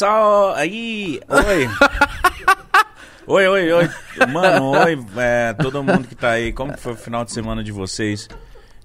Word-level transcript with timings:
Só. 0.00 0.54
Aí! 0.54 1.20
Oi! 1.28 1.68
oi, 3.28 3.48
oi, 3.48 3.72
oi! 3.72 3.90
Mano, 4.32 4.70
oi, 4.70 4.98
é, 5.18 5.52
todo 5.52 5.84
mundo 5.84 6.08
que 6.08 6.14
tá 6.14 6.30
aí. 6.30 6.54
Como 6.54 6.72
que 6.72 6.80
foi 6.80 6.94
o 6.94 6.96
final 6.96 7.22
de 7.22 7.32
semana 7.32 7.62
de 7.62 7.70
vocês? 7.70 8.26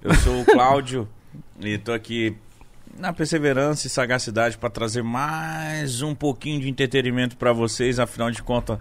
Eu 0.02 0.14
sou 0.16 0.42
o 0.42 0.44
Cláudio 0.44 1.08
e 1.58 1.78
tô 1.78 1.94
aqui 1.94 2.36
na 2.98 3.14
perseverança 3.14 3.86
e 3.86 3.90
sagacidade 3.90 4.58
para 4.58 4.68
trazer 4.68 5.02
mais 5.02 6.02
um 6.02 6.14
pouquinho 6.14 6.60
de 6.60 6.68
entretenimento 6.68 7.34
para 7.38 7.50
vocês. 7.50 7.98
Afinal 7.98 8.30
de 8.30 8.42
contas, 8.42 8.78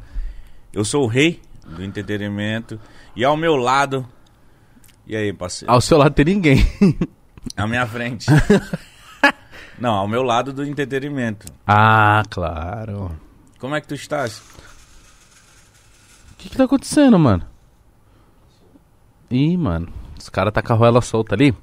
eu 0.73 0.83
sou 0.83 1.05
o 1.05 1.07
rei 1.07 1.39
do 1.65 1.81
entretenimento 1.81 2.77
e 3.15 3.23
ao 3.23 3.37
meu 3.37 3.55
lado. 3.55 4.05
E 5.07 5.15
aí, 5.15 5.31
parceiro? 5.31 5.71
Ao 5.71 5.79
seu 5.79 5.97
lado 5.97 6.13
tem 6.13 6.25
ninguém. 6.25 6.57
À 7.55 7.65
minha 7.65 7.87
frente. 7.87 8.25
Não, 9.79 9.93
ao 9.93 10.07
meu 10.07 10.23
lado 10.23 10.53
do 10.53 10.63
entretenimento. 10.63 11.47
Ah, 11.67 12.23
claro. 12.29 13.11
Como 13.59 13.75
é 13.75 13.81
que 13.81 13.87
tu 13.87 13.95
estás? 13.95 14.39
O 16.31 16.35
que 16.37 16.49
que 16.49 16.57
tá 16.57 16.63
acontecendo, 16.65 17.17
mano? 17.19 17.45
Ih, 19.29 19.57
mano. 19.57 19.87
Os 20.17 20.29
caras 20.29 20.53
tá 20.53 20.61
com 20.61 20.73
a 20.73 20.75
roela 20.75 21.01
solta 21.01 21.35
ali. 21.35 21.53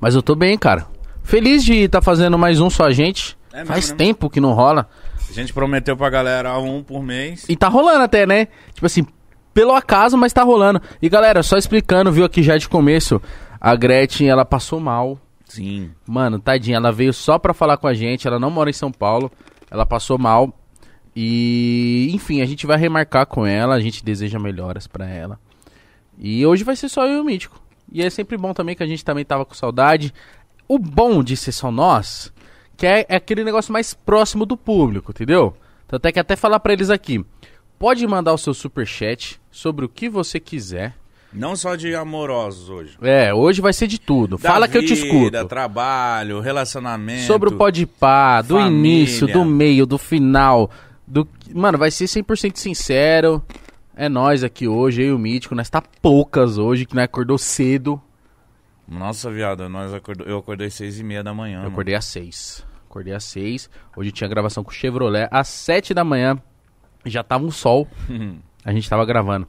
Mas 0.00 0.14
eu 0.14 0.22
tô 0.22 0.34
bem, 0.34 0.58
cara. 0.58 0.86
Feliz 1.22 1.64
de 1.64 1.74
estar 1.84 2.00
tá 2.00 2.04
fazendo 2.04 2.38
mais 2.38 2.60
um 2.60 2.68
só 2.68 2.84
a 2.84 2.92
gente. 2.92 3.36
É 3.52 3.58
mesmo, 3.58 3.68
Faz 3.68 3.90
né? 3.90 3.96
tempo 3.96 4.28
que 4.28 4.40
não 4.40 4.52
rola. 4.52 4.88
A 5.28 5.32
gente 5.32 5.52
prometeu 5.52 5.96
pra 5.96 6.10
galera 6.10 6.58
um 6.58 6.82
por 6.82 7.02
mês. 7.02 7.46
E 7.48 7.56
tá 7.56 7.68
rolando 7.68 8.02
até, 8.02 8.26
né? 8.26 8.48
Tipo 8.74 8.86
assim, 8.86 9.06
pelo 9.54 9.72
acaso, 9.72 10.18
mas 10.18 10.32
tá 10.32 10.42
rolando. 10.42 10.82
E 11.00 11.08
galera, 11.08 11.42
só 11.42 11.56
explicando, 11.56 12.12
viu 12.12 12.24
aqui 12.24 12.42
já 12.42 12.56
de 12.56 12.68
começo, 12.68 13.22
a 13.60 13.74
Gretchen, 13.74 14.28
ela 14.28 14.44
passou 14.44 14.80
mal. 14.80 15.18
Sim. 15.56 15.90
Mano, 16.06 16.38
tadinha, 16.38 16.76
ela 16.76 16.92
veio 16.92 17.12
só 17.12 17.38
pra 17.38 17.54
falar 17.54 17.76
com 17.76 17.86
a 17.86 17.94
gente, 17.94 18.26
ela 18.26 18.38
não 18.38 18.50
mora 18.50 18.70
em 18.70 18.74
São 18.74 18.90
Paulo, 18.90 19.30
ela 19.70 19.86
passou 19.86 20.18
mal. 20.18 20.52
E, 21.16 22.10
enfim, 22.12 22.40
a 22.40 22.46
gente 22.46 22.66
vai 22.66 22.76
remarcar 22.76 23.26
com 23.26 23.46
ela, 23.46 23.74
a 23.74 23.80
gente 23.80 24.04
deseja 24.04 24.38
melhoras 24.38 24.86
pra 24.86 25.08
ela. 25.08 25.38
E 26.18 26.44
hoje 26.44 26.64
vai 26.64 26.76
ser 26.76 26.88
só 26.88 27.06
eu 27.06 27.18
e 27.18 27.20
o 27.20 27.24
Mítico. 27.24 27.60
E 27.92 28.02
é 28.02 28.10
sempre 28.10 28.36
bom 28.36 28.52
também 28.52 28.74
que 28.74 28.82
a 28.82 28.86
gente 28.86 29.04
também 29.04 29.24
tava 29.24 29.44
com 29.44 29.54
saudade. 29.54 30.12
O 30.66 30.78
bom 30.78 31.22
de 31.22 31.36
ser 31.36 31.52
só 31.52 31.70
nós, 31.70 32.32
que 32.76 32.86
é, 32.86 33.06
é 33.08 33.16
aquele 33.16 33.44
negócio 33.44 33.72
mais 33.72 33.94
próximo 33.94 34.44
do 34.44 34.56
público, 34.56 35.12
entendeu? 35.12 35.54
Tanto 35.86 36.06
é 36.06 36.12
que 36.12 36.18
até 36.18 36.34
falar 36.34 36.58
pra 36.60 36.72
eles 36.72 36.90
aqui. 36.90 37.24
Pode 37.78 38.06
mandar 38.06 38.32
o 38.32 38.38
seu 38.38 38.54
superchat 38.54 39.40
sobre 39.50 39.84
o 39.84 39.88
que 39.88 40.08
você 40.08 40.40
quiser. 40.40 40.94
Não 41.34 41.56
só 41.56 41.74
de 41.74 41.94
amorosos 41.94 42.70
hoje. 42.70 42.96
É, 43.02 43.34
hoje 43.34 43.60
vai 43.60 43.72
ser 43.72 43.88
de 43.88 44.00
tudo. 44.00 44.38
Da 44.38 44.48
Fala 44.48 44.68
que 44.68 44.78
eu 44.78 44.82
te 44.86 44.94
vida, 44.94 45.06
escuto. 45.06 45.48
trabalho, 45.48 46.40
relacionamento. 46.40 47.22
Sobre 47.22 47.48
o 47.48 47.56
podpá, 47.56 48.40
do 48.40 48.54
família. 48.54 48.78
início, 48.78 49.26
do 49.26 49.44
meio, 49.44 49.84
do 49.84 49.98
final. 49.98 50.70
Do... 51.06 51.26
Mano, 51.52 51.76
vai 51.76 51.90
ser 51.90 52.04
100% 52.04 52.56
sincero. 52.56 53.42
É 53.96 54.08
nós 54.08 54.44
aqui 54.44 54.68
hoje, 54.68 55.02
eu 55.02 55.08
e 55.08 55.12
o 55.12 55.18
Mítico. 55.18 55.54
Nós 55.56 55.68
tá 55.68 55.82
poucas 56.00 56.56
hoje, 56.56 56.86
que 56.86 56.94
nós 56.94 57.04
acordou 57.04 57.36
cedo. 57.36 58.00
Nossa, 58.86 59.30
viado, 59.30 59.68
nós 59.68 59.92
acordou, 59.92 60.26
eu 60.26 60.38
acordei 60.38 60.70
seis 60.70 61.00
e 61.00 61.02
meia 61.02 61.22
da 61.22 61.34
manhã. 61.34 61.56
Eu 61.56 61.62
mano. 61.62 61.72
acordei 61.72 61.94
às 61.94 62.04
6. 62.04 62.64
Acordei 62.88 63.14
às 63.14 63.24
6. 63.24 63.68
Hoje 63.96 64.12
tinha 64.12 64.28
gravação 64.28 64.62
com 64.62 64.70
o 64.70 64.74
Chevrolet. 64.74 65.26
Às 65.30 65.48
7 65.48 65.94
da 65.94 66.04
manhã 66.04 66.38
já 67.04 67.24
tava 67.24 67.44
um 67.44 67.50
sol. 67.50 67.88
A 68.64 68.72
gente 68.72 68.88
tava 68.88 69.04
gravando. 69.04 69.48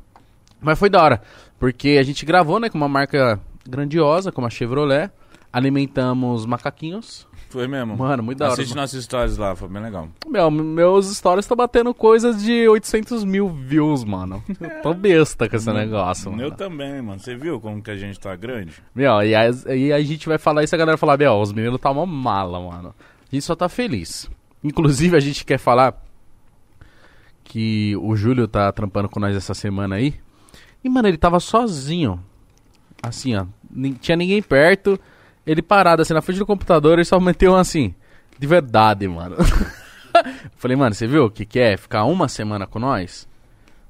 Mas 0.60 0.80
foi 0.80 0.90
da 0.90 1.02
hora. 1.02 1.22
Porque 1.66 1.98
a 2.00 2.04
gente 2.04 2.24
gravou, 2.28 2.60
né, 2.60 2.70
com 2.70 2.78
uma 2.78 2.88
marca 2.88 3.40
grandiosa, 3.68 4.32
como 4.32 4.46
a 4.46 4.52
Chevrolet. 4.52 5.10
Alimentamos 5.52 6.46
macaquinhos. 6.46 7.28
Foi 7.50 7.68
mesmo. 7.68 7.98
Mano, 7.98 8.22
muito 8.22 8.38
da 8.38 8.46
hora. 8.46 8.54
Assiste 8.54 8.76
nossas 8.76 9.00
histórias 9.00 9.36
lá, 9.36 9.56
foi 9.56 9.68
bem 9.68 9.82
legal. 9.82 10.08
Meu, 10.28 10.52
meus 10.52 11.08
stories 11.08 11.44
estão 11.44 11.58
batendo 11.58 11.92
coisas 11.92 12.44
de 12.44 12.68
800 12.68 13.24
mil 13.24 13.50
views, 13.50 14.04
mano. 14.04 14.44
Eu 14.62 14.82
tô 14.84 14.94
besta 14.94 15.50
com 15.50 15.56
esse 15.56 15.74
negócio, 15.74 16.30
mano. 16.30 16.44
Eu 16.44 16.52
também, 16.52 17.02
mano. 17.02 17.20
Você 17.20 17.36
viu 17.36 17.60
como 17.60 17.82
que 17.82 17.90
a 17.90 17.98
gente 17.98 18.20
tá 18.20 18.36
grande? 18.36 18.74
Meu, 18.94 19.24
e 19.24 19.34
aí, 19.34 19.52
aí 19.66 19.92
a 19.92 20.02
gente 20.02 20.28
vai 20.28 20.38
falar 20.38 20.64
isso 20.64 20.76
e 20.76 20.78
a 20.78 20.78
galera 20.78 20.98
vai 20.98 21.00
falar, 21.00 21.18
meu, 21.18 21.34
os 21.34 21.52
meninos 21.52 21.82
tá 21.82 21.90
uma 21.90 22.06
mala, 22.06 22.60
mano. 22.60 22.94
A 23.24 23.36
gente 23.36 23.44
só 23.44 23.56
tá 23.56 23.68
feliz. 23.68 24.30
Inclusive, 24.64 25.18
a 25.18 25.20
gente 25.20 25.44
quer 25.44 25.58
falar 25.58 26.00
que 27.44 27.96
o 27.98 28.16
Júlio 28.16 28.48
tá 28.48 28.72
trampando 28.72 29.10
com 29.10 29.20
nós 29.20 29.36
essa 29.36 29.56
semana 29.56 29.96
aí. 29.96 30.14
E, 30.86 30.90
mano, 30.90 31.08
ele 31.08 31.18
tava 31.18 31.40
sozinho. 31.40 32.24
Assim, 33.02 33.36
ó. 33.36 33.46
Tinha 34.00 34.16
ninguém 34.16 34.40
perto. 34.42 35.00
Ele 35.46 35.62
parado, 35.62 36.04
assim, 36.04 36.14
na 36.14 36.22
frente 36.22 36.38
do 36.38 36.46
computador, 36.46 36.94
ele 36.94 37.06
só 37.06 37.20
meteu 37.20 37.54
um 37.54 37.56
assim. 37.56 37.94
De 38.38 38.46
verdade, 38.46 39.08
mano. 39.08 39.36
Falei, 40.58 40.78
mano, 40.78 40.94
você 40.94 41.08
viu 41.08 41.26
o 41.26 41.30
que, 41.32 41.46
que 41.46 41.60
é 41.60 41.76
ficar 41.76 42.04
uma 42.06 42.28
semana 42.28 42.68
com 42.68 42.80
nós? 42.80 43.28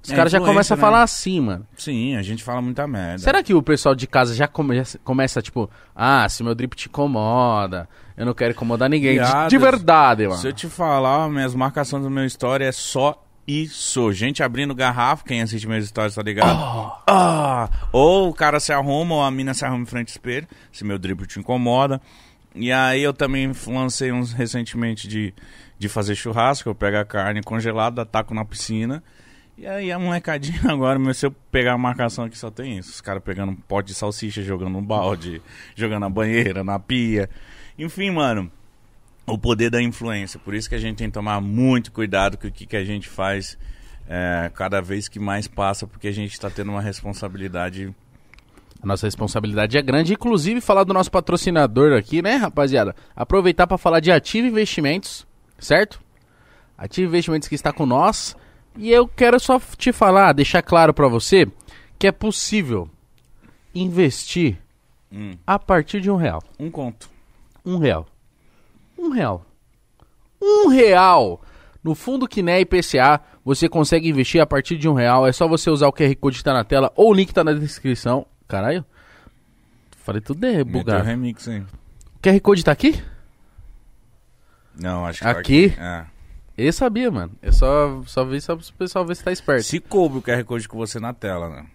Os 0.03 0.11
É 0.11 0.15
caras 0.15 0.31
já 0.31 0.39
começam 0.39 0.75
a 0.75 0.77
né? 0.77 0.81
falar 0.81 1.01
assim, 1.03 1.39
mano. 1.41 1.67
Sim, 1.77 2.15
a 2.15 2.21
gente 2.21 2.43
fala 2.43 2.61
muita 2.61 2.85
merda. 2.87 3.17
Será 3.19 3.41
que 3.43 3.53
o 3.53 3.61
pessoal 3.61 3.95
de 3.95 4.05
casa 4.07 4.33
já 4.35 4.47
come- 4.47 4.83
começa, 5.03 5.41
tipo, 5.41 5.69
ah, 5.95 6.27
se 6.29 6.43
meu 6.43 6.53
drip 6.55 6.75
te 6.75 6.87
incomoda, 6.87 7.89
eu 8.15 8.25
não 8.25 8.33
quero 8.33 8.51
incomodar 8.53 8.89
ninguém. 8.89 9.19
De, 9.19 9.49
de 9.49 9.57
verdade, 9.57 10.27
mano. 10.27 10.39
Se 10.39 10.47
eu 10.47 10.53
te 10.53 10.67
falar, 10.67 11.27
minhas 11.29 11.55
marcações 11.55 12.03
do 12.03 12.09
meu 12.09 12.25
story 12.25 12.63
é 12.65 12.71
só 12.71 13.21
isso. 13.47 14.11
Gente 14.11 14.41
abrindo 14.41 14.73
garrafa, 14.73 15.23
quem 15.23 15.41
assiste 15.41 15.67
meus 15.67 15.87
stories 15.87 16.15
tá 16.15 16.21
ligado? 16.21 16.93
Ah! 17.07 17.69
Ou 17.91 18.29
o 18.29 18.33
cara 18.33 18.59
se 18.59 18.73
arruma, 18.73 19.15
ou 19.15 19.23
a 19.23 19.29
mina 19.29 19.53
se 19.53 19.63
arruma 19.65 19.83
em 19.83 19.85
frente 19.85 20.09
ao 20.09 20.13
espelho, 20.13 20.47
se 20.71 20.83
meu 20.83 20.97
dribble 20.97 21.27
te 21.27 21.39
incomoda. 21.39 22.01
E 22.55 22.71
aí 22.71 23.03
eu 23.03 23.13
também 23.13 23.51
lancei 23.67 24.11
uns 24.11 24.31
recentemente 24.31 25.07
de, 25.07 25.33
de 25.77 25.89
fazer 25.89 26.15
churrasco, 26.15 26.69
eu 26.69 26.75
pego 26.75 26.97
a 26.97 27.05
carne 27.05 27.41
congelada, 27.43 28.05
taco 28.05 28.33
na 28.33 28.45
piscina. 28.45 29.03
E 29.57 29.65
aí 29.65 29.91
a 29.91 29.99
molecadinha 29.99 30.59
agora, 30.71 30.97
meu, 30.99 31.13
se 31.13 31.25
eu 31.25 31.31
pegar 31.51 31.73
a 31.73 31.77
marcação 31.77 32.25
aqui 32.25 32.37
só 32.37 32.49
tem 32.49 32.77
isso. 32.77 32.89
Os 32.91 33.01
caras 33.01 33.23
pegando 33.23 33.51
um 33.51 33.55
pote 33.55 33.89
de 33.89 33.93
salsicha, 33.93 34.41
jogando 34.41 34.77
um 34.77 34.83
balde, 34.83 35.41
jogando 35.75 36.01
na 36.01 36.09
banheira, 36.09 36.63
na 36.63 36.79
pia. 36.79 37.29
Enfim, 37.77 38.09
mano, 38.09 38.51
o 39.25 39.37
poder 39.37 39.69
da 39.69 39.81
influência. 39.81 40.39
Por 40.39 40.53
isso 40.53 40.69
que 40.69 40.75
a 40.75 40.79
gente 40.79 40.97
tem 40.97 41.07
que 41.07 41.13
tomar 41.13 41.41
muito 41.41 41.91
cuidado 41.91 42.37
com 42.37 42.47
o 42.47 42.51
que, 42.51 42.65
que 42.65 42.77
a 42.77 42.85
gente 42.85 43.09
faz 43.09 43.57
é, 44.07 44.51
cada 44.53 44.81
vez 44.81 45.07
que 45.07 45.19
mais 45.19 45.47
passa, 45.47 45.87
porque 45.87 46.07
a 46.07 46.11
gente 46.11 46.33
está 46.33 46.49
tendo 46.49 46.71
uma 46.71 46.81
responsabilidade. 46.81 47.93
A 48.81 48.85
nossa 48.85 49.07
responsabilidade 49.07 49.77
é 49.77 49.81
grande. 49.81 50.13
Inclusive, 50.13 50.61
falar 50.61 50.83
do 50.83 50.93
nosso 50.93 51.09
patrocinador 51.09 51.97
aqui, 51.97 52.21
né, 52.21 52.35
rapaziada? 52.35 52.95
Aproveitar 53.15 53.65
para 53.65 53.77
falar 53.77 53.99
de 53.99 54.11
Ativa 54.11 54.47
Investimentos, 54.47 55.25
certo? 55.57 55.99
Ativa 56.77 57.07
Investimentos 57.07 57.47
que 57.47 57.55
está 57.55 57.73
com 57.73 57.85
nós. 57.85 58.35
E 58.77 58.91
eu 58.91 59.07
quero 59.07 59.39
só 59.39 59.59
te 59.77 59.91
falar, 59.91 60.33
deixar 60.33 60.61
claro 60.61 60.93
para 60.93 61.07
você, 61.07 61.47
que 61.97 62.05
é 62.05 62.11
possível 62.11 62.89
investir 63.73 64.57
Hum, 65.11 65.37
a 65.47 65.57
partir 65.57 66.01
de 66.01 66.11
um 66.11 66.17
real. 66.17 66.43
um 66.59 66.69
conto. 66.69 67.09
Um 67.65 67.77
real. 67.77 68.05
Um 68.97 69.09
real. 69.09 69.45
Um 70.41 70.67
real! 70.69 71.41
No 71.83 71.93
Fundo 71.93 72.27
Quiné 72.27 72.61
IPCA, 72.61 73.21
você 73.43 73.69
consegue 73.69 74.09
investir 74.09 74.41
a 74.41 74.45
partir 74.45 74.77
de 74.77 74.89
um 74.89 74.93
real. 74.93 75.27
É 75.27 75.31
só 75.31 75.47
você 75.47 75.69
usar 75.69 75.87
o 75.87 75.93
QR 75.93 76.15
Code 76.15 76.37
que 76.39 76.43
tá 76.43 76.53
na 76.53 76.63
tela 76.63 76.91
ou 76.95 77.11
o 77.11 77.13
link 77.13 77.33
tá 77.33 77.43
na 77.43 77.53
descrição. 77.53 78.25
Caralho. 78.47 78.83
Falei 79.97 80.21
tudo 80.21 80.39
de 80.39 80.47
Meteu 80.47 80.65
bugar. 80.65 81.03
remix, 81.03 81.47
hein? 81.47 81.65
O 82.15 82.19
QR 82.19 82.39
Code 82.39 82.63
tá 82.63 82.71
aqui? 82.71 83.01
Não, 84.79 85.05
acho 85.05 85.19
que 85.21 85.27
Aqui? 85.27 85.69
Tá 85.69 86.09
é. 86.57 86.65
Eu 86.67 86.73
sabia, 86.73 87.11
mano. 87.11 87.33
Eu 87.41 87.51
só, 87.51 88.01
só 88.05 88.23
vi 88.23 88.39
só 88.39 88.55
pro 88.55 88.65
pessoal 88.73 89.05
ver 89.05 89.15
se 89.15 89.23
tá 89.23 89.31
esperto. 89.31 89.63
Se 89.63 89.79
coube 89.79 90.17
o 90.17 90.21
QR 90.21 90.43
Code 90.43 90.67
com 90.67 90.77
você 90.77 90.99
na 90.99 91.13
tela, 91.13 91.49
né? 91.49 91.65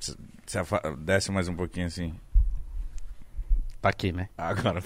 Se, 0.00 0.16
se 0.46 0.58
desce 0.98 1.30
mais 1.30 1.48
um 1.48 1.54
pouquinho 1.54 1.86
assim. 1.86 2.14
Tá 3.80 3.90
aqui, 3.90 4.12
né? 4.12 4.28
Agora. 4.36 4.82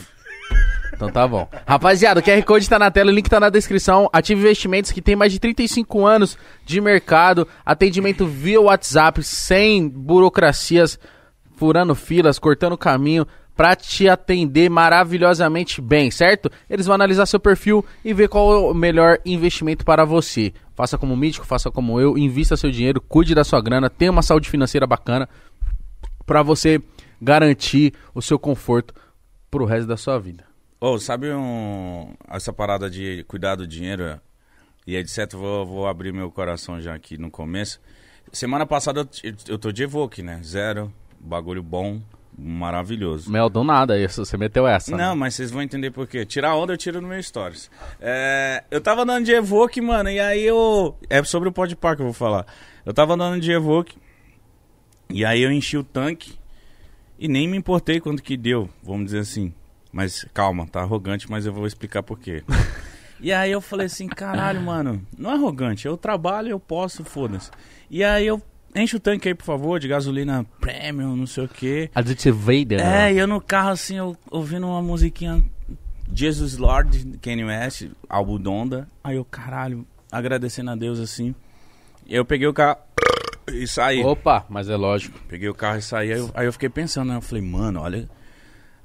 Então 0.92 1.10
tá 1.10 1.26
bom. 1.26 1.48
Rapaziada, 1.66 2.20
o 2.20 2.22
QR 2.22 2.42
Code 2.44 2.68
tá 2.68 2.78
na 2.78 2.90
tela, 2.90 3.10
o 3.10 3.14
link 3.14 3.28
tá 3.28 3.40
na 3.40 3.48
descrição. 3.48 4.08
Ative 4.12 4.40
Investimentos, 4.40 4.92
que 4.92 5.00
tem 5.00 5.16
mais 5.16 5.32
de 5.32 5.38
35 5.38 6.06
anos 6.06 6.38
de 6.64 6.80
mercado. 6.80 7.46
Atendimento 7.64 8.26
via 8.26 8.60
WhatsApp, 8.60 9.22
sem 9.22 9.88
burocracias, 9.88 10.98
furando 11.56 11.94
filas, 11.94 12.38
cortando 12.38 12.76
caminho, 12.76 13.26
pra 13.56 13.76
te 13.76 14.08
atender 14.08 14.70
maravilhosamente 14.70 15.82
bem, 15.82 16.10
certo? 16.10 16.50
Eles 16.68 16.86
vão 16.86 16.94
analisar 16.94 17.26
seu 17.26 17.38
perfil 17.38 17.84
e 18.04 18.14
ver 18.14 18.28
qual 18.28 18.52
é 18.54 18.70
o 18.70 18.74
melhor 18.74 19.18
investimento 19.24 19.84
para 19.84 20.04
você. 20.04 20.52
Faça 20.74 20.96
como 20.96 21.12
o 21.12 21.16
Mítico, 21.16 21.44
faça 21.44 21.70
como 21.70 22.00
eu, 22.00 22.16
invista 22.16 22.56
seu 22.56 22.70
dinheiro, 22.70 23.02
cuide 23.02 23.34
da 23.34 23.44
sua 23.44 23.60
grana, 23.60 23.90
tenha 23.90 24.10
uma 24.10 24.22
saúde 24.22 24.48
financeira 24.48 24.86
bacana 24.86 25.28
pra 26.24 26.42
você 26.42 26.80
garantir 27.20 27.92
o 28.14 28.22
seu 28.22 28.38
conforto 28.38 28.94
pro 29.50 29.66
resto 29.66 29.86
da 29.86 29.96
sua 29.98 30.18
vida. 30.18 30.49
Ô, 30.80 30.98
sabe 30.98 31.30
um, 31.30 32.14
essa 32.26 32.54
parada 32.54 32.88
de 32.88 33.22
cuidar 33.28 33.54
do 33.54 33.66
dinheiro 33.66 34.18
e 34.86 34.96
etc. 34.96 35.30
Vou, 35.34 35.66
vou 35.66 35.86
abrir 35.86 36.10
meu 36.10 36.30
coração 36.30 36.80
já 36.80 36.94
aqui 36.94 37.18
no 37.18 37.30
começo. 37.30 37.78
Semana 38.32 38.64
passada 38.64 39.06
eu, 39.22 39.34
eu 39.46 39.58
tô 39.58 39.70
de 39.70 39.82
Evoque, 39.82 40.22
né? 40.22 40.40
Zero, 40.42 40.90
bagulho 41.20 41.62
bom, 41.62 42.00
maravilhoso. 42.38 43.30
Mel 43.30 43.50
do 43.50 43.62
nada, 43.62 43.98
isso, 43.98 44.24
você 44.24 44.38
meteu 44.38 44.66
essa. 44.66 44.90
Não, 44.92 45.10
né? 45.10 45.14
mas 45.14 45.34
vocês 45.34 45.50
vão 45.50 45.60
entender 45.60 45.90
por 45.90 46.06
quê. 46.06 46.24
Tirar 46.24 46.56
onda 46.56 46.72
eu 46.72 46.78
tiro 46.78 46.98
no 46.98 47.08
meu 47.08 47.22
stories. 47.22 47.70
É, 48.00 48.64
eu 48.70 48.80
tava 48.80 49.02
andando 49.02 49.26
de 49.26 49.32
Evoque, 49.32 49.82
mano, 49.82 50.08
e 50.08 50.18
aí 50.18 50.42
eu. 50.42 50.96
É 51.10 51.22
sobre 51.24 51.50
o 51.50 51.52
Podpah 51.52 51.94
que 51.94 52.00
eu 52.00 52.06
vou 52.06 52.14
falar. 52.14 52.46
Eu 52.86 52.94
tava 52.94 53.12
andando 53.12 53.38
de 53.38 53.52
Evoque, 53.52 53.98
e 55.10 55.26
aí 55.26 55.42
eu 55.42 55.52
enchi 55.52 55.76
o 55.76 55.84
tanque, 55.84 56.38
e 57.18 57.28
nem 57.28 57.46
me 57.46 57.58
importei 57.58 58.00
quanto 58.00 58.22
que 58.22 58.34
deu, 58.34 58.70
vamos 58.82 59.04
dizer 59.04 59.18
assim. 59.18 59.52
Mas 59.92 60.24
calma, 60.32 60.66
tá 60.66 60.80
arrogante, 60.80 61.30
mas 61.30 61.46
eu 61.46 61.52
vou 61.52 61.66
explicar 61.66 62.02
por 62.02 62.18
quê. 62.18 62.42
E 63.22 63.34
aí 63.34 63.52
eu 63.52 63.60
falei 63.60 63.84
assim, 63.84 64.08
caralho, 64.08 64.62
mano, 64.62 65.06
não 65.18 65.30
é 65.30 65.34
arrogante, 65.34 65.86
eu 65.86 65.94
trabalho, 65.94 66.48
eu 66.48 66.58
posso, 66.58 67.04
foda-se. 67.04 67.50
E 67.90 68.02
aí 68.02 68.26
eu 68.26 68.40
enche 68.74 68.96
o 68.96 68.98
tanque 68.98 69.28
aí, 69.28 69.34
por 69.34 69.44
favor, 69.44 69.78
de 69.78 69.86
gasolina 69.86 70.46
premium, 70.58 71.14
não 71.14 71.26
sei 71.26 71.44
o 71.44 71.48
quê. 71.48 71.90
Aditivator. 71.94 72.80
É, 72.80 73.12
e 73.12 73.18
eu 73.18 73.26
no 73.26 73.38
carro 73.38 73.68
assim, 73.68 73.96
eu, 73.96 74.16
ouvindo 74.30 74.66
uma 74.66 74.80
musiquinha 74.80 75.44
Jesus 76.12 76.56
Lord, 76.56 77.18
Kanye 77.18 77.44
West, 77.44 77.88
álbum 78.08 78.38
Donda. 78.38 78.88
Aí 79.04 79.16
eu, 79.16 79.24
caralho, 79.24 79.86
agradecendo 80.10 80.70
a 80.70 80.74
Deus 80.76 80.98
assim. 80.98 81.34
E 82.06 82.14
eu 82.14 82.24
peguei 82.24 82.46
o 82.46 82.54
carro 82.54 82.78
e 83.52 83.66
saí. 83.66 84.02
Opa, 84.02 84.44
mas 84.48 84.68
é 84.68 84.76
lógico. 84.76 85.18
Peguei 85.28 85.48
o 85.48 85.54
carro 85.54 85.78
e 85.78 85.82
saí. 85.82 86.12
Aí 86.12 86.18
eu, 86.18 86.30
aí 86.34 86.46
eu 86.46 86.52
fiquei 86.52 86.68
pensando, 86.68 87.08
né? 87.08 87.16
Eu 87.16 87.22
falei, 87.22 87.42
mano, 87.42 87.80
olha. 87.80 88.08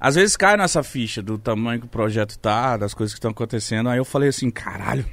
Às 0.06 0.14
vezes 0.14 0.36
cai 0.36 0.56
nessa 0.56 0.84
ficha 0.84 1.20
do 1.20 1.36
tamanho 1.36 1.80
que 1.80 1.86
o 1.86 1.88
projeto 1.88 2.38
tá, 2.38 2.76
das 2.76 2.94
coisas 2.94 3.12
que 3.12 3.18
estão 3.18 3.32
acontecendo. 3.32 3.88
Aí 3.88 3.98
eu 3.98 4.04
falei 4.04 4.28
assim, 4.28 4.52
caralho, 4.52 5.04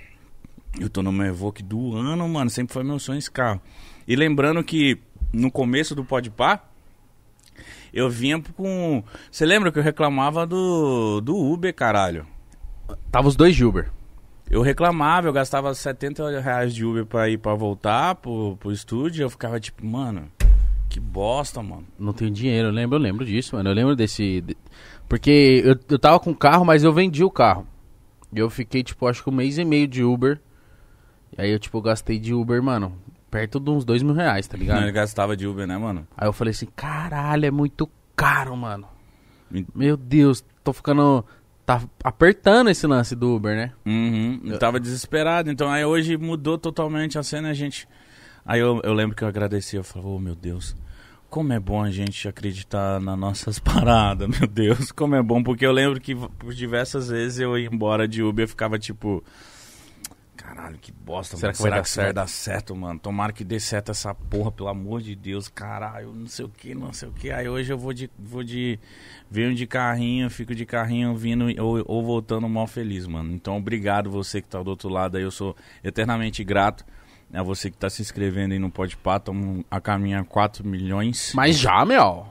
eu 0.80 0.88
tô 0.88 1.02
no 1.02 1.12
meu 1.12 1.26
Evoque 1.26 1.64
do 1.64 1.98
ano, 1.98 2.30
mano. 2.30 2.48
Sempre 2.48 2.76
foi 2.76 2.84
meu 2.84 3.00
sonho 3.00 3.18
esse 3.18 3.32
carro. 3.32 3.60
E 4.08 4.16
lembrando 4.16 4.64
que 4.64 5.00
no 5.34 5.50
começo 5.50 5.96
do 5.96 6.06
Podpah, 6.06 6.62
eu 7.92 8.08
vinha 8.08 8.40
com. 8.56 9.04
Você 9.32 9.48
lembra 9.48 9.72
que 9.72 9.80
eu 9.80 9.84
reclamava 9.84 10.46
do, 10.46 11.20
do 11.22 11.36
Uber, 11.36 11.74
caralho? 11.74 12.28
Tava 13.10 13.28
os 13.28 13.36
dois 13.36 13.56
de 13.56 13.66
Uber. 13.66 13.90
Eu 14.48 14.62
reclamava, 14.62 15.28
eu 15.28 15.34
gastava 15.34 15.74
70 15.74 16.40
reais 16.40 16.72
de 16.72 16.86
Uber 16.86 17.04
pra 17.04 17.28
ir 17.28 17.40
pra 17.40 17.56
voltar 17.56 18.14
pro, 18.14 18.58
pro 18.58 18.72
estúdio. 18.72 19.24
Eu 19.24 19.30
ficava 19.32 19.60
tipo, 19.60 19.84
mano, 19.84 20.32
que 20.94 21.00
bosta, 21.00 21.62
mano. 21.64 21.84
Não 21.98 22.14
tenho 22.14 22.30
dinheiro, 22.30 22.68
eu 22.68 22.72
lembro, 22.72 22.98
eu 22.98 23.02
lembro 23.02 23.26
disso, 23.26 23.56
mano. 23.56 23.70
Eu 23.70 23.74
lembro 23.74 23.96
desse. 23.96 24.42
de- 24.42 24.56
Porque 25.10 25.62
eu, 25.66 25.76
eu 25.90 25.98
tava 26.00 26.20
com 26.20 26.34
carro, 26.34 26.64
mas 26.64 26.84
eu 26.84 26.94
vendi 26.94 27.24
o 27.24 27.32
carro. 27.32 27.68
E 28.32 28.40
eu 28.40 28.50
fiquei, 28.50 28.84
tipo, 28.84 29.08
acho 29.08 29.24
que 29.24 29.30
um 29.30 29.34
mês 29.34 29.58
e 29.58 29.66
meio 29.66 29.88
de 29.88 30.04
Uber. 30.04 30.40
E 31.38 31.42
aí 31.42 31.52
eu, 31.52 31.60
tipo, 31.60 31.82
gastei 31.82 32.20
de 32.20 32.34
Uber, 32.34 32.62
mano, 32.62 32.96
perto 33.32 33.60
de 33.60 33.70
uns 33.72 33.84
dois 33.84 34.04
mil 34.04 34.14
reais, 34.14 34.48
tá 34.48 34.56
ligado? 34.58 34.84
Ele 34.84 34.92
gastava 34.92 35.36
de 35.36 35.48
Uber, 35.48 35.66
né, 35.68 35.78
mano? 35.78 36.08
Aí 36.16 36.28
eu 36.28 36.34
falei 36.34 36.52
assim, 36.52 36.68
caralho, 36.76 37.46
é 37.46 37.52
muito 37.52 37.90
caro, 38.16 38.56
mano. 38.56 38.88
Me- 39.50 39.66
Meu 39.74 39.98
Deus, 39.98 40.44
tô 40.64 40.72
ficando. 40.74 41.26
Tá 41.66 41.82
apertando 42.04 42.70
esse 42.70 42.86
lance 42.86 43.16
do 43.16 43.36
Uber, 43.36 43.56
né? 43.56 43.72
Uhum, 43.86 44.42
eu 44.44 44.60
tava 44.60 44.80
desesperado. 44.80 45.50
Então 45.50 45.70
aí 45.70 45.86
hoje 45.86 46.18
mudou 46.18 46.58
totalmente 46.58 47.18
a 47.18 47.24
cena, 47.24 47.50
a 47.50 47.54
gente. 47.54 47.88
Aí 48.46 48.60
eu, 48.60 48.82
eu 48.84 48.94
lembro 48.94 49.16
que 49.16 49.24
eu 49.24 49.28
agradeci, 49.30 49.78
eu 49.78 49.84
falei, 49.84 50.08
oh 50.10 50.20
meu 50.20 50.36
Deus, 50.36 50.76
como 51.34 51.52
é 51.52 51.60
bom 51.60 51.82
a 51.82 51.90
gente 51.90 52.28
acreditar 52.28 53.02
nas 53.02 53.18
nossas 53.18 53.58
paradas, 53.58 54.28
meu 54.28 54.48
Deus, 54.48 54.92
como 54.92 55.16
é 55.16 55.24
bom, 55.24 55.42
porque 55.42 55.66
eu 55.66 55.72
lembro 55.72 56.00
que 56.00 56.14
por 56.16 56.54
diversas 56.54 57.08
vezes 57.10 57.40
eu 57.40 57.58
ia 57.58 57.68
embora 57.74 58.08
de 58.08 58.22
Uber 58.22 58.46
e 58.46 58.48
ficava 58.48 58.78
tipo. 58.78 59.24
Caralho, 60.38 60.78
que 60.78 60.92
bosta, 60.92 61.36
Será 61.36 61.48
mano. 61.48 61.56
que 61.58 61.62
vai 61.64 61.72
Será 61.72 61.76
dar 61.76 61.84
que 61.84 61.96
vai 61.96 62.06
certo? 62.06 62.16
dar 62.16 62.28
certo, 62.30 62.76
mano? 62.76 63.00
Tomara 63.00 63.34
que 63.34 63.44
dê 63.44 63.60
certo 63.60 63.90
essa 63.90 64.14
porra, 64.14 64.52
pelo 64.52 64.70
amor 64.70 65.02
de 65.02 65.16
Deus, 65.16 65.48
caralho, 65.48 66.14
não 66.14 66.28
sei 66.28 66.46
o 66.46 66.50
que, 66.50 66.76
não 66.76 66.94
sei 66.94 67.10
o 67.10 67.12
que. 67.12 67.32
Aí 67.32 67.50
hoje 67.50 67.74
eu 67.74 67.80
vou 67.80 67.94
de. 67.94 68.12
vou 68.20 68.44
de. 68.44 68.78
venho 69.32 69.56
de 69.56 69.66
carrinho, 69.66 70.30
fico 70.30 70.54
de 70.54 70.68
carrinho 70.68 71.16
vindo 71.16 71.46
ou, 71.60 71.84
ou 71.88 72.06
voltando 72.06 72.48
mal 72.48 72.68
feliz, 72.68 73.08
mano. 73.08 73.34
Então 73.34 73.58
obrigado 73.58 74.08
você 74.12 74.40
que 74.40 74.48
tá 74.48 74.62
do 74.62 74.70
outro 74.70 74.88
lado 74.88 75.18
aí, 75.18 75.24
eu 75.24 75.32
sou 75.32 75.56
eternamente 75.84 76.44
grato. 76.44 76.86
A 77.34 77.42
você 77.42 77.72
que 77.72 77.78
tá 77.78 77.90
se 77.90 78.02
inscrevendo 78.02 78.54
aí 78.54 78.60
no 78.60 78.70
Podpah, 78.70 79.18
estamos 79.18 79.64
a 79.70 79.82
caminho 79.82 80.20
a 80.20 80.24
4 80.24 80.66
milhões. 80.68 81.32
Mas 81.36 81.58
já, 81.58 81.84
meu. 81.84 82.28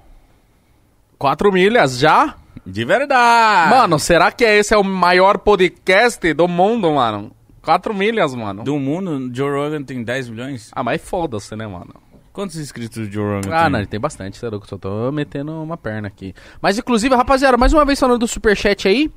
Quatro 1.19 1.51
milhas 1.53 1.99
já? 1.99 2.37
De 2.65 2.85
verdade! 2.85 3.71
Mano, 3.71 3.99
será 3.99 4.31
que 4.31 4.45
esse 4.45 4.73
é 4.73 4.79
o 4.79 4.85
maior 4.85 5.39
podcast 5.39 6.33
do 6.35 6.47
mundo, 6.47 6.93
mano? 6.93 7.33
Quatro 7.63 7.93
milhas, 7.95 8.35
mano. 8.35 8.63
Do 8.63 8.79
mundo, 8.79 9.31
Joe 9.35 9.51
Rogan 9.51 9.83
tem 9.83 10.03
10 10.03 10.29
milhões? 10.31 10.71
Ah, 10.73 10.83
mas 10.85 11.01
foda-se, 11.03 11.55
né, 11.57 11.67
mano? 11.67 11.95
Quantos 12.33 12.57
inscritos 12.57 12.99
o 12.99 13.11
Joe 13.11 13.25
Rogan 13.37 13.51
Ah, 13.55 13.63
tem? 13.65 13.71
não, 13.73 13.79
ele 13.81 13.87
tem 13.87 14.01
bastante, 14.01 14.41
tá 14.41 14.49
louco? 14.49 14.67
Só 14.69 14.79
tô 14.79 15.11
metendo 15.13 15.53
uma 15.63 15.77
perna 15.77 16.09
aqui. 16.09 16.35
Mas, 16.61 16.79
inclusive, 16.79 17.15
rapaziada, 17.15 17.57
mais 17.57 17.73
uma 17.73 17.85
vez 17.85 17.99
falando 17.99 18.21
do 18.21 18.29
superchat 18.29 18.87
aí, 18.89 19.11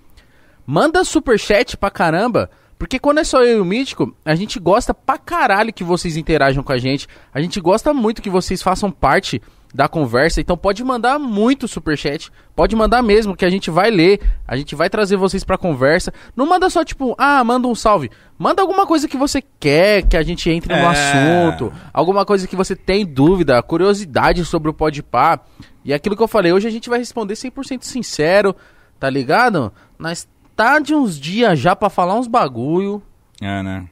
manda 0.66 1.04
superchat 1.04 1.78
pra 1.78 1.90
caramba, 1.92 2.50
porque 2.78 3.00
quando 3.00 3.20
é 3.20 3.24
só 3.24 3.44
eu 3.44 3.58
e 3.58 3.62
o 3.62 3.66
Mítico, 3.66 4.16
a 4.26 4.36
gente 4.36 4.60
gosta 4.60 4.94
pra 4.94 5.18
caralho 5.18 5.74
que 5.74 5.84
vocês 5.84 6.18
interajam 6.18 6.64
com 6.64 6.74
a 6.74 6.78
gente. 6.78 7.08
A 7.34 7.40
gente 7.42 7.60
gosta 7.62 7.94
muito 7.94 8.22
que 8.22 8.30
vocês 8.30 8.62
façam 8.62 8.92
parte 8.92 9.42
da 9.74 9.90
conversa, 9.90 10.40
então 10.40 10.56
pode 10.56 10.82
mandar 10.86 11.20
muito 11.20 11.68
superchat, 11.68 12.32
pode 12.56 12.74
mandar 12.78 13.02
mesmo, 13.02 13.36
que 13.36 13.44
a 13.44 13.50
gente 13.50 13.70
vai 13.70 13.92
ler, 13.92 14.22
a 14.48 14.56
gente 14.56 14.74
vai 14.74 14.90
trazer 14.90 15.18
vocês 15.18 15.44
pra 15.44 15.58
conversa. 15.58 16.14
Não 16.34 16.46
manda 16.46 16.70
só 16.70 16.84
tipo, 16.86 17.14
ah, 17.18 17.44
manda 17.44 17.68
um 17.68 17.76
salve. 17.76 18.10
Manda 18.38 18.62
alguma 18.62 18.86
coisa 18.88 19.06
que 19.06 19.18
você 19.18 19.44
quer 19.60 20.04
que 20.04 20.16
a 20.16 20.24
gente 20.24 20.50
entre 20.50 20.74
no 20.74 20.80
É. 20.80 20.86
assunto, 20.86 21.74
alguma 21.94 22.26
coisa 22.26 22.48
que 22.48 22.56
você 22.56 22.74
tem 22.74 23.06
dúvida, 23.06 23.62
curiosidade 23.62 24.46
sobre 24.46 24.70
o 24.70 24.74
Podpah. 24.74 25.42
E 25.84 25.94
aquilo 25.94 26.16
que 26.16 26.24
eu 26.24 26.28
falei, 26.28 26.54
hoje 26.54 26.68
a 26.68 26.72
gente 26.72 26.90
vai 26.90 27.00
responder 27.00 27.36
100% 27.36 27.84
sincero, 27.84 28.56
tá 28.98 29.10
ligado? 29.10 29.74
Nós 30.00 30.26
tá 30.56 30.80
de 30.80 30.94
uns 30.94 31.20
dias 31.20 31.60
já 31.60 31.76
pra 31.76 31.90
falar 31.90 32.18
uns 32.18 32.28
bagulho 32.28 33.02
É, 33.42 33.62
né? 33.64 33.88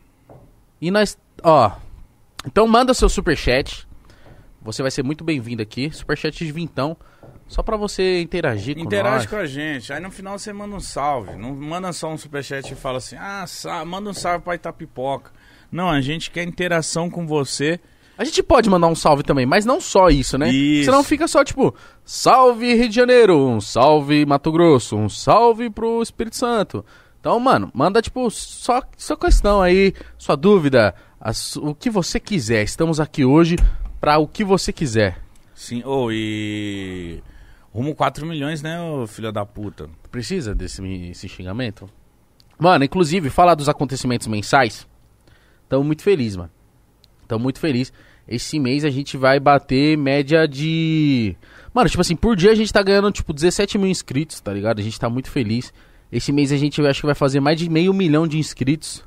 e 0.82 0.90
nós, 0.92 1.18
ó. 1.44 1.72
Então 2.46 2.68
manda 2.68 2.94
seu 2.94 3.08
superchat. 3.10 3.88
Você 4.62 4.82
vai 4.82 4.92
ser 4.92 5.04
muito 5.04 5.24
bem-vindo 5.24 5.62
aqui, 5.62 5.92
superchat 5.92 6.46
de 6.46 6.52
vintão, 6.52 6.96
só 7.48 7.62
pra 7.62 7.76
você 7.76 8.22
interagir 8.22 8.76
com 8.76 8.82
Interage 8.82 9.18
nós. 9.18 9.26
com 9.26 9.36
a 9.36 9.46
gente. 9.46 9.92
Aí 9.92 10.00
no 10.00 10.10
final 10.10 10.40
você 10.40 10.54
manda 10.54 10.74
um 10.76 10.80
salve. 10.80 11.36
Não 11.36 11.54
manda 11.54 11.92
só 11.92 12.10
um 12.10 12.18
superchat 12.18 12.72
e 12.72 12.76
fala 12.76 12.98
assim: 13.00 13.16
ah, 13.18 13.46
manda 13.86 14.10
um 14.10 14.14
salve 14.14 14.44
pra 14.44 14.56
Itapipoca. 14.56 15.32
Não, 15.72 15.90
a 15.90 16.00
gente 16.02 16.32
quer 16.32 16.44
interação 16.44 17.10
com 17.10 17.28
você. 17.28 17.80
A 18.18 18.24
gente 18.24 18.44
pode 18.44 18.70
mandar 18.70 18.88
um 18.88 18.96
salve 18.96 19.24
também, 19.24 19.46
mas 19.46 19.66
não 19.66 19.82
só 19.82 20.10
isso, 20.10 20.38
né? 20.38 20.50
Isso. 20.52 20.86
Senão 20.86 21.04
fica 21.04 21.28
só 21.28 21.44
tipo, 21.44 21.74
salve 22.06 22.74
Rio 22.76 22.88
de 22.90 22.96
Janeiro, 22.96 23.38
um 23.48 23.60
salve 23.60 24.26
Mato 24.26 24.52
Grosso, 24.52 24.96
um 24.96 25.10
salve 25.10 25.70
pro 25.70 26.02
Espírito 26.02 26.36
Santo. 26.36 26.86
Então, 27.20 27.40
mano, 27.40 27.72
manda 27.74 28.02
tipo 28.02 28.30
só 28.30 28.82
sua 28.98 29.18
questão 29.18 29.62
aí, 29.62 29.94
sua 30.18 30.36
dúvida, 30.36 30.94
a 31.20 31.34
su- 31.34 31.66
o 31.66 31.74
que 31.74 31.90
você 31.90 32.20
quiser. 32.20 32.64
Estamos 32.64 33.00
aqui 33.00 33.26
hoje 33.26 33.56
pra 34.00 34.18
o 34.20 34.28
que 34.28 34.44
você 34.44 34.72
quiser. 34.72 35.20
Sim, 35.56 35.82
ou 35.86 36.12
e. 36.12 37.22
Rumo 37.74 37.96
4 37.96 38.26
milhões, 38.28 38.62
né, 38.62 38.80
ô 38.80 39.08
filho 39.08 39.32
da 39.32 39.44
puta? 39.46 39.90
Precisa 40.12 40.54
desse 40.54 40.86
esse 41.10 41.28
xingamento? 41.28 41.90
Mano, 42.60 42.84
inclusive, 42.86 43.32
falar 43.32 43.56
dos 43.56 43.68
acontecimentos 43.68 44.28
mensais. 44.28 44.86
Tamo 45.68 45.84
muito 45.84 46.04
feliz, 46.04 46.36
mano. 46.36 46.52
Tamo 47.34 47.42
muito 47.44 47.60
feliz. 47.60 47.92
Esse 48.28 48.60
mês 48.60 48.86
a 48.86 48.92
gente 48.92 49.18
vai 49.18 49.40
bater 49.40 49.98
média 49.98 50.48
de. 50.48 51.36
Mano, 51.74 51.90
tipo 51.90 52.00
assim, 52.02 52.16
por 52.16 52.36
dia 52.36 52.52
a 52.52 52.56
gente 52.56 52.72
tá 52.72 52.84
ganhando, 52.84 53.12
tipo, 53.12 53.34
17 53.34 53.76
mil 53.80 53.90
inscritos, 53.90 54.40
tá 54.40 54.54
ligado? 54.54 54.80
A 54.80 54.84
gente 54.84 55.00
tá 55.00 55.10
muito 55.10 55.32
feliz. 55.32 55.74
Esse 56.12 56.32
mês 56.32 56.52
a 56.52 56.58
gente 56.58 56.80
acho 56.86 57.00
que 57.02 57.06
vai 57.08 57.16
fazer 57.16 57.40
mais 57.40 57.58
de 57.58 57.68
meio 57.68 57.92
milhão 57.92 58.28
de 58.28 58.38
inscritos 58.38 59.04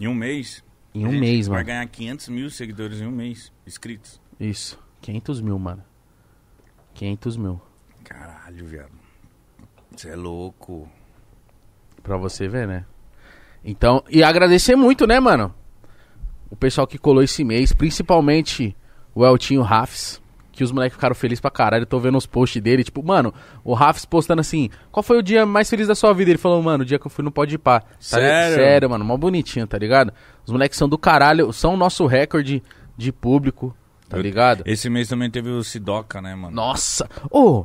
Em 0.00 0.08
um 0.08 0.14
mês. 0.14 0.64
em 0.92 1.04
A 1.04 1.08
um 1.08 1.12
gente 1.12 1.20
mês, 1.20 1.46
Vai 1.46 1.58
mano. 1.58 1.66
ganhar 1.68 1.86
500 1.86 2.28
mil 2.28 2.50
seguidores 2.50 3.00
em 3.00 3.06
um 3.06 3.10
mês. 3.12 3.52
Inscritos. 3.64 4.20
Isso. 4.40 4.76
500 5.00 5.40
mil, 5.40 5.56
mano. 5.56 5.84
500 6.94 7.36
mil. 7.36 7.60
Caralho, 8.02 8.66
viado. 8.66 8.90
Você 9.96 10.08
é 10.10 10.16
louco. 10.16 10.90
Pra 12.02 12.16
você 12.16 12.48
ver, 12.48 12.66
né? 12.66 12.84
Então, 13.64 14.02
e 14.10 14.24
agradecer 14.24 14.74
muito, 14.74 15.06
né, 15.06 15.20
mano? 15.20 15.54
O 16.50 16.56
pessoal 16.56 16.86
que 16.86 16.98
colou 16.98 17.22
esse 17.22 17.44
mês, 17.44 17.72
principalmente 17.72 18.76
o 19.14 19.24
Eltinho 19.24 19.62
Rafs, 19.62 20.20
que 20.52 20.64
os 20.64 20.72
moleques 20.72 20.96
ficaram 20.96 21.14
felizes 21.14 21.40
pra 21.40 21.50
caralho. 21.50 21.82
Eu 21.82 21.86
tô 21.86 21.98
vendo 22.00 22.18
os 22.18 22.26
posts 22.26 22.60
dele, 22.60 22.82
tipo, 22.84 23.02
mano, 23.02 23.32
o 23.64 23.72
Rafs 23.72 24.04
postando 24.04 24.40
assim: 24.40 24.68
qual 24.90 25.02
foi 25.02 25.18
o 25.18 25.22
dia 25.22 25.46
mais 25.46 25.70
feliz 25.70 25.86
da 25.86 25.94
sua 25.94 26.12
vida? 26.12 26.30
Ele 26.32 26.38
falou, 26.38 26.60
mano, 26.62 26.82
o 26.82 26.86
dia 26.86 26.98
que 26.98 27.06
eu 27.06 27.10
fui 27.10 27.24
no 27.24 27.30
Pode 27.30 27.56
Pá. 27.56 27.80
Tá 27.80 27.86
Sério? 28.00 28.56
Sério, 28.56 28.90
mano, 28.90 29.04
mó 29.04 29.16
bonitinho, 29.16 29.66
tá 29.66 29.78
ligado? 29.78 30.12
Os 30.44 30.52
moleques 30.52 30.76
são 30.76 30.88
do 30.88 30.98
caralho, 30.98 31.52
são 31.52 31.74
o 31.74 31.76
nosso 31.76 32.04
recorde 32.06 32.62
de 32.96 33.12
público, 33.12 33.74
tá 34.08 34.16
Eu- 34.18 34.22
ligado? 34.22 34.62
Esse 34.66 34.90
mês 34.90 35.08
também 35.08 35.30
teve 35.30 35.48
o 35.50 35.62
Sidoca, 35.62 36.20
né, 36.20 36.34
mano? 36.34 36.54
Nossa! 36.54 37.08
Ô! 37.30 37.64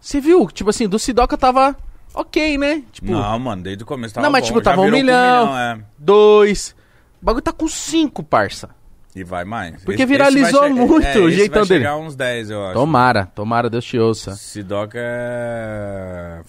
Você 0.00 0.20
viu? 0.20 0.46
Tipo 0.48 0.70
assim, 0.70 0.88
do 0.88 0.98
Sidoca 0.98 1.36
tava 1.36 1.76
ok, 2.14 2.56
né? 2.58 2.82
Tipo, 2.92 3.12
Não, 3.12 3.38
mano, 3.38 3.62
desde 3.62 3.82
o 3.82 3.86
começo 3.86 4.14
tava 4.14 4.24
Não, 4.26 4.32
mas, 4.32 4.42
bom, 4.42 4.46
tipo, 4.46 4.60
tava 4.62 4.80
um 4.80 4.84
virou 4.84 4.98
com 5.00 5.04
milhão. 5.06 5.56
é. 5.58 5.78
dois. 5.98 6.74
O 7.22 7.24
bagulho 7.24 7.42
tá 7.42 7.52
com 7.52 7.68
cinco, 7.68 8.22
parça. 8.22 8.70
E 9.14 9.22
vai 9.22 9.44
mais. 9.44 9.84
Porque 9.84 10.04
viralizou 10.04 10.60
vai 10.60 10.70
muito 10.70 11.06
é, 11.06 11.18
o 11.18 11.30
jeitão 11.30 11.60
vai 11.62 11.68
dele. 11.68 11.80
chegar 11.84 11.96
uns 11.98 12.16
10, 12.16 12.50
eu 12.50 12.64
acho. 12.64 12.74
Tomara, 12.74 13.26
tomara, 13.26 13.70
Deus 13.70 13.84
te 13.84 13.98
ouça. 13.98 14.34
Sidoca 14.34 14.98
é. 14.98 16.40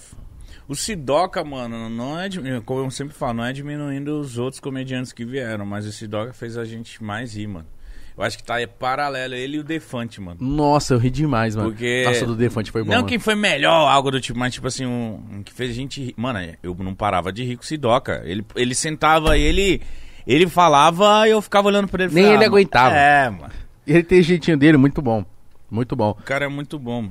O 0.68 0.76
Sidoca, 0.76 1.44
mano, 1.44 1.90
não 1.90 2.18
é. 2.20 2.30
Como 2.66 2.80
eu 2.80 2.90
sempre 2.90 3.14
falo, 3.14 3.34
não 3.36 3.46
é 3.46 3.52
diminuindo 3.54 4.20
os 4.20 4.38
outros 4.38 4.60
comediantes 4.62 5.12
que 5.12 5.26
vieram, 5.26 5.66
mas 5.66 5.86
o 5.86 5.92
Sidoca 5.92 6.34
fez 6.34 6.58
a 6.58 6.64
gente 6.64 7.04
mais 7.04 7.36
rir, 7.36 7.48
mano. 7.48 7.68
Eu 8.16 8.24
acho 8.24 8.38
que 8.38 8.44
tá 8.44 8.56
paralelo 8.80 9.34
ele 9.34 9.58
e 9.58 9.60
o 9.60 9.64
Defante, 9.64 10.22
mano. 10.22 10.38
Nossa, 10.40 10.94
eu 10.94 11.00
ri 11.00 11.10
demais, 11.10 11.56
mano. 11.56 11.70
Porque- 11.70 12.04
Nossa, 12.06 12.26
do 12.26 12.36
Defante 12.36 12.72
foi 12.72 12.84
bom. 12.84 12.90
não 12.92 12.98
mano. 12.98 13.08
quem 13.08 13.18
foi 13.20 13.36
melhor, 13.36 13.90
algo 13.92 14.12
do 14.12 14.22
tipo, 14.22 14.38
mas 14.38 14.54
tipo 14.54 14.68
assim, 14.68 14.86
um, 14.86 15.20
um 15.32 15.44
que 15.44 15.52
fez 15.52 15.72
a 15.72 15.74
gente 15.74 16.02
rir. 16.02 16.14
Mano, 16.16 16.40
eu 16.62 16.76
não 16.80 16.94
parava 16.94 17.34
de 17.34 17.44
rir 17.44 17.58
com 17.58 17.64
o 17.64 17.66
Sidoca. 17.66 18.22
Ele, 18.24 18.46
ele 18.56 18.74
sentava 18.76 19.38
e 19.38 19.42
ele. 19.42 19.82
Ele 20.26 20.48
falava 20.48 21.28
e 21.28 21.32
eu 21.32 21.42
ficava 21.42 21.68
olhando 21.68 21.88
pra 21.88 22.04
ele 22.06 22.14
Nem 22.14 22.24
falava, 22.24 22.38
ele 22.40 22.46
"Ah, 22.46 22.48
aguentava." 22.48 22.96
É, 22.96 23.30
mano. 23.30 23.54
Ele 23.86 24.04
tem 24.04 24.20
o 24.20 24.24
jeitinho 24.24 24.58
dele, 24.58 24.78
muito 24.78 25.02
bom. 25.02 25.26
Muito 25.70 25.96
bom. 25.96 26.12
O 26.12 26.24
cara 26.24 26.46
é 26.46 26.48
muito 26.48 26.78
bom. 26.80 27.10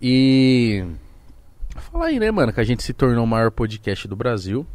E. 0.00 0.84
Fala 1.90 2.06
aí, 2.06 2.18
né, 2.20 2.30
mano, 2.30 2.52
que 2.52 2.60
a 2.60 2.64
gente 2.64 2.82
se 2.82 2.92
tornou 2.92 3.24
o 3.24 3.26
maior 3.26 3.50
podcast 3.50 4.06
do 4.06 4.14
Brasil. 4.16 4.66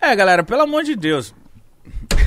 É, 0.00 0.14
galera, 0.14 0.42
pelo 0.42 0.62
amor 0.62 0.82
de 0.84 0.94
Deus. 0.96 1.34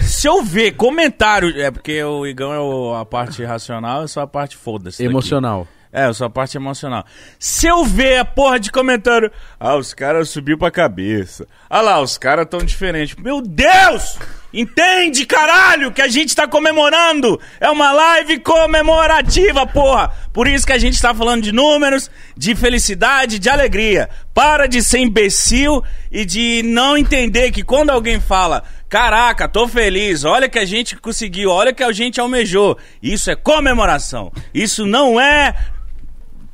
Se 0.02 0.28
eu 0.28 0.44
ver 0.44 0.72
comentário. 0.74 1.50
É 1.62 1.72
porque 1.72 2.04
o 2.04 2.26
Igão 2.26 2.54
é 2.54 2.60
o- 2.60 2.94
a 2.96 3.06
parte 3.06 3.44
racional, 3.44 4.02
eu 4.02 4.08
sou 4.08 4.22
a 4.24 4.28
parte 4.28 4.56
foda-se. 4.58 4.98
daqui. 5.04 5.12
Emocional. 5.12 5.68
É, 5.96 6.12
sou 6.12 6.28
a 6.28 6.30
parte 6.30 6.58
emocional. 6.58 7.06
Se 7.40 7.68
eu 7.68 7.86
ver 7.86 8.18
a 8.18 8.26
porra 8.26 8.60
de 8.60 8.70
comentário. 8.70 9.32
Ah, 9.58 9.78
os 9.78 9.94
caras 9.94 10.30
subiu 10.30 10.58
pra 10.58 10.70
cabeça. 10.70 11.48
Ah 11.70 11.80
lá, 11.80 12.02
os 12.02 12.18
caras 12.18 12.46
tão 12.50 12.60
diferentes. 12.60 13.16
Meu 13.16 13.42
Deus! 13.42 14.18
Entende, 14.54 15.26
caralho, 15.26 15.94
que 15.94 16.02
a 16.02 16.10
gente 16.10 16.36
tá 16.36 16.48
comemorando! 16.50 17.40
É 17.62 17.70
uma 17.70 17.94
live 17.94 18.40
comemorativa, 18.40 19.66
porra! 19.66 20.12
Por 20.34 20.48
isso 20.50 20.68
que 20.68 20.74
a 20.74 20.78
gente 20.78 21.02
tá 21.02 21.14
falando 21.14 21.44
de 21.44 21.54
números, 21.54 22.12
de 22.36 22.56
felicidade, 22.56 23.40
de 23.40 23.50
alegria. 23.50 24.10
Para 24.34 24.68
de 24.68 24.84
ser 24.84 25.00
imbecil 25.00 25.82
e 26.12 26.26
de 26.26 26.62
não 26.64 26.98
entender 26.98 27.52
que 27.52 27.64
quando 27.64 27.90
alguém 27.90 28.20
fala. 28.20 28.64
Caraca, 28.90 29.48
tô 29.48 29.66
feliz. 29.66 30.26
Olha 30.26 30.50
que 30.50 30.60
a 30.60 30.66
gente 30.66 30.98
conseguiu. 30.98 31.52
Olha 31.52 31.74
que 31.74 31.84
a 31.84 31.92
gente 31.94 32.20
almejou. 32.20 32.78
Isso 33.02 33.32
é 33.32 33.36
comemoração. 33.36 34.32
Isso 34.54 34.86
não 34.86 35.20
é 35.20 35.56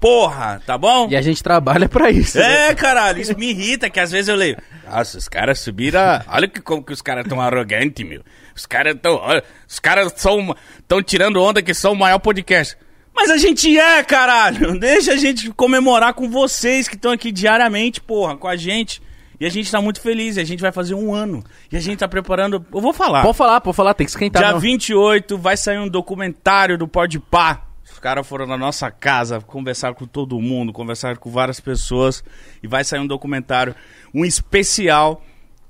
porra, 0.01 0.62
tá 0.65 0.77
bom? 0.77 1.08
E 1.10 1.15
a 1.15 1.22
gente 1.22 1.41
trabalha 1.41 1.88
pra 1.88 2.10
isso. 2.10 2.38
né? 2.39 2.70
É, 2.70 2.75
caralho, 2.75 3.22
isso 3.22 3.38
me 3.38 3.51
irrita, 3.51 3.89
que 3.89 4.00
às 4.00 4.12
vezes 4.12 4.27
eu 4.27 4.36
leio. 4.36 4.58
Nossa, 4.89 5.17
os 5.17 5.29
caras 5.29 5.60
subiram. 5.60 6.00
a- 6.01 6.25
Olha 6.27 6.48
que, 6.48 6.60
como 6.60 6.84
que 6.84 6.91
os 6.91 7.01
caras 7.01 7.25
tão 7.27 7.39
arrogantes, 7.39 8.05
meu. 8.05 8.22
Os 8.53 8.65
caras 8.65 8.96
tão. 9.01 9.22
Os 9.70 9.79
caras 9.79 10.12
são. 10.17 10.53
tão 10.88 11.01
tirando 11.01 11.41
onda 11.41 11.62
que 11.62 11.74
são 11.74 11.93
o 11.93 11.96
maior 11.96 12.20
podcast. 12.20 12.75
Mas 13.15 13.29
a 13.29 13.38
gente 13.38 13.77
é, 13.77 14.03
caralho. 14.03 14.77
Deixa 14.79 15.13
a 15.13 15.17
gente 15.17 15.50
comemorar 15.51 16.13
com 16.13 16.29
vocês 16.29 16.88
que 16.88 16.96
estão 16.96 17.12
aqui 17.12 17.31
diariamente, 17.31 18.01
porra, 18.01 18.36
com 18.36 18.48
a 18.48 18.55
gente. 18.55 19.01
E 19.39 19.46
a 19.46 19.50
gente 19.50 19.72
tá 19.72 19.81
muito 19.81 20.00
feliz, 20.01 20.38
a 20.38 20.43
gente 20.43 20.60
vai 20.62 20.72
fazer 20.72 20.93
um 20.93 21.13
ano. 21.13 21.43
E 21.72 21.77
a 21.77 21.79
gente 21.79 22.00
tá 22.00 22.08
preparando. 22.08 22.63
Eu 22.74 22.81
vou 22.81 22.93
falar. 22.93 23.22
Pode 23.24 23.38
falar, 23.38 23.60
pode 23.62 23.75
falar, 23.75 23.93
tem 23.93 24.05
que 24.05 24.12
esquentar. 24.12 24.43
Dia 24.43 24.51
não. 24.51 24.60
28 24.60 25.38
vai 25.38 25.58
sair 25.58 25.79
um 25.79 25.88
documentário 25.88 26.77
do 26.77 26.88
Podpah. 26.88 27.62
Os 27.91 28.00
caras 28.00 28.25
foram 28.27 28.48
na 28.48 28.57
nossa 28.57 28.89
casa, 28.89 29.41
conversaram 29.41 29.93
com 29.93 30.05
todo 30.05 30.39
mundo, 30.39 30.71
conversaram 30.74 31.15
com 31.17 31.29
várias 31.29 31.60
pessoas. 31.60 32.24
E 32.62 32.67
vai 32.67 32.83
sair 32.83 33.00
um 33.00 33.07
documentário, 33.07 33.75
um 34.13 34.25
especial. 34.25 35.24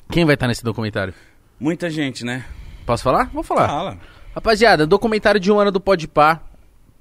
Quem 0.09 0.25
vai 0.25 0.35
estar 0.35 0.47
nesse 0.47 0.63
documentário? 0.63 1.13
Muita 1.59 1.89
gente, 1.89 2.23
né? 2.25 2.45
Posso 2.85 3.03
falar? 3.03 3.29
Vou 3.33 3.43
falar. 3.43 3.67
Fala. 3.67 3.97
Rapaziada, 4.33 4.87
documentário 4.87 5.39
de 5.39 5.51
um 5.51 5.59
ano 5.59 5.71
do 5.71 5.81
Podpah. 5.81 6.41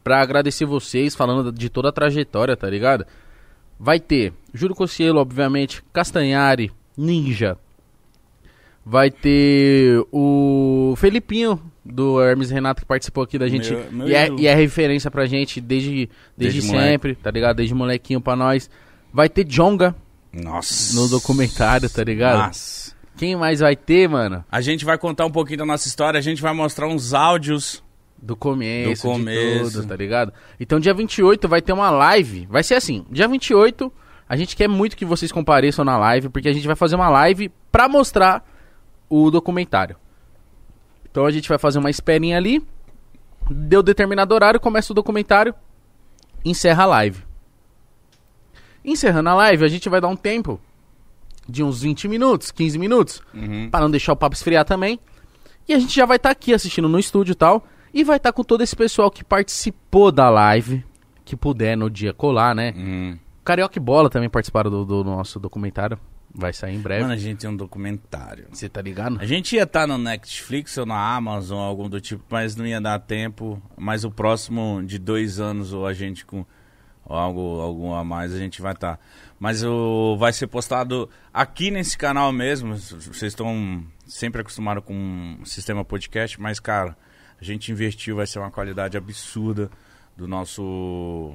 Pra 0.03 0.21
agradecer 0.21 0.65
vocês, 0.65 1.15
falando 1.15 1.53
de 1.53 1.69
toda 1.69 1.91
a 1.91 1.93
trajetória, 1.93 2.57
tá 2.57 2.69
ligado? 2.69 3.07
Vai 3.79 4.01
ter 4.01 4.33
Júlio 4.53 4.75
Cossielo, 4.75 5.21
obviamente, 5.21 5.83
Castanhari, 5.93 6.73
Ninja. 6.97 7.59
Vai 8.85 9.11
ter 9.11 10.05
o 10.11 10.95
Felipinho, 10.97 11.61
do 11.85 12.21
Hermes 12.23 12.51
Renato, 12.51 12.83
que 12.83 12.87
participou 12.87 13.25
aqui 13.25 13.39
da 13.39 13.49
gente. 13.49 13.73
Meu- 13.73 13.93
meu 13.93 14.09
e, 14.09 14.15
é, 14.15 14.29
e 14.39 14.47
é 14.47 14.55
referência 14.55 15.11
pra 15.11 15.27
gente 15.27 15.61
desde, 15.61 16.09
desde, 16.37 16.61
Desde 16.61 16.63
moleque. 16.73 16.89
sempre, 16.89 17.15
tá 17.15 17.31
ligado? 17.31 17.57
Desde 17.57 17.75
molequinho 17.75 18.21
pra 18.21 18.37
nós. 18.37 18.69
Vai 19.13 19.29
ter 19.29 19.45
Jonga 19.45 19.95
Nossa. 20.33 20.95
no 21.01 21.09
documentário, 21.09 21.89
tá 21.91 22.05
ligado? 22.05 22.47
Nossa. 22.47 22.93
Quem 23.17 23.37
mais 23.37 23.61
vai 23.61 23.75
ter, 23.77 24.09
mano? 24.09 24.45
A 24.51 24.61
gente 24.61 24.85
vai 24.85 24.97
contar 24.97 25.27
um 25.27 25.31
pouquinho 25.31 25.59
da 25.59 25.67
nossa 25.67 25.87
história, 25.89 26.17
a 26.19 26.23
gente 26.23 26.41
vai 26.41 26.53
mostrar 26.55 26.87
uns 26.89 27.13
áudios. 27.13 27.83
Do 28.23 28.37
começo, 28.37 29.03
Do 29.07 29.13
começo. 29.15 29.73
tudo, 29.81 29.89
tá 29.89 29.97
ligado? 29.97 30.31
Então 30.61 30.79
dia 30.79 30.93
28 30.93 31.49
vai 31.49 31.63
ter 31.63 31.73
uma 31.73 31.91
live. 31.91 32.47
Vai 32.51 32.63
ser 32.63 32.75
assim, 32.75 33.05
dia 33.11 33.27
28, 33.27 33.91
a 34.29 34.37
gente 34.37 34.55
quer 34.55 34.69
muito 34.69 34.95
que 34.95 35.07
vocês 35.07 35.33
compareçam 35.33 35.87
na 35.87 35.97
live, 35.97 36.29
porque 36.29 36.47
a 36.49 36.53
gente 36.53 36.67
vai 36.67 36.77
fazer 36.77 36.97
uma 36.97 37.09
live 37.09 37.51
pra 37.73 37.89
mostrar 37.89 38.45
o 39.09 39.31
documentário. 39.31 39.97
Então 41.11 41.27
a 41.27 41.31
gente 41.31 41.49
vai 41.49 41.59
fazer 41.59 41.79
uma 41.79 41.91
esperinha 41.91 42.37
ali, 42.37 42.65
deu 43.51 43.83
determinado 43.83 44.35
horário, 44.35 44.61
começa 44.61 44.93
o 44.93 44.95
documentário, 44.95 45.55
encerra 46.45 46.85
a 46.85 46.87
live. 46.87 47.25
Encerrando 48.85 49.29
a 49.29 49.35
live, 49.35 49.65
a 49.65 49.69
gente 49.69 49.89
vai 49.89 50.01
dar 50.01 50.09
um 50.09 50.17
tempo 50.17 50.61
de 51.49 51.63
uns 51.63 51.83
20 51.83 52.09
minutos, 52.09 52.51
15 52.51 52.79
minutos, 52.79 53.23
Uhum. 53.35 53.69
Pra 53.71 53.81
não 53.81 53.91
deixar 53.91 54.13
o 54.13 54.17
papo 54.17 54.35
esfriar 54.35 54.65
também. 54.65 54.99
E 55.69 55.75
a 55.75 55.79
gente 55.79 55.95
já 55.95 56.07
vai 56.07 56.17
estar 56.17 56.31
aqui 56.31 56.55
assistindo 56.55 56.89
no 56.89 56.99
estúdio 56.99 57.33
e 57.33 57.37
tal. 57.37 57.65
E 57.93 58.05
vai 58.05 58.17
estar 58.17 58.33
com 58.33 58.45
todo 58.45 58.63
esse 58.63 58.75
pessoal 58.75 59.11
que 59.11 59.25
participou 59.25 60.13
da 60.13 60.31
live. 60.31 60.85
Que 61.25 61.37
puder 61.37 61.77
no 61.77 61.91
dia 61.91 62.13
colar, 62.13 62.55
né? 62.55 62.73
Uhum. 62.77 63.19
Carioca 63.45 63.79
e 63.79 63.81
Bola 63.81 64.09
também 64.09 64.29
participaram 64.29 64.71
do, 64.71 64.85
do 64.85 65.05
nosso 65.05 65.41
documentário. 65.41 65.99
Vai 66.35 66.53
sair 66.53 66.77
em 66.77 66.81
breve. 66.81 67.03
Mano, 67.03 67.15
a 67.15 67.17
gente 67.17 67.39
tem 67.39 67.51
um 67.51 67.57
documentário. 67.57 68.47
Você 68.51 68.69
tá 68.69 68.81
ligado? 68.81 69.19
A 69.21 69.27
gente 69.27 69.57
ia 69.57 69.65
estar 69.65 69.87
no 69.87 69.99
Netflix 69.99 70.77
ou 70.79 70.87
na 70.87 71.15
Amazon, 71.15 71.59
algum 71.59 71.89
do 71.89 72.01
tipo, 72.01 72.23
mas 72.31 72.55
não 72.55 72.67
ia 72.67 72.81
dar 72.81 72.99
tempo. 73.01 73.61
Mas 73.77 74.05
o 74.05 74.11
próximo 74.11 74.83
de 74.85 74.99
dois 74.99 75.41
anos, 75.41 75.73
ou 75.73 75.87
a 75.87 75.93
gente 75.93 76.25
com 76.25 76.45
ou 77.05 77.17
algo, 77.17 77.61
algum 77.61 77.93
a 77.93 78.05
mais, 78.05 78.33
a 78.33 78.39
gente 78.39 78.63
vai 78.63 78.73
estar. 78.73 79.01
Mas 79.39 79.65
o, 79.65 80.17
vai 80.17 80.33
ser 80.33 80.47
postado 80.47 81.11
aqui 81.35 81.71
nesse 81.71 81.99
canal 81.99 82.33
mesmo. 82.33 82.77
Vocês 82.77 83.23
estão 83.23 83.85
sempre 84.07 84.41
acostumados 84.41 84.85
com 84.85 84.95
um 84.95 85.45
sistema 85.45 85.85
podcast, 85.85 86.41
mas, 86.41 86.61
cara, 86.61 86.97
a 87.41 87.45
gente 87.45 87.73
investiu, 87.73 88.17
vai 88.17 88.27
ser 88.29 88.39
uma 88.39 88.51
qualidade 88.51 88.97
absurda 88.97 89.69
do 90.17 90.29
nosso. 90.29 91.35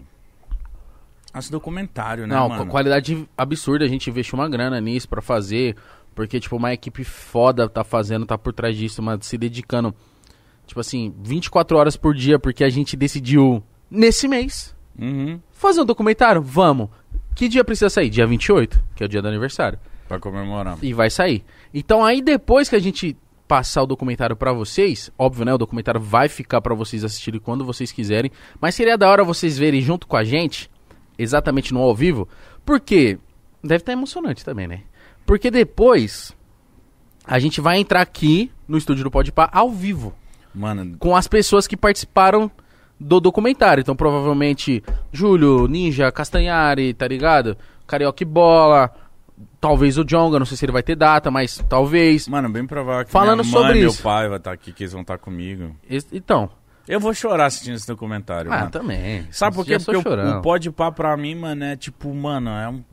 Nosso 1.36 1.52
documentário, 1.52 2.26
né, 2.26 2.34
não, 2.34 2.50
mano? 2.50 2.66
qualidade 2.68 3.28
absurda. 3.38 3.86
A 3.86 3.88
gente 3.88 4.10
investiu 4.10 4.40
uma 4.40 4.50
grana 4.50 4.80
nisso 4.82 5.08
pra 5.08 5.22
fazer. 5.22 5.76
Porque, 6.16 6.40
tipo, 6.40 6.56
uma 6.56 6.74
equipe 6.74 7.04
foda 7.04 7.68
tá 7.68 7.84
fazendo, 7.84 8.26
tá 8.26 8.38
por 8.38 8.54
trás 8.54 8.76
disso, 8.78 9.02
mas 9.02 9.26
se 9.26 9.38
dedicando, 9.38 9.94
tipo 10.66 10.80
assim, 10.80 11.14
24 11.22 11.78
horas 11.78 11.98
por 11.98 12.16
dia, 12.16 12.40
porque 12.40 12.64
a 12.64 12.70
gente 12.70 12.96
decidiu 12.96 13.62
nesse 13.92 14.28
mês 14.28 14.74
Uhum, 14.98 15.40
fazer 15.52 15.82
um 15.82 15.86
documentário. 15.86 16.42
Vamos. 16.42 16.90
Que 17.36 17.50
dia 17.50 17.66
precisa 17.66 17.90
sair? 17.90 18.10
Dia 18.10 18.26
28, 18.26 18.82
que 18.96 19.04
é 19.04 19.06
o 19.06 19.10
dia 19.10 19.22
do 19.22 19.28
aniversário. 19.28 19.78
pra 20.08 20.20
comemorar. 20.20 20.78
E 20.82 20.94
vai 20.94 21.10
sair. 21.10 21.44
Então 21.74 22.06
aí 22.06 22.22
depois 22.22 22.70
que 22.70 22.76
a 22.78 22.80
gente 22.80 23.18
passar 23.48 23.84
o 23.84 23.86
documentário 23.86 24.36
pra 24.36 24.54
vocês, 24.54 25.12
óbvio, 25.20 25.44
né, 25.46 25.54
o 25.54 25.58
documentário 25.58 26.00
vai 26.00 26.30
ficar 26.30 26.62
pra 26.62 26.74
vocês 26.74 27.04
assistirem 27.04 27.40
quando 27.40 27.66
vocês 27.66 27.92
quiserem, 27.92 28.32
mas 28.60 28.74
seria 28.74 28.98
da 28.98 29.10
hora 29.10 29.24
vocês 29.24 29.58
verem 29.58 29.82
junto 29.82 30.08
com 30.08 30.16
a 30.16 30.24
gente, 30.24 30.70
exatamente 31.18 31.74
no 31.74 31.82
ao 31.82 31.96
vivo, 31.96 32.28
porque 32.66 33.18
deve 33.64 33.82
estar 33.82 33.92
emocionante 33.94 34.44
também, 34.46 34.68
né? 34.68 34.82
Porque 35.26 35.50
depois 35.50 36.36
a 37.26 37.40
gente 37.40 37.60
vai 37.62 37.78
entrar 37.80 38.02
aqui 38.02 38.52
no 38.68 38.78
estúdio 38.78 39.04
do 39.04 39.12
Podpah 39.12 39.50
ao 39.52 39.72
vivo 39.72 40.14
Mano, 40.54 40.96
com 41.00 41.16
as 41.16 41.28
pessoas 41.28 41.66
que 41.68 41.76
participaram 41.76 42.50
do 43.00 43.20
documentário. 43.20 43.82
Então, 43.82 43.96
provavelmente, 43.96 44.84
Júlio, 45.12 45.68
Ninja, 45.68 46.12
Castanhari, 46.12 46.94
tá 46.94 47.08
ligado? 47.08 47.58
Carioca 47.88 48.24
Bola, 48.26 48.90
talvez 49.60 49.98
o 49.98 50.04
Jonga, 50.06 50.40
não 50.40 50.46
sei 50.46 50.56
se 50.56 50.64
ele 50.66 50.72
vai 50.72 50.82
ter 50.84 50.96
data, 50.96 51.30
mas 51.30 51.58
talvez. 51.68 52.28
Mano, 52.28 52.50
bem 52.50 52.66
provável 52.66 53.06
que 53.06 53.12
Falando 53.12 53.44
minha 53.44 53.52
mãe 53.54 53.62
sobre 53.64 53.80
meu 53.80 53.90
isso. 53.90 54.02
pai 54.04 54.30
vai 54.30 54.38
estar 54.38 54.52
aqui, 54.52 54.72
que 54.72 54.84
eles 54.84 54.94
vão 54.94 55.02
estar 55.02 55.18
comigo. 55.18 55.76
Es- 55.90 56.08
Então, 56.14 56.50
Eu 56.88 57.00
vou 57.00 57.14
chorar 57.14 57.46
assistindo 57.46 57.76
esse 57.76 57.88
documentário, 57.88 58.52
ah, 58.52 58.60
mano. 58.60 58.72
também. 58.72 59.28
Sabe 59.32 59.56
por 59.56 59.66
quê? 59.66 59.78
Porque 59.78 59.98
o, 59.98 60.02
chorão. 60.02 60.40
o 60.40 60.42
Pode 60.42 60.72
Pá 60.72 60.92
pra 60.92 61.16
mim, 61.18 61.36
mano, 61.36 61.64
é 61.64 61.76
tipo, 61.76 62.14
mano, 62.14 62.50
é 62.50 62.70
um... 62.70 62.84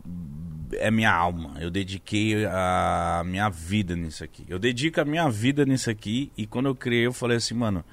É 0.74 0.90
minha 0.90 1.12
alma. 1.12 1.52
Eu 1.60 1.70
dediquei 1.70 2.46
a 2.46 3.22
minha 3.26 3.50
vida 3.50 3.94
nisso 3.94 4.24
aqui. 4.24 4.46
Eu 4.48 4.58
dedico 4.58 5.00
a 5.00 5.04
minha 5.04 5.28
vida 5.28 5.66
nisso 5.66 5.90
aqui. 5.90 6.32
E 6.36 6.46
quando 6.46 6.66
eu 6.66 6.74
criei, 6.74 7.06
eu 7.06 7.12
falei 7.12 7.36
assim, 7.36 7.54
mano... 7.54 7.84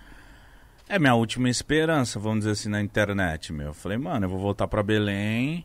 É 0.87 0.97
minha 0.97 1.13
última 1.13 1.47
esperança, 1.49 2.17
vamos 2.17 2.39
dizer 2.39 2.51
assim, 2.51 2.67
na 2.67 2.81
internet, 2.81 3.53
meu. 3.53 3.67
Eu 3.67 3.73
falei, 3.75 3.97
mano, 3.97 4.25
eu 4.25 4.29
vou 4.29 4.39
voltar 4.39 4.67
pra 4.67 4.81
Belém 4.81 5.63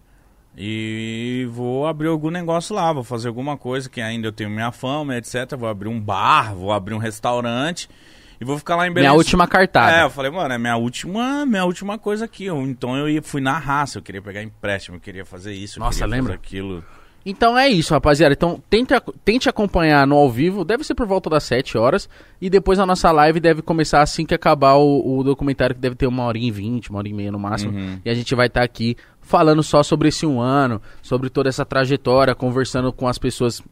e 0.55 1.49
vou 1.51 1.87
abrir 1.87 2.09
algum 2.09 2.31
negócio 2.31 2.77
lá, 2.77 2.93
vou 2.93 3.03
fazer 3.03 3.29
alguma 3.29 3.57
coisa 3.57 3.89
que 3.89 4.03
ainda 4.03 4.29
eu 4.29 4.33
tenho 4.33 4.51
minha 4.51 4.71
fama, 4.71 5.17
etc. 5.17 5.57
Vou 5.57 5.69
abrir 5.69 5.89
um 5.89 5.99
bar, 5.99 6.55
vou 6.55 6.73
abrir 6.73 6.93
um 6.93 6.99
restaurante 6.99 7.89
e 8.45 8.47
vou 8.47 8.59
ficar 8.59 8.77
lá 8.77 8.87
em 8.87 8.93
Belém. 8.93 9.09
Minha 9.09 9.17
última 9.17 9.49
cartada. 9.49 9.97
É, 9.97 10.05
eu 10.05 10.11
falei, 10.11 10.31
mano, 10.31 10.53
é 10.53 10.59
minha 10.59 10.77
última, 10.77 11.47
minha 11.47 11.65
última 11.65 11.99
coisa 11.99 12.27
aqui. 12.27 12.47
Então 12.47 12.97
eu 12.97 13.09
ia, 13.09 13.23
fui 13.23 13.41
na 13.41 13.59
raça, 13.59 13.99
eu 13.99 14.03
queria 14.03 14.21
pegar 14.21 14.43
empréstimo, 14.43 14.99
eu 14.99 15.01
queria 15.01 15.25
fazer 15.25 15.55
isso, 15.55 15.81
Nossa, 15.81 16.05
lembra? 16.05 16.35
aquilo. 16.35 16.85
Então 17.27 17.57
é 17.57 17.67
isso, 17.69 17.95
rapaziada. 17.95 18.35
Então 18.35 18.63
tente, 18.69 18.93
tente 19.25 19.49
acompanhar 19.49 20.07
no 20.07 20.15
ao 20.15 20.31
vivo, 20.31 20.63
deve 20.63 20.85
ser 20.85 20.95
por 20.95 21.07
volta 21.07 21.31
das 21.31 21.45
7 21.45 21.79
horas. 21.79 22.09
E 22.39 22.51
depois 22.51 22.79
a 22.79 22.85
nossa 22.85 23.11
live 23.11 23.41
deve 23.41 23.63
começar 23.63 24.03
assim 24.03 24.27
que 24.27 24.35
acabar 24.35 24.75
o, 24.75 25.19
o 25.19 25.25
documentário, 25.25 25.75
que 25.75 25.81
deve 25.81 25.97
ter 25.97 26.07
uma 26.07 26.25
horinha 26.25 26.49
e 26.49 26.51
vinte, 26.51 26.91
uma 26.91 26.99
hora 26.99 27.09
e 27.09 27.15
meia 27.15 27.33
no 27.33 27.39
máximo. 27.39 27.73
Uhum. 27.73 27.99
E 28.05 28.11
a 28.11 28.15
gente 28.15 28.35
vai 28.35 28.49
estar 28.49 28.63
aqui 28.63 28.95
falando 29.23 29.63
só 29.63 29.83
sobre 29.83 30.09
esse 30.09 30.27
um 30.27 30.39
ano, 30.39 30.83
sobre 31.01 31.31
toda 31.31 31.49
essa 31.49 31.65
trajetória, 31.65 32.35
conversando 32.35 32.93
com 32.93 33.09
as 33.09 33.17
pessoas 33.17 33.63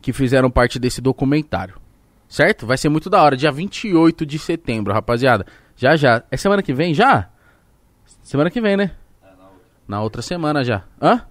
que 0.00 0.12
fizeram 0.12 0.48
parte 0.48 0.78
desse 0.78 1.00
documentário. 1.00 1.85
Certo? 2.28 2.66
Vai 2.66 2.76
ser 2.76 2.88
muito 2.88 3.08
da 3.08 3.22
hora, 3.22 3.36
dia 3.36 3.52
28 3.52 4.26
de 4.26 4.38
setembro, 4.38 4.92
rapaziada. 4.92 5.46
Já 5.76 5.96
já. 5.96 6.22
É 6.30 6.36
semana 6.36 6.62
que 6.62 6.72
vem 6.72 6.92
já? 6.94 7.28
Semana 8.22 8.50
que 8.50 8.60
vem, 8.60 8.76
né? 8.76 8.92
Na 9.86 10.02
outra 10.02 10.20
semana 10.22 10.64
já. 10.64 10.84
Hã? 11.00 11.22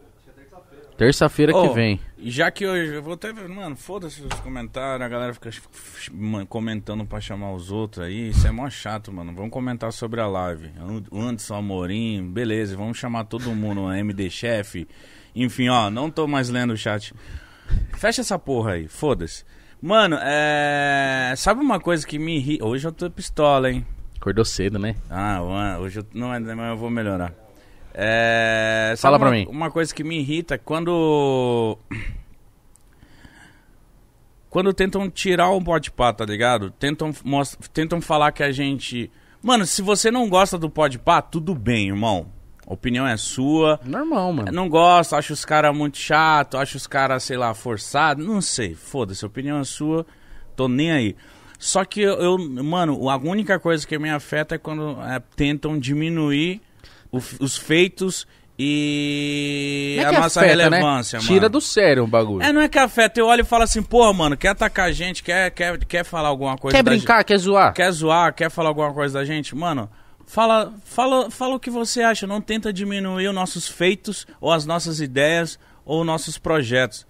Terça-feira 0.98 1.54
Ô, 1.54 1.68
que 1.68 1.76
vem. 1.76 2.00
Já 2.18 2.50
que 2.50 2.66
hoje, 2.66 2.94
eu 2.94 3.04
vou 3.04 3.14
até 3.14 3.34
ver, 3.34 3.50
mano, 3.50 3.76
foda-se 3.76 4.22
os 4.22 4.40
comentários, 4.40 5.06
a 5.06 5.10
galera 5.10 5.34
fica 5.34 5.50
comentando 6.48 7.06
pra 7.06 7.20
chamar 7.20 7.52
os 7.54 7.70
outros 7.70 8.06
aí, 8.06 8.30
isso 8.30 8.48
é 8.48 8.52
mó 8.52 8.70
chato, 8.70 9.12
mano. 9.12 9.34
Vamos 9.36 9.52
comentar 9.52 9.92
sobre 9.92 10.22
a 10.22 10.28
live. 10.28 10.72
O 11.12 11.20
Anderson 11.20 11.56
Amorim, 11.56 12.32
beleza, 12.32 12.78
vamos 12.78 12.98
chamar 12.98 13.26
todo 13.26 13.54
mundo, 13.54 13.92
MD 13.92 14.30
Chef. 14.30 14.88
Enfim, 15.36 15.68
ó, 15.68 15.90
não 15.90 16.10
tô 16.10 16.28
mais 16.28 16.48
lendo 16.48 16.72
o 16.72 16.78
chat. 16.78 17.14
Fecha 17.98 18.22
essa 18.22 18.40
porra 18.40 18.74
aí, 18.74 18.88
foda-se. 18.88 19.44
Mano, 19.86 20.18
é. 20.20 21.32
Sabe 21.38 21.62
uma 21.62 21.80
coisa 21.80 22.08
que 22.08 22.18
me 22.18 22.38
irrita? 22.38 22.66
Hoje 22.66 22.88
eu 22.88 22.92
tô 22.92 23.08
pistola, 23.08 23.70
hein? 23.70 23.86
Acordou 24.20 24.44
cedo, 24.44 24.80
né? 24.80 24.96
Ah, 25.08 25.40
mano, 25.40 25.84
hoje 25.84 26.00
eu 26.00 26.06
não, 26.12 26.30
mas 26.30 26.70
eu 26.70 26.76
vou 26.76 26.90
melhorar. 26.90 27.32
É, 27.94 28.96
sabe 28.98 29.02
Fala 29.02 29.20
pra 29.20 29.28
uma- 29.30 29.36
mim. 29.36 29.46
Uma 29.48 29.70
coisa 29.70 29.94
que 29.94 30.04
me 30.04 30.18
irrita 30.20 30.56
é 30.56 30.58
quando. 30.58 31.78
Quando 34.50 34.74
tentam 34.74 35.08
tirar 35.08 35.50
o 35.52 35.62
podpah, 35.62 36.14
tá 36.14 36.26
ligado? 36.26 36.72
Tentam, 36.72 37.14
mos- 37.24 37.56
tentam 37.72 38.02
falar 38.02 38.32
que 38.32 38.42
a 38.42 38.52
gente. 38.52 39.12
Mano, 39.40 39.68
se 39.68 39.84
você 39.84 40.10
não 40.10 40.28
gosta 40.28 40.58
do 40.58 40.68
podpah, 40.68 41.22
tudo 41.22 41.54
bem, 41.54 41.90
irmão. 41.90 42.26
Opinião 42.66 43.06
é 43.08 43.16
sua. 43.16 43.80
Normal, 43.86 44.34
mano. 44.34 44.52
Não 44.52 44.68
gosto, 44.68 45.16
acho 45.16 45.34
os 45.34 45.46
caras 45.46 45.76
muito 45.76 45.98
chato, 45.98 46.58
acho 46.58 46.78
os 46.78 46.88
caras, 46.88 47.24
sei 47.24 47.38
lá, 47.38 47.54
forçados. 47.54 48.26
Não 48.26 48.42
sei, 48.42 48.74
foda-se, 48.74 49.26
opinião 49.26 49.60
é 49.60 49.64
sua, 49.64 50.06
tô 50.56 50.68
nem 50.68 50.92
aí. 50.92 51.16
Só 51.60 51.86
que 51.86 52.02
eu, 52.02 52.14
eu- 52.16 52.64
mano, 52.64 53.10
a 53.10 53.18
única 53.18 53.60
coisa 53.60 53.86
que 53.88 53.98
me 54.00 54.10
afeta 54.10 54.56
é 54.56 54.58
quando 54.58 54.98
é, 55.02 55.22
tentam 55.36 55.78
diminuir 55.80 56.62
o 57.12 57.20
os 57.40 57.58
feitos 57.58 58.28
e 58.58 59.98
é 60.00 60.06
a 60.06 60.12
nossa 60.12 60.40
afeta, 60.42 60.56
relevância, 60.64 61.18
né? 61.20 61.24
mano. 61.24 61.34
Tira 61.36 61.50
do 61.50 61.62
sério 61.62 62.04
o 62.04 62.08
bagulho. 62.08 62.44
É, 62.44 62.52
não 62.52 62.62
é 62.62 62.68
que 62.70 62.80
afeta, 62.80 63.20
eu 63.20 63.28
olho 63.28 63.42
e 63.42 63.46
falo 63.46 63.64
assim, 63.64 63.82
pô, 63.84 64.12
mano, 64.14 64.36
quer 64.36 64.50
atacar 64.50 64.88
a 64.88 64.92
gente, 64.92 65.22
quer, 65.24 65.52
quer, 65.52 65.78
quer 65.86 66.04
falar 66.04 66.30
alguma 66.30 66.58
coisa 66.58 66.76
quer 66.76 66.84
brincar, 66.84 67.24
quer 67.24 67.38
zoar? 67.38 67.74
quer 67.74 67.92
zoar, 67.92 68.34
quer 68.34 68.50
falar 68.50 68.70
alguma 68.70 68.94
coisa 68.94 69.20
da 69.20 69.26
gente, 69.26 69.56
mano, 69.56 69.90
fala, 70.26 70.74
fala, 70.84 71.30
fala 71.30 71.56
o 71.56 71.60
que 71.60 71.70
você 71.70 72.02
acha. 72.02 72.28
Não 72.28 72.42
tenta 72.42 72.72
diminuir 72.72 73.28
os 73.28 73.36
nossos 73.36 73.68
feitos, 73.68 74.26
ou 74.40 74.52
as 74.52 74.66
nossas 74.66 75.00
ideias, 75.00 75.60
ou 75.86 76.04
nossos 76.04 76.38
projetos. 76.38 77.06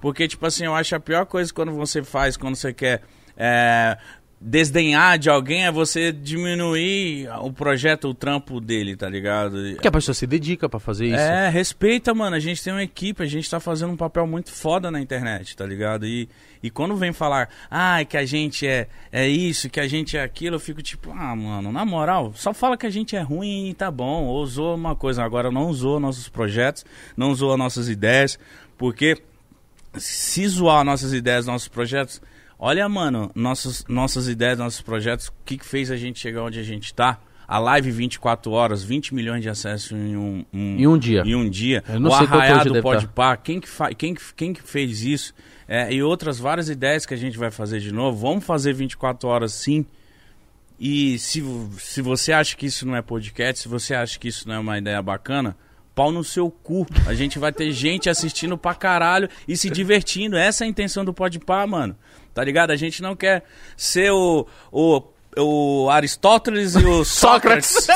Porque, 0.00 0.26
tipo 0.26 0.46
assim, 0.46 0.64
eu 0.64 0.74
acho 0.74 0.94
a 0.94 1.00
pior 1.00 1.26
coisa 1.26 1.52
quando 1.52 1.72
você 1.72 2.02
faz, 2.02 2.36
quando 2.36 2.56
você 2.56 2.72
quer 2.72 3.02
é, 3.36 3.98
desdenhar 4.40 5.18
de 5.18 5.28
alguém, 5.28 5.66
é 5.66 5.70
você 5.70 6.10
diminuir 6.10 7.28
o 7.42 7.52
projeto, 7.52 8.08
o 8.08 8.14
trampo 8.14 8.60
dele, 8.60 8.96
tá 8.96 9.08
ligado? 9.08 9.56
Porque 9.74 9.88
a 9.88 9.92
pessoa 9.92 10.14
se 10.14 10.26
dedica 10.26 10.68
pra 10.68 10.80
fazer 10.80 11.06
isso. 11.06 11.16
É, 11.16 11.50
respeita, 11.50 12.14
mano. 12.14 12.34
A 12.34 12.40
gente 12.40 12.64
tem 12.64 12.72
uma 12.72 12.82
equipe, 12.82 13.22
a 13.22 13.26
gente 13.26 13.50
tá 13.50 13.60
fazendo 13.60 13.92
um 13.92 13.96
papel 13.96 14.26
muito 14.26 14.50
foda 14.50 14.90
na 14.90 15.00
internet, 15.00 15.54
tá 15.54 15.66
ligado? 15.66 16.06
E, 16.06 16.26
e 16.62 16.70
quando 16.70 16.94
vem 16.94 17.12
falar, 17.12 17.48
ah, 17.70 18.04
que 18.04 18.16
a 18.16 18.24
gente 18.24 18.66
é, 18.66 18.86
é 19.10 19.26
isso, 19.26 19.70
que 19.70 19.80
a 19.80 19.88
gente 19.88 20.16
é 20.16 20.22
aquilo, 20.22 20.56
eu 20.56 20.60
fico 20.60 20.82
tipo, 20.82 21.10
ah, 21.10 21.34
mano, 21.34 21.72
na 21.72 21.84
moral, 21.84 22.32
só 22.34 22.52
fala 22.52 22.76
que 22.76 22.86
a 22.86 22.90
gente 22.90 23.16
é 23.16 23.20
ruim 23.20 23.70
e 23.70 23.74
tá 23.74 23.90
bom. 23.90 24.24
Ou 24.24 24.42
usou 24.42 24.74
uma 24.74 24.94
coisa, 24.94 25.24
agora 25.24 25.50
não 25.50 25.68
usou 25.68 25.98
nossos 25.98 26.28
projetos, 26.28 26.84
não 27.16 27.30
usou 27.30 27.56
nossas 27.56 27.88
ideias, 27.88 28.38
porque 28.76 29.22
se 29.96 30.46
zoar 30.46 30.84
nossas 30.84 31.12
ideias, 31.12 31.46
nossos 31.46 31.68
projetos, 31.68 32.20
olha, 32.58 32.88
mano, 32.88 33.30
nossas, 33.34 33.84
nossas 33.88 34.28
ideias, 34.28 34.58
nossos 34.58 34.82
projetos, 34.82 35.28
o 35.28 35.32
que, 35.44 35.56
que 35.56 35.64
fez 35.64 35.90
a 35.90 35.96
gente 35.96 36.20
chegar 36.20 36.42
onde 36.42 36.58
a 36.58 36.62
gente 36.62 36.92
tá? 36.92 37.18
A 37.48 37.58
live 37.58 37.90
24 37.90 38.52
horas, 38.52 38.84
20 38.84 39.12
milhões 39.12 39.42
de 39.42 39.48
acessos 39.48 39.90
em 39.90 40.16
um, 40.16 40.44
Em 40.52 40.86
um 40.86 40.96
dia. 40.96 41.22
Em 41.26 41.34
um 41.34 41.50
dia. 41.50 41.82
Eu 41.88 41.98
não 41.98 42.08
o 42.08 42.16
sei 42.16 42.24
arraiado 42.24 42.72
tá. 43.12 43.36
Quem 43.36 43.58
que, 43.58 43.68
quem, 43.96 44.14
que, 44.14 44.22
quem 44.36 44.52
que 44.52 44.62
fez 44.62 45.02
isso? 45.02 45.34
É, 45.72 45.92
e 45.92 46.02
outras 46.02 46.36
várias 46.36 46.68
ideias 46.68 47.06
que 47.06 47.14
a 47.14 47.16
gente 47.16 47.38
vai 47.38 47.48
fazer 47.48 47.78
de 47.78 47.92
novo. 47.92 48.18
Vamos 48.18 48.44
fazer 48.44 48.72
24 48.72 49.28
horas 49.28 49.52
sim. 49.52 49.86
E 50.80 51.16
se, 51.16 51.44
se 51.78 52.02
você 52.02 52.32
acha 52.32 52.56
que 52.56 52.66
isso 52.66 52.84
não 52.84 52.96
é 52.96 53.02
podcast, 53.02 53.62
se 53.62 53.68
você 53.68 53.94
acha 53.94 54.18
que 54.18 54.26
isso 54.26 54.48
não 54.48 54.56
é 54.56 54.58
uma 54.58 54.78
ideia 54.78 55.00
bacana, 55.00 55.56
pau 55.94 56.10
no 56.10 56.24
seu 56.24 56.50
cu. 56.50 56.84
A 57.06 57.14
gente 57.14 57.38
vai 57.38 57.52
ter 57.52 57.70
gente 57.70 58.10
assistindo 58.10 58.58
pra 58.58 58.74
caralho 58.74 59.28
e 59.46 59.56
se 59.56 59.70
divertindo. 59.70 60.36
Essa 60.36 60.64
é 60.64 60.66
a 60.66 60.68
intenção 60.68 61.04
do 61.04 61.14
Podpah, 61.14 61.68
mano. 61.68 61.96
Tá 62.34 62.42
ligado? 62.42 62.72
A 62.72 62.76
gente 62.76 63.00
não 63.00 63.14
quer 63.14 63.44
ser 63.76 64.10
o, 64.10 64.48
o, 64.72 65.02
o 65.36 65.88
Aristóteles 65.88 66.74
e 66.74 66.84
o 66.84 67.04
Sócrates. 67.06 67.86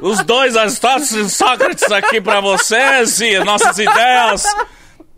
Os 0.00 0.24
dois 0.24 0.56
Aristóteles 0.56 1.12
e 1.12 1.30
Sócrates 1.30 1.88
aqui 1.92 2.20
pra 2.20 2.40
vocês 2.40 3.20
e 3.20 3.38
nossas 3.44 3.78
ideias. 3.78 4.42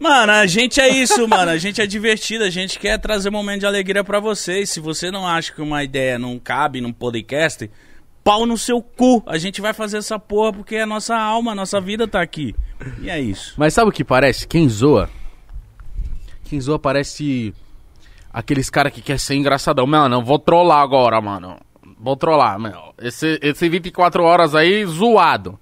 Mano, 0.04 0.32
a 0.32 0.46
gente 0.46 0.78
é 0.82 0.88
isso, 0.90 1.26
mano. 1.26 1.50
A 1.50 1.56
gente 1.56 1.80
é 1.80 1.86
divertido, 1.86 2.44
a 2.44 2.50
gente 2.50 2.78
quer 2.78 2.98
trazer 2.98 3.30
um 3.30 3.32
momento 3.32 3.60
de 3.60 3.66
alegria 3.66 4.04
pra 4.04 4.20
vocês. 4.20 4.68
Se 4.68 4.78
você 4.78 5.10
não 5.10 5.26
acha 5.26 5.50
que 5.50 5.62
uma 5.62 5.82
ideia 5.82 6.18
não 6.18 6.38
cabe 6.38 6.78
num 6.78 6.92
podcast, 6.92 7.70
pau 8.22 8.44
no 8.44 8.58
seu 8.58 8.82
cu. 8.82 9.22
A 9.26 9.38
gente 9.38 9.62
vai 9.62 9.72
fazer 9.72 9.96
essa 9.96 10.18
porra 10.18 10.52
porque 10.52 10.76
a 10.76 10.84
nossa 10.84 11.16
alma, 11.16 11.52
a 11.52 11.54
nossa 11.54 11.80
vida 11.80 12.06
tá 12.06 12.20
aqui. 12.20 12.54
E 13.00 13.08
é 13.08 13.18
isso. 13.18 13.54
Mas 13.56 13.72
sabe 13.72 13.88
o 13.88 13.92
que 13.92 14.04
parece? 14.04 14.46
Quem 14.46 14.68
zoa? 14.68 15.08
Quem 16.44 16.60
zoa 16.60 16.78
parece 16.78 17.54
aqueles 18.30 18.68
cara 18.68 18.90
que 18.90 19.00
quer 19.00 19.18
ser 19.18 19.36
engraçadão. 19.36 19.86
Mano, 19.86 20.16
eu 20.16 20.22
vou 20.22 20.38
trollar 20.38 20.80
agora, 20.82 21.18
mano. 21.18 21.56
Vou 21.98 22.14
trollar, 22.14 22.60
meu. 22.60 22.92
Esse, 23.00 23.38
esse 23.40 23.66
24 23.70 24.22
horas 24.22 24.54
aí, 24.54 24.84
zoado. 24.84 25.58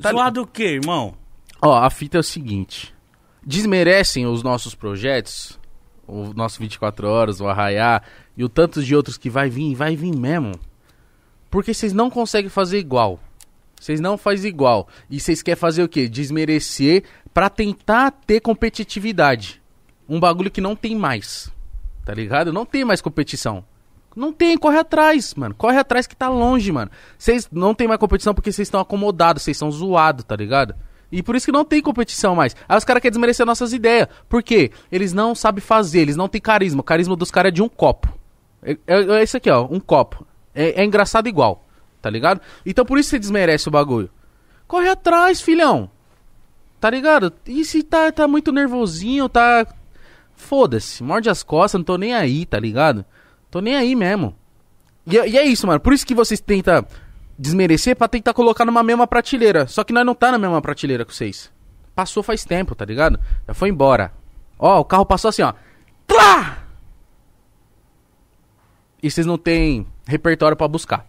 Tá 0.00 0.10
li- 0.12 0.16
Zoado 0.16 0.40
o 0.40 0.46
quê, 0.46 0.78
irmão? 0.82 1.14
Ó, 1.60 1.76
a 1.76 1.90
fita 1.90 2.16
é 2.16 2.20
o 2.20 2.22
seguinte. 2.22 2.95
Desmerecem 3.46 4.26
os 4.26 4.42
nossos 4.42 4.74
projetos, 4.74 5.56
o 6.04 6.34
nosso 6.34 6.58
24 6.58 7.08
horas, 7.08 7.40
o 7.40 7.46
Arraiá 7.46 8.02
e 8.36 8.42
o 8.42 8.48
tantos 8.48 8.84
de 8.84 8.96
outros 8.96 9.16
que 9.16 9.30
vai 9.30 9.48
vir, 9.48 9.72
vai 9.76 9.94
vir 9.94 10.16
mesmo. 10.16 10.52
Porque 11.48 11.72
vocês 11.72 11.92
não 11.92 12.10
conseguem 12.10 12.50
fazer 12.50 12.78
igual. 12.78 13.20
Vocês 13.80 14.00
não 14.00 14.18
fazem 14.18 14.48
igual. 14.48 14.88
E 15.08 15.20
vocês 15.20 15.42
querem 15.42 15.58
fazer 15.58 15.84
o 15.84 15.88
quê? 15.88 16.08
Desmerecer 16.08 17.04
pra 17.32 17.48
tentar 17.48 18.10
ter 18.10 18.40
competitividade. 18.40 19.62
Um 20.08 20.18
bagulho 20.18 20.50
que 20.50 20.60
não 20.60 20.74
tem 20.74 20.96
mais. 20.96 21.52
Tá 22.04 22.12
ligado? 22.12 22.52
Não 22.52 22.66
tem 22.66 22.84
mais 22.84 23.00
competição. 23.00 23.64
Não 24.16 24.32
tem, 24.32 24.56
corre 24.56 24.78
atrás, 24.78 25.34
mano. 25.34 25.54
Corre 25.54 25.76
atrás 25.76 26.06
que 26.06 26.16
tá 26.16 26.28
longe, 26.28 26.72
mano. 26.72 26.90
Vocês 27.16 27.48
não 27.52 27.74
tem 27.74 27.86
mais 27.86 28.00
competição 28.00 28.34
porque 28.34 28.50
vocês 28.50 28.66
estão 28.66 28.80
acomodados, 28.80 29.42
vocês 29.42 29.56
são 29.56 29.70
zoados, 29.70 30.24
tá 30.24 30.34
ligado? 30.34 30.74
E 31.10 31.22
por 31.22 31.36
isso 31.36 31.46
que 31.46 31.52
não 31.52 31.64
tem 31.64 31.80
competição 31.80 32.34
mais. 32.34 32.54
Aí 32.68 32.76
os 32.76 32.84
caras 32.84 33.00
querem 33.00 33.12
desmerecer 33.12 33.46
nossas 33.46 33.72
ideias. 33.72 34.08
Por 34.28 34.42
quê? 34.42 34.70
Eles 34.90 35.12
não 35.12 35.34
sabem 35.34 35.60
fazer, 35.60 36.00
eles 36.00 36.16
não 36.16 36.28
têm 36.28 36.40
carisma. 36.40 36.80
O 36.80 36.84
carisma 36.84 37.14
dos 37.16 37.30
caras 37.30 37.50
é 37.50 37.52
de 37.52 37.62
um 37.62 37.68
copo. 37.68 38.12
É, 38.62 38.72
é, 38.86 39.22
é 39.22 39.36
aqui, 39.36 39.50
ó, 39.50 39.66
um 39.70 39.78
copo. 39.78 40.26
É, 40.54 40.82
é 40.82 40.84
engraçado 40.84 41.28
igual, 41.28 41.64
tá 42.02 42.10
ligado? 42.10 42.40
Então 42.64 42.84
por 42.84 42.98
isso 42.98 43.10
você 43.10 43.18
desmerece 43.18 43.68
o 43.68 43.70
bagulho. 43.70 44.10
Corre 44.66 44.88
atrás, 44.88 45.40
filhão. 45.40 45.90
Tá 46.80 46.90
ligado? 46.90 47.32
E 47.46 47.64
se 47.64 47.82
tá, 47.82 48.10
tá 48.10 48.26
muito 48.26 48.52
nervosinho, 48.52 49.28
tá. 49.28 49.66
Foda-se, 50.34 51.02
morde 51.02 51.30
as 51.30 51.42
costas, 51.42 51.78
não 51.78 51.84
tô 51.84 51.96
nem 51.96 52.14
aí, 52.14 52.44
tá 52.44 52.58
ligado? 52.58 53.04
Tô 53.50 53.60
nem 53.60 53.74
aí 53.76 53.94
mesmo. 53.94 54.36
E, 55.06 55.16
é- 55.18 55.28
e 55.28 55.38
é 55.38 55.44
isso, 55.44 55.66
mano. 55.66 55.80
Por 55.80 55.92
isso 55.92 56.06
que 56.06 56.14
vocês 56.14 56.40
tentam 56.40 56.84
desmerecer 57.38 57.96
pra 57.96 58.08
tentar 58.08 58.32
colocar 58.34 58.64
numa 58.64 58.82
mesma 58.82 59.06
prateleira. 59.06 59.66
Só 59.66 59.84
que 59.84 59.92
nós 59.92 60.04
não 60.04 60.14
tá 60.14 60.32
na 60.32 60.38
mesma 60.38 60.60
prateleira 60.62 61.04
com 61.04 61.12
vocês. 61.12 61.50
Passou 61.94 62.22
faz 62.22 62.44
tempo, 62.44 62.74
tá 62.74 62.84
ligado? 62.84 63.18
Já 63.46 63.54
foi 63.54 63.68
embora. 63.68 64.12
Ó, 64.58 64.80
o 64.80 64.84
carro 64.84 65.06
passou 65.06 65.28
assim, 65.28 65.42
ó. 65.42 65.52
Tlá! 66.06 66.58
E 69.02 69.10
vocês 69.10 69.26
não 69.26 69.38
têm 69.38 69.86
repertório 70.06 70.56
pra 70.56 70.68
buscar. 70.68 71.06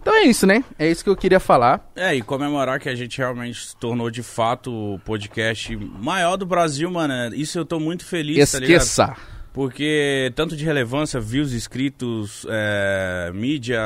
Então 0.00 0.14
é 0.14 0.22
isso, 0.22 0.46
né? 0.46 0.62
É 0.78 0.88
isso 0.88 1.02
que 1.02 1.10
eu 1.10 1.16
queria 1.16 1.40
falar. 1.40 1.90
É, 1.96 2.14
e 2.14 2.22
comemorar 2.22 2.78
que 2.78 2.88
a 2.88 2.94
gente 2.94 3.18
realmente 3.18 3.66
se 3.66 3.76
tornou 3.76 4.08
de 4.08 4.22
fato 4.22 4.70
o 4.72 5.00
podcast 5.00 5.74
maior 5.76 6.36
do 6.36 6.46
Brasil, 6.46 6.88
mano. 6.88 7.34
Isso 7.34 7.58
eu 7.58 7.64
tô 7.64 7.80
muito 7.80 8.04
feliz, 8.04 8.52
tá 8.52 8.60
ligado? 8.60 8.82
Esqueça. 8.82 9.16
Porque 9.56 10.30
tanto 10.34 10.54
de 10.54 10.66
relevância, 10.66 11.18
views, 11.18 11.54
inscritos, 11.54 12.44
é, 12.46 13.32
mídia, 13.34 13.80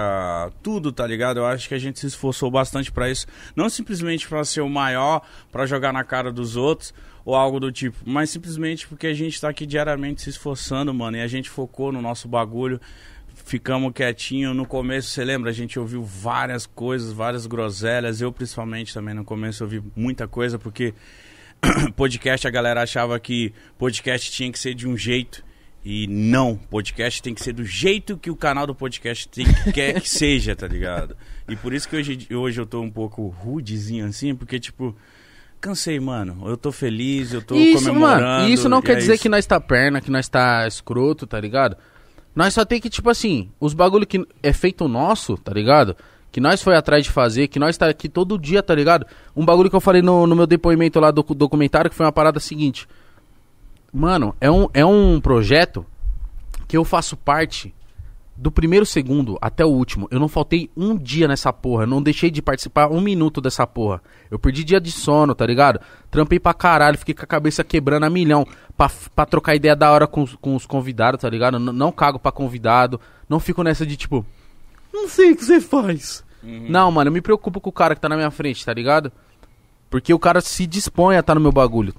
tudo, 0.65 0.91
tá 0.91 1.07
ligado? 1.07 1.39
Eu 1.39 1.47
acho 1.47 1.69
que 1.69 1.75
a 1.75 1.79
gente 1.79 2.01
se 2.01 2.09
esforçou 2.09 2.51
bastante 2.51 2.91
pra 2.91 3.09
isso. 3.09 3.25
Não 3.55 3.71
simplesmente 3.71 4.27
pra 4.27 4.43
ser 4.43 4.63
o 4.63 4.69
maior, 4.69 5.23
pra 5.53 5.67
jogar 5.67 5.93
na 5.93 6.03
cara 6.03 6.33
dos 6.33 6.57
outros 6.57 6.93
ou 7.25 7.37
algo 7.37 7.61
do 7.61 7.71
tipo, 7.71 7.97
mas 8.05 8.31
simplesmente 8.31 8.89
porque 8.89 9.07
a 9.07 9.15
gente 9.15 9.41
tá 9.41 9.49
aqui 9.49 9.65
diariamente 9.65 10.23
se 10.23 10.31
esforçando, 10.31 10.93
mano, 10.93 11.19
e 11.19 11.21
a 11.21 11.29
gente 11.29 11.49
focou 11.49 11.93
no 11.93 12.03
nosso 12.03 12.27
bagulho. 12.27 12.81
Ficamos 13.33 13.93
quietinho. 13.93 14.53
No 14.53 14.67
começo, 14.67 15.11
você 15.11 15.25
lembra? 15.25 15.51
A 15.51 15.55
gente 15.55 15.79
ouviu 15.79 16.03
várias 16.03 16.67
coisas, 16.67 17.13
várias 17.13 17.47
groselhas. 17.47 18.21
Eu, 18.21 18.33
principalmente, 18.33 18.93
também 18.93 19.15
no 19.15 19.25
começo 19.25 19.63
ouvi 19.63 19.81
muita 19.95 20.27
coisa, 20.27 20.59
porque 20.59 20.95
podcast 21.95 22.49
a 22.49 22.51
galera 22.51 22.83
achava 22.83 23.21
que 23.21 23.55
podcast 23.79 24.33
tinha 24.33 24.51
que 24.51 24.59
ser 24.59 24.75
de 24.75 24.89
um 24.89 24.97
jeito. 24.97 25.49
E 25.85 26.07
não, 26.07 26.57
podcast 26.57 27.23
tem 27.23 27.33
que 27.35 27.43
ser 27.43 27.55
do 27.55 27.65
jeito 27.65 28.19
que 28.19 28.31
o 28.31 28.37
canal 28.37 28.67
do 28.67 28.75
podcast 28.75 29.27
tem, 29.29 29.47
quer 29.73 29.99
que 30.01 30.09
seja, 30.09 30.55
tá 30.55 30.67
ligado? 30.69 31.17
E 31.49 31.57
por 31.57 31.73
isso 31.73 31.89
que 31.89 31.97
hoje, 31.97 32.27
hoje 32.31 32.61
eu 32.61 32.67
tô 32.67 32.81
um 32.83 32.91
pouco 32.91 33.27
rudezinho 33.29 34.05
assim, 34.07 34.35
porque 34.35 34.61
tipo, 34.61 34.95
cansei, 35.59 35.99
mano. 35.99 36.43
Eu 36.47 36.57
tô 36.59 36.71
feliz, 36.71 37.33
eu 37.33 37.41
tô 37.41 37.55
Isso, 37.55 37.87
comemorando. 37.87 38.23
mano. 38.27 38.49
E 38.49 38.53
isso 38.53 38.69
não 38.69 38.83
quer 38.83 38.93
é 38.93 38.97
dizer 38.97 39.15
isso. 39.15 39.23
que 39.23 39.29
nós 39.31 39.47
tá 39.47 39.59
perna, 39.59 40.01
que 40.03 40.11
nós 40.11 40.29
tá 40.29 40.67
escroto, 40.69 41.27
tá 41.27 41.41
ligado? 41.41 41.77
Nós 42.37 42.53
só 42.55 42.65
tem 42.65 42.79
que, 42.81 42.91
tipo 42.91 43.09
assim, 43.11 43.51
os 43.59 43.73
bagulho 43.75 44.07
que 44.07 44.25
é 44.43 44.53
feito 44.53 44.87
nosso, 44.87 45.37
tá 45.39 45.53
ligado? 45.53 45.97
Que 46.31 46.41
nós 46.41 46.63
foi 46.63 46.77
atrás 46.77 47.05
de 47.05 47.11
fazer, 47.11 47.49
que 47.49 47.59
nós 47.59 47.77
tá 47.77 47.89
aqui 47.89 48.09
todo 48.09 48.39
dia, 48.39 48.63
tá 48.63 48.75
ligado? 48.75 49.05
Um 49.35 49.45
bagulho 49.45 49.69
que 49.71 49.75
eu 49.77 49.81
falei 49.81 50.01
no, 50.03 50.27
no 50.27 50.37
meu 50.37 50.47
depoimento 50.47 51.01
lá 51.01 51.11
do 51.11 51.25
cu- 51.25 51.35
documentário, 51.35 51.91
que 51.91 51.97
foi 51.97 52.05
uma 52.07 52.13
parada 52.13 52.39
seguinte. 52.39 52.87
Mano, 53.93 54.35
é 54.41 54.51
um, 54.51 54.69
é 54.73 54.85
um 54.85 55.21
projeto 55.21 55.85
que 56.69 56.77
eu 56.77 56.85
faço 56.85 57.17
parte 57.17 57.75
do 58.37 58.51
primeiro 58.51 58.87
segundo 58.87 59.37
até 59.41 59.65
o 59.65 59.69
último. 59.69 60.09
Eu 60.11 60.19
não 60.21 60.29
faltei 60.29 60.71
um 60.77 60.97
dia 60.97 61.27
nessa 61.29 61.53
porra. 61.53 61.85
Não 61.87 62.01
deixei 62.03 62.31
de 62.31 62.41
participar 62.41 62.89
um 62.91 63.01
minuto 63.01 63.41
dessa 63.41 63.67
porra. 63.67 64.01
Eu 64.31 64.39
perdi 64.39 64.65
dia 64.65 64.81
de 64.81 64.91
sono, 64.91 65.35
tá 65.35 65.45
ligado? 65.45 65.81
Trampei 66.11 66.39
pra 66.41 66.55
caralho, 66.55 66.97
fiquei 66.97 67.15
com 67.15 67.23
a 67.25 67.27
cabeça 67.27 67.63
quebrando 67.65 68.05
a 68.07 68.11
milhão 68.11 68.47
pra, 68.77 68.91
pra 69.15 69.27
trocar 69.27 69.57
ideia 69.57 69.77
da 69.77 69.91
hora 69.91 70.07
com, 70.07 70.23
os- 70.23 70.37
com 70.37 70.55
os 70.57 70.65
convidados, 70.65 71.21
tá 71.21 71.29
ligado? 71.29 71.59
N- 71.59 71.73
não 71.73 71.93
cago 71.93 72.19
pra 72.19 72.33
convidado. 72.33 72.99
Não 73.29 73.41
fico 73.41 73.63
nessa 73.63 73.85
de 73.85 73.97
tipo. 73.97 74.25
Não 74.93 75.07
sei 75.09 75.33
o 75.33 75.37
que 75.37 75.45
você 75.45 75.61
faz. 75.61 76.25
Não, 76.71 76.91
mano, 76.91 77.09
eu 77.09 77.13
me 77.13 77.21
preocupo 77.21 77.61
com 77.61 77.69
o 77.69 77.73
cara 77.73 77.95
que 77.95 78.01
tá 78.01 78.09
na 78.09 78.17
minha 78.17 78.31
frente, 78.31 78.65
tá 78.65 78.73
ligado? 78.73 79.13
Porque 79.91 80.15
o 80.15 80.19
cara 80.19 80.41
se 80.41 80.67
dispõe 80.67 81.17
a 81.17 81.21
estar 81.21 81.35
no 81.35 81.41
meu 81.41 81.53
bagulho. 81.53 81.93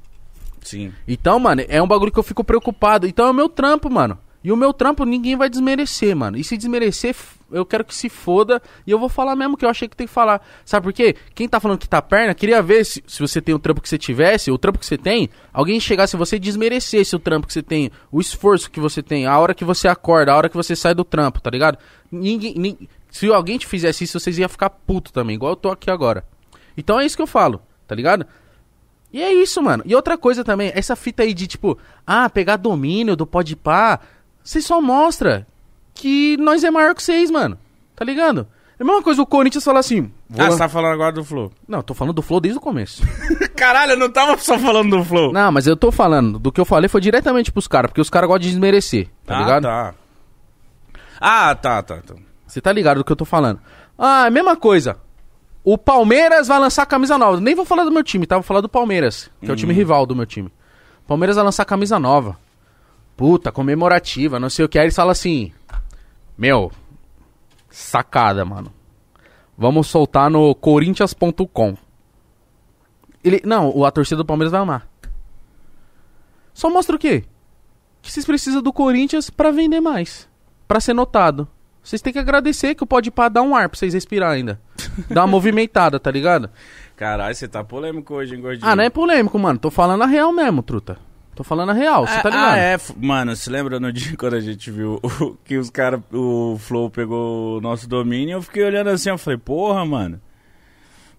Sim. 0.62 0.92
Então, 1.08 1.40
mano, 1.40 1.64
é 1.68 1.82
um 1.82 1.88
bagulho 1.88 2.12
que 2.12 2.20
eu 2.20 2.24
fico 2.24 2.44
preocupado. 2.44 3.08
Então 3.08 3.28
é 3.28 3.32
o 3.32 3.34
meu 3.34 3.50
trampo, 3.50 3.90
mano. 3.90 4.18
E 4.44 4.52
o 4.52 4.58
meu 4.58 4.74
trampo 4.74 5.06
ninguém 5.06 5.36
vai 5.36 5.50
desmerecer, 5.50 6.16
mano. 6.16 6.36
E 6.36 6.44
se 6.44 6.58
desmerecer, 6.58 7.16
eu 7.52 7.64
quero 7.64 7.86
que 7.86 7.94
se 7.94 8.10
foda. 8.10 8.60
E 8.88 8.92
eu 8.92 8.98
vou 8.98 9.08
falar 9.08 9.36
mesmo 9.36 9.56
que 9.56 9.64
eu 9.64 9.70
achei 9.70 9.88
que 9.88 9.96
tem 9.96 10.08
que 10.08 10.14
falar. 10.14 10.42
Sabe 10.66 10.84
por 10.86 10.94
quê? 10.94 11.16
Quem 11.36 11.48
tá 11.48 11.60
falando 11.60 11.78
que 11.78 11.88
tá 11.88 12.02
perna, 12.02 12.34
queria 12.34 12.60
ver 12.60 12.84
se, 12.84 13.04
se 13.06 13.20
você 13.20 13.40
tem 13.40 13.54
o 13.54 13.60
trampo 13.60 13.82
que 13.82 13.88
você 13.88 14.00
tivesse, 14.00 14.50
o 14.50 14.58
trampo 14.58 14.80
que 14.80 14.86
você 14.86 14.98
tem, 14.98 15.30
alguém 15.54 15.80
chegasse 15.80 16.16
em 16.16 16.20
você 16.20 16.40
desmerecesse 16.40 17.16
o 17.16 17.20
trampo 17.20 17.46
que 17.46 17.54
você 17.54 17.62
tem, 17.62 17.92
o 18.12 18.20
esforço 18.20 18.72
que 18.72 18.80
você 18.80 19.04
tem, 19.04 19.28
a 19.28 19.38
hora 19.38 19.54
que 19.54 19.64
você 19.64 19.88
acorda, 19.88 20.32
a 20.32 20.36
hora 20.38 20.50
que 20.50 20.58
você 20.58 20.76
sai 20.76 20.96
do 20.96 21.04
trampo, 21.04 21.40
tá 21.40 21.52
ligado? 21.52 21.78
Ninguém. 22.12 22.56
nin- 22.58 22.88
se 23.12 23.28
alguém 23.32 23.60
te 23.60 23.68
fizesse 23.68 24.06
isso, 24.06 24.20
vocês 24.20 24.40
iam 24.40 24.50
ficar 24.50 24.70
puto 24.72 25.14
também, 25.14 25.36
igual 25.36 25.52
eu 25.52 25.56
tô 25.58 25.70
aqui 25.70 25.92
agora. 25.92 26.26
Então 26.76 27.00
é 27.00 27.06
isso 27.06 27.16
que 27.16 27.22
eu 27.22 27.28
falo, 27.28 27.62
tá 27.86 27.94
ligado? 27.94 28.26
E 29.14 29.22
é 29.22 29.34
isso, 29.34 29.62
mano. 29.62 29.84
E 29.86 29.96
outra 29.96 30.18
coisa 30.18 30.44
também, 30.44 30.72
essa 30.74 30.96
fita 30.96 31.24
aí 31.24 31.34
de 31.34 31.48
tipo, 31.48 31.78
ah, 32.08 32.30
pegar 32.30 32.58
domínio 32.58 33.16
do 33.16 33.26
pode 33.26 33.56
pá, 33.56 34.00
você 34.44 34.62
só 34.62 34.82
mostra 34.82 35.46
que 35.94 36.38
nós 36.38 36.64
é 36.64 36.72
maior 36.72 36.96
que 36.96 37.04
vocês, 37.04 37.30
mano. 37.30 37.58
Tá 37.96 38.06
ligado? 38.06 38.48
É 38.80 38.84
a 38.84 38.86
mesma 38.86 39.04
coisa 39.04 39.22
o 39.22 39.28
Corinthians 39.28 39.64
falar 39.64 39.82
assim. 39.82 40.12
Ah, 40.34 40.44
lá- 40.44 40.52
você 40.52 40.58
tá 40.58 40.70
falando 40.70 40.94
agora 40.94 41.12
do 41.12 41.24
Flow. 41.24 41.52
Não, 41.68 41.80
eu 41.80 41.84
tô 41.84 41.94
falando 41.94 42.16
do 42.16 42.22
Flow 42.22 42.40
desde 42.40 42.58
o 42.58 42.62
começo. 42.62 43.04
Caralho, 43.56 43.92
eu 43.92 43.98
não 43.98 44.10
tava 44.10 44.36
só 44.40 44.58
falando 44.58 44.98
do 44.98 45.04
Flow. 45.04 45.32
Não, 45.32 45.52
mas 45.52 45.68
eu 45.68 45.76
tô 45.76 45.92
falando, 45.92 46.40
do 46.40 46.52
que 46.52 46.60
eu 46.60 46.66
falei 46.66 46.90
foi 46.90 47.02
diretamente 47.02 47.52
pros 47.52 47.68
caras, 47.68 47.92
porque 47.92 48.02
os 48.02 48.10
caras 48.10 48.28
gostam 48.28 48.42
de 48.42 48.50
desmerecer, 48.50 49.08
tá 49.26 49.38
ah, 49.38 49.40
ligado? 49.40 49.64
tá. 49.64 49.94
Ah, 51.20 51.54
tá, 51.54 51.84
tá, 51.84 51.98
tá. 51.98 52.16
Você 52.48 52.60
tá 52.60 52.72
ligado 52.72 52.98
do 52.98 53.04
que 53.04 53.12
eu 53.12 53.16
tô 53.16 53.26
falando. 53.26 53.60
Ah, 53.98 54.32
mesma 54.32 54.56
coisa. 54.56 54.98
O 55.64 55.78
Palmeiras 55.78 56.48
vai 56.48 56.60
lançar 56.60 56.86
camisa 56.86 57.18
nova. 57.18 57.40
Nem 57.40 57.54
vou 57.56 57.66
falar 57.66 57.84
do 57.84 57.92
meu 57.92 58.04
time, 58.04 58.26
tá? 58.26 58.36
Vou 58.36 58.44
falar 58.44 58.62
do 58.62 58.70
Palmeiras, 58.70 59.30
que 59.40 59.50
é 59.50 59.54
o 59.54 59.56
time 59.56 59.74
rival 59.74 60.06
do 60.06 60.16
meu 60.16 60.26
time. 60.26 60.52
Palmeiras 61.08 61.36
vai 61.36 61.46
lançar 61.46 61.66
camisa 61.66 62.00
nova. 62.00 62.38
Puta, 63.16 63.52
comemorativa, 63.52 64.40
não 64.40 64.50
sei 64.50 64.66
o 64.66 64.70
que. 64.70 64.80
Aí 64.80 64.86
eles 64.86 64.96
falam 64.96 65.12
assim: 65.12 65.52
Meu, 66.38 66.72
sacada, 67.70 68.44
mano. 68.44 68.74
Vamos 69.58 69.88
soltar 69.88 70.30
no 70.32 70.56
corinthians.com. 70.56 71.78
Ele, 73.24 73.42
não, 73.46 73.70
o- 73.76 73.86
a 73.86 73.92
torcida 73.92 74.18
do 74.18 74.26
Palmeiras 74.26 74.52
vai 74.52 74.62
amar. 74.62 74.88
Só 76.54 76.70
mostra 76.70 76.96
o 76.96 77.00
quê? 77.00 77.24
Que 78.02 78.12
vocês 78.12 78.26
precisam 78.26 78.62
do 78.64 78.74
Corinthians 78.74 79.30
pra 79.30 79.52
vender 79.52 79.80
mais. 79.80 80.28
Pra 80.68 80.80
ser 80.80 80.94
notado. 80.94 81.48
Vocês 81.84 82.02
têm 82.02 82.14
que 82.14 82.20
agradecer 82.20 82.76
que 82.76 82.84
o 82.84 82.88
Pode 82.88 83.10
Pá 83.12 83.28
dá 83.28 83.42
um 83.42 83.56
ar 83.56 83.68
pra 83.68 83.78
vocês 83.78 83.94
respirar 83.94 84.32
ainda. 84.32 84.60
Dá 85.10 85.22
uma 85.22 85.28
movimentada, 85.32 86.00
tá 86.00 86.12
ligado? 86.12 86.50
Caralho, 86.96 87.34
você 87.34 87.48
tá 87.48 87.64
polêmico 87.64 88.14
hoje, 88.14 88.36
hein, 88.36 88.42
gordinho? 88.42 88.70
Ah, 88.70 88.76
não 88.76 88.84
é 88.84 88.90
polêmico, 88.90 89.38
mano. 89.40 89.58
Tô 89.58 89.72
falando 89.72 90.04
a 90.04 90.06
real 90.08 90.32
mesmo, 90.32 90.62
truta. 90.62 90.98
Tô 91.34 91.44
falando 91.44 91.70
a 91.70 91.74
real, 91.74 92.06
você 92.06 92.14
Ah, 92.18 92.22
tá 92.22 92.30
ligado? 92.30 92.54
Ah, 92.54 92.58
é. 92.58 92.78
Mano, 92.98 93.36
se 93.36 93.50
lembra 93.50 93.80
no 93.80 93.92
dia 93.92 94.16
quando 94.20 94.36
a 94.36 94.40
gente 94.42 94.70
viu 94.70 95.00
o- 95.02 95.36
que 95.44 95.58
os 95.58 95.70
caras, 95.72 96.02
o 96.14 96.58
Flow 96.60 96.90
pegou 96.90 97.58
o 97.58 97.62
nosso 97.62 97.88
domínio? 97.90 98.34
Eu 98.38 98.42
fiquei 98.42 98.64
olhando 98.64 98.90
assim, 98.90 99.10
eu 99.10 99.18
falei, 99.18 99.40
porra, 99.40 99.84
mano. 99.86 100.22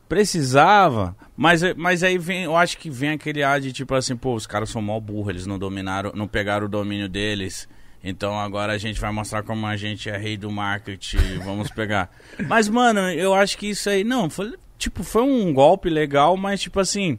Precisava. 0.08 1.16
Mas, 1.36 1.62
mas 1.74 2.02
aí 2.02 2.18
vem, 2.18 2.44
eu 2.44 2.56
acho 2.56 2.76
que 2.78 2.90
vem 2.90 3.10
aquele 3.10 3.42
ar 3.42 3.60
de 3.60 3.72
tipo 3.72 3.94
assim, 3.94 4.14
pô, 4.16 4.34
os 4.34 4.46
caras 4.46 4.68
são 4.68 4.82
mó 4.82 5.00
burro, 5.00 5.30
eles 5.30 5.46
não 5.46 5.58
dominaram, 5.58 6.12
não 6.14 6.28
pegaram 6.28 6.66
o 6.66 6.68
domínio 6.68 7.08
deles. 7.08 7.66
Então 8.02 8.38
agora 8.38 8.72
a 8.72 8.78
gente 8.78 9.00
vai 9.00 9.12
mostrar 9.12 9.42
como 9.42 9.66
a 9.66 9.76
gente 9.76 10.10
é 10.10 10.16
rei 10.16 10.36
do 10.36 10.50
marketing, 10.50 11.38
vamos 11.44 11.70
pegar. 11.70 12.10
Mas, 12.48 12.68
mano, 12.68 13.00
eu 13.10 13.32
acho 13.32 13.56
que 13.56 13.68
isso 13.68 13.88
aí, 13.88 14.02
não, 14.02 14.28
foi, 14.28 14.54
tipo, 14.76 15.04
foi 15.04 15.22
um 15.22 15.52
golpe 15.52 15.88
legal, 15.88 16.36
mas 16.36 16.60
tipo 16.60 16.80
assim, 16.80 17.18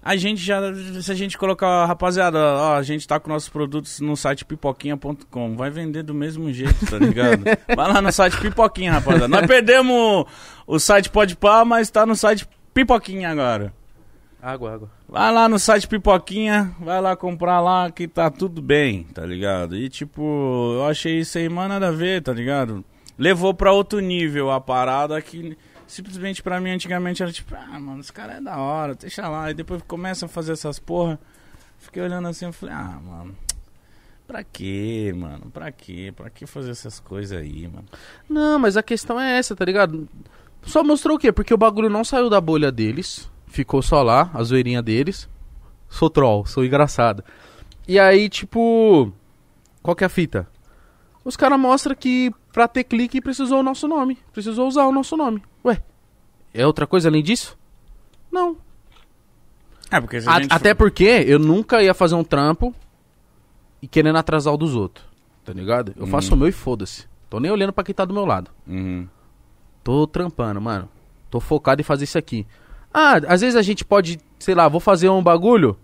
a 0.00 0.16
gente 0.16 0.42
já, 0.42 0.60
se 1.00 1.10
a 1.10 1.14
gente 1.14 1.38
colocar, 1.38 1.86
rapaziada, 1.86 2.38
ó, 2.38 2.76
a 2.76 2.82
gente 2.82 3.06
tá 3.06 3.20
com 3.20 3.30
nossos 3.30 3.48
produtos 3.48 4.00
no 4.00 4.16
site 4.16 4.44
pipoquinha.com, 4.44 5.56
vai 5.56 5.70
vender 5.70 6.02
do 6.02 6.14
mesmo 6.14 6.52
jeito, 6.52 6.86
tá 6.86 6.98
ligado? 6.98 7.44
Vai 7.74 7.92
lá 7.92 8.02
no 8.02 8.12
site 8.12 8.36
Pipoquinha, 8.38 8.92
rapaziada. 8.92 9.28
Nós 9.28 9.46
perdemos 9.46 10.26
o 10.66 10.78
site 10.78 11.08
Podpah, 11.08 11.64
mas 11.64 11.88
tá 11.88 12.04
no 12.04 12.16
site 12.16 12.48
Pipoquinha 12.74 13.30
agora. 13.30 13.72
Água, 14.42 14.74
água. 14.74 14.90
Vai 15.08 15.32
lá 15.32 15.48
no 15.48 15.56
site 15.56 15.86
Pipoquinha, 15.86 16.74
vai 16.80 17.00
lá 17.00 17.14
comprar 17.14 17.60
lá 17.60 17.88
que 17.92 18.08
tá 18.08 18.28
tudo 18.28 18.60
bem, 18.60 19.04
tá 19.04 19.24
ligado? 19.24 19.76
E 19.76 19.88
tipo, 19.88 20.20
eu 20.74 20.84
achei 20.84 21.20
isso 21.20 21.38
aí, 21.38 21.48
mano, 21.48 21.68
nada 21.68 21.90
a 21.90 21.92
ver, 21.92 22.20
tá 22.22 22.32
ligado? 22.32 22.84
Levou 23.16 23.54
pra 23.54 23.72
outro 23.72 24.00
nível 24.00 24.50
a 24.50 24.60
parada 24.60 25.22
que 25.22 25.56
simplesmente 25.86 26.42
pra 26.42 26.60
mim 26.60 26.70
antigamente 26.70 27.22
era 27.22 27.30
tipo, 27.30 27.54
ah, 27.54 27.78
mano, 27.78 28.00
esse 28.00 28.12
cara 28.12 28.32
é 28.32 28.40
da 28.40 28.56
hora, 28.56 28.96
deixa 28.96 29.28
lá. 29.28 29.48
E 29.48 29.54
depois 29.54 29.80
começa 29.86 30.26
a 30.26 30.28
fazer 30.28 30.54
essas 30.54 30.80
porra. 30.80 31.20
Fiquei 31.78 32.02
olhando 32.02 32.26
assim 32.26 32.48
e 32.48 32.52
falei, 32.52 32.74
ah, 32.74 32.98
mano, 33.00 33.36
pra 34.26 34.42
quê, 34.42 35.14
mano? 35.14 35.52
Pra 35.52 35.70
quê? 35.70 36.12
Pra 36.16 36.28
que 36.28 36.46
fazer 36.46 36.72
essas 36.72 36.98
coisas 36.98 37.38
aí, 37.38 37.68
mano? 37.68 37.84
Não, 38.28 38.58
mas 38.58 38.76
a 38.76 38.82
questão 38.82 39.20
é 39.20 39.38
essa, 39.38 39.54
tá 39.54 39.64
ligado? 39.64 40.08
Só 40.62 40.82
mostrou 40.82 41.16
o 41.16 41.18
quê? 41.18 41.30
Porque 41.30 41.54
o 41.54 41.58
bagulho 41.58 41.88
não 41.88 42.02
saiu 42.02 42.28
da 42.28 42.40
bolha 42.40 42.72
deles. 42.72 43.30
Ficou 43.52 43.82
só 43.82 44.02
lá, 44.02 44.30
a 44.32 44.42
zoeirinha 44.42 44.80
deles. 44.82 45.28
Sou 45.88 46.08
troll, 46.08 46.46
sou 46.46 46.64
engraçado. 46.64 47.22
E 47.86 47.98
aí, 47.98 48.28
tipo. 48.30 49.12
Qual 49.82 49.94
que 49.94 50.04
é 50.04 50.06
a 50.06 50.10
fita? 50.10 50.48
Os 51.22 51.36
caras 51.36 51.60
mostram 51.60 51.94
que 51.94 52.32
pra 52.52 52.66
ter 52.66 52.84
clique 52.84 53.20
precisou 53.20 53.60
o 53.60 53.62
nosso 53.62 53.86
nome. 53.86 54.18
Precisou 54.32 54.66
usar 54.66 54.86
o 54.86 54.92
nosso 54.92 55.16
nome. 55.18 55.42
Ué, 55.64 55.82
é 56.54 56.66
outra 56.66 56.86
coisa 56.86 57.08
além 57.10 57.22
disso? 57.22 57.58
Não. 58.30 58.56
É, 59.90 60.00
porque 60.00 60.16
A- 60.26 60.56
até 60.56 60.72
porque 60.72 61.04
eu 61.26 61.38
nunca 61.38 61.82
ia 61.82 61.92
fazer 61.92 62.14
um 62.14 62.24
trampo 62.24 62.74
e 63.82 63.86
querendo 63.86 64.16
atrasar 64.16 64.54
o 64.54 64.56
dos 64.56 64.74
outros. 64.74 65.04
Tá 65.44 65.52
ligado? 65.52 65.92
Eu 65.96 66.06
faço 66.06 66.34
o 66.34 66.36
meu 66.38 66.48
e 66.48 66.52
foda-se. 66.52 67.06
Tô 67.28 67.38
nem 67.38 67.50
olhando 67.50 67.72
pra 67.72 67.84
quem 67.84 67.94
tá 67.94 68.04
do 68.06 68.14
meu 68.14 68.24
lado. 68.24 68.50
Uhum. 68.66 69.06
Tô 69.84 70.06
trampando, 70.06 70.60
mano. 70.60 70.88
Tô 71.30 71.38
focado 71.40 71.80
em 71.82 71.84
fazer 71.84 72.04
isso 72.04 72.16
aqui. 72.16 72.46
Ah, 72.92 73.20
às 73.28 73.40
vezes 73.40 73.56
a 73.56 73.62
gente 73.62 73.84
pode, 73.84 74.18
sei 74.38 74.54
lá, 74.54 74.68
vou 74.68 74.80
fazer 74.80 75.08
um 75.08 75.22
bagulho. 75.22 75.76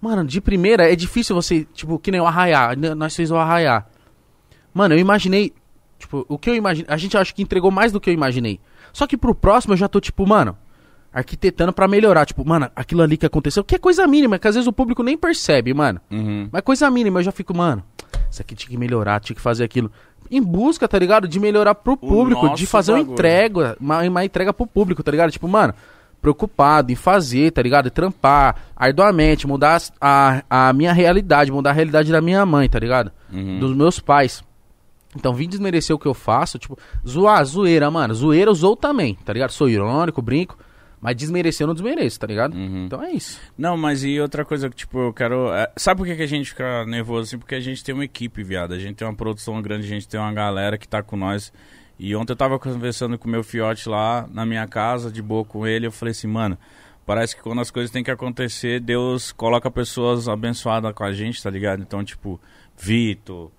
Mano, 0.00 0.24
de 0.24 0.40
primeira 0.40 0.90
é 0.90 0.94
difícil 0.94 1.34
você, 1.34 1.66
tipo, 1.72 1.98
que 1.98 2.10
nem 2.10 2.20
o 2.20 2.26
arraiar. 2.26 2.76
Nós 2.94 3.16
fez 3.16 3.30
o 3.30 3.36
arraiar. 3.36 3.86
Mano, 4.72 4.94
eu 4.94 4.98
imaginei. 4.98 5.52
Tipo, 5.98 6.26
o 6.28 6.38
que 6.38 6.50
eu 6.50 6.54
imaginei. 6.54 6.86
A 6.88 6.96
gente 6.96 7.16
acho 7.16 7.34
que 7.34 7.42
entregou 7.42 7.70
mais 7.70 7.90
do 7.90 8.00
que 8.00 8.10
eu 8.10 8.14
imaginei. 8.14 8.60
Só 8.92 9.06
que 9.06 9.16
pro 9.16 9.34
próximo 9.34 9.72
eu 9.72 9.78
já 9.78 9.88
tô, 9.88 10.00
tipo, 10.00 10.26
mano, 10.26 10.56
arquitetando 11.12 11.72
pra 11.72 11.88
melhorar. 11.88 12.26
Tipo, 12.26 12.44
mano, 12.44 12.70
aquilo 12.76 13.02
ali 13.02 13.16
que 13.16 13.24
aconteceu, 13.24 13.64
que 13.64 13.76
é 13.76 13.78
coisa 13.78 14.06
mínima, 14.06 14.38
que 14.38 14.46
às 14.46 14.54
vezes 14.54 14.68
o 14.68 14.72
público 14.72 15.02
nem 15.02 15.16
percebe, 15.16 15.72
mano. 15.72 16.00
Uhum. 16.10 16.48
Mas 16.52 16.62
coisa 16.62 16.90
mínima, 16.90 17.20
eu 17.20 17.24
já 17.24 17.32
fico, 17.32 17.56
mano. 17.56 17.82
isso 18.30 18.42
aqui 18.42 18.54
tinha 18.54 18.70
que 18.70 18.76
melhorar, 18.76 19.20
tinha 19.20 19.34
que 19.34 19.42
fazer 19.42 19.64
aquilo. 19.64 19.90
Em 20.30 20.42
busca, 20.42 20.88
tá 20.88 20.98
ligado? 20.98 21.28
De 21.28 21.38
melhorar 21.38 21.74
pro 21.74 21.96
público, 21.96 22.54
de 22.54 22.66
fazer 22.66 22.92
uma 22.92 22.98
bagulho. 22.98 23.12
entrega, 23.14 23.76
uma, 23.80 24.02
uma 24.02 24.24
entrega 24.24 24.52
pro 24.52 24.66
público, 24.66 25.02
tá 25.02 25.10
ligado? 25.10 25.30
Tipo, 25.30 25.46
mano, 25.46 25.74
preocupado 26.24 26.90
em 26.90 26.94
fazer, 26.94 27.52
tá 27.52 27.60
ligado? 27.60 27.90
Trampar 27.90 28.56
arduamente, 28.74 29.46
mudar 29.46 29.82
a, 30.00 30.42
a 30.48 30.72
minha 30.72 30.90
realidade, 30.90 31.52
mudar 31.52 31.68
a 31.68 31.74
realidade 31.74 32.10
da 32.10 32.22
minha 32.22 32.46
mãe, 32.46 32.66
tá 32.66 32.78
ligado? 32.78 33.12
Uhum. 33.30 33.58
Dos 33.58 33.76
meus 33.76 34.00
pais. 34.00 34.42
Então, 35.14 35.34
vim 35.34 35.46
desmerecer 35.46 35.94
o 35.94 35.98
que 35.98 36.06
eu 36.06 36.14
faço, 36.14 36.58
tipo, 36.58 36.78
zoar, 37.06 37.44
zoeira, 37.44 37.90
mano. 37.90 38.14
Zoeira 38.14 38.50
eu 38.50 38.54
zoo 38.54 38.74
também, 38.74 39.16
tá 39.22 39.34
ligado? 39.34 39.50
Sou 39.50 39.68
irônico, 39.68 40.22
brinco, 40.22 40.56
mas 40.98 41.14
desmerecer 41.14 41.64
eu 41.64 41.68
não 41.68 41.74
desmereço, 41.74 42.18
tá 42.18 42.26
ligado? 42.26 42.54
Uhum. 42.54 42.86
Então 42.86 43.02
é 43.02 43.12
isso. 43.12 43.38
Não, 43.56 43.76
mas 43.76 44.02
e 44.02 44.18
outra 44.18 44.46
coisa 44.46 44.70
que, 44.70 44.76
tipo, 44.76 44.98
eu 44.98 45.12
quero. 45.12 45.52
é, 45.52 45.70
sabe 45.76 45.98
por 45.98 46.06
que, 46.06 46.16
que 46.16 46.22
a 46.22 46.26
gente 46.26 46.48
fica 46.48 46.86
nervoso 46.86 47.24
assim? 47.24 47.38
Porque 47.38 47.54
a 47.54 47.60
gente 47.60 47.84
tem 47.84 47.94
uma 47.94 48.06
equipe, 48.06 48.42
viado. 48.42 48.72
A 48.72 48.78
gente 48.78 48.96
tem 48.96 49.06
uma 49.06 49.14
produção 49.14 49.60
grande, 49.60 49.84
a 49.84 49.90
gente 49.90 50.08
tem 50.08 50.18
uma 50.18 50.32
galera 50.32 50.78
que 50.78 50.88
tá 50.88 51.02
com 51.02 51.18
nós. 51.18 51.52
E 51.98 52.14
ontem 52.16 52.32
eu 52.32 52.36
tava 52.36 52.58
conversando 52.58 53.18
com 53.18 53.28
o 53.28 53.30
meu 53.30 53.44
fiote 53.44 53.88
lá 53.88 54.26
na 54.30 54.44
minha 54.44 54.66
casa, 54.66 55.10
de 55.10 55.22
boa 55.22 55.44
com 55.44 55.66
ele. 55.66 55.86
Eu 55.86 55.92
falei 55.92 56.12
assim, 56.12 56.26
mano, 56.26 56.58
parece 57.06 57.36
que 57.36 57.42
quando 57.42 57.60
as 57.60 57.70
coisas 57.70 57.90
têm 57.90 58.02
que 58.02 58.10
acontecer, 58.10 58.80
Deus 58.80 59.32
coloca 59.32 59.70
pessoas 59.70 60.28
abençoadas 60.28 60.92
com 60.92 61.04
a 61.04 61.12
gente, 61.12 61.42
tá 61.42 61.50
ligado? 61.50 61.82
Então, 61.82 62.02
tipo, 62.04 62.40
Vitor, 62.76 63.50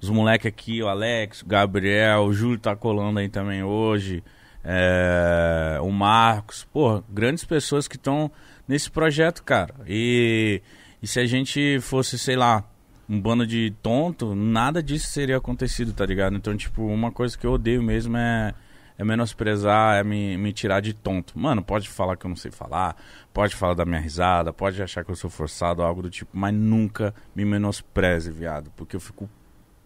os 0.00 0.08
moleques 0.08 0.46
aqui, 0.46 0.82
o 0.82 0.88
Alex, 0.88 1.42
o 1.42 1.46
Gabriel, 1.46 2.24
o 2.24 2.32
Júlio 2.32 2.58
tá 2.58 2.74
colando 2.74 3.18
aí 3.18 3.28
também 3.28 3.62
hoje. 3.62 4.22
é, 4.64 5.78
o 5.82 5.90
Marcos, 5.90 6.64
porra, 6.72 7.04
grandes 7.08 7.44
pessoas 7.44 7.86
que 7.86 7.96
estão 7.96 8.30
nesse 8.66 8.90
projeto, 8.90 9.42
cara. 9.42 9.74
E, 9.86 10.62
e 11.02 11.06
se 11.06 11.20
a 11.20 11.26
gente 11.26 11.78
fosse, 11.80 12.18
sei 12.18 12.34
lá, 12.34 12.64
um 13.08 13.20
bando 13.20 13.46
de 13.46 13.72
tonto, 13.82 14.34
nada 14.34 14.82
disso 14.82 15.08
seria 15.08 15.36
acontecido, 15.36 15.92
tá 15.92 16.04
ligado? 16.06 16.36
Então, 16.36 16.56
tipo, 16.56 16.82
uma 16.82 17.12
coisa 17.12 17.36
que 17.36 17.46
eu 17.46 17.52
odeio 17.52 17.82
mesmo 17.82 18.16
é, 18.16 18.54
é 18.96 19.04
menosprezar, 19.04 19.96
é 19.96 20.04
me, 20.04 20.36
me 20.38 20.52
tirar 20.52 20.80
de 20.80 20.94
tonto. 20.94 21.38
Mano, 21.38 21.62
pode 21.62 21.88
falar 21.88 22.16
que 22.16 22.24
eu 22.24 22.28
não 22.28 22.36
sei 22.36 22.50
falar, 22.50 22.96
pode 23.32 23.54
falar 23.54 23.74
da 23.74 23.84
minha 23.84 24.00
risada, 24.00 24.52
pode 24.52 24.82
achar 24.82 25.04
que 25.04 25.10
eu 25.10 25.16
sou 25.16 25.28
forçado, 25.28 25.82
algo 25.82 26.02
do 26.02 26.10
tipo, 26.10 26.30
mas 26.32 26.54
nunca 26.54 27.14
me 27.34 27.44
menospreze, 27.44 28.30
viado, 28.30 28.70
porque 28.76 28.96
eu 28.96 29.00
fico 29.00 29.28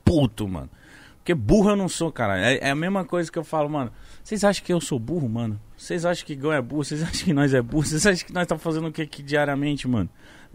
puto, 0.05 0.47
mano. 0.47 0.71
Porque 1.29 1.35
burro 1.35 1.71
eu 1.71 1.77
não 1.77 1.91
sou, 1.91 2.11
cara. 2.11 2.41
É, 2.41 2.69
é 2.69 2.71
a 2.71 2.75
mesma 2.75 3.05
coisa 3.05 3.31
que 3.31 3.39
eu 3.39 3.45
falo, 3.45 3.69
mano. 3.69 3.93
Vocês 4.25 4.45
acham 4.45 4.65
que 4.65 4.73
eu 4.73 4.81
sou 4.81 4.99
burro, 4.99 5.29
mano? 5.29 5.61
Vocês 5.77 6.07
acham 6.07 6.25
que 6.25 6.35
Gão 6.35 6.51
é 6.51 6.63
burro? 6.63 6.85
Vocês 6.85 7.03
acham 7.03 7.25
que 7.27 7.35
nós 7.35 7.53
é 7.53 7.61
burro? 7.61 7.85
Vocês 7.85 8.07
acham 8.07 8.27
que 8.27 8.33
nós 8.33 8.47
tá 8.47 8.57
fazendo 8.57 8.89
o 8.89 8.93
que 8.93 9.03
aqui 9.03 9.23
diariamente, 9.23 9.87
mano? 9.87 10.09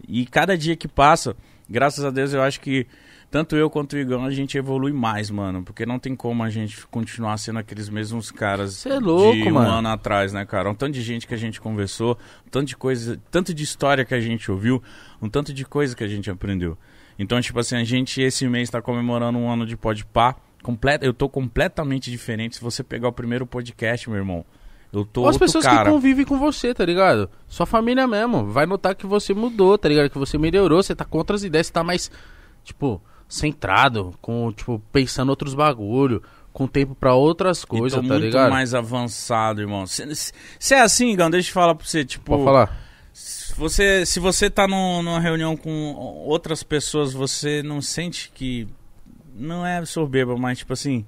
E 0.08 0.26
cada 0.26 0.58
dia 0.58 0.74
que 0.74 0.88
passa, 0.88 1.36
graças 1.68 2.04
a 2.04 2.10
Deus, 2.10 2.32
eu 2.32 2.42
acho 2.42 2.60
que 2.60 2.86
tanto 3.30 3.56
eu 3.56 3.68
quanto 3.68 3.94
o 3.94 3.98
Igão 3.98 4.24
a 4.24 4.30
gente 4.30 4.56
evolui 4.56 4.92
mais, 4.92 5.28
mano. 5.28 5.64
Porque 5.64 5.84
não 5.84 5.98
tem 5.98 6.14
como 6.14 6.44
a 6.44 6.50
gente 6.50 6.86
continuar 6.86 7.36
sendo 7.36 7.58
aqueles 7.58 7.88
mesmos 7.88 8.30
caras 8.30 8.74
Cê 8.74 8.90
é 8.90 9.00
louco, 9.00 9.34
de 9.34 9.48
um 9.48 9.54
mano. 9.54 9.70
ano 9.70 9.88
atrás, 9.88 10.32
né, 10.32 10.44
cara? 10.46 10.70
Um 10.70 10.74
tanto 10.74 10.92
de 10.92 11.02
gente 11.02 11.26
que 11.26 11.34
a 11.34 11.36
gente 11.36 11.60
conversou, 11.60 12.16
um 12.46 12.50
tanto 12.50 12.68
de 12.68 12.76
coisa, 12.76 13.20
tanto 13.30 13.52
de 13.52 13.64
história 13.64 14.04
que 14.04 14.14
a 14.14 14.20
gente 14.20 14.50
ouviu, 14.50 14.80
um 15.20 15.28
tanto 15.28 15.52
de 15.52 15.64
coisa 15.64 15.96
que 15.96 16.04
a 16.04 16.06
gente 16.06 16.30
aprendeu. 16.30 16.78
Então, 17.18 17.40
tipo 17.40 17.58
assim, 17.58 17.76
a 17.76 17.82
gente 17.82 18.22
esse 18.22 18.46
mês 18.46 18.70
tá 18.70 18.80
comemorando 18.80 19.36
um 19.36 19.50
ano 19.50 19.66
de 19.66 19.76
podpar. 19.76 20.36
Completa, 20.62 21.04
eu 21.04 21.12
tô 21.12 21.28
completamente 21.28 22.10
diferente. 22.10 22.54
Se 22.54 22.62
você 22.62 22.82
pegar 22.82 23.08
o 23.08 23.12
primeiro 23.12 23.46
podcast, 23.46 24.08
meu 24.08 24.18
irmão, 24.18 24.46
Ou 25.16 25.28
as 25.28 25.36
pessoas 25.36 25.64
cara. 25.64 25.84
que 25.84 25.90
convivem 25.90 26.24
com 26.24 26.38
você, 26.38 26.72
tá 26.74 26.84
ligado? 26.84 27.28
Sua 27.48 27.66
família 27.66 28.06
mesmo. 28.06 28.46
Vai 28.46 28.66
notar 28.66 28.94
que 28.94 29.06
você 29.06 29.32
mudou, 29.34 29.76
tá 29.78 29.88
ligado? 29.88 30.10
Que 30.10 30.18
você 30.18 30.38
melhorou, 30.38 30.82
você 30.82 30.94
tá 30.94 31.04
com 31.04 31.18
outras 31.18 31.42
ideias, 31.44 31.66
você 31.66 31.72
tá 31.72 31.82
mais, 31.82 32.10
tipo, 32.62 33.00
centrado, 33.28 34.14
com, 34.20 34.52
tipo, 34.52 34.80
pensando 34.92 35.30
outros 35.30 35.54
bagulho, 35.54 36.22
com 36.52 36.66
tempo 36.66 36.94
pra 36.94 37.14
outras 37.14 37.64
coisas, 37.64 38.00
tá 38.00 38.02
muito 38.02 38.20
ligado? 38.24 38.50
mais 38.50 38.74
avançado, 38.74 39.60
irmão. 39.60 39.84
Se 39.86 40.74
é 40.74 40.80
assim, 40.80 41.10
Igão, 41.12 41.28
deixa 41.30 41.50
eu 41.50 41.54
falar 41.54 41.74
pra 41.74 41.86
você, 41.86 42.04
tipo, 42.04 42.26
Pode 42.26 42.44
falar. 42.44 42.76
se 43.12 43.54
você, 43.56 44.06
se 44.06 44.20
você 44.20 44.48
tá 44.48 44.68
num- 44.68 45.02
numa 45.02 45.18
reunião 45.18 45.56
com 45.56 45.94
outras 46.26 46.62
pessoas, 46.62 47.12
você 47.12 47.62
não 47.62 47.82
sente 47.82 48.30
que 48.32 48.68
não 49.34 49.66
é 49.66 49.84
soberba, 49.84 50.36
mas 50.36 50.58
tipo 50.58 50.72
assim, 50.72 51.04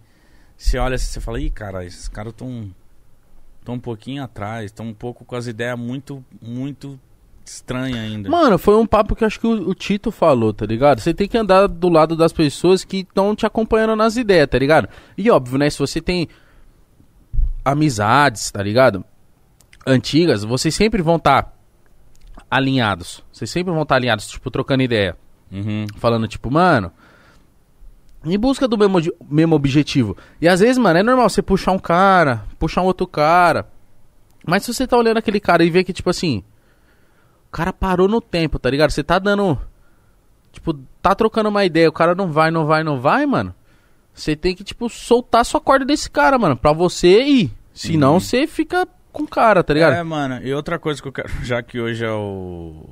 você 0.57 0.79
olha 0.79 0.97
assim, 0.97 1.13
você 1.13 1.21
fala, 1.21 1.41
ih, 1.41 1.49
cara, 1.51 1.85
esses 1.85 2.09
caras 2.09 2.33
tão 2.33 2.69
tão 3.67 3.75
um 3.75 3.81
pouquinho 3.81 4.23
atrás, 4.23 4.71
tão 4.71 4.87
um 4.87 4.95
pouco 4.95 5.25
com 5.25 5.35
as 5.35 5.49
ideias 5.49 5.77
muito 5.77 6.25
muito 6.41 6.99
estranhas 7.45 7.99
ainda. 7.99 8.31
Mano, 8.31 8.59
foi 8.59 8.77
um 8.77 8.87
papo 8.87 9.17
que 9.17 9.25
acho 9.25 9.41
que 9.41 9.47
o, 9.47 9.69
o 9.69 9.75
Tito 9.75 10.13
falou, 10.13 10.53
tá 10.53 10.65
ligado? 10.65 11.01
Você 11.01 11.13
tem 11.13 11.27
que 11.27 11.37
andar 11.37 11.67
do 11.67 11.89
lado 11.89 12.17
das 12.17 12.33
pessoas 12.33 12.85
que 12.85 12.99
estão 12.99 13.35
te 13.35 13.45
acompanhando 13.45 13.97
nas 13.97 14.17
ideias, 14.17 14.49
tá 14.49 14.59
ligado? 14.59 14.89
E 15.19 15.29
óbvio, 15.31 15.59
né? 15.59 15.69
Se 15.69 15.81
você 15.81 16.01
tem 16.01 16.29
amizades, 17.65 18.53
tá 18.53 18.63
ligado? 18.63 19.05
Antigas, 19.85 20.45
vocês 20.45 20.75
sempre 20.75 21.03
vão 21.03 21.17
estar 21.17 21.53
alinhados. 22.49 23.25
Vocês 23.33 23.51
sempre 23.51 23.73
vão 23.73 23.83
estar 23.83 23.97
alinhados, 23.97 24.29
tipo, 24.29 24.49
trocando 24.49 24.85
ideia. 24.85 25.17
Uhum. 25.51 25.87
Falando, 25.97 26.29
tipo, 26.29 26.51
mano. 26.53 26.93
Em 28.27 28.39
busca 28.39 28.67
do 28.67 28.77
mesmo, 28.77 28.99
mesmo 29.31 29.55
objetivo. 29.55 30.17
E 30.41 30.49
às 30.49 30.61
vezes, 30.61 30.79
mano, 30.79 30.99
é 30.99 31.03
normal 31.03 31.29
você 31.31 31.41
puxar 31.41 31.73
um 31.73 31.79
cara, 31.79 32.45
puxar 32.59 32.83
um 32.83 32.87
outro 32.87 33.07
cara. 33.07 33.69
Mas 34.45 34.65
se 34.65 34.75
você 34.75 34.87
tá 34.87 34.97
olhando 34.97 35.19
aquele 35.19 35.41
cara 35.41 35.63
e 35.65 35.71
vê 35.71 35.83
que, 35.85 35.93
tipo 35.93 36.11
assim. 36.11 36.43
O 37.49 37.51
cara 37.57 37.73
parou 37.73 38.09
no 38.09 38.21
tempo, 38.21 38.59
tá 38.59 38.69
ligado? 38.69 38.91
Você 38.91 39.03
tá 39.03 39.19
dando. 39.19 39.59
Tipo, 40.53 40.75
tá 41.01 41.15
trocando 41.15 41.49
uma 41.49 41.65
ideia, 41.65 41.89
o 41.89 41.93
cara 41.93 42.15
não 42.15 42.31
vai, 42.33 42.51
não 42.51 42.67
vai, 42.67 42.83
não 42.83 43.01
vai, 43.01 43.25
mano. 43.27 43.55
Você 44.13 44.35
tem 44.35 44.55
que, 44.55 44.65
tipo, 44.65 44.89
soltar 44.89 45.45
sua 45.45 45.61
corda 45.61 45.85
desse 45.85 46.11
cara, 46.11 46.39
mano, 46.39 46.57
pra 46.57 46.73
você 46.73 47.23
ir. 47.23 47.53
Senão 47.73 48.15
Uhum. 48.15 48.21
você 48.21 48.47
fica 48.47 48.89
com 49.13 49.23
o 49.25 49.29
cara, 49.29 49.63
tá 49.63 49.75
ligado? 49.75 49.95
É, 49.95 50.03
mano, 50.03 50.41
e 50.43 50.53
outra 50.55 50.79
coisa 50.79 51.01
que 51.01 51.09
eu 51.09 51.13
quero, 51.13 51.29
já 51.45 51.63
que 51.63 51.79
hoje 51.81 52.05
é 52.05 52.11
o. 52.11 52.85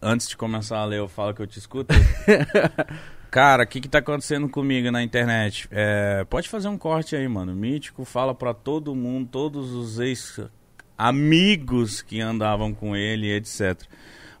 Antes 0.00 0.28
de 0.28 0.36
começar 0.36 0.78
a 0.78 0.84
ler, 0.84 0.98
eu 0.98 1.08
falo 1.08 1.34
que 1.34 1.42
eu 1.42 1.46
te 1.46 1.58
escuto. 1.58 1.94
Cara, 3.30 3.64
o 3.64 3.66
que 3.66 3.80
que 3.80 3.88
tá 3.88 3.98
acontecendo 3.98 4.48
comigo 4.48 4.90
na 4.90 5.02
internet? 5.02 5.68
É, 5.70 6.24
pode 6.28 6.48
fazer 6.48 6.68
um 6.68 6.78
corte 6.78 7.14
aí, 7.14 7.26
mano. 7.28 7.54
Mítico 7.54 8.04
fala 8.04 8.34
pra 8.34 8.54
todo 8.54 8.94
mundo, 8.94 9.28
todos 9.30 9.72
os 9.72 9.98
ex-amigos 9.98 12.02
que 12.02 12.20
andavam 12.20 12.72
com 12.72 12.96
ele, 12.96 13.32
etc. 13.32 13.82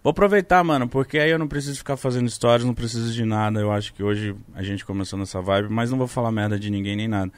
Vou 0.02 0.12
aproveitar, 0.12 0.62
mano, 0.62 0.88
porque 0.88 1.18
aí 1.18 1.30
eu 1.30 1.38
não 1.38 1.48
preciso 1.48 1.78
ficar 1.78 1.96
fazendo 1.96 2.30
stories, 2.30 2.64
não 2.64 2.72
preciso 2.72 3.12
de 3.12 3.24
nada. 3.24 3.60
Eu 3.60 3.72
acho 3.72 3.92
que 3.92 4.02
hoje 4.02 4.36
a 4.54 4.62
gente 4.62 4.84
começou 4.84 5.18
nessa 5.18 5.42
vibe, 5.42 5.68
mas 5.68 5.90
não 5.90 5.98
vou 5.98 6.06
falar 6.06 6.30
merda 6.30 6.58
de 6.58 6.70
ninguém 6.70 6.94
nem 6.94 7.08
nada. 7.08 7.32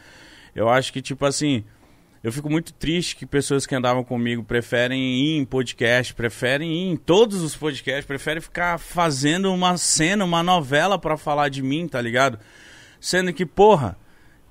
Eu 0.54 0.68
acho 0.68 0.92
que, 0.92 1.00
tipo 1.00 1.24
assim, 1.24 1.64
eu 2.22 2.32
fico 2.32 2.50
muito 2.50 2.72
triste 2.72 3.14
que 3.16 3.24
pessoas 3.26 3.66
que 3.66 3.74
andavam 3.74 4.02
comigo 4.02 4.42
preferem 4.42 5.00
ir 5.00 5.38
em 5.38 5.44
podcast, 5.44 6.12
preferem 6.14 6.70
ir 6.72 6.90
em 6.92 6.96
todos 6.96 7.42
os 7.42 7.54
podcasts, 7.54 8.04
preferem 8.06 8.40
ficar 8.40 8.78
fazendo 8.78 9.52
uma 9.52 9.76
cena, 9.76 10.24
uma 10.24 10.42
novela 10.42 10.98
pra 10.98 11.16
falar 11.16 11.48
de 11.48 11.62
mim, 11.62 11.86
tá 11.86 12.00
ligado? 12.00 12.38
Sendo 13.00 13.32
que, 13.32 13.46
porra, 13.46 13.96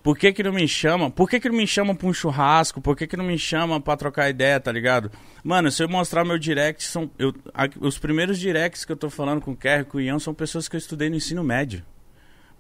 por 0.02 0.18
que 0.18 0.32
que 0.32 0.42
não 0.42 0.54
me 0.54 0.66
chama? 0.68 1.12
Por 1.12 1.30
que 1.30 1.38
que 1.40 1.50
não 1.50 1.58
me 1.58 1.68
chama 1.68 1.94
pra 1.94 2.08
um 2.08 2.14
churrasco? 2.14 2.80
Por 2.80 2.96
que 2.96 3.06
que 3.06 3.18
não 3.18 3.26
me 3.26 3.38
chama 3.38 3.82
pra 3.82 3.98
trocar 3.98 4.30
ideia, 4.30 4.58
tá 4.60 4.72
ligado? 4.72 5.12
Mano, 5.44 5.70
se 5.70 5.84
eu 5.84 5.90
mostrar 5.90 6.24
meu 6.24 6.38
direct, 6.40 6.84
são 6.86 7.12
eu, 7.20 7.34
a- 7.54 7.68
os 7.82 7.98
primeiros 7.98 8.40
directs 8.40 8.86
que 8.86 8.92
eu 8.94 8.96
tô 8.96 9.10
falando 9.10 9.42
com 9.42 9.52
o 9.52 9.56
Kerry 9.58 9.82
e 9.82 9.86
com 9.86 9.98
o 9.98 10.02
Ian 10.02 10.20
são 10.20 10.34
pessoas 10.34 10.70
que 10.70 10.76
eu 10.76 10.80
estudei 10.80 11.10
no 11.10 11.18
ensino 11.18 11.44
médio. 11.44 11.84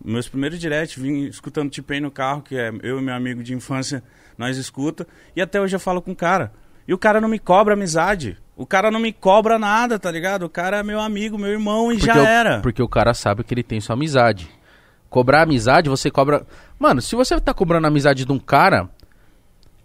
Meus 0.03 0.27
primeiros 0.27 0.59
directs, 0.59 0.95
vim 1.01 1.23
escutando 1.25 1.69
Tipei 1.69 1.99
no 1.99 2.11
carro, 2.11 2.41
que 2.41 2.55
é 2.57 2.71
eu 2.83 2.99
e 2.99 3.01
meu 3.01 3.13
amigo 3.15 3.43
de 3.43 3.53
infância, 3.53 4.03
nós 4.37 4.57
escuta, 4.57 5.07
e 5.35 5.41
até 5.41 5.59
hoje 5.59 5.75
eu 5.75 5.79
falo 5.79 6.01
com 6.01 6.11
o 6.11 6.15
cara. 6.15 6.51
E 6.87 6.93
o 6.93 6.97
cara 6.97 7.19
não 7.19 7.27
me 7.27 7.39
cobra 7.39 7.73
amizade. 7.73 8.37
O 8.55 8.65
cara 8.65 8.89
não 8.89 8.99
me 8.99 9.11
cobra 9.11 9.59
nada, 9.59 9.99
tá 9.99 10.09
ligado? 10.09 10.43
O 10.43 10.49
cara 10.49 10.77
é 10.77 10.83
meu 10.83 10.99
amigo, 10.99 11.37
meu 11.37 11.49
irmão 11.49 11.91
e 11.91 11.99
já 11.99 12.15
o- 12.15 12.25
era. 12.25 12.59
Porque 12.61 12.81
o 12.81 12.87
cara 12.87 13.13
sabe 13.13 13.43
que 13.43 13.53
ele 13.53 13.63
tem 13.63 13.81
sua 13.81 13.93
amizade. 13.95 14.47
Cobrar 15.09 15.41
amizade, 15.43 15.89
você 15.89 16.09
cobra. 16.09 16.45
Mano, 16.79 17.01
se 17.01 17.15
você 17.15 17.39
tá 17.41 17.53
cobrando 17.53 17.85
a 17.85 17.87
amizade 17.89 18.23
de 18.25 18.31
um 18.31 18.39
cara, 18.39 18.89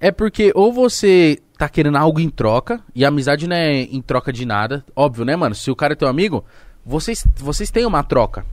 é 0.00 0.10
porque 0.12 0.52
ou 0.54 0.72
você 0.72 1.38
tá 1.58 1.68
querendo 1.68 1.96
algo 1.96 2.20
em 2.20 2.28
troca, 2.30 2.80
e 2.94 3.04
a 3.04 3.08
amizade 3.08 3.46
não 3.48 3.56
é 3.56 3.82
em 3.82 4.00
troca 4.02 4.32
de 4.32 4.44
nada. 4.46 4.84
Óbvio, 4.94 5.24
né, 5.24 5.34
mano? 5.36 5.54
Se 5.54 5.70
o 5.70 5.76
cara 5.76 5.92
é 5.92 5.96
teu 5.96 6.08
amigo, 6.08 6.44
vocês, 6.84 7.24
vocês 7.36 7.70
têm 7.70 7.84
uma 7.86 8.02
troca. 8.02 8.44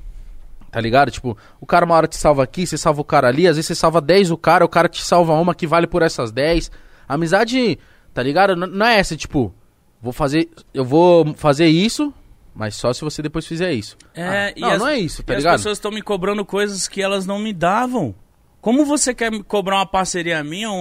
Tá 0.71 0.79
ligado? 0.79 1.09
Tipo, 1.09 1.35
o 1.59 1.65
cara 1.65 1.85
uma 1.85 1.95
hora 1.95 2.07
te 2.07 2.15
salva 2.15 2.43
aqui, 2.43 2.65
você 2.67 2.77
salva 2.77 3.01
o 3.01 3.03
cara 3.03 3.27
ali, 3.27 3.47
às 3.47 3.55
vezes 3.55 3.67
você 3.67 3.75
salva 3.75 3.99
10 3.99 4.29
o 4.31 4.37
cara, 4.37 4.63
o 4.63 4.69
cara 4.69 4.87
te 4.87 5.03
salva 5.03 5.33
uma 5.33 5.55
que 5.55 5.65
vale 5.65 5.87
por 5.87 6.01
essas 6.03 6.31
10. 6.31 6.69
Amizade, 7.07 7.79
tá 8.13 8.21
ligado? 8.21 8.53
N- 8.55 8.67
não 8.67 8.85
é 8.85 8.99
essa, 8.99 9.17
tipo, 9.17 9.53
vou 10.01 10.13
fazer. 10.13 10.47
Eu 10.73 10.85
vou 10.85 11.33
fazer 11.33 11.67
isso, 11.67 12.13
mas 12.53 12.75
só 12.75 12.93
se 12.93 13.01
você 13.01 13.21
depois 13.23 13.47
fizer 13.47 13.73
isso. 13.73 13.97
É, 14.13 14.23
Ah, 14.27 14.53
e 14.55 14.61
não, 14.61 14.69
as- 14.71 14.79
não 14.79 14.87
é 14.87 14.99
isso, 14.99 15.23
tá 15.23 15.33
ligado? 15.33 15.55
as 15.55 15.61
pessoas 15.61 15.77
estão 15.79 15.89
me 15.91 16.01
cobrando 16.03 16.45
coisas 16.45 16.87
que 16.87 17.01
elas 17.01 17.25
não 17.25 17.39
me 17.39 17.51
davam. 17.51 18.13
Como 18.69 18.85
você 18.85 19.15
quer 19.15 19.31
cobrar 19.45 19.77
uma 19.77 19.85
parceria 19.87 20.43
minha, 20.43 20.69
um, 20.69 20.75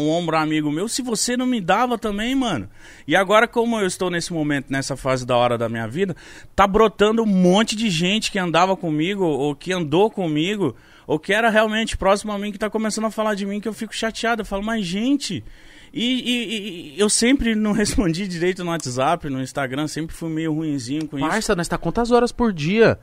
um 0.00 0.08
ombro 0.08 0.34
amigo 0.34 0.70
meu, 0.72 0.88
se 0.88 1.02
você 1.02 1.36
não 1.36 1.44
me 1.44 1.60
dava 1.60 1.98
também, 1.98 2.34
mano? 2.34 2.70
E 3.06 3.14
agora, 3.14 3.46
como 3.46 3.78
eu 3.78 3.86
estou 3.86 4.08
nesse 4.08 4.32
momento, 4.32 4.68
nessa 4.70 4.96
fase 4.96 5.26
da 5.26 5.36
hora 5.36 5.58
da 5.58 5.68
minha 5.68 5.86
vida, 5.86 6.16
tá 6.56 6.66
brotando 6.66 7.22
um 7.22 7.26
monte 7.26 7.76
de 7.76 7.90
gente 7.90 8.30
que 8.32 8.38
andava 8.38 8.74
comigo, 8.74 9.24
ou 9.26 9.54
que 9.54 9.74
andou 9.74 10.10
comigo, 10.10 10.74
ou 11.06 11.18
que 11.18 11.34
era 11.34 11.50
realmente 11.50 11.98
próximo 11.98 12.32
a 12.32 12.38
mim, 12.38 12.50
que 12.50 12.56
tá 12.58 12.70
começando 12.70 13.04
a 13.04 13.10
falar 13.10 13.34
de 13.34 13.44
mim, 13.44 13.60
que 13.60 13.68
eu 13.68 13.74
fico 13.74 13.94
chateado. 13.94 14.40
Eu 14.40 14.46
falo, 14.46 14.62
mas 14.62 14.86
gente. 14.86 15.44
E, 15.92 16.02
e- 16.02 16.94
e 16.96 16.98
eu 16.98 17.10
sempre 17.10 17.54
não 17.54 17.72
respondi 17.76 18.26
direito 18.26 18.64
no 18.64 18.70
WhatsApp, 18.70 19.28
no 19.28 19.42
Instagram, 19.42 19.86
sempre 19.86 20.16
fui 20.16 20.30
meio 20.30 20.54
ruinzinho 20.54 21.06
com 21.06 21.18
isso. 21.18 21.28
Parça, 21.28 21.54
nós 21.54 21.68
tá 21.68 21.76
quantas 21.76 22.10
horas 22.10 22.32
por 22.32 22.54
dia 22.54 22.98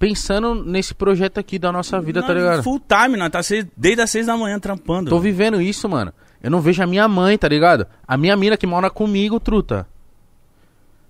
pensando 0.00 0.54
nesse 0.64 0.94
projeto 0.94 1.38
aqui 1.38 1.58
da 1.58 1.70
nossa 1.70 2.00
vida, 2.00 2.22
tá 2.22 2.28
Não, 2.28 2.34
ligado? 2.34 2.62
Full 2.62 2.80
time, 2.80 3.18
nós 3.18 3.28
tá 3.30 3.42
seis- 3.42 3.66
desde 3.76 4.00
as 4.00 4.10
seis 4.10 4.26
da 4.26 4.34
manhã 4.36 4.58
trampando. 4.58 5.10
Tô 5.10 5.20
vivendo 5.20 5.60
isso, 5.60 5.86
mano. 5.90 6.10
Eu 6.42 6.50
não 6.50 6.62
vejo 6.62 6.82
a 6.82 6.86
minha 6.86 7.06
mãe, 7.06 7.36
tá 7.36 7.46
ligado? 7.46 7.86
A 8.08 8.16
minha 8.16 8.34
mina 8.34 8.56
que 8.56 8.66
mora 8.66 8.88
comigo, 8.88 9.38
truta. 9.38 9.86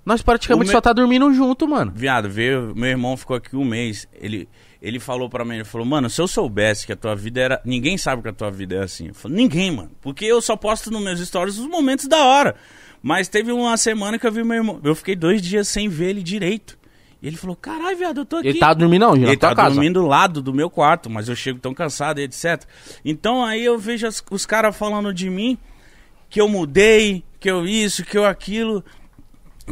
Nós 0.05 0.23
praticamente 0.23 0.73
só 0.73 0.81
tá 0.81 0.93
dormindo 0.93 1.33
junto, 1.33 1.69
mano. 1.69 1.93
Viado, 1.95 2.29
veio, 2.29 2.75
meu 2.75 2.91
irmão 2.91 3.17
ficou 3.17 3.37
aqui 3.37 3.55
um 3.55 3.65
mês. 3.65 4.09
Ele, 4.13 4.49
ele 4.83 4.99
falou 4.99 5.31
pra 5.31 5.45
mim, 5.45 5.55
ele 5.57 5.65
falou, 5.65 5.87
mano, 5.87 6.11
se 6.11 6.21
eu 6.21 6.27
soubesse 6.27 6.85
que 6.85 6.93
a 6.93 6.97
tua 6.97 7.15
vida 7.15 7.41
era. 7.41 7.61
Ninguém 7.65 7.97
sabe 7.97 8.23
que 8.23 8.29
a 8.29 8.33
tua 8.33 8.51
vida 8.51 8.75
é 8.75 8.83
assim. 8.83 9.09
Eu 9.09 9.15
falei, 9.15 9.37
ninguém, 9.37 9.71
mano. 9.71 9.93
Porque 10.01 10.25
eu 10.25 10.41
só 10.43 10.57
posto 10.57 10.91
nos 10.91 11.01
meus 11.01 11.21
stories 11.21 11.59
os 11.59 11.67
momentos 11.69 12.09
da 12.09 12.25
hora. 12.25 12.57
Mas 13.01 13.29
teve 13.29 13.53
uma 13.53 13.77
semana 13.77 14.19
que 14.19 14.27
eu 14.27 14.33
vi 14.33 14.43
meu 14.43 14.57
irmão. 14.57 14.81
Eu 14.83 14.97
fiquei 14.97 15.15
dois 15.15 15.41
dias 15.41 15.69
sem 15.69 15.89
ver 15.89 16.09
ele 16.11 16.25
direito. 16.25 16.77
E 17.23 17.27
ele 17.27 17.37
falou, 17.37 17.55
caralho, 17.55 17.97
viado, 17.99 18.21
eu 18.23 18.25
tô 18.25 18.37
aqui. 18.37 18.49
Ele 18.49 18.59
tá 18.59 18.73
dormindo 18.73 19.07
onde? 19.07 19.21
Na 19.23 19.29
Ele 19.29 19.37
tá 19.37 19.55
casa? 19.55 19.75
dormindo 19.75 20.01
do 20.01 20.07
lado 20.07 20.41
do 20.41 20.55
meu 20.55 20.71
quarto, 20.71 21.11
mas 21.11 21.29
eu 21.29 21.37
chego 21.37 21.59
tão 21.59 21.75
cansado 21.75 22.19
e 22.19 22.23
etc. 22.25 22.63
Então 23.05 23.45
aí 23.45 23.63
eu 23.65 23.79
vejo 23.79 24.07
as- 24.07 24.25
os 24.31 24.47
caras 24.47 24.75
falando 24.77 25.13
de 25.13 25.29
mim, 25.29 25.59
que 26.31 26.41
eu 26.41 26.49
mudei, 26.49 27.23
que 27.39 27.51
eu 27.51 27.67
isso, 27.67 28.05
que 28.05 28.17
eu 28.17 28.25
aquilo, 28.25 28.83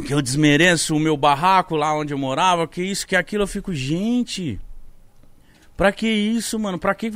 que 0.05 0.13
eu 0.13 0.21
desmereço 0.21 0.95
o 0.95 0.99
meu 0.99 1.17
barraco 1.17 1.75
lá 1.75 1.91
onde 1.97 2.13
eu 2.13 2.17
morava, 2.19 2.67
que 2.67 2.83
isso, 2.83 3.07
que 3.07 3.15
aquilo. 3.15 3.43
Eu 3.43 3.47
fico, 3.47 3.73
gente, 3.73 4.59
pra 5.75 5.91
que 5.91 6.07
isso, 6.07 6.59
mano? 6.59 6.77
Pra 6.77 6.93
que. 6.93 7.11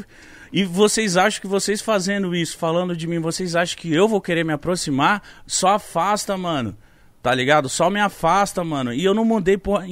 E 0.51 0.63
vocês 0.63 1.15
acham 1.17 1.41
que 1.41 1.47
vocês 1.47 1.81
fazendo 1.81 2.35
isso, 2.35 2.57
falando 2.57 2.95
de 2.95 3.05
mim, 3.07 3.19
vocês 3.19 3.55
acham 3.55 3.77
que 3.77 3.93
eu 3.93 4.07
vou 4.07 4.19
querer 4.21 4.43
me 4.43 4.53
aproximar? 4.53 5.21
Só 5.45 5.69
afasta, 5.75 6.35
mano. 6.37 6.75
Tá 7.23 7.33
ligado? 7.33 7.69
Só 7.69 7.89
me 7.89 8.01
afasta, 8.01 8.65
mano. 8.65 8.93
E 8.93 9.01
eu 9.01 9.13
não 9.13 9.23
mudei, 9.23 9.57
porra. 9.57 9.85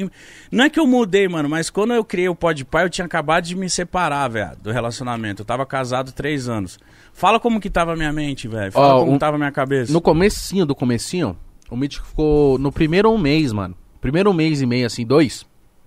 Não 0.52 0.66
é 0.66 0.70
que 0.70 0.78
eu 0.78 0.86
mudei, 0.86 1.30
mano, 1.30 1.48
mas 1.48 1.70
quando 1.70 1.94
eu 1.94 2.04
criei 2.04 2.28
o 2.28 2.36
Podpah, 2.36 2.84
eu 2.84 2.90
tinha 2.90 3.06
acabado 3.06 3.46
de 3.46 3.56
me 3.56 3.70
separar, 3.70 4.28
velho, 4.28 4.52
do 4.62 4.70
relacionamento. 4.70 5.42
Eu 5.42 5.46
tava 5.46 5.66
casado 5.66 6.12
três 6.12 6.50
anos. 6.50 6.78
Fala 7.14 7.40
como 7.40 7.62
que 7.62 7.70
tava 7.70 7.94
a 7.94 7.96
minha 7.96 8.12
mente, 8.12 8.50
velho. 8.50 8.70
Fala 8.74 8.96
Ó, 8.96 9.00
como 9.00 9.14
um- 9.14 9.18
tava 9.18 9.38
a 9.38 9.40
minha 9.40 9.52
cabeça. 9.52 9.94
No 9.94 10.02
comecinho 10.02 10.66
do 10.66 10.76
comecinho, 10.76 11.38
o 11.70 11.78
Mítico 11.78 12.06
ficou 12.06 12.60
no 12.60 12.70
primeiro 12.70 13.10
um 13.10 13.18
mês, 13.18 13.54
mano. 13.54 13.76
Primeiro 14.02 14.30
um 14.30 14.34
mês 14.34 14.62
e 14.62 14.66
meio, 14.66 14.86
assim, 14.86 15.06
dois. 15.06 15.46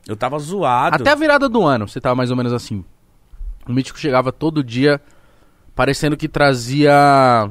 Eu 0.08 0.16
tava 0.16 0.38
zoado. 0.38 0.96
Até 0.96 1.10
a 1.10 1.14
virada 1.14 1.46
do 1.46 1.62
ano, 1.62 1.86
você 1.86 2.00
tava 2.00 2.14
mais 2.14 2.30
ou 2.30 2.36
menos 2.38 2.54
assim. 2.54 2.82
O 3.68 3.72
Mítico 3.74 3.98
chegava 3.98 4.32
todo 4.32 4.64
dia 4.64 4.98
parecendo 5.74 6.16
que 6.16 6.26
trazia. 6.26 7.50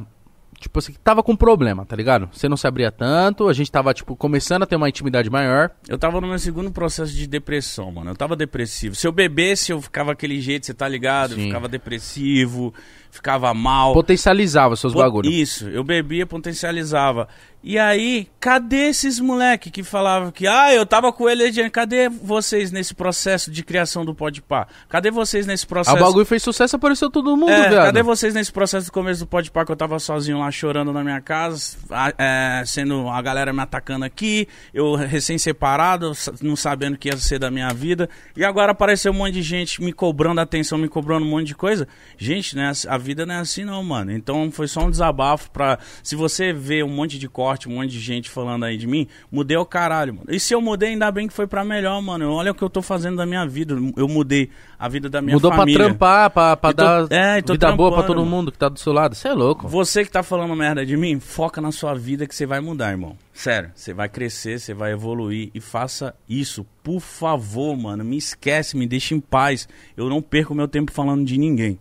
Tipo 0.63 0.79
assim, 0.79 0.93
tava 1.03 1.21
com 1.21 1.35
problema, 1.35 1.85
tá 1.85 1.93
ligado? 1.93 2.29
Você 2.31 2.47
não 2.47 2.55
se 2.55 2.65
abria 2.65 2.89
tanto, 2.89 3.49
a 3.49 3.53
gente 3.53 3.69
tava, 3.69 3.93
tipo, 3.93 4.15
começando 4.15 4.63
a 4.63 4.65
ter 4.65 4.77
uma 4.77 4.87
intimidade 4.87 5.29
maior. 5.29 5.71
Eu 5.89 5.97
tava 5.97 6.21
no 6.21 6.27
meu 6.27 6.39
segundo 6.39 6.71
processo 6.71 7.11
de 7.13 7.27
depressão, 7.27 7.91
mano. 7.91 8.11
Eu 8.11 8.15
tava 8.15 8.33
depressivo. 8.33 8.95
Se 8.95 9.05
eu 9.05 9.11
bebesse, 9.11 9.73
eu 9.73 9.81
ficava 9.81 10.13
aquele 10.13 10.39
jeito, 10.39 10.65
você 10.65 10.73
tá 10.73 10.87
ligado? 10.87 11.33
Eu 11.33 11.37
Sim. 11.37 11.45
ficava 11.47 11.67
depressivo, 11.67 12.73
ficava 13.13 13.53
mal. 13.53 13.93
Potencializava 13.93 14.75
seus 14.75 14.91
Po- 14.91 14.99
bagulhos. 14.99 15.31
Isso, 15.31 15.69
eu 15.69 15.83
bebia, 15.83 16.25
potencializava. 16.25 17.27
E 17.65 17.79
aí, 17.79 18.27
cadê 18.41 18.87
esses 18.89 19.21
moleque 19.21 19.71
que 19.71 19.83
falavam 19.83 20.31
que, 20.31 20.45
ah, 20.45 20.73
eu 20.73 20.85
tava 20.85 21.13
com 21.13 21.29
ele, 21.29 21.69
cadê 21.69 22.09
vocês 22.09 22.71
nesse 22.73 22.93
processo 22.93 23.49
de 23.49 23.63
criação 23.63 24.03
do 24.03 24.13
Podpah? 24.13 24.67
Cadê 24.89 25.09
vocês 25.09 25.45
nesse 25.47 25.65
processo? 25.65 25.95
o 25.95 25.99
bagulho 26.01 26.25
fez 26.25 26.43
sucesso, 26.43 26.75
apareceu 26.75 27.09
todo 27.09 27.37
mundo, 27.37 27.51
É, 27.51 27.69
viado. 27.69 27.85
cadê 27.85 28.03
vocês 28.03 28.33
nesse 28.33 28.51
processo 28.51 28.87
do 28.87 28.91
começo 28.91 29.21
do 29.21 29.27
Podpah 29.27 29.63
que 29.63 29.71
eu 29.71 29.77
tava 29.77 29.97
sozinho 29.97 30.39
lá 30.39 30.51
chorando 30.51 30.91
na 30.91 31.05
minha 31.05 31.21
casa, 31.21 31.77
é, 32.17 32.63
sendo 32.65 33.07
a 33.07 33.21
galera 33.21 33.53
me 33.53 33.61
atacando 33.61 34.03
aqui, 34.03 34.45
eu 34.73 34.95
recém-separado, 34.95 36.11
não 36.41 36.57
sabendo 36.57 36.95
o 36.95 36.97
que 36.97 37.07
ia 37.07 37.15
ser 37.17 37.39
da 37.39 37.49
minha 37.49 37.69
vida, 37.69 38.09
e 38.35 38.43
agora 38.43 38.73
apareceu 38.73 39.13
um 39.13 39.15
monte 39.15 39.35
de 39.35 39.41
gente 39.41 39.81
me 39.81 39.93
cobrando 39.93 40.41
atenção, 40.41 40.77
me 40.77 40.89
cobrando 40.89 41.25
um 41.25 41.29
monte 41.29 41.47
de 41.47 41.55
coisa. 41.55 41.87
Gente, 42.17 42.57
né, 42.57 42.73
a 42.89 42.97
vida 43.03 43.25
não 43.25 43.35
é 43.35 43.37
assim 43.39 43.63
não, 43.63 43.83
mano. 43.83 44.11
Então 44.11 44.49
foi 44.51 44.67
só 44.67 44.81
um 44.85 44.89
desabafo 44.89 45.51
pra... 45.51 45.77
Se 46.01 46.15
você 46.15 46.51
vê 46.51 46.81
um 46.81 46.87
monte 46.89 47.19
de 47.19 47.29
corte, 47.29 47.69
um 47.69 47.73
monte 47.75 47.91
de 47.91 47.99
gente 47.99 48.29
falando 48.29 48.63
aí 48.65 48.77
de 48.77 48.87
mim, 48.87 49.07
mudei 49.31 49.57
o 49.57 49.65
caralho, 49.65 50.15
mano. 50.15 50.25
E 50.29 50.39
se 50.39 50.53
eu 50.55 50.61
mudei, 50.61 50.89
ainda 50.89 51.11
bem 51.11 51.27
que 51.27 51.33
foi 51.33 51.45
pra 51.45 51.63
melhor, 51.63 52.01
mano. 52.01 52.31
Olha 52.31 52.51
o 52.51 52.55
que 52.55 52.63
eu 52.63 52.69
tô 52.69 52.81
fazendo 52.81 53.17
da 53.17 53.25
minha 53.25 53.45
vida. 53.45 53.75
Eu 53.97 54.07
mudei 54.07 54.49
a 54.79 54.87
vida 54.87 55.09
da 55.09 55.21
minha 55.21 55.35
Mudou 55.35 55.51
família. 55.51 55.77
pra 55.79 55.87
trampar, 55.89 56.29
pra, 56.31 56.57
pra 56.57 56.73
tô- 56.73 57.07
dar 57.07 57.11
é, 57.11 57.41
vida 57.41 57.71
boa 57.75 57.91
pra 57.93 58.03
todo 58.03 58.17
mano. 58.19 58.29
mundo 58.31 58.51
que 58.51 58.57
tá 58.57 58.69
do 58.69 58.79
seu 58.79 58.93
lado. 58.93 59.13
Você 59.15 59.27
é 59.27 59.33
louco. 59.33 59.67
Você 59.67 60.03
que 60.05 60.11
tá 60.11 60.23
falando 60.23 60.55
merda 60.55 60.85
de 60.85 60.95
mim, 60.97 61.19
foca 61.19 61.59
na 61.61 61.71
sua 61.71 61.93
vida 61.93 62.25
que 62.25 62.33
você 62.33 62.45
vai 62.45 62.59
mudar, 62.61 62.91
irmão. 62.91 63.17
Sério, 63.33 63.71
você 63.75 63.93
vai 63.93 64.07
crescer, 64.07 64.59
você 64.59 64.73
vai 64.73 64.91
evoluir 64.93 65.49
e 65.53 65.59
faça 65.59 66.13
isso, 66.29 66.65
por 66.83 66.99
favor, 66.99 67.75
mano. 67.75 68.03
Me 68.03 68.15
esquece, 68.17 68.77
me 68.77 68.85
deixa 68.87 69.15
em 69.15 69.19
paz. 69.19 69.67
Eu 69.97 70.07
não 70.09 70.21
perco 70.21 70.53
meu 70.53 70.67
tempo 70.67 70.91
falando 70.91 71.25
de 71.25 71.37
ninguém. 71.37 71.79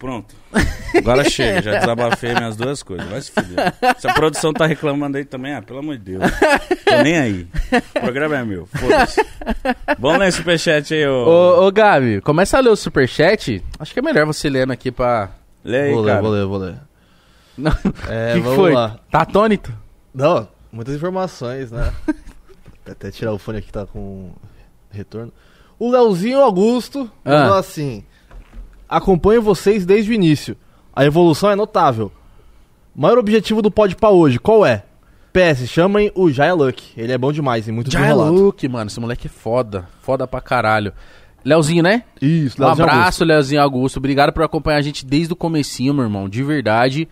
Pronto. 0.00 0.34
Agora 0.96 1.28
chega, 1.28 1.60
já 1.60 1.78
desabafei 1.78 2.34
minhas 2.34 2.56
duas 2.56 2.82
coisas. 2.82 3.06
Vai 3.06 3.20
se 3.20 3.30
fuder. 3.30 3.74
Se 3.98 4.08
a 4.08 4.14
produção 4.14 4.50
tá 4.50 4.64
reclamando 4.64 5.18
aí 5.18 5.26
também, 5.26 5.52
ah, 5.54 5.60
pelo 5.60 5.80
amor 5.80 5.98
de 5.98 6.04
Deus. 6.16 6.22
Tô 6.86 7.02
nem 7.02 7.18
aí. 7.18 7.46
O 7.96 8.00
programa 8.00 8.38
é 8.38 8.42
meu. 8.44 8.64
Foda-se. 8.66 9.22
Vamos 9.98 10.18
ler 10.20 10.32
superchat 10.32 10.94
aí, 10.94 11.06
ô. 11.06 11.26
Ô, 11.28 11.66
ô, 11.66 11.70
Gabi, 11.70 12.22
começa 12.22 12.56
a 12.56 12.60
ler 12.60 12.70
o 12.70 12.76
superchat. 12.76 13.62
Acho 13.78 13.92
que 13.92 13.98
é 13.98 14.02
melhor 14.02 14.24
você 14.24 14.48
lendo 14.48 14.72
aqui 14.72 14.90
pra... 14.90 15.32
Lê 15.62 15.82
aí, 15.82 15.92
vou 15.92 16.00
ler, 16.00 16.10
cara. 16.12 16.22
vou 16.22 16.30
ler, 16.30 16.46
vou 16.46 16.58
ler. 16.58 16.74
Não. 17.58 17.72
É, 18.08 18.28
que 18.32 18.38
que 18.38 18.40
vamos 18.40 18.56
foi? 18.56 18.72
lá. 18.72 18.98
Tá 19.10 19.20
atônito? 19.20 19.70
Não, 20.14 20.48
muitas 20.72 20.94
informações, 20.94 21.70
né? 21.70 21.92
Até 22.90 23.10
tirar 23.10 23.34
o 23.34 23.38
fone 23.38 23.58
aqui 23.58 23.66
que 23.66 23.72
tá 23.74 23.84
com 23.84 24.30
retorno. 24.90 25.30
O 25.78 25.90
Leozinho 25.90 26.40
Augusto 26.40 27.10
Ah. 27.22 27.40
mandou 27.42 27.56
assim: 27.58 28.02
Acompanho 28.90 29.40
vocês 29.40 29.86
desde 29.86 30.10
o 30.10 30.14
início. 30.14 30.56
A 30.92 31.04
evolução 31.04 31.48
é 31.48 31.54
notável. 31.54 32.10
Maior 32.92 33.18
objetivo 33.18 33.62
do 33.62 33.70
Podpah 33.70 34.10
hoje, 34.10 34.40
qual 34.40 34.66
é? 34.66 34.82
PS, 35.32 35.68
chamem 35.70 36.10
o 36.12 36.28
Jaya 36.28 36.54
Luck. 36.54 36.82
Ele 36.96 37.12
é 37.12 37.16
bom 37.16 37.32
demais 37.32 37.68
e 37.68 37.72
muito 37.72 37.88
desenrolado. 37.88 38.32
Luke, 38.32 38.68
mano. 38.68 38.88
Esse 38.88 38.98
moleque 38.98 39.28
é 39.28 39.30
foda. 39.30 39.88
Foda 40.02 40.26
pra 40.26 40.40
caralho. 40.40 40.92
Leozinho, 41.44 41.84
né? 41.84 42.02
Isso, 42.20 42.60
Um 42.60 42.64
Leozinho 42.66 42.88
abraço, 42.88 43.24
Leozinho 43.24 43.62
Augusto. 43.62 43.98
Obrigado 43.98 44.32
por 44.32 44.42
acompanhar 44.42 44.78
a 44.78 44.82
gente 44.82 45.06
desde 45.06 45.32
o 45.32 45.36
comecinho, 45.36 45.94
meu 45.94 46.02
irmão. 46.02 46.28
De 46.28 46.42
verdade. 46.42 47.08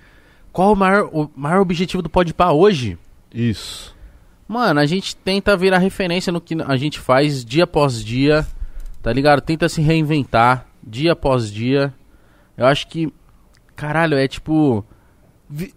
Qual 0.52 0.72
o 0.72 0.76
maior, 0.76 1.08
o 1.12 1.30
maior 1.36 1.60
objetivo 1.60 2.02
do 2.02 2.10
Podpah 2.10 2.50
hoje? 2.52 2.90
Augusto. 2.90 3.08
Isso. 3.32 3.96
Mano, 4.48 4.80
a 4.80 4.86
gente 4.86 5.14
tenta 5.14 5.56
virar 5.56 5.78
referência 5.78 6.32
no 6.32 6.40
que 6.40 6.56
a 6.60 6.76
gente 6.76 6.98
faz 6.98 7.44
dia 7.44 7.64
após 7.64 8.02
dia, 8.04 8.44
tá 9.00 9.12
ligado? 9.12 9.42
Tenta 9.42 9.68
se 9.68 9.80
reinventar 9.80 10.66
dia 10.88 11.12
após 11.12 11.50
dia. 11.50 11.92
Eu 12.56 12.66
acho 12.66 12.88
que, 12.88 13.12
caralho, 13.76 14.16
é 14.16 14.26
tipo. 14.26 14.84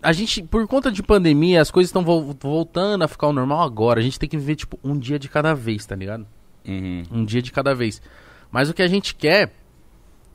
A 0.01 0.11
gente, 0.11 0.43
por 0.43 0.67
conta 0.67 0.91
de 0.91 1.01
pandemia, 1.01 1.61
as 1.61 1.71
coisas 1.71 1.89
estão 1.89 2.03
vol- 2.03 2.35
voltando 2.39 3.03
a 3.03 3.07
ficar 3.07 3.27
ao 3.27 3.33
normal 3.33 3.61
agora. 3.61 3.99
A 3.99 4.03
gente 4.03 4.19
tem 4.19 4.27
que 4.27 4.37
viver, 4.37 4.55
tipo, 4.55 4.77
um 4.83 4.97
dia 4.97 5.17
de 5.17 5.29
cada 5.29 5.53
vez, 5.53 5.85
tá 5.85 5.95
ligado? 5.95 6.27
Uhum. 6.67 7.03
Um 7.11 7.25
dia 7.25 7.41
de 7.41 7.51
cada 7.51 7.73
vez. 7.73 8.01
Mas 8.51 8.69
o 8.69 8.73
que 8.73 8.81
a 8.81 8.87
gente 8.87 9.15
quer 9.15 9.53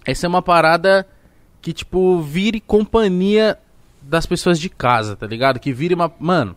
é 0.06 0.14
ser 0.14 0.26
uma 0.26 0.40
parada 0.40 1.06
que, 1.60 1.72
tipo, 1.72 2.20
vire 2.22 2.60
companhia 2.60 3.58
das 4.00 4.24
pessoas 4.24 4.58
de 4.58 4.70
casa, 4.70 5.16
tá 5.16 5.26
ligado? 5.26 5.60
Que 5.60 5.72
vire 5.72 5.94
uma. 5.94 6.10
Mano, 6.18 6.56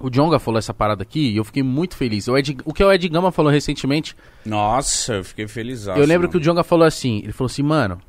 o 0.00 0.10
Jonga 0.10 0.38
falou 0.38 0.58
essa 0.58 0.72
parada 0.72 1.02
aqui 1.02 1.30
e 1.30 1.36
eu 1.36 1.44
fiquei 1.44 1.62
muito 1.62 1.96
feliz. 1.96 2.28
O, 2.28 2.36
Ed... 2.36 2.56
o 2.64 2.72
que 2.72 2.82
o 2.82 2.92
Ed 2.92 3.08
Gama 3.08 3.32
falou 3.32 3.50
recentemente, 3.50 4.16
Nossa, 4.44 5.14
eu 5.14 5.24
fiquei 5.24 5.48
feliz. 5.48 5.86
eu 5.86 6.04
lembro 6.04 6.28
que 6.28 6.36
o 6.36 6.40
Jonga 6.40 6.62
falou 6.62 6.86
assim: 6.86 7.18
ele 7.18 7.32
falou 7.32 7.50
assim, 7.50 7.62
mano, 7.62 8.00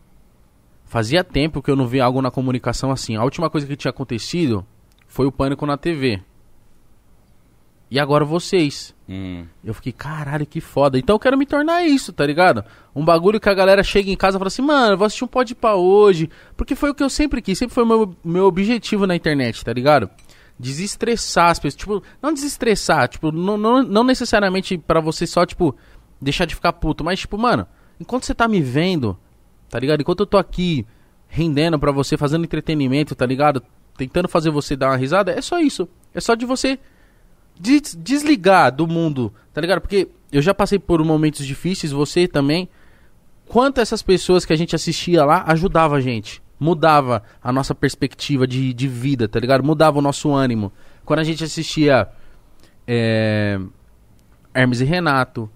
fazia 0.86 1.24
tempo 1.24 1.62
que 1.62 1.72
eu 1.72 1.76
não 1.76 1.88
vi 1.88 2.00
algo 2.00 2.22
na 2.22 2.32
comunicação 2.32 2.92
assim. 2.92 3.16
A 3.16 3.24
última 3.24 3.50
coisa 3.50 3.66
que 3.66 3.76
tinha 3.76 3.92
acontecido 3.92 4.66
foi 5.08 5.26
o 5.26 5.32
pânico 5.32 5.66
na 5.66 5.78
TV. 5.78 6.22
E 7.92 8.00
agora 8.00 8.24
vocês. 8.24 8.94
Hum. 9.08 9.46
Eu 9.64 9.74
fiquei, 9.74 9.92
caralho, 9.92 10.46
que 10.46 10.62
foda. 10.62 11.00
Então 11.00 11.16
eu 11.16 11.20
quero 11.20 11.36
me 11.36 11.46
tornar 11.46 11.84
isso, 11.84 12.14
tá 12.14 12.24
ligado? 12.24 12.64
Um 12.96 13.04
bagulho 13.04 13.40
que 13.40 13.50
a 13.50 13.54
galera 13.54 13.82
chega 13.82 14.12
em 14.12 14.16
casa 14.16 14.38
e 14.38 14.40
fala 14.40 14.48
assim, 14.48 14.62
mano, 14.62 14.94
eu 14.94 14.98
vou 14.98 15.08
assistir 15.08 15.24
um 15.24 15.28
pode 15.28 15.56
pra 15.56 15.74
hoje. 15.76 16.30
Porque 16.56 16.76
foi 16.76 16.92
o 16.92 16.94
que 16.94 17.02
eu 17.02 17.10
sempre 17.10 17.42
quis, 17.42 17.58
sempre 17.58 17.74
foi 17.74 17.84
o 17.84 17.88
meu, 17.88 18.16
meu 18.24 18.46
objetivo 18.46 19.08
na 19.08 19.16
internet, 19.16 19.66
tá 19.66 19.74
ligado? 19.74 20.08
Desestressar 20.60 21.52
as 21.52 21.60
pessoas. 21.60 21.76
Tipo, 21.80 22.04
não 22.22 22.34
desestressar, 22.34 23.08
tipo, 23.08 23.32
não, 23.32 23.58
não, 23.58 23.82
não 23.82 24.04
necessariamente 24.04 24.78
pra 24.78 25.00
você 25.00 25.26
só, 25.26 25.46
tipo, 25.46 25.76
deixar 26.22 26.46
de 26.46 26.54
ficar 26.56 26.74
puto. 26.74 27.04
Mas, 27.04 27.20
tipo, 27.20 27.38
mano, 27.38 27.66
enquanto 28.00 28.26
você 28.26 28.36
tá 28.36 28.48
me 28.48 28.62
vendo, 28.62 29.18
tá 29.70 29.80
ligado? 29.80 30.02
Enquanto 30.02 30.20
eu 30.22 30.26
tô 30.26 30.38
aqui 30.38 30.86
rendendo 31.28 31.80
pra 31.80 31.92
você, 31.92 32.18
fazendo 32.18 32.44
entretenimento, 32.44 33.16
tá 33.16 33.26
ligado? 33.26 33.64
Tentando 33.98 34.28
fazer 34.28 34.50
você 34.50 34.76
dar 34.76 34.90
uma 34.90 34.98
risada, 34.98 35.32
é 35.32 35.42
só 35.42 35.60
isso. 35.60 35.88
É 36.14 36.20
só 36.20 36.36
de 36.36 36.46
você 36.46 36.78
des- 37.60 37.96
desligar 37.98 38.72
do 38.76 38.88
mundo, 38.88 39.34
tá 39.54 39.62
ligado? 39.62 39.80
Porque 39.82 40.10
eu 40.32 40.42
já 40.42 40.54
passei 40.54 40.80
por 40.80 41.04
momentos 41.04 41.46
difíceis, 41.46 41.92
você 41.92 42.28
também. 42.28 42.68
Quanto 43.48 43.80
essas 43.82 44.02
pessoas 44.02 44.46
que 44.46 44.54
a 44.54 44.56
gente 44.56 44.76
assistia 44.76 45.24
lá 45.26 45.44
ajudava 45.48 45.96
a 45.96 46.02
gente. 46.02 46.42
Mudava 46.60 47.24
a 47.42 47.52
nossa 47.54 47.74
perspectiva 47.74 48.46
de, 48.46 48.74
de 48.74 48.88
vida, 48.88 49.28
tá 49.28 49.40
ligado? 49.40 49.64
Mudava 49.64 50.00
o 50.00 50.02
nosso 50.02 50.32
ânimo. 50.32 50.72
Quando 51.06 51.20
a 51.20 51.24
gente 51.24 51.44
assistia 51.44 52.08
é, 52.88 53.60
Hermes 54.54 54.82
e 54.82 54.84
Renato, 54.86 55.50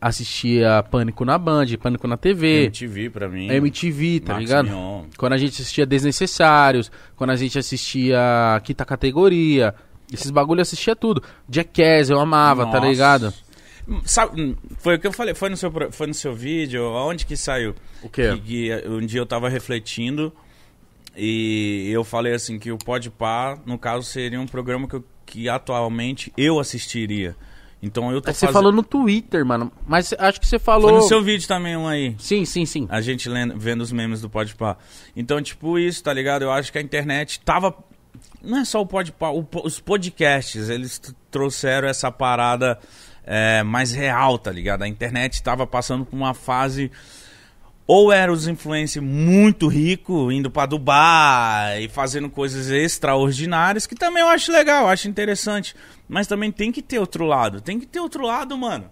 assistia 0.00 0.82
Pânico 0.90 1.24
na 1.24 1.38
Band, 1.38 1.66
Pânico 1.80 2.06
na 2.06 2.16
TV, 2.16 2.64
MTV 2.64 3.10
pra 3.10 3.28
mim. 3.28 3.48
MTV, 3.50 4.20
tá 4.20 4.34
Max 4.34 4.44
ligado? 4.44 4.68
Quando 5.16 5.32
a 5.32 5.38
gente 5.38 5.62
assistia 5.62 5.86
Desnecessários, 5.86 6.92
quando 7.16 7.30
a 7.30 7.36
gente 7.36 7.58
assistia 7.58 8.20
Quinta 8.62 8.84
Categoria, 8.84 9.74
esses 10.12 10.30
bagulho 10.30 10.58
eu 10.58 10.62
assistia 10.62 10.94
tudo. 10.94 11.22
Jackass 11.48 12.10
eu 12.10 12.20
amava, 12.20 12.66
tá 12.66 12.72
Nossa. 12.72 12.86
ligado? 12.86 13.34
Sabe, 14.04 14.40
hum, 14.40 14.56
foi 14.78 14.96
o 14.96 14.98
que 14.98 15.06
eu 15.06 15.12
falei, 15.12 15.34
foi 15.34 15.48
no 15.50 15.56
seu, 15.56 15.72
foi 15.90 16.06
no 16.06 16.14
seu 16.14 16.34
vídeo, 16.34 16.84
aonde 16.84 17.26
que 17.26 17.36
saiu? 17.36 17.74
O 18.02 18.08
quê? 18.08 18.38
Que, 18.44 18.68
que 18.80 18.88
um 18.88 19.00
dia 19.00 19.20
eu 19.20 19.26
tava 19.26 19.48
refletindo 19.48 20.32
e 21.16 21.88
eu 21.92 22.04
falei 22.04 22.34
assim 22.34 22.58
que 22.58 22.70
o 22.72 22.78
Pode 22.78 23.10
Par, 23.10 23.58
no 23.66 23.78
caso, 23.78 24.04
seria 24.06 24.40
um 24.40 24.46
programa 24.46 24.86
que, 24.88 24.94
eu- 24.96 25.04
que 25.26 25.48
atualmente 25.48 26.32
eu 26.36 26.58
assistiria. 26.58 27.36
Então 27.82 28.10
eu 28.10 28.20
tô 28.22 28.30
Aí 28.30 28.34
você 28.34 28.46
fazendo... 28.46 28.52
falou 28.54 28.72
no 28.72 28.82
Twitter, 28.82 29.44
mano. 29.44 29.70
Mas 29.86 30.14
acho 30.18 30.40
que 30.40 30.46
você 30.46 30.58
Foi 30.58 30.64
falou. 30.74 30.90
no 30.92 31.02
seu 31.02 31.22
vídeo 31.22 31.46
também 31.46 31.76
um 31.76 31.86
aí. 31.86 32.14
Sim, 32.18 32.44
sim, 32.46 32.64
sim. 32.64 32.86
A 32.88 33.00
gente 33.02 33.28
lendo, 33.28 33.58
vendo 33.58 33.82
os 33.82 33.92
memes 33.92 34.22
do 34.22 34.30
Podpah. 34.30 34.78
Então, 35.14 35.42
tipo, 35.42 35.78
isso, 35.78 36.02
tá 36.02 36.10
ligado? 36.12 36.42
Eu 36.42 36.50
acho 36.50 36.72
que 36.72 36.78
a 36.78 36.80
internet 36.82 37.40
tava. 37.40 37.74
Não 38.42 38.58
é 38.58 38.64
só 38.64 38.80
o 38.80 38.86
Podpah, 38.86 39.30
o 39.30 39.42
po- 39.44 39.66
os 39.66 39.80
podcasts, 39.80 40.70
eles 40.70 40.98
trouxeram 41.30 41.86
essa 41.86 42.10
parada 42.10 42.78
é, 43.22 43.62
mais 43.62 43.92
real, 43.92 44.38
tá 44.38 44.50
ligado? 44.50 44.82
A 44.82 44.88
internet 44.88 45.42
tava 45.42 45.66
passando 45.66 46.06
por 46.06 46.16
uma 46.16 46.32
fase. 46.32 46.90
Ou 47.86 48.10
eram 48.10 48.32
os 48.32 48.48
influencers 48.48 49.04
muito 49.04 49.68
ricos, 49.68 50.32
indo 50.32 50.50
pra 50.50 50.64
Dubai 50.64 51.84
e 51.84 51.88
fazendo 51.88 52.30
coisas 52.30 52.70
extraordinárias, 52.70 53.86
que 53.86 53.94
também 53.94 54.22
eu 54.22 54.28
acho 54.28 54.50
legal, 54.50 54.84
eu 54.84 54.88
acho 54.88 55.06
interessante. 55.08 55.74
Mas 56.08 56.26
também 56.26 56.50
tem 56.50 56.72
que 56.72 56.80
ter 56.80 56.98
outro 56.98 57.26
lado. 57.26 57.60
Tem 57.60 57.78
que 57.78 57.86
ter 57.86 58.00
outro 58.00 58.24
lado, 58.24 58.56
mano. 58.56 58.90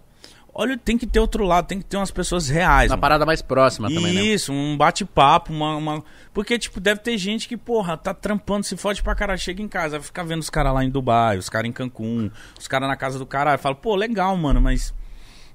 Olha, 0.54 0.76
tem 0.76 0.98
que 0.98 1.06
ter 1.06 1.18
outro 1.18 1.46
lado, 1.46 1.66
tem 1.66 1.78
que 1.78 1.84
ter 1.86 1.96
umas 1.96 2.10
pessoas 2.10 2.50
reais. 2.50 2.90
Uma 2.90 2.96
mano. 2.96 3.00
parada 3.00 3.24
mais 3.24 3.40
próxima 3.40 3.88
também, 3.88 4.12
né? 4.12 4.22
Isso, 4.22 4.52
um 4.52 4.76
bate-papo, 4.76 5.50
uma, 5.50 5.74
uma- 5.76 6.04
Porque, 6.34 6.58
tipo, 6.58 6.78
deve 6.78 7.00
ter 7.00 7.16
gente 7.16 7.48
que, 7.48 7.56
porra, 7.56 7.96
tá 7.96 8.12
trampando, 8.12 8.64
se 8.64 8.76
fode 8.76 9.02
pra 9.02 9.14
caralho, 9.14 9.38
chega 9.40 9.62
em 9.62 9.68
casa, 9.68 9.98
vai 9.98 10.04
ficar 10.04 10.24
vendo 10.24 10.40
os 10.40 10.50
caras 10.50 10.74
lá 10.74 10.84
em 10.84 10.90
Dubai, 10.90 11.38
os 11.38 11.48
caras 11.48 11.70
em 11.70 11.72
Cancún, 11.72 12.30
os 12.58 12.68
caras 12.68 12.86
na 12.86 12.96
casa 12.96 13.18
do 13.18 13.24
caralho. 13.24 13.58
Fala, 13.58 13.74
pô, 13.74 13.96
legal, 13.96 14.36
mano, 14.36 14.60
mas. 14.60 14.92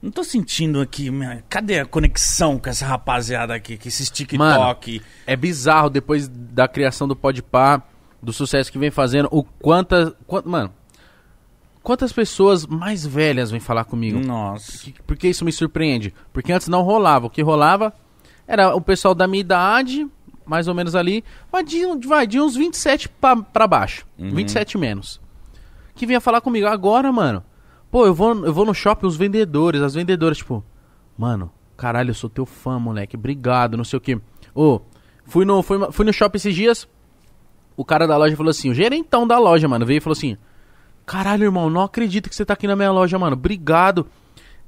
Não 0.01 0.11
tô 0.11 0.23
sentindo 0.23 0.79
aqui. 0.79 1.09
minha- 1.09 1.43
Cadê 1.49 1.79
a 1.79 1.85
conexão 1.85 2.59
com 2.59 2.69
essa 2.69 2.85
rapaziada 2.85 3.53
aqui, 3.55 3.77
com 3.77 3.87
esses 3.87 4.09
TikTok? 4.09 5.01
É 5.25 5.35
bizarro 5.35 5.89
depois 5.89 6.27
da 6.27 6.67
criação 6.67 7.07
do 7.07 7.15
Podpah, 7.15 7.81
do 8.21 8.31
sucesso 8.31 8.71
que 8.71 8.77
vem 8.77 8.91
fazendo, 8.91 9.27
o 9.31 9.43
quantas. 9.43 10.13
Quant, 10.27 10.45
mano, 10.45 10.71
quantas 11.83 12.11
pessoas 12.11 12.65
mais 12.65 13.05
velhas 13.05 13.49
vêm 13.51 13.59
falar 13.59 13.85
comigo? 13.85 14.19
Nossa. 14.19 14.83
Que- 14.83 14.93
Por 15.03 15.15
que 15.17 15.27
isso 15.27 15.45
me 15.45 15.51
surpreende? 15.51 16.13
Porque 16.31 16.51
antes 16.51 16.67
não 16.67 16.81
rolava. 16.83 17.27
O 17.27 17.29
que 17.29 17.41
rolava 17.41 17.93
era 18.47 18.75
o 18.75 18.81
pessoal 18.81 19.15
da 19.15 19.27
minha 19.27 19.41
idade, 19.41 20.07
mais 20.45 20.67
ou 20.67 20.73
menos 20.75 20.95
ali, 20.95 21.23
vai 21.51 21.63
de, 21.63 21.85
vai 22.07 22.27
de 22.27 22.39
uns 22.39 22.55
27 22.55 23.09
pra, 23.09 23.35
pra 23.35 23.67
baixo. 23.67 24.05
27 24.17 24.77
menos. 24.77 25.19
Que 25.95 26.05
vinha 26.05 26.21
falar 26.21 26.41
comigo. 26.41 26.67
Agora, 26.67 27.11
mano, 27.11 27.43
pô, 27.97 28.05
eu 28.05 28.13
vou, 28.13 28.45
eu 28.45 28.53
vou 28.53 28.63
no 28.63 28.75
shopping, 28.75 29.07
os 29.07 29.17
vendedores, 29.17 29.81
as 29.81 29.95
vendedoras, 29.95 30.37
tipo, 30.37 30.63
mano, 31.17 31.51
caralho, 31.75 32.11
eu 32.11 32.13
sou 32.13 32.29
teu 32.29 32.45
fã, 32.45 32.77
moleque, 32.77 33.15
obrigado, 33.15 33.75
não 33.75 33.83
sei 33.83 33.97
o 33.97 34.01
que. 34.01 34.19
Ô, 34.53 34.81
fui 35.25 35.45
no, 35.45 35.63
fui, 35.63 35.79
fui 35.91 36.05
no 36.05 36.13
shopping 36.13 36.37
esses 36.37 36.53
dias, 36.53 36.87
o 37.75 37.83
cara 37.83 38.05
da 38.05 38.15
loja 38.15 38.35
falou 38.35 38.51
assim, 38.51 38.69
o 38.69 38.73
gerentão 38.73 39.25
da 39.25 39.39
loja, 39.39 39.67
mano, 39.67 39.83
veio 39.83 39.97
e 39.97 40.01
falou 40.01 40.13
assim, 40.13 40.37
Caralho, 41.07 41.45
irmão, 41.45 41.69
não 41.69 41.81
acredito 41.81 42.29
que 42.29 42.35
você 42.35 42.43
tá 42.43 42.53
aqui 42.53 42.67
na 42.67 42.75
minha 42.75 42.91
loja, 42.91 43.17
mano. 43.17 43.33
Obrigado. 43.33 44.05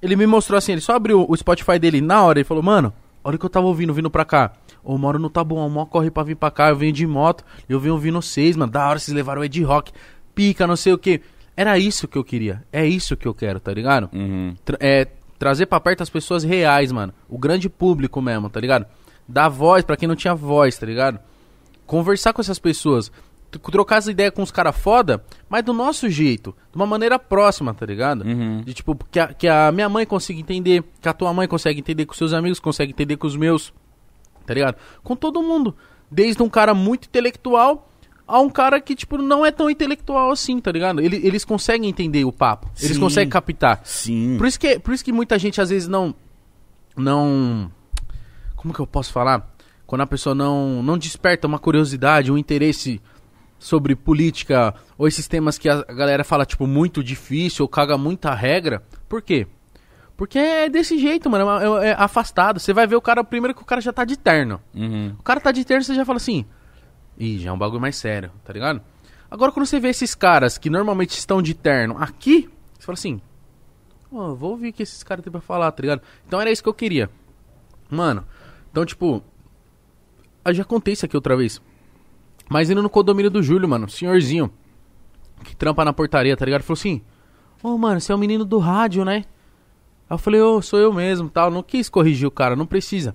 Ele 0.01 0.15
me 0.15 0.25
mostrou 0.25 0.57
assim, 0.57 0.71
ele 0.71 0.79
só 0.79 0.95
abriu 0.95 1.25
o 1.27 1.35
Spotify 1.35 1.77
dele 1.77 1.99
na 1.99 2.23
hora. 2.23 2.39
Ele 2.39 2.45
falou, 2.45 2.63
mano, 2.63 2.93
olha 3.21 3.35
o 3.35 3.37
que 3.37 3.45
eu 3.45 3.49
tava 3.49 3.67
ouvindo, 3.67 3.93
vindo 3.93 4.09
pra 4.09 4.23
cá. 4.23 4.53
Ô, 4.81 4.97
moro 4.97 5.19
no 5.19 5.29
Taboão, 5.29 5.69
mó 5.69 5.85
corre 5.85 6.09
pra 6.09 6.23
vir 6.23 6.35
pra 6.35 6.49
cá. 6.49 6.69
Eu 6.69 6.77
venho 6.77 6.93
de 6.93 7.05
moto, 7.05 7.43
eu 7.67 7.77
venho 7.77 7.93
ouvindo 7.93 8.21
vocês, 8.21 8.55
mano. 8.55 8.71
Da 8.71 8.87
hora 8.87 8.97
vocês 8.97 9.13
levaram 9.13 9.41
o 9.41 9.43
Ed 9.43 9.61
Rock, 9.63 9.91
pica, 10.33 10.65
não 10.65 10.77
sei 10.77 10.93
o 10.93 10.97
que. 10.97 11.21
Era 11.59 11.77
isso 11.77 12.07
que 12.07 12.17
eu 12.17 12.23
queria. 12.23 12.63
É 12.71 12.85
isso 12.87 13.17
que 13.17 13.27
eu 13.27 13.33
quero, 13.33 13.59
tá 13.59 13.73
ligado? 13.73 14.09
Uhum. 14.13 14.55
Tra- 14.63 14.77
é, 14.79 15.05
trazer 15.37 15.65
pra 15.65 15.77
perto 15.77 16.01
as 16.01 16.09
pessoas 16.09 16.41
reais, 16.41 16.89
mano. 16.89 17.13
O 17.27 17.37
grande 17.37 17.67
público 17.67 18.21
mesmo, 18.21 18.49
tá 18.49 18.61
ligado? 18.61 18.85
Dar 19.27 19.49
voz 19.49 19.83
pra 19.83 19.97
quem 19.97 20.07
não 20.07 20.15
tinha 20.15 20.33
voz, 20.33 20.77
tá 20.77 20.85
ligado? 20.85 21.19
Conversar 21.85 22.31
com 22.31 22.39
essas 22.39 22.59
pessoas. 22.59 23.11
Trocar 23.51 23.97
as 23.97 24.07
ideias 24.07 24.31
com 24.33 24.41
os 24.41 24.51
caras 24.51 24.77
foda, 24.77 25.21
mas 25.49 25.61
do 25.61 25.73
nosso 25.73 26.07
jeito. 26.09 26.55
De 26.71 26.77
uma 26.77 26.85
maneira 26.85 27.19
próxima, 27.19 27.73
tá 27.73 27.85
ligado? 27.85 28.23
Uhum. 28.23 28.61
De 28.61 28.73
tipo, 28.73 28.95
que 29.11 29.19
a, 29.19 29.33
que 29.33 29.45
a 29.45 29.69
minha 29.69 29.89
mãe 29.89 30.05
consiga 30.05 30.39
entender, 30.39 30.81
que 31.01 31.09
a 31.09 31.13
tua 31.13 31.33
mãe 31.33 31.45
consegue 31.45 31.79
entender, 31.81 32.05
que 32.05 32.13
os 32.13 32.17
seus 32.17 32.31
amigos 32.31 32.61
conseguem 32.61 32.91
entender 32.93 33.17
com 33.17 33.27
os 33.27 33.35
meus. 33.35 33.73
Tá 34.45 34.53
ligado? 34.53 34.77
Com 35.03 35.13
todo 35.13 35.43
mundo. 35.43 35.75
Desde 36.09 36.41
um 36.41 36.47
cara 36.49 36.73
muito 36.73 37.07
intelectual 37.09 37.88
a 38.29 38.39
um 38.39 38.49
cara 38.49 38.79
que, 38.79 38.95
tipo, 38.95 39.17
não 39.17 39.45
é 39.45 39.51
tão 39.51 39.69
intelectual 39.69 40.31
assim, 40.31 40.59
tá 40.59 40.71
ligado? 40.71 41.01
Ele- 41.01 41.19
eles 41.25 41.43
conseguem 41.43 41.89
entender 41.89 42.23
o 42.25 42.31
papo. 42.31 42.69
Eles 42.79 42.95
Sim. 42.95 42.99
conseguem 43.01 43.29
captar. 43.29 43.81
Sim. 43.83 44.35
Por 44.37 44.47
isso 44.47 44.59
que, 44.59 44.79
por 44.79 44.93
isso 44.93 45.03
que 45.03 45.11
muita 45.11 45.37
gente 45.39 45.59
às 45.59 45.69
vezes 45.69 45.87
não. 45.87 46.13
Não. 46.95 47.71
Como 48.55 48.73
que 48.73 48.79
eu 48.79 48.87
posso 48.87 49.11
falar? 49.11 49.49
Quando 49.85 50.01
a 50.01 50.07
pessoa 50.07 50.35
não, 50.35 50.83
não 50.83 50.97
desperta 50.97 51.47
uma 51.47 51.57
curiosidade, 51.59 52.31
um 52.31 52.37
interesse 52.37 53.01
sobre 53.57 53.95
política 53.95 54.73
ou 54.97 55.07
esses 55.07 55.27
temas 55.27 55.57
que 55.57 55.67
a 55.67 55.81
galera 55.83 56.23
fala, 56.23 56.45
tipo, 56.45 56.67
muito 56.67 57.03
difícil 57.03 57.63
ou 57.63 57.69
caga 57.69 57.97
muita 57.97 58.33
regra. 58.33 58.83
Por 59.07 59.21
quê? 59.21 59.47
Porque 60.15 60.37
é 60.37 60.69
desse 60.69 60.97
jeito, 60.97 61.29
mano. 61.29 61.79
É, 61.81 61.87
é- 61.87 61.89
é 61.91 61.95
afastado. 61.97 62.59
Você 62.59 62.73
vai 62.73 62.85
ver 62.85 62.95
o 62.97 63.01
cara, 63.01 63.23
primeiro 63.23 63.55
que 63.55 63.61
o 63.61 63.65
cara 63.65 63.79
já 63.81 63.91
tá 63.93 64.03
de 64.05 64.17
terno. 64.17 64.59
Uhum. 64.75 65.15
O 65.17 65.23
cara 65.23 65.39
tá 65.39 65.51
de 65.51 65.63
terno, 65.65 65.83
você 65.83 65.95
já 65.95 66.03
fala 66.05 66.17
assim. 66.17 66.45
Ih, 67.19 67.37
já 67.39 67.49
é 67.49 67.53
um 67.53 67.57
bagulho 67.57 67.81
mais 67.81 67.97
sério, 67.97 68.31
tá 68.43 68.53
ligado? 68.53 68.81
Agora, 69.29 69.51
quando 69.51 69.65
você 69.65 69.79
vê 69.79 69.89
esses 69.89 70.15
caras 70.15 70.57
que 70.57 70.69
normalmente 70.69 71.11
estão 71.11 71.41
de 71.41 71.53
terno 71.53 71.97
aqui, 71.99 72.49
você 72.77 72.85
fala 72.85 72.93
assim. 72.93 73.21
Ó, 74.11 74.33
vou 74.33 74.51
ouvir 74.51 74.69
o 74.69 74.73
que 74.73 74.81
esses 74.81 75.03
caras 75.03 75.23
têm 75.23 75.31
pra 75.31 75.41
falar, 75.41 75.71
tá 75.71 75.81
ligado? 75.81 76.01
Então 76.25 76.41
era 76.41 76.49
isso 76.51 76.63
que 76.63 76.69
eu 76.69 76.73
queria. 76.73 77.09
Mano, 77.89 78.25
então, 78.71 78.85
tipo. 78.85 79.21
Eu 80.45 80.53
já 80.53 80.63
contei 80.63 80.93
isso 80.93 81.05
aqui 81.05 81.15
outra 81.15 81.35
vez. 81.35 81.61
Mas 82.49 82.69
indo 82.69 82.81
no 82.81 82.89
condomínio 82.89 83.29
do 83.29 83.43
Júlio, 83.43 83.69
mano, 83.69 83.87
senhorzinho, 83.87 84.51
que 85.43 85.55
trampa 85.55 85.85
na 85.85 85.93
portaria, 85.93 86.35
tá 86.35 86.45
ligado? 86.45 86.63
Falou 86.63 86.79
assim: 86.79 87.03
Ô, 87.61 87.77
mano, 87.77 87.99
você 87.99 88.11
é 88.11 88.15
o 88.15 88.17
menino 88.17 88.45
do 88.45 88.57
rádio, 88.57 89.03
né? 89.03 89.25
Aí 90.09 90.15
eu 90.15 90.17
falei, 90.17 90.41
ô, 90.41 90.61
sou 90.61 90.79
eu 90.79 90.93
mesmo, 90.93 91.29
tal. 91.29 91.51
Não 91.51 91.61
quis 91.61 91.89
corrigir 91.89 92.27
o 92.27 92.31
cara, 92.31 92.55
não 92.55 92.65
precisa. 92.65 93.13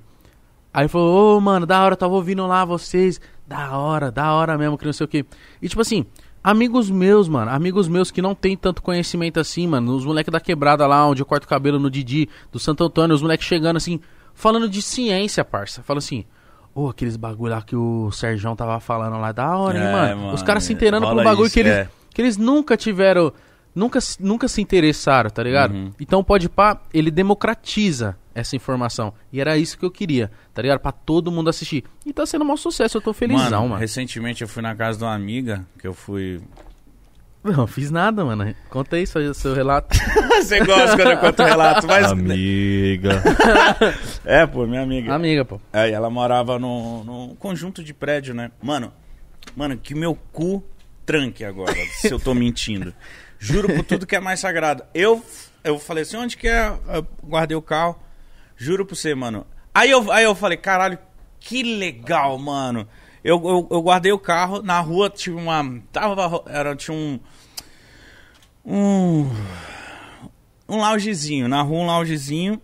Aí 0.72 0.82
ele 0.82 0.88
falou, 0.88 1.38
ô, 1.38 1.40
mano, 1.40 1.66
da 1.66 1.82
hora, 1.82 1.96
tava 1.96 2.14
ouvindo 2.14 2.46
lá 2.46 2.64
vocês. 2.64 3.20
Da 3.46 3.76
hora, 3.76 4.10
da 4.10 4.32
hora 4.32 4.56
mesmo, 4.56 4.78
que 4.78 4.86
não 4.86 4.92
sei 4.92 5.04
o 5.04 5.08
quê. 5.08 5.24
E 5.60 5.68
tipo 5.68 5.80
assim, 5.82 6.06
amigos 6.42 6.90
meus, 6.90 7.28
mano, 7.28 7.50
amigos 7.50 7.88
meus 7.88 8.10
que 8.10 8.22
não 8.22 8.34
tem 8.34 8.56
tanto 8.56 8.80
conhecimento 8.82 9.38
assim, 9.38 9.66
mano. 9.66 9.94
Os 9.94 10.04
moleques 10.04 10.32
da 10.32 10.40
quebrada 10.40 10.86
lá, 10.86 11.06
onde 11.06 11.20
eu 11.22 11.26
corto 11.26 11.44
o 11.44 11.48
cabelo 11.48 11.78
no 11.78 11.90
Didi, 11.90 12.28
do 12.50 12.58
Santo 12.58 12.84
Antônio, 12.84 13.14
os 13.14 13.20
moleques 13.22 13.46
chegando 13.46 13.76
assim, 13.76 14.00
falando 14.32 14.68
de 14.68 14.80
ciência, 14.80 15.44
parça. 15.44 15.82
Fala 15.82 15.98
assim, 15.98 16.24
ô, 16.74 16.88
aqueles 16.88 17.16
bagulho 17.16 17.52
lá 17.54 17.60
que 17.62 17.76
o 17.76 18.10
Serjão 18.12 18.56
tava 18.56 18.80
falando 18.80 19.18
lá, 19.20 19.30
da 19.30 19.56
hora, 19.56 19.78
hein, 19.78 19.84
É, 19.84 19.92
mano. 19.92 20.20
mano, 20.22 20.34
Os 20.34 20.42
caras 20.42 20.64
se 20.64 20.72
inteirando 20.72 21.06
pelo 21.06 21.22
bagulho 21.22 21.46
isso, 21.46 21.54
que 21.54 21.60
eles, 21.60 21.72
é. 21.72 21.88
que 22.14 22.22
eles 22.22 22.36
nunca 22.38 22.76
tiveram. 22.76 23.32
Nunca, 23.74 24.00
se- 24.00 24.22
nunca 24.22 24.46
se 24.46 24.62
interessaram, 24.62 25.28
tá 25.28 25.42
ligado? 25.42 25.74
Uhum. 25.74 25.90
Então 26.00 26.20
o 26.20 26.24
Podpah, 26.24 26.80
ele 26.94 27.10
democratiza 27.10 28.16
essa 28.34 28.56
informação. 28.56 29.12
E 29.32 29.40
era 29.40 29.56
isso 29.56 29.78
que 29.78 29.84
eu 29.84 29.90
queria, 29.90 30.30
tá 30.52 30.60
ligado? 30.60 30.80
Pra 30.80 30.92
todo 30.92 31.30
mundo 31.30 31.48
assistir. 31.48 31.84
E 32.04 32.12
tá 32.12 32.26
sendo 32.26 32.42
um 32.42 32.46
maior 32.46 32.56
sucesso, 32.56 32.98
eu 32.98 33.02
tô 33.02 33.12
felizão, 33.12 33.68
mano. 33.68 33.80
recentemente 33.80 34.42
eu 34.42 34.48
fui 34.48 34.62
na 34.62 34.74
casa 34.74 34.98
de 34.98 35.04
uma 35.04 35.14
amiga, 35.14 35.66
que 35.78 35.86
eu 35.86 35.94
fui... 35.94 36.40
Não, 37.44 37.66
fiz 37.66 37.90
nada, 37.90 38.24
mano. 38.24 38.54
Conta 38.70 38.96
aí 38.96 39.06
seu, 39.06 39.34
seu 39.34 39.52
relato. 39.54 39.94
Você 40.40 40.64
gosta 40.64 40.96
quando 40.96 41.10
eu 41.10 41.18
conto 41.18 41.42
relato, 41.42 41.86
mas... 41.86 42.10
Amiga. 42.10 43.22
É, 44.24 44.46
pô, 44.46 44.66
minha 44.66 44.80
amiga. 44.80 45.14
Amiga, 45.14 45.44
pô. 45.44 45.60
É, 45.70 45.90
e 45.90 45.92
ela 45.92 46.08
morava 46.08 46.58
no, 46.58 47.04
no 47.04 47.34
conjunto 47.36 47.84
de 47.84 47.92
prédio, 47.92 48.32
né? 48.34 48.50
Mano, 48.62 48.90
mano, 49.54 49.76
que 49.76 49.94
meu 49.94 50.18
cu 50.32 50.64
tranque 51.04 51.44
agora, 51.44 51.74
se 52.00 52.10
eu 52.10 52.18
tô 52.18 52.32
mentindo. 52.32 52.94
Juro 53.38 53.68
por 53.74 53.84
tudo 53.84 54.06
que 54.06 54.16
é 54.16 54.20
mais 54.20 54.40
sagrado. 54.40 54.82
Eu, 54.94 55.22
eu 55.62 55.78
falei 55.78 56.02
assim, 56.02 56.16
onde 56.16 56.36
que 56.36 56.48
é? 56.48 56.72
Eu 56.88 57.06
guardei 57.22 57.56
o 57.56 57.62
carro. 57.62 58.00
Juro 58.56 58.86
por 58.86 58.96
você, 58.96 59.14
mano. 59.14 59.46
Aí 59.74 59.90
eu, 59.90 60.10
aí 60.12 60.24
eu 60.24 60.34
falei, 60.34 60.56
caralho, 60.56 60.98
que 61.40 61.62
legal, 61.62 62.38
mano. 62.38 62.88
Eu, 63.24 63.42
eu, 63.44 63.68
eu 63.70 63.82
guardei 63.82 64.12
o 64.12 64.18
carro, 64.18 64.62
na 64.62 64.78
rua 64.80 65.08
tinha 65.08 65.36
uma. 65.36 65.80
Tava. 65.90 66.42
Era, 66.46 66.76
tinha 66.76 66.96
um. 66.96 67.18
Um. 68.64 69.30
Um 70.68 70.78
loungezinho, 70.78 71.48
na 71.48 71.62
rua 71.62 71.78
um 71.78 71.86
loungezinho. 71.86 72.60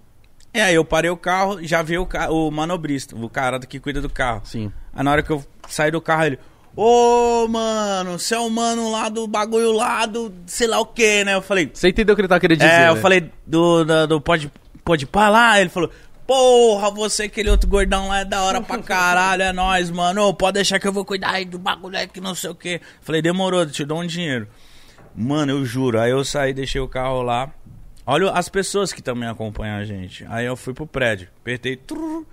E 0.53 0.61
aí 0.61 0.75
eu 0.75 0.85
parei 0.85 1.11
o 1.11 1.17
carro, 1.17 1.63
já 1.63 1.81
vi 1.81 1.97
o, 1.97 2.09
o 2.31 2.51
manobrista, 2.51 3.15
o 3.15 3.29
cara 3.29 3.59
que 3.61 3.79
cuida 3.79 4.01
do 4.01 4.11
carro. 4.11 4.43
Sim. 4.45 4.73
Aí 4.93 5.05
na 5.05 5.13
hora 5.13 5.23
que 5.23 5.31
eu 5.31 5.45
saí 5.69 5.91
do 5.91 6.01
carro, 6.01 6.25
ele. 6.25 6.39
Ô, 6.77 7.47
mano, 7.49 8.19
você 8.19 8.35
é 8.35 8.39
o 8.39 8.49
mano 8.49 8.91
lá 8.91 9.09
do 9.09 9.27
bagulho 9.27 9.73
lá 9.73 10.07
do 10.07 10.33
sei 10.47 10.67
lá 10.67 10.81
o 10.81 10.87
que, 10.87 11.25
né? 11.25 11.35
Eu 11.35 11.43
falei. 11.43 11.71
Você 11.73 11.89
entendeu 11.89 12.13
o 12.13 12.17
que 12.17 12.23
ele 12.23 12.29
tá 12.29 12.41
querendo 12.41 12.59
dizer? 12.59 12.71
É, 12.71 12.89
eu 12.89 12.95
né? 12.95 13.01
falei 13.01 13.31
do, 13.47 13.85
do, 13.85 14.07
do 14.07 14.21
pode, 14.21 14.51
pode 14.91 15.07
pá 15.07 15.29
lá, 15.29 15.61
ele 15.61 15.71
falou. 15.71 15.91
Porra, 16.27 16.91
você, 16.91 17.25
aquele 17.25 17.51
outro 17.51 17.69
gordão 17.69 18.09
lá 18.09 18.21
é 18.21 18.25
da 18.25 18.43
hora 18.43 18.61
pra 18.61 18.79
caralho, 18.79 19.43
é 19.43 19.53
nóis, 19.53 19.91
mano. 19.91 20.29
Ô, 20.29 20.35
pode 20.35 20.55
deixar 20.55 20.79
que 20.79 20.87
eu 20.87 20.93
vou 20.93 21.05
cuidar 21.05 21.31
aí 21.31 21.45
do 21.45 21.59
bagulho 21.59 21.97
aí 21.97 22.07
que 22.07 22.21
não 22.21 22.35
sei 22.35 22.51
o 22.51 22.55
que. 22.55 22.81
Falei, 23.01 23.21
demorou, 23.23 23.67
te 23.67 23.85
dou 23.85 24.01
um 24.01 24.07
dinheiro. 24.07 24.49
Mano, 25.15 25.53
eu 25.53 25.65
juro. 25.65 26.01
Aí 26.01 26.11
eu 26.11 26.25
saí, 26.25 26.53
deixei 26.53 26.81
o 26.81 26.89
carro 26.89 27.23
lá. 27.23 27.51
Olha 28.07 28.31
as 28.31 28.49
pessoas 28.49 28.93
que 28.93 29.03
também 29.03 29.29
acompanham 29.29 29.77
a 29.77 29.85
gente. 29.85 30.25
Aí 30.29 30.47
eu 30.47 30.57
fui 30.57 30.73
pro 30.73 30.87
prédio, 30.87 31.29
apertei. 31.41 31.77
trrr. 31.77 32.25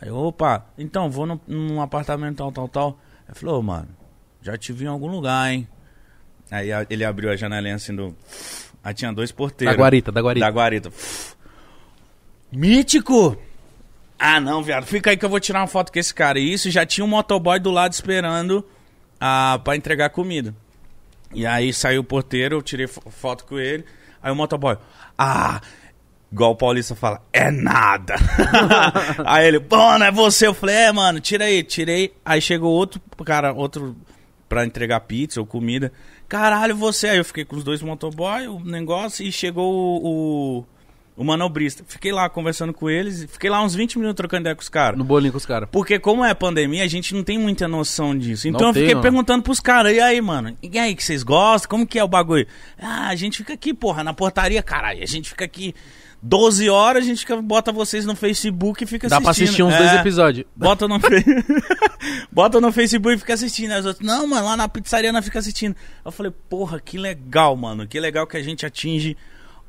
Aí, 0.00 0.10
opa, 0.10 0.66
então, 0.78 1.10
vou 1.10 1.26
num, 1.26 1.40
num 1.46 1.80
apartamento 1.80 2.38
tal, 2.38 2.52
tal, 2.52 2.68
tal. 2.68 2.98
Ele 3.28 3.38
falou, 3.38 3.62
mano, 3.62 3.88
já 4.42 4.56
te 4.56 4.72
vi 4.72 4.84
em 4.84 4.88
algum 4.88 5.08
lugar, 5.08 5.50
hein? 5.50 5.68
Aí 6.50 6.68
ele 6.88 7.04
abriu 7.04 7.30
a 7.30 7.36
janelinha 7.36 7.76
assim 7.76 7.94
do. 7.94 8.14
Aí 8.82 8.94
tinha 8.94 9.12
dois 9.12 9.30
porteiros. 9.30 9.74
Da 9.74 9.82
guarita, 9.82 10.10
da 10.10 10.20
guarita. 10.20 10.46
Da 10.46 10.50
guarita. 10.50 10.92
Mítico! 12.52 13.36
Ah, 14.18 14.38
não, 14.40 14.62
viado. 14.62 14.84
Fica 14.84 15.10
aí 15.10 15.16
que 15.16 15.24
eu 15.24 15.28
vou 15.30 15.40
tirar 15.40 15.60
uma 15.60 15.66
foto 15.66 15.90
com 15.92 15.98
esse 15.98 16.12
cara. 16.12 16.38
E 16.38 16.52
isso 16.52 16.70
já 16.70 16.84
tinha 16.84 17.04
um 17.04 17.08
motoboy 17.08 17.58
do 17.58 17.70
lado 17.70 17.92
esperando 17.92 18.66
ah, 19.20 19.58
pra 19.64 19.76
entregar 19.76 20.10
comida. 20.10 20.54
E 21.32 21.46
aí 21.46 21.72
saiu 21.72 22.00
o 22.02 22.04
porteiro, 22.04 22.56
eu 22.56 22.62
tirei 22.62 22.86
fo- 22.86 23.08
foto 23.10 23.44
com 23.46 23.58
ele. 23.58 23.84
Aí 24.22 24.30
o 24.30 24.36
motoboy, 24.36 24.76
ah, 25.16 25.60
igual 26.30 26.50
o 26.50 26.56
Paulista 26.56 26.94
fala, 26.94 27.22
é 27.32 27.50
nada. 27.50 28.14
aí 29.24 29.46
ele, 29.46 29.64
mano, 29.70 30.04
é 30.04 30.10
você. 30.10 30.46
Eu 30.48 30.54
falei, 30.54 30.74
é, 30.76 30.92
mano, 30.92 31.20
tira 31.20 31.44
aí, 31.46 31.62
tirei. 31.62 32.12
Aí 32.24 32.42
chegou 32.42 32.72
outro 32.72 33.00
cara, 33.24 33.52
outro 33.54 33.96
pra 34.48 34.66
entregar 34.66 35.00
pizza 35.00 35.40
ou 35.40 35.46
comida. 35.46 35.92
Caralho, 36.28 36.76
você. 36.76 37.08
Aí 37.08 37.18
eu 37.18 37.24
fiquei 37.24 37.44
com 37.44 37.56
os 37.56 37.64
dois 37.64 37.80
motoboy, 37.80 38.48
o 38.48 38.60
negócio, 38.60 39.24
e 39.24 39.32
chegou 39.32 39.72
o, 39.72 40.58
o, 40.58 40.64
o 41.20 41.24
manobrista. 41.24 41.84
Fiquei 41.86 42.12
lá 42.12 42.30
conversando 42.30 42.72
com 42.72 42.88
eles, 42.88 43.26
fiquei 43.30 43.50
lá 43.50 43.62
uns 43.62 43.74
20 43.74 43.98
minutos 43.98 44.16
trocando 44.16 44.40
ideia 44.40 44.56
com 44.56 44.62
os 44.62 44.70
caras. 44.70 44.96
No 44.96 45.04
bolinho 45.04 45.32
com 45.32 45.36
os 45.36 45.44
caras. 45.44 45.68
Porque 45.70 45.98
como 45.98 46.24
é 46.24 46.32
pandemia, 46.32 46.82
a 46.82 46.86
gente 46.88 47.14
não 47.14 47.22
tem 47.22 47.38
muita 47.38 47.68
noção 47.68 48.16
disso. 48.16 48.48
Então 48.48 48.60
Não 48.62 48.68
eu 48.68 48.72
tem, 48.72 48.82
fiquei 48.84 48.94
não. 48.94 49.02
perguntando 49.02 49.42
pros 49.42 49.60
caras, 49.60 49.92
e 49.94 50.00
aí, 50.00 50.18
mano? 50.22 50.56
E 50.62 50.78
aí, 50.78 50.94
que 50.94 51.04
vocês 51.04 51.22
gostam? 51.22 51.68
Como 51.68 51.86
que 51.86 51.98
é 51.98 52.02
o 52.04 52.08
bagulho? 52.08 52.46
Ah, 52.80 53.08
a 53.08 53.14
gente 53.16 53.36
fica 53.36 53.52
aqui, 53.52 53.74
porra, 53.74 54.02
na 54.02 54.14
portaria, 54.14 54.62
caralho. 54.62 55.02
A 55.02 55.06
gente 55.06 55.28
fica 55.28 55.44
aqui 55.44 55.74
12 56.22 56.70
horas, 56.70 57.04
a 57.04 57.06
gente 57.06 57.18
fica- 57.18 57.36
bota 57.42 57.70
vocês 57.70 58.06
no 58.06 58.16
Facebook 58.16 58.82
e 58.82 58.86
fica 58.86 59.06
Dá 59.06 59.20
pra 59.20 59.30
assistindo. 59.32 59.48
assistir 59.48 59.62
uns 59.62 59.74
É, 59.74 59.78
dois 59.78 60.00
episódios. 60.00 60.46
Bota 60.56 60.88
no, 60.88 60.98
bota 62.32 62.60
no 62.60 62.72
Facebook 62.72 63.14
e 63.14 63.18
fica 63.18 63.34
assistindo. 63.34 63.72
Aí 63.72 63.80
os 63.80 63.86
outros, 63.86 64.06
não, 64.06 64.26
mano, 64.26 64.46
lá 64.46 64.56
na 64.56 64.68
pizzaria 64.68 65.12
não 65.12 65.22
fica 65.22 65.38
assistindo. 65.38 65.76
Eu 66.04 66.10
falei, 66.12 66.32
porra, 66.48 66.80
que 66.80 66.98
legal, 66.98 67.56
mano. 67.56 67.86
Que 67.86 68.00
legal 68.00 68.26
que 68.26 68.36
a 68.36 68.42
gente 68.42 68.64
atinge 68.64 69.16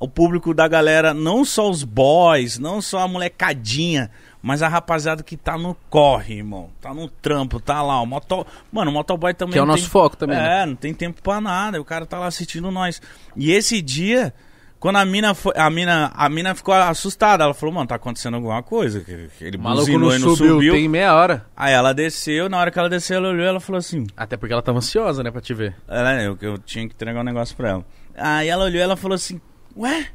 o 0.02 0.08
público 0.08 0.54
da 0.54 0.68
galera, 0.68 1.14
não 1.14 1.46
só 1.46 1.70
os 1.70 1.84
boys, 1.84 2.58
não 2.60 2.82
só 2.82 3.00
a 3.00 3.08
molecadinha, 3.08 4.10
mas 4.42 4.62
a 4.64 4.68
rapaziada 4.68 5.22
que 5.24 5.38
tá 5.38 5.58
no 5.58 5.76
corre, 5.90 6.36
irmão. 6.38 6.70
Tá 6.82 6.94
no 6.94 7.08
trampo, 7.08 7.60
tá 7.60 7.82
lá. 7.82 8.02
O 8.02 8.06
moto... 8.06 8.46
Mano, 8.72 8.90
o 8.90 8.94
motoboy 8.94 9.34
também. 9.34 9.54
Que 9.54 9.60
é 9.60 9.62
o 9.62 9.66
nosso 9.66 9.84
tem- 9.84 9.90
foco 9.92 10.18
também, 10.18 10.36
É, 10.38 10.42
né? 10.42 10.66
não 10.66 10.76
tem 10.76 10.94
tempo 10.94 11.22
pra 11.22 11.40
nada. 11.40 11.80
O 11.80 11.86
cara 11.86 12.06
tá 12.06 12.18
lá 12.18 12.26
assistindo 12.26 12.72
nós. 12.72 13.00
E 13.36 13.52
esse 13.52 13.80
dia, 13.84 14.34
quando 14.80 14.96
a 14.96 15.06
mina 15.06 15.36
foi. 15.36 15.54
A 15.56 15.70
mina, 15.70 16.12
a 16.16 16.28
mina 16.28 16.56
ficou 16.56 16.74
assustada. 16.74 17.44
Ela 17.44 17.54
falou, 17.54 17.76
mano, 17.76 17.86
tá 17.88 17.94
acontecendo 17.96 18.34
alguma 18.34 18.64
coisa. 18.64 19.06
Ele 19.40 19.58
O 19.58 19.62
maluco 19.62 19.92
não 20.00 20.10
e 20.16 20.18
não 20.18 20.36
subiu, 20.36 20.54
subiu. 20.56 20.74
tem 20.74 20.90
meia 20.90 21.14
hora. 21.14 21.46
Aí 21.56 21.72
ela 21.74 21.94
desceu, 21.94 22.50
na 22.50 22.58
hora 22.58 22.72
que 22.72 22.80
ela 22.80 22.90
desceu, 22.90 23.18
ela 23.18 23.30
olhou 23.30 23.46
ela 23.46 23.60
falou 23.60 23.78
assim. 23.78 24.08
Até 24.18 24.36
porque 24.38 24.54
ela 24.54 24.64
tava 24.64 24.80
ansiosa, 24.80 25.22
né, 25.22 25.30
pra 25.30 25.40
te 25.42 25.54
ver. 25.54 25.76
Ela, 25.88 26.20
eu, 26.24 26.36
eu 26.42 26.58
tinha 26.58 26.88
que 26.88 26.96
entregar 26.96 27.20
um 27.22 27.24
negócio 27.24 27.56
pra 27.56 27.70
ela. 27.70 27.86
Aí 28.18 28.50
ela 28.50 28.66
olhou 28.66 28.82
ela 28.82 28.96
falou 28.98 29.14
assim, 29.16 29.40
ué? 29.76 30.10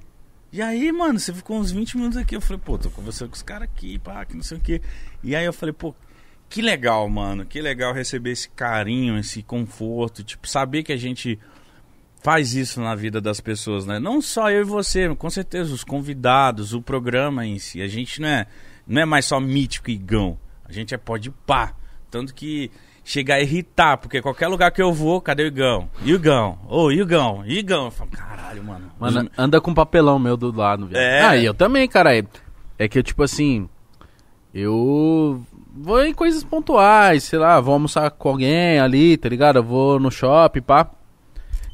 E 0.52 0.62
aí, 0.62 0.90
mano, 0.92 1.18
você 1.18 1.34
ficou 1.34 1.58
uns 1.58 1.70
20 1.70 1.96
minutos 1.96 2.16
aqui. 2.16 2.36
Eu 2.36 2.40
falei, 2.40 2.60
pô, 2.64 2.78
tô 2.78 2.90
conversando 2.90 3.28
com 3.28 3.34
os 3.34 3.42
caras 3.42 3.68
aqui, 3.68 3.98
pá, 3.98 4.24
que 4.24 4.34
não 4.34 4.42
sei 4.42 4.58
o 4.58 4.60
quê. 4.60 4.80
E 5.22 5.34
aí 5.34 5.44
eu 5.44 5.52
falei, 5.52 5.72
pô, 5.72 5.94
que 6.48 6.62
legal, 6.62 7.08
mano. 7.08 7.44
Que 7.44 7.60
legal 7.60 7.92
receber 7.92 8.30
esse 8.30 8.48
carinho, 8.48 9.18
esse 9.18 9.42
conforto. 9.42 10.22
Tipo, 10.22 10.48
saber 10.48 10.82
que 10.82 10.92
a 10.92 10.96
gente 10.96 11.38
faz 12.22 12.54
isso 12.54 12.80
na 12.80 12.94
vida 12.94 13.20
das 13.20 13.40
pessoas, 13.40 13.86
né? 13.86 13.98
Não 13.98 14.20
só 14.20 14.50
eu 14.50 14.62
e 14.62 14.64
você, 14.64 15.14
com 15.14 15.30
certeza, 15.30 15.74
os 15.74 15.84
convidados, 15.84 16.72
o 16.72 16.80
programa 16.80 17.46
em 17.46 17.58
si. 17.58 17.82
A 17.82 17.88
gente 17.88 18.20
não 18.20 18.28
é, 18.28 18.46
não 18.86 19.02
é 19.02 19.04
mais 19.04 19.26
só 19.26 19.38
mítico 19.38 19.90
e 19.90 19.96
gão. 19.96 20.38
A 20.64 20.72
gente 20.72 20.94
é 20.94 20.98
pode 20.98 21.30
pá. 21.30 21.74
Tanto 22.10 22.34
que 22.34 22.70
chega 23.06 23.34
a 23.34 23.40
irritar, 23.40 23.96
porque 23.96 24.20
qualquer 24.20 24.48
lugar 24.48 24.72
que 24.72 24.82
eu 24.82 24.92
vou, 24.92 25.20
cadê 25.20 25.44
o 25.44 25.46
Igão? 25.46 25.88
Igão? 26.04 26.58
Ô, 26.68 26.90
e 26.90 26.98
o 26.98 27.02
Igão? 27.02 27.44
Igão? 27.46 27.84
Eu 27.84 27.90
falo, 27.92 28.10
caralho, 28.10 28.64
mano. 28.64 28.90
Mano, 28.98 29.30
anda 29.38 29.60
com 29.60 29.72
papelão 29.72 30.18
meu 30.18 30.36
do 30.36 30.50
lado, 30.50 30.88
velho. 30.88 31.00
É. 31.00 31.22
Ah, 31.22 31.36
e 31.36 31.44
eu 31.44 31.54
também, 31.54 31.88
cara. 31.88 32.18
É, 32.18 32.24
é 32.76 32.88
que 32.88 32.98
eu, 32.98 33.04
tipo 33.04 33.22
assim. 33.22 33.68
Eu 34.52 35.40
vou 35.72 36.04
em 36.04 36.12
coisas 36.12 36.42
pontuais, 36.42 37.22
sei 37.22 37.38
lá, 37.38 37.60
vou 37.60 37.74
almoçar 37.74 38.10
com 38.10 38.30
alguém 38.30 38.80
ali, 38.80 39.16
tá 39.16 39.28
ligado? 39.28 39.60
Eu 39.60 39.62
vou 39.62 40.00
no 40.00 40.10
shopping, 40.10 40.62
pá. 40.62 40.90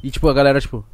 E 0.03 0.11
tipo, 0.11 0.29
a 0.29 0.33
galera, 0.33 0.61
tipo. 0.61 0.85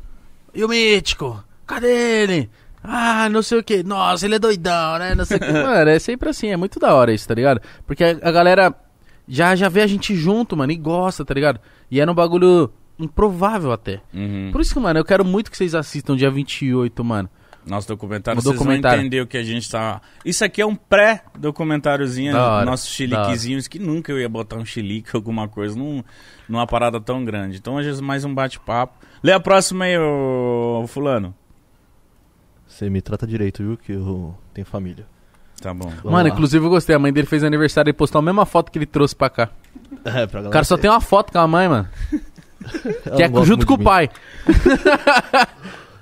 E 0.53 0.63
o 0.63 0.69
mítico? 0.69 1.43
Cadê 1.67 2.21
ele? 2.21 2.49
Ah, 2.81 3.27
não 3.27 3.43
sei 3.43 3.59
o 3.59 3.63
que. 3.63 3.83
Nossa, 3.83 4.25
ele 4.25 4.35
é 4.35 4.39
doidão, 4.39 4.99
né? 4.99 5.15
Não 5.15 5.25
sei 5.25 5.35
o 5.35 5.39
que. 5.41 5.51
Mano, 5.51 5.89
é 5.89 5.99
sempre 5.99 6.29
assim, 6.29 6.47
é 6.47 6.55
muito 6.55 6.79
da 6.79 6.93
hora 6.93 7.11
isso, 7.11 7.27
tá 7.27 7.33
ligado? 7.33 7.61
Porque 7.85 8.05
a, 8.05 8.11
a 8.21 8.31
galera 8.31 8.73
já, 9.29 9.55
já 9.55 9.69
vê 9.69 9.81
a 9.81 9.87
gente 9.87 10.15
junto, 10.15 10.57
mano, 10.57 10.71
e 10.71 10.75
gosta, 10.75 11.23
tá 11.23 11.33
ligado? 11.33 11.59
E 11.89 12.01
era 12.01 12.11
um 12.11 12.15
bagulho 12.15 12.71
improvável 12.97 13.71
até. 13.71 14.01
Uhum. 14.13 14.49
Por 14.51 14.59
isso 14.59 14.73
que, 14.73 14.79
mano, 14.79 14.99
eu 14.99 15.05
quero 15.05 15.23
muito 15.23 15.51
que 15.51 15.55
vocês 15.55 15.75
assistam 15.75 16.15
dia 16.15 16.29
28, 16.29 17.03
mano. 17.03 17.29
Nosso 17.65 17.87
documentário, 17.87 18.39
Um 18.39 18.41
vocês 18.41 18.55
documentário. 18.55 18.97
vão 18.97 19.05
entender 19.05 19.21
o 19.21 19.27
que 19.27 19.37
a 19.37 19.43
gente 19.43 19.69
tá... 19.69 20.01
Isso 20.25 20.43
aqui 20.43 20.61
é 20.61 20.65
um 20.65 20.75
pré-documentáriozinho, 20.75 22.33
nossos 22.65 22.89
chiliquezinhos, 22.89 23.67
que 23.67 23.77
nunca 23.77 24.11
eu 24.11 24.19
ia 24.19 24.27
botar 24.27 24.57
um 24.57 24.65
chilique, 24.65 25.11
alguma 25.15 25.47
coisa, 25.47 25.77
num, 25.77 26.03
numa 26.47 26.65
parada 26.65 26.99
tão 26.99 27.23
grande. 27.23 27.57
Então 27.57 27.75
hoje 27.75 27.97
é 27.97 28.01
mais 28.01 28.25
um 28.25 28.33
bate-papo. 28.33 28.97
Lê 29.21 29.31
a 29.31 29.39
próxima 29.39 29.85
aí, 29.85 29.97
ô, 29.97 30.83
fulano. 30.87 31.35
Você 32.65 32.89
me 32.89 33.01
trata 33.01 33.27
direito, 33.27 33.61
viu? 33.61 33.77
Que 33.77 33.91
eu 33.91 34.35
tenho 34.53 34.65
família. 34.65 35.05
Tá 35.61 35.73
bom. 35.73 35.89
Vamos 35.89 36.03
mano, 36.05 36.27
lá. 36.27 36.29
inclusive 36.29 36.65
eu 36.65 36.69
gostei. 36.69 36.95
A 36.95 36.99
mãe 36.99 37.11
dele 37.11 37.27
fez 37.27 37.43
aniversário 37.43 37.89
e 37.89 37.93
postou 37.93 38.19
a 38.19 38.21
mesma 38.21 38.45
foto 38.45 38.71
que 38.71 38.77
ele 38.77 38.85
trouxe 38.85 39.15
pra 39.15 39.29
cá. 39.29 39.49
É, 40.05 40.25
pra 40.27 40.41
O 40.41 40.49
cara 40.49 40.63
só 40.63 40.77
tem 40.77 40.89
uma 40.89 41.01
foto 41.01 41.31
com 41.31 41.39
a 41.39 41.47
mãe, 41.47 41.67
mano. 41.67 41.87
Ela 43.05 43.15
Que 43.17 43.23
é 43.23 43.27
não 43.27 43.33
gosta 43.33 43.47
junto 43.47 43.57
muito 43.57 43.67
com 43.67 43.73
o 43.73 43.77
mim. 43.77 43.83
pai. 43.83 44.09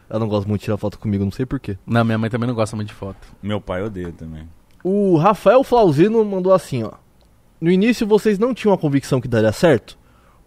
Ela 0.09 0.19
não 0.19 0.27
gosta 0.27 0.47
muito 0.47 0.59
de 0.61 0.65
tirar 0.65 0.77
foto 0.77 0.99
comigo, 0.99 1.23
não 1.23 1.31
sei 1.31 1.45
porquê. 1.45 1.77
Não, 1.85 2.03
minha 2.03 2.17
mãe 2.17 2.29
também 2.29 2.47
não 2.47 2.55
gosta 2.55 2.75
muito 2.75 2.89
de 2.89 2.93
foto. 2.93 3.17
Meu 3.41 3.59
pai 3.59 3.81
odeia 3.83 4.11
também. 4.11 4.47
O 4.83 5.17
Rafael 5.17 5.63
Flauzino 5.63 6.23
mandou 6.23 6.53
assim, 6.53 6.83
ó. 6.83 6.91
No 7.59 7.71
início 7.71 8.05
vocês 8.07 8.37
não 8.37 8.53
tinham 8.53 8.73
a 8.73 8.77
convicção 8.77 9.19
que 9.19 9.27
daria 9.27 9.51
certo? 9.51 9.97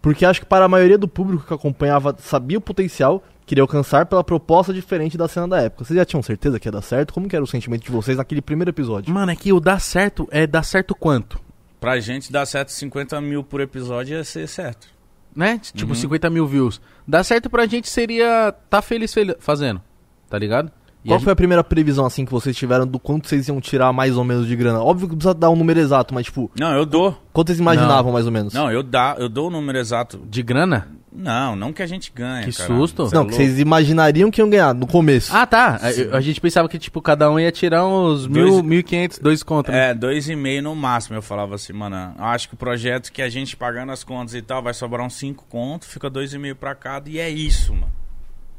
Porque 0.00 0.24
acho 0.24 0.40
que 0.40 0.46
para 0.46 0.64
a 0.64 0.68
maioria 0.68 0.96
do 0.96 1.08
público 1.08 1.44
que 1.46 1.52
acompanhava 1.52 2.14
sabia 2.18 2.56
o 2.56 2.60
potencial 2.60 3.22
que 3.50 3.54
iria 3.54 3.64
alcançar 3.64 4.06
pela 4.06 4.22
proposta 4.22 4.72
diferente 4.72 5.18
da 5.18 5.26
cena 5.26 5.48
da 5.48 5.60
época. 5.60 5.84
Vocês 5.84 5.96
já 5.96 6.04
tinham 6.04 6.22
certeza 6.22 6.60
que 6.60 6.68
ia 6.68 6.72
dar 6.72 6.82
certo? 6.82 7.12
Como 7.12 7.28
que 7.28 7.34
era 7.34 7.42
o 7.44 7.48
sentimento 7.48 7.82
de 7.82 7.90
vocês 7.90 8.16
naquele 8.16 8.40
primeiro 8.40 8.70
episódio? 8.70 9.12
Mano, 9.12 9.32
é 9.32 9.34
que 9.34 9.52
o 9.52 9.58
dar 9.58 9.80
certo 9.80 10.28
é 10.30 10.46
dar 10.46 10.62
certo 10.62 10.94
quanto? 10.94 11.36
Pra 11.80 11.98
gente 11.98 12.30
dar 12.30 12.46
certo 12.46 12.68
50 12.70 13.20
mil 13.20 13.42
por 13.42 13.60
episódio 13.60 14.16
ia 14.18 14.22
ser 14.22 14.46
certo. 14.46 14.86
Né? 15.34 15.58
Tipo, 15.74 15.88
Uhum. 15.90 15.96
50 15.96 16.30
mil 16.30 16.46
views. 16.46 16.80
Dar 17.08 17.24
certo 17.24 17.50
pra 17.50 17.66
gente 17.66 17.88
seria 17.88 18.54
tá 18.70 18.80
feliz 18.80 19.12
fel- 19.12 19.34
fazendo. 19.40 19.82
Tá 20.28 20.38
ligado? 20.38 20.70
E 21.04 21.08
Qual 21.08 21.18
a 21.18 21.20
foi 21.20 21.32
a 21.32 21.36
primeira 21.36 21.64
previsão 21.64 22.06
assim 22.06 22.24
que 22.24 22.30
vocês 22.30 22.54
tiveram 22.56 22.86
do 22.86 23.00
quanto 23.00 23.26
vocês 23.26 23.48
iam 23.48 23.60
tirar 23.60 23.92
mais 23.92 24.16
ou 24.16 24.22
menos 24.22 24.46
de 24.46 24.54
grana? 24.54 24.80
Óbvio 24.80 25.08
que 25.08 25.16
precisa 25.16 25.34
dar 25.34 25.50
um 25.50 25.56
número 25.56 25.80
exato, 25.80 26.14
mas 26.14 26.26
tipo, 26.26 26.48
Não, 26.56 26.72
eu 26.76 26.86
dou. 26.86 27.20
quanto 27.32 27.48
vocês 27.48 27.58
imaginavam 27.58 28.12
mais 28.12 28.26
ou 28.26 28.30
menos? 28.32 28.54
Não, 28.54 28.70
eu, 28.70 28.82
dá, 28.84 29.16
eu 29.18 29.28
dou 29.28 29.48
o 29.48 29.50
número 29.50 29.76
exato. 29.78 30.20
De 30.28 30.40
grana? 30.40 30.86
Não, 31.12 31.56
não 31.56 31.72
que 31.72 31.82
a 31.82 31.86
gente 31.86 32.12
ganha. 32.14 32.44
Que 32.46 32.52
caralho. 32.52 32.80
susto. 32.80 33.08
Cê 33.08 33.14
é 33.14 33.18
Não, 33.18 33.24
que 33.26 33.32
louco. 33.32 33.44
vocês 33.44 33.58
imaginariam 33.58 34.30
que 34.30 34.40
iam 34.40 34.48
ganhar 34.48 34.72
no 34.72 34.86
começo. 34.86 35.34
Ah, 35.34 35.44
tá. 35.44 35.80
A, 36.12 36.16
a 36.16 36.20
gente 36.20 36.40
pensava 36.40 36.68
que, 36.68 36.78
tipo, 36.78 37.02
cada 37.02 37.28
um 37.30 37.38
ia 37.38 37.50
tirar 37.50 37.84
uns 37.86 38.28
mil, 38.28 38.48
Dois- 38.48 38.62
mil 38.62 38.78
e 38.78 38.82
quinhentos, 38.84 39.18
dois 39.18 39.42
contos. 39.42 39.72
né? 39.74 39.90
É, 39.90 39.94
dois 39.94 40.28
e 40.28 40.36
meio 40.36 40.62
no 40.62 40.74
máximo. 40.76 41.16
Eu 41.16 41.22
falava 41.22 41.56
assim, 41.56 41.72
mano, 41.72 42.14
eu 42.16 42.24
acho 42.24 42.48
que 42.48 42.54
o 42.54 42.56
projeto 42.56 43.10
que 43.10 43.20
a 43.22 43.28
gente 43.28 43.56
pagando 43.56 43.90
as 43.90 44.04
contas 44.04 44.34
e 44.34 44.42
tal, 44.42 44.62
vai 44.62 44.72
sobrar 44.72 45.04
uns 45.04 45.14
cinco 45.14 45.44
contos, 45.48 45.88
fica 45.88 46.08
dois 46.08 46.32
e 46.32 46.38
meio 46.38 46.54
pra 46.54 46.74
cada 46.76 47.10
e 47.10 47.18
é 47.18 47.28
isso, 47.28 47.74
mano. 47.74 47.90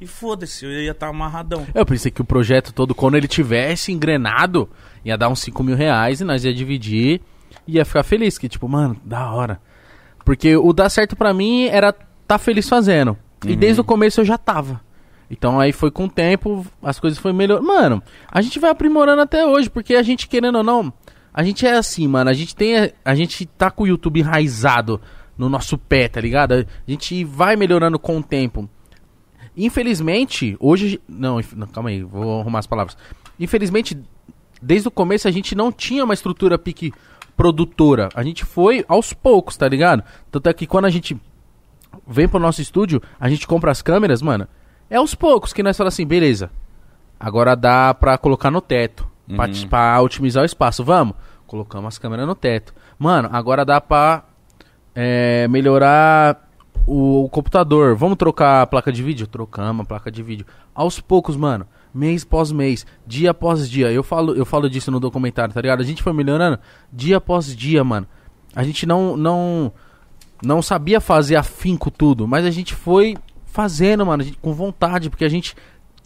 E 0.02 0.06
foda-se, 0.08 0.66
eu 0.66 0.72
ia 0.72 0.92
estar 0.92 1.08
amarradão. 1.08 1.66
Eu 1.76 1.86
pensei 1.86 2.12
que 2.12 2.22
o 2.22 2.26
projeto 2.26 2.74
todo, 2.74 2.94
quando 2.96 3.16
ele 3.16 3.28
tivesse 3.28 3.92
engrenado, 3.94 4.68
ia 5.06 5.16
dar 5.18 5.30
uns 5.30 5.40
5 5.42 5.64
mil 5.64 5.76
reais 5.76 6.20
e 6.20 6.24
nós 6.26 6.44
ia 6.44 6.54
dividir. 6.54 7.22
ia 7.68 7.86
ficar 7.86 8.02
feliz, 8.04 8.38
que 8.38 8.50
tipo, 8.50 8.68
mano, 8.68 8.98
da 9.06 9.32
hora. 9.32 9.62
Porque 10.26 10.56
o 10.58 10.74
dar 10.74 10.90
certo 10.90 11.16
pra 11.16 11.34
mim 11.34 11.66
era 11.66 11.94
tá 12.32 12.38
feliz 12.38 12.70
fazendo. 12.70 13.18
E 13.46 13.58
desde 13.58 13.82
o 13.82 13.84
começo 13.84 14.22
eu 14.22 14.26
já 14.26 14.38
tava. 14.38 14.80
Então 15.30 15.60
aí 15.60 15.74
foi 15.74 15.92
com 15.92 16.06
o 16.06 16.10
tempo, 16.10 16.66
as 16.82 16.98
coisas 16.98 17.20
foi 17.20 17.34
melhor. 17.34 17.62
Mano, 17.62 18.02
a 18.32 18.42
gente 18.42 18.58
vai 18.58 18.70
aprimorando 18.70 19.22
até 19.22 19.46
hoje, 19.46 19.70
porque 19.70 19.96
a 19.96 20.02
gente 20.02 20.30
querendo 20.30 20.60
ou 20.60 20.64
não, 20.64 20.94
a 21.34 21.44
gente 21.44 21.68
é 21.68 21.74
assim, 21.74 22.08
mano, 22.08 22.30
a 22.30 22.34
gente 22.34 22.56
tem 22.56 22.94
a 23.04 23.16
gente 23.16 23.46
tá 23.46 23.70
com 23.70 23.84
o 23.84 23.88
YouTube 23.88 24.22
enraizado 24.22 25.02
no 25.38 25.50
nosso 25.50 25.78
pé, 25.78 26.08
tá 26.08 26.22
ligado? 26.22 26.54
A 26.54 26.66
gente 26.88 27.22
vai 27.26 27.58
melhorando 27.58 28.00
com 28.00 28.18
o 28.18 28.24
tempo. 28.24 28.70
Infelizmente, 29.58 30.56
hoje. 30.58 31.02
Não, 31.10 31.42
não, 31.54 31.68
calma 31.68 31.90
aí, 31.90 32.02
vou 32.02 32.40
arrumar 32.40 32.60
as 32.60 32.68
palavras. 32.68 32.96
Infelizmente, 33.38 33.98
desde 34.62 34.88
o 34.88 34.92
começo 34.92 35.28
a 35.28 35.32
gente 35.32 35.54
não 35.54 35.70
tinha 35.70 36.06
uma 36.06 36.14
estrutura 36.14 36.58
pique 36.58 36.94
produtora. 37.36 38.08
A 38.14 38.24
gente 38.24 38.46
foi 38.46 38.86
aos 38.88 39.12
poucos, 39.12 39.58
tá 39.58 39.68
ligado? 39.68 40.04
Tanto 40.30 40.48
é 40.48 40.54
que 40.54 40.68
quando 40.68 40.86
a 40.86 40.90
gente 40.90 41.20
vem 42.08 42.28
pro 42.28 42.40
nosso 42.40 42.62
estúdio, 42.62 43.02
a 43.20 43.30
gente 43.30 43.48
compra 43.48 43.72
as 43.72 43.82
câmeras, 43.82 44.22
mano. 44.22 44.48
É 44.90 44.98
aos 44.98 45.16
poucos 45.16 45.54
que 45.54 45.64
nós 45.64 45.78
falamos 45.78 45.94
assim, 45.96 46.06
beleza. 46.06 46.50
Agora 47.20 47.56
dá 47.56 47.94
pra 47.94 48.18
colocar 48.18 48.52
no 48.52 48.62
teto. 48.62 49.08
Pra, 49.36 49.48
Uhum. 49.48 49.68
pra 49.70 50.02
otimizar 50.02 50.44
o 50.44 50.46
espaço. 50.46 50.84
Vamos. 50.84 51.16
Colocamos 51.48 51.88
as 51.90 51.98
câmeras 51.98 52.28
no 52.28 52.36
teto. 52.36 52.74
Mano, 53.00 53.30
agora 53.32 53.64
dá 53.64 53.80
pra 53.80 54.26
é, 54.94 55.48
melhorar 55.48 56.50
o, 56.86 57.24
o 57.26 57.30
computador. 57.30 57.96
Vamos 57.96 58.18
trocar 58.18 58.62
a 58.64 58.68
placa 58.68 58.92
de 58.92 59.02
vídeo? 59.04 59.28
Trocamos 59.28 59.84
a 59.86 59.88
placa 59.88 60.12
de 60.12 60.22
vídeo. 60.24 60.46
Aos 60.76 61.00
poucos, 61.00 61.36
mano. 61.38 61.66
Mês 61.94 62.24
após 62.24 62.52
mês, 62.52 62.86
dia 63.06 63.32
após 63.32 63.70
dia. 63.70 63.92
Eu 63.92 64.04
falo, 64.04 64.34
eu 64.34 64.46
falo 64.46 64.70
disso 64.70 64.90
no 64.92 65.00
documentário, 65.00 65.54
tá 65.54 65.62
ligado? 65.62 65.82
A 65.82 65.86
gente 65.86 66.02
foi 66.02 66.14
melhorando 66.14 66.58
dia 66.92 67.18
após 67.18 67.56
dia, 67.56 67.84
mano. 67.84 68.08
A 68.56 68.64
gente 68.64 68.86
não 68.86 69.16
não 69.18 69.72
não 70.44 70.62
sabia 70.62 71.00
fazer 71.00 71.36
afinco 71.36 71.90
tudo, 71.92 72.28
mas 72.28 72.46
a 72.46 72.52
gente 72.52 72.74
foi 72.76 73.16
fazendo, 73.46 74.06
mano, 74.06 74.24
gente- 74.24 74.38
com 74.42 74.54
vontade, 74.54 75.10
porque 75.10 75.26
a 75.26 75.30
gente 75.30 75.56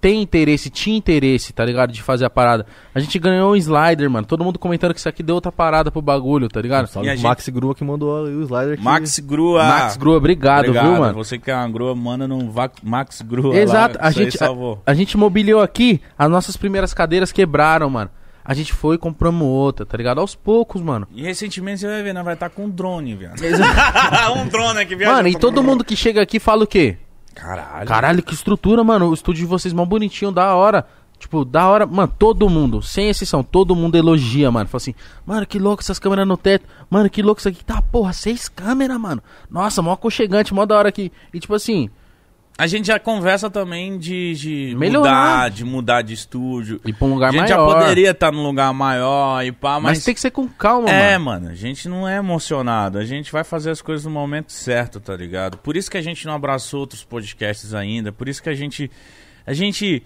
tem 0.02 0.22
interesse, 0.22 0.70
tinha 0.70 0.96
interesse, 0.96 1.52
tá 1.52 1.66
ligado? 1.66 1.92
De 1.92 2.04
fazer 2.04 2.26
a 2.26 2.30
parada. 2.30 2.68
A 2.94 3.00
gente 3.00 3.18
ganhou 3.18 3.54
um 3.54 3.56
slider, 3.56 4.08
mano. 4.08 4.28
Todo 4.28 4.44
mundo 4.44 4.60
comentando 4.60 4.94
que 4.94 5.00
isso 5.00 5.10
aqui 5.10 5.24
deu 5.24 5.34
outra 5.34 5.52
parada 5.52 5.90
pro 5.90 6.00
bagulho, 6.02 6.48
tá 6.48 6.62
ligado? 6.62 6.86
Salve 6.88 7.08
E 7.08 7.10
a 7.10 7.14
pro 7.14 7.18
gente- 7.22 7.28
Max 7.28 7.50
Grua 7.50 7.74
que 7.74 7.84
mandou 7.84 8.24
o 8.24 8.42
slider 8.44 8.74
aqui. 8.74 8.84
Max 8.84 9.18
Grua. 9.20 9.64
Max 9.64 9.98
Grua, 9.98 10.18
obrigado, 10.18 10.66
viu, 10.74 11.00
mano? 11.00 11.14
Você 11.16 11.40
que 11.40 11.50
é 11.50 11.56
uma 11.56 11.68
grua, 11.70 11.96
manda 11.96 12.28
no 12.28 12.54
Max 12.84 13.22
Grua. 13.22 13.56
Exato, 13.58 13.98
lá, 13.98 14.04
a 14.06 14.12
gente, 14.12 14.38
a, 14.44 14.48
a 14.86 14.94
gente 14.94 15.18
mobiliou 15.18 15.62
aqui, 15.62 16.00
as 16.18 16.30
nossas 16.30 16.56
primeiras 16.56 16.94
cadeiras 16.94 17.32
quebraram, 17.32 17.90
mano. 17.90 18.12
A 18.48 18.54
gente 18.54 18.72
foi 18.72 18.96
e 18.96 19.00
compramos 19.00 19.48
outra, 19.48 19.88
tá 19.88 19.98
ligado? 19.98 20.22
Aos 20.22 20.36
poucos, 20.36 20.80
mano. 20.80 21.08
E 21.12 21.24
recentemente 21.24 21.80
você 21.80 21.88
vai 21.88 22.04
ver, 22.04 22.14
nós 22.14 22.24
vai 22.24 22.36
estar 22.36 22.50
com 22.52 22.66
um 22.66 22.70
drone, 22.70 23.16
viado. 23.16 23.42
um 24.38 24.48
drone 24.48 24.80
aqui, 24.82 24.96
viado. 24.96 25.16
Mano, 25.16 25.28
e 25.28 25.36
todo 25.36 25.64
mundo 25.64 25.84
que 25.84 25.96
chega 25.96 26.22
aqui 26.22 26.40
fala 26.40 26.64
o 26.64 26.68
quê? 26.68 26.98
Caralho. 27.34 27.88
Caralho, 27.88 28.24
que 28.24 28.36
estrutura, 28.36 28.84
mano. 28.84 29.10
O 29.10 29.14
estúdio 29.16 29.42
de 29.42 29.48
vocês 29.48 29.74
mó 29.74 29.84
bonitinho, 29.84 30.32
da 30.32 30.54
hora. 30.54 30.86
Tipo, 31.18 31.44
da 31.44 31.68
hora. 31.68 31.88
Mano, 31.88 32.14
todo 32.20 32.48
mundo, 32.48 32.84
sem 32.84 33.10
exceção, 33.10 33.44
todo 33.44 33.76
mundo 33.76 33.96
elogia, 33.96 34.52
mano. 34.52 34.70
Fala 34.70 34.78
assim, 34.78 34.96
mano, 35.26 35.46
que 35.48 35.58
louco 35.58 35.82
essas 35.82 35.98
câmeras 35.98 36.28
no 36.28 36.38
teto. 36.38 36.66
Mano, 36.88 37.10
que 37.10 37.24
louco 37.24 37.40
isso 37.40 37.50
aqui. 37.50 37.66
Tá, 37.66 37.82
porra, 37.82 38.14
seis 38.14 38.48
câmeras, 38.48 39.00
mano. 39.00 39.24
Nossa, 39.50 39.82
mó 39.82 39.92
aconchegante, 39.94 40.54
mó 40.54 40.66
da 40.66 40.78
hora 40.78 40.90
aqui. 40.90 41.12
E 41.34 41.40
tipo 41.40 41.56
assim, 41.56 41.90
A 42.58 42.68
gente 42.68 42.88
já 42.88 42.98
conversa 42.98 43.50
também 43.50 43.98
de, 43.98 44.34
de 44.36 44.76
mudar, 44.78 45.50
de 45.50 45.66
mudar 45.66 46.02
de 46.02 46.14
estúdio. 46.14 46.80
ir 46.86 46.94
pra 46.94 47.06
um 47.06 47.14
lugar 47.14 47.28
a 47.30 47.32
gente 47.34 47.50
maior. 47.50 47.70
já 47.70 47.80
poderia 47.80 48.12
estar 48.12 48.32
num 48.32 48.44
lugar 48.44 48.74
maior 48.74 49.44
e 49.44 49.52
pá, 49.52 49.74
Mas, 49.74 49.98
mas... 49.98 50.06
tem 50.06 50.14
que 50.14 50.22
ser 50.22 50.32
com 50.32 50.48
calma, 50.48 50.90
É, 50.90 51.18
mano. 51.18 51.42
mano, 51.42 51.54
a 51.54 51.56
gente 51.56 51.90
não 51.90 52.08
é 52.08 52.16
emocionado, 52.16 52.98
a 52.98 53.04
gente 53.04 53.30
vai 53.30 53.44
fazer 53.44 53.72
as 53.72 53.82
coisas 53.82 54.06
no 54.06 54.12
momento 54.12 54.54
certo, 54.54 55.02
tá 55.02 55.14
ligado? 55.18 55.58
Por 55.58 55.76
isso 55.76 55.92
que 55.92 55.98
a 55.98 56.02
gente 56.02 56.26
não 56.26 56.34
abraçou 56.34 56.80
outros 56.80 57.04
podcasts 57.04 57.74
ainda, 57.74 58.14
por 58.14 58.30
isso 58.30 58.42
que 58.42 58.50
a 58.50 58.56
gente. 58.56 58.90
A 59.46 59.52
gente. 59.54 60.02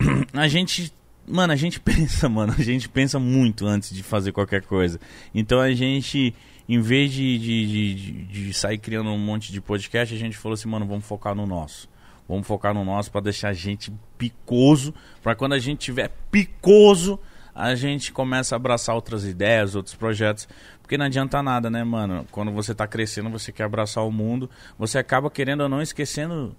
A 0.32 0.48
gente. 0.48 0.90
Mano, 1.26 1.52
a 1.52 1.56
gente 1.56 1.78
pensa, 1.84 2.28
mano, 2.28 2.54
a 2.58 2.62
gente 2.62 2.88
pensa 2.88 3.18
muito 3.18 3.66
antes 3.66 3.94
de 3.94 4.02
fazer 4.02 4.32
qualquer 4.32 4.62
coisa. 4.62 4.98
Então 5.34 5.58
a 5.60 5.72
gente, 5.72 6.34
em 6.68 6.80
vez 6.80 7.12
de, 7.12 7.38
de, 7.38 7.66
de, 7.94 8.12
de- 8.24 8.54
sair 8.54 8.78
criando 8.78 9.10
um 9.10 9.18
monte 9.18 9.52
de 9.52 9.60
podcast, 9.60 10.14
a 10.14 10.18
gente 10.18 10.36
falou 10.36 10.54
assim, 10.54 10.68
mano, 10.68 10.86
vamos 10.86 11.04
focar 11.04 11.34
no 11.34 11.46
nosso. 11.46 11.88
Vamos 12.28 12.46
focar 12.46 12.72
no 12.72 12.84
nosso 12.84 13.10
pra 13.12 13.20
deixar 13.20 13.50
a 13.50 13.52
gente 13.52 13.92
picoso, 14.16 14.94
pra 15.22 15.34
quando 15.34 15.52
a 15.52 15.58
gente 15.58 15.78
tiver 15.80 16.10
picoso, 16.30 17.20
a 17.54 17.74
gente 17.74 18.10
começa 18.12 18.54
a 18.54 18.56
abraçar 18.56 18.94
outras 18.94 19.24
ideias, 19.24 19.74
outros 19.74 19.94
projetos. 19.94 20.48
Porque 20.80 20.96
não 20.98 21.06
adianta 21.06 21.42
nada, 21.42 21.68
né, 21.70 21.84
mano? 21.84 22.26
Quando 22.30 22.50
você 22.50 22.74
tá 22.74 22.86
crescendo, 22.86 23.28
você 23.30 23.52
quer 23.52 23.64
abraçar 23.64 24.04
o 24.06 24.10
mundo, 24.10 24.48
você 24.78 24.98
acaba 24.98 25.30
querendo 25.30 25.62
ou 25.62 25.68
não 25.68 25.80
esquecendo 25.82 26.54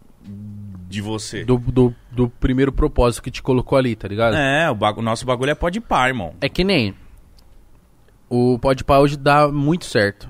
de 0.87 1.01
você. 1.01 1.43
Do, 1.43 1.57
do, 1.57 1.95
do 2.11 2.29
primeiro 2.29 2.71
propósito 2.71 3.21
que 3.23 3.29
te 3.31 3.41
colocou 3.43 3.77
ali, 3.77 3.95
tá 3.95 4.07
ligado? 4.07 4.35
É, 4.35 4.69
o, 4.69 4.75
bagu- 4.75 5.01
nosso 5.01 5.25
bagulho 5.25 5.51
é 5.51 5.55
pó 5.55 5.69
de 5.69 5.79
par, 5.81 6.07
irmão. 6.09 6.33
É 6.41 6.49
que 6.49 6.63
nem. 6.63 6.95
O 8.29 8.57
Podpah 8.59 8.99
hoje 8.99 9.17
dá 9.17 9.47
muito 9.47 9.85
certo. 9.85 10.29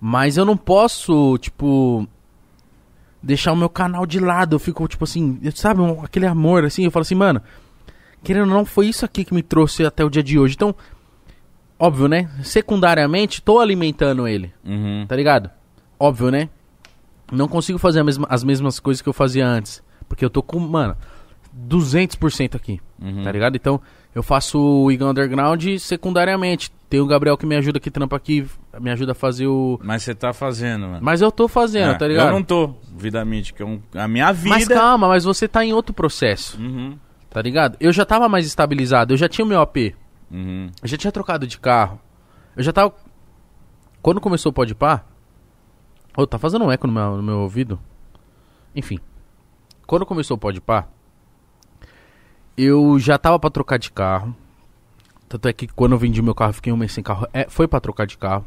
Mas 0.00 0.36
eu 0.36 0.44
não 0.44 0.56
posso, 0.56 1.36
tipo. 1.38 2.06
Deixar 3.22 3.52
o 3.52 3.56
meu 3.56 3.68
canal 3.68 4.06
de 4.06 4.18
lado. 4.18 4.54
Eu 4.56 4.58
fico, 4.58 4.86
tipo 4.88 5.04
assim, 5.04 5.38
sabe, 5.54 5.80
um- 5.82 6.02
aquele 6.02 6.26
amor, 6.26 6.64
assim. 6.64 6.84
Eu 6.84 6.90
falo 6.90 7.02
assim, 7.02 7.14
mano. 7.14 7.42
Querendo 8.22 8.48
ou 8.48 8.54
não, 8.54 8.64
foi 8.64 8.86
isso 8.86 9.04
aqui 9.04 9.24
que 9.24 9.34
me 9.34 9.42
trouxe 9.42 9.84
até 9.84 10.02
o 10.04 10.08
dia 10.10 10.22
de 10.22 10.38
hoje. 10.38 10.54
Então, 10.54 10.74
óbvio, 11.78 12.08
né? 12.08 12.30
Secundariamente, 12.42 13.42
tô 13.42 13.58
alimentando 13.60 14.26
ele, 14.26 14.52
Uhum. 14.64 15.04
tá 15.06 15.14
ligado? 15.16 15.50
Óbvio, 15.98 16.30
né? 16.30 16.48
Não 17.30 17.46
consigo 17.46 17.78
fazer 17.78 18.02
mesma- 18.02 18.26
as 18.30 18.42
mesmas 18.42 18.78
coisas 18.80 19.00
que 19.02 19.08
eu 19.08 19.12
fazia 19.12 19.46
antes. 19.46 19.82
Porque 20.08 20.24
eu 20.24 20.30
tô 20.30 20.42
com, 20.42 20.58
mano, 20.58 20.96
200% 21.52 22.56
aqui. 22.56 22.80
Uhum. 23.00 23.22
Tá 23.22 23.30
ligado? 23.32 23.54
Então, 23.56 23.80
eu 24.14 24.22
faço 24.22 24.58
o 24.58 24.90
Igan 24.90 25.10
Underground 25.10 25.64
secundariamente. 25.78 26.70
Tem 26.88 27.00
o 27.00 27.06
Gabriel 27.06 27.36
que 27.36 27.46
me 27.46 27.54
ajuda, 27.56 27.78
que 27.78 27.90
trampa 27.90 28.16
aqui, 28.16 28.44
me 28.80 28.90
ajuda 28.90 29.12
a 29.12 29.14
fazer 29.14 29.46
o. 29.46 29.78
Mas 29.82 30.02
você 30.02 30.14
tá 30.14 30.32
fazendo, 30.32 30.86
mano. 30.88 30.98
Mas 31.00 31.20
eu 31.20 31.30
tô 31.30 31.46
fazendo, 31.46 31.92
É, 31.92 31.94
tá 31.94 32.08
ligado? 32.08 32.26
Eu 32.28 32.32
não 32.32 32.42
tô. 32.42 32.74
Vida 32.96 33.24
mítica. 33.24 33.62
é 33.62 33.66
um- 33.66 33.80
a 33.94 34.08
minha 34.08 34.32
vida. 34.32 34.48
Mas 34.50 34.66
calma, 34.66 35.06
mas 35.06 35.22
você 35.24 35.46
tá 35.46 35.64
em 35.64 35.72
outro 35.72 35.94
processo, 35.94 36.60
Uhum. 36.60 36.98
tá 37.30 37.40
ligado? 37.40 37.76
Eu 37.78 37.92
já 37.92 38.04
tava 38.04 38.28
mais 38.28 38.44
estabilizado, 38.46 39.12
eu 39.12 39.16
já 39.16 39.28
tinha 39.28 39.44
o 39.44 39.48
meu 39.48 39.60
AP, 39.60 39.94
Uhum. 40.30 40.68
eu 40.82 40.88
já 40.88 40.96
tinha 40.96 41.12
trocado 41.12 41.46
de 41.46 41.58
carro. 41.58 42.00
Eu 42.56 42.62
já 42.64 42.72
tava. 42.72 42.92
Quando 44.02 44.20
começou 44.20 44.50
o 44.50 44.52
Podpah. 44.52 45.04
Ô, 46.16 46.26
tá 46.26 46.38
fazendo 46.38 46.64
um 46.64 46.72
eco 46.72 46.88
no 46.88 46.92
meu, 46.92 47.16
no 47.18 47.22
meu 47.22 47.38
ouvido? 47.40 47.78
Enfim. 48.74 48.98
Quando 49.86 50.04
começou 50.04 50.36
o 50.36 50.38
Podpah, 50.40 50.88
eu 52.56 52.98
já 52.98 53.16
tava 53.18 53.38
pra 53.38 53.50
trocar 53.50 53.78
de 53.78 53.90
carro. 53.90 54.34
Tanto 55.28 55.46
é 55.48 55.52
que 55.52 55.68
quando 55.68 55.92
eu 55.92 55.98
vendi 55.98 56.20
meu 56.20 56.34
carro, 56.34 56.52
fiquei 56.52 56.72
um 56.72 56.76
mês 56.76 56.92
sem 56.92 57.02
carro. 57.04 57.26
É, 57.32 57.46
foi 57.48 57.68
pra 57.68 57.80
trocar 57.80 58.06
de 58.06 58.18
carro. 58.18 58.44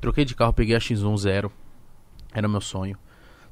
Troquei 0.00 0.24
de 0.24 0.34
carro, 0.34 0.52
peguei 0.52 0.74
a 0.76 0.78
X1 0.78 1.16
zero. 1.18 1.50
Era 2.34 2.46
meu 2.48 2.60
sonho. 2.60 2.96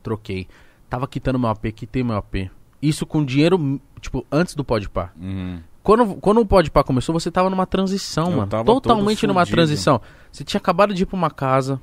Troquei. 0.03 0.47
Tava 0.89 1.07
quitando 1.07 1.39
meu 1.39 1.49
AP, 1.49 1.67
quitei 1.73 2.03
meu 2.03 2.17
AP. 2.17 2.51
Isso 2.83 3.07
com 3.07 3.25
dinheiro, 3.25 3.81
tipo, 4.01 4.27
antes 4.33 4.55
do 4.55 4.65
Podpah. 4.65 5.11
Uhum. 5.21 5.61
Quando, 5.83 6.15
quando 6.17 6.41
o 6.41 6.47
Podpah 6.47 6.83
começou, 6.85 7.13
você 7.13 7.31
tava 7.31 7.49
numa 7.49 7.67
transição, 7.67 8.31
Eu 8.33 8.37
mano. 8.39 8.65
Totalmente 8.65 9.27
numa 9.27 9.47
transição. 9.47 10.01
Você 10.31 10.45
tinha 10.45 10.59
acabado 10.59 10.93
de 10.93 11.03
ir 11.05 11.07
pra 11.07 11.17
uma 11.17 11.31
casa, 11.31 11.81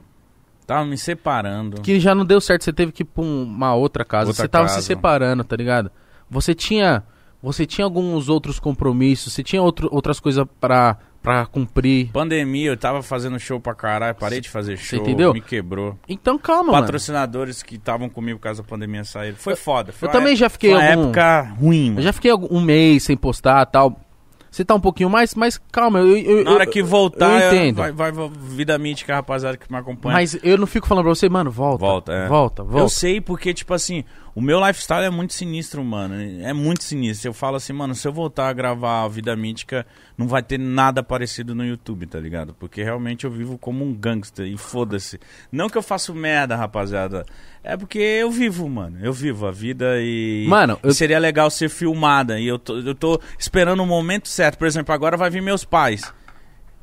Tava 0.68 0.86
me 0.86 0.98
separando. 0.98 1.82
que 1.82 2.00
já 2.00 2.14
não 2.14 2.26
deu 2.26 2.42
certo, 2.42 2.64
você 2.64 2.74
teve 2.74 2.92
que 2.92 3.02
ir 3.04 3.06
pra 3.06 3.24
um- 3.24 3.44
uma 3.44 3.74
outra 3.74 4.04
casa. 4.06 4.30
Outra 4.30 4.44
você 4.44 4.48
tava 4.48 4.66
casa. 4.68 4.82
se 4.82 4.86
separando, 4.86 5.44
tá 5.44 5.56
ligado? 5.56 5.90
Você 6.30 6.54
tinha. 6.54 7.04
Você 7.42 7.66
tinha 7.66 7.86
alguns 7.86 8.30
outros 8.30 8.60
compromissos, 8.60 9.32
você 9.34 9.44
tinha 9.44 9.62
outro, 9.62 9.88
outras 9.92 10.20
coisas 10.20 10.44
pra, 10.60 10.98
pra 11.22 11.46
cumprir. 11.46 12.10
Pandemia, 12.12 12.70
eu 12.72 12.78
tava 12.78 13.04
fazendo 13.04 13.40
show 13.40 13.60
pra 13.60 13.76
caralho, 13.76 14.16
parei 14.16 14.42
de 14.42 14.50
fazer 14.50 14.76
show, 14.76 15.00
entendeu? 15.00 15.34
me 15.34 15.42
quebrou. 15.42 15.98
Então 16.10 16.38
calma, 16.40 16.72
mano. 16.72 16.84
Patrocinadores 16.84 17.62
que 17.62 17.76
estavam 17.76 18.10
comigo 18.10 18.40
por 18.40 18.44
causa 18.46 18.64
da 18.64 18.68
pandemia 18.68 19.04
saíram. 19.04 19.38
Foi 19.38 19.56
foda. 19.56 19.92
Foi 19.92 20.08
eu 20.08 20.12
também 20.12 20.30
época- 20.34 20.40
já 20.40 20.50
fiquei 20.50 20.74
uma 20.74 20.84
algum- 20.90 21.04
época 21.04 21.42
ruim, 21.60 21.90
mano. 21.90 22.00
Eu 22.00 22.04
já 22.04 22.14
fiquei 22.14 22.34
um 22.34 22.60
mês 22.62 23.04
sem 23.04 23.16
postar 23.16 23.66
tal. 23.68 24.02
Você 24.50 24.66
tá 24.66 24.74
um 24.74 24.80
pouquinho 24.80 25.10
mais, 25.10 25.36
mas 25.36 25.60
calma, 25.72 26.00
eu, 26.00 26.18
eu, 26.18 26.44
Na 26.44 26.52
hora 26.54 26.64
eu- 26.64 26.72
que 26.72 26.82
voltar, 26.82 27.40
eu 27.44 27.48
entendo. 27.54 27.76
vai, 27.76 27.92
vai- 27.92 28.12
vida 28.50 28.76
mítica, 28.80 29.14
rapaziada 29.14 29.56
que 29.58 29.72
me 29.72 29.78
acompanha. 29.78 30.14
Mas 30.16 30.40
eu 30.42 30.58
não 30.58 30.66
fico 30.66 30.88
falando 30.88 31.04
pra 31.04 31.14
você, 31.14 31.30
mano, 31.30 31.52
volta. 31.52 31.86
Volta, 31.86 32.12
é. 32.14 32.28
Volta, 32.28 32.64
volta. 32.64 32.80
Eu 32.80 32.90
sei 32.90 33.22
porque, 33.22 33.54
tipo 33.54 33.74
assim, 33.76 34.04
o 34.38 34.42
meu 34.42 34.64
lifestyle 34.64 35.04
é 35.04 35.10
muito 35.10 35.34
sinistro, 35.34 35.84
mano. 35.84 36.14
É 36.44 36.54
muito 36.54 36.84
sinistro. 36.84 37.28
Eu 37.30 37.34
falo 37.34 37.56
assim, 37.56 37.74
mano, 37.74 37.96
se 37.96 38.08
eu 38.08 38.14
voltar 38.14 38.50
a 38.50 38.54
gravar 38.54 39.02
a 39.04 39.08
Vida 39.08 39.36
Mítica, 39.36 39.84
não 40.16 40.28
vai 40.28 40.44
ter 40.44 40.60
nada 40.60 41.02
parecido 41.02 41.56
no 41.56 41.66
YouTube, 41.66 42.06
tá 42.06 42.20
ligado? 42.20 42.54
Porque 42.54 42.84
realmente 42.84 43.26
eu 43.26 43.32
vivo 43.32 43.58
como 43.58 43.84
um 43.84 43.92
gangster 43.92 44.46
e 44.46 44.56
foda-se. 44.56 45.20
Não 45.52 45.68
que 45.68 45.76
eu 45.76 45.82
faço 45.82 46.14
merda, 46.14 46.56
rapaziada. 46.56 47.26
É 47.64 47.76
porque 47.76 47.98
eu 47.98 48.30
vivo, 48.30 48.70
mano. 48.70 49.00
Eu 49.02 49.12
vivo 49.12 49.48
a 49.48 49.52
vida 49.52 49.96
e. 50.00 50.46
Mano, 50.48 50.78
eu- 50.84 50.94
seria 50.94 51.18
legal 51.18 51.50
ser 51.50 51.68
filmada. 51.68 52.40
E 52.40 52.46
eu 52.48 52.60
tô, 52.60 52.78
eu 52.78 52.94
tô 52.94 53.20
esperando 53.40 53.82
o 53.82 53.88
momento 53.88 54.28
certo. 54.28 54.60
Por 54.60 54.68
exemplo, 54.68 54.94
agora 54.94 55.18
vai 55.18 55.32
vir 55.32 55.42
meus 55.42 55.66
pais. 55.66 56.14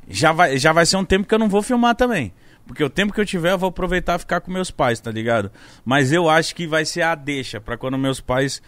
já 0.09 0.33
vai, 0.33 0.57
já 0.57 0.73
vai 0.73 0.85
ser 0.85 0.97
um 0.97 1.05
tempo 1.05 1.25
que 1.25 1.33
eu 1.33 1.39
não 1.39 1.47
vou 1.47 1.61
filmar 1.61 1.95
também. 1.95 2.33
Porque 2.67 2.83
o 2.83 2.89
tempo 2.89 3.13
que 3.13 3.21
eu 3.21 3.25
tiver, 3.25 3.51
eu 3.51 3.57
vou 3.57 3.69
aproveitar 3.69 4.15
e 4.15 4.19
ficar 4.19 4.41
com 4.41 4.51
meus 4.51 4.71
pais, 4.71 4.99
tá 4.99 5.11
ligado? 5.11 5.51
Mas 5.83 6.11
eu 6.11 6.29
acho 6.29 6.55
que 6.55 6.65
vai 6.65 6.83
ser 6.83 7.03
a 7.03 7.13
deixa 7.13 7.61
pra 7.61 7.77
quando 7.77 7.97
meus 7.97 8.19
pais 8.19 8.61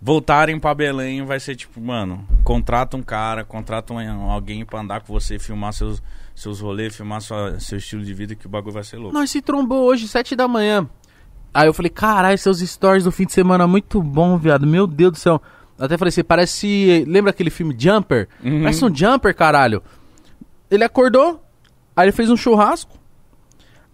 voltarem 0.00 0.58
pra 0.58 0.74
Belém, 0.74 1.24
vai 1.24 1.38
ser 1.38 1.56
tipo, 1.56 1.80
mano, 1.80 2.26
contrata 2.42 2.96
um 2.96 3.02
cara, 3.02 3.44
contrata 3.44 3.92
um, 3.92 4.30
alguém 4.30 4.64
pra 4.64 4.80
andar 4.80 5.00
com 5.00 5.12
você, 5.12 5.38
filmar 5.38 5.72
seus, 5.72 6.02
seus 6.34 6.60
rolês, 6.60 6.96
filmar 6.96 7.20
sua, 7.20 7.60
seu 7.60 7.76
estilo 7.76 8.02
de 8.02 8.14
vida, 8.14 8.34
que 8.34 8.46
o 8.46 8.48
bagulho 8.48 8.72
vai 8.72 8.84
ser 8.84 8.96
louco. 8.96 9.12
Nós 9.12 9.30
se 9.30 9.42
trombou 9.42 9.84
hoje, 9.84 10.08
sete 10.08 10.34
da 10.34 10.48
manhã. 10.48 10.88
Aí 11.52 11.66
eu 11.66 11.74
falei, 11.74 11.90
caralho, 11.90 12.38
seus 12.38 12.60
stories 12.60 13.04
do 13.04 13.12
fim 13.12 13.26
de 13.26 13.32
semana 13.32 13.66
muito 13.66 14.00
bom, 14.00 14.38
viado. 14.38 14.66
Meu 14.66 14.86
Deus 14.86 15.12
do 15.12 15.18
céu. 15.18 15.42
Até 15.78 15.98
falei 15.98 16.10
assim, 16.10 16.22
parece. 16.22 17.04
Lembra 17.08 17.30
aquele 17.30 17.50
filme 17.50 17.74
Jumper? 17.76 18.28
Uhum. 18.42 18.62
Parece 18.62 18.84
um 18.84 18.94
Jumper, 18.94 19.34
caralho. 19.34 19.82
Ele 20.70 20.84
acordou, 20.84 21.44
aí 21.96 22.04
ele 22.04 22.12
fez 22.12 22.30
um 22.30 22.36
churrasco. 22.36 22.99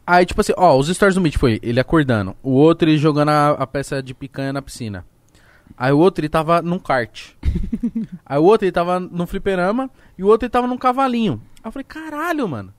Aí, 0.07 0.25
tipo 0.25 0.41
assim, 0.41 0.53
ó, 0.57 0.79
os 0.79 0.89
stories 0.89 1.17
do 1.17 1.21
Mitch 1.21 1.37
foi 1.37 1.59
ele 1.63 1.81
acordando. 1.81 2.37
O 2.43 2.53
outro 2.53 2.89
ele 2.89 2.97
jogando 2.97 3.31
a, 3.31 3.51
a 3.51 3.67
peça 3.67 4.03
de 4.03 4.15
picanha 4.15 4.53
na 4.53 4.63
piscina. 4.63 5.05
Aí 5.77 5.93
o 5.93 5.99
outro 5.99 6.23
ele 6.23 6.29
tava 6.29 6.63
num 6.63 6.79
kart. 6.79 7.33
aí 8.25 8.39
o 8.39 8.45
outro 8.45 8.65
ele 8.65 8.73
tava 8.73 9.01
num 9.01 9.27
fliperama. 9.27 9.91
E 10.17 10.23
o 10.23 10.29
outro 10.29 10.47
ele 10.47 10.51
tava 10.51 10.67
num 10.67 10.79
cavalinho. 10.79 11.43
Aí 11.57 11.69
eu 11.69 11.73
falei, 11.73 11.85
caralho, 11.85 12.49
mano. 12.49 12.73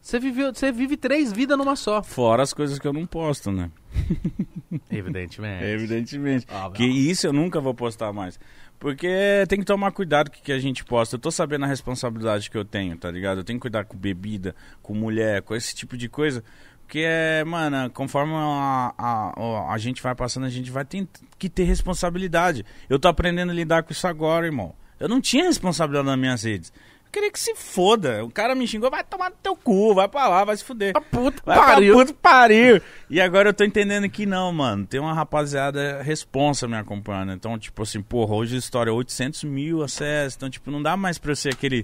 Você 0.00 0.18
viveu, 0.18 0.52
você 0.52 0.72
vive 0.72 0.96
três 0.96 1.30
vidas 1.30 1.56
numa 1.58 1.76
só. 1.76 2.02
Fora 2.02 2.42
as 2.42 2.52
coisas 2.52 2.78
que 2.78 2.88
eu 2.88 2.92
não 2.92 3.06
posto, 3.06 3.52
né? 3.52 3.70
Evidentemente. 4.90 5.64
Evidentemente. 5.64 6.46
Óbvio. 6.50 6.72
Que 6.72 6.84
isso 6.84 7.26
eu 7.26 7.32
nunca 7.32 7.60
vou 7.60 7.74
postar 7.74 8.12
mais. 8.12 8.40
Porque 8.80 9.44
tem 9.46 9.58
que 9.58 9.64
tomar 9.66 9.92
cuidado 9.92 10.30
com 10.30 10.38
o 10.38 10.40
que 10.40 10.50
a 10.50 10.58
gente 10.58 10.82
posta. 10.86 11.14
Eu 11.14 11.20
tô 11.20 11.30
sabendo 11.30 11.66
a 11.66 11.68
responsabilidade 11.68 12.50
que 12.50 12.56
eu 12.56 12.64
tenho, 12.64 12.96
tá 12.96 13.10
ligado? 13.10 13.38
Eu 13.38 13.44
tenho 13.44 13.58
que 13.58 13.62
cuidar 13.62 13.84
com 13.84 13.94
bebida, 13.94 14.56
com 14.82 14.94
mulher, 14.94 15.42
com 15.42 15.54
esse 15.54 15.74
tipo 15.74 15.98
de 15.98 16.08
coisa. 16.08 16.42
Porque, 16.80 17.04
é, 17.06 17.44
mano, 17.44 17.90
conforme 17.90 18.32
a, 18.34 18.94
a, 18.96 19.72
a 19.72 19.78
gente 19.78 20.02
vai 20.02 20.14
passando, 20.14 20.46
a 20.46 20.50
gente 20.50 20.70
vai 20.70 20.84
ter 20.86 21.06
que 21.38 21.50
ter 21.50 21.64
responsabilidade. 21.64 22.64
Eu 22.88 22.98
tô 22.98 23.06
aprendendo 23.06 23.50
a 23.50 23.54
lidar 23.54 23.82
com 23.82 23.92
isso 23.92 24.08
agora, 24.08 24.46
irmão. 24.46 24.74
Eu 24.98 25.10
não 25.10 25.20
tinha 25.20 25.44
responsabilidade 25.44 26.06
nas 26.06 26.18
minhas 26.18 26.42
redes. 26.42 26.72
Eu 27.10 27.12
queria 27.12 27.32
que 27.32 27.40
se 27.40 27.56
foda. 27.56 28.24
O 28.24 28.30
cara 28.30 28.54
me 28.54 28.68
xingou, 28.68 28.88
vai 28.88 29.02
tomar 29.02 29.30
no 29.30 29.36
teu 29.42 29.56
cu, 29.56 29.92
vai 29.96 30.06
pra 30.06 30.28
lá, 30.28 30.44
vai 30.44 30.56
se 30.56 30.62
fuder. 30.62 30.92
puto 31.10 31.42
Vai 31.44 31.58
pariu. 31.58 31.96
pra 31.96 32.04
puto 32.06 32.14
pariu. 32.14 32.80
E 33.10 33.20
agora 33.20 33.48
eu 33.48 33.52
tô 33.52 33.64
entendendo 33.64 34.08
que 34.08 34.24
não, 34.24 34.52
mano. 34.52 34.86
Tem 34.86 35.00
uma 35.00 35.12
rapaziada 35.12 36.00
responsa 36.02 36.68
me 36.68 36.76
acompanhando. 36.76 37.32
Então, 37.32 37.58
tipo 37.58 37.82
assim, 37.82 38.00
porra, 38.00 38.36
hoje 38.36 38.54
a 38.54 38.58
história 38.60 38.90
é 38.90 38.92
800 38.92 39.42
mil 39.42 39.82
acessos. 39.82 40.36
Então, 40.36 40.48
tipo, 40.48 40.70
não 40.70 40.80
dá 40.80 40.96
mais 40.96 41.18
pra 41.18 41.32
eu 41.32 41.36
ser 41.36 41.48
aquele 41.52 41.82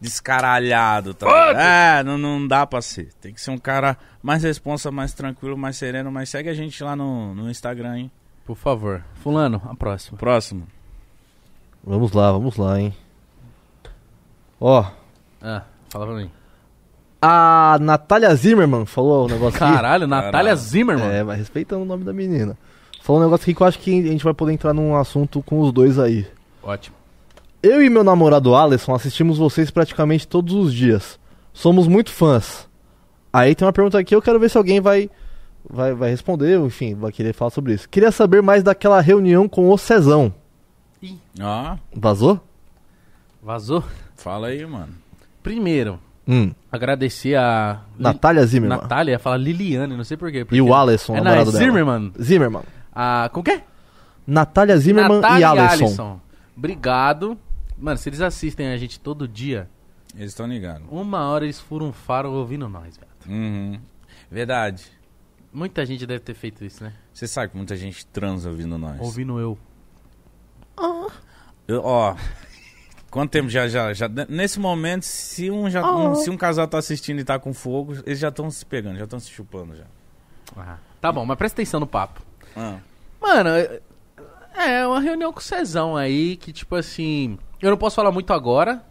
descaralhado, 0.00 1.12
tá? 1.12 1.26
ligado? 1.26 1.58
É, 1.58 2.02
não, 2.04 2.16
não 2.16 2.46
dá 2.46 2.64
pra 2.64 2.80
ser. 2.80 3.12
Tem 3.20 3.34
que 3.34 3.40
ser 3.40 3.50
um 3.50 3.58
cara 3.58 3.98
mais 4.22 4.44
responsa, 4.44 4.92
mais 4.92 5.12
tranquilo, 5.12 5.58
mais 5.58 5.76
sereno. 5.76 6.12
Mas 6.12 6.28
segue 6.28 6.48
a 6.48 6.54
gente 6.54 6.84
lá 6.84 6.94
no, 6.94 7.34
no 7.34 7.50
Instagram, 7.50 7.98
hein? 7.98 8.10
Por 8.44 8.56
favor. 8.56 9.04
Fulano, 9.14 9.60
a 9.68 9.74
próxima. 9.74 10.16
Próximo. 10.18 10.68
Vamos 11.82 12.12
lá, 12.12 12.30
vamos 12.30 12.56
lá, 12.56 12.80
hein. 12.80 12.94
Ó, 14.64 14.84
Ah, 15.42 15.62
fala 15.90 16.06
pra 16.06 16.14
mim. 16.14 16.30
a 17.20 17.78
Natália 17.80 18.32
Zimmerman 18.34 18.86
falou 18.86 19.24
um 19.24 19.28
negócio 19.28 19.56
aqui. 19.62 19.74
Caralho, 19.74 20.06
Natália 20.06 20.32
Caralho. 20.32 20.56
Zimmerman. 20.56 21.08
É, 21.10 21.24
mas 21.24 21.38
respeitando 21.38 21.82
o 21.82 21.84
nome 21.84 22.04
da 22.04 22.12
menina. 22.12 22.56
Falou 23.02 23.20
um 23.20 23.24
negócio 23.24 23.42
aqui 23.42 23.54
que 23.54 23.60
eu 23.62 23.66
acho 23.66 23.78
que 23.80 23.90
a 24.08 24.12
gente 24.12 24.22
vai 24.22 24.32
poder 24.32 24.52
entrar 24.52 24.72
num 24.72 24.94
assunto 24.94 25.42
com 25.42 25.58
os 25.60 25.72
dois 25.72 25.98
aí. 25.98 26.24
Ótimo. 26.62 26.94
Eu 27.60 27.82
e 27.82 27.90
meu 27.90 28.04
namorado 28.04 28.54
Alisson 28.54 28.94
assistimos 28.94 29.38
vocês 29.38 29.68
praticamente 29.70 30.28
todos 30.28 30.54
os 30.54 30.72
dias. 30.72 31.18
Somos 31.52 31.88
muito 31.88 32.10
fãs. 32.12 32.68
Aí 33.32 33.54
tem 33.56 33.66
uma 33.66 33.72
pergunta 33.72 33.98
aqui, 33.98 34.14
eu 34.14 34.22
quero 34.22 34.38
ver 34.38 34.48
se 34.50 34.56
alguém 34.58 34.80
vai, 34.80 35.10
vai, 35.68 35.92
vai 35.94 36.10
responder, 36.10 36.58
ou 36.60 36.66
enfim, 36.66 36.94
vai 36.94 37.10
querer 37.10 37.32
falar 37.32 37.50
sobre 37.50 37.72
isso. 37.74 37.88
Queria 37.88 38.12
saber 38.12 38.42
mais 38.42 38.62
daquela 38.62 39.00
reunião 39.00 39.48
com 39.48 39.70
o 39.70 39.76
Cezão. 39.78 40.32
Ó, 41.40 41.76
Vazou? 41.96 42.40
Vazou? 43.42 43.82
Fala 44.22 44.48
aí, 44.48 44.64
mano. 44.66 44.94
Primeiro, 45.42 45.98
Hum. 46.26 46.52
agradecer 46.70 47.34
a... 47.36 47.80
Li- 47.96 48.02
Natália 48.04 48.46
Zimmerman. 48.46 48.78
Natália, 48.78 49.18
fala 49.18 49.36
Liliane, 49.36 49.96
não 49.96 50.04
sei 50.04 50.16
porquê. 50.16 50.46
E 50.52 50.62
o 50.62 50.72
Alisson, 50.74 51.14
é 51.16 51.18
na 51.18 51.24
namorado 51.24 51.52
dela. 51.52 51.64
Zimmerman. 51.64 52.12
Zimmerman. 52.20 52.62
Ah, 52.94 53.28
com 53.32 53.40
o 53.40 53.42
quê? 53.42 53.60
Natália 54.26 54.76
Zimmerman 54.78 55.20
Natália 55.20 55.46
e 55.54 55.58
Alisson. 55.58 56.20
Obrigado. 56.56 57.36
Mano, 57.76 57.98
se 57.98 58.08
eles 58.08 58.20
assistem 58.20 58.68
a 58.68 58.76
gente 58.76 59.00
todo 59.00 59.26
dia, 59.26 59.68
Eles 60.14 60.30
estão 60.30 60.46
ligados. 60.46 60.86
uma 60.90 61.26
hora 61.28 61.44
eles 61.44 61.58
furam 61.58 61.86
um 61.88 61.92
faro 61.92 62.30
ouvindo 62.30 62.68
nós, 62.68 62.96
velho. 62.96 63.10
Uhum. 63.36 63.80
Verdade. 64.30 64.84
Muita 65.52 65.84
gente 65.84 66.06
deve 66.06 66.20
ter 66.20 66.34
feito 66.34 66.64
isso, 66.64 66.84
né? 66.84 66.92
Você 67.12 67.26
sabe 67.26 67.50
que 67.50 67.56
muita 67.56 67.76
gente 67.76 68.06
transa 68.06 68.48
ouvindo 68.48 68.78
nós. 68.78 69.00
Ouvindo 69.00 69.38
eu. 69.40 69.58
Eu- 71.68 71.82
ó, 71.84 72.16
quanto 73.12 73.30
tempo 73.30 73.48
já, 73.48 73.68
já, 73.68 73.92
já. 73.92 74.08
Nesse 74.28 74.58
momento, 74.58 75.04
se 75.04 75.48
um, 75.52 75.70
já, 75.70 75.88
um- 75.88 76.16
se 76.16 76.28
um 76.30 76.36
casal 76.36 76.66
tá 76.66 76.78
assistindo 76.78 77.20
e 77.20 77.24
tá 77.24 77.38
com 77.38 77.54
fogo, 77.54 77.94
eles 78.04 78.18
já 78.18 78.28
estão 78.28 78.50
se 78.50 78.66
pegando, 78.66 78.98
já 78.98 79.04
estão 79.04 79.20
se 79.20 79.30
chupando 79.30 79.76
já. 79.76 79.84
Ah, 80.56 80.78
tá 81.00 81.12
bom, 81.12 81.24
mas 81.24 81.38
presta 81.38 81.60
atenção 81.62 81.78
no 81.78 81.86
papo. 81.86 82.20
Ah, 82.56 82.78
Mano, 83.20 83.50
é- 83.50 83.80
é 84.56 84.86
uma 84.86 84.98
reunião 85.00 85.32
com 85.32 85.38
o 85.38 85.42
Cezão 85.42 85.96
aí 85.96 86.36
que, 86.36 86.52
tipo 86.52 86.74
assim. 86.74 87.38
Eu 87.60 87.70
não 87.70 87.76
posso 87.78 87.94
falar 87.94 88.10
muito 88.10 88.32
agora. 88.32 88.84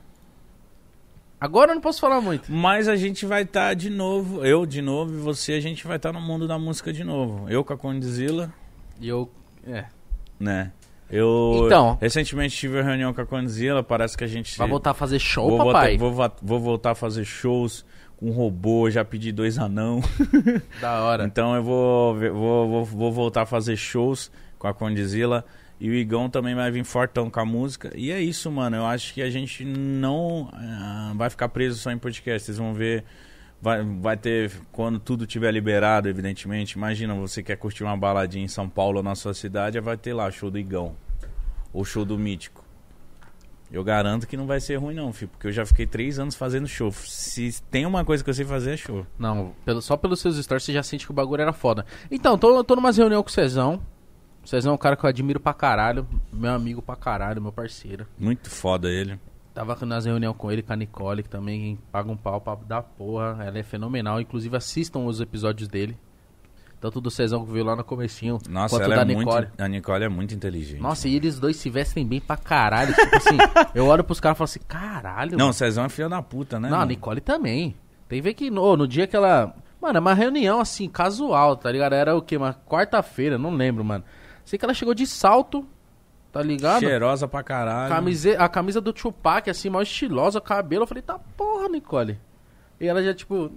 Agora 1.39 1.71
eu 1.71 1.75
não 1.75 1.81
posso 1.81 1.99
falar 1.99 2.21
muito. 2.21 2.51
Mas 2.51 2.87
a 2.87 2.95
gente 2.95 3.25
vai 3.25 3.41
estar 3.41 3.73
de 3.73 3.89
novo, 3.89 4.45
eu 4.45 4.65
de 4.65 4.81
novo 4.81 5.13
e 5.13 5.17
você, 5.17 5.53
a 5.53 5.59
gente 5.59 5.85
vai 5.87 5.97
estar 5.97 6.13
no 6.13 6.21
mundo 6.21 6.47
da 6.47 6.57
música 6.59 6.93
de 6.93 7.03
novo. 7.03 7.49
Eu 7.49 7.63
com 7.65 7.73
a 7.73 7.77
Condizila, 7.77 8.53
E 8.99 9.07
eu. 9.09 9.29
É. 9.65 9.85
né? 10.39 10.71
Eu 11.11 11.63
Então. 11.65 11.97
recentemente 11.99 12.55
tive 12.55 12.77
uma 12.77 12.83
reunião 12.83 13.13
com 13.13 13.21
a 13.21 13.25
Condizila, 13.25 13.83
parece 13.83 14.17
que 14.17 14.23
a 14.23 14.27
gente 14.27 14.57
Vai 14.57 14.67
voltar 14.67 14.91
a 14.91 14.93
fazer 14.93 15.19
show, 15.19 15.49
vou, 15.49 15.57
papai? 15.57 15.97
Voltar, 15.97 16.35
vou, 16.37 16.37
vou 16.41 16.59
voltar 16.59 16.91
a 16.91 16.95
fazer 16.95 17.25
shows 17.25 17.85
com 18.17 18.31
robô, 18.31 18.89
já 18.89 19.03
pedi 19.03 19.31
dois 19.31 19.57
anão. 19.57 19.99
Da 20.79 21.01
hora. 21.03 21.25
Então 21.25 21.55
eu 21.55 21.63
vou, 21.63 22.15
vou, 22.15 22.69
vou, 22.69 22.85
vou 22.85 23.11
voltar 23.11 23.41
a 23.41 23.45
fazer 23.45 23.75
shows 23.75 24.31
com 24.57 24.67
a 24.67 24.73
Condizila. 24.73 25.43
E 25.79 25.89
o 25.89 25.93
Igão 25.95 26.29
também 26.29 26.53
vai 26.53 26.69
vir 26.69 26.83
fortão 26.83 27.27
com 27.27 27.39
a 27.39 27.45
música. 27.45 27.91
E 27.95 28.11
é 28.11 28.21
isso, 28.21 28.51
mano. 28.51 28.77
Eu 28.77 28.85
acho 28.85 29.15
que 29.15 29.21
a 29.23 29.31
gente 29.31 29.65
não 29.65 30.47
ah, 30.53 31.11
vai 31.15 31.27
ficar 31.27 31.49
preso 31.49 31.79
só 31.79 31.91
em 31.91 31.97
podcast. 31.97 32.45
Vocês 32.45 32.57
vão 32.59 32.71
ver. 32.71 33.03
Vai, 33.61 33.83
vai 33.83 34.17
ter. 34.17 34.51
Quando 34.71 34.99
tudo 34.99 35.27
tiver 35.27 35.51
liberado, 35.51 36.09
evidentemente. 36.09 36.73
Imagina, 36.73 37.13
você 37.13 37.43
quer 37.43 37.57
curtir 37.57 37.83
uma 37.83 37.95
baladinha 37.95 38.43
em 38.43 38.47
São 38.47 38.67
Paulo 38.67 38.97
ou 38.97 39.03
na 39.03 39.15
sua 39.15 39.33
cidade, 39.33 39.79
vai 39.79 39.97
ter 39.97 40.13
lá 40.13 40.29
show 40.31 40.49
do 40.49 40.57
Igão. 40.57 40.95
Ou 41.71 41.85
show 41.85 42.03
do 42.03 42.17
Mítico. 42.17 42.65
Eu 43.71 43.83
garanto 43.85 44.27
que 44.27 44.35
não 44.35 44.45
vai 44.45 44.59
ser 44.59 44.75
ruim, 44.75 44.95
não, 44.95 45.13
filho. 45.13 45.29
Porque 45.29 45.47
eu 45.47 45.51
já 45.51 45.65
fiquei 45.65 45.87
três 45.87 46.19
anos 46.19 46.35
fazendo 46.35 46.67
show. 46.67 46.91
Se 46.91 47.61
tem 47.69 47.85
uma 47.85 48.03
coisa 48.03 48.21
que 48.21 48.29
eu 48.29 48.33
sei 48.33 48.43
fazer, 48.43 48.73
é 48.73 48.77
show. 48.77 49.05
Não, 49.17 49.53
pelo, 49.63 49.81
só 49.81 49.95
pelos 49.95 50.19
seus 50.19 50.35
stories 50.37 50.63
você 50.63 50.73
já 50.73 50.83
sente 50.83 51.05
que 51.05 51.11
o 51.11 51.15
bagulho 51.15 51.41
era 51.41 51.53
foda. 51.53 51.85
Então, 52.09 52.37
tô, 52.37 52.63
tô 52.63 52.75
numa 52.75 52.91
reunião 52.91 53.23
com 53.23 53.29
o 53.29 53.31
Cezão. 53.31 53.81
O 54.43 54.47
Cezão 54.47 54.73
é 54.73 54.75
um 54.75 54.77
cara 54.77 54.97
que 54.97 55.05
eu 55.05 55.09
admiro 55.09 55.39
pra 55.39 55.53
caralho. 55.53 56.05
Meu 56.33 56.51
amigo 56.51 56.81
pra 56.81 56.97
caralho, 56.97 57.41
meu 57.41 57.51
parceiro. 57.51 58.05
Muito 58.19 58.49
foda 58.49 58.89
ele. 58.89 59.17
Tava 59.53 59.77
nas 59.85 60.05
reunião 60.05 60.33
com 60.33 60.49
ele, 60.51 60.61
com 60.61 60.71
a 60.71 60.75
Nicole, 60.75 61.23
que 61.23 61.29
também 61.29 61.77
paga 61.91 62.09
um 62.09 62.15
pau 62.15 62.39
pra 62.39 62.55
dar 62.55 62.81
porra. 62.83 63.43
Ela 63.43 63.59
é 63.59 63.63
fenomenal. 63.63 64.21
Inclusive, 64.21 64.55
assistam 64.55 64.99
os 64.99 65.19
episódios 65.19 65.67
dele. 65.67 65.97
Tanto 66.79 66.99
do 66.99 67.11
Cezão 67.11 67.45
que 67.45 67.51
veio 67.51 67.63
lá 67.63 67.75
no 67.75 67.83
comecinho, 67.83 68.39
Nossa, 68.49 68.75
quanto 68.75 68.85
ela 68.85 68.95
da 68.95 69.01
é 69.03 69.05
Nicole. 69.15 69.45
muito. 69.47 69.61
A 69.61 69.67
Nicole 69.67 70.03
é 70.03 70.09
muito 70.09 70.33
inteligente. 70.33 70.81
Nossa, 70.81 71.07
e 71.07 71.15
eles 71.15 71.39
dois 71.39 71.57
se 71.57 71.69
vestem 71.69 72.07
bem 72.07 72.19
pra 72.19 72.35
caralho. 72.35 72.91
Tipo 72.95 73.15
assim, 73.17 73.37
eu 73.75 73.85
olho 73.85 74.03
pros 74.03 74.19
caras 74.19 74.35
e 74.35 74.39
falo 74.39 74.45
assim, 74.45 74.59
caralho. 74.67 75.37
Não, 75.37 75.49
o 75.49 75.53
Cezão 75.53 75.85
é 75.85 75.89
filho 75.89 76.09
da 76.09 76.23
puta, 76.23 76.59
né? 76.59 76.69
Não, 76.69 76.77
a 76.77 76.79
mano? 76.79 76.89
Nicole 76.89 77.21
também. 77.21 77.75
Tem 78.07 78.17
que 78.19 78.23
ver 78.23 78.33
que 78.33 78.49
no, 78.49 78.75
no 78.75 78.87
dia 78.87 79.05
que 79.05 79.15
ela. 79.15 79.53
Mano, 79.79 79.97
é 79.97 79.99
uma 79.99 80.13
reunião 80.15 80.59
assim, 80.59 80.89
casual, 80.89 81.55
tá 81.55 81.71
ligado? 81.71 81.93
Era 81.93 82.15
o 82.15 82.21
quê? 82.21 82.35
Uma 82.35 82.53
quarta-feira, 82.53 83.37
não 83.37 83.53
lembro, 83.53 83.83
mano. 83.85 84.03
Sei 84.43 84.57
que 84.57 84.65
ela 84.65 84.73
chegou 84.73 84.95
de 84.95 85.05
salto, 85.05 85.63
tá 86.31 86.41
ligado? 86.41 86.79
Cheirosa 86.79 87.27
pra 87.27 87.43
caralho. 87.43 87.93
Camise... 87.93 88.35
A 88.35 88.47
camisa 88.47 88.79
do 88.81 88.93
Tupac, 88.93 89.49
assim, 89.49 89.69
mal 89.69 89.81
estilosa, 89.81 90.39
cabelo. 90.39 90.83
Eu 90.83 90.87
falei, 90.87 91.01
tá 91.03 91.19
porra, 91.35 91.67
Nicole. 91.69 92.17
E 92.79 92.87
ela 92.87 93.03
já, 93.03 93.13
tipo. 93.13 93.51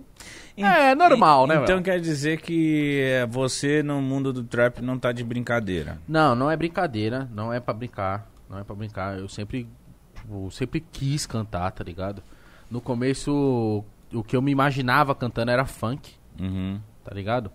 É, 0.56 0.94
normal, 0.94 1.46
né, 1.46 1.54
Então 1.54 1.76
velho? 1.76 1.82
quer 1.82 1.98
dizer 1.98 2.40
que 2.40 3.00
é, 3.02 3.26
você 3.26 3.82
no 3.82 4.00
mundo 4.02 4.32
do 4.32 4.44
trap 4.44 4.80
não 4.82 4.98
tá 4.98 5.12
de 5.12 5.24
brincadeira. 5.24 5.98
Não, 6.06 6.34
não 6.34 6.50
é 6.50 6.56
brincadeira. 6.56 7.28
Não 7.32 7.52
é 7.52 7.58
pra 7.58 7.72
brincar. 7.72 8.28
Não 8.50 8.58
é 8.58 8.64
pra 8.64 8.74
brincar. 8.76 9.18
Eu 9.18 9.28
sempre. 9.28 9.66
Tipo, 10.14 10.50
sempre 10.50 10.80
quis 10.80 11.24
cantar, 11.26 11.70
tá 11.72 11.82
ligado? 11.82 12.22
No 12.70 12.80
começo, 12.80 13.82
o 14.12 14.22
que 14.22 14.36
eu 14.36 14.42
me 14.42 14.50
imaginava 14.52 15.14
cantando 15.14 15.50
era 15.50 15.64
funk. 15.64 16.12
Uhum. 16.38 16.80
tá 17.04 17.14
ligado? 17.14 17.50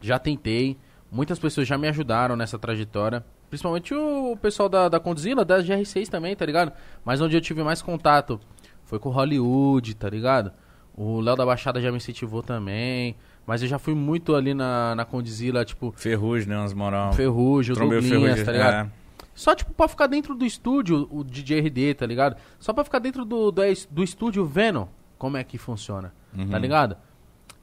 Já 0.00 0.18
tentei, 0.18 0.76
muitas 1.12 1.38
pessoas 1.38 1.68
já 1.68 1.76
me 1.76 1.86
ajudaram 1.88 2.34
nessa 2.34 2.58
trajetória. 2.58 3.24
Principalmente 3.50 3.92
o 3.92 4.36
pessoal 4.40 4.68
da, 4.68 4.88
da 4.88 4.98
Condzilla, 4.98 5.44
da 5.44 5.58
GR6 5.62 6.08
também, 6.08 6.34
tá 6.34 6.46
ligado? 6.46 6.72
Mas 7.04 7.20
onde 7.20 7.36
eu 7.36 7.40
tive 7.40 7.62
mais 7.62 7.82
contato 7.82 8.40
foi 8.84 8.98
com 8.98 9.08
o 9.08 9.12
Hollywood, 9.12 9.94
tá 9.96 10.08
ligado? 10.08 10.52
O 10.96 11.20
Léo 11.20 11.36
da 11.36 11.44
Baixada 11.44 11.80
já 11.80 11.90
me 11.90 11.96
incentivou 11.96 12.42
também. 12.42 13.16
Mas 13.46 13.62
eu 13.62 13.68
já 13.68 13.78
fui 13.78 13.94
muito 13.94 14.34
ali 14.36 14.54
na, 14.54 14.94
na 14.94 15.04
Condizila, 15.04 15.64
tipo, 15.64 15.92
Ferrugem, 15.96 16.48
né? 16.48 16.56
Umas 16.58 16.72
moral. 16.72 17.12
Ferrugem, 17.12 17.74
o 17.74 17.76
Ferrugem, 17.76 18.44
tá 18.44 18.52
ligado? 18.52 18.86
é. 18.86 18.90
Só, 19.34 19.54
tipo, 19.54 19.72
pra 19.72 19.88
ficar 19.88 20.06
dentro 20.06 20.34
do 20.34 20.44
estúdio, 20.44 21.08
o 21.10 21.24
DJ 21.24 21.60
RD, 21.60 21.94
tá 21.94 22.06
ligado? 22.06 22.36
Só 22.58 22.72
pra 22.72 22.84
ficar 22.84 22.98
dentro 22.98 23.24
do, 23.24 23.50
do, 23.50 23.62
do 23.90 24.02
estúdio 24.04 24.44
vendo 24.44 24.88
como 25.18 25.36
é 25.36 25.42
que 25.44 25.58
funciona, 25.58 26.12
Uhum. 26.36 26.48
tá 26.48 26.58
ligado? 26.58 26.96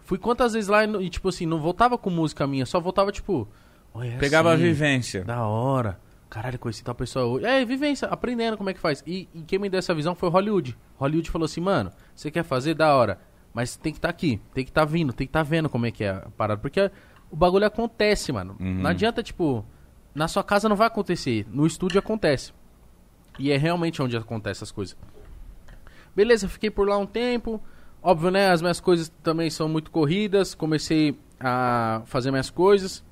Fui 0.03 0.17
quantas 0.17 0.53
vezes 0.53 0.67
lá 0.67 0.83
e, 0.85 1.09
tipo 1.09 1.29
assim, 1.29 1.45
não 1.45 1.59
voltava 1.59 1.97
com 1.97 2.09
música 2.09 2.45
minha, 2.47 2.65
só 2.65 2.79
voltava, 2.79 3.11
tipo... 3.11 3.47
"Oi, 3.97 4.09
é 4.09 4.17
Pegava 4.17 4.51
a 4.51 4.53
assim, 4.53 4.63
vivência. 4.63 5.23
Da 5.23 5.45
hora. 5.45 5.99
Caralho, 6.29 6.59
conheci 6.59 6.83
tal 6.83 6.93
pessoa 6.93 7.25
hoje. 7.25 7.45
É, 7.45 7.63
vivência, 7.63 8.07
aprendendo 8.07 8.57
como 8.57 8.69
é 8.69 8.73
que 8.73 8.79
faz. 8.79 9.03
E, 9.07 9.29
e 9.33 9.41
quem 9.43 9.59
me 9.59 9.69
deu 9.69 9.79
essa 9.79 9.95
visão 9.95 10.13
foi 10.13 10.29
Hollywood. 10.29 10.77
Hollywood 10.97 11.31
falou 11.31 11.45
assim, 11.45 11.61
mano, 11.61 11.91
você 12.13 12.29
quer 12.29 12.43
fazer? 12.43 12.73
Da 12.73 12.93
hora. 12.93 13.19
Mas 13.53 13.75
tem 13.75 13.91
que 13.91 13.97
estar 13.97 14.09
aqui, 14.09 14.41
tem 14.53 14.63
que 14.63 14.69
estar 14.69 14.85
vindo, 14.85 15.13
tem 15.13 15.25
que 15.25 15.29
estar 15.29 15.43
vendo 15.43 15.69
como 15.69 15.85
é 15.85 15.91
que 15.91 16.03
é 16.03 16.09
a 16.09 16.29
parada. 16.37 16.61
Porque 16.61 16.91
o 17.31 17.35
bagulho 17.35 17.65
acontece, 17.65 18.31
mano. 18.31 18.55
Uhum. 18.59 18.81
Não 18.81 18.89
adianta, 18.89 19.23
tipo, 19.23 19.65
na 20.13 20.27
sua 20.27 20.43
casa 20.43 20.67
não 20.69 20.75
vai 20.75 20.87
acontecer, 20.87 21.45
no 21.49 21.65
estúdio 21.65 21.97
acontece. 21.97 22.53
E 23.39 23.51
é 23.51 23.57
realmente 23.57 24.01
onde 24.01 24.17
acontecem 24.17 24.59
essas 24.59 24.71
coisas. 24.71 24.97
Beleza, 26.15 26.47
fiquei 26.47 26.69
por 26.69 26.87
lá 26.87 26.97
um 26.97 27.05
tempo. 27.05 27.61
Óbvio, 28.01 28.31
né? 28.31 28.49
As 28.49 28.61
minhas 28.61 28.79
coisas 28.79 29.09
também 29.21 29.49
são 29.49 29.69
muito 29.69 29.91
corridas. 29.91 30.55
Comecei 30.55 31.17
a 31.39 32.01
fazer 32.05 32.31
minhas 32.31 32.49
coisas. 32.49 33.03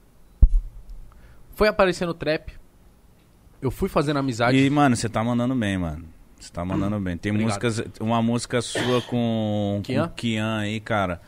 Foi 1.56 1.68
aparecendo 1.68 2.14
trap. 2.14 2.54
Eu 3.62 3.72
fui 3.72 3.90
fazendo 3.90 4.18
amizade. 4.18 4.58
E, 4.58 4.70
mano, 4.70 4.96
você 4.96 5.10
tá 5.10 5.24
mandando 5.24 5.56
bem, 5.56 5.78
mano. 5.78 6.06
Você 6.40 6.52
tá 6.52 6.64
mandando 6.64 7.00
bem. 7.00 7.18
Tem 7.18 7.32
Obrigado. 7.32 7.64
músicas, 7.64 7.92
uma 8.00 8.22
música 8.22 8.62
sua 8.62 9.02
com 9.02 9.82
Kian? 9.84 10.08
com 10.08 10.14
Kian 10.14 10.58
aí, 10.60 10.80
cara. 10.80 11.22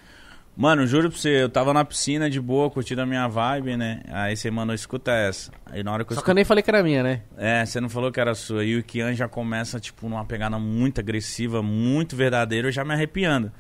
Mano, 0.56 0.86
juro 0.88 1.10
pra 1.10 1.18
você, 1.18 1.44
eu 1.44 1.50
tava 1.50 1.72
na 1.72 1.86
piscina 1.86 2.30
de 2.30 2.42
boa, 2.42 2.70
curtindo 2.70 3.02
a 3.02 3.06
minha 3.06 3.28
vibe, 3.28 3.78
né? 3.78 4.02
Aí 4.10 4.36
você 4.36 4.50
mandou, 4.50 4.74
escuta 4.74 5.12
essa. 5.12 5.52
Aí 5.66 5.84
na 5.84 5.94
hora 5.94 6.04
que 6.04 6.12
eu 6.12 6.16
Só 6.16 6.22
que 6.22 6.30
eu 6.30 6.36
nem 6.36 6.44
falei 6.44 6.64
que 6.64 6.70
era 6.70 6.84
minha, 6.84 7.04
né? 7.04 7.22
É, 7.38 7.66
você 7.66 7.80
não 7.80 7.90
falou 7.90 8.12
que 8.12 8.20
era 8.20 8.34
sua. 8.36 8.66
E 8.66 8.76
o 8.78 8.84
Kian 8.84 9.14
já 9.14 9.28
começa, 9.28 9.80
tipo, 9.80 10.10
numa 10.10 10.26
pegada 10.26 10.58
muito 10.60 11.00
agressiva, 11.00 11.62
muito 11.62 12.16
verdadeira, 12.16 12.68
eu 12.68 12.72
já 12.72 12.84
me 12.84 12.94
arrepiando. 12.94 13.52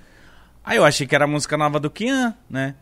Aí 0.65 0.77
eu 0.77 0.83
achei 0.83 1.07
que 1.07 1.15
era 1.15 1.25
a 1.25 1.27
música 1.27 1.55
nova 1.55 1.79
do 1.79 1.89
Kian, 1.89 2.35
né? 2.49 2.75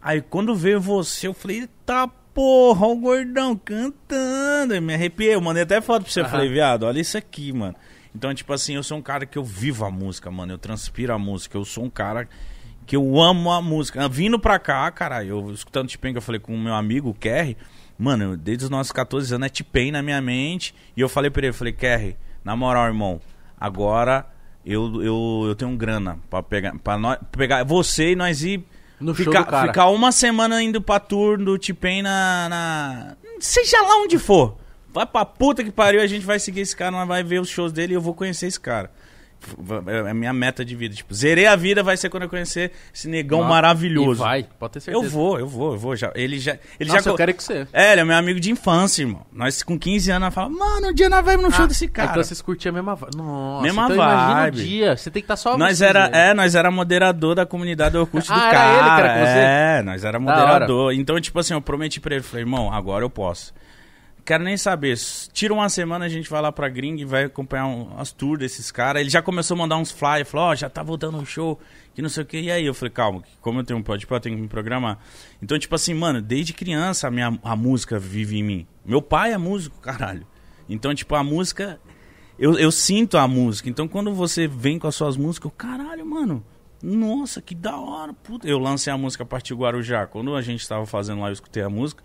Aí 0.00 0.22
quando 0.22 0.54
veio 0.54 0.80
você, 0.80 1.26
eu 1.26 1.34
falei, 1.34 1.60
eita 1.60 2.08
porra, 2.36 2.86
o 2.86 2.96
gordão 2.96 3.56
cantando. 3.56 4.74
Eu 4.74 4.82
me 4.82 4.92
arrepiei, 4.94 5.34
eu 5.34 5.40
mandei 5.40 5.62
até 5.62 5.80
foto 5.80 6.02
pra 6.02 6.12
você. 6.12 6.20
Eu 6.20 6.26
falei, 6.26 6.48
viado, 6.48 6.82
olha 6.84 7.00
isso 7.00 7.16
aqui, 7.16 7.52
mano. 7.52 7.74
Então, 8.14 8.32
tipo 8.34 8.52
assim, 8.52 8.74
eu 8.74 8.82
sou 8.82 8.98
um 8.98 9.02
cara 9.02 9.24
que 9.26 9.36
eu 9.38 9.42
vivo 9.44 9.84
a 9.84 9.90
música, 9.90 10.30
mano. 10.30 10.52
Eu 10.52 10.58
transpiro 10.58 11.12
a 11.12 11.18
música. 11.18 11.56
Eu 11.56 11.64
sou 11.64 11.84
um 11.84 11.90
cara 11.90 12.28
que 12.86 12.94
eu 12.94 13.18
amo 13.20 13.50
a 13.50 13.60
música. 13.60 14.06
Vindo 14.08 14.38
pra 14.38 14.58
cá, 14.58 14.90
cara, 14.90 15.24
eu 15.24 15.50
escutando 15.50 15.88
que 15.88 15.98
eu 16.16 16.22
falei 16.22 16.40
com 16.40 16.54
o 16.54 16.58
meu 16.58 16.74
amigo, 16.74 17.08
o 17.10 17.14
Kerry. 17.14 17.56
Mano, 17.98 18.24
eu- 18.24 18.36
desde 18.36 18.64
os 18.64 18.70
nossos 18.70 18.92
14 18.92 19.34
anos 19.34 19.46
é 19.46 19.48
T-Pain 19.48 19.90
na 19.90 20.02
minha 20.02 20.20
mente. 20.20 20.74
E 20.96 21.00
eu 21.00 21.08
falei 21.08 21.30
pra 21.30 21.40
ele, 21.40 21.48
eu 21.48 21.54
falei, 21.54 21.72
Kerry, 21.72 22.16
na 22.44 22.54
moral, 22.54 22.86
irmão, 22.86 23.20
agora 23.58 24.26
eu, 24.64 25.02
eu, 25.02 25.44
eu 25.48 25.54
tenho 25.54 25.74
grana 25.76 26.18
pra 26.30 26.42
pegar, 26.42 26.76
pra 26.78 26.98
nós, 26.98 27.18
pegar 27.32 27.64
você 27.64 28.12
e 28.12 28.16
nós 28.16 28.42
ir 28.42 28.62
No 29.00 29.14
show 29.14 29.24
ficar, 29.24 29.42
do 29.42 29.50
cara. 29.50 29.66
ficar 29.68 29.88
uma 29.88 30.10
semana 30.10 30.62
indo 30.62 30.80
pra 30.80 30.98
tour 30.98 31.38
do 31.38 31.58
T-Pain 31.58 32.02
na, 32.02 32.48
na. 32.48 33.16
Seja 33.38 33.80
lá 33.82 34.02
onde 34.02 34.18
for. 34.18 34.56
Vai 34.88 35.04
pra 35.04 35.24
puta 35.24 35.62
que 35.62 35.70
pariu, 35.70 36.00
a 36.00 36.06
gente 36.06 36.24
vai 36.24 36.38
seguir 36.38 36.60
esse 36.60 36.74
cara, 36.74 36.90
nós 36.90 37.06
vai 37.06 37.22
ver 37.22 37.40
os 37.40 37.48
shows 37.48 37.70
dele 37.70 37.92
e 37.92 37.96
eu 37.96 38.00
vou 38.00 38.14
conhecer 38.14 38.46
esse 38.46 38.58
cara. 38.58 38.90
É 40.06 40.10
a 40.10 40.14
minha 40.14 40.32
meta 40.32 40.64
de 40.64 40.74
vida. 40.74 40.94
Tipo, 40.94 41.14
zerei 41.14 41.46
a 41.46 41.54
vida, 41.54 41.82
vai 41.82 41.96
ser 41.96 42.08
quando 42.10 42.24
eu 42.24 42.28
conhecer 42.28 42.72
esse 42.92 43.06
negão 43.08 43.40
Ó, 43.40 43.44
maravilhoso. 43.44 44.22
Vai, 44.22 44.44
pode 44.58 44.72
ter 44.74 44.80
certeza. 44.80 45.06
Eu 45.06 45.10
vou, 45.10 45.38
eu 45.38 45.46
vou, 45.46 45.72
eu 45.72 45.78
vou. 45.78 45.94
Já, 45.94 46.10
ele 46.14 46.38
já. 46.38 46.56
Ele 46.80 46.90
Nossa, 46.90 47.02
já 47.04 47.10
eu 47.10 47.16
quero 47.16 47.32
que 47.34 47.42
você. 47.42 47.66
É, 47.72 47.92
ele 47.92 48.00
é 48.00 48.04
meu 48.04 48.16
amigo 48.16 48.40
de 48.40 48.50
infância, 48.50 49.02
irmão. 49.02 49.24
Nós 49.32 49.62
com 49.62 49.78
15 49.78 50.10
anos 50.10 50.26
nós 50.26 50.34
falamos, 50.34 50.58
mano, 50.58 50.88
um 50.88 50.92
dia 50.94 51.08
nós 51.08 51.24
vamos 51.24 51.42
no 51.44 51.52
show 51.52 51.64
Ah, 51.64 51.68
desse 51.68 51.86
cara. 51.88 52.10
Então 52.10 52.24
vocês 52.24 52.40
curtiam 52.42 52.70
a 52.70 52.74
mesma 52.74 52.94
vibe. 52.96 53.16
Nossa, 53.16 53.62
Mesma 53.62 53.84
então 53.84 53.96
imagina 53.96 54.34
vibe. 54.40 54.60
o 54.60 54.64
dia. 54.64 54.96
Você 54.96 55.10
tem 55.10 55.22
que 55.22 55.24
estar 55.24 55.36
só 55.36 55.56
Nós 55.56 55.80
era, 55.80 56.06
é, 56.12 56.34
nós 56.34 56.54
era 56.54 56.70
moderador 56.70 57.34
da 57.34 57.46
comunidade 57.46 57.92
do 57.92 58.00
Orkut 58.00 58.26
do 58.26 58.32
Ah, 58.34 58.48
era 58.48 58.52
cara. 58.52 59.18
ele? 59.20 59.38
É, 59.80 59.82
nós 59.82 60.02
era 60.04 60.18
moderador. 60.18 60.92
Então, 60.92 61.20
tipo 61.20 61.38
assim, 61.38 61.54
eu 61.54 61.60
prometi 61.60 62.00
pra 62.00 62.14
ele, 62.14 62.24
falei, 62.24 62.42
irmão, 62.42 62.72
agora 62.72 63.04
eu 63.04 63.10
posso. 63.10 63.54
Quero 64.26 64.42
nem 64.42 64.56
saber. 64.56 64.98
Tira 65.32 65.54
uma 65.54 65.68
semana, 65.68 66.04
a 66.04 66.08
gente 66.08 66.28
vai 66.28 66.42
lá 66.42 66.50
pra 66.50 66.68
gringa 66.68 67.00
e 67.00 67.04
vai 67.04 67.24
acompanhar 67.24 67.66
um, 67.66 67.96
as 67.96 68.10
tours 68.10 68.40
desses 68.40 68.72
caras. 68.72 69.00
Ele 69.00 69.08
já 69.08 69.22
começou 69.22 69.54
a 69.54 69.58
mandar 69.58 69.76
uns 69.76 69.92
flyers, 69.92 70.28
falou, 70.28 70.48
ó, 70.48 70.54
já 70.54 70.68
tá 70.68 70.82
voltando 70.82 71.16
um 71.16 71.24
show, 71.24 71.60
que 71.94 72.02
não 72.02 72.08
sei 72.08 72.24
o 72.24 72.26
que. 72.26 72.40
E 72.40 72.50
aí, 72.50 72.66
eu 72.66 72.74
falei, 72.74 72.90
calma, 72.90 73.22
como 73.40 73.60
eu 73.60 73.64
tenho 73.64 73.78
um 73.78 73.82
pode, 73.82 74.04
eu 74.10 74.20
tenho 74.20 74.34
que 74.34 74.42
me 74.42 74.48
programar. 74.48 74.98
Então, 75.40 75.56
tipo 75.58 75.74
assim, 75.74 75.94
mano, 75.94 76.20
desde 76.20 76.52
criança 76.52 77.06
a, 77.06 77.10
minha, 77.10 77.38
a 77.42 77.54
música 77.54 77.98
vive 77.98 78.36
em 78.36 78.42
mim. 78.42 78.66
Meu 78.84 79.00
pai 79.00 79.32
é 79.32 79.38
músico, 79.38 79.80
caralho. 79.80 80.26
Então, 80.68 80.92
tipo, 80.92 81.14
a 81.14 81.22
música 81.22 81.80
eu, 82.38 82.58
eu 82.58 82.70
sinto 82.70 83.16
a 83.16 83.26
música. 83.26 83.68
Então, 83.68 83.88
quando 83.88 84.12
você 84.12 84.46
vem 84.46 84.78
com 84.78 84.86
as 84.86 84.94
suas 84.94 85.16
músicas, 85.16 85.50
eu, 85.50 85.56
caralho, 85.56 86.04
mano, 86.04 86.44
nossa, 86.82 87.40
que 87.40 87.54
da 87.54 87.76
hora, 87.78 88.12
puta. 88.12 88.46
Eu 88.46 88.58
lancei 88.58 88.92
a 88.92 88.98
música 88.98 89.22
a 89.22 89.26
partir 89.26 89.54
do 89.54 89.60
Guarujá. 89.60 90.06
Quando 90.06 90.34
a 90.34 90.42
gente 90.42 90.66
tava 90.68 90.84
fazendo 90.84 91.22
lá, 91.22 91.28
eu 91.28 91.32
escutei 91.32 91.62
a 91.62 91.70
música, 91.70 92.02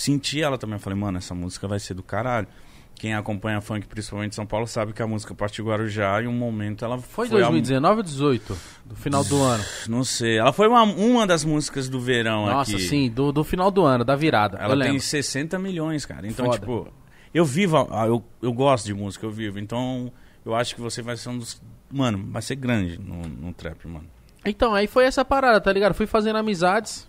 senti 0.00 0.42
ela 0.42 0.56
também. 0.58 0.76
Eu 0.76 0.80
falei, 0.80 0.98
mano, 0.98 1.18
essa 1.18 1.34
música 1.34 1.66
vai 1.68 1.78
ser 1.80 1.94
do 1.94 2.02
caralho. 2.02 2.46
Quem 2.94 3.14
acompanha 3.14 3.60
funk, 3.60 3.86
principalmente 3.86 4.32
em 4.32 4.34
São 4.34 4.44
Paulo, 4.44 4.66
sabe 4.66 4.92
que 4.92 5.00
a 5.00 5.06
música 5.06 5.32
partiu 5.32 5.66
Guarujá, 5.66 6.20
em 6.20 6.26
um 6.26 6.32
momento 6.32 6.84
ela 6.84 6.98
Foi 6.98 7.28
foi. 7.28 7.38
a- 7.38 7.46
2019 7.46 7.98
ou 7.98 8.02
18? 8.02 8.58
Do 8.84 8.96
final 8.96 9.22
do 9.22 9.40
ano. 9.40 9.62
não 9.88 10.02
sei. 10.02 10.36
Ela 10.38 10.52
foi 10.52 10.66
uma, 10.66 10.82
uma 10.82 11.24
das 11.24 11.44
músicas 11.44 11.88
do 11.88 12.00
verão 12.00 12.46
Nossa, 12.46 12.72
aqui. 12.72 12.80
sim, 12.82 13.08
do, 13.08 13.30
do 13.30 13.44
final 13.44 13.70
do 13.70 13.84
ano, 13.84 14.04
da 14.04 14.16
virada. 14.16 14.58
Ela 14.58 14.70
tem 14.70 14.78
lembro. 14.92 15.00
60 15.00 15.56
milhões, 15.60 16.04
cara. 16.04 16.26
Então, 16.26 16.46
Foda. 16.46 16.58
tipo, 16.58 16.88
eu 17.32 17.44
vivo, 17.44 17.76
a- 17.88 18.06
eu, 18.06 18.24
eu 18.42 18.52
gosto 18.52 18.86
de 18.86 18.94
música, 18.94 19.24
eu 19.24 19.30
vivo. 19.30 19.60
Então, 19.60 20.10
eu 20.44 20.52
acho 20.56 20.74
que 20.74 20.80
você 20.80 21.00
vai 21.00 21.16
ser 21.16 21.28
um 21.28 21.38
dos. 21.38 21.62
Mano, 21.90 22.26
vai 22.32 22.42
ser 22.42 22.56
grande 22.56 22.98
no, 22.98 23.22
no 23.28 23.52
trap, 23.54 23.86
mano. 23.86 24.06
Então, 24.44 24.74
aí 24.74 24.86
foi 24.88 25.04
essa 25.04 25.24
parada, 25.24 25.60
tá 25.60 25.72
ligado? 25.72 25.94
Fui 25.94 26.06
fazendo 26.06 26.36
amizades, 26.36 27.07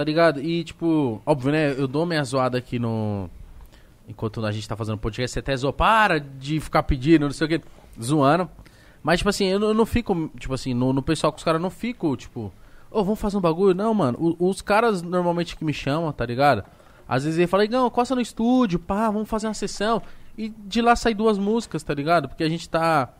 tá 0.00 0.04
ligado? 0.04 0.40
E, 0.40 0.64
tipo, 0.64 1.20
óbvio, 1.26 1.52
né? 1.52 1.72
Eu 1.72 1.86
dou 1.86 2.06
minha 2.06 2.24
zoada 2.24 2.56
aqui 2.56 2.78
no. 2.78 3.28
Enquanto 4.08 4.42
a 4.46 4.50
gente 4.50 4.66
tá 4.66 4.74
fazendo 4.74 4.96
podcast, 4.96 5.30
você 5.34 5.40
até 5.40 5.54
zoa, 5.54 5.74
para 5.74 6.18
de 6.18 6.58
ficar 6.58 6.82
pedindo, 6.84 7.26
não 7.26 7.30
sei 7.32 7.46
o 7.46 7.48
que, 7.50 7.60
zoando. 8.02 8.48
Mas, 9.02 9.18
tipo 9.18 9.28
assim, 9.28 9.44
eu 9.44 9.60
não, 9.60 9.68
eu 9.68 9.74
não 9.74 9.84
fico, 9.84 10.30
tipo 10.38 10.54
assim, 10.54 10.72
no, 10.72 10.90
no 10.94 11.02
pessoal 11.02 11.30
com 11.30 11.36
os 11.36 11.44
caras, 11.44 11.60
não 11.60 11.68
fico, 11.68 12.16
tipo, 12.16 12.50
ô, 12.90 13.04
vamos 13.04 13.20
fazer 13.20 13.36
um 13.36 13.40
bagulho? 13.42 13.74
Não, 13.74 13.92
mano. 13.92 14.16
O- 14.38 14.48
os 14.48 14.62
caras 14.62 15.02
normalmente 15.02 15.54
que 15.54 15.64
me 15.66 15.72
chamam, 15.74 16.10
tá 16.12 16.24
ligado? 16.24 16.64
Às 17.06 17.24
vezes 17.24 17.38
ele 17.38 17.46
fala, 17.46 17.66
não, 17.66 17.90
costa 17.90 18.14
no 18.14 18.20
estúdio, 18.22 18.78
pá, 18.78 19.10
vamos 19.10 19.28
fazer 19.28 19.46
uma 19.48 19.54
sessão. 19.54 20.00
E 20.36 20.48
de 20.48 20.80
lá 20.80 20.96
sai 20.96 21.12
duas 21.12 21.36
músicas, 21.36 21.82
tá 21.82 21.92
ligado? 21.92 22.26
Porque 22.26 22.42
a 22.42 22.48
gente 22.48 22.68
tá, 22.70 23.10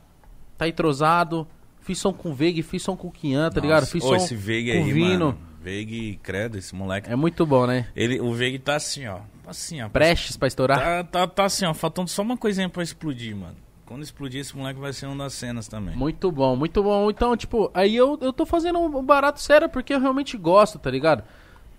tá 0.56 0.66
entrosado. 0.66 1.46
Fiz 1.80 1.98
som 1.98 2.12
com 2.12 2.30
o 2.30 2.34
Veg, 2.34 2.62
fiz 2.62 2.82
som 2.82 2.96
com 2.96 3.08
o 3.08 3.10
Kian, 3.10 3.50
tá 3.50 3.60
ligado? 3.60 3.80
Nossa, 3.82 3.92
Fiz 3.92 4.02
ô, 4.02 4.08
som 4.08 4.16
esse 4.16 4.34
com 4.34 4.40
aí, 4.72 4.92
Vino. 4.92 5.26
mano. 5.26 5.38
Veig, 5.62 6.18
credo, 6.22 6.56
esse 6.56 6.74
moleque. 6.74 7.10
É 7.10 7.16
muito 7.16 7.44
bom, 7.44 7.66
né? 7.66 7.86
Ele, 7.94 8.18
o 8.20 8.32
Veig 8.32 8.58
tá 8.58 8.76
assim, 8.76 9.06
ó. 9.06 9.18
Assim, 9.46 9.82
ó. 9.82 9.88
Prestes 9.88 10.36
pra 10.36 10.48
estourar. 10.48 10.78
Tá, 10.78 11.04
tá, 11.04 11.26
tá 11.26 11.44
assim, 11.44 11.66
ó. 11.66 11.74
Faltando 11.74 12.08
só 12.08 12.22
uma 12.22 12.36
coisinha 12.36 12.68
pra 12.68 12.82
explodir, 12.82 13.36
mano. 13.36 13.56
Quando 13.84 14.02
explodir, 14.02 14.40
esse 14.40 14.56
moleque 14.56 14.78
vai 14.80 14.92
ser 14.92 15.06
uma 15.06 15.24
das 15.24 15.34
cenas 15.34 15.66
também. 15.68 15.94
Muito 15.96 16.30
bom, 16.30 16.54
muito 16.56 16.82
bom. 16.82 17.10
Então, 17.10 17.36
tipo, 17.36 17.70
aí 17.74 17.94
eu, 17.94 18.16
eu 18.22 18.32
tô 18.32 18.46
fazendo 18.46 18.78
um 18.78 19.02
barato 19.04 19.40
sério 19.40 19.68
porque 19.68 19.92
eu 19.92 20.00
realmente 20.00 20.36
gosto, 20.38 20.78
tá 20.78 20.90
ligado? 20.90 21.24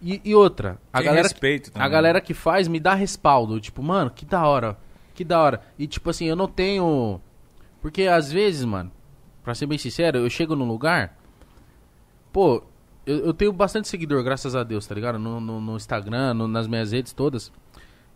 E, 0.01 0.19
e 0.23 0.35
outra, 0.35 0.77
a 0.91 0.97
Tem 0.97 1.05
galera, 1.07 1.27
respeito 1.27 1.71
também. 1.71 1.85
a 1.85 1.89
galera 1.89 2.19
que 2.21 2.33
faz 2.33 2.67
me 2.67 2.79
dá 2.79 2.93
respaldo. 2.93 3.59
Tipo, 3.61 3.81
mano, 3.81 4.11
que 4.11 4.25
da 4.25 4.45
hora, 4.45 4.77
que 5.15 5.23
da 5.23 5.39
hora. 5.41 5.61
E 5.79 5.87
tipo 5.87 6.09
assim, 6.09 6.25
eu 6.25 6.35
não 6.35 6.47
tenho. 6.47 7.21
Porque 7.81 8.03
às 8.03 8.31
vezes, 8.31 8.65
mano, 8.65 8.91
pra 9.43 9.55
ser 9.55 9.65
bem 9.65 9.77
sincero, 9.77 10.17
eu 10.19 10.29
chego 10.29 10.55
num 10.55 10.67
lugar. 10.67 11.17
Pô, 12.33 12.61
eu, 13.05 13.17
eu 13.25 13.33
tenho 13.33 13.51
bastante 13.53 13.87
seguidor, 13.87 14.23
graças 14.23 14.55
a 14.55 14.63
Deus, 14.63 14.85
tá 14.87 14.93
ligado? 14.95 15.17
No, 15.19 15.39
no, 15.39 15.59
no 15.61 15.75
Instagram, 15.75 16.33
no- 16.33 16.47
nas 16.47 16.67
minhas 16.67 16.91
redes 16.91 17.13
todas. 17.13 17.51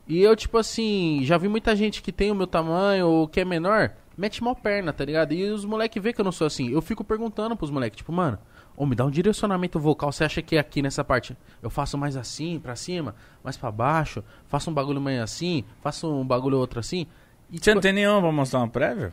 E 0.07 0.21
eu, 0.21 0.36
tipo 0.36 0.57
assim, 0.57 1.21
já 1.23 1.38
vi 1.38 1.47
muita 1.47 1.75
gente 1.75 2.01
que 2.01 2.11
tem 2.11 2.31
o 2.31 2.36
meu 2.36 2.45
tamanho 2.47 3.07
ou 3.07 3.27
que 3.27 3.39
é 3.39 3.45
menor, 3.45 3.91
mete 4.15 4.43
mal 4.43 4.55
perna, 4.55 4.93
tá 4.93 5.03
ligado? 5.03 5.33
E 5.33 5.43
os 5.49 5.65
moleques 5.65 6.01
vê 6.01 6.13
que 6.13 6.21
eu 6.21 6.25
não 6.25 6.31
sou 6.31 6.45
assim. 6.45 6.69
Eu 6.69 6.81
fico 6.81 7.03
perguntando 7.03 7.55
pros 7.55 7.71
moleques, 7.71 7.97
tipo, 7.97 8.11
mano, 8.13 8.38
ô, 8.77 8.86
me 8.86 8.95
dá 8.95 9.03
um 9.03 9.09
direcionamento 9.09 9.79
vocal. 9.79 10.11
Você 10.11 10.23
acha 10.23 10.41
que 10.43 10.57
é 10.57 10.59
aqui 10.59 10.81
nessa 10.83 11.03
parte 11.03 11.36
eu 11.63 11.71
faço 11.71 11.97
mais 11.97 12.15
assim, 12.15 12.59
pra 12.59 12.75
cima, 12.75 13.15
mais 13.43 13.57
pra 13.57 13.71
baixo? 13.71 14.23
Faço 14.47 14.69
um 14.69 14.73
bagulho 14.75 15.01
meio 15.01 15.23
assim, 15.23 15.63
faço 15.81 16.07
um 16.07 16.23
bagulho 16.25 16.59
outro 16.59 16.79
assim? 16.79 17.07
E, 17.49 17.55
Você 17.57 17.61
tipo, 17.61 17.75
não 17.75 17.81
tem 17.81 17.93
nenhuma 17.93 18.21
pra 18.21 18.31
mostrar 18.31 18.59
uma 18.59 18.67
prévia? 18.69 19.11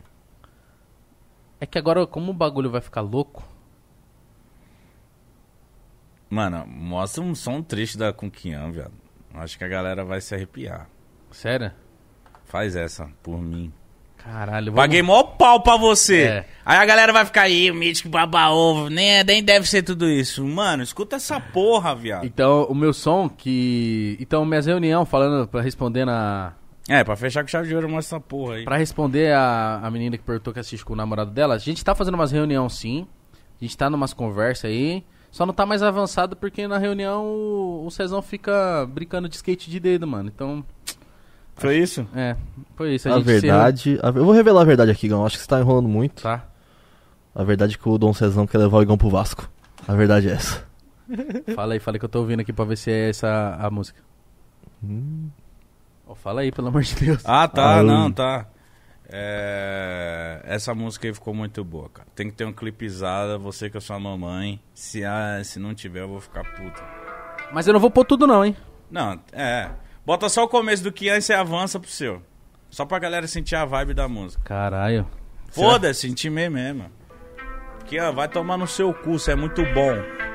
É 1.58 1.64
que 1.66 1.78
agora, 1.78 2.06
como 2.06 2.32
o 2.32 2.34
bagulho 2.34 2.70
vai 2.70 2.80
ficar 2.80 3.00
louco, 3.00 3.42
Mano, 6.34 6.64
mostra 6.66 7.22
um 7.22 7.34
som 7.34 7.60
triste 7.62 7.98
da 7.98 8.10
Conquian, 8.10 8.70
viado. 8.72 8.92
Acho 9.34 9.58
que 9.58 9.64
a 9.64 9.68
galera 9.68 10.02
vai 10.02 10.18
se 10.18 10.34
arrepiar. 10.34 10.88
sério? 11.30 11.70
Faz 12.46 12.74
essa 12.74 13.06
por 13.22 13.38
mim. 13.38 13.70
Caralho, 14.16 14.66
vamos- 14.72 14.76
Paguei 14.82 15.02
mó 15.02 15.22
pau 15.24 15.60
pra 15.62 15.76
você. 15.76 16.22
É. 16.22 16.44
Aí 16.64 16.78
a 16.78 16.84
galera 16.86 17.12
vai 17.12 17.24
ficar 17.26 17.42
aí, 17.42 17.70
o 17.70 17.74
mítico 17.74 18.08
baba 18.08 18.48
ovo. 18.50 18.88
Nem, 18.88 19.22
nem 19.24 19.42
deve 19.44 19.68
ser 19.68 19.82
tudo 19.82 20.08
isso. 20.08 20.42
Mano, 20.42 20.82
escuta 20.82 21.16
essa 21.16 21.38
porra, 21.40 21.94
viado. 21.94 22.24
Então, 22.24 22.64
o 22.64 22.74
meu 22.74 22.92
som 22.94 23.28
que. 23.28 24.16
Então, 24.20 24.44
minhas 24.46 24.64
reuniões, 24.66 25.06
falando 25.08 25.46
pra 25.48 25.60
responder 25.60 26.04
na. 26.06 26.52
É, 26.88 27.04
pra 27.04 27.14
fechar 27.16 27.42
com 27.42 27.48
chave 27.48 27.68
de 27.68 27.74
ouro, 27.74 27.88
mostra 27.90 28.16
essa 28.16 28.24
porra 28.24 28.54
aí. 28.54 28.64
Pra 28.64 28.76
responder 28.78 29.34
a, 29.34 29.80
a 29.82 29.90
menina 29.90 30.16
que 30.16 30.24
perguntou 30.24 30.52
que 30.52 30.60
assiste 30.60 30.84
com 30.84 30.92
o 30.94 30.96
namorado 30.96 31.30
dela, 31.30 31.54
a 31.54 31.58
gente 31.58 31.84
tá 31.84 31.94
fazendo 31.94 32.14
umas 32.14 32.32
reuniões 32.32 32.72
sim. 32.74 33.06
A 33.60 33.64
gente 33.64 33.76
tá 33.76 33.90
numas 33.90 34.12
conversas 34.14 34.64
aí. 34.70 35.04
Só 35.32 35.44
não 35.46 35.52
tá 35.54 35.66
mais 35.66 35.82
avançado 35.82 36.36
porque 36.36 36.68
na 36.68 36.78
reunião 36.78 37.24
o, 37.26 37.86
o 37.86 37.90
Cezão 37.90 38.20
fica 38.22 38.86
brincando 38.88 39.28
de 39.28 39.34
skate 39.34 39.68
de 39.70 39.80
dedo, 39.80 40.06
mano. 40.06 40.30
Então, 40.32 40.62
Foi 41.56 41.76
isso? 41.78 42.06
é, 42.14 42.36
foi 42.76 42.94
isso. 42.96 43.08
A, 43.08 43.12
gente 43.12 43.24
se- 43.24 43.40
verdade. 43.40 43.98
a- 44.02 44.08
eu 44.08 44.24
vou 44.24 44.32
revelar 44.34 44.60
a 44.60 44.64
verdade 44.64 44.90
aqui, 44.90 45.06
Igão. 45.06 45.24
Acho 45.26 45.36
que 45.38 45.42
você 45.42 45.48
tá 45.48 45.58
enrolando 45.58 45.88
muito. 45.88 46.22
Tá. 46.22 46.44
A 47.34 47.42
verdade 47.42 47.74
é 47.76 47.78
que 47.78 47.88
o 47.88 47.96
Dom 47.96 48.12
Cezão 48.12 48.46
quer 48.46 48.58
levar 48.58 48.76
o 48.78 48.82
Igão 48.82 48.98
pro 48.98 49.08
Vasco. 49.08 49.48
A 49.88 49.94
verdade 49.94 50.28
é 50.28 50.32
essa. 50.32 50.70
Fala 51.56 51.72
aí, 51.74 51.80
fala 51.80 51.96
aí 51.96 51.98
que 51.98 52.04
eu 52.04 52.08
tô 52.10 52.20
ouvindo 52.20 52.40
aqui 52.40 52.52
pra 52.52 52.64
ver 52.66 52.76
se 52.76 52.90
é 52.90 53.08
essa 53.08 53.56
a 53.58 53.70
música. 53.70 54.00
Ó, 56.06 56.14
fala 56.14 56.42
aí, 56.42 56.52
pelo 56.52 56.68
amor 56.68 56.82
de 56.82 56.94
Deus. 56.94 57.22
Ah, 57.24 57.48
tá, 57.48 57.78
Ah, 57.78 57.82
não, 57.82 58.10
tá. 58.12 58.46
É, 59.12 60.40
Essa 60.44 60.74
música 60.74 61.06
aí 61.06 61.14
ficou 61.14 61.34
muito 61.34 61.62
boa, 61.62 61.88
cara. 61.88 62.08
Tem 62.14 62.28
que 62.28 62.34
ter 62.34 62.44
um 62.44 62.52
clipezada, 62.52 63.36
você 63.38 63.68
que 63.68 63.76
é 63.76 63.80
sua 63.80 63.98
mamãe. 64.00 64.60
Se, 64.74 65.04
ah, 65.04 65.40
se 65.44 65.58
não 65.58 65.74
tiver, 65.74 66.00
eu 66.00 66.08
vou 66.08 66.20
ficar 66.20 66.44
puta. 66.44 66.82
Mas 67.52 67.66
eu 67.66 67.72
não 67.72 67.80
vou 67.80 67.90
pôr 67.90 68.04
tudo 68.04 68.26
não, 68.26 68.44
hein? 68.44 68.56
Não, 68.90 69.20
é. 69.32 69.70
Bota 70.04 70.28
só 70.28 70.44
o 70.44 70.48
começo 70.48 70.82
do 70.82 70.90
que 70.90 71.10
aí 71.10 71.20
você 71.20 71.32
avança 71.34 71.78
pro 71.78 71.90
seu. 71.90 72.22
Só 72.70 72.86
pra 72.86 72.98
galera 72.98 73.26
sentir 73.26 73.54
a 73.54 73.64
vibe 73.64 73.94
da 73.94 74.08
música. 74.08 74.42
Caralho. 74.44 75.06
Foda-se, 75.50 76.08
intimei 76.08 76.48
mesmo. 76.48 76.90
Ó, 78.00 78.12
vai 78.12 78.26
tomar 78.28 78.56
no 78.56 78.66
seu 78.66 78.94
cu, 78.94 79.18
você 79.18 79.32
é 79.32 79.36
muito 79.36 79.62
bom. 79.74 80.31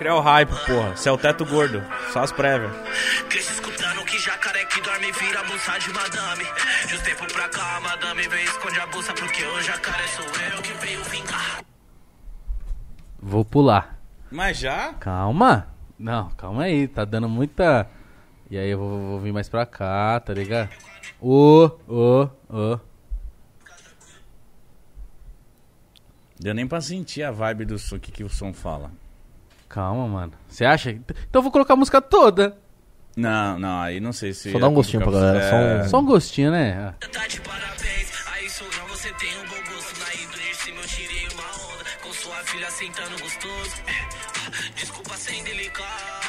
Criar 0.00 0.16
o 0.16 0.20
hype, 0.20 0.48
porra. 0.64 0.96
Você 0.96 1.10
é 1.10 1.12
o 1.12 1.18
teto 1.18 1.44
gordo. 1.44 1.84
Só 2.10 2.20
as 2.20 2.32
prévias. 2.32 2.72
Que 3.28 4.18
jacaré 4.18 4.64
que 4.64 4.80
dorme 4.80 5.12
vira 5.12 5.44
bolsa 5.44 5.78
de 5.78 5.92
madame. 5.92 6.44
De 6.88 6.94
uns 6.94 7.02
tempos 7.02 7.32
pra 7.32 7.48
cá, 7.48 7.80
madame 7.80 8.26
veio 8.28 8.44
esconde 8.44 8.80
a 8.80 8.86
bolsa 8.86 9.12
porque 9.12 9.44
o 9.44 9.60
jacaré 9.62 10.06
sou 10.08 10.24
eu 10.24 10.62
que 10.62 10.72
veio 10.84 11.04
vingar. 11.04 11.62
Vou 13.20 13.44
pular. 13.44 13.98
Mas 14.30 14.58
já? 14.58 14.94
Calma. 14.94 15.68
Não, 15.98 16.30
calma 16.30 16.64
aí. 16.64 16.88
Tá 16.88 17.04
dando 17.04 17.28
muita. 17.28 17.86
E 18.50 18.56
aí 18.56 18.70
eu 18.70 18.78
vou, 18.78 19.00
vou 19.00 19.20
vir 19.20 19.32
mais 19.32 19.48
pra 19.48 19.64
cá, 19.64 20.18
tá 20.18 20.32
ligado? 20.32 20.70
Ô, 21.20 21.70
ô, 21.86 22.28
ô. 22.48 22.80
Deu 26.38 26.54
nem 26.54 26.66
pra 26.66 26.80
sentir 26.80 27.22
a 27.22 27.30
vibe 27.30 27.66
do 27.66 27.78
som, 27.78 27.96
o 27.96 28.00
que, 28.00 28.10
que 28.10 28.24
o 28.24 28.30
som 28.30 28.52
fala. 28.52 28.90
Calma, 29.70 30.06
mano. 30.06 30.32
Você 30.48 30.64
acha? 30.66 30.90
Então 30.90 31.14
eu 31.36 31.42
vou 31.42 31.50
colocar 31.52 31.72
a 31.72 31.76
música 31.76 32.02
toda. 32.02 32.58
Não, 33.16 33.58
não, 33.58 33.80
aí 33.80 34.00
não 34.00 34.12
sei 34.12 34.32
se. 34.34 34.52
Só 34.52 34.58
dá 34.58 34.68
um 34.68 34.74
gostinho 34.74 35.02
pra 35.02 35.12
galera, 35.12 35.48
só 35.48 35.56
um- 35.56 35.88
Só 35.88 35.98
um 36.00 36.04
gostinho, 36.04 36.50
né? 36.50 36.94
Tá 37.12 37.26
de 37.26 37.40
parabéns, 37.40 38.28
a 38.28 38.42
isso 38.42 38.64
não 38.78 38.86
você 38.88 39.10
tem 39.14 39.30
um 39.38 39.46
bom 39.48 39.72
gosto. 39.72 40.00
Na 40.00 40.14
indo 40.22 40.36
de 40.38 40.54
cima 40.56 40.80
eu 40.80 40.86
tirei 40.86 41.28
uma 41.32 41.42
onda. 41.42 41.84
Com 42.02 42.12
sua 42.12 42.36
filha 42.44 42.70
sentando 42.70 43.10
gostoso. 43.22 43.74
É, 43.86 44.20
Desculpa 44.74 45.16
ser 45.16 45.34
indelicado, 45.34 46.19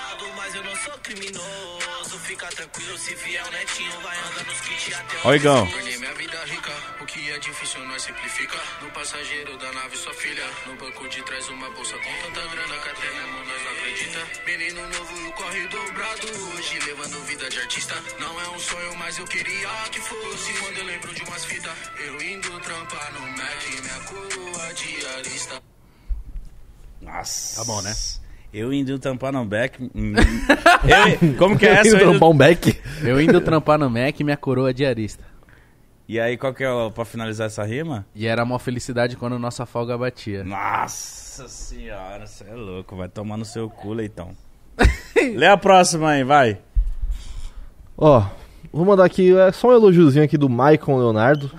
mas 0.51 0.55
eu 0.55 0.63
não 0.63 0.75
sou 0.75 0.93
criminoso. 0.99 2.19
Fica 2.19 2.47
tranquilo, 2.47 2.97
se 2.97 3.15
vier 3.15 3.45
o 3.45 3.51
netinho, 3.51 4.01
vai 4.01 4.17
andar 4.17 4.45
nos 4.45 4.61
kits 4.61 4.93
até 4.93 5.17
Ó, 5.23 5.33
Igão. 5.33 5.67
Tornei 5.67 5.97
minha 5.97 6.13
vida 6.13 6.45
rica, 6.45 6.71
o 7.01 7.05
que 7.05 7.31
é 7.31 7.39
difícil 7.39 7.79
nós 7.85 8.01
simplifica. 8.03 8.57
No 8.81 8.91
passageiro 8.91 9.57
da 9.57 9.71
nave, 9.71 9.97
sua 9.97 10.13
filha. 10.13 10.45
No 10.65 10.75
banco 10.75 11.07
de 11.09 11.21
trás, 11.23 11.47
uma 11.49 11.69
bolsa 11.71 11.97
com 11.97 12.21
tanta 12.21 12.47
grana 12.47 12.77
que 12.79 12.89
até 12.89 13.11
mesmo 13.11 13.45
nós 13.45 13.63
não 13.63 13.71
acredita. 13.71 14.27
Menino 14.45 14.89
novo 14.89 15.17
e 15.17 15.27
o 15.27 15.31
corre 15.33 15.67
dobrado 15.67 16.27
hoje, 16.27 16.79
levando 16.79 17.25
vida 17.25 17.49
de 17.49 17.59
artista. 17.59 17.95
Não 18.19 18.41
é 18.41 18.49
um 18.49 18.59
sonho, 18.59 18.95
mas 18.97 19.17
eu 19.17 19.25
queria 19.25 19.69
que 19.91 19.99
fosse. 19.99 20.53
Quando 20.53 20.77
eu 20.77 20.85
lembro 20.85 21.13
de 21.13 21.23
umas 21.23 21.45
fitas, 21.45 21.77
eu 21.97 22.21
indo 22.21 22.59
trampar 22.59 23.13
no 23.13 23.21
Mac, 23.21 23.67
minha 23.81 23.99
coroa 24.01 24.73
diarista. 24.73 25.63
Nossa. 27.01 27.55
Tá 27.55 27.63
bom, 27.65 27.81
né? 27.81 27.95
Eu 28.53 28.73
indo 28.73 28.99
tampar 28.99 29.31
no 29.31 29.45
back. 29.45 29.81
hum, 29.95 30.13
eu- 31.21 31.35
como 31.37 31.57
que 31.57 31.65
é 31.65 31.71
essa? 31.75 31.89
Eu 31.89 31.95
Indo 31.95 32.09
trampar 32.09 32.29
um 32.29 32.35
back. 32.37 32.79
Eu 33.01 33.21
indo 33.21 33.41
trampar 33.41 33.79
no 33.79 33.89
Mac 33.89 34.19
e 34.19 34.23
minha 34.23 34.37
coroa 34.37 34.69
é 34.71 34.73
diarista. 34.73 35.23
E 36.07 36.19
aí, 36.19 36.35
qual 36.35 36.53
que 36.53 36.61
é 36.63 36.69
o, 36.69 36.91
pra 36.91 37.05
finalizar 37.05 37.47
essa 37.47 37.63
rima? 37.63 38.05
E 38.13 38.27
era 38.27 38.43
uma 38.43 38.59
felicidade 38.59 39.15
quando 39.15 39.39
nossa 39.39 39.65
folga 39.65 39.97
batia. 39.97 40.43
Nossa 40.43 41.47
senhora, 41.47 42.27
você 42.27 42.43
é 42.43 42.53
louco. 42.53 42.97
Vai 42.97 43.07
tomar 43.07 43.37
no 43.37 43.45
seu 43.45 43.69
cu, 43.69 43.93
leitão. 43.93 44.31
Lê 45.35 45.47
a 45.47 45.55
próxima 45.55 46.09
aí, 46.09 46.23
vai. 46.25 46.57
Ó, 47.97 48.25
vou 48.73 48.83
mandar 48.85 49.05
aqui 49.05 49.33
é 49.37 49.51
só 49.53 49.69
um 49.69 49.73
elogiozinho 49.73 50.25
aqui 50.25 50.37
do 50.37 50.49
Maicon 50.49 50.97
Leonardo. 50.97 51.49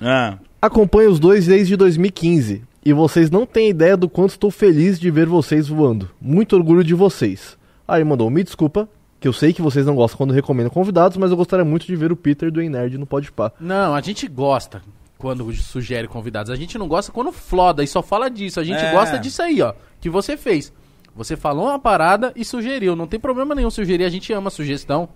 Ah, 0.00 0.38
Acompanho 0.62 1.10
os 1.10 1.18
dois 1.18 1.46
desde 1.46 1.76
2015 1.76 2.62
e 2.84 2.92
vocês 2.92 3.30
não 3.30 3.44
têm 3.46 3.68
ideia 3.70 3.96
do 3.96 4.08
quanto 4.08 4.30
estou 4.30 4.50
feliz 4.50 4.98
de 4.98 5.10
ver 5.10 5.26
vocês 5.26 5.68
voando. 5.68 6.08
Muito 6.20 6.56
orgulho 6.56 6.82
de 6.84 6.94
vocês. 6.94 7.56
Aí 7.86 8.02
mandou, 8.04 8.28
me 8.30 8.42
desculpa, 8.44 8.88
que 9.20 9.26
eu 9.26 9.32
sei 9.32 9.52
que 9.52 9.62
vocês 9.62 9.84
não 9.86 9.94
gostam 9.96 10.18
quando 10.18 10.32
recomendo 10.32 10.70
convidados, 10.70 11.16
mas 11.16 11.30
eu 11.30 11.36
gostaria 11.36 11.64
muito 11.64 11.86
de 11.86 11.96
ver 11.96 12.12
o 12.12 12.16
Peter 12.16 12.50
do 12.50 12.60
Nerd 12.62 12.96
no 12.98 13.06
Podpah. 13.06 13.52
Não, 13.60 13.94
a 13.94 14.00
gente 14.00 14.26
gosta 14.28 14.82
quando 15.16 15.52
sugere 15.54 16.06
convidados. 16.06 16.50
A 16.50 16.56
gente 16.56 16.78
não 16.78 16.86
gosta 16.86 17.10
quando 17.10 17.32
floda 17.32 17.82
e 17.82 17.86
só 17.86 18.02
fala 18.02 18.30
disso. 18.30 18.60
A 18.60 18.64
gente 18.64 18.78
É. 18.80 18.92
gosta 18.92 19.18
disso 19.18 19.42
aí, 19.42 19.60
ó. 19.60 19.72
Que 20.00 20.08
você 20.08 20.36
fez. 20.36 20.72
Você 21.16 21.36
falou 21.36 21.64
uma 21.66 21.78
parada 21.80 22.32
e 22.36 22.44
sugeriu. 22.44 22.94
Não 22.94 23.08
tem 23.08 23.18
problema 23.18 23.52
nenhum 23.54 23.70
sugerir. 23.70 24.04
A 24.04 24.08
gente 24.08 24.32
ama 24.32 24.50
sugestão. 24.50 25.08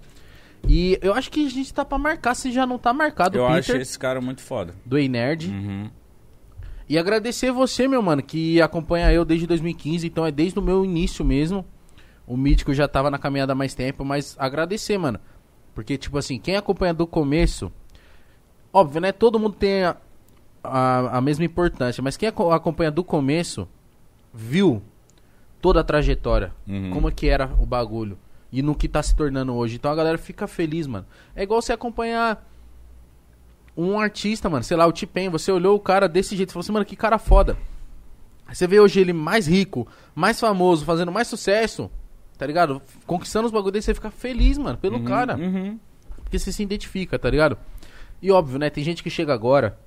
E 0.66 0.98
eu 1.00 1.14
acho 1.14 1.30
que 1.30 1.46
a 1.46 1.48
gente 1.50 1.72
tá 1.72 1.84
pra 1.84 1.98
marcar 1.98 2.34
se 2.34 2.50
já 2.50 2.66
não 2.66 2.78
tá 2.78 2.92
marcado 2.92 3.36
eu 3.38 3.42
o 3.44 3.46
acho 3.46 3.68
Peter 3.68 3.80
esse 3.82 3.98
cara 3.98 4.20
muito 4.20 4.40
foda. 4.42 4.74
do 4.84 4.98
Ei 4.98 5.08
Nerd. 5.08 5.48
Uhum. 5.48 5.90
E 6.92 6.98
agradecer 6.98 7.50
você, 7.50 7.88
meu 7.88 8.02
mano, 8.02 8.22
que 8.22 8.60
acompanha 8.60 9.10
eu 9.10 9.24
desde 9.24 9.46
2015, 9.46 10.06
então 10.06 10.26
é 10.26 10.30
desde 10.30 10.58
o 10.58 10.62
meu 10.62 10.84
início 10.84 11.24
mesmo. 11.24 11.64
O 12.26 12.36
Mítico 12.36 12.74
já 12.74 12.86
tava 12.86 13.10
na 13.10 13.16
caminhada 13.16 13.54
há 13.54 13.56
mais 13.56 13.72
tempo, 13.74 14.04
mas 14.04 14.36
agradecer, 14.38 14.98
mano. 14.98 15.18
Porque, 15.74 15.96
tipo 15.96 16.18
assim, 16.18 16.38
quem 16.38 16.54
acompanha 16.54 16.92
do 16.92 17.06
começo. 17.06 17.72
Óbvio, 18.70 19.00
né? 19.00 19.10
Todo 19.10 19.38
mundo 19.38 19.56
tem 19.56 19.84
a, 19.84 19.96
a, 20.62 21.16
a 21.16 21.20
mesma 21.22 21.46
importância, 21.46 22.02
mas 22.02 22.18
quem 22.18 22.28
aco- 22.28 22.52
acompanha 22.52 22.90
do 22.90 23.02
começo 23.02 23.66
viu 24.30 24.82
toda 25.62 25.80
a 25.80 25.84
trajetória. 25.84 26.52
Uhum. 26.68 26.90
Como 26.90 27.10
que 27.10 27.26
era 27.26 27.46
o 27.58 27.64
bagulho. 27.64 28.18
E 28.52 28.60
no 28.60 28.74
que 28.74 28.86
tá 28.86 29.02
se 29.02 29.16
tornando 29.16 29.54
hoje. 29.54 29.76
Então 29.76 29.90
a 29.90 29.94
galera 29.94 30.18
fica 30.18 30.46
feliz, 30.46 30.86
mano. 30.86 31.06
É 31.34 31.42
igual 31.42 31.62
você 31.62 31.72
acompanhar 31.72 32.46
um 33.76 33.98
artista, 33.98 34.48
mano, 34.48 34.62
sei 34.62 34.76
lá, 34.76 34.86
o 34.86 34.92
T-Pain, 34.92 35.28
você 35.30 35.50
olhou 35.50 35.76
o 35.76 35.80
cara 35.80 36.08
desse 36.08 36.36
jeito 36.36 36.50
e 36.50 36.52
falou 36.52 36.62
assim, 36.62 36.72
mano, 36.72 36.84
que 36.84 36.96
cara 36.96 37.18
foda. 37.18 37.56
Aí 38.46 38.54
você 38.54 38.66
vê 38.66 38.80
hoje 38.80 39.00
ele 39.00 39.12
mais 39.12 39.46
rico, 39.46 39.86
mais 40.14 40.38
famoso, 40.38 40.84
fazendo 40.84 41.10
mais 41.10 41.28
sucesso, 41.28 41.90
tá 42.36 42.46
ligado? 42.46 42.82
Conquistando 43.06 43.46
os 43.46 43.52
bagulhos 43.52 43.72
dele, 43.72 43.82
você 43.82 43.94
fica 43.94 44.10
feliz, 44.10 44.58
mano, 44.58 44.76
pelo 44.76 45.02
cara. 45.04 45.36
Uhum. 45.36 45.78
Porque 46.22 46.38
você 46.38 46.52
se 46.52 46.62
identifica, 46.62 47.18
tá 47.18 47.30
ligado? 47.30 47.56
E 48.20 48.30
óbvio, 48.30 48.58
né, 48.58 48.68
tem 48.68 48.84
gente 48.84 49.02
que 49.02 49.10
chega 49.10 49.32
agora 49.32 49.78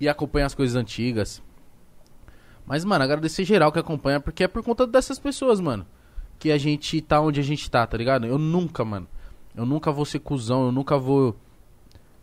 e 0.00 0.08
acompanha 0.08 0.46
as 0.46 0.54
coisas 0.54 0.76
antigas. 0.76 1.42
Mas, 2.64 2.84
mano, 2.84 3.02
agradecer 3.02 3.44
geral 3.44 3.72
que 3.72 3.78
acompanha, 3.78 4.20
porque 4.20 4.44
é 4.44 4.48
por 4.48 4.62
conta 4.62 4.86
dessas 4.86 5.18
pessoas, 5.18 5.60
mano. 5.60 5.86
Que 6.38 6.52
a 6.52 6.58
gente 6.58 7.00
tá 7.00 7.20
onde 7.20 7.40
a 7.40 7.42
gente 7.42 7.68
tá, 7.70 7.86
tá 7.86 7.96
ligado? 7.96 8.26
Eu 8.26 8.38
nunca, 8.38 8.84
mano. 8.84 9.08
Eu 9.56 9.66
nunca 9.66 9.90
vou 9.90 10.04
ser 10.04 10.20
cuzão, 10.20 10.66
eu 10.66 10.72
nunca 10.72 10.96
vou 10.96 11.36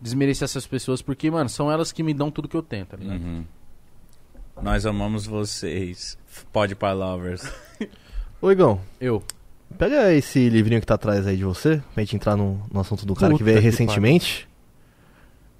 desmerecer 0.01 0.45
essas 0.45 0.67
pessoas, 0.67 1.01
porque, 1.01 1.29
mano, 1.31 1.49
são 1.49 1.71
elas 1.71 1.91
que 1.91 2.03
me 2.03 2.13
dão 2.13 2.29
tudo 2.31 2.47
que 2.47 2.55
eu 2.57 2.63
tenho, 2.63 2.85
tá 2.85 2.97
ligado? 2.97 3.21
Uhum. 3.21 3.45
Nós 4.61 4.85
amamos 4.85 5.25
vocês. 5.25 6.17
Pode 6.51 6.75
para 6.75 6.93
lovers. 6.93 7.43
Ô 8.41 8.51
Igão, 8.51 8.79
Eu. 8.99 9.23
pega 9.77 10.13
esse 10.13 10.47
livrinho 10.49 10.79
que 10.79 10.87
tá 10.87 10.95
atrás 10.95 11.25
aí 11.27 11.35
de 11.37 11.43
você, 11.43 11.81
pra 11.93 12.03
gente 12.03 12.15
entrar 12.15 12.35
no, 12.35 12.61
no 12.71 12.79
assunto 12.79 13.05
do 13.05 13.15
cara 13.15 13.27
que 13.33 13.39
Puta 13.39 13.45
veio 13.45 13.57
que 13.57 13.63
recentemente. 13.63 14.47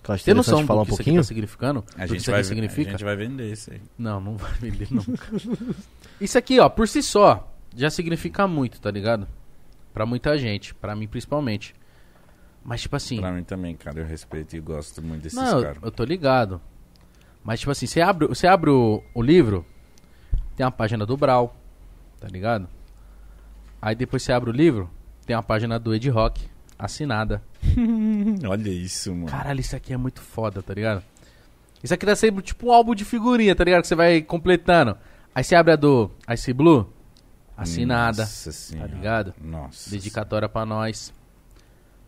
Que 0.04 0.12
eu 0.12 0.16
acho 0.16 0.24
Tem 0.24 0.34
noção 0.34 0.66
falar 0.66 0.84
do 0.84 0.84
um 0.84 0.86
que 0.86 0.92
isso 0.92 1.02
aqui 1.02 1.04
pouquinho. 1.06 1.22
tá 1.22 1.28
significando? 1.28 1.84
A 1.96 2.02
que 2.04 2.08
gente, 2.10 2.18
isso 2.20 2.32
vai, 2.32 2.44
significa? 2.44 2.90
a 2.90 2.92
gente 2.92 3.04
vai 3.04 3.16
vender 3.16 3.52
isso 3.52 3.72
aí. 3.72 3.82
Não, 3.98 4.22
não 4.22 4.38
vai 4.38 4.52
vender 4.54 4.88
nunca. 4.92 5.26
Isso 6.22 6.38
aqui, 6.38 6.60
ó, 6.62 6.70
por 6.70 6.88
si 6.88 7.04
só, 7.04 7.52
já 7.76 7.90
significa 7.90 8.48
muito, 8.48 8.80
tá 8.80 8.90
ligado? 8.90 9.28
Pra 9.94 10.06
muita 10.06 10.38
gente, 10.38 10.74
pra 10.74 10.96
mim 10.96 11.08
principalmente. 11.08 11.76
Mas, 12.68 12.82
tipo 12.82 12.96
assim. 12.96 13.20
Pra 13.22 13.32
mim 13.32 13.44
também, 13.44 13.76
cara. 13.76 14.00
Eu 14.00 14.06
respeito 14.08 14.56
e 14.56 14.60
gosto 14.60 15.02
muito 15.02 15.22
desses 15.22 15.38
Não, 15.38 15.60
eu, 15.60 15.64
caras. 15.64 15.78
eu 15.84 15.92
tô 15.92 16.04
ligado. 16.04 16.60
Mas, 17.44 17.60
tipo 17.60 17.72
assim, 17.72 17.86
você 17.86 18.02
abre, 18.02 18.28
você 18.28 18.48
abre 18.48 18.72
o, 18.72 19.04
o 19.14 19.22
livro, 19.22 19.64
tem 20.56 20.66
uma 20.66 20.72
página 20.72 21.06
do 21.06 21.16
Brau, 21.16 21.56
tá 22.20 22.28
ligado? 22.28 22.68
Aí 23.80 23.94
depois 23.94 24.24
você 24.24 24.32
abre 24.34 24.50
o 24.50 24.54
livro, 24.54 24.90
tem 25.28 25.36
uma 25.36 25.44
página 25.44 25.78
do 25.78 25.94
Ed 25.94 26.10
Rock. 26.10 26.50
assinada. 26.80 27.40
Olha 28.50 28.70
isso, 28.70 29.14
mano. 29.14 29.28
Caralho, 29.28 29.60
isso 29.60 29.76
aqui 29.76 29.94
é 29.94 29.98
muito 29.98 30.22
foda, 30.22 30.64
tá 30.64 30.74
ligado? 30.74 31.04
Isso 31.84 31.94
aqui 31.94 32.04
deve 32.04 32.16
ser 32.20 32.34
tipo 32.42 32.68
um 32.68 32.72
álbum 32.72 32.96
de 32.96 33.06
figurinha, 33.06 33.56
tá 33.56 33.64
ligado? 33.64 33.84
Que 33.84 33.88
você 33.88 33.94
vai 33.96 34.24
completando. 34.24 34.98
Aí 35.36 35.44
você 35.44 35.54
abre 35.56 35.74
a 35.74 35.76
do 35.76 36.10
Ice 36.34 36.52
Blue, 36.52 36.92
assinada, 37.56 38.24
Nossa 38.24 38.50
tá 38.50 38.52
senhora. 38.56 38.92
ligado? 38.92 39.34
Nossa. 39.40 39.92
Dedicatória 39.92 40.50
pra 40.50 40.66
nós. 40.66 41.14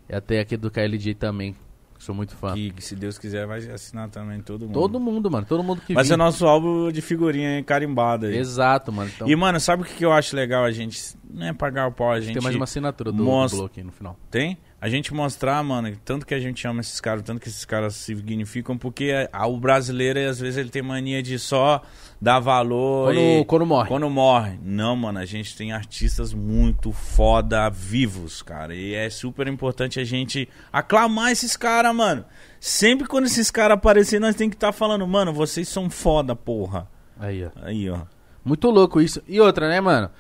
E 0.10 0.16
até 0.16 0.39
aqui 0.39 0.55
do 0.58 0.72
KLJ 0.72 1.16
também, 1.16 1.53
que 1.53 2.03
sou 2.03 2.14
muito 2.16 2.36
fã. 2.36 2.53
Que, 2.53 2.72
que 2.72 2.82
se 2.84 2.95
Deus 2.95 3.18
quiser 3.18 3.45
vai 3.45 3.60
assinar 3.70 4.10
também 4.10 4.39
todo 4.41 4.62
mundo. 4.66 4.74
Todo 4.74 4.99
mundo, 4.99 5.30
mano, 5.32 5.45
todo 5.45 5.64
mundo 5.64 5.82
que 5.86 5.93
Vai 5.93 6.03
vir. 6.03 6.10
ser 6.10 6.18
nosso 6.18 6.45
álbum 6.45 6.91
de 6.91 7.01
figurinha 7.01 7.62
carimbada 7.64 8.28
aí. 8.28 8.38
Exato, 8.38 8.91
mano. 8.91 9.12
Então, 9.14 9.28
E, 9.28 9.36
mano, 9.36 9.60
sabe 9.60 9.84
o 9.84 9.86
que 9.86 9.95
que 9.95 10.05
eu 10.05 10.12
acho 10.14 10.36
legal 10.36 10.64
a 10.64 10.72
gente? 10.72 10.99
Não 11.30 11.47
é 11.47 11.53
pagar 11.53 11.88
o 11.88 11.91
pau, 11.91 12.12
a 12.12 12.20
gente. 12.22 12.34
tem 12.36 12.43
mais 12.43 12.55
uma 12.55 12.64
assinatura 12.66 13.12
do, 13.12 13.18
do 13.18 13.24
mostra- 13.24 13.66
aqui 13.66 13.84
no 13.84 13.91
final. 13.91 14.18
Tem? 14.32 14.58
A 14.80 14.89
gente 14.89 15.11
mostrar, 15.11 15.63
mano, 15.63 15.91
tanto 16.05 16.23
que 16.23 16.36
a 16.36 16.39
gente 16.39 16.67
ama 16.67 16.82
esses 16.82 17.01
caras, 17.01 17.23
tanto 17.23 17.41
que 17.41 17.47
esses 17.47 17.65
caras 17.65 17.95
significam, 17.95 18.78
porque 18.78 19.11
a- 19.34 19.47
o 19.47 19.59
brasileiro, 19.59 20.19
às 20.30 20.39
vezes, 20.39 20.55
ele 20.57 20.69
tem 20.69 20.84
mania 20.84 21.23
de 21.23 21.39
só 21.39 21.82
dar 22.21 22.39
valor 22.39 23.07
Quando, 23.07 23.19
e... 23.19 23.45
quando 23.45 23.65
morre. 23.65 23.88
Quando 23.88 24.09
morre. 24.09 24.59
Não, 24.61 24.95
mano, 24.95 25.17
a 25.17 25.25
gente 25.25 25.57
tem 25.57 25.71
artistas 25.71 26.32
muito 26.32 26.91
foda 26.91 27.67
vivos, 27.71 28.43
cara. 28.43 28.75
E 28.75 28.93
é 28.93 29.09
super 29.09 29.47
importante 29.47 29.99
a 29.99 30.03
gente 30.03 30.47
aclamar 30.71 31.32
esses 31.32 31.57
caras, 31.57 31.95
mano. 31.95 32.23
Sempre 32.59 33.07
quando 33.07 33.25
esses 33.25 33.49
caras 33.49 33.78
aparecerem, 33.78 34.28
nós 34.28 34.36
tem 34.36 34.47
que 34.47 34.55
estar 34.55 34.71
falando, 34.71 35.07
mano, 35.07 35.34
vocês 35.34 35.67
são 35.67 35.89
foda, 35.89 36.36
porra. 36.36 36.88
Aí, 37.19 37.43
ó. 37.43 37.49
Aí, 37.63 37.89
ó. 37.89 38.01
Muito 38.45 38.69
louco 38.69 39.01
isso. 39.01 39.23
E 39.28 39.41
outra, 39.41 39.67
né, 39.67 39.82
mano? 39.82 40.11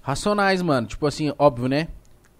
Racionais, 0.00 0.62
mano. 0.62 0.86
Tipo 0.86 1.06
assim, 1.06 1.32
óbvio, 1.38 1.68
né? 1.68 1.88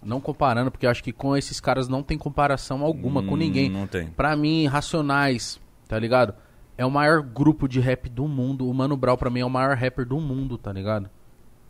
Não 0.03 0.19
comparando, 0.19 0.71
porque 0.71 0.85
eu 0.85 0.89
acho 0.89 1.03
que 1.03 1.11
com 1.13 1.37
esses 1.37 1.59
caras 1.59 1.87
não 1.87 2.01
tem 2.01 2.17
comparação 2.17 2.83
alguma 2.83 3.21
com 3.21 3.35
Hum, 3.35 3.37
ninguém. 3.37 3.69
Não 3.69 3.85
tem. 3.85 4.07
Pra 4.07 4.35
mim, 4.35 4.65
Racionais, 4.65 5.59
tá 5.87 5.99
ligado? 5.99 6.33
É 6.77 6.85
o 6.85 6.89
maior 6.89 7.21
grupo 7.21 7.67
de 7.67 7.79
rap 7.79 8.09
do 8.09 8.27
mundo. 8.27 8.67
O 8.67 8.73
Mano 8.73 8.97
Brown, 8.97 9.15
pra 9.17 9.29
mim, 9.29 9.41
é 9.41 9.45
o 9.45 9.49
maior 9.49 9.75
rapper 9.77 10.05
do 10.07 10.19
mundo, 10.19 10.57
tá 10.57 10.73
ligado? 10.73 11.09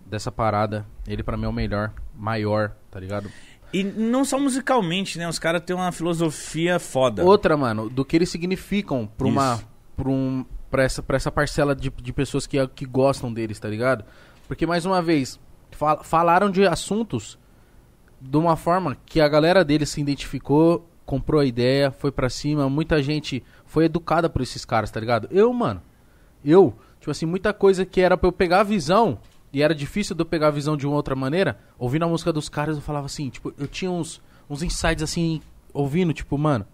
Dessa 0.05 0.31
parada. 0.31 0.85
Ele, 1.07 1.23
pra 1.23 1.35
mim, 1.35 1.45
é 1.45 1.47
o 1.49 1.53
melhor, 1.53 1.91
maior, 2.15 2.71
tá 2.89 2.99
ligado? 2.99 3.29
E 3.73 3.83
não 3.83 4.23
só 4.23 4.39
musicalmente, 4.39 5.17
né? 5.17 5.27
Os 5.27 5.39
caras 5.39 5.61
têm 5.65 5.75
uma 5.75 5.91
filosofia 5.91 6.79
foda. 6.79 7.23
Outra, 7.25 7.57
mano, 7.57 7.89
do 7.89 8.03
que 8.05 8.15
eles 8.15 8.29
significam 8.29 9.07
pra 9.17 9.27
uma. 9.27 9.55
Isso. 9.55 9.67
Pra, 9.97 10.09
um, 10.09 10.45
pra, 10.69 10.83
essa, 10.83 11.03
pra 11.03 11.15
essa 11.17 11.31
parcela 11.31 11.75
de, 11.75 11.89
de 11.89 12.13
pessoas 12.13 12.47
que, 12.47 12.65
que 12.69 12.85
gostam 12.85 13.31
deles, 13.31 13.59
tá 13.59 13.67
ligado? 13.67 14.03
Porque, 14.47 14.65
mais 14.65 14.85
uma 14.85 15.01
vez, 15.01 15.39
fal- 15.71 16.03
falaram 16.03 16.49
de 16.49 16.65
assuntos 16.65 17.37
de 18.21 18.37
uma 18.37 18.55
forma 18.55 18.95
que 19.05 19.19
a 19.19 19.27
galera 19.27 19.65
deles 19.65 19.89
se 19.89 19.99
identificou, 19.99 20.87
comprou 21.05 21.41
a 21.41 21.45
ideia, 21.45 21.91
foi 21.91 22.11
pra 22.11 22.29
cima. 22.29 22.69
Muita 22.69 23.01
gente 23.01 23.43
foi 23.65 23.85
educada 23.85 24.29
por 24.29 24.41
esses 24.41 24.63
caras, 24.63 24.91
tá 24.91 24.99
ligado? 24.99 25.27
Eu, 25.31 25.51
mano, 25.51 25.81
eu, 26.45 26.75
tipo 26.99 27.09
assim, 27.09 27.25
muita 27.25 27.51
coisa 27.53 27.85
que 27.85 27.99
era 27.99 28.15
pra 28.15 28.27
eu 28.27 28.31
pegar 28.31 28.61
a 28.61 28.63
visão. 28.63 29.17
E 29.53 29.61
era 29.61 29.75
difícil 29.75 30.15
de 30.15 30.21
eu 30.21 30.25
pegar 30.25 30.47
a 30.47 30.51
visão 30.51 30.77
de 30.77 30.87
uma 30.87 30.95
outra 30.95 31.15
maneira. 31.15 31.59
Ouvindo 31.77 32.05
a 32.05 32.07
música 32.07 32.31
dos 32.31 32.47
caras, 32.47 32.77
eu 32.77 32.81
falava 32.81 33.07
assim, 33.07 33.29
tipo, 33.29 33.53
eu 33.57 33.67
tinha 33.67 33.91
uns, 33.91 34.21
uns 34.49 34.63
insights 34.63 35.03
assim, 35.03 35.41
ouvindo, 35.73 36.13
tipo, 36.13 36.37
mano. 36.37 36.65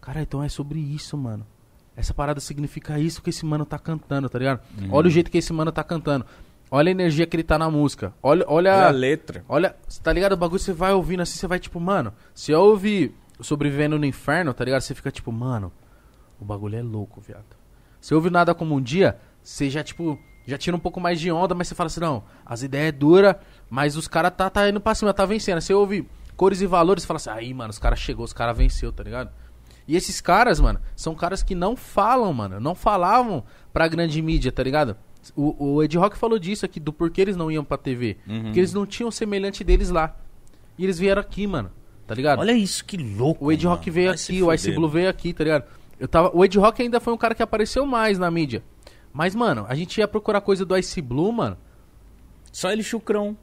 Cara, 0.00 0.20
então 0.20 0.42
é 0.42 0.48
sobre 0.48 0.78
isso, 0.78 1.16
mano. 1.16 1.46
Essa 1.96 2.12
parada 2.12 2.40
significa 2.40 2.98
isso 2.98 3.22
que 3.22 3.30
esse 3.30 3.46
mano 3.46 3.64
tá 3.64 3.78
cantando, 3.78 4.28
tá 4.28 4.38
ligado? 4.38 4.60
Olha 4.90 5.06
o 5.06 5.10
jeito 5.10 5.30
que 5.30 5.38
esse 5.38 5.52
mano 5.52 5.72
tá 5.72 5.82
cantando. 5.84 6.26
Olha 6.70 6.88
a 6.88 6.92
energia 6.92 7.26
que 7.26 7.36
ele 7.36 7.42
tá 7.42 7.58
na 7.58 7.70
música. 7.70 8.14
Olha, 8.22 8.44
olha, 8.46 8.72
Olha 8.72 8.86
a 8.86 8.90
letra. 8.90 9.44
Olha, 9.48 9.76
tá 10.02 10.12
ligado? 10.12 10.32
O 10.32 10.36
bagulho 10.36 10.60
você 10.60 10.72
vai 10.72 10.92
ouvindo 10.92 11.20
assim, 11.20 11.36
você 11.38 11.46
vai 11.46 11.58
tipo, 11.58 11.80
mano, 11.80 12.12
se 12.32 12.52
eu 12.52 12.60
ouvir 12.60 13.14
Sobrevivendo 13.42 13.98
no 13.98 14.04
Inferno, 14.04 14.52
tá 14.52 14.64
ligado? 14.64 14.82
Você 14.82 14.94
fica 14.94 15.10
tipo, 15.10 15.32
mano, 15.32 15.72
o 16.38 16.44
bagulho 16.44 16.76
é 16.76 16.82
louco, 16.82 17.20
viado. 17.20 17.56
Se 18.00 18.14
ouve 18.14 18.30
nada 18.30 18.54
como 18.54 18.74
um 18.74 18.80
dia, 18.80 19.18
você 19.42 19.70
já, 19.70 19.82
tipo, 19.82 20.18
já 20.46 20.58
tira 20.58 20.76
um 20.76 20.80
pouco 20.80 21.00
mais 21.00 21.20
de 21.20 21.30
onda, 21.30 21.54
mas 21.54 21.68
você 21.68 21.74
fala 21.74 21.86
assim, 21.86 22.00
não, 22.00 22.22
as 22.44 22.62
ideias 22.62 22.88
é 22.88 22.92
dura, 22.92 23.40
mas 23.68 23.96
os 23.96 24.06
caras 24.06 24.32
tá, 24.36 24.48
tá 24.50 24.68
indo 24.68 24.80
pra 24.80 24.94
cima, 24.94 25.12
tá 25.14 25.24
vencendo. 25.24 25.60
Você 25.60 25.72
ouve 25.72 26.08
cores 26.36 26.60
e 26.60 26.66
valores, 26.66 27.02
você 27.02 27.06
fala 27.06 27.16
assim, 27.16 27.30
aí, 27.30 27.54
mano, 27.54 27.70
os 27.70 27.78
caras 27.78 27.98
chegou, 27.98 28.24
os 28.24 28.32
caras 28.32 28.56
venceu, 28.56 28.92
tá 28.92 29.02
ligado? 29.02 29.30
E 29.88 29.96
esses 29.96 30.20
caras, 30.20 30.60
mano, 30.60 30.80
são 30.94 31.14
caras 31.14 31.42
que 31.42 31.54
não 31.54 31.76
falam, 31.76 32.32
mano, 32.32 32.60
não 32.60 32.74
falavam 32.74 33.42
pra 33.72 33.88
grande 33.88 34.20
mídia, 34.22 34.52
tá 34.52 34.62
ligado? 34.62 34.96
O, 35.36 35.74
o 35.74 35.82
Ed 35.82 35.96
Rock 35.98 36.16
falou 36.16 36.38
disso 36.38 36.64
aqui, 36.64 36.80
do 36.80 36.92
porquê 36.92 37.20
eles 37.20 37.36
não 37.36 37.50
iam 37.50 37.64
pra 37.64 37.76
TV. 37.76 38.16
Porque 38.24 38.58
eles 38.58 38.72
não 38.72 38.86
tinham 38.86 39.10
semelhante 39.10 39.62
deles 39.62 39.90
lá. 39.90 40.16
E 40.78 40.84
eles 40.84 40.98
vieram 40.98 41.20
aqui, 41.20 41.46
mano, 41.46 41.70
tá 42.06 42.14
ligado? 42.14 42.38
Olha 42.38 42.52
isso, 42.52 42.84
que 42.84 42.96
louco. 42.96 43.44
O 43.44 43.52
Ed 43.52 43.64
mano. 43.64 43.76
Rock 43.76 43.90
veio 43.90 44.06
Vai 44.06 44.14
aqui, 44.14 44.42
o 44.42 44.52
Ice 44.52 44.72
Blue 44.72 44.88
veio 44.88 45.10
aqui, 45.10 45.32
tá 45.32 45.44
ligado? 45.44 45.64
Eu 45.98 46.08
tava, 46.08 46.30
o 46.34 46.42
Ed 46.44 46.58
Rock 46.58 46.82
ainda 46.82 46.98
foi 46.98 47.12
um 47.12 47.18
cara 47.18 47.34
que 47.34 47.42
apareceu 47.42 47.84
mais 47.84 48.18
na 48.18 48.30
mídia. 48.30 48.62
Mas, 49.12 49.34
mano, 49.34 49.66
a 49.68 49.74
gente 49.74 49.98
ia 49.98 50.08
procurar 50.08 50.40
coisa 50.40 50.64
do 50.64 50.76
Ice 50.78 51.02
Blue, 51.02 51.30
mano. 51.32 51.58
Só 52.50 52.72
ele 52.72 52.82
chucrão. 52.82 53.36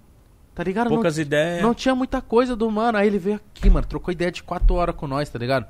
Tá 0.55 0.63
ligado? 0.63 0.89
Poucas 0.89 1.17
não, 1.17 1.21
ideias. 1.21 1.61
não 1.61 1.73
tinha 1.75 1.93
muita 1.93 2.19
coisa 2.19 2.55
do 2.55 2.69
mano. 2.71 2.97
Aí 2.97 3.05
ele 3.05 3.19
veio 3.19 3.35
aqui, 3.35 3.69
mano. 3.69 3.85
Trocou 3.85 4.11
ideia 4.11 4.31
de 4.31 4.41
4 4.41 4.73
horas 4.73 4.95
com 4.95 5.05
nós, 5.05 5.29
tá 5.29 5.37
ligado? 5.37 5.67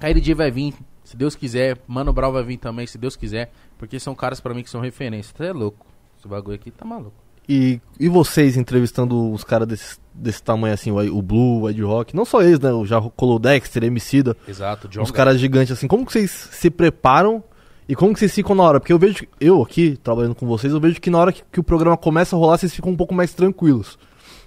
KLJ 0.00 0.34
vai 0.34 0.50
vir, 0.50 0.74
se 1.12 1.16
Deus 1.16 1.34
quiser. 1.36 1.78
Mano 1.86 2.12
Brown 2.12 2.32
vai 2.32 2.42
vir 2.42 2.56
também, 2.56 2.86
se 2.86 2.96
Deus 2.98 3.14
quiser. 3.16 3.52
Porque 3.78 4.00
são 4.00 4.14
caras 4.14 4.40
pra 4.40 4.52
mim 4.54 4.62
que 4.62 4.70
são 4.70 4.80
referência. 4.80 5.32
Você 5.36 5.44
é 5.44 5.52
louco. 5.52 5.86
Esse 6.18 6.26
bagulho 6.26 6.54
aqui 6.56 6.70
tá 6.70 6.84
maluco. 6.84 7.12
E, 7.48 7.80
e 8.00 8.08
vocês 8.08 8.56
entrevistando 8.56 9.30
os 9.32 9.42
caras 9.44 9.66
desse, 9.68 9.98
desse 10.14 10.42
tamanho 10.42 10.72
assim, 10.74 10.90
o, 10.90 10.96
o 11.18 11.20
Blue, 11.20 11.62
o 11.62 11.70
Ed 11.70 11.82
Rock, 11.82 12.14
não 12.16 12.24
só 12.24 12.40
eles, 12.40 12.60
né? 12.60 12.70
o 12.72 12.86
Já 12.86 13.00
colou 13.00 13.36
o 13.36 13.38
Dexter, 13.40 13.82
Emicida, 13.82 14.36
Exato, 14.46 14.86
John. 14.88 15.02
os 15.02 15.10
caras 15.10 15.40
gigantes 15.40 15.72
assim, 15.72 15.88
como 15.88 16.06
que 16.06 16.12
vocês 16.12 16.30
se 16.30 16.70
preparam 16.70 17.42
e 17.88 17.96
como 17.96 18.14
que 18.14 18.20
vocês 18.20 18.32
ficam 18.32 18.54
na 18.54 18.62
hora? 18.62 18.78
Porque 18.78 18.92
eu 18.92 18.98
vejo, 18.98 19.26
eu 19.40 19.60
aqui, 19.60 19.96
trabalhando 20.04 20.36
com 20.36 20.46
vocês, 20.46 20.72
eu 20.72 20.78
vejo 20.80 21.00
que 21.00 21.10
na 21.10 21.18
hora 21.18 21.32
que, 21.32 21.42
que 21.50 21.58
o 21.58 21.64
programa 21.64 21.96
começa 21.96 22.36
a 22.36 22.38
rolar, 22.38 22.58
vocês 22.58 22.72
ficam 22.72 22.92
um 22.92 22.96
pouco 22.96 23.12
mais 23.12 23.34
tranquilos. 23.34 23.98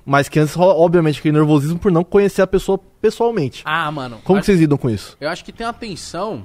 Mas 0.05 0.29
que 0.29 0.39
antes 0.39 0.53
rola, 0.53 0.73
obviamente, 0.75 1.19
aquele 1.19 1.35
nervosismo 1.37 1.77
por 1.77 1.91
não 1.91 2.03
conhecer 2.03 2.43
a 2.43 2.47
pessoa 2.47 2.77
pessoalmente. 3.01 3.61
Ah, 3.65 3.91
mano. 3.91 4.19
Como 4.23 4.37
acho- 4.37 4.43
que 4.43 4.45
vocês 4.45 4.59
lidam 4.61 4.77
com 4.77 4.89
isso? 4.89 5.17
Eu 5.19 5.27
acho 5.29 5.43
que 5.43 5.51
tem 5.51 5.65
uma 5.67 5.73
tensão 5.73 6.43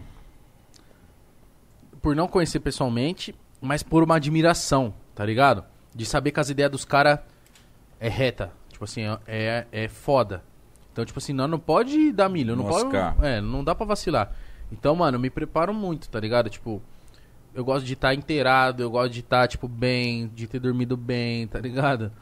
por 2.01 2.15
não 2.17 2.29
conhecer 2.29 2.61
pessoalmente, 2.61 3.35
mas 3.61 3.83
por 3.83 4.03
uma 4.03 4.17
admiração, 4.17 4.95
tá 5.15 5.25
ligado? 5.25 5.65
De 5.95 6.05
saber 6.07 6.31
que 6.31 6.41
as 6.41 6.51
ideias 6.51 6.71
dos 6.71 6.85
caras 6.85 7.19
é 7.99 8.09
reta. 8.09 8.53
Tipo 8.71 8.85
assim, 8.85 9.03
é, 9.27 9.67
é 9.71 9.89
foda. 9.89 10.43
Então, 10.93 11.05
tipo 11.05 11.19
assim, 11.19 11.33
não, 11.33 11.47
não 11.47 11.59
pode 11.59 12.13
dar 12.13 12.29
milho, 12.29 12.57
não 12.57 12.65
Moscar. 12.65 13.15
pode. 13.15 13.29
É, 13.29 13.41
não 13.41 13.63
dá 13.63 13.75
pra 13.75 13.87
vacilar. 13.87 14.33
Então, 14.73 14.95
mano, 14.97 15.17
eu 15.17 15.21
me 15.21 15.31
preparo 15.31 15.75
muito, 15.75 16.09
tá 16.09 16.19
ligado? 16.19 16.49
Tipo, 16.49 16.83
eu 17.55 17.65
gosto 17.65 17.85
de 17.85 17.93
estar 17.95 18.15
inteirado, 18.15 18.83
eu 18.83 18.91
gosto 18.91 19.13
de 19.13 19.21
estar, 19.21 19.47
tipo, 19.49 19.69
bem, 19.69 20.29
de 20.35 20.47
ter 20.47 20.61
dormido 20.61 20.97
bem, 20.97 21.47
tá 21.47 21.59
ligado? 21.61 22.13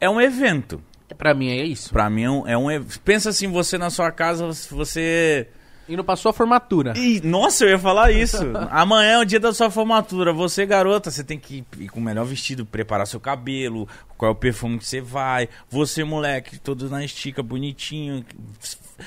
É 0.00 0.08
um 0.10 0.20
evento. 0.20 0.82
Pra 1.16 1.34
mim 1.34 1.48
é 1.50 1.64
isso. 1.64 1.92
Pra 1.92 2.08
mim 2.08 2.22
é 2.22 2.30
um, 2.30 2.48
é 2.48 2.56
um 2.78 2.84
Pensa 3.04 3.28
assim, 3.30 3.48
você 3.48 3.76
na 3.76 3.90
sua 3.90 4.10
casa, 4.10 4.46
você. 4.70 5.48
Indo 5.88 6.04
pra 6.04 6.14
sua 6.14 6.32
formatura. 6.32 6.92
Ih, 6.96 7.20
nossa, 7.22 7.64
eu 7.64 7.70
ia 7.70 7.78
falar 7.78 8.12
isso. 8.12 8.38
Amanhã 8.70 9.14
é 9.14 9.18
o 9.18 9.24
dia 9.24 9.40
da 9.40 9.52
sua 9.52 9.70
formatura. 9.70 10.32
Você, 10.32 10.64
garota, 10.64 11.10
você 11.10 11.24
tem 11.24 11.38
que 11.38 11.64
ir 11.78 11.88
com 11.88 11.98
o 11.98 12.02
melhor 12.02 12.24
vestido, 12.24 12.64
preparar 12.64 13.06
seu 13.06 13.18
cabelo, 13.18 13.88
qual 14.16 14.30
é 14.30 14.32
o 14.32 14.36
perfume 14.36 14.78
que 14.78 14.86
você 14.86 15.00
vai. 15.00 15.48
Você, 15.68 16.04
moleque, 16.04 16.58
todo 16.58 16.88
na 16.88 17.04
estica, 17.04 17.42
bonitinho. 17.42 18.24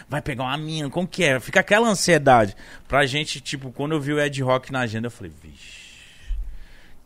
Vai 0.09 0.21
pegar 0.21 0.43
uma 0.43 0.57
mina, 0.57 0.89
como 0.89 1.07
que 1.07 1.23
é? 1.23 1.39
Fica 1.39 1.61
aquela 1.61 1.87
ansiedade. 1.87 2.55
Pra 2.87 3.05
gente, 3.05 3.39
tipo, 3.39 3.71
quando 3.71 3.93
eu 3.93 4.01
vi 4.01 4.11
o 4.11 4.19
Ed 4.19 4.41
Rock 4.43 4.71
na 4.71 4.81
agenda, 4.81 5.07
eu 5.07 5.11
falei, 5.11 5.31
vixe. 5.41 5.85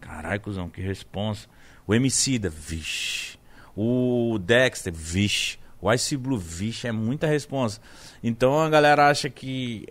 Caralho, 0.02 0.42
cuzão, 0.42 0.70
que 0.70 0.82
responsa. 0.82 1.48
O 1.86 1.94
Emicida, 1.94 2.50
vixe. 2.50 3.38
O 3.76 4.40
Dexter, 4.40 4.92
vixe. 4.94 5.60
O 5.82 5.92
Ice 5.94 6.16
Blue, 6.18 6.38
vixe, 6.38 6.88
é 6.88 6.92
muita 6.92 7.28
responsa. 7.28 7.80
Então 8.24 8.60
a 8.60 8.70
galera 8.70 9.08
acha 9.10 9.30
que. 9.30 9.88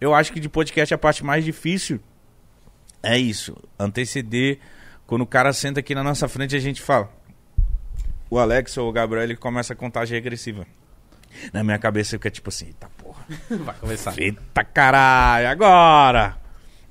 Eu 0.00 0.14
acho 0.14 0.32
que 0.32 0.40
de 0.40 0.48
podcast 0.48 0.92
a 0.92 0.98
parte 0.98 1.24
mais 1.24 1.44
difícil 1.44 2.00
é 3.02 3.18
isso. 3.18 3.56
Anteceder. 3.78 4.58
Quando 5.06 5.22
o 5.22 5.26
cara 5.26 5.52
senta 5.52 5.80
aqui 5.80 5.94
na 5.94 6.02
nossa 6.02 6.26
frente, 6.26 6.56
a 6.56 6.58
gente 6.58 6.82
fala. 6.82 7.10
O 8.28 8.38
Alex 8.38 8.76
ou 8.76 8.88
o 8.88 8.92
Gabriel, 8.92 9.22
ele 9.22 9.36
começa 9.36 9.72
a 9.72 9.76
contagem 9.76 10.16
regressiva. 10.16 10.66
Na 11.52 11.62
minha 11.62 11.78
cabeça 11.78 12.12
fica 12.12 12.30
tipo 12.30 12.48
assim, 12.48 12.66
eita 12.66 12.88
porra. 12.98 13.24
Vai 13.64 13.74
começar. 13.76 14.18
Eita 14.18 14.64
caralho, 14.64 15.48
agora! 15.48 16.45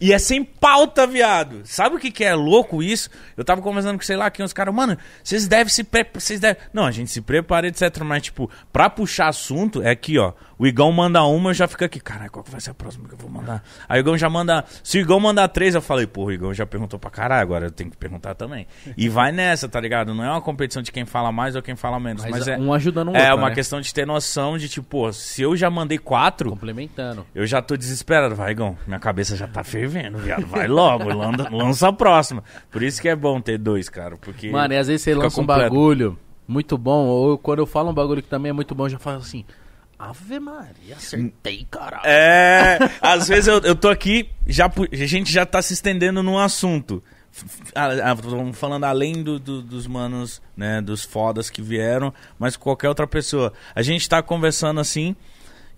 E 0.05 0.13
é 0.13 0.19
sem 0.19 0.43
pauta, 0.43 1.07
viado. 1.07 1.61
Sabe 1.63 1.95
o 1.95 1.99
que, 1.99 2.11
que 2.11 2.23
é 2.23 2.35
louco 2.35 2.83
isso? 2.83 3.09
Eu 3.35 3.43
tava 3.43 3.59
conversando 3.61 3.97
com, 3.97 4.03
sei 4.03 4.15
lá, 4.15 4.27
aqui 4.27 4.43
uns 4.43 4.53
caras, 4.53 4.73
mano, 4.73 4.95
vocês 5.23 5.47
devem 5.47 5.69
se 5.69 5.83
preparar. 5.83 6.21
Devem. 6.39 6.57
Não, 6.71 6.85
a 6.85 6.91
gente 6.91 7.09
se 7.09 7.21
prepara, 7.21 7.67
etc. 7.67 8.01
Mas, 8.03 8.21
tipo, 8.23 8.49
pra 8.71 8.87
puxar 8.89 9.29
assunto, 9.29 9.81
é 9.81 9.89
aqui, 9.89 10.19
ó. 10.19 10.33
O 10.57 10.65
Igão 10.65 10.89
manda 10.91 11.21
uma, 11.23 11.49
eu 11.49 11.53
já 11.53 11.67
fico 11.67 11.83
aqui, 11.83 11.99
caralho, 11.99 12.31
qual 12.31 12.41
que 12.43 12.49
vai 12.49 12.61
ser 12.61 12.69
a 12.69 12.73
próxima 12.73 13.09
que 13.09 13.13
eu 13.13 13.17
vou 13.17 13.29
mandar? 13.29 13.61
Aí 13.89 13.99
o 13.99 14.01
Igão 14.01 14.17
já 14.17 14.29
manda. 14.29 14.63
Se 14.83 14.97
o 14.97 15.01
Igão 15.01 15.19
mandar 15.19 15.49
três, 15.49 15.75
eu 15.75 15.81
falei, 15.81 16.07
porra, 16.07 16.27
o 16.29 16.31
Igão 16.31 16.53
já 16.53 16.65
perguntou 16.65 16.97
pra 16.97 17.09
caralho, 17.09 17.41
agora 17.41 17.65
eu 17.65 17.71
tenho 17.71 17.91
que 17.91 17.97
perguntar 17.97 18.35
também. 18.35 18.65
E 18.95 19.09
vai 19.09 19.33
nessa, 19.33 19.67
tá 19.67 19.81
ligado? 19.81 20.13
Não 20.13 20.23
é 20.23 20.29
uma 20.29 20.39
competição 20.41 20.81
de 20.81 20.93
quem 20.93 21.03
fala 21.03 21.29
mais 21.31 21.55
ou 21.57 21.61
quem 21.61 21.75
fala 21.75 21.99
menos. 21.99 22.21
Mas, 22.23 22.31
Mas 22.31 22.47
é. 22.47 22.57
um 22.57 22.71
ajudando 22.71 23.09
o 23.11 23.15
É 23.17 23.23
outro, 23.31 23.37
uma 23.37 23.49
né? 23.49 23.55
questão 23.55 23.81
de 23.81 23.93
ter 23.93 24.05
noção 24.07 24.57
de, 24.57 24.69
tipo, 24.69 24.87
pô, 24.87 25.11
se 25.11 25.41
eu 25.41 25.57
já 25.57 25.69
mandei 25.69 25.97
quatro, 25.97 26.51
Complementando. 26.51 27.25
eu 27.35 27.45
já 27.45 27.61
tô 27.61 27.75
desesperado. 27.75 28.33
Vai, 28.35 28.51
Igão, 28.51 28.77
minha 28.87 28.99
cabeça 28.99 29.35
já 29.35 29.47
tá 29.49 29.61
fervendo, 29.61 29.94
viado. 30.19 30.45
Vai 30.47 30.67
logo, 30.67 31.05
lança, 31.51 31.87
a 31.87 31.93
próxima. 31.93 32.43
Por 32.71 32.81
isso 32.83 33.01
que 33.01 33.09
é 33.09 33.15
bom 33.15 33.39
ter 33.41 33.57
dois, 33.57 33.89
cara. 33.89 34.17
Porque. 34.17 34.49
Mano, 34.49 34.73
e 34.73 34.77
às 34.77 34.87
vezes 34.87 35.01
você 35.03 35.13
lança 35.15 35.39
um 35.39 35.43
completo. 35.45 35.61
bagulho 35.61 36.19
muito 36.47 36.77
bom, 36.77 37.05
ou 37.07 37.37
quando 37.37 37.59
eu 37.59 37.65
falo 37.65 37.89
um 37.89 37.93
bagulho 37.93 38.21
que 38.21 38.29
também 38.29 38.51
é 38.51 38.53
muito 38.53 38.75
bom, 38.75 38.85
eu 38.85 38.89
já 38.91 38.99
falo 38.99 39.17
assim, 39.17 39.43
Ave 39.97 40.39
Maria, 40.39 40.95
acertei, 40.95 41.65
caralho. 41.71 42.05
É, 42.05 42.77
às 43.01 43.27
vezes 43.27 43.47
eu, 43.47 43.59
eu 43.61 43.75
tô 43.75 43.89
aqui, 43.89 44.29
já, 44.45 44.65
a 44.67 44.95
gente 45.05 45.31
já 45.31 45.45
tá 45.45 45.61
se 45.61 45.73
estendendo 45.73 46.21
num 46.21 46.37
assunto. 46.37 47.01
Vamos 48.23 48.57
falando 48.57 48.83
além 48.85 49.21
do- 49.23 49.39
do- 49.39 49.61
dos 49.61 49.87
manos, 49.87 50.41
né, 50.55 50.81
dos 50.81 51.03
fodas 51.03 51.49
que 51.49 51.61
vieram, 51.61 52.13
mas 52.39 52.55
qualquer 52.55 52.87
outra 52.89 53.07
pessoa. 53.07 53.51
A 53.73 53.81
gente 53.81 54.07
tá 54.07 54.21
conversando 54.21 54.79
assim, 54.79 55.15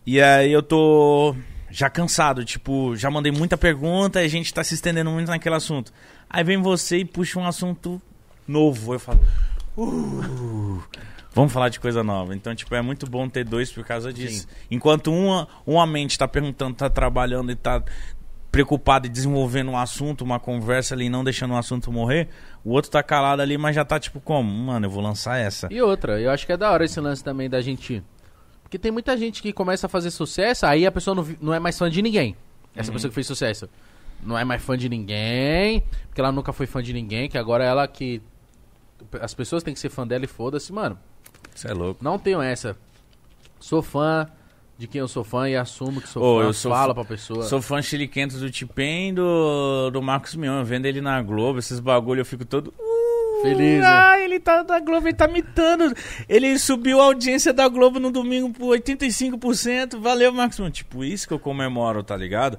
e 0.06 0.22
aí 0.22 0.52
eu 0.52 0.62
tô 0.62 1.36
já 1.78 1.92
cansado, 1.92 2.44
tipo, 2.44 2.96
já 2.96 3.08
mandei 3.12 3.32
muita 3.32 3.56
pergunta 3.56 4.20
e 4.20 4.26
a 4.26 4.28
gente 4.28 4.52
tá 4.52 4.64
se 4.64 4.74
estendendo 4.74 5.12
muito 5.12 5.28
naquele 5.28 5.54
assunto. 5.54 5.94
Aí 6.28 6.44
vem 6.44 6.58
você 6.60 6.98
e 6.98 7.06
puxa 7.06 7.40
um 7.40 7.46
assunto 7.46 8.02
novo. 8.48 8.96
Eu 8.96 9.00
falo, 9.00 9.20
"Uh, 9.78 10.82
vamos 11.36 11.54
falar 11.54 11.70
de 11.70 11.80
coisa 11.80 12.04
nova. 12.04 12.34
Então, 12.34 12.56
tipo, 12.56 12.74
é 12.74 12.82
muito 12.82 13.08
bom 13.08 13.30
ter 13.30 13.44
dois 13.44 13.72
por 13.72 13.86
causa 13.86 14.12
disso. 14.12 14.48
Enquanto 14.72 15.14
uma, 15.14 15.48
uma 15.68 15.86
mente 15.86 16.18
tá 16.18 16.28
perguntando, 16.28 16.74
tá 16.74 16.90
trabalhando 16.90 17.52
e 17.52 17.56
tá 17.56 17.84
preocupado 18.52 19.06
em 19.06 19.12
desenvolvendo 19.12 19.70
um 19.70 19.78
assunto, 19.78 20.24
uma 20.24 20.40
conversa 20.40 20.96
ali, 20.96 21.10
não 21.10 21.24
deixando 21.24 21.54
o 21.54 21.58
assunto 21.58 21.92
morrer, 21.92 22.28
o 22.66 22.72
outro 22.72 22.90
tá 22.90 23.04
calado 23.04 23.40
ali, 23.40 23.56
mas 23.56 23.76
já 23.76 23.86
tá 23.86 24.00
tipo, 24.00 24.20
como? 24.20 24.52
Mano, 24.52 24.88
eu 24.88 24.90
vou 24.90 25.04
lançar 25.04 25.38
essa. 25.38 25.68
E 25.70 25.80
outra, 25.80 26.20
eu 26.20 26.32
acho 26.32 26.44
que 26.44 26.54
é 26.54 26.58
da 26.58 26.72
hora 26.72 26.86
esse 26.86 27.00
lance 27.00 27.24
também 27.24 27.48
da 27.48 27.62
gente. 27.62 28.04
Porque 28.68 28.78
tem 28.78 28.92
muita 28.92 29.16
gente 29.16 29.42
que 29.42 29.54
começa 29.54 29.86
a 29.86 29.90
fazer 29.90 30.12
sucesso, 30.12 30.66
aí 30.66 30.86
a 30.86 30.92
pessoa 30.92 31.16
não, 31.16 31.26
não 31.40 31.54
é 31.54 31.60
mais 31.60 31.78
fã 31.80 31.90
de 31.90 32.02
ninguém. 32.02 32.36
Essa 32.76 32.92
pessoa 32.92 33.08
que 33.10 33.16
fez 33.16 33.26
sucesso. 33.26 33.70
Não 34.22 34.38
é 34.38 34.44
mais 34.44 34.62
fã 34.62 34.78
de 34.78 34.90
ninguém, 34.90 35.82
porque 36.10 36.20
ela 36.20 36.34
nunca 36.34 36.52
foi 36.52 36.66
fã 36.68 36.84
de 36.84 36.92
ninguém, 36.92 37.30
que 37.30 37.38
agora 37.38 37.64
ela 37.64 37.88
que. 37.88 38.22
As 39.22 39.34
pessoas 39.34 39.64
têm 39.64 39.74
que 39.74 39.80
ser 39.80 39.88
fã 39.88 40.06
dela 40.06 40.26
e 40.26 40.28
foda-se, 40.28 40.74
mano. 40.74 41.00
Isso 41.56 41.66
é 41.66 41.74
louco. 41.74 42.04
Não 42.04 42.20
tenho 42.20 42.42
essa. 42.42 42.76
Sou 43.58 43.82
fã 43.82 44.28
de 44.78 44.86
quem 44.86 45.00
eu 45.00 45.08
sou 45.08 45.24
fã 45.24 45.48
e 45.48 45.56
assumo 45.56 46.02
que 46.02 46.10
sou 46.10 46.22
Ô, 46.22 46.40
fã. 46.42 46.46
eu 46.48 46.52
sou 46.54 46.70
fala 46.70 46.94
pra 46.94 47.06
pessoa. 47.06 47.44
Sou 47.44 47.62
fã 47.62 47.82
chiliquento 47.82 48.38
do 48.38 48.52
Tipen 48.52 49.12
e 49.12 49.14
do, 49.14 49.90
do 49.92 50.02
Marcos 50.02 50.36
Mion. 50.36 50.60
Eu 50.60 50.66
vendo 50.66 50.88
ele 50.88 51.00
na 51.00 51.22
Globo, 51.22 51.58
esses 51.60 51.80
bagulho, 51.80 52.20
eu 52.20 52.26
fico 52.26 52.44
todo. 52.44 52.74
"Uh, 52.78 52.97
Feliz, 53.42 53.82
né? 53.82 53.88
Ah, 53.88 54.20
ele 54.20 54.40
tá 54.40 54.64
na 54.64 54.80
Globo, 54.80 55.08
ele 55.08 55.16
tá 55.16 55.28
mitando. 55.28 55.94
Ele 56.28 56.58
subiu 56.58 57.02
a 57.02 57.06
audiência 57.06 57.54
da 57.54 57.68
Globo 57.68 58.00
no 58.00 58.12
domingo 58.12 58.50
por 58.52 58.78
85%. 58.78 60.00
Valeu, 60.00 60.32
Marcos. 60.32 60.58
Tipo, 60.72 61.04
isso 61.04 61.28
que 61.28 61.34
eu 61.34 61.40
comemoro, 61.40 62.04
tá 62.04 62.16
ligado? 62.16 62.58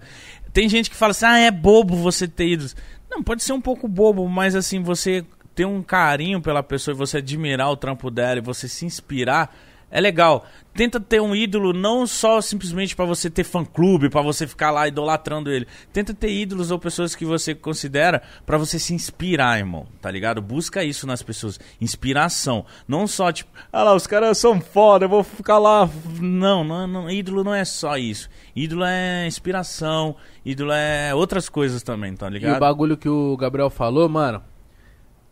Tem 0.53 0.69
gente 0.69 0.91
que 0.91 0.97
fala 0.97 1.11
assim, 1.11 1.27
ah, 1.27 1.39
é 1.39 1.51
bobo 1.51 1.97
você 1.97 2.27
ter 2.27 2.49
ido. 2.49 2.67
Não, 3.11 3.23
pode 3.23 3.43
ser 3.43 3.53
um 3.53 3.61
pouco 3.61 3.89
bobo, 3.89 4.29
mas 4.29 4.55
assim, 4.55 4.83
você 4.83 5.25
ter 5.55 5.65
um 5.65 5.83
carinho 5.83 6.41
pela 6.41 6.63
pessoa 6.63 6.95
e 6.95 6.97
você 6.97 7.19
admirar 7.19 7.71
o 7.71 7.77
trampo 7.77 8.11
dela 8.11 8.39
e 8.39 8.43
você 8.43 8.69
se 8.69 8.87
inspirar, 8.87 9.53
é 9.91 10.01
legal. 10.01 10.45
Tenta 10.75 11.01
ter 11.01 11.21
um 11.21 11.35
ídolo 11.35 11.73
não 11.73 12.07
só 12.07 12.41
simplesmente 12.41 12.95
pra 12.95 13.05
você 13.05 13.29
ter 13.29 13.43
fã 13.43 13.65
clube, 13.65 14.09
pra 14.09 14.23
você 14.23 14.47
ficar 14.47 14.71
lá 14.71 14.87
idolatrando 14.87 15.51
ele. 15.51 15.67
Tenta 15.93 16.15
ter 16.15 16.31
ídolos 16.31 16.71
ou 16.71 16.79
pessoas 16.79 17.17
que 17.17 17.25
você 17.25 17.53
considera 17.55 18.23
pra 18.47 18.57
você 18.57 18.79
se 18.79 18.95
inspirar, 18.95 19.59
irmão. 19.59 19.87
Tá 20.01 20.09
ligado? 20.11 20.41
Busca 20.41 20.85
isso 20.85 21.05
nas 21.07 21.21
pessoas, 21.21 21.59
inspiração. 21.81 22.65
Não 22.87 23.09
só 23.09 23.33
tipo, 23.33 23.51
ah 23.73 23.83
lá, 23.83 23.95
os 23.95 24.07
caras 24.07 24.39
são 24.39 24.61
foda, 24.61 25.07
eu 25.07 25.09
vou 25.09 25.25
ficar 25.25 25.59
lá. 25.59 25.89
Não, 26.21 26.63
não, 26.63 26.87
não, 26.87 27.11
ídolo 27.11 27.43
não 27.43 27.55
é 27.55 27.65
só 27.65 27.97
isso. 27.97 28.29
Ídolo 28.55 28.85
é 28.85 29.27
inspiração, 29.27 30.15
ídolo 30.45 30.73
é 30.73 31.13
outras 31.15 31.49
coisas 31.49 31.83
também, 31.83 32.15
tá 32.15 32.27
E 32.27 32.31
o 32.31 32.33
ligado? 32.35 32.61
bagulho 32.61 32.97
que 32.97 33.09
o 33.09 33.37
Gabriel 33.37 33.71
falou, 33.71 34.09
mano, 34.09 34.43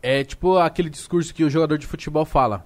é 0.01 0.23
tipo 0.25 0.57
aquele 0.57 0.89
discurso 0.89 1.33
que 1.33 1.43
o 1.43 1.49
jogador 1.49 1.77
de 1.77 1.87
futebol 1.87 2.25
fala. 2.25 2.65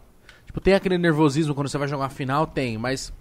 Tipo, 0.52 0.60
tem 0.60 0.74
aquele 0.74 0.98
nervosismo 0.98 1.56
quando 1.56 1.70
você 1.70 1.78
vai 1.78 1.88
jogar 1.88 2.08
a 2.08 2.10
final? 2.10 2.46
Tem, 2.46 2.78
mas 2.78 3.14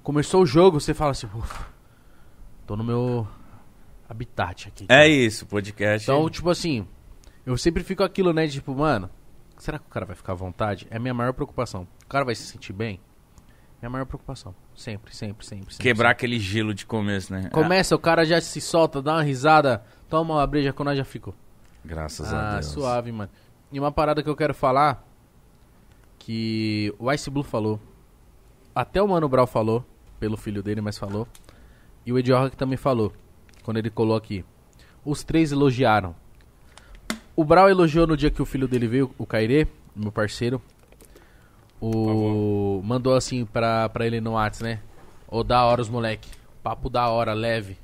começou 0.00 0.42
o 0.42 0.46
jogo, 0.46 0.78
você 0.78 0.94
fala 0.94 1.10
assim, 1.10 1.26
ufa, 1.26 1.66
tô 2.64 2.76
no 2.76 2.84
meu 2.84 3.26
habitat 4.08 4.68
aqui. 4.68 4.86
É 4.88 5.08
isso, 5.08 5.44
podcast. 5.44 6.08
Então, 6.08 6.30
tipo 6.30 6.48
assim, 6.48 6.86
eu 7.44 7.58
sempre 7.58 7.82
fico 7.82 8.04
aquilo, 8.04 8.32
né, 8.32 8.46
tipo, 8.46 8.72
mano, 8.76 9.10
será 9.58 9.76
que 9.76 9.86
o 9.86 9.90
cara 9.90 10.06
vai 10.06 10.14
ficar 10.14 10.34
à 10.34 10.36
vontade? 10.36 10.86
É 10.88 10.98
a 10.98 11.00
minha 11.00 11.12
maior 11.12 11.32
preocupação. 11.32 11.82
O 12.04 12.08
cara 12.08 12.24
vai 12.24 12.36
se 12.36 12.44
sentir 12.44 12.72
bem? 12.72 13.00
Minha 13.80 13.90
maior 13.90 14.04
preocupação. 14.06 14.54
Sempre, 14.72 15.12
sempre, 15.16 15.44
sempre. 15.44 15.74
sempre 15.74 15.82
Quebrar 15.82 16.10
aquele 16.10 16.38
gelo 16.38 16.72
de 16.72 16.86
começo, 16.86 17.32
né? 17.32 17.50
Começa, 17.50 17.96
o 17.96 17.98
cara 17.98 18.24
já 18.24 18.40
se 18.40 18.60
solta, 18.60 19.02
dá 19.02 19.14
uma 19.14 19.22
risada, 19.24 19.82
toma 20.08 20.34
uma 20.34 20.46
breja 20.46 20.72
quando 20.72 20.90
nós 20.90 20.96
já 20.98 21.04
ficou. 21.04 21.34
Ah, 21.34 21.78
graças 21.84 22.32
a 22.32 22.50
Ah, 22.50 22.52
Deus. 22.54 22.66
suave, 22.66 23.10
mano. 23.10 23.30
E 23.72 23.80
uma 23.80 23.90
parada 23.90 24.22
que 24.22 24.28
eu 24.28 24.36
quero 24.36 24.54
falar, 24.54 25.04
que 26.24 26.94
o 27.00 27.10
Ice 27.10 27.28
Blue 27.28 27.42
falou, 27.42 27.80
até 28.72 29.02
o 29.02 29.08
Mano 29.08 29.28
Brown 29.28 29.46
falou, 29.46 29.84
pelo 30.20 30.36
filho 30.36 30.62
dele, 30.62 30.80
mas 30.80 30.96
falou, 30.96 31.26
e 32.06 32.12
o 32.12 32.18
Ed 32.18 32.32
Rock 32.32 32.56
também 32.56 32.76
falou, 32.76 33.12
quando 33.64 33.78
ele 33.78 33.90
colou 33.90 34.16
aqui. 34.16 34.44
Os 35.04 35.24
três 35.24 35.50
elogiaram. 35.50 36.14
O 37.34 37.44
Brown 37.44 37.68
elogiou 37.68 38.06
no 38.06 38.16
dia 38.16 38.30
que 38.30 38.40
o 38.40 38.46
filho 38.46 38.68
dele 38.68 38.86
veio, 38.86 39.10
o 39.18 39.26
Kairê, 39.26 39.66
meu 39.96 40.12
parceiro. 40.12 40.62
O... 41.80 42.80
Mandou 42.84 43.16
assim 43.16 43.44
pra, 43.44 43.88
pra 43.88 44.06
ele 44.06 44.20
no 44.20 44.34
Whats, 44.34 44.60
né? 44.60 44.78
Ô, 45.26 45.42
da 45.42 45.64
hora 45.64 45.82
os 45.82 45.88
moleque. 45.88 46.30
Papo 46.62 46.88
da 46.88 47.08
hora, 47.08 47.32
leve. 47.32 47.76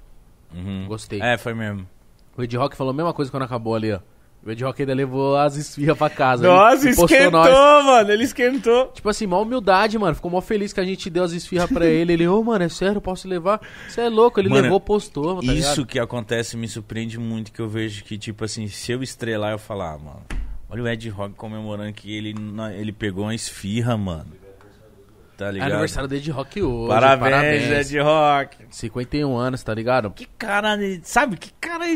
Uhum. 0.55 0.86
Gostei. 0.86 1.20
É, 1.20 1.36
foi 1.36 1.55
mesmo. 1.55 1.89
O 2.36 2.43
Ed 2.44 2.56
Rock 2.56 2.77
falou 2.77 2.93
a 2.93 2.94
mesma 2.94 3.12
coisa 3.12 3.32
quando 3.32 3.43
acabou 3.43 3.74
ali, 3.74 3.93
ó. 3.93 3.98
O 4.44 4.51
Ed 4.51 4.62
Rock 4.65 4.81
ainda 4.81 4.94
levou 4.94 5.36
as 5.36 5.56
esfirras 5.56 5.98
pra 5.98 6.09
casa. 6.09 6.47
Nossa, 6.47 6.85
Ele 6.89 6.90
esquentou, 6.94 7.31
nós. 7.32 7.85
mano. 7.85 8.10
Ele 8.12 8.24
esquentou. 8.24 8.86
Tipo 8.94 9.09
assim, 9.10 9.27
mó 9.27 9.43
humildade, 9.43 9.98
mano. 9.98 10.15
Ficou 10.15 10.31
mó 10.31 10.40
feliz 10.40 10.73
que 10.73 10.81
a 10.81 10.85
gente 10.85 11.10
deu 11.10 11.24
as 11.24 11.32
esfirras 11.32 11.69
pra 11.70 11.85
ele. 11.86 12.12
Ele, 12.12 12.28
ô, 12.28 12.43
mano, 12.43 12.65
é 12.65 12.69
sério, 12.69 13.01
posso 13.01 13.27
levar? 13.28 13.60
Você 13.89 14.02
é 14.02 14.09
louco, 14.09 14.40
ele 14.40 14.48
Mano, 14.48 14.62
levou, 14.62 14.81
postou, 14.81 15.36
tá 15.40 15.52
Isso 15.52 15.52
ligado? 15.81 15.86
que 15.86 15.98
acontece 15.98 16.56
me 16.56 16.69
surpreende 16.69 17.19
muito, 17.19 17.52
que 17.52 17.60
eu 17.60 17.69
vejo 17.69 18.05
que, 18.05 18.16
tipo 18.16 18.44
assim, 18.44 18.69
se 18.69 18.93
eu 18.93 19.02
estrelar, 19.02 19.51
eu 19.52 19.59
falar, 19.59 19.94
ah, 19.94 19.98
mano, 19.98 20.23
olha 20.70 20.82
o 20.85 20.89
Ed 20.89 21.09
Rock 21.10 21.35
comemorando 21.35 21.93
que 21.93 22.16
ele, 22.16 22.32
ele 22.78 22.93
pegou 22.93 23.24
uma 23.24 23.35
esfirra, 23.35 23.97
mano. 23.97 24.32
Tá 25.36 25.48
É 25.48 25.52
ligado? 25.52 25.70
aniversário 25.73 26.09
do 26.09 26.15
Ed 26.15 26.31
Rock 26.31 26.62
hoje. 26.62 26.89
Parabéns, 26.89 27.70
Ed 27.70 27.98
Rock. 28.01 28.56
51 28.70 29.36
anos, 29.36 29.62
tá 29.62 29.74
ligado? 29.74 30.10
Que 30.10 30.27
cara, 30.39 30.77
sabe? 31.02 31.36
Que 31.36 31.51
cara 31.60 31.86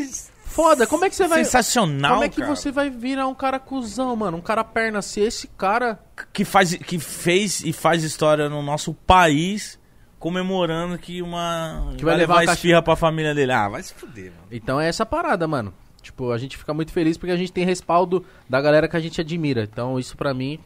Foda, 0.53 0.85
como 0.85 1.03
é 1.05 1.09
que 1.09 1.15
você 1.15 1.27
vai... 1.27 1.43
sensacional, 1.43 2.11
Como 2.13 2.23
é 2.23 2.29
que 2.29 2.41
cara. 2.41 2.55
você 2.55 2.71
vai 2.71 2.89
virar 2.89 3.27
um 3.27 3.33
cara 3.35 3.59
cuzão, 3.59 4.15
mano? 4.15 4.37
Um 4.37 4.41
cara 4.41 4.63
perna. 4.63 5.01
Se 5.01 5.19
esse 5.19 5.47
cara... 5.47 5.99
que 6.31 6.45
faz 6.45 6.75
que 6.75 6.99
fez 6.99 7.61
e 7.61 7.73
faz 7.73 8.03
história 8.03 8.47
no 8.49 8.61
nosso 8.61 8.93
país 8.93 9.79
comemorando 10.19 10.97
que 10.97 11.21
uma 11.21 11.93
Que 11.97 12.05
vai 12.05 12.13
vai 12.13 12.17
levar 12.17 12.17
levar 12.19 12.33
uma 12.33 12.39
caixa- 12.45 12.53
esfirra 12.53 12.81
pra 12.81 12.95
família 12.95 13.33
dele. 13.35 13.51
Ah, 13.51 13.67
vai 13.67 13.81
se 13.83 13.93
fuder, 13.93 14.25
mano. 14.31 14.47
Então 14.51 14.79
é 14.79 14.87
essa 14.87 15.05
parada, 15.05 15.47
mano. 15.47 15.73
Tipo, 16.01 16.31
a 16.31 16.37
gente 16.37 16.57
fica 16.57 16.73
muito 16.73 16.91
feliz 16.91 17.17
porque 17.17 17.31
a 17.31 17.37
gente 17.37 17.51
tem 17.51 17.65
respaldo 17.65 18.23
da 18.47 18.61
galera 18.61 18.87
que 18.87 18.95
a 18.95 18.99
gente 18.99 19.19
admira. 19.19 19.63
Então 19.63 19.97
isso 19.99 20.15
pra 20.15 20.33
mim, 20.33 20.59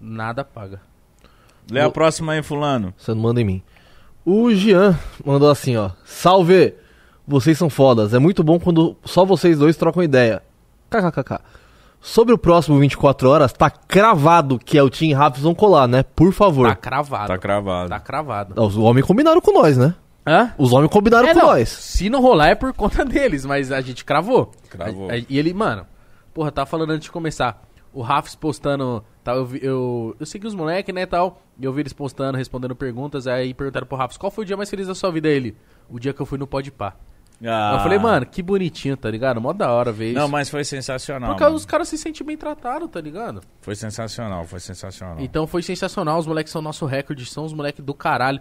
nada 0.00 0.44
paga. 0.44 0.80
Lê 1.70 1.80
a 1.80 1.90
próxima 1.90 2.32
aí, 2.32 2.42
fulano. 2.42 2.94
Você 2.96 3.12
não 3.14 3.20
manda 3.22 3.40
em 3.40 3.44
mim. 3.44 3.62
O 4.24 4.52
Jean 4.54 4.98
mandou 5.24 5.50
assim, 5.50 5.76
ó. 5.76 5.90
Salve! 6.04 6.74
Vocês 7.26 7.56
são 7.56 7.70
fodas. 7.70 8.12
É 8.14 8.18
muito 8.18 8.42
bom 8.42 8.58
quando 8.58 8.96
só 9.04 9.24
vocês 9.24 9.58
dois 9.58 9.76
trocam 9.76 10.02
ideia. 10.02 10.42
KKKK. 10.90 11.38
Sobre 12.00 12.34
o 12.34 12.38
próximo 12.38 12.78
24 12.80 13.28
horas, 13.28 13.52
tá 13.52 13.70
cravado 13.70 14.58
que 14.58 14.76
é 14.76 14.82
o 14.82 14.90
Team 14.90 15.16
Raps 15.16 15.40
vão 15.42 15.54
colar, 15.54 15.86
né? 15.86 16.02
Por 16.02 16.32
favor. 16.32 16.68
Tá 16.68 16.74
cravado. 16.74 17.28
Tá 17.28 17.38
cravado. 17.38 17.88
Tá 17.88 18.00
cravado. 18.00 18.60
Os 18.60 18.76
homens 18.76 19.06
combinaram 19.06 19.40
com 19.40 19.52
nós, 19.52 19.76
né? 19.76 19.94
Hã? 20.26 20.52
Os 20.58 20.72
homens 20.72 20.90
combinaram 20.90 21.28
É, 21.28 21.32
com 21.32 21.38
não, 21.40 21.46
nós. 21.48 21.68
Se 21.68 22.10
não 22.10 22.20
rolar 22.20 22.48
é 22.48 22.54
por 22.56 22.72
conta 22.72 23.04
deles, 23.04 23.44
mas 23.44 23.70
a 23.70 23.80
gente 23.80 24.04
cravou. 24.04 24.50
Cravou. 24.68 25.08
A- 25.10 25.14
a- 25.14 25.18
e 25.18 25.38
ele, 25.38 25.54
mano, 25.54 25.86
porra, 26.34 26.50
tava 26.50 26.66
falando 26.66 26.90
antes 26.90 27.04
de 27.04 27.10
começar. 27.12 27.62
O 27.92 28.02
Rafs 28.02 28.34
postando. 28.34 29.04
Tal, 29.22 29.36
eu, 29.36 29.48
eu, 29.62 30.16
eu 30.18 30.26
segui 30.26 30.46
os 30.48 30.54
moleques, 30.54 30.92
né, 30.92 31.06
tal. 31.06 31.40
E 31.60 31.64
eu 31.64 31.72
vi 31.72 31.82
eles 31.82 31.92
postando, 31.92 32.36
respondendo 32.36 32.74
perguntas. 32.74 33.28
Aí 33.28 33.54
perguntaram 33.54 33.86
pro 33.86 33.96
Rafs 33.96 34.16
qual 34.16 34.30
foi 34.30 34.42
o 34.42 34.46
dia 34.46 34.56
mais 34.56 34.68
feliz 34.68 34.88
da 34.88 34.94
sua 34.94 35.12
vida? 35.12 35.28
Ele, 35.28 35.56
o 35.88 36.00
dia 36.00 36.12
que 36.12 36.20
eu 36.20 36.26
fui 36.26 36.36
no 36.38 36.46
Pode 36.48 36.72
Pá. 36.72 36.94
Ah. 37.44 37.74
Eu 37.74 37.80
falei, 37.80 37.98
mano, 37.98 38.24
que 38.26 38.42
bonitinho, 38.42 38.96
tá 38.96 39.10
ligado? 39.10 39.40
Mó 39.40 39.52
da 39.52 39.70
hora 39.70 39.90
ver 39.90 40.10
isso. 40.10 40.18
Não, 40.18 40.28
mas 40.28 40.48
foi 40.48 40.64
sensacional. 40.64 41.30
Porque 41.30 41.44
mano. 41.44 41.56
os 41.56 41.66
caras 41.66 41.88
se 41.88 41.98
sentem 41.98 42.26
bem 42.26 42.36
tratados, 42.36 42.88
tá 42.88 43.00
ligado? 43.00 43.40
Foi 43.60 43.74
sensacional, 43.74 44.44
foi 44.44 44.60
sensacional. 44.60 45.16
Então 45.20 45.46
foi 45.46 45.62
sensacional, 45.62 46.18
os 46.18 46.26
moleques 46.26 46.52
são 46.52 46.62
nosso 46.62 46.86
recorde, 46.86 47.26
são 47.26 47.44
os 47.44 47.52
moleques 47.52 47.84
do 47.84 47.94
caralho. 47.94 48.40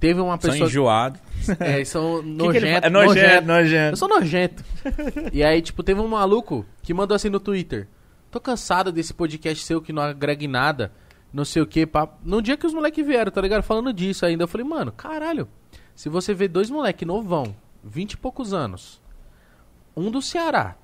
Teve 0.00 0.18
uma 0.18 0.40
São 0.40 0.50
pessoa. 0.50 0.66
enjoados. 0.66 1.20
É, 1.60 1.84
são 1.84 2.22
nojentos. 2.24 2.86
É 2.86 2.90
nojento, 2.90 3.46
nojento. 3.46 3.92
Eu 3.92 3.96
sou 3.96 4.08
nojento. 4.08 4.64
e 5.32 5.44
aí, 5.44 5.60
tipo, 5.60 5.82
teve 5.82 6.00
um 6.00 6.08
maluco 6.08 6.64
que 6.82 6.94
mandou 6.94 7.14
assim 7.14 7.28
no 7.28 7.38
Twitter. 7.38 7.86
Tô 8.30 8.40
cansado 8.40 8.90
desse 8.90 9.12
podcast 9.12 9.62
seu 9.64 9.82
que 9.82 9.92
não 9.92 10.02
agrega 10.02 10.44
em 10.44 10.48
nada. 10.48 10.90
Não 11.32 11.44
sei 11.44 11.60
o 11.60 11.66
que. 11.66 11.86
Pá. 11.86 12.08
No 12.24 12.40
dia 12.40 12.56
que 12.56 12.66
os 12.66 12.72
moleques 12.72 13.06
vieram, 13.06 13.30
tá 13.30 13.40
ligado? 13.40 13.62
Falando 13.62 13.92
disso 13.92 14.24
ainda. 14.24 14.44
Eu 14.44 14.48
falei, 14.48 14.66
mano, 14.66 14.90
caralho. 14.90 15.46
Se 15.94 16.08
você 16.08 16.32
vê 16.32 16.48
dois 16.48 16.70
moleques 16.70 17.06
novão, 17.06 17.54
20 17.82 18.12
e 18.12 18.16
poucos 18.16 18.52
anos. 18.52 19.00
Um 19.96 20.10
do 20.10 20.22
Ceará, 20.22 20.76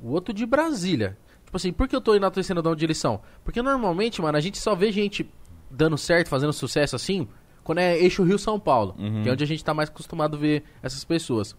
o 0.00 0.10
outro 0.10 0.32
de 0.32 0.44
Brasília. 0.46 1.16
Tipo 1.44 1.56
assim, 1.56 1.72
por 1.72 1.88
que 1.88 1.96
eu 1.96 2.00
tô 2.00 2.14
enaltecendo 2.14 2.60
da 2.60 2.74
direção? 2.74 3.20
Porque 3.42 3.62
normalmente, 3.62 4.20
mano, 4.20 4.36
a 4.36 4.40
gente 4.40 4.58
só 4.58 4.74
vê 4.74 4.92
gente 4.92 5.28
dando 5.70 5.96
certo, 5.96 6.28
fazendo 6.28 6.52
sucesso 6.52 6.94
assim, 6.96 7.26
quando 7.64 7.78
é 7.78 7.96
eixo 7.98 8.22
Rio-São 8.22 8.58
Paulo. 8.60 8.94
Que 9.22 9.28
é 9.28 9.32
onde 9.32 9.44
a 9.44 9.46
gente 9.46 9.64
tá 9.64 9.72
mais 9.72 9.88
acostumado 9.88 10.36
a 10.36 10.40
ver 10.40 10.64
essas 10.82 11.04
pessoas. 11.04 11.56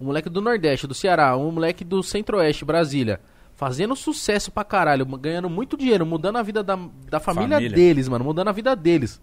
Um 0.00 0.06
moleque 0.06 0.28
do 0.28 0.40
Nordeste, 0.40 0.86
do 0.86 0.94
Ceará, 0.94 1.36
um 1.36 1.50
moleque 1.52 1.84
do 1.84 2.02
Centro-Oeste, 2.02 2.64
Brasília. 2.64 3.20
Fazendo 3.54 3.94
sucesso 3.94 4.50
pra 4.50 4.64
caralho, 4.64 5.04
ganhando 5.04 5.48
muito 5.48 5.76
dinheiro, 5.76 6.04
mudando 6.04 6.36
a 6.36 6.42
vida 6.42 6.62
da, 6.62 6.76
da 7.08 7.20
família, 7.20 7.56
Família. 7.56 7.76
deles, 7.76 8.08
mano, 8.08 8.24
mudando 8.24 8.48
a 8.48 8.52
vida 8.52 8.74
deles. 8.74 9.20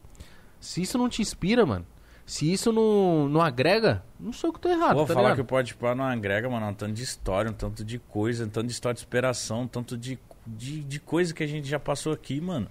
Se 0.59 0.81
isso 0.81 0.97
não 0.97 1.09
te 1.09 1.21
inspira, 1.21 1.65
mano, 1.65 1.85
se 2.29 2.51
isso 2.51 2.71
não, 2.71 3.27
não 3.27 3.41
agrega, 3.41 4.03
não 4.19 4.31
sei 4.31 4.49
o 4.49 4.53
que 4.53 4.59
tô 4.59 4.69
errado, 4.69 4.95
Vou 4.95 5.05
tá 5.05 5.13
falar 5.13 5.29
ligado? 5.29 5.35
que 5.37 5.41
o 5.41 5.45
Pode 5.45 5.73
Pá 5.75 5.95
não 5.95 6.03
agrega, 6.05 6.47
mano, 6.49 6.67
um 6.67 6.73
tanto 6.73 6.93
de 6.93 7.03
história, 7.03 7.49
um 7.49 7.53
tanto 7.53 7.83
de 7.83 7.97
coisa, 7.97 8.45
um 8.45 8.49
tanto 8.49 8.67
de 8.67 8.71
história 8.73 8.93
de 8.93 8.99
superação, 8.99 9.61
um 9.63 9.67
tanto 9.67 9.97
de, 9.97 10.19
de, 10.45 10.83
de 10.83 10.99
coisa 10.99 11.33
que 11.33 11.43
a 11.43 11.47
gente 11.47 11.67
já 11.67 11.79
passou 11.79 12.13
aqui, 12.13 12.39
mano. 12.39 12.67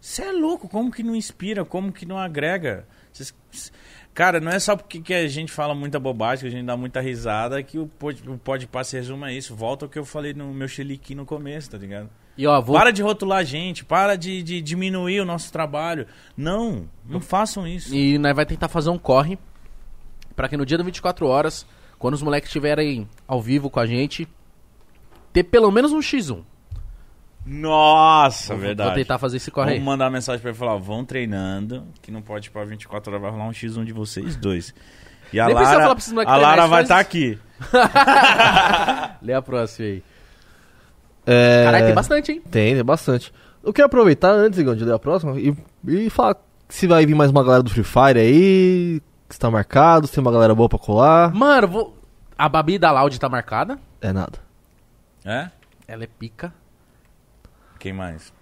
Você 0.00 0.22
é 0.24 0.32
louco, 0.32 0.68
como 0.68 0.90
que 0.90 1.02
não 1.02 1.14
inspira, 1.16 1.64
como 1.64 1.92
que 1.92 2.04
não 2.04 2.18
agrega? 2.18 2.86
Cês- 3.12 3.32
Cara, 4.12 4.40
não 4.40 4.52
é 4.52 4.58
só 4.58 4.76
porque 4.76 5.00
que 5.00 5.14
a 5.14 5.26
gente 5.26 5.50
fala 5.50 5.74
muita 5.74 5.98
bobagem, 5.98 6.42
que 6.42 6.48
a 6.54 6.58
gente 6.58 6.66
dá 6.66 6.76
muita 6.76 7.00
risada, 7.00 7.62
que 7.62 7.78
o 7.78 7.86
Pode, 7.86 8.28
o 8.28 8.36
Pode 8.36 8.66
Pá 8.66 8.84
se 8.84 8.94
resume 8.96 9.24
a 9.24 9.32
isso. 9.32 9.54
Volta 9.56 9.86
ao 9.86 9.88
que 9.88 9.98
eu 9.98 10.04
falei 10.04 10.34
no 10.34 10.52
meu 10.52 10.68
xiliqui 10.68 11.14
no 11.14 11.24
começo, 11.24 11.70
tá 11.70 11.78
ligado? 11.78 12.10
E 12.42 12.46
ó, 12.48 12.60
vou, 12.60 12.74
Para 12.74 12.90
de 12.90 13.00
rotular 13.02 13.38
a 13.38 13.44
gente, 13.44 13.84
para 13.84 14.16
de, 14.16 14.42
de 14.42 14.60
diminuir 14.60 15.20
o 15.20 15.24
nosso 15.24 15.52
trabalho. 15.52 16.08
Não, 16.36 16.88
não 17.08 17.20
façam 17.20 17.68
isso. 17.68 17.94
E 17.94 18.18
nós 18.18 18.34
vai 18.34 18.44
tentar 18.44 18.66
fazer 18.66 18.90
um 18.90 18.98
corre 18.98 19.38
pra 20.34 20.48
que 20.48 20.56
no 20.56 20.66
dia 20.66 20.76
do 20.76 20.82
24 20.82 21.24
horas, 21.24 21.64
quando 22.00 22.14
os 22.14 22.22
moleques 22.22 22.48
estiverem 22.48 23.08
ao 23.28 23.40
vivo 23.40 23.70
com 23.70 23.78
a 23.78 23.86
gente, 23.86 24.26
ter 25.32 25.44
pelo 25.44 25.70
menos 25.70 25.92
um 25.92 26.00
X1. 26.00 26.42
Nossa, 27.46 28.54
Vou- 28.54 28.60
verdade. 28.62 28.88
Vou 28.90 28.98
tentar 28.98 29.18
fazer 29.18 29.36
esse 29.36 29.52
corre. 29.52 29.74
Vamos 29.74 29.84
mandar 29.84 30.06
uma 30.06 30.10
mensagem 30.10 30.40
pra 30.40 30.50
ele 30.50 30.58
falar, 30.58 30.74
vão 30.78 31.04
treinando, 31.04 31.86
que 32.02 32.10
não 32.10 32.22
pode 32.22 32.48
ir 32.48 32.50
pra 32.50 32.64
24 32.64 33.08
horas, 33.12 33.22
vai 33.22 33.30
rolar 33.30 33.46
um 33.46 33.52
X1 33.52 33.84
de 33.84 33.92
vocês 33.92 34.34
dois. 34.34 34.74
E 35.32 35.38
a 35.38 35.46
Nem 35.46 35.54
Lara, 35.54 35.78
moleques 35.84 36.08
a 36.08 36.14
treinar, 36.14 36.40
Lara 36.40 36.66
vai 36.66 36.82
estar 36.82 36.98
aqui. 36.98 37.38
Lê 39.22 39.32
a 39.32 39.40
próxima 39.40 39.86
aí. 39.86 40.02
É... 41.26 41.64
Caralho, 41.64 41.86
tem 41.86 41.94
bastante, 41.94 42.32
hein? 42.32 42.42
Tem, 42.50 42.74
tem 42.74 42.84
bastante. 42.84 43.32
Eu 43.62 43.72
quero 43.72 43.86
aproveitar 43.86 44.30
antes, 44.32 44.58
Igor, 44.58 44.74
de 44.74 44.84
ler 44.84 44.94
a 44.94 44.98
próxima 44.98 45.38
e, 45.38 45.54
e 45.86 46.10
falar 46.10 46.36
se 46.68 46.86
vai 46.86 47.04
vir 47.06 47.14
mais 47.14 47.30
uma 47.30 47.44
galera 47.44 47.62
do 47.62 47.70
Free 47.70 47.84
Fire 47.84 48.18
aí, 48.18 49.00
se 49.28 49.38
tá 49.38 49.50
marcado, 49.50 50.06
se 50.06 50.14
tem 50.14 50.22
uma 50.22 50.32
galera 50.32 50.54
boa 50.54 50.68
pra 50.68 50.78
colar. 50.78 51.32
Mano, 51.32 51.68
vou... 51.68 51.98
a 52.36 52.48
Babi 52.48 52.78
da 52.78 52.90
Loud 52.90 53.20
tá 53.20 53.28
marcada. 53.28 53.78
É 54.00 54.12
nada. 54.12 54.38
É? 55.24 55.50
Ela 55.86 56.04
é 56.04 56.06
pica. 56.06 56.52
Quem 57.78 57.92
mais? 57.92 58.32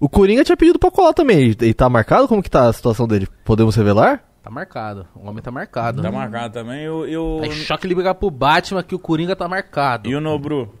O 0.00 0.08
Coringa 0.08 0.44
tinha 0.44 0.56
pedido 0.56 0.78
pra 0.78 0.90
colar 0.90 1.12
também. 1.12 1.54
Ele 1.60 1.74
tá 1.74 1.88
marcado? 1.88 2.28
Como 2.28 2.42
que 2.42 2.50
tá 2.50 2.68
a 2.68 2.72
situação 2.72 3.06
dele? 3.06 3.28
Podemos 3.44 3.74
revelar? 3.76 4.22
Tá 4.42 4.50
marcado. 4.50 5.06
O 5.14 5.28
homem 5.28 5.42
tá 5.42 5.50
marcado. 5.50 6.02
Tá 6.02 6.10
marcado 6.12 6.54
também. 6.54 6.84
E 6.84 6.88
o, 6.88 7.06
e 7.06 7.16
o, 7.16 7.44
É 7.44 7.50
choque 7.50 7.86
ligar 7.86 8.14
pro 8.14 8.30
Batman 8.30 8.82
que 8.82 8.94
o 8.94 8.98
Coringa 8.98 9.34
tá 9.34 9.48
marcado. 9.48 10.08
e 10.08 10.14
o 10.14 10.20
Nobru? 10.20 10.72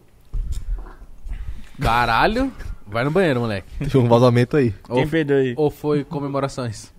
Caralho. 1.80 2.52
Vai 2.86 3.04
no 3.04 3.10
banheiro, 3.10 3.40
moleque. 3.40 3.66
Tem 3.90 4.00
um 4.00 4.08
vazamento 4.08 4.56
aí. 4.56 4.72
Quem 4.86 5.02
Ou- 5.02 5.08
perdeu 5.08 5.38
aí? 5.38 5.54
Ou 5.56 5.70
foi 5.70 6.04
comemorações? 6.04 6.92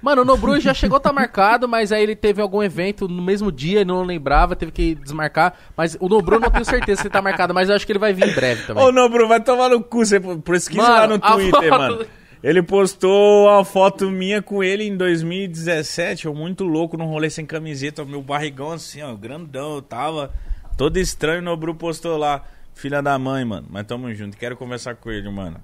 Mano, 0.00 0.20
o 0.20 0.24
Nobru 0.24 0.60
já 0.60 0.74
chegou 0.74 0.98
a 0.98 1.00
tá 1.00 1.12
marcado, 1.12 1.66
mas 1.66 1.90
aí 1.90 2.02
ele 2.02 2.14
teve 2.14 2.40
algum 2.42 2.62
evento 2.62 3.08
no 3.08 3.22
mesmo 3.22 3.50
dia 3.50 3.80
e 3.80 3.84
não 3.86 4.02
lembrava, 4.02 4.54
teve 4.54 4.70
que 4.70 4.94
desmarcar. 4.94 5.54
Mas 5.74 5.96
o 5.98 6.08
Nobru 6.10 6.36
eu 6.36 6.40
não 6.40 6.50
tenho 6.50 6.64
certeza 6.64 7.00
se 7.00 7.06
ele 7.08 7.12
tá 7.12 7.22
marcado, 7.22 7.54
mas 7.54 7.70
eu 7.70 7.74
acho 7.74 7.86
que 7.86 7.92
ele 7.92 7.98
vai 7.98 8.12
vir 8.12 8.28
em 8.28 8.34
breve 8.34 8.66
também. 8.66 8.84
Ô, 8.84 8.92
Nobru, 8.92 9.26
vai 9.26 9.40
tomar 9.42 9.70
no 9.70 9.82
cu. 9.82 10.04
Você 10.04 10.20
pesquisa 10.20 10.82
Mano, 10.82 10.94
lá 10.94 11.06
no 11.06 11.18
Twitter, 11.18 11.68
foto- 11.70 11.78
mano. 11.78 12.06
Ele 12.42 12.62
postou 12.62 13.48
a 13.48 13.64
foto 13.64 14.10
minha 14.10 14.42
com 14.42 14.62
ele 14.62 14.84
em 14.84 14.94
2017, 14.94 16.26
eu 16.26 16.34
muito 16.34 16.64
louco 16.64 16.98
num 16.98 17.06
rolê 17.06 17.30
sem 17.30 17.46
camiseta, 17.46 18.04
meu 18.04 18.20
barrigão 18.22 18.72
assim, 18.72 19.00
ó, 19.00 19.14
grandão, 19.14 19.76
eu 19.76 19.80
tava 19.82 20.30
todo 20.76 20.98
estranho, 20.98 21.40
o 21.40 21.44
Nobru 21.44 21.74
postou 21.74 22.18
lá, 22.18 22.42
filha 22.74 23.00
da 23.02 23.18
mãe, 23.18 23.44
mano, 23.44 23.66
mas 23.70 23.86
tamo 23.86 24.12
junto, 24.14 24.36
quero 24.36 24.56
conversar 24.56 24.96
com 24.96 25.10
ele, 25.10 25.30
mano. 25.30 25.56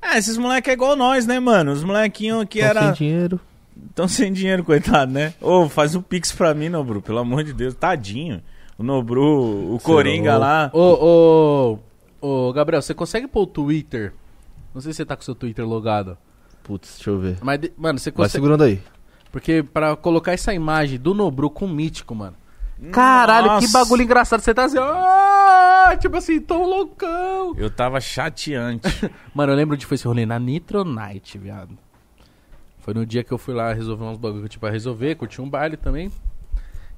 É, 0.00 0.18
esses 0.18 0.36
moleques 0.36 0.70
é 0.70 0.74
igual 0.74 0.94
nós, 0.96 1.26
né, 1.26 1.38
mano? 1.40 1.72
Os 1.72 1.82
molequinhos 1.82 2.44
que 2.48 2.60
Tão 2.60 2.68
era... 2.68 2.80
sem 2.82 2.92
dinheiro. 2.92 3.40
Tão 3.94 4.06
sem 4.06 4.32
dinheiro, 4.32 4.62
coitado, 4.62 5.10
né? 5.12 5.34
Ô, 5.40 5.68
faz 5.68 5.94
um 5.94 6.02
pix 6.02 6.30
pra 6.30 6.54
mim, 6.54 6.68
Nobru, 6.68 7.02
pelo 7.02 7.18
amor 7.18 7.42
de 7.42 7.52
Deus, 7.52 7.74
tadinho. 7.74 8.40
O 8.78 8.82
Nobru, 8.82 9.74
o 9.74 9.78
Coringa 9.82 10.32
louco. 10.32 10.44
lá... 10.46 10.70
Ô, 10.72 11.78
ô, 12.20 12.48
ô, 12.48 12.52
Gabriel, 12.52 12.82
você 12.82 12.92
consegue 12.94 13.26
pôr 13.26 13.42
o 13.42 13.46
Twitter? 13.46 14.12
Não 14.74 14.80
sei 14.80 14.92
se 14.92 14.98
você 14.98 15.04
tá 15.04 15.16
com 15.16 15.22
o 15.22 15.24
seu 15.24 15.34
Twitter 15.34 15.66
logado. 15.66 16.16
Putz, 16.62 16.94
deixa 16.96 17.10
eu 17.10 17.18
ver. 17.18 17.38
Mas, 17.42 17.60
mano, 17.76 17.98
você 17.98 18.10
Vai 18.10 18.16
consegue. 18.16 18.32
segurando 18.32 18.64
aí. 18.64 18.80
Porque 19.30 19.62
pra 19.62 19.96
colocar 19.96 20.32
essa 20.32 20.52
imagem 20.54 20.98
do 20.98 21.14
Nobru 21.14 21.50
com 21.50 21.64
o 21.64 21.68
mítico, 21.68 22.14
mano. 22.14 22.36
Caralho, 22.92 23.48
que 23.58 23.66
Nossa. 23.66 23.78
bagulho 23.78 24.02
engraçado. 24.02 24.40
Você 24.40 24.52
tá 24.54 24.64
assim, 24.64 24.78
ah, 25.90 25.96
tipo 25.96 26.16
assim, 26.16 26.40
tão 26.40 26.64
loucão. 26.64 27.54
Eu 27.56 27.70
tava 27.70 28.00
chateante. 28.00 28.88
Mano, 29.34 29.52
eu 29.52 29.56
lembro 29.56 29.76
de 29.76 29.86
foi 29.86 29.94
esse 29.96 30.06
rolê 30.06 30.24
na 30.26 30.38
Nitro 30.38 30.84
Night, 30.84 31.36
viado. 31.38 31.76
Foi 32.78 32.92
no 32.94 33.06
dia 33.06 33.24
que 33.24 33.32
eu 33.32 33.38
fui 33.38 33.54
lá 33.54 33.72
resolver 33.72 34.04
uns 34.04 34.18
bagulho 34.18 34.40
que 34.40 34.46
eu 34.46 34.50
tinha 34.50 34.60
pra 34.60 34.70
resolver, 34.70 35.14
curti 35.14 35.40
um 35.40 35.48
baile 35.48 35.76
também. 35.76 36.10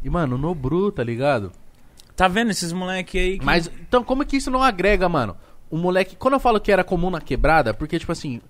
E, 0.02 0.10
mano, 0.10 0.36
no 0.36 0.54
Bru, 0.54 0.90
tá 0.90 1.02
ligado? 1.04 1.52
Tá 2.16 2.26
vendo 2.28 2.50
esses 2.50 2.72
moleque 2.72 3.18
aí? 3.18 3.38
que- 3.38 3.44
Mas, 3.44 3.70
então, 3.80 4.02
como 4.02 4.22
é 4.22 4.26
que 4.26 4.36
isso 4.36 4.50
não 4.50 4.62
agrega, 4.62 5.08
mano? 5.08 5.36
O 5.70 5.76
moleque, 5.76 6.16
quando 6.16 6.34
eu 6.34 6.40
falo 6.40 6.60
que 6.60 6.72
era 6.72 6.82
comum 6.82 7.10
na 7.10 7.20
quebrada, 7.20 7.72
porque, 7.74 7.98
tipo 7.98 8.10
assim, 8.12 8.40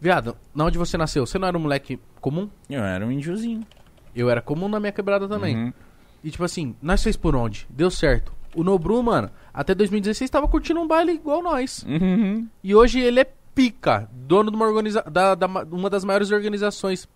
viado, 0.00 0.36
na 0.54 0.64
onde 0.64 0.78
você 0.78 0.96
nasceu, 0.96 1.26
você 1.26 1.38
não 1.38 1.48
era 1.48 1.56
um 1.56 1.60
moleque 1.60 1.98
comum? 2.20 2.48
Eu 2.68 2.82
era 2.82 3.04
um 3.06 3.10
índiozinho. 3.10 3.66
Eu 4.14 4.30
era 4.30 4.40
comum 4.40 4.68
na 4.68 4.78
minha 4.80 4.92
quebrada 4.92 5.28
também. 5.28 5.56
Uhum. 5.56 5.72
E, 6.24 6.30
tipo 6.30 6.44
assim, 6.44 6.74
nós 6.80 7.02
fez 7.02 7.16
por 7.16 7.36
onde? 7.36 7.66
Deu 7.68 7.90
certo. 7.90 8.32
O 8.56 8.64
Nobru, 8.64 9.02
mano, 9.02 9.30
até 9.52 9.74
2016 9.74 10.30
tava 10.30 10.48
curtindo 10.48 10.80
um 10.80 10.86
baile 10.88 11.12
igual 11.12 11.42
nós. 11.42 11.84
Uhum. 11.86 12.48
E 12.64 12.74
hoje 12.74 12.98
ele 13.00 13.20
é 13.20 13.24
pica, 13.54 14.08
dono 14.12 14.50
de 14.50 14.56
uma, 14.56 14.66
organiza 14.66 15.02
da, 15.02 15.34
da- 15.34 15.46
uma 15.46 15.90
das 15.90 16.04
maiores 16.04 16.30
organizações 16.30 17.06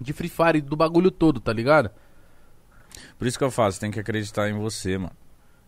de 0.00 0.12
Free 0.12 0.28
Fire, 0.28 0.60
do 0.60 0.76
bagulho 0.76 1.10
todo, 1.10 1.40
tá 1.40 1.52
ligado? 1.52 1.90
Por 3.18 3.26
isso 3.26 3.36
que 3.36 3.44
eu 3.44 3.50
faço, 3.50 3.78
tem 3.80 3.90
que 3.90 3.98
acreditar 4.00 4.48
em 4.48 4.58
você, 4.58 4.96
mano. 4.96 5.12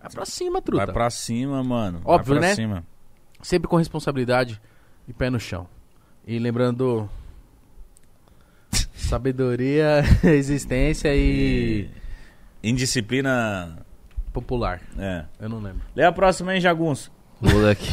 Vai 0.01 0.11
pra 0.11 0.25
cima, 0.25 0.63
truta. 0.63 0.87
Vai 0.87 0.93
pra 0.95 1.11
cima, 1.11 1.63
mano. 1.63 2.01
Óbvio, 2.05 2.41
né? 2.41 2.55
cima. 2.55 2.85
Sempre 3.43 3.69
com 3.69 3.77
responsabilidade 3.77 4.61
e 5.07 5.13
pé 5.13 5.29
no 5.31 5.39
chão. 5.41 5.69
E 6.27 6.39
lembrando... 6.39 7.09
Sabedoria, 8.95 10.03
existência 10.25 11.15
e... 11.15 11.89
Indisciplina. 12.63 13.85
Popular. 14.33 14.81
É. 14.99 15.25
Eu 15.41 15.49
não 15.49 15.59
lembro. 15.59 15.81
Lê 15.95 16.05
a 16.05 16.13
próxima 16.13 16.53
aí, 16.53 16.61
Jagunço. 16.61 17.11
Moleque. 17.41 17.89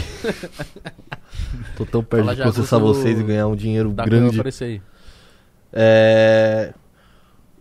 Tô 1.76 1.86
tão 1.86 2.03
perto 2.03 2.24
Fala 2.26 2.36
de 2.36 2.41
processar 2.41 2.78
do- 2.80 2.86
vocês 2.86 3.20
e 3.20 3.24
ganhar 3.24 3.48
um 3.48 3.56
dinheiro 3.56 3.90
Dá 3.91 4.03
câmera 4.03 4.22
grande. 4.22 4.40
aparecer 4.40 4.64
aí. 4.66 4.82
É... 5.74 6.74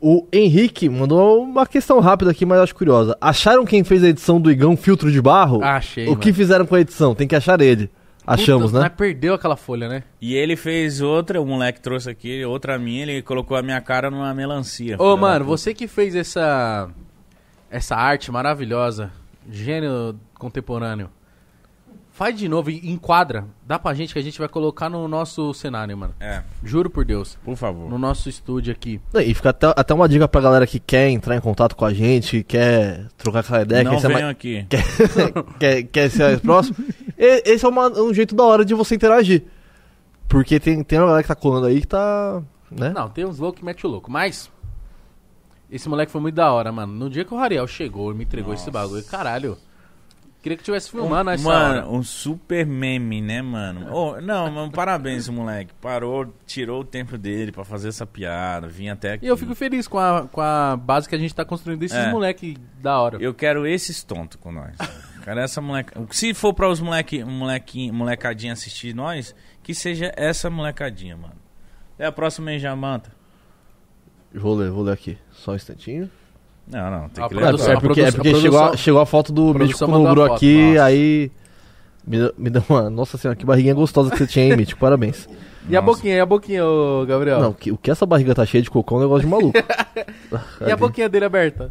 O 0.00 0.26
Henrique 0.32 0.88
mandou 0.88 1.42
uma 1.42 1.66
questão 1.66 1.98
rápida 1.98 2.30
aqui, 2.30 2.46
mas 2.46 2.58
eu 2.58 2.62
acho 2.64 2.74
curiosa. 2.74 3.16
Acharam 3.20 3.64
quem 3.64 3.82
fez 3.82 4.04
a 4.04 4.08
edição 4.08 4.40
do 4.40 4.50
Igão 4.50 4.76
Filtro 4.76 5.10
de 5.10 5.20
Barro? 5.20 5.60
Ah, 5.62 5.76
achei, 5.76 6.04
O 6.08 6.16
que 6.16 6.26
mano. 6.28 6.36
fizeram 6.36 6.66
com 6.66 6.74
a 6.76 6.80
edição? 6.80 7.14
Tem 7.16 7.26
que 7.26 7.34
achar 7.34 7.60
ele. 7.60 7.90
Achamos, 8.24 8.66
Puta, 8.66 8.78
né? 8.82 8.88
Mas 8.88 8.96
perdeu 8.96 9.34
aquela 9.34 9.56
folha, 9.56 9.88
né? 9.88 10.04
E 10.20 10.34
ele 10.36 10.54
fez 10.54 11.00
outra, 11.00 11.40
o 11.40 11.46
moleque 11.46 11.80
trouxe 11.80 12.10
aqui, 12.10 12.44
outra 12.44 12.78
minha, 12.78 13.02
ele 13.02 13.22
colocou 13.22 13.56
a 13.56 13.62
minha 13.62 13.80
cara 13.80 14.10
numa 14.10 14.32
melancia. 14.34 14.96
Ô, 15.00 15.16
mano, 15.16 15.46
puta. 15.46 15.56
você 15.56 15.72
que 15.74 15.88
fez 15.88 16.14
essa 16.14 16.88
essa 17.70 17.96
arte 17.96 18.30
maravilhosa, 18.30 19.10
gênio 19.50 20.18
contemporâneo. 20.38 21.10
Faz 22.10 22.36
de 22.36 22.48
novo 22.48 22.68
e 22.68 22.90
enquadra. 22.90 23.44
Dá 23.64 23.78
pra 23.78 23.94
gente 23.94 24.12
que 24.12 24.18
a 24.18 24.22
gente 24.22 24.40
vai 24.40 24.48
colocar 24.48 24.88
no 24.88 25.06
nosso 25.06 25.54
cenário, 25.54 25.96
mano. 25.96 26.14
É, 26.18 26.42
Juro 26.64 26.90
por 26.90 27.04
Deus. 27.04 27.38
por 27.44 27.54
favor. 27.56 27.88
No 27.88 27.96
nosso 27.96 28.28
estúdio 28.28 28.72
aqui. 28.72 29.00
E 29.14 29.32
fica 29.34 29.50
até, 29.50 29.72
até 29.76 29.94
uma 29.94 30.08
dica 30.08 30.26
pra 30.26 30.40
galera 30.40 30.66
que 30.66 30.80
quer 30.80 31.08
entrar 31.10 31.36
em 31.36 31.40
contato 31.40 31.76
com 31.76 31.84
a 31.84 31.94
gente, 31.94 32.42
quer 32.42 33.06
trocar 33.16 33.38
aquela 33.40 33.62
ideia, 33.62 33.84
não 33.84 33.92
quer 33.92 34.00
ser, 34.00 34.08
venham 34.08 34.20
mais, 34.22 34.30
aqui. 34.32 34.66
quer, 34.68 34.82
quer, 35.60 35.82
quer 35.84 36.10
ser 36.10 36.22
mais 36.24 36.40
próximo. 36.40 36.76
E- 37.16 37.42
esse 37.46 37.64
é 37.64 37.68
uma- 37.68 37.88
um 38.00 38.12
jeito 38.14 38.34
da 38.34 38.44
hora 38.44 38.64
de 38.64 38.74
você 38.74 38.94
interagir. 38.96 39.44
Porque 40.28 40.58
tem, 40.60 40.82
tem 40.84 40.98
uma 40.98 41.06
galera 41.06 41.22
que 41.22 41.28
tá 41.28 41.34
colando 41.36 41.66
aí 41.66 41.80
que 41.80 41.86
tá. 41.86 42.42
Né? 42.70 42.90
Não, 42.90 43.08
tem 43.08 43.24
uns 43.24 43.38
loucos 43.38 43.58
que 43.60 43.64
mete 43.64 43.86
o 43.86 43.90
louco. 43.90 44.10
Mas. 44.10 44.50
Esse 45.70 45.88
moleque 45.88 46.10
foi 46.10 46.20
muito 46.20 46.34
da 46.34 46.50
hora, 46.52 46.72
mano. 46.72 46.92
No 46.92 47.10
dia 47.10 47.24
que 47.24 47.34
o 47.34 47.36
Rariel 47.36 47.66
chegou 47.66 48.10
e 48.10 48.14
me 48.14 48.24
entregou 48.24 48.54
esse 48.54 48.70
bagulho, 48.70 49.04
caralho. 49.04 49.58
Queria 50.40 50.56
que 50.56 50.62
tivesse 50.62 50.88
essa 50.96 51.48
hora. 51.48 51.82
Mano, 51.82 51.92
um 51.96 52.02
super 52.02 52.64
meme, 52.64 53.20
né, 53.20 53.42
mano? 53.42 53.92
Ô, 53.92 54.20
não, 54.20 54.48
mano, 54.50 54.70
parabéns, 54.70 55.28
moleque. 55.28 55.74
Parou, 55.80 56.32
tirou 56.46 56.80
o 56.80 56.84
tempo 56.84 57.18
dele 57.18 57.50
pra 57.50 57.64
fazer 57.64 57.88
essa 57.88 58.06
piada, 58.06 58.68
vim 58.68 58.88
até 58.88 59.14
aqui. 59.14 59.26
E 59.26 59.28
eu 59.28 59.36
fico 59.36 59.52
feliz 59.54 59.88
com 59.88 59.98
a, 59.98 60.28
com 60.28 60.40
a 60.40 60.76
base 60.76 61.08
que 61.08 61.14
a 61.14 61.18
gente 61.18 61.34
tá 61.34 61.44
construindo 61.44 61.80
desses 61.80 61.98
É. 61.98 62.10
moleque 62.10 62.56
da 62.80 62.98
hora. 63.00 63.18
Eu 63.20 63.34
quero 63.34 63.66
esses 63.66 64.02
tontos 64.04 64.38
com 64.40 64.52
nós. 64.52 64.76
Quero 65.24 65.40
essa 65.40 65.60
moleca. 65.60 66.00
Se 66.12 66.32
for 66.32 66.54
pra 66.54 66.68
os 66.68 66.80
moleque, 66.80 67.22
molequinho, 67.24 67.92
molecadinha 67.92 68.52
assistir 68.52 68.94
nós, 68.94 69.34
que 69.62 69.74
seja 69.74 70.12
essa 70.16 70.48
molecadinha, 70.48 71.16
mano. 71.16 71.36
É 71.98 72.06
a 72.06 72.12
próxima 72.12 72.52
aí, 72.52 72.60
Jamanta. 72.60 73.17
Vou 74.34 74.54
ler, 74.54 74.70
vou 74.70 74.82
ler 74.84 74.92
aqui. 74.92 75.16
Só 75.32 75.52
um 75.52 75.54
instantinho. 75.54 76.10
Não, 76.70 76.90
não, 76.90 77.08
tem 77.08 77.24
A 77.24 77.28
que 77.28 77.34
ler. 77.34 77.40
produção- 77.42 77.72
é 77.72 77.76
a 77.76 77.80
porque, 77.80 78.00
é 78.00 78.10
produção- 78.12 78.22
porque 78.22 78.28
a 78.36 78.40
chegou, 78.40 78.58
a, 78.58 78.62
produção- 78.64 78.84
chegou 78.84 79.00
a 79.00 79.06
foto 79.06 79.32
do 79.32 79.42
a 79.42 79.44
Mítico 79.46 79.58
produção 79.78 79.88
no 79.88 79.94
mandou 79.94 80.10
a 80.10 80.14
Gru 80.14 80.22
foto, 80.26 80.36
aqui, 80.36 80.66
nossa. 80.72 80.84
aí. 80.84 81.30
Me, 82.06 82.16
deu- 82.18 82.34
me 82.38 82.50
deu 82.50 82.62
uma. 82.68 82.88
Nossa 82.90 83.18
senhora, 83.18 83.36
que 83.36 83.44
barriguinha 83.44 83.74
gostosa 83.74 84.10
que 84.10 84.18
você 84.18 84.26
tinha 84.26 84.44
aí, 84.46 84.56
Mítico. 84.56 84.80
Parabéns. 84.80 85.28
E 85.68 85.76
a 85.76 85.82
Nossa. 85.82 85.96
boquinha, 85.96 86.14
e 86.16 86.20
a 86.20 86.24
boquinha, 86.24 86.64
ô 86.64 87.04
Gabriel? 87.06 87.40
Não, 87.40 87.52
que, 87.52 87.70
o 87.70 87.76
que 87.76 87.90
essa 87.90 88.06
barriga 88.06 88.34
tá 88.34 88.46
cheia 88.46 88.62
de 88.62 88.70
cocô 88.70 88.94
é 88.94 88.98
um 88.98 89.02
negócio 89.02 89.22
de 89.24 89.30
maluco. 89.30 89.52
E 90.66 90.70
a 90.70 90.76
boquinha 90.76 91.08
dele 91.08 91.24
aberta? 91.26 91.68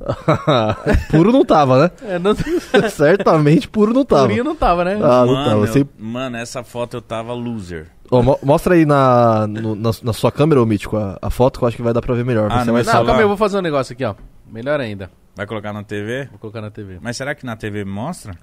puro 1.10 1.32
não 1.32 1.46
tava, 1.46 1.84
né? 1.84 1.92
É, 2.04 2.20
não... 2.20 2.36
Certamente 2.90 3.68
puro 3.68 3.94
não 3.94 4.04
tava. 4.06 4.24
Purinho 4.24 4.44
não 4.44 4.56
tava, 4.56 4.84
né? 4.84 4.96
Ah, 5.02 5.26
não 5.26 5.34
Mano, 5.34 5.50
tava. 5.50 5.62
eu- 5.66 5.68
Sei- 5.74 5.88
mano, 5.98 6.38
essa 6.38 6.64
foto 6.64 6.98
eu 6.98 7.02
tava 7.02 7.34
loser. 7.34 7.88
Ó, 8.10 8.22
mo- 8.22 8.40
mostra 8.44 8.76
aí 8.76 8.86
na, 8.86 9.46
no- 9.48 9.76
na, 9.76 9.92
na 10.04 10.14
sua 10.14 10.32
câmera, 10.32 10.62
ô 10.62 10.66
Mítico, 10.66 10.96
a, 10.98 11.18
a 11.22 11.30
foto 11.30 11.60
que 11.60 11.64
eu 11.66 11.68
acho 11.68 11.78
que 11.78 11.84
vai 11.84 11.94
dar 11.94 12.02
pra 12.02 12.16
ver 12.16 12.24
melhor. 12.24 12.50
Ah, 12.52 12.58
Vai 12.58 12.66
não, 12.66 12.74
Não, 12.74 12.84
calma 12.84 13.14
aí, 13.16 13.22
eu 13.22 13.28
vou 13.28 13.38
fazer 13.38 13.58
um 13.58 13.62
negócio 13.62 13.94
aqui, 13.94 14.06
ó. 14.06 14.16
Melhor 14.46 14.80
ainda. 14.80 15.12
Vai 15.36 15.46
colocar 15.46 15.74
na 15.74 15.84
TV? 15.84 16.26
Vou 16.32 16.40
colocar 16.40 16.62
na 16.62 16.72
TV. 16.72 17.00
Mas 17.02 17.18
será 17.18 17.36
que 17.36 17.46
na 17.46 17.56
TV 17.56 17.84
mostra? 17.86 18.36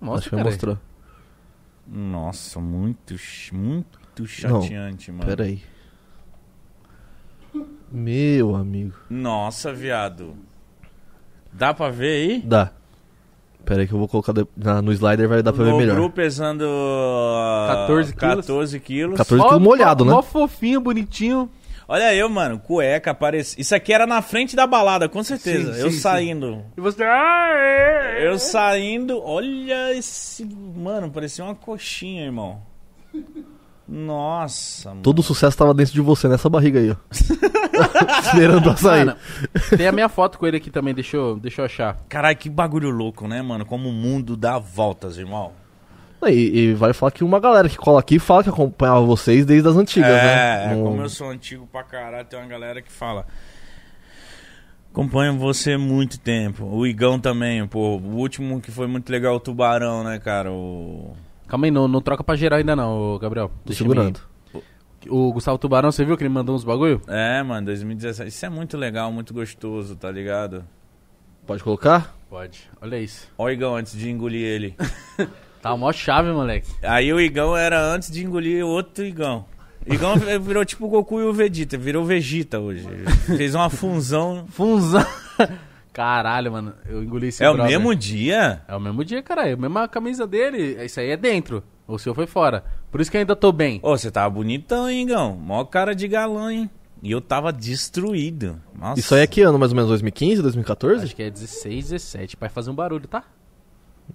Mostra, 0.00 0.18
acho 0.18 0.30
que 0.30 0.36
mostrar. 0.50 0.78
Nossa, 1.86 2.60
muito, 2.60 3.14
muito 3.52 4.26
chateante, 4.26 5.10
mano. 5.10 5.24
Pera 5.26 5.44
aí. 5.44 5.62
Meu 7.90 8.54
amigo. 8.54 8.94
Nossa, 9.08 9.72
viado. 9.72 10.36
Dá 11.52 11.72
pra 11.72 11.88
ver 11.90 12.30
aí? 12.30 12.42
Dá. 12.42 12.70
Pera 13.68 13.82
aí 13.82 13.86
que 13.86 13.92
eu 13.92 13.98
vou 13.98 14.08
colocar 14.08 14.32
na- 14.56 14.80
no 14.80 14.90
slider, 14.92 15.28
vai 15.28 15.42
dar 15.42 15.52
pra 15.52 15.62
ver 15.62 15.74
melhor. 15.74 15.94
Gru 15.94 16.08
pesando 16.08 16.64
ah, 16.66 17.84
14 17.86 18.14
quilos. 18.16 18.36
14 18.46 18.80
quilos. 18.80 19.16
14 19.18 19.42
Mó- 19.42 19.48
quilos 19.50 19.62
molhado, 19.62 20.04
mó- 20.06 20.10
né? 20.10 20.16
Mó 20.16 20.22
fofinho, 20.22 20.80
bonitinho. 20.80 21.50
Olha 21.86 22.14
eu, 22.14 22.30
mano, 22.30 22.58
cueca, 22.58 23.10
aparece. 23.10 23.60
Isso 23.60 23.74
aqui 23.74 23.92
era 23.92 24.06
na 24.06 24.22
frente 24.22 24.56
da 24.56 24.66
balada, 24.66 25.06
com 25.06 25.22
certeza. 25.22 25.74
Sim, 25.74 25.80
eu 25.80 25.90
sim, 25.90 25.98
saindo. 25.98 26.62
E 26.78 26.80
você... 26.80 27.02
Ah, 27.04 27.48
é, 27.52 28.22
é. 28.24 28.28
Eu 28.28 28.38
saindo, 28.38 29.20
olha 29.22 29.92
esse. 29.94 30.46
Mano, 30.46 31.10
parecia 31.10 31.44
uma 31.44 31.54
coxinha, 31.54 32.24
irmão. 32.24 32.62
Nossa, 33.88 34.90
mano. 34.90 35.00
Todo 35.02 35.20
o 35.20 35.22
sucesso 35.22 35.56
tava 35.56 35.72
dentro 35.72 35.94
de 35.94 36.00
você, 36.00 36.28
nessa 36.28 36.48
barriga 36.50 36.78
aí, 36.78 36.90
ó. 36.90 36.96
Esperando 38.20 38.62
pra 38.62 38.76
sair. 38.76 39.06
Mano, 39.06 39.16
tem 39.76 39.86
a 39.86 39.92
minha 39.92 40.08
foto 40.08 40.38
com 40.38 40.46
ele 40.46 40.58
aqui 40.58 40.70
também, 40.70 40.92
deixa 40.92 41.16
eu, 41.16 41.38
deixa 41.38 41.62
eu 41.62 41.64
achar. 41.64 41.96
Caralho, 42.08 42.36
que 42.36 42.50
bagulho 42.50 42.90
louco, 42.90 43.26
né, 43.26 43.40
mano? 43.40 43.64
Como 43.64 43.88
o 43.88 43.92
mundo 43.92 44.36
dá 44.36 44.58
voltas, 44.58 45.16
irmão. 45.16 45.52
E, 46.26 46.30
e 46.70 46.74
vai 46.74 46.92
falar 46.92 47.12
que 47.12 47.22
uma 47.24 47.38
galera 47.40 47.68
que 47.68 47.76
cola 47.78 48.00
aqui 48.00 48.18
fala 48.18 48.42
que 48.42 48.48
acompanhava 48.50 49.00
vocês 49.02 49.46
desde 49.46 49.68
as 49.68 49.76
antigas, 49.76 50.10
é, 50.10 50.66
né? 50.68 50.74
Não- 50.74 50.82
como 50.84 51.00
eu 51.00 51.08
sou 51.08 51.30
antigo 51.30 51.66
pra 51.70 51.82
caralho, 51.84 52.26
tem 52.26 52.38
uma 52.38 52.48
galera 52.48 52.82
que 52.82 52.90
fala. 52.92 53.24
Acompanho 54.92 55.38
você 55.38 55.74
há 55.74 55.78
muito 55.78 56.18
tempo. 56.18 56.64
O 56.66 56.86
Igão 56.86 57.20
também, 57.20 57.64
pô. 57.66 57.96
O 57.98 58.16
último 58.16 58.60
que 58.60 58.70
foi 58.70 58.86
muito 58.88 59.10
legal, 59.10 59.36
o 59.36 59.40
Tubarão, 59.40 60.02
né, 60.02 60.18
cara? 60.18 60.50
O. 60.50 61.14
Calma 61.48 61.66
aí, 61.66 61.70
não, 61.70 61.88
não 61.88 62.00
troca 62.00 62.22
pra 62.22 62.36
geral 62.36 62.58
ainda 62.58 62.76
não, 62.76 63.18
Gabriel. 63.18 63.48
Tô 63.48 63.54
Deixa 63.66 63.82
segurando. 63.82 64.20
me- 64.54 64.62
O 65.08 65.32
Gustavo 65.32 65.56
Tubarão, 65.58 65.90
você 65.90 66.04
viu 66.04 66.16
que 66.16 66.22
ele 66.22 66.28
mandou 66.28 66.54
uns 66.54 66.64
bagulho? 66.64 67.00
É, 67.08 67.42
mano, 67.42 67.66
2017. 67.66 68.28
Isso 68.28 68.44
é 68.46 68.48
muito 68.48 68.76
legal, 68.76 69.10
muito 69.10 69.32
gostoso, 69.32 69.96
tá 69.96 70.10
ligado? 70.10 70.64
Pode 71.46 71.64
colocar? 71.64 72.14
Pode. 72.28 72.68
Olha 72.80 72.98
isso. 72.98 73.26
Ó 73.38 73.44
o 73.44 73.50
Igão 73.50 73.74
antes 73.74 73.96
de 73.96 74.10
engolir 74.10 74.44
ele. 74.44 74.74
Tá 75.60 75.76
mó 75.76 75.90
chave, 75.92 76.30
moleque. 76.30 76.70
Aí 76.84 77.12
o 77.12 77.20
Igão 77.20 77.56
era 77.56 77.82
antes 77.84 78.12
de 78.12 78.24
engolir 78.24 78.64
outro 78.64 79.04
Igão. 79.04 79.44
Igão 79.84 80.14
virou 80.40 80.64
tipo 80.64 80.86
o 80.86 80.88
Goku 80.88 81.18
e 81.20 81.24
o 81.24 81.32
Vegeta, 81.32 81.76
virou 81.76 82.04
Vegeta 82.04 82.60
hoje. 82.60 82.86
Fez 83.36 83.56
uma 83.56 83.68
função. 83.68 84.44
Funzão. 84.50 85.04
Caralho, 85.98 86.52
mano. 86.52 86.74
Eu 86.86 87.02
engoli 87.02 87.26
esse 87.26 87.42
é 87.42 87.50
o 87.50 87.54
brother. 87.54 87.72
mesmo 87.76 87.92
dia? 87.92 88.62
É 88.68 88.76
o 88.76 88.78
mesmo 88.78 89.04
dia, 89.04 89.20
caralho. 89.20 89.54
A 89.54 89.56
mesma 89.56 89.88
camisa 89.88 90.28
dele. 90.28 90.80
Isso 90.84 91.00
aí 91.00 91.10
é 91.10 91.16
dentro. 91.16 91.60
O 91.88 91.98
seu 91.98 92.14
foi 92.14 92.24
fora. 92.24 92.62
Por 92.88 93.00
isso 93.00 93.10
que 93.10 93.16
eu 93.16 93.20
ainda 93.20 93.34
tô 93.34 93.50
bem. 93.50 93.80
Ô, 93.82 93.98
você 93.98 94.08
tava 94.08 94.30
bonitão, 94.30 94.88
hein, 94.88 95.02
Igão? 95.02 95.34
Mó 95.34 95.64
cara 95.64 95.96
de 95.96 96.06
galã, 96.06 96.52
hein? 96.52 96.70
E 97.02 97.10
eu 97.10 97.20
tava 97.20 97.52
destruído. 97.52 98.62
Nossa. 98.78 99.00
Isso 99.00 99.12
aí 99.12 99.22
é 99.22 99.26
que 99.26 99.40
ano, 99.40 99.58
mais 99.58 99.72
ou 99.72 99.76
menos? 99.76 99.88
2015, 99.88 100.40
2014? 100.40 101.04
Acho 101.06 101.16
que 101.16 101.22
é 101.24 101.30
16, 101.30 101.88
17. 101.90 102.36
Vai 102.38 102.48
fazer 102.48 102.70
um 102.70 102.74
barulho, 102.76 103.08
tá? 103.08 103.24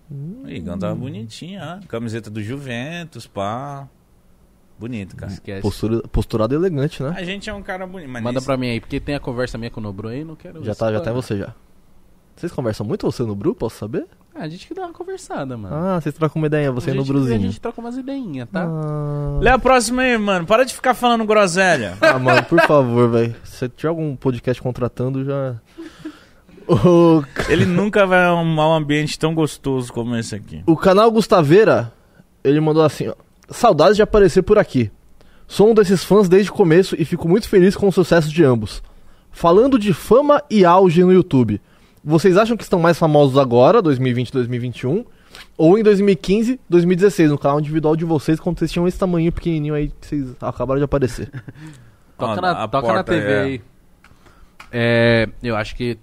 O 0.10 0.49
Igão 0.49 0.80
tava 0.80 0.95
bonitinho, 0.95 1.60
ó. 1.61 1.85
Camiseta 1.85 2.30
do 2.30 2.41
Juventus, 2.41 3.27
pá. 3.27 3.89
Bonito, 4.80 5.18
cara. 5.18 5.34
Esquece. 5.34 5.61
Postura, 5.61 6.01
posturado 6.07 6.55
elegante, 6.55 7.03
né? 7.03 7.14
A 7.18 7.23
gente 7.23 7.49
é 7.49 7.53
um 7.53 7.61
cara 7.61 7.85
bonito. 7.85 8.10
Mas 8.10 8.23
Manda 8.23 8.35
nesse- 8.35 8.45
pra 8.45 8.55
mim 8.55 8.69
aí, 8.69 8.80
porque 8.80 9.01
tem 9.01 9.15
a 9.15 9.19
conversa 9.19 9.57
minha 9.57 9.69
com 9.69 9.81
o 9.81 9.84
Nobru 9.84 10.07
aí, 10.07 10.23
não 10.23 10.35
quero... 10.35 10.64
Já 10.64 10.73
tá, 10.73 10.91
já 10.93 11.01
tá 11.01 11.11
em 11.11 11.14
você 11.14 11.38
já. 11.38 11.53
Vocês 12.35 12.51
conversam 12.51 12.85
muito 12.85 13.05
você 13.10 13.23
no 13.23 13.35
Bru, 13.35 13.53
posso 13.55 13.77
saber? 13.77 14.05
Ah, 14.35 14.43
a 14.43 14.49
gente 14.49 14.68
que 14.68 14.73
dá 14.73 14.81
uma 14.84 14.93
conversada, 14.93 15.55
mano. 15.55 15.76
Ah, 15.76 16.01
vocês 16.01 16.15
trocam 16.15 16.41
uma 16.41 16.47
ideia, 16.47 16.72
você 16.72 16.89
a 16.89 16.93
no 16.93 17.01
gente, 17.01 17.10
A 17.11 17.14
Bruzinho. 17.14 17.41
gente 17.41 17.61
troca 17.61 17.80
umas 17.80 17.95
ideinhas, 17.97 18.49
tá? 18.51 18.64
Ah, 18.65 19.38
Lê 19.39 19.49
a 19.49 19.60
próxima 19.60 20.01
aí, 20.01 20.18
mano. 20.18 20.45
Para 20.45 20.64
de 20.64 20.73
ficar 20.73 20.93
falando 20.95 21.23
groselha. 21.26 21.95
ah, 22.01 22.18
mano, 22.18 22.43
por 22.43 22.60
favor, 22.61 23.10
velho. 23.11 23.35
Se 23.43 23.69
tiver 23.69 23.89
algum 23.89 24.15
podcast 24.15 24.61
contratando, 24.61 25.23
já... 25.23 25.55
O, 26.65 27.22
Ele 27.49 27.65
nunca 27.65 28.05
vai 28.07 28.23
arrumar 28.23 28.69
um 28.69 28.73
ambiente 28.76 29.19
tão 29.19 29.35
gostoso 29.35 29.91
como 29.91 30.15
esse 30.15 30.34
aqui. 30.34 30.64
o 30.65 30.77
canal 30.77 31.11
Gustaveira, 31.11 31.91
ele 32.41 32.61
mandou 32.61 32.84
assim, 32.84 33.10
ó. 33.10 33.15
Saudades 33.49 33.97
de 33.97 34.01
aparecer 34.01 34.43
por 34.43 34.57
aqui. 34.57 34.89
Sou 35.45 35.69
um 35.69 35.73
desses 35.73 36.05
fãs 36.05 36.30
desde 36.30 36.49
o 36.49 36.53
começo 36.53 36.95
e 36.97 37.03
fico 37.03 37.27
muito 37.27 37.49
feliz 37.49 37.76
com 37.76 37.89
o 37.89 37.91
sucesso 37.91 38.30
de 38.30 38.45
ambos. 38.45 38.81
Falando 39.30 39.77
de 39.77 39.91
fama 39.91 40.41
e 40.49 40.64
auge 40.64 41.03
no 41.03 41.11
YouTube, 41.11 41.60
vocês 42.04 42.38
acham 42.38 42.58
que 42.58 42.64
estão 42.64 42.80
mais 42.80 42.98
famosos 43.00 43.38
agora, 43.38 43.82
2020 43.82 44.32
2021, 44.32 45.06
ou 45.58 45.78
em 45.78 45.84
2015 45.84 46.60
2016, 46.70 47.32
no 47.32 47.38
canal 47.38 47.60
individual 47.60 47.96
de 47.96 48.06
vocês, 48.06 48.40
quando 48.40 48.60
vocês 48.60 48.72
tinham 48.72 48.88
esse 48.88 49.00
tamanho 49.00 49.32
pequenininho 49.32 49.74
aí 49.74 49.90
que 49.90 50.08
vocês 50.08 50.36
acabaram 50.42 50.80
de 50.80 50.86
aparecer? 50.86 51.30
Toca, 52.18 52.40
Ó, 52.40 52.42
na, 52.42 52.64
a 52.64 52.68
toca 52.68 52.94
na 52.94 53.04
TV 53.04 53.32
é- 53.32 53.42
aí. 53.42 53.62
É, 54.72 55.30
eu 55.42 55.56
acho 55.56 55.76
que 55.76 55.98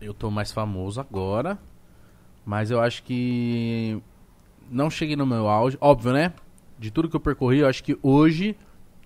eu 0.00 0.12
tô 0.12 0.30
mais 0.30 0.50
famoso 0.52 1.00
agora, 1.00 1.58
mas 2.44 2.70
eu 2.70 2.80
acho 2.80 3.02
que 3.02 4.00
não 4.70 4.90
cheguei 4.90 5.16
no 5.16 5.26
meu 5.26 5.48
auge. 5.48 5.76
Óbvio, 5.80 6.12
né? 6.12 6.32
De 6.78 6.90
tudo 6.90 7.08
que 7.08 7.16
eu 7.16 7.20
percorri, 7.20 7.58
eu 7.58 7.68
acho 7.68 7.84
que 7.84 7.96
hoje, 8.02 8.56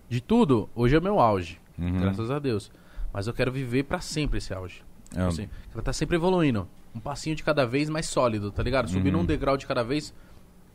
de 0.08 0.20
tudo, 0.20 0.68
hoje 0.74 0.96
é 0.96 1.00
meu 1.00 1.20
auge. 1.20 1.60
Uhum. 1.78 2.00
Graças 2.00 2.30
a 2.30 2.38
Deus. 2.38 2.70
Mas 3.12 3.26
eu 3.26 3.34
quero 3.34 3.52
viver 3.52 3.84
pra 3.84 4.00
sempre 4.00 4.38
esse 4.38 4.54
auge. 4.54 4.82
É, 5.16 5.22
Assim, 5.22 5.48
ela 5.72 5.82
tá 5.82 5.92
sempre 5.92 6.16
evoluindo. 6.16 6.68
Um 6.94 7.00
passinho 7.00 7.34
de 7.36 7.42
cada 7.42 7.66
vez 7.66 7.88
mais 7.88 8.06
sólido, 8.06 8.50
tá 8.50 8.62
ligado? 8.62 8.88
Subindo 8.90 9.14
Uhum. 9.16 9.22
um 9.22 9.26
degrau 9.26 9.56
de 9.56 9.66
cada 9.66 9.82
vez 9.82 10.14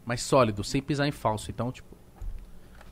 mais 0.06 0.22
sólido, 0.22 0.64
sem 0.64 0.82
pisar 0.82 1.08
em 1.08 1.12
falso. 1.12 1.50
Então, 1.52 1.72
tipo, 1.72 1.96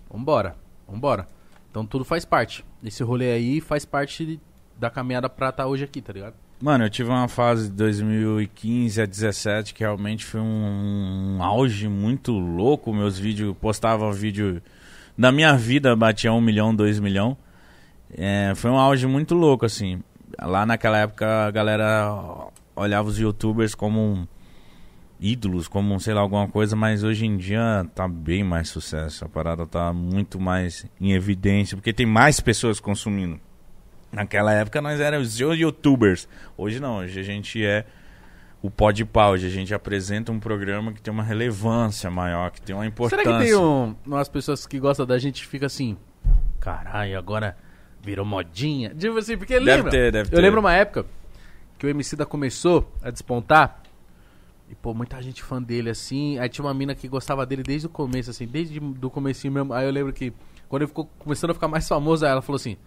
vambora, 0.09 0.55
vambora. 0.87 1.27
Então 1.69 1.85
tudo 1.85 2.03
faz 2.03 2.25
parte. 2.25 2.65
Esse 2.83 3.03
rolê 3.03 3.31
aí 3.31 3.61
faz 3.61 3.85
parte 3.85 4.39
da 4.77 4.89
caminhada 4.89 5.29
pra 5.29 5.49
estar 5.49 5.67
hoje 5.67 5.83
aqui, 5.83 6.01
tá 6.01 6.11
ligado? 6.13 6.33
Mano, 6.61 6.83
eu 6.85 6.89
tive 6.89 7.09
uma 7.09 7.27
fase 7.27 7.69
de 7.69 7.75
2015 7.75 9.01
a 9.01 9.05
17 9.05 9.73
que 9.73 9.81
realmente 9.81 10.25
foi 10.25 10.41
um, 10.41 11.37
um 11.37 11.43
auge 11.43 11.87
muito 11.87 12.31
louco. 12.33 12.93
Meus 12.93 13.17
vídeos, 13.17 13.55
postava 13.61 14.11
vídeo 14.11 14.61
da 15.17 15.31
minha 15.31 15.55
vida, 15.55 15.95
batia 15.95 16.33
um 16.33 16.41
milhão, 16.41 16.75
dois 16.75 16.99
milhão. 16.99 17.37
É, 18.11 18.53
foi 18.55 18.71
um 18.71 18.77
auge 18.77 19.05
muito 19.05 19.35
louco, 19.35 19.65
assim. 19.65 20.01
Lá 20.37 20.65
naquela 20.65 20.97
época 20.97 21.47
a 21.47 21.51
galera 21.51 22.49
olhava 22.75 23.07
os 23.07 23.17
youtubers 23.17 23.73
como 23.73 23.99
um, 23.99 24.27
ídolos, 25.19 25.67
como, 25.67 25.99
sei 25.99 26.13
lá, 26.13 26.21
alguma 26.21 26.47
coisa, 26.47 26.75
mas 26.75 27.03
hoje 27.03 27.25
em 27.25 27.35
dia 27.35 27.85
tá 27.93 28.07
bem 28.07 28.43
mais 28.43 28.69
sucesso. 28.69 29.25
A 29.25 29.29
parada 29.29 29.67
tá 29.67 29.91
muito 29.91 30.39
mais 30.39 30.85
em 30.99 31.11
evidência, 31.11 31.75
porque 31.75 31.91
tem 31.91 32.05
mais 32.05 32.39
pessoas 32.39 32.79
consumindo. 32.79 33.39
Naquela 34.11 34.53
época 34.53 34.81
nós 34.81 34.99
éramos 34.99 35.39
os 35.39 35.39
youtubers. 35.39 36.27
Hoje 36.57 36.79
não, 36.79 36.97
hoje 36.97 37.19
a 37.19 37.23
gente 37.23 37.63
é 37.63 37.85
o 38.61 38.69
pode 38.69 39.05
pau, 39.05 39.33
hoje 39.33 39.47
a 39.47 39.49
gente 39.49 39.73
apresenta 39.73 40.31
um 40.31 40.39
programa 40.39 40.91
que 40.91 41.01
tem 41.01 41.13
uma 41.13 41.23
relevância 41.23 42.09
maior, 42.09 42.51
que 42.51 42.61
tem 42.61 42.75
uma 42.75 42.85
importância. 42.85 43.23
Será 43.23 43.37
que 43.37 43.45
tem 43.45 43.55
um, 43.55 43.95
umas 44.05 44.27
pessoas 44.27 44.65
que 44.65 44.79
gostam 44.79 45.05
da 45.05 45.17
gente 45.17 45.45
fica 45.45 45.65
assim, 45.65 45.97
caralho, 46.59 47.17
agora 47.17 47.55
virou 48.01 48.25
modinha? 48.25 48.89
Tipo 48.93 49.17
assim, 49.17 49.37
porque 49.37 49.53
Deve 49.53 49.65
lembra? 49.65 49.91
ter, 49.91 50.11
deve 50.11 50.27
Eu 50.29 50.35
ter. 50.35 50.41
lembro 50.41 50.59
uma 50.59 50.73
época 50.73 51.05
que 51.77 51.85
o 51.85 51.89
MC 51.89 52.15
da 52.15 52.25
começou 52.25 52.91
a 53.01 53.09
despontar 53.09 53.81
e, 54.69 54.75
pô, 54.75 54.93
muita 54.93 55.21
gente 55.21 55.41
fã 55.41 55.61
dele, 55.61 55.89
assim. 55.89 56.37
Aí 56.39 56.47
tinha 56.49 56.63
uma 56.65 56.73
mina 56.73 56.93
que 56.93 57.07
gostava 57.07 57.45
dele 57.45 57.63
desde 57.63 57.87
o 57.87 57.89
começo, 57.89 58.29
assim, 58.29 58.45
desde 58.45 58.79
do 58.79 59.09
comecinho 59.09 59.53
mesmo. 59.53 59.73
Aí 59.73 59.85
eu 59.85 59.91
lembro 59.91 60.13
que 60.13 60.31
quando 60.67 60.83
ele 60.83 60.87
ficou 60.87 61.05
começando 61.19 61.51
a 61.51 61.53
ficar 61.53 61.67
mais 61.67 61.87
famoso, 61.87 62.25
aí 62.25 62.31
ela 62.31 62.41
falou 62.41 62.57
assim... 62.57 62.77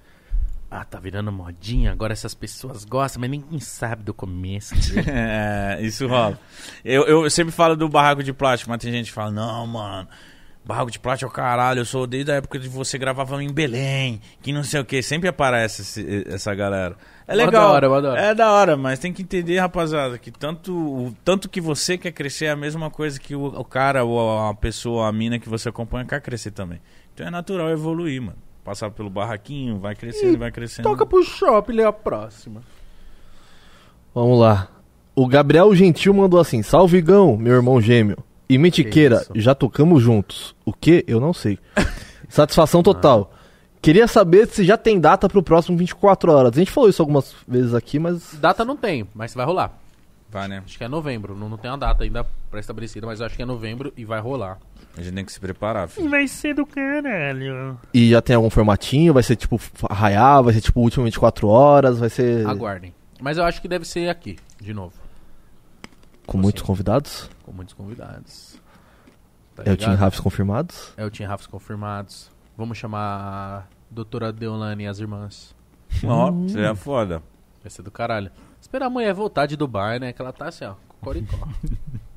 Ah, 0.75 0.87
tá 0.87 0.99
virando 0.99 1.31
modinha, 1.31 1.93
agora 1.93 2.15
essas 2.15 2.35
pessoas 2.35 2.83
gostam, 2.87 3.21
mas 3.21 3.29
ninguém 3.29 3.61
sabe 3.61 4.03
do 4.05 4.15
começo. 4.15 4.75
É, 5.07 5.79
isso 5.83 6.07
rola. 6.07 6.39
Eu, 6.83 7.03
eu 7.05 7.29
sempre 7.29 7.53
falo 7.53 7.77
do 7.77 7.91
barraco 7.91 8.23
de 8.23 8.33
plástico, 8.33 8.71
mas 8.71 8.81
tem 8.81 8.91
gente 8.91 9.09
que 9.09 9.13
fala, 9.13 9.31
não, 9.31 9.67
mano, 9.67 10.09
barraco 10.65 10.91
de 10.91 10.99
plástico 10.99 11.29
é 11.29 11.33
o 11.33 11.35
caralho, 11.35 11.81
eu 11.81 11.85
sou 11.85 12.07
desde 12.07 12.31
a 12.31 12.37
época 12.37 12.59
que 12.59 12.69
você 12.69 12.97
gravava 12.99 13.43
em 13.43 13.53
Belém, 13.53 14.21
que 14.41 14.53
não 14.53 14.63
sei 14.63 14.81
o 14.81 14.85
que, 14.85 15.03
sempre 15.03 15.29
aparece 15.29 15.83
esse- 15.83 16.25
essa 16.29 16.55
galera. 16.55 16.97
É 17.27 17.35
legal, 17.35 17.51
da 17.53 17.69
hora, 17.73 17.89
mó 17.89 18.01
da 18.01 18.11
hora. 18.13 18.21
é 18.21 18.35
da 18.35 18.51
hora, 18.53 18.77
mas 18.77 18.99
tem 18.99 19.13
que 19.13 19.23
entender, 19.23 19.59
rapaziada, 19.59 20.19
que 20.19 20.31
tanto, 20.31 20.73
o- 20.73 21.15
tanto 21.25 21.49
que 21.49 21.61
você 21.61 21.97
quer 21.99 22.13
crescer 22.13 22.47
é 22.47 22.51
a 22.51 22.57
mesma 22.57 22.91
coisa 22.91 23.19
que 23.19 23.35
o, 23.35 23.45
o 23.47 23.65
cara 23.65 24.05
ou 24.05 24.49
a 24.49 24.55
pessoa, 24.55 25.09
a 25.09 25.13
mina 25.13 25.39
que 25.39 25.49
você 25.49 25.69
acompanha 25.69 26.05
quer 26.05 26.21
crescer 26.21 26.51
também. 26.51 26.81
Então 27.15 27.27
é 27.27 27.31
natural 27.31 27.69
evoluir, 27.71 28.21
mano. 28.23 28.39
Passar 28.65 28.91
pelo 28.91 29.11
barraquinho, 29.11 29.79
vai 29.81 29.95
crescendo, 29.97 30.39
vai 30.39 30.53
crescendo. 30.53 30.89
Toca 30.89 31.05
pro 31.05 31.25
shopping, 31.25 31.73
lê 31.73 31.85
a 31.85 31.93
próxima. 31.93 32.63
Vamos 34.15 34.39
lá. 34.39 34.69
O 35.15 35.27
Gabriel 35.27 35.75
Gentil 35.75 36.15
mandou 36.15 36.39
assim: 36.41 36.63
Salve 36.63 37.01
Gão, 37.01 37.37
meu 37.37 37.55
irmão 37.55 37.81
gêmeo. 37.81 38.19
E 38.53 38.59
Metiqueira, 38.59 39.17
isso. 39.23 39.33
já 39.35 39.55
tocamos 39.55 40.03
juntos. 40.03 40.55
O 40.65 40.73
que? 40.73 41.05
Eu 41.07 41.21
não 41.21 41.33
sei. 41.33 41.59
Satisfação 42.29 42.83
total. 42.83 43.33
Queria 43.81 44.07
saber 44.07 44.47
se 44.47 44.65
já 44.65 44.77
tem 44.77 45.01
data 45.01 45.29
pro 45.29 45.43
próximo 45.43 45.77
24 45.77 46.33
horas. 46.33 46.53
A 46.55 46.59
gente 46.59 46.71
falou 46.71 46.89
isso 46.89 47.03
algumas 47.03 47.35
vezes 47.49 47.75
aqui, 47.75 47.99
mas. 47.99 48.35
Data 48.41 48.65
não 48.65 48.77
tem, 48.77 49.07
mas 49.15 49.35
vai 49.35 49.45
rolar. 49.45 49.77
Vai, 50.31 50.49
né? 50.49 50.63
Acho 50.65 50.79
que 50.79 50.85
é 50.85 50.89
novembro, 50.89 51.37
não, 51.37 51.49
não 51.49 51.59
tem 51.59 51.71
uma 51.71 51.77
data 51.77 52.05
ainda 52.05 52.25
pré-estabelecida, 52.51 53.07
mas 53.07 53.21
eu 53.21 53.27
acho 53.27 53.37
que 53.37 53.43
é 53.43 53.45
novembro 53.45 53.93
e 53.97 54.05
vai 54.05 54.19
rolar. 54.19 54.59
A 54.97 55.03
gente 55.03 55.15
tem 55.15 55.25
que 55.25 55.33
se 55.33 55.41
preparar, 55.41 55.89
filho. 55.89 56.09
Vai 56.09 56.27
ser 56.29 56.55
do 56.55 56.65
caralho. 56.65 57.79
E 57.93 58.11
já 58.11 58.23
tem 58.23 58.37
algum 58.37 58.49
formatinho? 58.49 59.13
Vai 59.13 59.23
ser 59.23 59.37
tipo 59.37 59.61
arraiar? 59.91 60.43
Vai 60.43 60.55
ser 60.55 60.61
tipo 60.61 60.81
último 60.81 61.05
24 61.05 61.49
horas? 61.49 61.99
Vai 61.99 62.09
ser. 62.09 62.47
Aguardem. 62.47 62.95
Mas 63.21 63.37
eu 63.37 63.45
acho 63.45 63.61
que 63.61 63.69
deve 63.69 63.85
ser 63.87 64.09
aqui, 64.09 64.39
de 64.61 64.73
novo, 64.73 64.95
Com 66.27 66.39
muitos 66.39 66.63
convidados? 66.63 67.29
com 67.45 67.53
muitos 67.53 67.75
convidados. 67.75 68.59
Tá 69.55 69.65
É 69.67 69.73
o? 69.73 69.77
Team 69.77 69.95
Raps 69.95 70.21
confirmados? 70.21 70.93
É 70.97 71.05
o 71.05 71.11
Team 71.11 71.29
Rafs 71.29 71.47
confirmados. 71.47 72.31
Vamos 72.57 72.79
chamar 72.79 73.21
a 73.21 73.65
doutora 73.91 74.33
Deolane 74.33 74.85
e 74.85 74.87
as 74.87 74.99
irmãs. 74.99 75.55
Ó, 76.05 76.33
isso 76.47 76.59
é 76.59 76.75
foda. 76.75 77.23
Vai 77.63 77.71
ser 77.71 77.83
do 77.83 77.91
caralho. 77.91 78.31
Esperar 78.61 78.87
a 78.87 78.91
mulher 78.91 79.13
voltar 79.13 79.47
de 79.47 79.57
Dubai, 79.57 79.99
né? 79.99 80.13
Que 80.13 80.23
ela 80.23 80.33
tá 80.33 80.49
assim, 80.49 80.65
ó, 80.65 80.75
cocoricó. 80.89 81.49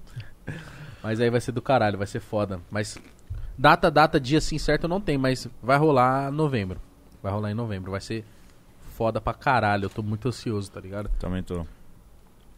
mas 1.04 1.20
aí 1.20 1.30
vai 1.30 1.42
ser 1.42 1.52
do 1.52 1.62
caralho, 1.62 1.98
vai 1.98 2.08
ser 2.08 2.20
foda. 2.20 2.60
Mas 2.72 2.98
data, 3.58 3.92
data, 3.92 4.20
dia 4.20 4.38
assim 4.38 4.58
certo 4.58 4.88
não 4.88 5.02
tem, 5.02 5.18
mas 5.18 5.48
vai 5.62 5.78
rolar 5.78 6.32
novembro. 6.32 6.80
Vai 7.22 7.32
rolar 7.32 7.52
em 7.52 7.56
novembro, 7.56 7.92
vai 7.92 8.02
ser 8.02 8.24
foda 8.94 9.20
pra 9.20 9.34
caralho. 9.34 9.86
Eu 9.86 9.90
tô 9.90 10.02
muito 10.02 10.28
ansioso, 10.28 10.72
tá 10.72 10.80
ligado? 10.80 11.10
Também 11.20 11.44
tô. 11.44 11.66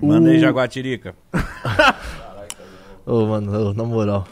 Manda 0.01 0.29
aí, 0.29 0.39
Jaguatirica. 0.39 1.15
Ô, 3.05 3.25
mano, 3.25 3.69
ô, 3.69 3.73
na 3.73 3.83
moral. 3.83 4.27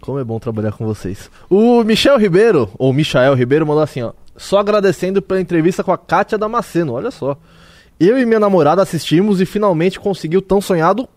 Como 0.00 0.18
é 0.18 0.24
bom 0.24 0.38
trabalhar 0.38 0.72
com 0.72 0.86
vocês. 0.86 1.28
O 1.50 1.82
Michel 1.82 2.16
Ribeiro, 2.16 2.70
ou 2.78 2.92
Michael 2.92 3.34
Ribeiro, 3.34 3.66
mandou 3.66 3.82
assim, 3.82 4.00
ó. 4.02 4.12
Só 4.36 4.58
agradecendo 4.58 5.20
pela 5.20 5.40
entrevista 5.40 5.82
com 5.82 5.90
a 5.90 5.98
Kátia 5.98 6.38
Damasceno, 6.38 6.92
olha 6.92 7.10
só. 7.10 7.36
Eu 7.98 8.16
e 8.16 8.24
minha 8.24 8.38
namorada 8.38 8.80
assistimos 8.80 9.40
e 9.40 9.44
finalmente 9.46 9.98
conseguiu 9.98 10.40
tão 10.40 10.60
sonhado. 10.60 11.08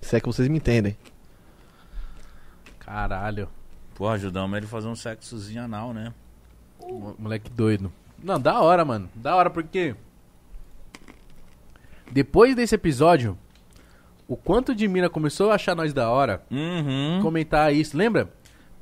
Se 0.00 0.14
é 0.16 0.20
que 0.20 0.26
vocês 0.28 0.46
me 0.46 0.58
entendem. 0.58 0.96
Caralho. 2.78 3.48
Pô, 3.96 4.08
ajudamos 4.08 4.56
ele 4.56 4.66
a 4.66 4.68
fazer 4.68 4.86
um 4.88 4.94
sexozinho 4.94 5.62
anal, 5.64 5.92
né? 5.92 6.12
Mo- 6.88 7.16
Moleque 7.18 7.50
doido. 7.50 7.92
Não, 8.22 8.38
da 8.40 8.60
hora, 8.60 8.84
mano. 8.84 9.08
Da 9.14 9.34
hora 9.34 9.50
porque. 9.50 9.94
Depois 12.10 12.54
desse 12.56 12.74
episódio, 12.74 13.38
o 14.26 14.36
quanto 14.36 14.74
de 14.74 14.86
mina 14.88 15.08
começou 15.08 15.50
a 15.50 15.54
achar 15.54 15.74
nós 15.74 15.92
da 15.92 16.08
hora, 16.10 16.42
Uhum. 16.50 17.20
comentar 17.22 17.72
isso, 17.74 17.96
lembra? 17.96 18.32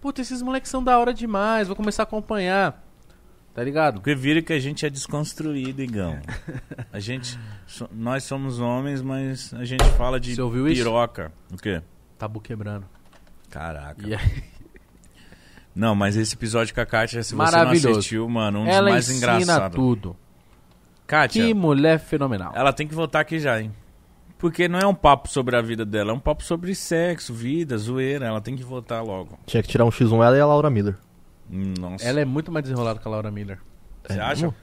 Puta, 0.00 0.20
esses 0.20 0.40
moleques 0.42 0.70
são 0.70 0.82
da 0.82 0.98
hora 0.98 1.12
demais, 1.12 1.66
vou 1.68 1.76
começar 1.76 2.02
a 2.02 2.05
acompanhar. 2.05 2.84
Tá 3.55 3.64
ligado? 3.64 3.94
Porque 3.94 4.14
vira 4.14 4.40
que 4.40 4.52
a 4.52 4.59
gente 4.60 4.86
é 4.86 4.90
desconstruído, 4.90 5.82
Igão. 5.82 6.20
A 6.92 7.00
gente. 7.00 7.36
so- 7.66 7.88
nós 7.92 8.22
somos 8.22 8.60
homens, 8.60 9.02
mas 9.02 9.52
a 9.52 9.64
gente 9.64 9.82
fala 9.96 10.20
de 10.20 10.34
Você 10.36 10.40
ouviu 10.42 10.68
isso? 10.68 10.76
piroca. 10.80 11.32
O 11.52 11.56
quê? 11.56 11.82
Tabu 12.16 12.40
quebrando. 12.40 12.86
Caraca. 13.50 14.00
Não, 15.74 15.94
mas 15.94 16.16
esse 16.16 16.34
episódio 16.34 16.72
com 16.74 16.80
a 16.80 16.86
Kátia, 16.86 17.22
se 17.22 17.34
você 17.34 17.56
não 17.56 17.70
assistiu, 17.70 18.28
mano, 18.28 18.60
um 18.60 18.64
dos 18.64 18.74
ela 18.74 18.90
mais 18.90 19.10
ensina 19.10 19.34
engraçados. 19.40 19.74
tudo. 19.76 20.16
Kátia, 21.09 21.44
Que 21.44 21.52
mulher 21.55 21.98
fenomenal. 21.98 22.52
ela 22.55 22.72
tem 22.72 22.86
que 22.86 22.94
voltar 22.94 23.20
aqui 23.20 23.40
já, 23.40 23.60
hein? 23.60 23.72
Porque 24.39 24.68
não 24.68 24.78
é 24.78 24.86
um 24.86 24.94
papo 24.94 25.28
sobre 25.28 25.56
a 25.56 25.60
vida 25.62 25.85
dela, 25.85 26.12
é 26.12 26.14
um 26.14 26.20
papo 26.20 26.44
sobre 26.44 26.72
sexo, 26.74 27.35
vida, 27.35 27.76
zoeira. 27.76 28.26
Ela 28.26 28.40
tem 28.40 28.55
que 28.55 28.62
voltar 28.62 29.02
logo. 29.02 29.36
Tinha 29.47 29.60
que 29.62 29.68
tirar 29.68 29.85
um 29.85 29.89
X1 29.90 30.24
ela 30.24 30.36
e 30.36 30.40
a 30.40 30.47
Laura 30.47 30.70
Miller. 30.70 30.97
Nossa. 31.51 32.05
Ela 32.06 32.20
é 32.20 32.24
muito 32.24 32.52
mais 32.52 32.62
desenrolada 32.62 33.01
que 33.01 33.09
a 33.09 33.10
Laura 33.10 33.30
Miller. 33.32 33.59
Você 34.06 34.18
É, 34.18 34.22
acha? 34.22 34.43
mesmo? 34.47 34.55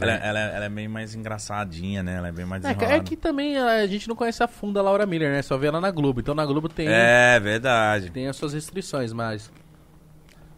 Ela, 0.00 0.12
ela, 0.14 0.38
ela 0.40 0.64
é 0.64 0.68
meio 0.68 0.90
mais 0.90 1.14
engraçadinha, 1.14 2.02
né? 2.02 2.16
Ela 2.16 2.28
é 2.28 2.32
bem 2.32 2.44
mais 2.44 2.62
É, 2.64 2.68
desenrolada. 2.74 2.96
é 2.96 3.00
que 3.04 3.16
também 3.16 3.56
a 3.56 3.86
gente 3.86 4.08
não 4.08 4.16
conhece 4.16 4.42
a 4.42 4.48
fundo 4.48 4.78
a 4.80 4.82
Laura 4.82 5.06
Miller, 5.06 5.30
né? 5.30 5.40
Só 5.42 5.56
vê 5.56 5.68
ela 5.68 5.80
na 5.80 5.90
Globo. 5.92 6.18
Então 6.20 6.34
na 6.34 6.44
Globo 6.44 6.68
tem, 6.68 6.88
É, 6.90 7.38
verdade. 7.38 8.10
tem 8.10 8.26
as 8.26 8.34
suas 8.36 8.52
restrições, 8.52 9.12
mas. 9.12 9.50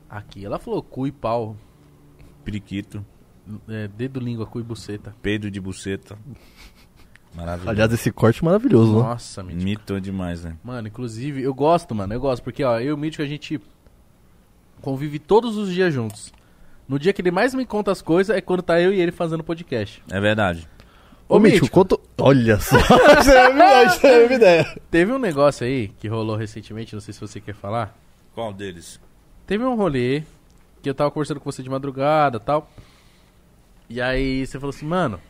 Aqui 0.08 0.44
ela 0.44 0.58
falou 0.58 0.82
cu 0.82 1.06
e 1.06 1.12
pau, 1.12 1.54
Periquito, 2.42 3.04
é, 3.68 3.88
dedo, 3.88 4.20
língua, 4.20 4.46
cu 4.46 4.60
e 4.60 4.62
buceta. 4.62 5.14
peido 5.22 5.50
de 5.50 5.60
buceta. 5.60 6.18
Maravilhoso. 7.34 7.70
Aliás, 7.70 7.92
esse 7.92 8.10
corte 8.10 8.44
maravilhoso, 8.44 8.96
né? 8.96 9.02
Nossa, 9.02 9.42
Mítico. 9.42 9.62
Mitou 9.64 10.00
demais, 10.00 10.44
né? 10.44 10.56
Mano, 10.64 10.88
inclusive, 10.88 11.42
eu 11.42 11.54
gosto, 11.54 11.94
mano, 11.94 12.12
eu 12.14 12.20
gosto, 12.20 12.42
porque, 12.42 12.64
ó, 12.64 12.78
eu 12.80 12.86
e 12.86 12.92
o 12.92 12.96
Mítico, 12.96 13.22
a 13.22 13.26
gente 13.26 13.60
convive 14.80 15.18
todos 15.18 15.56
os 15.56 15.72
dias 15.72 15.92
juntos. 15.92 16.32
No 16.88 16.98
dia 16.98 17.12
que 17.12 17.20
ele 17.20 17.30
mais 17.30 17.54
me 17.54 17.66
conta 17.66 17.92
as 17.92 18.00
coisas 18.00 18.34
é 18.34 18.40
quando 18.40 18.62
tá 18.62 18.80
eu 18.80 18.92
e 18.92 19.00
ele 19.00 19.12
fazendo 19.12 19.44
podcast. 19.44 20.02
É 20.10 20.18
verdade. 20.20 20.66
Ô, 21.28 21.36
Ô, 21.36 21.38
Mítico, 21.38 21.64
Mítico. 21.66 21.74
quanto. 21.74 22.00
Olha 22.16 22.58
só. 22.58 22.78
Você 23.22 23.30
é 23.36 23.52
minha- 23.52 23.88
você 23.90 24.06
é 24.06 24.24
minha 24.26 24.36
ideia. 24.36 24.80
Teve 24.90 25.12
um 25.12 25.18
negócio 25.18 25.66
aí 25.66 25.88
que 26.00 26.08
rolou 26.08 26.34
recentemente, 26.34 26.94
não 26.94 27.00
sei 27.02 27.12
se 27.12 27.20
você 27.20 27.40
quer 27.40 27.54
falar. 27.54 27.94
Qual 28.34 28.52
deles? 28.52 28.98
Teve 29.46 29.62
um 29.64 29.76
rolê 29.76 30.22
que 30.82 30.88
eu 30.88 30.94
tava 30.94 31.10
conversando 31.10 31.38
com 31.40 31.50
você 31.52 31.62
de 31.62 31.68
madrugada 31.68 32.38
e 32.38 32.40
tal. 32.40 32.70
E 33.88 34.00
aí 34.00 34.46
você 34.46 34.58
falou 34.58 34.70
assim, 34.70 34.86
mano, 34.86 35.20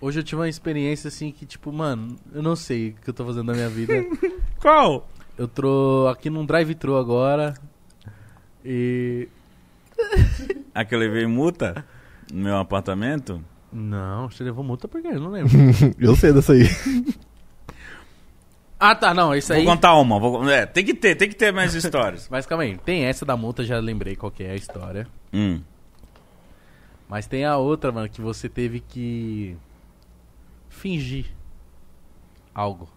hoje 0.00 0.20
eu 0.20 0.24
tive 0.24 0.40
uma 0.40 0.48
experiência 0.48 1.08
assim 1.08 1.32
que, 1.32 1.46
tipo, 1.46 1.72
mano, 1.72 2.16
eu 2.32 2.42
não 2.42 2.54
sei 2.54 2.90
o 2.90 2.94
que 2.94 3.10
eu 3.10 3.14
tô 3.14 3.24
fazendo 3.24 3.46
na 3.46 3.54
minha 3.54 3.68
vida. 3.68 3.94
Qual? 4.60 5.08
eu 5.36 5.48
tô 5.48 6.08
aqui 6.08 6.30
num 6.30 6.44
drive-thru 6.44 6.96
agora. 6.96 7.54
E. 8.64 9.28
A 10.74 10.84
que 10.84 10.94
eu 10.94 10.98
levei 10.98 11.26
multa 11.26 11.84
no 12.32 12.44
meu 12.44 12.56
apartamento? 12.56 13.42
Não, 13.72 14.28
você 14.28 14.44
levou 14.44 14.62
multa 14.62 14.86
por 14.86 15.00
quê? 15.00 15.08
Eu 15.08 15.20
não 15.20 15.30
lembro. 15.30 15.52
Eu 15.98 16.14
sei 16.14 16.32
dessa 16.32 16.52
aí. 16.52 16.64
ah, 18.78 18.94
tá, 18.94 19.14
não, 19.14 19.34
isso 19.34 19.52
aí. 19.52 19.64
Vou 19.64 19.74
contar 19.74 19.94
uma. 19.96 20.18
Vou... 20.18 20.48
É, 20.48 20.66
tem 20.66 20.84
que 20.84 20.94
ter, 20.94 21.14
tem 21.14 21.28
que 21.28 21.34
ter 21.34 21.52
mais 21.52 21.74
histórias. 21.74 22.28
Mas 22.30 22.46
calma 22.46 22.64
aí, 22.64 22.76
tem 22.78 23.04
essa 23.04 23.24
da 23.24 23.36
multa, 23.36 23.64
já 23.64 23.78
lembrei 23.78 24.14
qual 24.14 24.30
que 24.30 24.44
é 24.44 24.52
a 24.52 24.56
história. 24.56 25.06
hum. 25.32 25.60
Mas 27.12 27.26
tem 27.26 27.44
a 27.44 27.58
outra, 27.58 27.92
mano, 27.92 28.08
que 28.08 28.22
você 28.22 28.48
teve 28.48 28.80
que 28.80 29.54
fingir 30.70 31.26
algo. 32.54 32.88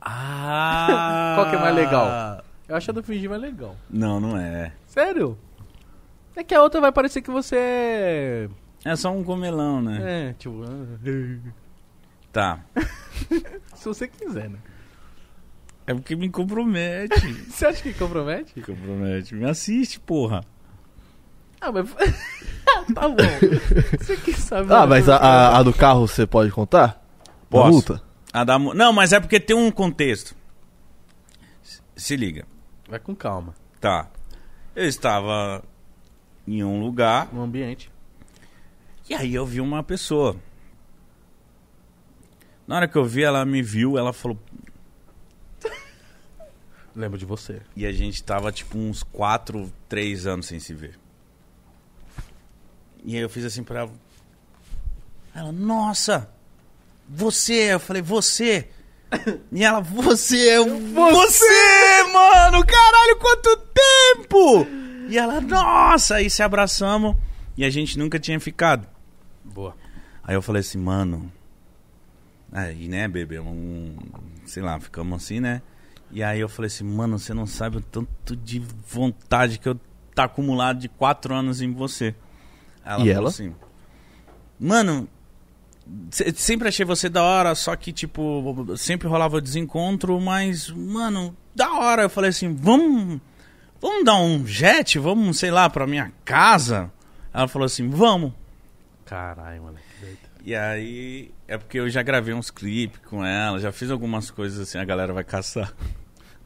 Ah! 0.00 1.34
Qual 1.36 1.50
que 1.50 1.56
é 1.56 1.58
mais 1.58 1.74
legal? 1.74 2.42
Eu 2.66 2.76
acho 2.76 2.90
a 2.90 2.94
do 2.94 3.02
fingir 3.02 3.28
mais 3.28 3.42
legal. 3.42 3.76
Não, 3.90 4.18
não 4.18 4.38
é. 4.38 4.72
Sério? 4.86 5.36
É 6.34 6.42
que 6.42 6.54
a 6.54 6.62
outra 6.62 6.80
vai 6.80 6.90
parecer 6.90 7.20
que 7.20 7.30
você 7.30 7.56
é. 7.58 8.48
É 8.86 8.96
só 8.96 9.12
um 9.12 9.22
comelão, 9.22 9.82
né? 9.82 10.30
É, 10.30 10.32
tipo. 10.32 10.64
ah, 10.64 11.52
Tá. 12.32 12.58
Se 13.76 13.84
você 13.84 14.08
quiser, 14.08 14.48
né? 14.48 14.58
É 15.86 15.92
porque 15.92 16.16
me 16.16 16.30
compromete. 16.30 17.34
Você 17.50 17.66
acha 17.66 17.82
que 17.82 17.92
compromete? 17.92 18.54
me 18.56 18.62
compromete. 18.64 19.34
Me 19.34 19.44
assiste, 19.44 20.00
porra. 20.00 20.40
Ah, 21.64 21.70
mas. 21.70 21.88
tá 22.92 23.08
bom. 23.08 23.16
Você 23.98 24.16
que 24.16 24.32
sabe. 24.34 24.72
Ah, 24.74 24.84
mas 24.86 25.08
a, 25.08 25.16
a- 25.16 25.58
a 25.58 25.62
do 25.62 25.72
carro 25.72 26.06
você 26.08 26.26
pode 26.26 26.50
contar? 26.50 26.88
Da 27.24 27.30
Posso. 27.48 27.70
multa? 27.70 28.02
A 28.32 28.42
da 28.44 28.58
mu- 28.58 28.74
Não, 28.74 28.92
mas 28.92 29.12
é 29.12 29.20
porque 29.20 29.38
tem 29.38 29.54
um 29.56 29.70
contexto. 29.70 30.34
Se- 31.94 32.16
liga. 32.16 32.44
Vai 32.88 32.98
com 32.98 33.14
calma. 33.14 33.54
Tá. 33.80 34.08
Eu 34.74 34.86
estava 34.88 35.62
em 36.48 36.64
um 36.64 36.80
lugar 36.80 37.28
No 37.32 37.42
ambiente. 37.42 37.90
e 39.08 39.14
aí 39.14 39.32
eu 39.34 39.46
vi 39.46 39.60
uma 39.60 39.82
pessoa. 39.84 40.34
Na 42.66 42.76
hora 42.76 42.88
que 42.88 42.96
eu 42.96 43.04
vi, 43.04 43.22
ela 43.22 43.44
me 43.44 43.62
viu, 43.62 43.96
ela 43.96 44.12
falou. 44.12 44.36
Lembro 46.94 47.16
de 47.18 47.24
você. 47.24 47.62
E 47.76 47.86
a 47.86 47.92
gente 47.92 48.22
tava 48.22 48.50
tipo 48.52 48.76
uns 48.76 49.02
4, 49.02 49.72
3 49.88 50.26
anos 50.26 50.46
sem 50.46 50.58
se 50.60 50.74
ver. 50.74 50.98
E 53.04 53.16
aí 53.16 53.22
eu 53.22 53.28
fiz 53.28 53.44
assim 53.44 53.62
pra 53.62 53.80
ela. 53.80 53.92
Ela, 55.34 55.52
nossa! 55.52 56.28
Você! 57.08 57.74
Eu 57.74 57.80
falei, 57.80 58.02
você! 58.02 58.68
E 59.50 59.64
ela, 59.64 59.80
você! 59.80 60.56
Eu, 60.58 60.64
você, 60.66 62.02
mano! 62.12 62.64
Caralho, 62.64 63.16
quanto 63.18 63.56
tempo! 63.56 64.66
E 65.08 65.18
ela, 65.18 65.40
nossa! 65.40 66.16
Aí 66.16 66.30
se 66.30 66.42
abraçamos 66.42 67.16
e 67.56 67.64
a 67.64 67.70
gente 67.70 67.98
nunca 67.98 68.18
tinha 68.18 68.38
ficado. 68.40 68.86
Boa. 69.44 69.76
Aí 70.22 70.34
eu 70.34 70.42
falei 70.42 70.60
assim, 70.60 70.78
mano. 70.78 71.30
Aí, 72.52 72.88
né, 72.88 73.08
bebê? 73.08 73.40
Um, 73.40 73.96
sei 74.46 74.62
lá, 74.62 74.78
ficamos 74.78 75.22
assim, 75.22 75.40
né? 75.40 75.62
E 76.10 76.22
aí 76.22 76.40
eu 76.40 76.48
falei 76.48 76.66
assim, 76.66 76.84
mano, 76.84 77.18
você 77.18 77.32
não 77.32 77.46
sabe 77.46 77.78
o 77.78 77.80
tanto 77.80 78.36
de 78.36 78.58
vontade 78.58 79.58
que 79.58 79.68
eu 79.68 79.80
tá 80.14 80.24
acumulado 80.24 80.78
de 80.78 80.88
quatro 80.88 81.34
anos 81.34 81.62
em 81.62 81.72
você. 81.72 82.14
Aí 82.84 83.04
E 83.06 83.10
ela? 83.10 83.28
assim, 83.28 83.54
mano, 84.58 85.08
se- 86.10 86.32
sempre 86.36 86.68
achei 86.68 86.84
você 86.84 87.08
da 87.08 87.22
hora, 87.22 87.54
só 87.54 87.74
que, 87.76 87.92
tipo, 87.92 88.66
sempre 88.76 89.08
rolava 89.08 89.40
desencontro, 89.40 90.20
mas, 90.20 90.68
mano, 90.70 91.36
da 91.54 91.72
hora. 91.72 92.02
Eu 92.02 92.10
falei 92.10 92.30
assim, 92.30 92.54
vamos, 92.54 93.20
vamos 93.80 94.04
dar 94.04 94.16
um 94.20 94.46
jet? 94.46 94.98
Vamos, 94.98 95.38
sei 95.38 95.50
lá, 95.50 95.68
pra 95.70 95.86
minha 95.86 96.12
casa? 96.24 96.90
Ela 97.32 97.48
falou 97.48 97.66
assim, 97.66 97.88
vamos. 97.88 98.32
Caralho, 99.04 99.62
mano. 99.64 99.78
E 100.44 100.56
aí, 100.56 101.30
é 101.46 101.56
porque 101.56 101.78
eu 101.78 101.88
já 101.88 102.02
gravei 102.02 102.34
uns 102.34 102.50
clipes 102.50 103.00
com 103.08 103.24
ela, 103.24 103.60
já 103.60 103.70
fiz 103.70 103.90
algumas 103.90 104.28
coisas 104.30 104.58
assim, 104.58 104.76
a 104.78 104.84
galera 104.84 105.12
vai 105.12 105.22
caçar. 105.22 105.72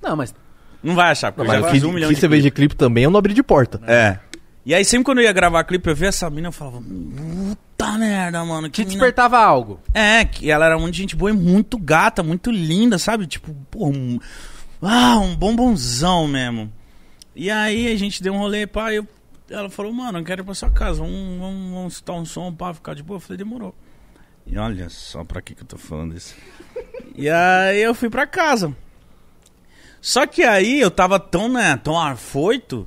Não, 0.03 0.15
mas. 0.15 0.35
Não 0.83 0.95
vai 0.95 1.11
achar, 1.11 1.33
porque 1.33 1.49
Não, 1.49 1.55
eu 1.57 1.63
já 1.63 1.71
fiz 1.71 1.83
um 1.83 1.93
milhão 1.93 2.09
que 2.11 2.15
de 2.15 2.21
você 2.21 2.29
vê 2.29 2.37
clipes. 2.37 2.45
de 2.45 2.51
clipe 2.51 2.77
também 2.77 3.05
é 3.05 3.09
um 3.09 3.17
abrir 3.17 3.33
de 3.33 3.43
porta. 3.43 3.81
É. 3.87 4.19
E 4.67 4.75
aí, 4.75 4.85
sempre 4.85 5.05
quando 5.05 5.19
eu 5.19 5.25
ia 5.25 5.33
gravar 5.33 5.63
clipe, 5.63 5.89
eu 5.89 5.95
via 5.95 6.09
essa 6.09 6.29
mina, 6.29 6.49
eu 6.49 6.53
falava, 6.53 6.83
puta 6.83 7.93
merda, 7.93 8.45
mano. 8.45 8.69
Que 8.69 8.83
Te 8.83 8.89
mina... 8.89 8.91
despertava 8.91 9.39
algo. 9.39 9.79
É, 9.95 10.25
que 10.25 10.51
ela 10.51 10.67
era 10.67 10.77
muito 10.77 10.97
gente 10.97 11.15
boa 11.15 11.31
e 11.31 11.35
muito 11.35 11.79
gata, 11.79 12.21
muito 12.21 12.51
linda, 12.51 12.99
sabe? 12.99 13.29
Tipo, 13.29 13.55
pô, 13.71 13.87
um... 13.87 14.19
Ah, 14.83 15.21
um 15.21 15.37
bombonzão 15.37 16.27
mesmo. 16.27 16.73
E 17.33 17.49
aí 17.49 17.87
a 17.93 17.97
gente 17.97 18.21
deu 18.21 18.35
um 18.35 18.39
rolê, 18.39 18.67
pá, 18.67 18.93
e 18.93 18.97
eu... 18.97 19.07
ela 19.49 19.71
falou, 19.71 19.93
mano, 19.93 20.19
eu 20.19 20.25
quero 20.25 20.43
ir 20.43 20.45
pra 20.45 20.53
sua 20.53 20.69
casa, 20.69 20.99
vamos, 20.99 21.39
vamos, 21.39 21.71
vamos 21.73 21.93
escutar 21.93 22.15
um 22.15 22.25
som, 22.25 22.53
pá, 22.53 22.75
ficar 22.75 22.95
de 22.95 23.05
boa. 23.05 23.19
Eu 23.19 23.21
falei, 23.21 23.39
demorou. 23.39 23.73
E 24.45 24.59
olha 24.59 24.89
só 24.89 25.23
pra 25.23 25.41
que 25.41 25.55
que 25.55 25.63
eu 25.63 25.67
tô 25.67 25.79
falando 25.79 26.17
isso. 26.17 26.35
e 27.15 27.31
aí 27.31 27.81
eu 27.81 27.95
fui 27.95 28.11
pra 28.11 28.27
casa. 28.27 28.77
Só 30.01 30.27
que 30.27 30.43
aí 30.43 30.81
eu 30.81 30.91
tava 30.91 31.21
tão, 31.21 31.49
né, 31.49 31.77
tão 31.77 31.97
afoito, 31.97 32.87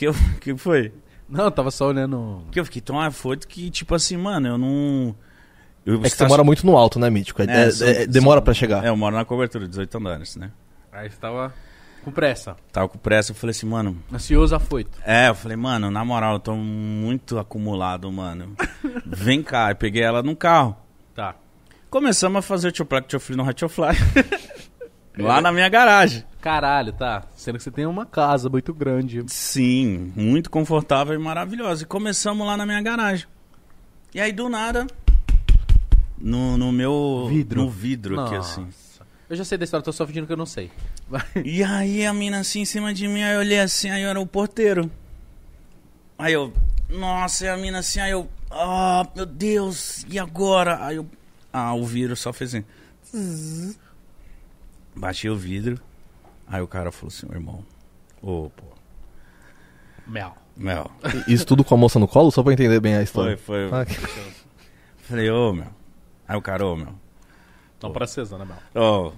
que 0.00 0.06
eu... 0.08 0.14
que 0.40 0.56
foi? 0.56 0.92
Não, 1.28 1.44
eu 1.44 1.50
tava 1.50 1.70
só 1.70 1.86
olhando. 1.88 2.42
Que 2.50 2.58
eu 2.58 2.64
fiquei 2.64 2.80
tão 2.80 2.98
afoito 2.98 3.46
que, 3.46 3.70
tipo 3.70 3.94
assim, 3.94 4.16
mano, 4.16 4.48
eu 4.48 4.58
não... 4.58 5.14
Eu 5.84 5.96
É 6.04 6.10
que 6.10 6.16
você 6.16 6.26
mora 6.26 6.42
muito 6.42 6.64
no 6.66 6.76
alto, 6.76 6.98
né, 6.98 7.08
Mítico? 7.10 7.42
É- 7.42 7.46
É, 7.46 7.60
é- 7.66 7.70
são- 7.70 7.86
é- 7.88 8.06
demora 8.06 8.38
são- 8.38 8.44
pra 8.44 8.54
chegar. 8.54 8.84
É, 8.84 8.88
eu 8.88 8.96
moro 8.96 9.14
na 9.14 9.24
cobertura, 9.24 9.68
18 9.68 9.98
andares, 9.98 10.36
né? 10.36 10.50
Aí 10.92 11.08
você 11.10 11.16
tava 11.16 11.54
com 12.04 12.10
pressa. 12.10 12.56
Tava 12.72 12.88
com 12.88 12.98
pressa, 12.98 13.32
eu 13.32 13.36
falei 13.36 13.52
assim, 13.52 13.66
mano. 13.66 14.02
Ansioso, 14.12 14.54
afoito. 14.54 14.98
É, 15.04 15.28
eu 15.28 15.34
falei, 15.34 15.56
mano, 15.56 15.90
na 15.90 16.04
moral, 16.04 16.34
eu 16.34 16.40
tô 16.40 16.54
muito 16.56 17.38
acumulado, 17.38 18.10
mano. 18.10 18.54
Vem 19.06 19.42
cá, 19.42 19.70
eu 19.70 19.76
peguei 19.76 20.02
ela 20.02 20.22
no 20.22 20.34
carro. 20.34 20.76
Tá. 21.14 21.34
Começamos 21.90 22.38
a 22.38 22.42
fazer 22.42 22.68
o 22.68 22.72
Tio 22.72 22.84
Plaque 22.86 23.08
Tio 23.08 23.20
Fly 23.20 23.36
no 23.36 23.46
Hot 23.46 23.68
Fly. 23.68 23.96
Lá 25.18 25.40
na 25.40 25.52
minha 25.52 25.68
garagem. 25.68 26.24
Caralho, 26.40 26.92
tá. 26.92 27.24
Sendo 27.36 27.58
que 27.58 27.64
você 27.64 27.70
tem 27.70 27.86
uma 27.86 28.06
casa 28.06 28.48
muito 28.48 28.72
grande. 28.72 29.22
Sim, 29.28 30.12
muito 30.16 30.50
confortável 30.50 31.14
e 31.14 31.18
maravilhosa. 31.18 31.82
E 31.82 31.86
começamos 31.86 32.46
lá 32.46 32.56
na 32.56 32.64
minha 32.64 32.80
garagem. 32.80 33.26
E 34.14 34.20
aí, 34.20 34.32
do 34.32 34.48
nada, 34.48 34.86
no, 36.18 36.56
no 36.56 36.72
meu... 36.72 37.26
Vidro. 37.28 37.62
No 37.62 37.70
vidro 37.70 38.20
aqui, 38.20 38.34
assim. 38.34 38.68
Eu 39.28 39.36
já 39.36 39.44
sei 39.44 39.56
da 39.56 39.64
história, 39.64 39.84
tô 39.84 39.92
só 39.92 40.06
fingindo 40.06 40.26
que 40.26 40.32
eu 40.32 40.36
não 40.36 40.46
sei. 40.46 40.70
E 41.44 41.62
aí 41.62 42.04
a 42.04 42.12
mina 42.12 42.40
assim 42.40 42.60
em 42.60 42.64
cima 42.64 42.94
de 42.94 43.06
mim, 43.08 43.22
aí 43.22 43.34
eu 43.34 43.40
olhei 43.40 43.60
assim, 43.60 43.90
aí 43.90 44.02
eu 44.02 44.08
era 44.08 44.20
o 44.20 44.26
porteiro. 44.26 44.90
Aí 46.18 46.32
eu, 46.32 46.52
nossa, 46.88 47.44
e 47.44 47.48
a 47.48 47.56
mina 47.56 47.78
assim, 47.78 48.00
aí 48.00 48.10
eu, 48.10 48.28
ah, 48.50 49.06
meu 49.14 49.26
Deus, 49.26 50.04
e 50.08 50.18
agora? 50.18 50.84
Aí 50.84 50.96
eu, 50.96 51.06
ah, 51.52 51.74
o 51.74 51.84
vidro 51.84 52.16
só 52.16 52.32
fez 52.32 52.54
assim. 52.54 53.76
Baixei 54.94 55.30
o 55.30 55.36
vidro, 55.36 55.80
aí 56.50 56.60
o 56.60 56.66
cara 56.68 56.90
falou 56.92 57.08
assim, 57.08 57.26
ô 57.30 57.32
irmão, 57.34 57.64
ô, 58.20 58.50
pô, 58.50 58.64
Mel. 60.06 60.34
Mel. 60.56 60.90
Isso 61.26 61.46
tudo 61.46 61.62
com 61.64 61.74
a 61.74 61.78
moça 61.78 61.98
no 61.98 62.08
colo, 62.08 62.30
só 62.30 62.42
pra 62.42 62.52
entender 62.52 62.80
bem 62.80 62.94
a 62.94 62.96
Foi, 62.98 63.04
história. 63.04 63.38
foi. 63.38 63.68
Ah, 63.72 63.84
que- 63.86 63.94
Falei, 65.08 65.30
ô, 65.30 65.52
Mel. 65.52 65.72
Aí 66.28 66.36
o 66.36 66.42
cara, 66.42 66.66
ô, 66.66 66.76
Mel, 66.76 66.94
Não 67.82 67.92
para 67.92 68.06
Cesar, 68.06 68.38
né, 68.38 68.44
Mel? 68.44 68.56
Ó, 68.74 69.12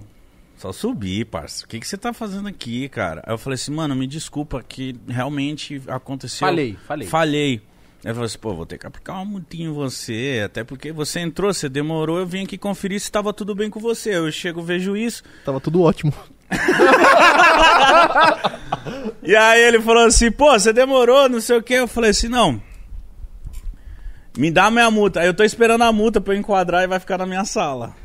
só 0.57 0.71
subi, 0.71 1.25
parça. 1.25 1.65
O 1.65 1.67
que, 1.67 1.79
que 1.79 1.87
você 1.87 1.97
tá 1.97 2.13
fazendo 2.13 2.47
aqui, 2.47 2.87
cara? 2.89 3.21
Aí 3.25 3.33
eu 3.33 3.37
falei 3.37 3.55
assim, 3.55 3.71
mano, 3.73 3.95
me 3.95 4.07
desculpa 4.07 4.63
que 4.63 4.95
realmente 5.07 5.81
aconteceu. 5.87 6.47
Falei, 6.47 6.77
falei. 6.87 7.07
Falhei. 7.07 7.61
Aí 8.05 8.11
eu 8.11 8.15
falei 8.15 8.25
assim, 8.27 8.37
pô, 8.39 8.53
vou 8.53 8.65
ter 8.65 8.77
que 8.77 8.85
aplicar 8.87 9.13
uma 9.13 9.25
multinha 9.25 9.67
em 9.67 9.71
você, 9.71 10.41
até 10.45 10.63
porque 10.63 10.91
você 10.91 11.19
entrou, 11.21 11.53
você 11.53 11.67
demorou, 11.69 12.19
eu 12.19 12.25
vim 12.27 12.43
aqui 12.43 12.57
conferir 12.57 12.99
se 12.99 13.11
tava 13.11 13.33
tudo 13.33 13.55
bem 13.55 13.69
com 13.69 13.79
você. 13.79 14.15
Eu 14.17 14.31
chego, 14.31 14.61
vejo 14.61 14.95
isso. 14.95 15.23
Tava 15.45 15.59
tudo 15.59 15.81
ótimo. 15.81 16.13
E 19.25 19.35
aí 19.35 19.61
ele 19.61 19.81
falou 19.81 20.05
assim, 20.05 20.29
pô, 20.29 20.51
você 20.51 20.73
demorou, 20.73 21.29
não 21.29 21.39
sei 21.39 21.57
o 21.57 21.63
que. 21.63 21.73
Eu 21.73 21.87
falei 21.87 22.11
assim, 22.11 22.27
não. 22.27 22.61
Me 24.37 24.51
dá 24.51 24.69
minha 24.69 24.91
multa. 24.91 25.21
Aí 25.21 25.27
eu 25.27 25.33
tô 25.33 25.43
esperando 25.43 25.83
a 25.83 25.93
multa 25.93 26.19
pra 26.19 26.33
eu 26.33 26.39
enquadrar 26.39 26.83
e 26.83 26.87
vai 26.87 26.99
ficar 26.99 27.17
na 27.17 27.25
minha 27.25 27.45
sala. 27.45 27.95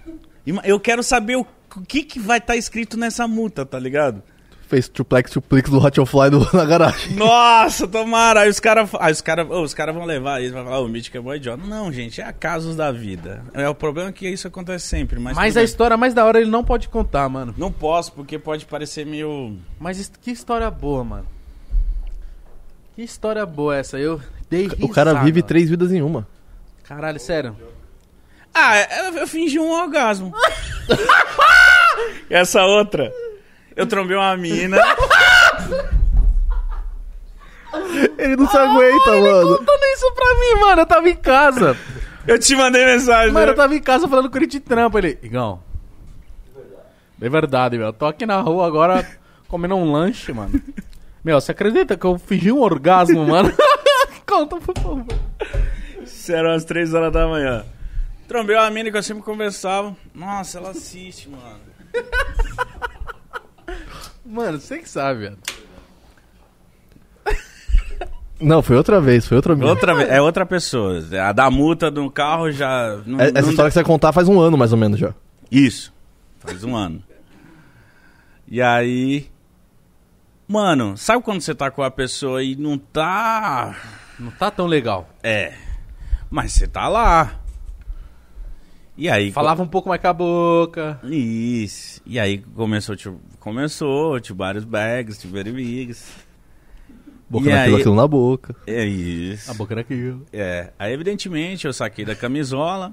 Eu 0.62 0.78
quero 0.78 1.02
saber 1.02 1.36
o, 1.36 1.46
que, 1.86 2.04
que 2.04 2.20
vai 2.20 2.38
estar 2.38 2.56
escrito 2.56 2.96
nessa 2.96 3.26
multa, 3.26 3.66
tá 3.66 3.78
ligado? 3.78 4.22
Fez 4.68 4.86
triplex, 4.86 5.30
triplex 5.30 5.70
do 5.70 5.78
Hot 5.82 5.98
Fly 6.04 6.28
do- 6.30 6.46
na 6.54 6.64
garagem. 6.66 7.14
Nossa, 7.16 7.88
tomara. 7.88 8.40
Aí 8.40 8.50
os 8.50 8.60
caras 8.60 8.90
aí 9.00 9.10
os 9.12 9.22
cara, 9.22 9.42
ô, 9.46 9.62
os 9.62 9.72
cara 9.72 9.94
vão 9.94 10.04
levar 10.04 10.42
isso, 10.42 10.52
vai 10.52 10.62
falar, 10.62 10.80
"Ô, 10.80 10.84
o 10.84 10.88
Mítico 10.88 11.16
é 11.16 11.20
bom 11.20 11.34
idiota. 11.34 11.62
Não, 11.66 11.90
gente, 11.90 12.20
é 12.20 12.30
casos 12.32 12.76
da 12.76 12.92
vida. 12.92 13.42
É 13.54 13.66
o 13.66 13.74
problema 13.74 14.10
é 14.10 14.12
que 14.12 14.28
isso 14.28 14.46
acontece 14.46 14.86
sempre. 14.86 15.18
Mas, 15.18 15.34
Mas 15.34 15.56
a 15.56 15.60
bem. 15.60 15.64
história 15.64 15.96
mais 15.96 16.12
da 16.12 16.22
hora 16.26 16.38
ele 16.38 16.50
não 16.50 16.62
pode 16.62 16.86
contar, 16.90 17.26
mano. 17.30 17.54
Não 17.56 17.72
posso, 17.72 18.12
porque 18.12 18.38
pode 18.38 18.66
parecer 18.66 19.06
meio. 19.06 19.56
Mas 19.80 20.12
que 20.20 20.30
história 20.30 20.70
boa, 20.70 21.02
mano. 21.02 21.26
Que 22.94 23.00
história 23.02 23.46
boa 23.46 23.74
essa. 23.74 23.98
Eu 23.98 24.20
dei 24.50 24.66
O 24.82 24.88
cara 24.90 25.12
risada. 25.12 25.24
vive 25.24 25.42
três 25.42 25.70
vidas 25.70 25.92
em 25.92 26.02
uma. 26.02 26.26
Caralho, 26.84 27.18
sério. 27.18 27.56
Ah, 28.52 28.76
eu, 29.04 29.18
eu 29.18 29.26
fingi 29.26 29.58
um 29.58 29.70
orgasmo. 29.70 30.34
Essa 32.30 32.62
outra. 32.64 33.10
Eu 33.78 33.86
trombei 33.86 34.16
uma 34.16 34.36
mina. 34.36 34.76
Ele 38.18 38.34
não 38.34 38.48
se 38.48 38.56
aguenta, 38.56 39.10
mano. 39.20 39.56
Contando 39.56 39.84
isso 39.94 40.12
pra 40.14 40.34
mim, 40.34 40.60
mano. 40.60 40.82
Eu 40.82 40.86
tava 40.86 41.08
em 41.08 41.14
casa. 41.14 41.76
Eu 42.26 42.40
te 42.40 42.56
mandei 42.56 42.84
mensagem. 42.84 43.32
Mano, 43.32 43.46
né? 43.46 43.52
eu 43.52 43.56
tava 43.56 43.76
em 43.76 43.80
casa 43.80 44.08
falando 44.08 44.28
com 44.28 44.36
ele 44.36 44.48
de 44.48 44.58
trampo. 44.58 44.98
Ele, 44.98 45.16
Igão. 45.22 45.62
É 47.22 47.28
verdade, 47.28 47.78
meu. 47.78 47.86
Eu 47.86 47.92
tô 47.92 48.06
aqui 48.06 48.26
na 48.26 48.40
rua 48.40 48.66
agora 48.66 49.06
comendo 49.46 49.76
um 49.76 49.92
lanche, 49.92 50.32
mano. 50.32 50.60
Meu, 51.22 51.40
você 51.40 51.52
acredita 51.52 51.96
que 51.96 52.04
eu 52.04 52.18
fingi 52.18 52.50
um 52.50 52.60
orgasmo, 52.60 53.24
mano? 53.24 53.52
Conta, 54.26 54.56
por 54.56 54.76
favor. 54.76 55.06
Isso 56.02 56.32
eram 56.32 56.50
as 56.50 56.64
três 56.64 56.94
horas 56.94 57.12
da 57.12 57.28
manhã. 57.28 57.64
Trombei 58.26 58.56
uma 58.56 58.70
mina 58.70 58.90
que 58.90 58.96
eu 58.96 59.02
sempre 59.04 59.22
conversava. 59.22 59.96
Nossa, 60.12 60.58
ela 60.58 60.70
assiste, 60.70 61.28
mano. 61.28 61.68
Mano, 64.28 64.60
você 64.60 64.78
que 64.78 64.88
sabe, 64.88 65.20
velho. 65.20 65.38
Não, 68.40 68.62
foi 68.62 68.76
outra 68.76 69.00
vez, 69.00 69.26
foi 69.26 69.36
outra 69.36 69.54
vez. 69.54 69.68
Outra 69.68 69.94
vez, 69.94 70.08
é 70.10 70.20
outra 70.20 70.46
pessoa. 70.46 71.00
A 71.26 71.32
da 71.32 71.50
multa 71.50 71.90
do 71.90 72.08
carro 72.10 72.50
já. 72.52 73.00
Não, 73.04 73.18
É- 73.20 73.30
Essa 73.30 73.42
não- 73.42 73.50
história 73.50 73.70
que 73.70 73.74
você 73.74 73.80
vai 73.80 73.84
contar 73.84 74.12
faz 74.12 74.28
um 74.28 74.38
ano, 74.40 74.56
mais 74.56 74.72
ou 74.72 74.78
menos, 74.78 74.98
já. 75.00 75.12
Isso. 75.50 75.92
Faz 76.38 76.62
um 76.62 76.76
ano. 76.76 77.02
E 78.46 78.62
aí. 78.62 79.26
Mano, 80.46 80.96
sabe 80.96 81.22
quando 81.22 81.40
você 81.40 81.54
tá 81.54 81.70
com 81.70 81.82
a 81.82 81.90
pessoa 81.90 82.42
e 82.42 82.54
não 82.54 82.78
tá. 82.78 83.74
Não 84.18 84.30
tá 84.30 84.50
tão 84.50 84.66
legal. 84.66 85.08
É. 85.22 85.54
Mas 86.30 86.52
você 86.52 86.66
tá 86.68 86.86
lá. 86.88 87.40
E 88.98 89.08
aí. 89.08 89.30
Falava 89.30 89.62
um 89.62 89.66
pouco 89.68 89.88
mais 89.88 90.00
com 90.02 90.08
a 90.08 90.12
boca. 90.12 91.00
Isso. 91.04 92.02
E 92.04 92.18
aí 92.18 92.38
começou, 92.38 92.96
tipo, 92.96 93.20
começou, 93.38 94.18
tipo, 94.20 94.36
vários 94.38 94.64
bags, 94.64 95.18
tipo, 95.18 95.32
bigs. 95.34 96.04
Boca 97.30 97.46
E 97.48 97.52
naquilo, 97.52 97.76
aí- 97.76 97.80
aquilo 97.82 97.94
na 97.94 98.08
boca. 98.08 98.56
É 98.66 98.84
isso. 98.84 99.50
A 99.50 99.54
boca 99.54 99.72
era 99.74 99.82
aquilo. 99.82 100.26
É. 100.32 100.72
Aí, 100.78 100.92
evidentemente, 100.92 101.66
eu 101.66 101.72
saquei 101.72 102.04
da 102.04 102.16
camisola 102.16 102.92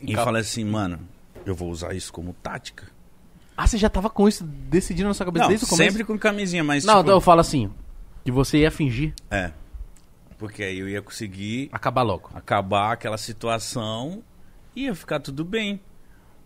e 0.00 0.12
Cap- 0.12 0.24
falei 0.24 0.42
assim, 0.42 0.64
mano, 0.64 1.00
eu 1.44 1.54
vou 1.54 1.70
usar 1.70 1.94
isso 1.94 2.12
como 2.12 2.32
tática. 2.34 2.86
Ah, 3.56 3.66
você 3.66 3.76
já 3.76 3.88
tava 3.88 4.08
com 4.08 4.28
isso 4.28 4.44
decidindo 4.44 5.08
na 5.08 5.14
sua 5.14 5.26
cabeça 5.26 5.44
Não, 5.44 5.48
desde 5.48 5.66
o 5.66 5.68
começo? 5.68 5.90
sempre 5.90 6.04
com 6.06 6.16
camisinha, 6.16 6.62
mas 6.62 6.84
Não, 6.84 6.98
tipo, 6.98 7.10
eu 7.10 7.20
falo 7.20 7.40
assim, 7.40 7.68
que 8.24 8.30
você 8.30 8.58
ia 8.58 8.70
fingir 8.70 9.12
É. 9.30 9.50
Porque 10.38 10.62
aí 10.62 10.78
eu 10.78 10.88
ia 10.88 11.02
conseguir 11.02 11.68
acabar 11.72 12.02
logo. 12.02 12.30
acabar 12.34 12.92
aquela 12.92 13.18
situação 13.18 14.22
e 14.22 14.27
ia 14.84 14.94
ficar 14.94 15.20
tudo 15.20 15.44
bem. 15.44 15.80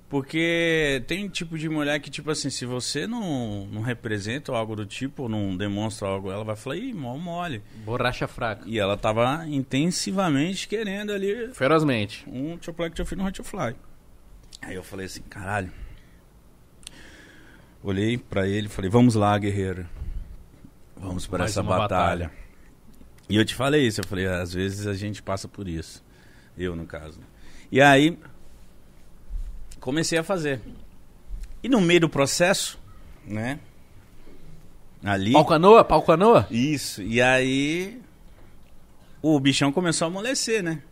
Porque 0.08 1.02
tem 1.06 1.26
tipo 1.26 1.56
de 1.56 1.70
mulher 1.70 1.98
que, 1.98 2.10
tipo 2.10 2.30
assim, 2.30 2.50
se 2.50 2.66
você 2.66 3.06
não, 3.06 3.66
não 3.72 3.80
representa 3.80 4.52
algo 4.52 4.76
do 4.76 4.84
tipo, 4.84 5.26
não 5.26 5.56
demonstra 5.56 6.06
algo, 6.06 6.30
ela 6.30 6.44
vai 6.44 6.54
falar, 6.54 6.76
ih, 6.76 6.92
mó 6.92 7.16
mole. 7.16 7.62
Borracha 7.76 8.28
fraca. 8.28 8.62
E 8.66 8.78
ela 8.78 8.94
tava 8.94 9.46
intensivamente 9.48 10.68
querendo 10.68 11.12
ali 11.12 11.48
Ferozmente. 11.54 12.28
um 12.28 12.58
chocolate 12.60 13.02
fiz 13.06 13.16
no 13.16 13.24
Hot 13.24 13.42
Fly. 13.42 13.74
Aí 14.60 14.74
eu 14.74 14.82
falei 14.82 15.06
assim, 15.06 15.22
caralho. 15.22 15.72
Olhei 17.82 18.18
pra 18.18 18.46
ele 18.46 18.66
e 18.66 18.70
falei, 18.70 18.90
vamos 18.90 19.14
lá, 19.14 19.38
guerreiro. 19.38 19.88
Vamos 20.94 21.26
para 21.26 21.46
essa 21.46 21.62
batalha. 21.62 22.26
batalha. 22.26 22.32
E 23.30 23.36
eu 23.36 23.46
te 23.46 23.54
falei 23.54 23.86
isso, 23.86 24.02
eu 24.02 24.06
falei, 24.06 24.26
às 24.26 24.52
vezes 24.52 24.86
a 24.86 24.92
gente 24.92 25.22
passa 25.22 25.48
por 25.48 25.66
isso. 25.66 26.04
Eu, 26.56 26.76
no 26.76 26.84
caso. 26.84 27.18
E 27.72 27.80
aí, 27.80 28.18
comecei 29.80 30.18
a 30.18 30.22
fazer. 30.22 30.60
E 31.62 31.70
no 31.70 31.80
meio 31.80 32.00
do 32.00 32.08
processo, 32.08 32.78
né? 33.26 33.58
Ali. 35.02 35.32
Pau 35.32 35.46
canoa? 35.46 35.82
Pau 35.82 36.02
canoa? 36.02 36.46
Isso. 36.50 37.02
E 37.02 37.22
aí, 37.22 37.98
o 39.22 39.40
bichão 39.40 39.72
começou 39.72 40.04
a 40.04 40.08
amolecer, 40.10 40.62
né? 40.62 40.82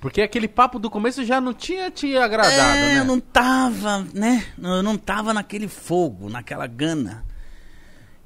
Porque 0.00 0.20
aquele 0.20 0.48
papo 0.48 0.80
do 0.80 0.90
começo 0.90 1.24
já 1.24 1.40
não 1.40 1.54
tinha 1.54 1.88
te 1.92 2.16
agradado, 2.16 2.76
é, 2.76 2.94
né? 2.94 2.98
eu 2.98 3.04
não 3.04 3.20
tava, 3.20 4.04
né? 4.12 4.44
Eu 4.60 4.82
não 4.82 4.98
tava 4.98 5.32
naquele 5.32 5.68
fogo, 5.68 6.28
naquela 6.28 6.66
gana. 6.66 7.24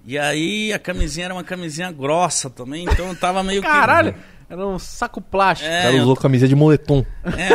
E 0.07 0.19
aí 0.19 0.73
a 0.73 0.79
camisinha 0.79 1.27
era 1.27 1.35
uma 1.35 1.45
camisinha 1.45 1.93
grossa 1.93 2.49
também, 2.49 2.87
então 2.91 3.09
eu 3.09 3.15
tava 3.15 3.43
meio 3.43 3.61
que. 3.61 3.69
Caralho! 3.69 4.15
Era 4.49 4.67
um 4.67 4.79
saco 4.79 5.21
plástico. 5.21 5.69
O 5.71 5.73
É, 5.73 5.83
cara 5.83 5.95
eu, 5.95 6.03
usou 6.03 6.17
camiseta 6.17 6.49
de 6.49 6.55
moletom. 6.57 7.05
é, 7.37 7.53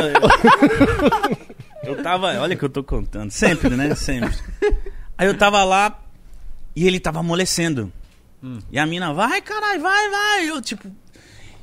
eu, 1.88 1.96
eu 1.98 2.04
tava. 2.04 2.28
Olha 2.40 2.56
que 2.56 2.64
eu 2.64 2.70
tô 2.70 2.84
contando. 2.84 3.32
Sempre, 3.32 3.76
né? 3.76 3.94
Sempre. 3.96 4.36
Aí 5.18 5.28
eu 5.28 5.38
tava 5.38 5.64
lá 5.64 6.00
e 6.76 6.86
ele 6.88 7.00
tava 7.00 7.20
amolecendo. 7.20 7.92
E 8.70 8.78
a 8.78 8.86
mina, 8.86 9.14
vai, 9.14 9.42
caralho, 9.42 9.82
vai, 9.82 10.10
vai. 10.10 10.50
Eu, 10.50 10.62
tipo. 10.62 10.92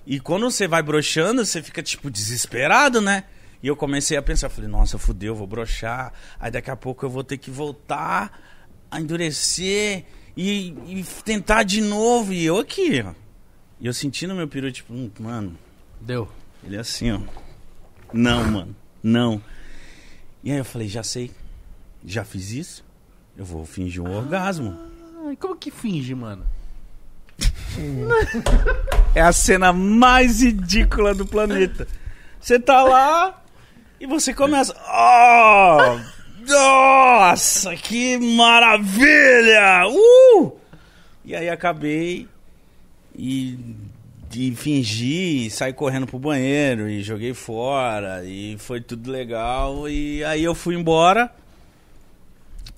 E 0.06 0.18
quando 0.18 0.50
você 0.50 0.66
vai 0.66 0.82
broxando, 0.82 1.44
você 1.44 1.62
fica, 1.62 1.82
tipo, 1.82 2.10
desesperado, 2.10 3.00
né? 3.02 3.24
E 3.62 3.68
eu 3.68 3.76
comecei 3.76 4.16
a 4.16 4.22
pensar, 4.22 4.48
falei, 4.48 4.68
nossa, 4.70 4.96
fudeu, 4.98 5.34
vou 5.34 5.46
broxar. 5.46 6.12
Aí 6.40 6.50
daqui 6.50 6.70
a 6.70 6.76
pouco 6.76 7.04
eu 7.04 7.10
vou 7.10 7.22
ter 7.22 7.36
que 7.36 7.50
voltar 7.50 8.40
a 8.90 8.98
endurecer 8.98 10.04
e, 10.34 10.74
e 10.86 11.04
tentar 11.24 11.62
de 11.64 11.82
novo. 11.82 12.32
E 12.32 12.44
eu 12.46 12.56
aqui, 12.58 13.04
ó. 13.06 13.12
E 13.80 13.86
eu 13.86 13.94
sentindo 13.94 14.34
meu 14.34 14.46
peru, 14.46 14.70
tipo, 14.70 14.92
hum, 14.92 15.10
mano, 15.18 15.56
Deu. 16.00 16.28
ele 16.62 16.76
é 16.76 16.80
assim, 16.80 17.10
ó. 17.12 17.20
Não, 18.12 18.44
mano. 18.44 18.76
Não. 19.02 19.42
E 20.44 20.52
aí 20.52 20.58
eu 20.58 20.64
falei, 20.64 20.86
já 20.88 21.02
sei. 21.02 21.30
Já 22.04 22.24
fiz 22.24 22.50
isso. 22.52 22.84
Eu 23.36 23.44
vou 23.44 23.64
fingir 23.64 24.02
um 24.02 24.14
orgasmo. 24.14 24.78
Ai, 25.26 25.36
como 25.36 25.56
que 25.56 25.70
finge, 25.70 26.14
mano? 26.14 26.44
É 29.12 29.20
a 29.22 29.32
cena 29.32 29.72
mais 29.72 30.40
ridícula 30.40 31.12
do 31.14 31.26
planeta. 31.26 31.88
Você 32.40 32.60
tá 32.60 32.82
lá 32.84 33.42
e 33.98 34.06
você 34.06 34.32
começa. 34.32 34.72
Oh! 34.88 35.98
Nossa, 36.48 37.74
que 37.74 38.18
maravilha! 38.18 39.88
Uh! 39.88 40.52
E 41.24 41.34
aí 41.34 41.48
acabei 41.48 42.28
e 43.20 43.58
de 44.30 44.54
fingir, 44.54 45.50
saí 45.50 45.72
correndo 45.72 46.06
pro 46.06 46.18
banheiro 46.18 46.88
e 46.88 47.02
joguei 47.02 47.34
fora 47.34 48.24
e 48.24 48.56
foi 48.58 48.80
tudo 48.80 49.10
legal 49.10 49.88
e 49.88 50.22
aí 50.24 50.42
eu 50.44 50.54
fui 50.54 50.76
embora 50.76 51.30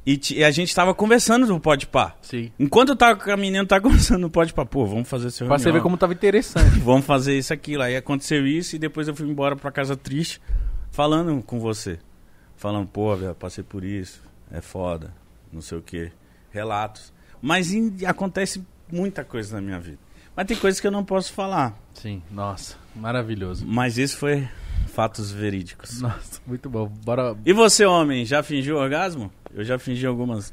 e, 0.04 0.18
e 0.32 0.42
a 0.42 0.50
gente 0.50 0.74
tava 0.74 0.94
conversando 0.94 1.46
no 1.46 1.60
Pode 1.60 1.86
Pá. 1.86 2.16
Sim. 2.22 2.50
Enquanto 2.58 2.88
eu 2.88 2.96
tava 2.96 3.20
com 3.20 3.30
a 3.30 3.36
menina, 3.36 3.64
tava 3.66 3.82
conversando 3.86 4.22
no 4.22 4.30
Pode 4.30 4.52
Pá. 4.52 4.64
Pô, 4.64 4.84
vamos 4.84 5.08
fazer 5.08 5.28
essa 5.28 5.44
Pra 5.44 5.58
você 5.58 5.70
ver 5.70 5.80
como 5.82 5.96
tava 5.96 6.12
interessante. 6.12 6.78
Vamos 6.80 7.06
fazer 7.06 7.38
isso, 7.38 7.52
aquilo. 7.52 7.82
Aí 7.82 7.94
aconteceu 7.96 8.44
isso 8.46 8.74
e 8.74 8.78
depois 8.80 9.06
eu 9.06 9.14
fui 9.14 9.28
embora 9.28 9.54
pra 9.54 9.70
casa 9.70 9.96
triste, 9.96 10.40
falando 10.90 11.40
com 11.42 11.60
você. 11.60 11.98
Falando, 12.56 12.88
pô, 12.88 13.14
velho, 13.14 13.34
passei 13.34 13.62
por 13.62 13.84
isso, 13.84 14.20
é 14.50 14.60
foda, 14.60 15.12
não 15.52 15.60
sei 15.60 15.78
o 15.78 15.82
quê. 15.82 16.10
Relatos. 16.50 17.12
Mas 17.40 17.72
em- 17.72 18.04
acontece 18.06 18.64
muita 18.90 19.22
coisa 19.24 19.54
na 19.56 19.60
minha 19.62 19.78
vida. 19.78 19.98
Mas 20.36 20.46
tem 20.46 20.56
coisas 20.56 20.80
que 20.80 20.86
eu 20.86 20.90
não 20.90 21.04
posso 21.04 21.32
falar. 21.32 21.76
Sim, 21.94 22.22
nossa, 22.30 22.76
maravilhoso. 22.96 23.64
Mas 23.66 23.98
isso 23.98 24.16
foi 24.16 24.48
fatos 24.88 25.30
verídicos. 25.30 26.00
Nossa, 26.00 26.40
muito 26.46 26.68
bom. 26.70 26.86
Bora. 27.04 27.36
E 27.44 27.52
você, 27.52 27.84
homem, 27.84 28.24
já 28.24 28.42
fingiu 28.42 28.76
orgasmo? 28.76 29.30
Eu 29.54 29.62
já 29.64 29.78
fingi 29.78 30.06
algumas 30.06 30.52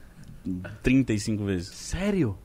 35 0.84 1.44
vezes. 1.46 1.70
Sério? 1.70 2.38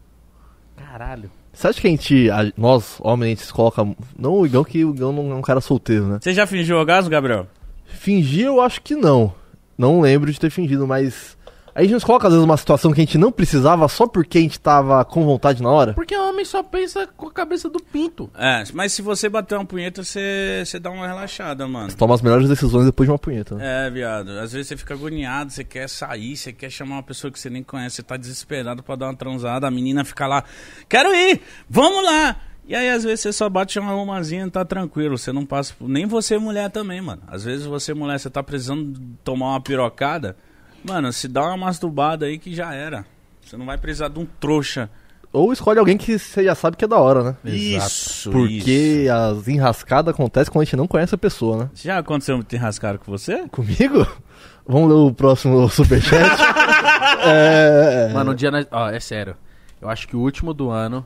Caralho. 0.77 1.31
Você 1.53 1.69
acha 1.69 1.81
que 1.81 1.87
a 1.87 1.91
gente, 1.91 2.31
a- 2.31 2.53
nós, 2.57 2.97
homens, 3.01 3.27
a 3.27 3.29
gente 3.31 3.43
se 3.47 3.53
coloca. 3.53 3.85
Não 4.19 4.33
o 4.35 4.47
Igão, 4.47 4.65
que 4.65 4.85
o 4.85 4.91
Igão 4.95 5.13
não 5.13 5.31
é 5.31 5.35
um 5.35 5.43
cara 5.43 5.61
solteiro, 5.61 6.07
né? 6.07 6.19
Você 6.21 6.33
já 6.35 6.47
fingiu 6.47 6.77
orgasmo, 6.77 7.11
Gabriel? 7.11 7.47
Fingir, 7.85 8.47
eu 8.47 8.61
acho 8.61 8.81
que 8.83 8.95
não. 8.97 9.33
Não 9.79 10.01
lembro 10.01 10.33
de 10.33 10.39
ter 10.41 10.51
fingido, 10.51 10.87
mas. 10.87 11.37
A 11.75 11.83
gente 11.83 11.93
nos 11.95 12.05
coloca, 12.05 12.29
às 12.29 12.33
vezes, 12.33 12.47
numa 12.47 12.57
situação 12.57 12.93
que 12.93 13.01
a 13.01 13.05
gente 13.05 13.19
não 13.19 13.33
precisava 13.33 13.89
só 13.89 14.07
porque 14.07 14.39
a 14.39 14.41
gente 14.41 14.61
tava 14.61 15.05
com 15.05 15.25
vontade 15.25 15.61
na 15.61 15.69
hora. 15.71 15.93
Porque 15.95 16.17
o 16.17 16.29
homem 16.29 16.45
só 16.45 16.63
pensa 16.63 17.05
com 17.17 17.27
a 17.27 17.33
cabeça 17.33 17.69
do 17.69 17.81
pinto. 17.83 18.31
É, 18.39 18.63
mas 18.73 18.93
se 18.93 19.03
você 19.03 19.29
bater 19.29 19.57
uma 19.57 19.65
punheta, 19.65 20.05
você, 20.05 20.63
você 20.65 20.79
dá 20.79 20.91
uma 20.91 21.05
relaxada, 21.07 21.67
mano. 21.67 21.93
Toma 21.95 22.15
as 22.15 22.23
melhores 22.23 22.49
decisões 22.49 22.87
depois 22.87 23.09
de 23.09 23.11
uma 23.13 23.19
punheta, 23.19 23.57
né? 23.57 23.87
É, 23.87 23.91
viado. 23.91 24.31
Às 24.39 24.53
vezes 24.53 24.69
você 24.69 24.77
fica 24.77 24.95
agoniado, 24.95 25.51
você 25.51 25.65
quer 25.65 25.89
sair, 25.89 26.37
você 26.37 26.53
quer 26.53 26.71
chamar 26.71 26.95
uma 26.97 27.03
pessoa 27.03 27.31
que 27.33 27.41
você 27.41 27.51
nem 27.51 27.65
conhece, 27.65 27.97
você 27.97 28.03
tá 28.05 28.17
desesperado 28.17 28.81
pra 28.81 28.95
dar 28.95 29.07
uma 29.07 29.17
transada, 29.17 29.67
a 29.67 29.71
menina 29.71 30.05
fica 30.05 30.29
lá, 30.29 30.45
quero 30.89 31.13
ir, 31.13 31.41
vamos 31.69 32.05
lá! 32.05 32.37
E 32.67 32.75
aí, 32.75 32.89
às 32.89 33.03
vezes, 33.05 33.21
você 33.21 33.33
só 33.33 33.49
bate 33.51 33.79
uma 33.81 33.93
romazinha 33.93 34.47
e 34.47 34.51
tá 34.51 34.65
tranquilo. 34.65 35.19
Você 35.19 35.33
não 35.33 35.45
passa. 35.45 35.75
por- 35.79 35.87
Nem 35.87 36.07
você, 36.07 36.39
mulher, 36.39 36.71
também, 36.71 36.99
mano. 37.01 37.21
Às 37.27 37.45
vezes, 37.45 37.67
você, 37.67 37.93
mulher, 37.93 38.19
você 38.19 38.31
tá 38.31 38.43
precisando 38.43 38.99
tomar 39.23 39.49
uma 39.51 39.61
pirocada. 39.61 40.35
Mano, 40.85 41.13
se 41.13 41.27
dá 41.29 41.43
uma 41.47 41.57
masturbada 41.57 42.27
aí 42.27 42.39
que 42.39 42.55
já 42.55 42.75
era. 42.75 43.05
Você 43.45 43.57
não 43.57 43.67
vai 43.67 43.79
precisar 43.79 44.09
de 44.09 44.19
um 44.19 44.27
trouxa. 44.39 44.91
Ou 45.33 45.53
escolhe 45.53 45.79
alguém 45.81 45.97
que 45.99 46.17
você 46.19 46.45
já 46.45 46.55
sabe 46.55 46.77
que 46.77 46.85
é 46.85 46.89
da 46.89 46.99
hora, 46.99 47.23
né? 47.25 47.37
Isso, 47.45 48.31
Porque 48.31 48.71
isso. 48.71 49.13
as 49.13 49.49
enrascadas 49.49 50.15
acontecem 50.15 50.53
quando 50.53 50.63
a 50.63 50.65
gente 50.65 50.77
não 50.77 50.87
conhece 50.87 51.15
a 51.15 51.19
pessoa, 51.19 51.57
né? 51.65 51.71
Já 51.75 51.99
aconteceu 51.99 52.43
ter 52.45 52.59
rascado 52.59 52.99
com 53.01 53.11
você? 53.11 53.49
Comigo? 53.49 54.07
Vamos 54.67 54.89
ler 54.89 54.95
o 54.95 55.13
próximo 55.13 55.67
superchat? 55.69 56.23
é... 57.27 58.11
Mano, 58.13 58.31
um 58.33 58.35
dia. 58.35 58.51
nós- 58.51 58.67
Ó, 58.71 58.89
é 58.89 59.01
sério. 59.01 59.37
Eu 59.81 59.89
acho 59.89 60.07
que 60.07 60.15
o 60.17 60.21
último 60.21 60.55
do 60.55 60.71
ano 60.71 61.05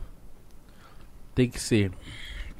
tem 1.34 1.48
que 1.48 1.60
ser 1.60 1.90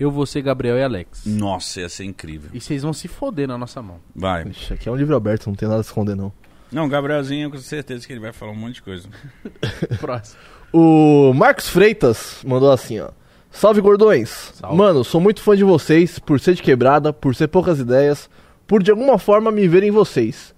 eu, 0.01 0.13
você, 0.13 0.41
Gabriel 0.41 0.77
e 0.79 0.83
Alex. 0.85 1.23
Nossa, 1.27 1.81
ia 1.81 1.89
ser 1.89 2.05
incrível. 2.05 2.51
E 2.55 2.61
vocês 2.61 2.83
vão 2.85 2.93
se 2.93 3.09
foder 3.09 3.49
na 3.49 3.59
nossa 3.59 3.83
mão. 3.83 3.99
Vai. 4.15 4.45
Ixi, 4.49 4.73
aqui 4.75 4.89
é 4.89 4.93
um 4.93 4.97
livro 4.97 5.17
aberto, 5.17 5.49
não 5.49 5.57
tem 5.57 5.69
nada 5.69 5.81
a 5.81 5.83
esconder, 5.83 6.15
não. 6.15 6.33
Não, 6.71 6.85
o 6.87 6.89
Gabrielzinho, 6.89 7.51
com 7.51 7.59
certeza 7.59 8.07
que 8.07 8.13
ele 8.13 8.21
vai 8.21 8.33
falar 8.33 8.53
um 8.53 8.57
monte 8.57 8.75
de 8.77 8.83
coisa. 8.83 9.09
Próximo. 10.01 10.39
O 10.73 11.33
Marcos 11.35 11.69
Freitas 11.69 12.43
mandou 12.47 12.71
assim, 12.71 13.01
ó. 13.01 13.09
Salve, 13.51 13.81
gordões. 13.81 14.53
Salve. 14.55 14.77
Mano, 14.77 15.03
sou 15.03 15.21
muito 15.21 15.41
fã 15.41 15.57
de 15.57 15.65
vocês, 15.65 16.19
por 16.19 16.39
ser 16.39 16.55
de 16.55 16.63
quebrada, 16.63 17.13
por 17.13 17.35
ser 17.35 17.49
poucas 17.49 17.79
ideias, 17.81 18.29
por 18.67 18.83
de 18.83 18.91
alguma 18.91 19.19
forma 19.19 19.51
me 19.51 19.67
ver 19.67 19.83
em 19.83 19.91
vocês. 19.91 20.55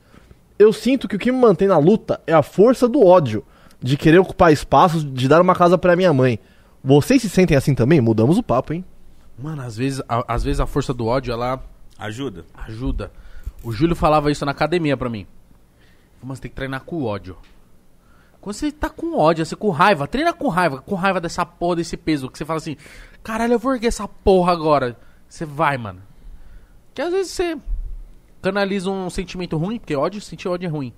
Eu 0.59 0.73
sinto 0.73 1.07
que 1.07 1.17
o 1.17 1.19
que 1.19 1.31
me 1.31 1.39
mantém 1.39 1.69
na 1.69 1.79
luta 1.79 2.21
é 2.27 2.35
a 2.35 2.43
força 2.43 2.89
do 2.89 3.07
ódio, 3.07 3.45
de 3.81 3.97
querer 3.97 4.19
ocupar 4.19 4.53
espaços, 4.53 5.05
de 5.05 5.29
dar 5.29 5.41
uma 5.41 5.55
casa 5.55 5.79
pra 5.79 5.95
minha 5.97 6.13
mãe. 6.13 6.39
Vocês 6.83 7.23
se 7.23 7.29
sentem 7.31 7.57
assim 7.57 7.75
também? 7.75 8.01
Mudamos 8.01 8.37
o 8.37 8.43
papo, 8.43 8.73
hein? 8.73 8.85
Mano, 9.39 9.63
às 9.63 9.77
vezes, 9.77 10.03
a, 10.09 10.35
às 10.35 10.43
vezes 10.43 10.61
a 10.61 10.67
força 10.67 10.93
do 10.93 11.07
ódio, 11.07 11.33
ela 11.33 11.63
Ajuda. 11.99 12.45
ajuda. 12.55 13.13
O 13.63 13.73
Júlio 13.73 13.95
falava 13.95 14.31
isso 14.31 14.45
na 14.45 14.51
academia 14.51 14.97
pra 14.97 15.09
mim. 15.09 15.27
Mas 16.23 16.41
tem 16.41 16.51
que 16.51 16.57
treinar 16.57 16.83
com 16.83 17.03
ódio. 17.05 17.37
Quando 18.41 18.55
você 18.55 18.73
tá 18.73 18.89
com 18.89 19.19
ódio, 19.19 19.45
você 19.45 19.55
com 19.55 19.71
raiva, 19.71 20.07
treina 20.07 20.33
com 20.33 20.49
raiva, 20.49 20.81
com 20.81 20.95
raiva 20.95 21.21
dessa 21.21 21.45
porra, 21.45 21.77
desse 21.77 21.97
peso, 21.97 22.31
que 22.31 22.39
você 22.39 22.45
fala 22.45 22.59
assim, 22.59 22.77
caralho, 23.23 23.55
eu 23.55 23.59
vou 23.59 23.75
erguer 23.75 23.89
essa 23.89 24.09
porra 24.09 24.53
agora. 24.53 24.97
Você 25.29 25.45
vai, 25.45 25.77
mano. 25.77 26.01
Que 26.95 27.03
às 27.03 27.13
vezes 27.13 27.33
você 27.33 27.59
canaliza 28.41 28.91
um 28.91 29.11
sentimento 29.11 29.57
ruim, 29.59 29.79
porque 29.79 29.95
ódio, 29.95 30.21
sentir 30.21 30.49
ódio 30.49 30.67
é 30.67 30.71
ruim. 30.71 30.93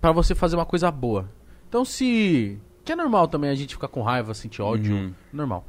Pra 0.00 0.12
você 0.12 0.34
fazer 0.34 0.56
uma 0.56 0.66
coisa 0.66 0.90
boa. 0.90 1.28
Então 1.68 1.84
se. 1.84 2.58
Que 2.84 2.92
é 2.92 2.96
normal 2.96 3.28
também 3.28 3.50
a 3.50 3.54
gente 3.54 3.74
ficar 3.74 3.88
com 3.88 4.02
raiva, 4.02 4.34
sentir 4.34 4.62
ódio. 4.62 4.94
Uhum. 4.94 5.14
Normal. 5.32 5.64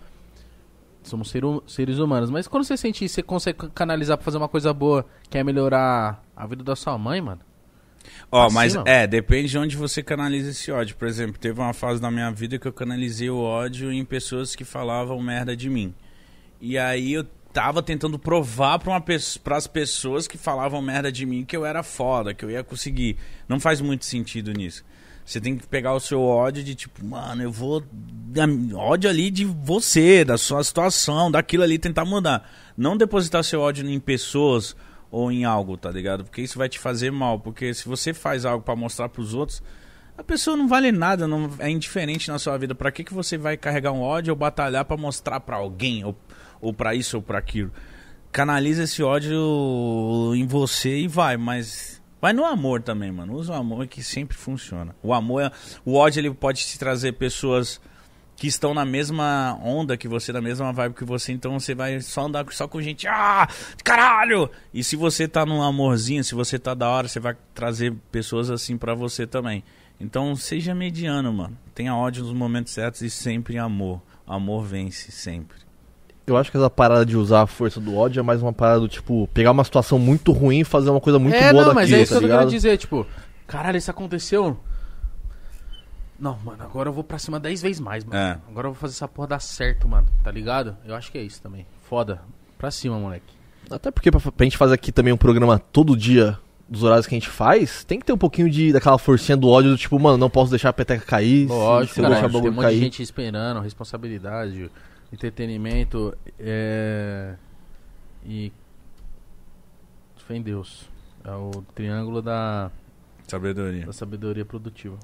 Somos 1.04 1.30
ser 1.30 1.44
seres 1.68 2.00
humanos. 2.00 2.30
Mas 2.30 2.48
quando 2.48 2.64
você 2.64 2.76
sente 2.78 3.06
isso, 3.06 3.16
você 3.16 3.24
consegue 3.24 3.70
canalizar 3.70 4.18
pra 4.18 4.26
fazer 4.26 4.38
uma 4.38 4.48
coisa 4.48 4.74
boa, 4.74 5.06
que 5.30 5.38
é 5.38 5.44
melhorar 5.44 6.24
a 6.36 6.46
vida 6.46 6.64
da 6.64 6.76
sua 6.76 6.98
mãe, 6.98 7.22
mano. 7.22 7.42
Ó, 8.32 8.46
Assim, 8.46 8.56
mas 8.56 8.76
é, 8.86 9.08
depende 9.08 9.50
de 9.50 9.58
onde 9.58 9.78
você 9.78 10.04
canaliza 10.04 10.52
esse 10.52 10.72
ódio. 10.72 10.96
Por 10.96 11.08
exemplo, 11.08 11.40
teve 11.40 11.60
uma 11.60 11.74
fase 11.74 12.02
da 12.02 12.12
minha 12.12 12.32
vida 12.32 12.58
que 12.58 12.68
eu 12.68 12.74
canalizei 12.74 13.30
o 13.30 13.40
ódio 13.40 13.92
em 13.92 14.04
pessoas 14.06 14.56
que 14.56 14.64
falavam 14.64 15.22
merda 15.22 15.56
de 15.56 15.70
mim. 15.70 15.94
E 16.62 16.78
aí 16.78 17.14
eu 17.14 17.26
tava 17.54 17.82
tentando 17.82 18.20
provar 18.20 18.80
para 18.80 19.58
as 19.58 19.68
pessoas 19.68 20.28
que 20.28 20.38
falavam 20.38 20.82
merda 20.82 21.12
de 21.12 21.26
mim 21.26 21.44
que 21.44 21.58
eu 21.58 21.66
era 21.66 21.84
foda, 21.84 22.34
que 22.34 22.46
eu 22.46 22.52
ia 22.52 22.64
conseguir. 22.64 23.18
Não 23.48 23.60
faz 23.60 23.82
muito 23.82 24.06
sentido 24.06 24.52
nisso. 24.54 24.84
Você 25.26 25.40
tem 25.40 25.56
que 25.56 25.68
pegar 25.68 25.94
o 25.94 26.00
seu 26.00 26.22
ódio 26.22 26.64
de 26.64 26.74
tipo, 26.74 27.06
mano, 27.06 27.44
eu 27.44 27.52
vou. 27.52 27.84
ódio 28.76 29.08
ali 29.08 29.30
de 29.30 29.46
você, 29.46 30.26
da 30.26 30.40
sua 30.40 30.64
situação, 30.64 31.30
daquilo 31.30 31.62
ali, 31.62 31.78
tentar 31.78 32.04
mudar. 32.04 32.50
Não 32.76 32.98
depositar 32.98 33.44
seu 33.44 33.62
ódio 33.62 33.88
em 33.88 34.00
pessoas 34.00 34.76
ou 35.12 35.32
em 35.32 35.46
algo, 35.46 35.76
tá 35.78 35.90
ligado? 35.90 36.24
Porque 36.24 36.42
isso 36.42 36.58
vai 36.58 36.70
te 36.70 36.78
fazer 36.80 37.12
mal. 37.12 37.40
Porque 37.40 37.74
se 37.74 37.88
você 37.88 38.14
faz 38.14 38.46
algo 38.46 38.64
pra 38.64 38.76
mostrar 38.76 39.10
pros 39.10 39.34
outros, 39.34 39.62
a 40.18 40.24
pessoa 40.24 40.56
não 40.58 40.68
vale 40.68 40.92
nada, 40.92 41.28
não 41.28 41.50
é 41.60 41.70
indiferente 41.70 42.30
na 42.30 42.38
sua 42.38 42.58
vida. 42.58 42.76
Pra 42.76 42.92
que, 42.92 43.04
que 43.04 43.14
você 43.14 43.38
vai 43.38 43.58
carregar 43.58 43.92
um 43.92 44.02
ódio 44.02 44.32
ou 44.34 44.38
batalhar 44.38 44.86
pra 44.86 44.98
mostrar 44.98 45.40
pra 45.40 45.56
alguém 45.58 46.04
ou, 46.06 46.16
ou 46.62 46.74
para 46.74 46.94
isso 46.94 47.18
ou 47.18 47.24
pra 47.24 47.40
aquilo? 47.40 47.72
Canaliza 48.32 48.84
esse 48.84 49.02
ódio 49.02 49.40
em 50.36 50.46
você 50.46 51.00
e 51.00 51.08
vai, 51.08 51.36
mas 51.38 52.00
vai 52.22 52.32
no 52.32 52.46
amor 52.46 52.82
também, 52.82 53.12
mano. 53.12 53.34
Usa 53.34 53.54
o 53.54 53.56
amor 53.56 53.88
que 53.88 54.04
sempre 54.04 54.38
funciona. 54.38 54.96
O 55.02 55.14
amor, 55.14 55.42
é- 55.44 55.52
o 55.84 55.96
ódio 55.96 56.20
ele 56.20 56.32
pode 56.32 56.64
te 56.66 56.78
trazer 56.78 57.14
pessoas 57.14 57.82
que 58.40 58.48
estão 58.48 58.74
na 58.74 58.86
mesma 58.86 59.60
onda 59.62 59.98
que 59.98 60.08
você, 60.08 60.32
na 60.32 60.40
mesma 60.40 60.72
vibe 60.72 60.96
que 60.96 61.04
você, 61.04 61.34
então 61.34 61.60
você 61.60 61.76
vai 61.76 62.00
só 62.00 62.26
andar 62.26 62.46
só 62.52 62.70
com 62.70 62.82
gente, 62.82 63.06
ah, 63.06 63.46
caralho! 63.84 64.50
E 64.74 64.82
se 64.82 64.96
você 64.96 65.28
tá 65.28 65.46
num 65.46 65.62
amorzinho, 65.62 66.24
se 66.24 66.34
você 66.34 66.58
tá 66.58 66.74
da 66.74 66.88
hora, 66.88 67.10
você 67.10 67.20
vai 67.20 67.36
trazer 67.54 67.94
pessoas 68.10 68.50
assim 68.50 68.78
pra 68.78 68.96
você 68.96 69.28
também. 69.28 69.62
Então 70.00 70.34
seja 70.38 70.74
mediano, 70.74 71.34
mano. 71.34 71.58
Tenha 71.76 71.94
ódio 71.94 72.24
nos 72.24 72.32
momentos 72.32 72.72
certos 72.72 73.02
e 73.02 73.10
sempre 73.10 73.58
amor. 73.58 74.02
Amor 74.26 74.64
vence 74.64 75.12
sempre. 75.12 75.58
Eu 76.26 76.38
acho 76.38 76.50
que 76.50 76.56
essa 76.56 76.70
parada 76.70 77.06
de 77.06 77.18
usar 77.18 77.42
a 77.42 77.48
força 77.48 77.82
do 77.82 77.98
ódio 77.98 78.22
é 78.22 78.24
mais 78.24 78.42
uma 78.42 78.54
parada 78.54 78.80
do 78.80 78.88
tipo, 78.88 79.28
pegar 79.34 79.52
uma 79.52 79.66
situação 79.66 80.00
muito 80.00 80.32
ruim 80.32 80.60
e 80.60 80.64
fazer 80.64 80.90
uma 80.90 81.02
coisa 81.02 81.20
muito 81.20 81.36
é, 81.36 81.52
boa 81.52 81.66
não, 81.66 81.74
mas 81.74 81.90
daquilo, 81.90 82.00
é 82.00 82.04
isso 82.04 82.14
tá 82.14 82.20
que 82.20 82.26
eu 82.26 82.30
quero 82.30 82.50
dizer, 82.50 82.78
tipo, 82.78 83.06
caralho, 83.46 83.78
isso 83.78 83.92
aconteceu. 83.92 84.58
Não, 86.20 86.38
mano, 86.44 86.62
agora 86.64 86.90
eu 86.90 86.94
vou 86.94 87.04
pra 87.04 87.18
cima 87.18 87.40
10 87.40 87.62
vezes 87.62 87.80
mais, 87.80 88.04
mano. 88.04 88.18
É. 88.20 88.38
Agora 88.50 88.68
eu 88.68 88.74
vou 88.74 88.80
fazer 88.80 88.94
essa 88.94 89.08
porra 89.08 89.30
dar 89.30 89.40
certo, 89.40 89.88
mano. 89.88 90.08
Tá 90.24 90.30
ligado? 90.32 90.76
Eu 90.86 90.94
acho 90.96 91.12
que 91.12 91.18
é 91.18 91.22
isso 91.24 91.42
também. 91.42 91.66
Foda. 91.84 92.22
Pra 92.58 92.70
cima, 92.72 93.00
moleque. 93.00 93.34
Até 93.72 93.90
porque 93.90 94.12
pra, 94.12 94.20
pra 94.20 94.44
gente 94.44 94.58
fazer 94.58 94.74
aqui 94.74 94.92
também 94.92 95.14
um 95.14 95.18
programa 95.18 95.58
todo 95.60 95.96
dia 95.96 96.38
dos 96.68 96.84
horários 96.84 97.08
que 97.08 97.16
a 97.16 97.18
gente 97.18 97.30
faz, 97.30 97.84
tem 97.84 97.98
que 98.00 98.06
ter 98.06 98.14
um 98.14 98.18
pouquinho 98.18 98.50
de 98.50 98.72
daquela 98.74 98.98
forcinha 98.98 99.36
do 99.38 99.48
ódio 99.48 99.72
do 99.72 99.78
tipo, 99.78 99.98
mano, 100.00 100.18
não 100.18 100.30
posso 100.30 100.52
deixar 100.52 100.70
a 100.70 100.74
peteca 100.74 101.04
cair. 101.06 101.48
se- 101.48 101.54
Lógico, 101.54 101.94
se 101.96 102.00
eu 102.00 102.04
cara. 102.10 102.30
Tem 102.30 102.40
um 102.50 102.54
monte 102.54 102.70
de 102.70 102.80
gente 102.80 103.02
esperando, 103.02 103.60
responsabilidade, 103.62 104.70
entretenimento, 105.12 106.14
é... 106.38 107.36
E... 108.26 108.52
Fé 110.28 110.36
em 110.36 110.42
Deus. 110.42 110.88
É 111.24 111.32
o 111.32 111.64
triângulo 111.74 112.22
da, 112.22 112.70
Sabedoria. 113.28 113.86
da 113.86 113.94
sabedoria 113.94 114.46
produtiva. 114.46 114.98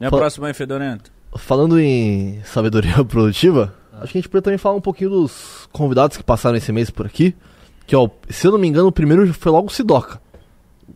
E 0.00 0.04
a 0.06 0.10
Fala- 0.10 0.22
próxima 0.22 0.46
aí, 0.48 0.54
Fedorento? 0.54 1.10
Falando 1.36 1.78
em 1.78 2.40
sabedoria 2.44 3.02
produtiva, 3.04 3.74
acho 3.94 4.12
que 4.12 4.18
a 4.18 4.20
gente 4.20 4.28
podia 4.28 4.42
também 4.42 4.58
falar 4.58 4.76
um 4.76 4.80
pouquinho 4.80 5.10
dos 5.10 5.68
convidados 5.72 6.16
que 6.16 6.22
passaram 6.22 6.56
esse 6.56 6.72
mês 6.72 6.90
por 6.90 7.04
aqui. 7.06 7.34
Que, 7.86 7.94
ó, 7.96 8.08
se 8.28 8.46
eu 8.46 8.52
não 8.52 8.58
me 8.58 8.68
engano, 8.68 8.88
o 8.88 8.92
primeiro 8.92 9.32
foi 9.34 9.50
logo 9.52 9.66
o 9.68 9.70
Sidoca. 9.70 10.20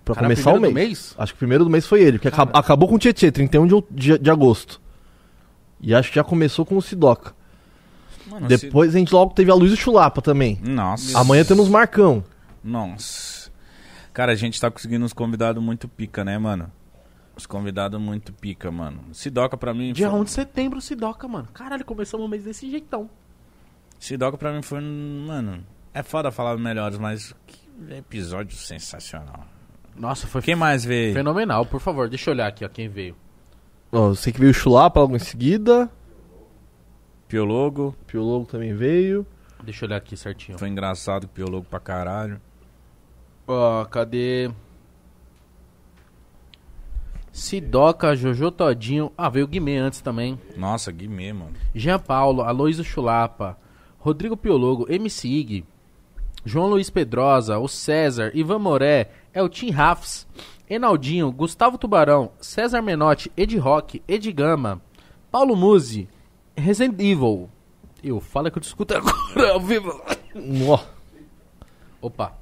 Pra 0.04 0.14
Cara, 0.14 0.26
começar 0.26 0.52
o 0.52 0.60
mês. 0.60 0.72
do 0.72 0.74
mês? 0.74 1.14
Acho 1.18 1.32
que 1.32 1.36
o 1.36 1.38
primeiro 1.38 1.64
do 1.64 1.70
mês 1.70 1.86
foi 1.86 2.02
ele, 2.02 2.18
porque 2.18 2.30
Cara. 2.30 2.50
acabou 2.54 2.88
com 2.88 2.94
o 2.96 2.98
Tietê, 2.98 3.30
31 3.30 3.66
de, 3.66 3.84
de, 3.90 4.18
de 4.18 4.30
agosto. 4.30 4.80
E 5.80 5.94
acho 5.94 6.08
que 6.10 6.16
já 6.16 6.24
começou 6.24 6.64
com 6.64 6.76
o 6.76 6.82
Sidoca. 6.82 7.34
Mano, 8.26 8.46
Depois 8.46 8.94
a 8.94 8.98
gente 8.98 9.12
logo 9.12 9.34
teve 9.34 9.50
a 9.50 9.54
Luísa 9.54 9.76
Chulapa 9.76 10.22
também. 10.22 10.58
Nossa. 10.62 11.18
Amanhã 11.18 11.44
temos 11.44 11.68
Marcão. 11.68 12.24
Nossa. 12.64 13.50
Cara, 14.12 14.32
a 14.32 14.34
gente 14.36 14.60
tá 14.60 14.70
conseguindo 14.70 15.04
uns 15.04 15.12
convidados 15.12 15.62
muito 15.62 15.88
pica, 15.88 16.24
né, 16.24 16.38
mano? 16.38 16.70
Os 17.36 17.46
convidados 17.46 18.00
muito 18.00 18.32
pica, 18.32 18.70
mano. 18.70 19.02
Sidoca 19.12 19.56
pra 19.56 19.72
mim. 19.72 19.92
Dia 19.92 20.10
foi... 20.10 20.20
1 20.20 20.24
de 20.24 20.30
setembro, 20.30 20.80
Sidoca, 20.80 21.26
mano. 21.26 21.48
Caralho, 21.54 21.84
começamos 21.84 22.26
o 22.26 22.28
mês 22.28 22.44
desse 22.44 22.70
jeitão. 22.70 23.08
Sidoca 23.98 24.36
pra 24.36 24.52
mim 24.52 24.62
foi. 24.62 24.80
Mano. 24.80 25.64
É 25.94 26.02
foda 26.02 26.30
falar 26.30 26.56
melhores, 26.58 26.98
mas 26.98 27.34
que 27.46 27.58
episódio 27.94 28.56
sensacional. 28.56 29.46
Nossa, 29.96 30.26
foi 30.26 30.40
Quem 30.42 30.54
mais 30.56 30.84
veio? 30.84 31.12
fenomenal. 31.12 31.66
Por 31.66 31.80
favor, 31.80 32.08
deixa 32.08 32.30
eu 32.30 32.34
olhar 32.34 32.46
aqui, 32.46 32.64
ó, 32.64 32.68
quem 32.68 32.88
veio. 32.88 33.14
Ó, 33.90 34.08
eu 34.08 34.14
sei 34.14 34.32
que 34.32 34.38
veio 34.40 34.50
o 34.50 34.54
Chulapa 34.54 35.00
logo 35.00 35.14
em 35.16 35.18
seguida. 35.18 35.90
Piologo. 37.28 37.94
Piologo 38.06 38.46
também 38.46 38.74
veio. 38.74 39.26
Deixa 39.62 39.84
eu 39.84 39.88
olhar 39.88 39.98
aqui 39.98 40.16
certinho. 40.16 40.58
Foi 40.58 40.68
engraçado, 40.68 41.28
Piologo 41.28 41.66
pra 41.68 41.78
caralho. 41.78 42.40
Ó, 43.46 43.84
cadê? 43.84 44.50
Sidoca, 47.32 48.14
Jojo 48.14 48.50
Todinho. 48.50 49.10
Ah, 49.16 49.28
veio 49.30 49.46
o 49.46 49.48
Guimê 49.48 49.78
antes 49.78 50.00
também. 50.02 50.38
Nossa, 50.56 50.92
Guimê, 50.92 51.32
mano. 51.32 51.54
Jean 51.74 51.98
Paulo, 51.98 52.42
Aloysio 52.42 52.84
Chulapa, 52.84 53.58
Rodrigo 53.98 54.36
Piologo, 54.36 54.86
MC 54.88 55.28
Ig, 55.28 55.64
João 56.44 56.68
Luiz 56.68 56.90
Pedrosa, 56.90 57.58
o 57.58 57.66
César, 57.68 58.30
Ivan 58.34 58.58
Moré, 58.58 59.10
Eltim 59.34 59.70
Rafs, 59.70 60.26
Enaldinho, 60.68 61.32
Gustavo 61.32 61.78
Tubarão, 61.78 62.32
César 62.40 62.82
Menotti, 62.82 63.32
Ed 63.36 63.56
Rock, 63.58 64.02
Ed 64.06 64.30
Gama, 64.32 64.82
Paulo 65.30 65.56
Musi, 65.56 66.08
Resident 66.56 67.00
Evil. 67.00 67.48
Eu, 68.02 68.20
fala 68.20 68.50
que 68.50 68.58
eu 68.58 68.62
te 68.62 68.66
escuto 68.66 68.94
agora 68.94 69.52
ao 69.52 69.60
vivo. 69.60 69.90
Opa. 72.00 72.38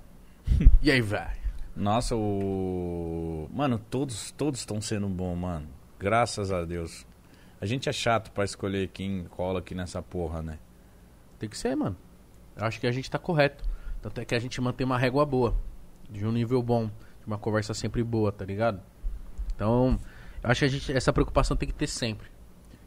E 0.83 0.91
aí, 0.91 1.01
velho? 1.01 1.40
Nossa, 1.81 2.15
o. 2.15 3.49
Mano, 3.51 3.79
todos 3.79 4.31
todos 4.33 4.61
estão 4.61 4.83
sendo 4.83 5.09
bom, 5.09 5.35
mano. 5.35 5.67
Graças 5.99 6.53
a 6.53 6.63
Deus. 6.63 7.07
A 7.59 7.65
gente 7.65 7.89
é 7.89 7.93
chato 7.93 8.31
pra 8.33 8.45
escolher 8.45 8.89
quem 8.89 9.25
cola 9.31 9.61
aqui 9.61 9.75
nessa 9.75 10.03
porra, 10.03 10.43
né? 10.43 10.59
Tem 11.39 11.49
que 11.49 11.57
ser, 11.57 11.75
mano. 11.75 11.97
Eu 12.55 12.67
acho 12.67 12.79
que 12.79 12.87
a 12.87 12.93
gente 12.93 13.11
tá 13.11 13.19
correto. 13.19 13.65
Tanto 14.03 14.21
é 14.21 14.27
que 14.27 14.35
a 14.35 14.39
gente 14.39 14.61
mantém 14.61 14.85
uma 14.85 14.99
régua 14.99 15.25
boa. 15.25 15.57
De 16.11 16.27
um 16.27 16.31
nível 16.31 16.63
bom. 16.63 16.89
De 16.89 17.27
uma 17.27 17.39
conversa 17.39 17.73
sempre 17.73 18.05
boa, 18.05 18.31
tá 18.31 18.45
ligado? 18.45 18.83
Então, 19.57 19.99
eu 20.43 20.51
acho 20.51 20.59
que 20.59 20.65
a 20.67 20.69
gente, 20.69 20.93
essa 20.93 21.15
preocupação 21.15 21.57
tem 21.57 21.67
que 21.67 21.75
ter 21.75 21.87
sempre. 21.87 22.29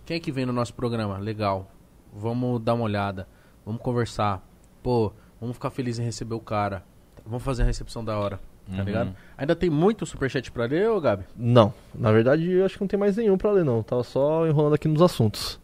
Quem 0.05 0.17
é 0.17 0.19
que 0.19 0.31
vem 0.31 0.45
no 0.45 0.53
nosso 0.53 0.75
programa? 0.75 1.17
Legal. 1.17 1.71
Vamos 2.13 2.61
dar 2.61 2.75
uma 2.75 2.83
olhada. 2.83 3.27
Vamos 3.65 3.81
conversar. 3.81 4.47
Pô, 4.83 5.11
vamos 5.41 5.55
ficar 5.55 5.71
felizes 5.71 5.97
em 5.97 6.05
receber 6.05 6.35
o 6.35 6.39
cara. 6.39 6.85
Vamos 7.25 7.41
fazer 7.41 7.63
a 7.63 7.65
recepção 7.65 8.05
da 8.05 8.19
hora. 8.19 8.52
Tá 8.71 8.77
Uhum. 8.77 8.83
ligado? 8.85 9.15
Ainda 9.37 9.55
tem 9.55 9.69
muito 9.69 10.05
superchat 10.05 10.49
pra 10.51 10.65
ler, 10.65 10.89
ô 10.89 11.01
Gabi? 11.01 11.25
não. 11.35 11.73
Na 11.93 12.11
verdade, 12.11 12.49
eu 12.49 12.65
acho 12.65 12.75
que 12.75 12.81
não 12.81 12.87
tem 12.87 12.97
mais 12.99 13.17
nenhum 13.17 13.37
pra 13.37 13.51
ler, 13.51 13.65
não. 13.65 13.83
Tava 13.83 14.03
só 14.03 14.47
enrolando 14.47 14.73
aqui 14.75 14.87
nos 14.87 15.01
assuntos. 15.01 15.59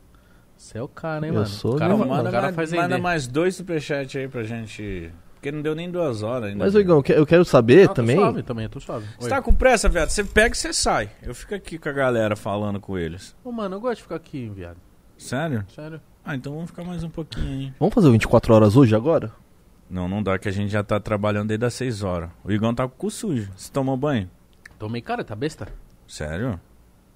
Você 0.57 0.77
é 0.77 0.81
o 0.83 0.87
cara, 0.89 1.25
hein, 1.25 1.29
Eu 1.29 1.35
mano? 1.35 1.45
sou 1.45 1.75
o 1.75 1.77
cara, 1.77 1.95
manda, 1.95 2.29
cara 2.29 2.41
mais, 2.43 2.55
faz 2.55 2.73
manda 2.73 2.97
mais 2.97 3.27
dois 3.27 3.55
superchats 3.55 4.15
aí 4.19 4.27
pra 4.27 4.43
gente. 4.43 5.09
Porque 5.35 5.53
não 5.53 5.61
deu 5.61 5.73
nem 5.73 5.89
duas 5.89 6.21
horas 6.21 6.49
ainda. 6.49 6.65
Mas, 6.65 6.75
Oigão, 6.75 6.97
eu 6.97 7.03
que- 7.03 7.13
eu 7.13 7.25
quero 7.25 7.45
saber 7.45 7.83
Não, 7.83 7.87
tô 7.87 7.93
também. 7.93 8.17
suave 8.17 8.43
também, 8.43 8.63
eu 8.65 8.69
tô 8.69 8.81
suave. 8.81 9.05
Você 9.17 9.23
Oi. 9.23 9.29
tá 9.29 9.41
com 9.41 9.53
pressa, 9.53 9.87
viado? 9.87 10.09
Você 10.09 10.21
pega 10.21 10.53
e 10.53 10.57
você 10.57 10.73
sai. 10.73 11.09
Eu 11.23 11.33
fico 11.33 11.55
aqui 11.55 11.77
com 11.77 11.87
a 11.87 11.93
galera 11.93 12.35
falando 12.35 12.77
com 12.81 12.97
eles. 12.97 13.33
Ô, 13.41 13.49
mano, 13.53 13.77
eu 13.77 13.79
gosto 13.79 13.95
de 13.97 14.01
ficar 14.03 14.15
aqui, 14.17 14.51
viado. 14.53 14.75
Sério? 15.17 15.63
Sério. 15.73 16.01
Ah, 16.25 16.35
então 16.35 16.53
vamos 16.53 16.69
ficar 16.69 16.83
mais 16.83 17.01
um 17.05 17.09
pouquinho 17.09 17.47
aí. 17.47 17.73
Vamos 17.79 17.95
fazer 17.95 18.09
o 18.09 18.11
24 18.11 18.53
horas 18.53 18.75
hoje 18.75 18.93
agora? 18.93 19.31
Não, 19.89 20.07
não 20.07 20.21
dá 20.21 20.37
que 20.37 20.47
a 20.47 20.51
gente 20.51 20.69
já 20.71 20.83
tá 20.83 20.99
trabalhando 20.99 21.47
desde 21.47 21.65
as 21.65 21.73
6 21.73 22.03
horas. 22.03 22.29
O 22.43 22.51
Igão 22.51 22.73
tá 22.75 22.87
com 22.87 22.93
o 22.93 22.97
cu 22.97 23.09
sujo. 23.09 23.51
Você 23.55 23.71
tomou 23.71 23.97
banho? 23.97 24.29
Tomei, 24.77 25.01
cara, 25.01 25.23
tá 25.23 25.35
besta? 25.35 25.67
Sério? 26.07 26.59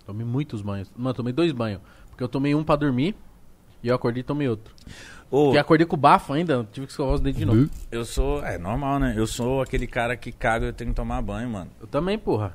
Tomei 0.05 0.25
muitos 0.25 0.61
banhos. 0.61 0.91
Mano, 0.97 1.13
tomei 1.13 1.31
dois 1.31 1.51
banhos. 1.51 1.81
Porque 2.09 2.23
eu 2.23 2.27
tomei 2.27 2.53
um 2.55 2.63
pra 2.63 2.75
dormir 2.75 3.15
e 3.81 3.87
eu 3.87 3.95
acordei 3.95 4.21
e 4.21 4.23
tomei 4.23 4.47
outro. 4.49 4.73
Ô, 5.29 5.45
Porque 5.45 5.57
acordei 5.57 5.85
com 5.85 5.97
bafo 5.97 6.33
ainda, 6.33 6.53
eu 6.53 6.63
tive 6.65 6.85
que 6.85 6.91
escovar 6.91 7.15
os 7.15 7.21
dentes 7.21 7.39
de 7.39 7.45
novo. 7.45 7.69
eu 7.91 8.03
sou. 8.05 8.43
É 8.45 8.57
normal, 8.57 8.99
né? 8.99 9.13
Eu 9.15 9.25
sou 9.25 9.61
aquele 9.61 9.87
cara 9.87 10.15
que 10.17 10.31
caga 10.31 10.65
e 10.65 10.69
eu 10.69 10.73
tenho 10.73 10.89
que 10.91 10.95
tomar 10.95 11.21
banho, 11.21 11.49
mano. 11.49 11.71
Eu 11.79 11.87
também, 11.87 12.17
porra. 12.19 12.53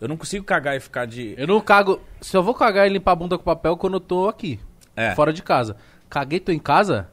Eu 0.00 0.08
não 0.08 0.16
consigo 0.16 0.44
cagar 0.44 0.76
e 0.76 0.80
ficar 0.80 1.06
de. 1.06 1.34
Eu 1.38 1.46
não 1.46 1.60
cago. 1.60 2.00
Se 2.20 2.36
eu 2.36 2.42
vou 2.42 2.54
cagar 2.54 2.86
e 2.86 2.90
limpar 2.92 3.12
a 3.12 3.16
bunda 3.16 3.36
com 3.38 3.44
papel 3.44 3.76
quando 3.76 3.94
eu 3.94 4.00
tô 4.00 4.28
aqui, 4.28 4.58
É. 4.94 5.14
fora 5.14 5.32
de 5.32 5.42
casa. 5.42 5.76
Caguei, 6.10 6.38
tô 6.40 6.50
em 6.52 6.58
casa, 6.58 7.08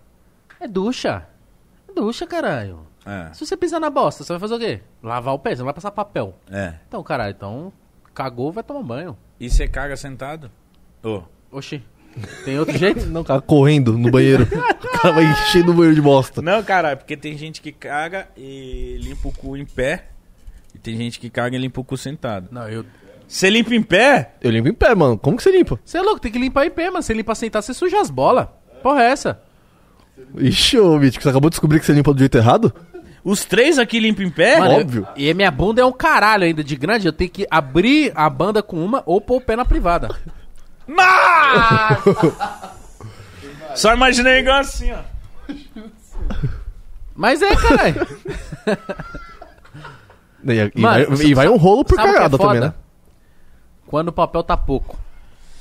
é 0.60 0.68
ducha. 0.68 1.28
Ducha, 1.96 2.26
caralho. 2.26 2.80
É. 3.06 3.34
Se 3.34 3.46
você 3.46 3.58
pisar 3.58 3.80
na 3.80 3.90
bosta, 3.90 4.24
você 4.24 4.34
vai 4.34 4.40
fazer 4.40 4.56
o 4.56 4.60
quê? 4.60 4.82
Lavar 5.02 5.34
o 5.34 5.40
pé, 5.40 5.52
você 5.52 5.60
não 5.60 5.66
vai 5.66 5.74
passar 5.74 5.92
papel. 5.92 6.36
É. 6.50 6.76
Então, 6.88 7.04
caralho, 7.04 7.36
então 7.36 7.74
cagou, 8.14 8.52
vai 8.52 8.64
tomar 8.64 8.84
banho. 8.84 9.18
E 9.40 9.50
você 9.50 9.68
caga 9.68 9.98
sentado? 9.98 10.50
Ô. 11.04 11.24
Oxi. 11.52 11.84
Tem 12.46 12.60
outro 12.60 12.78
jeito? 12.78 13.06
Não, 13.10 13.24
cara, 13.24 13.42
correndo 13.42 13.98
no 13.98 14.10
banheiro. 14.12 14.44
o 14.44 15.00
cara 15.00 15.16
vai 15.16 15.24
enchendo 15.24 15.72
o 15.72 15.74
banheiro 15.74 15.96
de 15.96 16.02
bosta. 16.02 16.42
Não, 16.42 16.64
cara, 16.64 16.92
é 16.92 16.96
porque 16.96 17.18
tem 17.18 17.38
gente 17.38 17.60
que 17.62 17.72
caga 17.72 18.28
e 18.38 18.98
limpa 19.02 19.28
o 19.28 19.32
cu 19.32 19.58
em 19.58 19.66
pé. 19.66 20.06
E 20.74 20.78
tem 20.78 20.96
gente 20.96 21.20
que 21.20 21.30
caga 21.30 21.56
e 21.56 21.60
limpa 21.60 21.82
o 21.82 21.84
cu 21.84 21.98
sentado. 21.98 22.50
Não, 22.52 22.68
eu. 22.70 22.86
Você 23.28 23.50
limpa 23.50 23.74
em 23.74 23.82
pé? 23.82 24.34
Eu 24.42 24.52
limpo 24.52 24.70
em 24.70 24.74
pé, 24.74 24.94
mano. 24.94 25.18
Como 25.18 25.38
que 25.38 25.44
você 25.44 25.52
limpa? 25.52 25.80
Você 25.84 25.98
é 25.98 26.02
louco, 26.02 26.20
tem 26.20 26.32
que 26.32 26.38
limpar 26.38 26.66
em 26.66 26.72
pé, 26.72 26.90
mano. 26.90 27.02
Você 27.02 27.14
limpa 27.14 27.34
sentar, 27.34 27.64
você 27.64 27.74
suja 27.74 28.00
as 28.00 28.10
bolas. 28.10 28.48
Porra, 28.82 29.04
é 29.04 29.12
essa? 29.12 29.42
Ixi, 30.38 30.80
ô, 30.80 30.98
Mítico, 30.98 31.24
você 31.24 31.30
acabou 31.30 31.50
de 31.50 31.54
descobrir 31.56 31.80
que 31.80 31.86
você 31.86 31.94
limpa 31.94 32.14
do 32.14 32.20
jeito 32.20 32.38
errado? 32.38 32.74
Os 33.24 33.46
três 33.46 33.80
aqui 33.80 34.00
limpam 34.00 34.24
em 34.24 34.30
pé? 34.30 34.60
Mano, 34.60 34.76
óbvio. 34.82 35.08
eu- 35.16 35.24
e 35.24 35.32
a 35.32 35.34
minha 35.34 35.50
bunda 35.52 35.82
é 35.82 35.86
um 35.86 35.92
caralho 35.94 36.44
ainda 36.44 36.64
de 36.64 36.76
grande. 36.76 37.08
Eu 37.08 37.14
tenho 37.14 37.30
que 37.30 37.48
abrir 37.50 38.12
a 38.16 38.30
banda 38.30 38.62
com 38.62 38.84
uma 38.84 39.02
ou 39.06 39.22
pôr 39.22 39.38
o 39.38 39.42
pé 39.42 39.56
na 39.56 39.64
privada. 39.66 40.10
Só 43.76 43.94
imaginei 43.94 44.40
igual 44.40 44.60
assim, 44.60 44.92
ó. 44.92 45.00
Mas 47.16 47.42
é, 47.42 47.56
caralho. 47.56 48.08
E, 50.46 50.72
e 50.76 50.82
Mano, 50.82 50.94
vai, 50.96 51.06
você 51.06 51.28
e 51.28 51.34
vai 51.34 51.48
um 51.48 51.56
rolo 51.56 51.86
por 51.86 51.96
Sabe 51.96 52.10
o 52.10 52.12
que 52.12 52.18
é 52.18 52.22
cagada 52.22 52.38
foda? 52.38 52.50
também, 52.54 52.70
né? 52.70 52.74
Quando 53.88 54.10
o 54.10 54.14
papel 54.14 54.44
tá 54.44 54.58
pouco. 54.58 54.98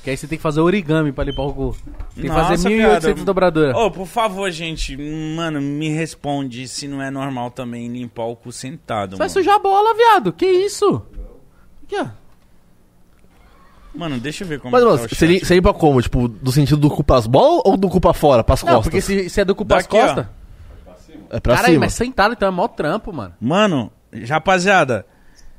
Que 0.03 0.09
aí 0.09 0.17
você 0.17 0.27
tem 0.27 0.37
que 0.37 0.41
fazer 0.41 0.59
origami 0.59 1.13
pra 1.13 1.23
limpar 1.23 1.43
o 1.43 1.53
cu. 1.53 1.77
Tem 2.13 2.23
que 2.25 2.29
fazer 2.29 2.51
Nossa, 2.51 2.69
1.800 2.69 3.01
viado. 3.13 3.23
dobraduras. 3.25 3.73
Ô, 3.75 3.89
por 3.89 4.05
favor, 4.05 4.51
gente, 4.51 4.97
mano, 5.35 5.61
me 5.61 5.87
responde 5.89 6.67
se 6.67 6.87
não 6.89 7.01
é 7.01 7.09
normal 7.09 7.49
também 7.51 7.87
limpar 7.87 8.23
o 8.25 8.35
cu 8.35 8.51
sentado, 8.51 9.11
Você 9.11 9.17
vai 9.19 9.29
sujar 9.29 9.55
a 9.55 9.59
bola, 9.59 9.95
viado. 9.95 10.33
Que 10.33 10.45
isso? 10.45 11.01
Aqui, 11.85 11.95
ó. 11.97 12.07
Mano, 13.95 14.19
deixa 14.19 14.43
eu 14.43 14.47
ver 14.47 14.59
como 14.59 14.71
Mas, 14.71 14.81
tá 14.83 14.89
mano, 14.89 15.03
o 15.05 15.07
você, 15.07 15.25
lim- 15.25 15.39
você 15.39 15.53
limpa 15.55 15.73
como? 15.73 16.01
Tipo, 16.01 16.27
do 16.27 16.51
sentido 16.51 16.77
do 16.81 16.89
cu 16.89 17.03
pras 17.03 17.27
bolas 17.27 17.61
ou 17.63 17.77
do 17.77 17.87
cu 17.89 18.01
pra 18.01 18.11
fora, 18.13 18.43
pras 18.43 18.63
Não, 18.63 18.73
costas? 18.73 18.83
porque 18.85 19.01
se, 19.01 19.29
se 19.29 19.39
é 19.41 19.45
do 19.45 19.53
cu 19.55 19.63
pras 19.63 19.83
Daqui, 19.83 19.95
ó. 19.97 20.01
costas. 20.05 20.25
É 21.29 21.39
pra 21.39 21.55
Caralho, 21.55 21.73
cima. 21.75 21.85
mas 21.85 21.93
sentado 21.93 22.33
então 22.33 22.47
é 22.47 22.51
mó 22.51 22.67
trampo, 22.67 23.13
mano. 23.13 23.33
Mano, 23.39 23.91
rapaziada, 24.27 25.05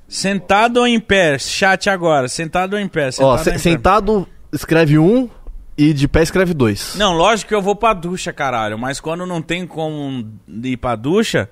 sentado 0.09 0.79
ou 0.81 0.87
em 0.87 0.99
pé? 0.99 1.39
Chat 1.39 1.89
agora, 1.89 2.27
sentado 2.29 2.75
ou 2.75 2.79
em 2.81 2.89
pé? 2.89 3.11
Sentado 3.13 3.29
Ó, 3.29 3.39
se- 3.39 3.51
em 3.51 3.53
pé? 3.53 3.59
sentado 3.59 4.29
escreve 4.55 4.99
um 4.99 5.29
e 5.77 5.93
de 5.93 6.07
pé 6.07 6.23
escreve 6.23 6.55
dois. 6.55 6.95
Não, 6.97 7.13
lógico 7.13 7.49
que 7.49 7.55
eu 7.55 7.61
vou 7.63 7.75
pra 7.75 7.93
ducha, 7.93 8.33
caralho. 8.33 8.79
Mas 8.79 9.01
quando 9.01 9.27
não 9.27 9.43
tem 9.43 9.67
como 9.67 10.33
ir 10.63 10.77
pra 10.77 10.97
ducha. 10.97 11.49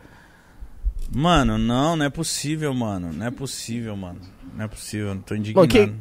Mano, 1.15 1.59
não, 1.59 1.97
não 1.97 2.07
é 2.07 2.11
possível, 2.11 2.73
mano. 2.73 3.13
Não 3.13 3.27
é 3.27 3.31
possível, 3.31 3.95
mano. 3.97 4.21
Não 4.57 4.65
é 4.65 4.69
possível, 4.69 5.19
tô 5.27 5.35
indignado. 5.35 5.69
Mano, 5.77 5.99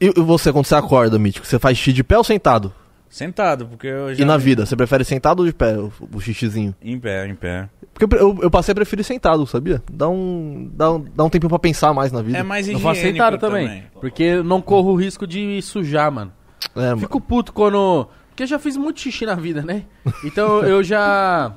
E, 0.00 0.06
e 0.16 0.20
você, 0.20 0.52
quando 0.52 0.66
você 0.66 0.74
acorda, 0.76 1.18
Mítico, 1.18 1.46
você 1.46 1.58
faz 1.58 1.76
xixi 1.76 1.92
de 1.92 2.04
pé 2.04 2.16
ou 2.18 2.22
sentado? 2.24 2.72
Sentado, 3.14 3.66
porque 3.66 3.86
eu 3.86 4.12
já. 4.12 4.20
E 4.24 4.26
na 4.26 4.36
vida, 4.36 4.66
você 4.66 4.74
prefere 4.74 5.04
sentado 5.04 5.38
ou 5.38 5.46
de 5.46 5.52
pé, 5.52 5.78
o, 5.78 5.92
o 6.12 6.20
xixizinho? 6.20 6.74
Em 6.82 6.98
pé, 6.98 7.28
em 7.28 7.34
pé. 7.36 7.68
Porque 7.92 8.12
eu, 8.12 8.18
eu, 8.18 8.38
eu 8.42 8.50
passei 8.50 8.72
a 8.72 8.74
preferir 8.74 9.04
sentado, 9.04 9.46
sabia? 9.46 9.80
Dá 9.88 10.08
um, 10.08 10.68
dá 10.74 10.90
um, 10.90 11.04
dá 11.14 11.22
um 11.22 11.30
tempinho 11.30 11.48
pra 11.48 11.60
pensar 11.60 11.94
mais 11.94 12.10
na 12.10 12.20
vida. 12.20 12.38
É 12.38 12.42
mais 12.42 12.66
Eu 12.66 12.72
higiênico 12.74 12.88
faço 12.88 13.00
sentado 13.00 13.38
também. 13.38 13.84
Porque 14.00 14.24
eu 14.24 14.42
não 14.42 14.60
corro 14.60 14.90
o 14.90 14.96
risco 14.96 15.28
de 15.28 15.62
sujar, 15.62 16.10
mano. 16.10 16.32
É, 16.74 16.88
mano. 16.88 17.02
Fico 17.02 17.20
puto 17.20 17.52
quando. 17.52 18.08
Porque 18.30 18.42
eu 18.42 18.46
já 18.48 18.58
fiz 18.58 18.76
muito 18.76 18.98
xixi 18.98 19.24
na 19.24 19.36
vida, 19.36 19.62
né? 19.62 19.84
Então 20.24 20.64
eu 20.64 20.82
já. 20.82 21.52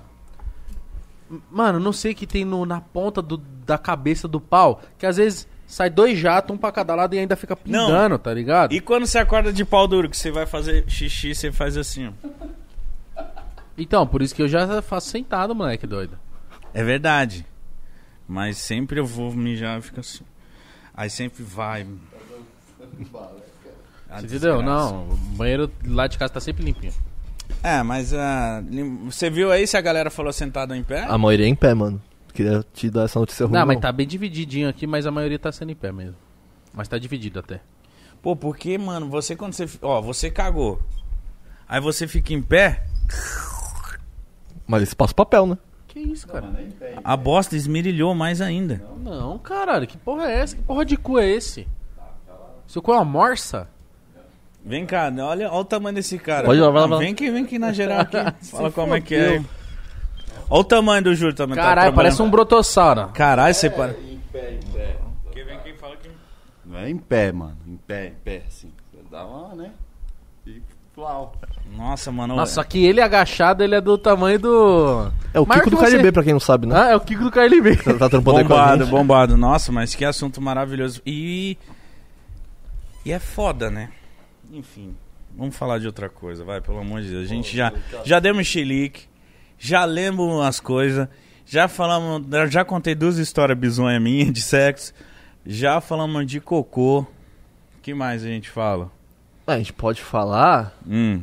Mano, 1.52 1.80
não 1.80 1.92
sei 1.92 2.12
o 2.12 2.16
que 2.16 2.28
tem 2.28 2.46
no- 2.46 2.68
na 2.68 2.80
ponta 2.80 3.20
do- 3.20 3.42
da 3.66 3.80
cabeça 3.80 4.28
do 4.28 4.40
pau. 4.40 4.80
Que 5.00 5.08
às 5.08 5.18
vezes 5.18 5.48
sai 5.68 5.90
dois 5.90 6.18
jatos, 6.18 6.56
um 6.56 6.58
pra 6.58 6.72
cada 6.72 6.96
lado 6.96 7.14
e 7.14 7.20
ainda 7.20 7.36
fica 7.36 7.56
pingando, 7.56 8.18
tá 8.18 8.34
ligado? 8.34 8.74
E 8.74 8.80
quando 8.80 9.06
você 9.06 9.20
acorda 9.20 9.54
de 9.54 9.64
pau 9.66 9.88
duro, 9.88 10.10
que 10.10 10.18
você 10.18 10.32
vai 10.32 10.46
fazer 10.48 10.86
xixi, 10.90 11.36
você 11.36 11.52
faz 11.52 11.78
assim, 11.78 12.08
ó. 12.08 12.12
Então, 13.78 14.08
por 14.08 14.22
isso 14.24 14.34
que 14.34 14.42
eu 14.42 14.48
já 14.48 14.82
faço 14.82 15.10
sentado, 15.10 15.54
moleque 15.54 15.86
doido. 15.86 16.18
É 16.74 16.84
verdade. 16.84 17.46
Mas 18.28 18.58
sempre 18.58 19.00
eu 19.00 19.06
vou 19.06 19.32
mijar 19.34 19.78
e 19.78 19.82
fica 19.82 20.00
assim. 20.02 20.24
Aí 20.94 21.10
sempre 21.10 21.44
vai. 21.44 21.86
Você 24.20 24.26
entendeu? 24.26 24.62
Não, 24.62 25.10
o 25.10 25.16
banheiro 25.18 25.70
lá 25.86 26.08
de 26.08 26.18
casa 26.18 26.34
tá 26.34 26.40
sempre 26.40 26.64
limpinho. 26.64 26.94
É, 27.62 27.84
mas 27.84 28.14
lim- 28.70 29.06
você 29.06 29.30
viu 29.30 29.52
aí 29.52 29.68
se 29.68 29.76
a 29.76 29.82
galera 29.82 30.10
falou 30.10 30.32
sentado 30.32 30.72
ou 30.72 30.78
em 30.78 30.84
pé? 30.84 31.04
A 31.08 31.18
maioria 31.18 31.46
é 31.46 31.50
em 31.50 31.56
pé, 31.56 31.74
mano. 31.74 32.02
Queria 32.38 32.64
te 32.72 32.88
dar 32.92 33.06
essa 33.06 33.20
notícia 33.20 33.48
ruim. 33.48 33.54
Não, 33.54 33.62
não. 33.62 33.66
mas 33.66 33.80
tá 33.80 33.92
bem 33.92 34.06
divididinho 34.06 34.70
aqui, 34.70 34.86
mas 34.86 35.08
a 35.08 35.12
maioria 35.12 35.40
tá 35.40 35.52
sendo 35.52 35.72
em 35.72 35.76
pé 35.76 35.92
mesmo. 35.92 36.18
Mas 36.72 36.88
tá 36.88 36.96
dividido 37.00 37.40
até. 37.40 37.62
Pô, 38.22 38.36
porque, 38.36 38.78
mano, 38.78 39.10
você 39.10 39.36
quando 39.36 39.54
você. 39.54 39.68
Ó, 39.82 40.00
você 40.04 40.30
cagou. 40.30 40.80
Aí 41.68 41.82
você 41.82 42.08
fica 42.08 42.36
em 42.36 42.42
pé, 42.42 42.86
Mas 44.68 44.82
eles 44.82 44.94
passam 44.94 45.16
papel, 45.16 45.48
né? 45.48 45.58
Que 45.88 46.00
isso, 46.00 46.28
cara? 46.28 46.48
a 47.04 47.18
bosta 47.18 47.56
esmirilhou 47.56 48.14
mais 48.14 48.40
ainda. 48.40 48.86
Não, 49.00 49.40
caralho, 49.40 49.88
que 49.88 49.98
porra 49.98 50.30
é 50.30 50.40
essa? 50.42 50.56
Que 50.56 50.62
porra 50.62 50.86
de 50.86 50.96
cu 50.96 51.18
é 51.18 51.28
esse? 51.28 51.68
Seu 52.68 52.84
cu 52.84 52.94
é 52.94 52.98
uma 52.98 53.06
morsa? 53.06 53.68
Vem 54.64 54.86
cá, 54.86 55.06
olha, 55.08 55.50
olha 55.50 55.52
o 55.52 55.66
tamanho 55.66 55.96
desse 55.96 56.20
cara. 56.20 56.46
Pode 56.46 56.60
lá, 56.60 56.70
vai 56.70 56.82
lá, 56.82 56.88
vai 56.88 56.98
lá. 56.98 57.04
Vem 57.04 57.14
aqui, 57.14 57.32
vem 57.32 57.46
aqui 57.46 57.58
na 57.58 57.74
geral 57.74 58.02
aqui. 58.02 58.18
Fala 58.46 58.72
como 58.72 58.94
é 58.94 59.02
que 59.02 59.16
é. 59.16 59.44
Olha 60.50 60.62
o 60.62 60.64
tamanho 60.64 61.04
do 61.04 61.16
Júlio 61.16 61.36
também. 61.36 61.56
tá 61.56 61.64
Caralho, 61.64 61.94
parece 61.94 62.22
um 62.22 62.30
brotossauro. 62.30 63.10
Caralho, 63.10 63.54
você 63.54 63.70
para. 63.70 63.92
Em 63.92 64.20
pé, 64.32 64.54
em 64.54 64.72
pé. 64.72 64.98
Quem 65.32 65.46
vem 65.46 65.60
quem 65.60 65.74
fala 65.76 65.96
que. 65.98 66.10
Não 66.66 66.78
é 66.78 66.90
em 66.90 66.98
pé, 66.98 67.32
mano. 67.32 67.58
Em 67.68 67.78
pé, 67.78 68.08
em 68.08 68.14
pé, 68.24 68.44
assim. 68.48 68.72
Você 68.92 69.04
dá 69.12 69.26
uma, 69.26 69.56
né? 69.56 69.72
E 70.46 70.62
flau. 70.94 71.34
Nossa, 71.76 72.12
mano. 72.12 72.36
Nossa, 72.36 72.56
só 72.56 72.64
que 72.64 72.84
ele 72.84 73.02
agachado, 73.02 73.64
ele 73.64 73.76
é 73.76 73.82
do 73.82 73.98
tamanho 73.98 74.40
do... 74.40 75.12
É 75.34 75.40
o 75.40 75.46
Maior 75.46 75.60
Kiko 75.60 75.70
do 75.70 75.78
você. 75.78 75.92
KLB, 75.92 76.12
pra 76.12 76.24
quem 76.24 76.34
não 76.34 76.40
sabe, 76.40 76.66
né? 76.66 76.76
Ah, 76.76 76.90
é 76.92 76.96
o 76.96 77.02
Kiko 77.02 77.26
do 77.26 77.32
KLB. 77.32 77.76
Tá, 77.78 77.94
tá 78.00 78.10
trampando 78.10 78.42
Bombado, 78.44 78.88
bombado. 78.88 79.38
Nossa, 79.38 79.72
mas 79.72 79.94
que 79.94 80.04
assunto 80.04 80.42
maravilhoso. 80.42 81.02
E. 81.06 81.58
E 83.06 83.12
é 83.12 83.20
foda, 83.20 83.70
né? 83.70 83.90
Enfim. 84.52 84.96
Vamos 85.38 85.56
falar 85.56 85.78
de 85.78 85.86
outra 85.86 86.10
coisa, 86.10 86.44
vai, 86.44 86.60
pelo 86.62 86.80
amor 86.80 87.02
de 87.02 87.10
Deus. 87.10 87.26
A 87.26 87.28
gente 87.28 87.56
já, 87.56 87.72
já 88.04 88.20
demos 88.20 88.48
chilique, 88.48 89.08
já 89.58 89.84
lemos 89.86 90.42
as 90.46 90.60
coisas, 90.60 91.08
já 91.46 91.68
falamos. 91.68 92.26
Já 92.52 92.64
contei 92.66 92.94
duas 92.96 93.18
histórias 93.18 93.58
bizonhas 93.58 94.02
minhas 94.02 94.32
de 94.34 94.42
sexo, 94.42 94.94
já 95.46 95.80
falamos 95.82 96.26
de 96.26 96.40
cocô. 96.40 97.00
O 97.00 97.08
que 97.82 97.94
mais 97.94 98.24
a 98.24 98.28
gente 98.28 98.50
fala? 98.50 98.92
Ah, 99.46 99.54
A 99.54 99.58
gente 99.58 99.72
pode 99.74 100.02
falar... 100.02 100.74
Hum. 100.86 101.22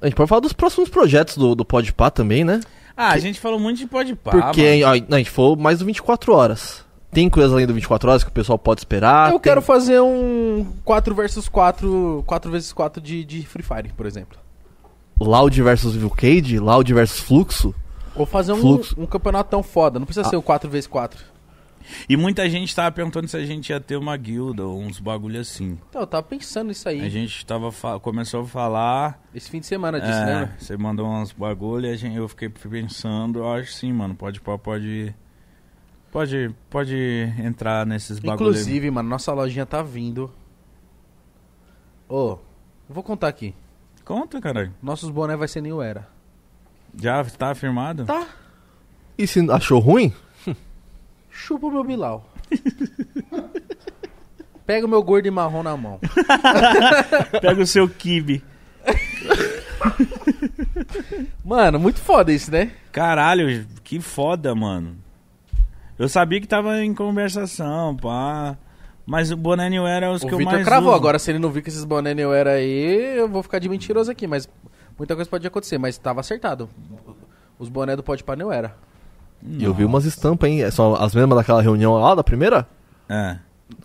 A 0.00 0.06
gente 0.06 0.14
pode 0.16 0.28
falar 0.28 0.40
dos 0.40 0.52
próximos 0.52 0.88
projetos 0.88 1.36
do, 1.36 1.54
do 1.54 1.64
Podpah 1.64 2.10
também, 2.10 2.44
né? 2.44 2.60
Ah, 2.96 3.10
a 3.12 3.18
gente 3.18 3.40
falou 3.40 3.58
muito 3.58 3.78
de 3.78 3.86
pode 3.86 4.14
pá. 4.14 4.30
Porque 4.30 4.80
não, 4.80 4.90
a 5.16 5.18
gente 5.18 5.30
falou 5.30 5.56
mais 5.56 5.78
do 5.78 5.84
24 5.84 6.32
horas. 6.34 6.84
Tem 7.10 7.30
coisas 7.30 7.52
além 7.52 7.66
do 7.66 7.72
24 7.74 8.10
horas 8.10 8.22
que 8.24 8.28
o 8.30 8.32
pessoal 8.32 8.58
pode 8.58 8.80
esperar. 8.80 9.28
Eu 9.28 9.34
tem- 9.34 9.42
quero 9.42 9.62
fazer 9.62 10.00
um 10.00 10.66
4 10.84 11.14
versus 11.14 11.48
4, 11.48 12.22
4 12.26 12.50
vezes 12.50 12.72
4 12.72 13.00
de, 13.00 13.24
de 13.24 13.46
Free 13.46 13.62
Fire, 13.62 13.92
por 13.96 14.06
exemplo. 14.06 14.38
Loud 15.20 15.62
versus 15.62 15.94
Evil 15.96 16.10
Cage, 16.10 16.58
Loud 16.58 16.92
versus 16.92 17.20
Fluxo. 17.20 17.74
Ou 18.14 18.26
fazer 18.26 18.52
um, 18.52 18.60
Fluxo. 18.60 18.94
um 18.98 19.06
campeonato 19.06 19.50
tão 19.50 19.62
foda, 19.62 19.98
não 19.98 20.06
precisa 20.06 20.28
ser 20.28 20.36
o 20.36 20.42
4 20.42 20.68
vezes 20.70 20.86
4 20.86 21.22
E 22.08 22.16
muita 22.16 22.48
gente 22.48 22.74
tava 22.74 22.90
perguntando 22.90 23.28
se 23.28 23.36
a 23.36 23.44
gente 23.44 23.70
ia 23.70 23.78
ter 23.80 23.96
uma 23.96 24.16
guilda 24.16 24.64
ou 24.66 24.80
uns 24.80 24.98
bagulho 24.98 25.40
assim. 25.40 25.78
Então, 25.88 26.00
eu 26.02 26.06
tava 26.06 26.22
pensando 26.22 26.68
nisso 26.68 26.88
aí, 26.88 27.00
A 27.04 27.08
gente 27.08 27.44
tava 27.46 27.70
começou 28.00 28.42
a 28.42 28.46
falar. 28.46 29.22
esse 29.34 29.48
fim 29.50 29.60
de 29.60 29.66
semana 29.66 30.00
disso, 30.00 30.12
É, 30.12 30.24
né? 30.26 30.54
você 30.58 30.76
mandou 30.76 31.06
uns 31.06 31.32
bagulho 31.32 31.86
e 31.86 31.90
a 31.92 31.96
gente, 31.96 32.16
eu 32.16 32.28
fiquei 32.28 32.48
pensando, 32.48 33.40
eu 33.40 33.52
acho 33.52 33.72
sim, 33.72 33.92
mano. 33.92 34.14
Pode 34.14 34.40
pode. 34.40 35.14
Pode, 36.10 36.54
pode 36.70 36.96
entrar 37.44 37.84
nesses 37.84 38.18
bagulho. 38.18 38.48
Inclusive, 38.50 38.90
mano, 38.90 39.08
nossa 39.08 39.32
lojinha 39.34 39.66
tá 39.66 39.82
vindo. 39.82 40.30
Ô, 42.08 42.38
vou 42.88 43.02
contar 43.02 43.28
aqui. 43.28 43.54
Conta, 44.06 44.40
caralho. 44.40 44.72
Nossos 44.80 45.10
boné 45.10 45.36
vai 45.36 45.48
ser 45.48 45.60
New 45.60 45.82
Era. 45.82 46.06
Já 46.96 47.24
tá 47.24 47.50
afirmado? 47.50 48.04
Tá. 48.04 48.24
E 49.18 49.26
se 49.26 49.40
achou 49.50 49.80
ruim? 49.80 50.14
Chupa 51.28 51.66
o 51.66 51.72
meu 51.72 51.82
Bilal. 51.82 52.24
Pega 54.64 54.86
o 54.86 54.88
meu 54.88 55.02
gordo 55.02 55.26
e 55.26 55.30
marrom 55.32 55.64
na 55.64 55.76
mão. 55.76 55.98
Pega 57.42 57.60
o 57.60 57.66
seu 57.66 57.88
kibe. 57.88 58.44
Mano, 61.44 61.80
muito 61.80 62.00
foda 62.00 62.32
isso, 62.32 62.52
né? 62.52 62.70
Caralho, 62.92 63.66
que 63.82 64.00
foda, 64.00 64.54
mano. 64.54 64.96
Eu 65.98 66.08
sabia 66.08 66.40
que 66.40 66.46
tava 66.46 66.80
em 66.80 66.94
conversação, 66.94 67.96
pá. 67.96 68.56
Mas 69.06 69.30
o 69.30 69.36
boné 69.36 69.70
New 69.70 69.86
Era 69.86 70.06
é 70.06 70.10
os 70.10 70.22
O 70.22 70.26
que 70.26 70.34
eu 70.34 70.38
Vitor 70.38 70.54
mais 70.54 70.66
cravou. 70.66 70.90
uso. 70.90 70.98
Agora, 70.98 71.18
se 71.18 71.30
ele 71.30 71.38
não 71.38 71.50
viu 71.50 71.62
que 71.62 71.68
esses 71.68 71.84
boné 71.84 72.12
New 72.12 72.32
era 72.34 72.52
aí, 72.52 73.16
eu 73.18 73.28
vou 73.28 73.42
ficar 73.42 73.60
de 73.60 73.68
mentiroso 73.68 74.10
aqui. 74.10 74.26
Mas 74.26 74.48
muita 74.98 75.14
coisa 75.14 75.30
pode 75.30 75.46
acontecer. 75.46 75.78
Mas 75.78 75.96
tava 75.96 76.20
acertado. 76.20 76.68
Os 77.58 77.68
boné 77.68 77.94
do 77.94 78.02
Pode 78.02 78.24
Pá 78.24 78.34
New 78.34 78.50
era. 78.50 78.74
E 79.42 79.62
eu 79.62 79.72
vi 79.72 79.84
umas 79.84 80.04
estampas, 80.04 80.50
hein? 80.50 80.68
São 80.70 80.94
as 80.94 81.14
mesmas 81.14 81.38
daquela 81.38 81.62
reunião 81.62 81.94
lá 81.94 82.14
da 82.14 82.24
primeira? 82.24 82.66
É. 83.08 83.38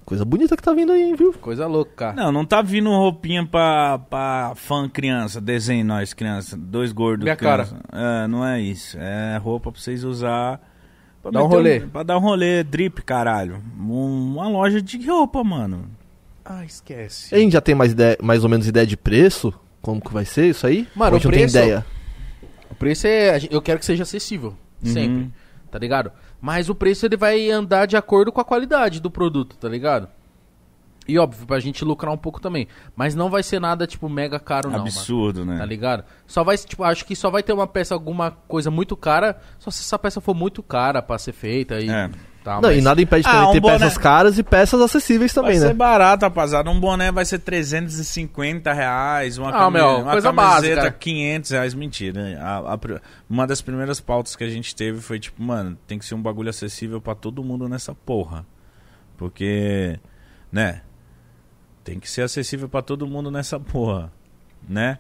Coisa 0.06 0.26
bonita 0.26 0.58
que 0.58 0.64
tá 0.64 0.74
vindo 0.74 0.92
aí, 0.92 1.04
hein, 1.04 1.16
viu? 1.16 1.34
Coisa 1.34 1.68
louca, 1.68 1.92
cara. 1.96 2.14
Não, 2.14 2.32
não 2.32 2.46
tá 2.46 2.62
vindo 2.62 2.90
roupinha 2.90 3.46
pra, 3.46 4.00
pra 4.00 4.54
fã 4.56 4.90
criança, 4.90 5.40
desenho 5.40 5.86
nós 5.86 6.14
criança, 6.14 6.58
dois 6.58 6.92
gordos 6.92 7.24
Minha 7.24 7.36
criança. 7.36 7.78
É, 7.92 8.28
não 8.28 8.46
é 8.46 8.60
isso. 8.60 8.98
É 9.00 9.38
roupa 9.38 9.72
pra 9.72 9.80
vocês 9.80 10.04
usar. 10.04 10.60
Pra 11.22 11.32
Dar 11.32 11.44
um 11.44 11.48
rolê. 11.48 11.80
pra 11.82 12.04
dar 12.04 12.18
um 12.18 12.22
rolê, 12.22 12.64
drip, 12.64 13.02
caralho. 13.04 13.62
Um- 13.80 14.34
uma 14.36 14.48
loja 14.50 14.82
de 14.82 14.98
roupa, 15.08 15.44
mano. 15.44 15.86
Ah, 16.44 16.66
esquece. 16.66 17.34
A 17.34 17.38
gente 17.38 17.54
já 17.54 17.62
tem 17.62 17.76
mais, 17.76 17.92
ideia, 17.92 18.18
mais 18.22 18.44
ou 18.44 18.50
menos 18.50 18.68
ideia 18.68 18.86
de 18.88 18.98
preço? 18.98 19.54
Como 19.82 20.02
que 20.02 20.12
vai 20.12 20.26
ser 20.26 20.48
isso 20.50 20.66
aí? 20.66 20.88
Mano, 20.96 21.12
Ou 21.12 21.16
a 21.16 21.20
gente 21.20 21.28
o 21.28 21.32
não 21.32 21.38
preço- 21.38 21.54
tem 21.54 21.64
ideia. 21.64 21.86
O 22.72 22.76
preço 22.76 23.06
é. 23.08 23.40
Eu 23.52 23.62
quero 23.62 23.80
que 23.80 23.86
seja 23.86 24.04
acessível. 24.04 24.56
Uhum. 24.84 24.92
Sempre. 24.92 25.32
Tá 25.70 25.78
ligado? 25.78 26.12
Mas 26.42 26.70
o 26.70 26.76
preço 26.76 27.06
ele 27.06 27.16
vai 27.16 27.50
andar 27.52 27.86
de 27.86 27.96
acordo 27.96 28.32
com 28.32 28.42
a 28.42 28.46
qualidade 28.46 29.00
do 29.00 29.12
produto, 29.12 29.56
tá 29.58 29.70
ligado? 29.70 30.08
E 31.12 31.20
óbvio, 31.20 31.46
pra 31.46 31.60
gente 31.60 31.84
lucrar 31.84 32.14
um 32.14 32.18
pouco 32.18 32.40
também. 32.40 32.68
Mas 32.96 33.14
não 33.16 33.30
vai 33.30 33.44
ser 33.44 33.60
nada, 33.60 33.86
tipo, 33.86 34.08
mega 34.08 34.40
caro, 34.40 34.70
não. 34.70 34.78
mano. 34.80 34.88
Absurdo, 34.90 35.44
né? 35.46 35.58
Tá 35.58 35.66
ligado? 35.66 36.04
Só 36.26 36.44
vai, 36.44 36.58
tipo, 36.58 36.84
acho 36.84 37.06
que 37.06 37.16
só 37.16 37.30
vai 37.30 37.44
ter 37.44 37.54
uma 37.54 37.68
peça, 37.68 37.94
alguma 37.94 38.32
coisa 38.32 38.72
muito 38.72 38.96
cara, 38.96 39.38
só 39.60 39.70
se 39.70 39.82
essa 39.82 40.00
peça 40.00 40.22
for 40.22 40.34
muito 40.34 40.64
cara 40.64 41.02
pra 41.02 41.18
ser 41.18 41.34
feita 41.34 41.80
e 41.82 41.90
É. 41.90 42.10
tal. 42.44 42.62
Não, 42.62 42.70
mas- 42.70 42.78
e 42.78 42.82
nada 42.82 43.02
impede 43.02 43.28
Ah, 43.28 43.32
também 43.32 43.48
um 43.50 43.52
ter 43.52 43.60
boné- 43.60 43.78
peças 43.80 43.98
caras 43.98 44.38
e 44.38 44.44
peças 44.44 44.80
acessíveis 44.82 45.34
também, 45.34 45.52
vai 45.54 45.60
né? 45.62 45.68
ser 45.68 45.74
barato, 45.74 46.24
rapaziada. 46.24 46.70
Um 46.70 46.80
boné 46.80 47.12
vai 47.12 47.26
ser 47.26 47.40
350 47.40 48.72
reais. 48.74 49.38
Uma, 49.38 49.50
Ah, 49.50 49.60
cami- 49.60 49.78
meu, 49.80 49.98
uma 50.00 50.12
coisa 50.14 50.34
camiseta 50.34 50.76
básica. 50.82 50.92
500 51.00 51.52
reais. 51.52 51.74
Mentira. 51.74 52.40
A- 52.42 52.74
a 52.74 52.80
uma 53.30 53.46
das 53.46 53.62
primeiras 53.62 54.00
pautas 54.00 54.36
que 54.36 54.44
a 54.44 54.50
gente 54.50 54.74
teve 54.76 55.02
foi 55.02 55.20
tipo, 55.20 55.42
mano, 55.44 55.78
tem 55.86 56.00
que 56.00 56.06
ser 56.06 56.16
um 56.16 56.22
bagulho 56.22 56.50
acessível 56.50 57.00
pra 57.02 57.14
todo 57.16 57.44
mundo 57.44 57.68
nessa 57.68 57.94
porra. 57.94 58.46
Porque, 59.18 60.00
né? 60.52 60.82
Tem 61.84 62.00
que 62.00 62.10
ser 62.10 62.22
acessível 62.22 62.70
pra 62.70 62.82
todo 62.82 63.08
mundo 63.08 63.32
nessa 63.32 63.60
porra. 63.60 64.12
Né? 64.68 65.00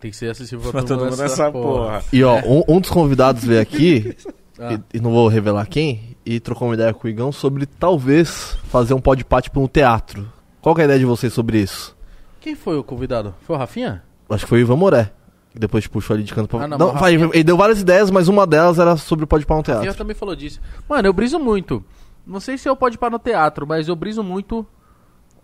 Tem 0.00 0.10
que 0.10 0.16
ser 0.16 0.30
acessível 0.30 0.70
Pra 0.70 0.82
todo 0.82 1.04
mundo 1.04 1.16
nessa 1.16 1.50
porra. 1.50 2.02
E 2.12 2.22
ó, 2.22 2.38
um, 2.44 2.62
um 2.76 2.80
dos 2.80 2.90
convidados 2.90 3.44
veio 3.44 3.60
aqui, 3.60 4.14
Ah. 4.56 4.74
e, 4.74 4.98
e 4.98 5.00
não 5.00 5.10
vou 5.10 5.26
revelar 5.26 5.66
quem, 5.66 6.16
e 6.24 6.38
trocou 6.38 6.68
uma 6.68 6.74
ideia 6.74 6.94
com 6.94 7.08
o 7.08 7.10
Igão 7.10 7.32
sobre 7.32 7.66
talvez 7.66 8.56
fazer 8.68 8.94
um 8.94 9.00
podpate 9.00 9.50
pra 9.50 9.60
um 9.60 9.66
teatro. 9.66 10.30
Qual 10.60 10.74
que 10.76 10.80
é 10.80 10.84
a 10.84 10.86
ideia 10.86 11.00
de 11.00 11.04
vocês 11.06 11.32
sobre 11.32 11.58
isso? 11.60 11.96
Quem 12.40 12.54
foi 12.54 12.76
o 12.78 12.84
convidado? 12.84 13.34
Foi 13.42 13.56
o 13.56 13.58
Rafinha? 13.58 14.02
Acho 14.30 14.44
que 14.44 14.48
foi 14.48 14.58
o 14.58 14.60
Ivan 14.60 14.76
Moré. 14.76 15.10
que 15.52 15.58
Depois 15.58 15.82
te 15.82 15.90
puxou 15.90 16.14
ali 16.14 16.22
de 16.22 16.32
canto 16.32 16.46
pra... 16.48 16.64
Ah, 16.64 16.68
não, 16.68 16.78
não, 16.78 16.92
vai, 16.92 17.16
Rafinha- 17.16 17.30
ele 17.34 17.42
deu 17.42 17.56
várias 17.56 17.80
ideias, 17.80 18.10
mas 18.12 18.28
uma 18.28 18.46
delas 18.46 18.78
era 18.78 18.96
sobre 18.96 19.24
o 19.24 19.26
pode 19.26 19.44
um 19.50 19.54
Rafinha 19.56 19.80
teatro. 19.80 19.94
também 19.98 20.14
falou 20.14 20.36
disso. 20.36 20.60
Mano, 20.88 21.08
eu 21.08 21.12
briso 21.12 21.38
muito. 21.40 21.84
Não 22.24 22.38
sei 22.38 22.56
se 22.56 22.68
eu 22.68 22.76
pode 22.76 22.96
para 22.96 23.10
no 23.10 23.18
teatro, 23.18 23.66
mas 23.66 23.88
eu 23.88 23.96
briso 23.96 24.22
muito 24.22 24.64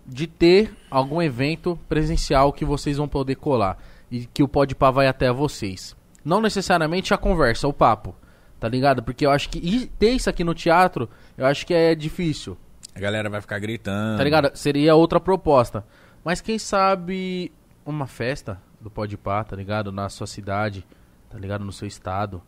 de 0.07 0.27
ter 0.27 0.75
algum 0.91 1.21
evento 1.23 1.79
presencial 1.89 2.53
que 2.53 2.65
vocês 2.65 2.97
vão 2.97 3.07
poder 3.09 3.37
colar 3.37 3.79
e 4.11 4.27
que 4.27 4.43
o 4.43 4.49
Podpah 4.49 4.91
vai 4.91 5.07
até 5.07 5.31
vocês. 5.33 5.97
Não 6.25 6.41
necessariamente 6.41 7.15
a 7.15 7.19
conversa, 7.19 7.67
o 7.69 7.73
papo, 7.73 8.15
tá 8.59 8.69
ligado? 8.69 9.03
Porque 9.03 9.25
eu 9.25 9.31
acho 9.31 9.49
que 9.49 9.87
ter 9.99 10.11
isso 10.11 10.29
aqui 10.29 10.45
no 10.45 10.55
teatro, 10.55 11.09
eu 11.39 11.47
acho 11.47 11.67
que 11.67 11.73
é 11.73 11.95
difícil, 11.95 12.57
A 12.95 13.01
galera 13.01 13.31
vai 13.31 13.41
ficar 13.41 13.59
gritando. 13.59 14.19
tá 14.19 14.25
ligado? 14.25 14.51
Seria 14.55 14.95
outra 14.95 15.21
proposta. 15.21 15.85
Mas 16.25 16.41
quem 16.41 16.59
sabe 16.59 17.51
uma 17.87 18.07
festa 18.07 18.61
do 18.81 18.91
Podpah, 18.91 19.45
tá 19.45 19.57
ligado? 19.57 19.91
Na 19.93 20.09
sua 20.09 20.27
cidade, 20.27 20.85
tá 21.31 21.39
ligado? 21.39 21.65
No 21.65 21.73
seu 21.73 21.89
estado, 21.89 22.43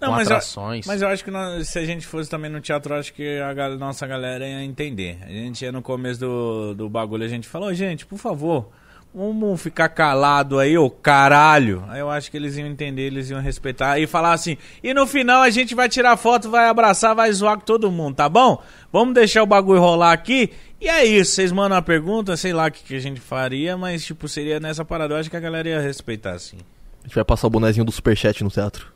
Não, 0.00 0.08
com 0.08 0.14
mas 0.14 0.28
eu- 0.30 0.36
atrações. 0.36 0.86
Mas 0.86 1.02
eu 1.02 1.08
acho 1.08 1.22
que 1.24 1.30
nós- 1.30 1.68
se 1.68 1.78
a 1.78 1.84
gente 1.84 2.06
fosse 2.06 2.28
também 2.28 2.50
no 2.50 2.60
teatro, 2.60 2.94
eu 2.94 2.98
acho 2.98 3.12
que 3.12 3.38
a 3.40 3.52
gal- 3.54 3.76
nossa 3.78 4.06
galera 4.06 4.46
ia 4.46 4.62
entender. 4.64 5.18
A 5.22 5.28
gente 5.28 5.62
ia 5.64 5.70
no 5.72 5.82
começo 5.82 6.20
do, 6.20 6.74
do 6.74 6.88
bagulho, 6.88 7.24
a 7.24 7.28
gente 7.28 7.46
falou, 7.48 7.72
gente, 7.74 8.04
por 8.06 8.18
favor, 8.18 8.68
vamos 9.14 9.60
ficar 9.60 9.88
calado 9.88 10.58
aí, 10.58 10.76
ô 10.78 10.88
caralho. 10.90 11.84
Aí 11.88 12.00
eu 12.00 12.08
acho 12.10 12.30
que 12.30 12.36
eles 12.36 12.56
iam 12.56 12.66
entender, 12.68 13.02
eles 13.02 13.28
iam 13.30 13.40
respeitar 13.40 13.98
e 13.98 14.06
falar 14.06 14.32
assim, 14.32 14.56
e 14.82 14.94
no 14.94 15.06
final 15.06 15.42
a 15.42 15.50
gente 15.50 15.74
vai 15.74 15.88
tirar 15.88 16.16
foto, 16.16 16.50
vai 16.50 16.66
abraçar, 16.68 17.14
vai 17.14 17.30
zoar 17.32 17.56
com 17.58 17.64
todo 17.64 17.90
mundo, 17.90 18.16
tá 18.16 18.28
bom? 18.28 18.62
Vamos 18.92 19.14
deixar 19.14 19.42
o 19.42 19.46
bagulho 19.46 19.80
rolar 19.80 20.12
aqui. 20.12 20.50
E 20.80 20.88
é 20.88 21.04
isso, 21.04 21.32
vocês 21.32 21.52
mandam 21.52 21.76
uma 21.76 21.82
pergunta, 21.82 22.36
sei 22.36 22.52
lá 22.54 22.66
o 22.68 22.70
que, 22.70 22.82
que 22.82 22.94
a 22.96 23.00
gente 23.00 23.20
faria, 23.20 23.76
mas 23.76 24.04
tipo, 24.04 24.26
seria 24.26 24.58
nessa 24.58 24.84
parada. 24.84 25.14
Eu 25.14 25.18
acho 25.18 25.28
que 25.30 25.36
a 25.36 25.40
galera 25.40 25.68
ia 25.68 25.80
respeitar, 25.80 26.32
assim. 26.32 26.56
A 27.00 27.06
gente 27.06 27.14
vai 27.14 27.24
passar 27.24 27.46
o 27.46 27.50
bonezinho 27.50 27.84
do 27.84 27.92
superchat 27.92 28.42
no 28.42 28.50
teatro. 28.50 28.90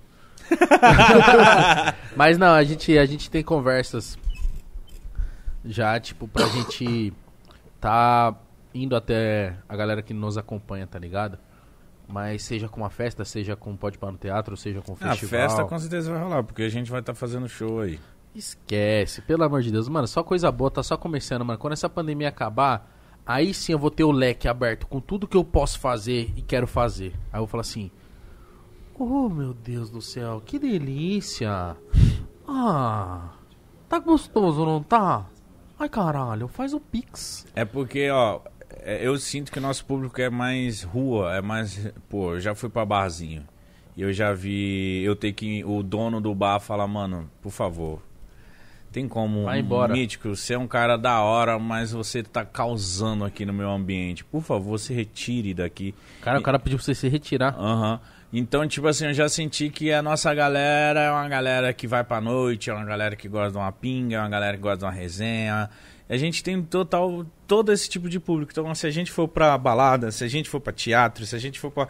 Mas 2.16 2.38
não, 2.38 2.52
a 2.52 2.62
gente, 2.64 2.96
a 2.98 3.06
gente 3.06 3.30
tem 3.30 3.42
conversas 3.42 4.18
já, 5.64 5.98
tipo, 5.98 6.28
pra 6.28 6.46
gente 6.46 7.12
tá 7.80 8.34
indo 8.74 8.94
até 8.96 9.56
a 9.68 9.76
galera 9.76 10.02
que 10.02 10.12
nos 10.12 10.36
acompanha, 10.36 10.86
tá 10.86 10.98
ligado? 10.98 11.38
Mas 12.06 12.42
seja 12.42 12.68
com 12.68 12.80
uma 12.80 12.90
festa, 12.90 13.24
seja 13.24 13.56
com 13.56 13.74
Pode 13.76 13.96
Pá 13.96 14.10
no 14.10 14.18
Teatro, 14.18 14.56
seja 14.56 14.82
com 14.82 14.92
um 14.92 14.96
A 15.00 15.10
festival. 15.10 15.40
festa 15.40 15.64
com 15.64 15.78
certeza 15.78 16.12
vai 16.12 16.22
rolar, 16.22 16.42
porque 16.42 16.62
a 16.62 16.68
gente 16.68 16.90
vai 16.90 17.00
estar 17.00 17.14
fazendo 17.14 17.48
show 17.48 17.80
aí. 17.80 17.98
Esquece, 18.34 19.22
pelo 19.22 19.44
amor 19.44 19.62
de 19.62 19.70
Deus. 19.70 19.88
Mano, 19.88 20.06
só 20.06 20.22
coisa 20.22 20.50
boa, 20.52 20.70
tá 20.70 20.82
só 20.82 20.96
começando, 20.96 21.44
mano. 21.44 21.58
Quando 21.58 21.72
essa 21.72 21.88
pandemia 21.88 22.28
acabar, 22.28 22.90
aí 23.24 23.54
sim 23.54 23.72
eu 23.72 23.78
vou 23.78 23.90
ter 23.90 24.04
o 24.04 24.10
leque 24.10 24.48
aberto 24.48 24.86
com 24.86 25.00
tudo 25.00 25.26
que 25.26 25.36
eu 25.36 25.44
posso 25.44 25.78
fazer 25.78 26.32
e 26.36 26.42
quero 26.42 26.66
fazer. 26.66 27.12
Aí 27.32 27.38
eu 27.38 27.40
vou 27.40 27.46
falar 27.46 27.62
assim: 27.62 27.90
Oh, 28.98 29.28
meu 29.28 29.52
Deus 29.52 29.90
do 29.90 30.00
céu, 30.00 30.40
que 30.44 30.58
delícia! 30.58 31.76
Ah, 32.46 33.32
tá 33.88 33.98
gostoso, 33.98 34.64
não 34.64 34.82
tá? 34.82 35.26
Ai, 35.78 35.88
caralho, 35.88 36.46
faz 36.46 36.72
o 36.72 36.80
Pix. 36.80 37.46
É 37.56 37.64
porque, 37.64 38.08
ó, 38.10 38.40
é, 38.70 39.06
eu 39.06 39.16
sinto 39.18 39.50
que 39.50 39.58
o 39.58 39.62
nosso 39.62 39.84
público 39.84 40.20
é 40.20 40.30
mais 40.30 40.82
rua, 40.82 41.34
é 41.34 41.42
mais. 41.42 41.92
Pô, 42.08 42.34
eu 42.34 42.40
já 42.40 42.54
fui 42.54 42.68
pra 42.68 42.84
barzinho. 42.84 43.42
E 43.96 44.02
eu 44.02 44.12
já 44.12 44.32
vi. 44.32 45.02
Eu 45.02 45.16
ter 45.16 45.32
que. 45.32 45.64
O 45.64 45.82
dono 45.82 46.20
do 46.20 46.34
bar 46.34 46.60
falar, 46.60 46.86
mano, 46.86 47.30
por 47.42 47.50
favor. 47.50 48.00
Tem 48.92 49.08
como. 49.08 49.44
Vai 49.44 49.60
embora. 49.60 49.92
Mítico, 49.92 50.36
você 50.36 50.54
é 50.54 50.58
um 50.58 50.68
cara 50.68 50.96
da 50.96 51.20
hora, 51.20 51.58
mas 51.58 51.92
você 51.92 52.22
tá 52.22 52.44
causando 52.44 53.24
aqui 53.24 53.44
no 53.44 53.52
meu 53.52 53.70
ambiente. 53.70 54.24
Por 54.24 54.42
favor, 54.42 54.78
se 54.78 54.92
retire 54.94 55.54
daqui. 55.54 55.94
Cara, 56.20 56.38
o 56.38 56.42
cara 56.42 56.58
pediu 56.58 56.78
pra 56.78 56.84
você 56.84 56.94
se 56.94 57.08
retirar. 57.08 57.56
Aham. 57.58 58.00
Então, 58.32 58.66
tipo 58.66 58.86
assim, 58.88 59.06
eu 59.06 59.14
já 59.14 59.28
senti 59.28 59.70
que 59.70 59.92
a 59.92 60.02
nossa 60.02 60.34
galera 60.34 61.00
é 61.00 61.10
uma 61.10 61.28
galera 61.28 61.72
que 61.72 61.86
vai 61.86 62.02
pra 62.02 62.20
noite, 62.20 62.68
é 62.68 62.74
uma 62.74 62.84
galera 62.84 63.14
que 63.14 63.28
gosta 63.28 63.52
de 63.52 63.58
uma 63.58 63.70
pinga, 63.70 64.16
é 64.16 64.20
uma 64.20 64.28
galera 64.28 64.56
que 64.56 64.62
gosta 64.62 64.78
de 64.78 64.84
uma 64.84 64.90
resenha. 64.90 65.70
A 66.08 66.16
gente 66.16 66.42
tem 66.42 66.60
total 66.62 67.24
todo 67.46 67.72
esse 67.72 67.88
tipo 67.88 68.08
de 68.08 68.18
público. 68.18 68.52
Então, 68.52 68.74
se 68.74 68.86
a 68.86 68.90
gente 68.90 69.10
for 69.10 69.28
pra 69.28 69.56
balada, 69.56 70.10
se 70.10 70.24
a 70.24 70.28
gente 70.28 70.48
for 70.50 70.60
pra 70.60 70.72
teatro, 70.72 71.24
se 71.24 71.34
a 71.34 71.38
gente 71.38 71.60
for 71.60 71.70
pra 71.70 71.88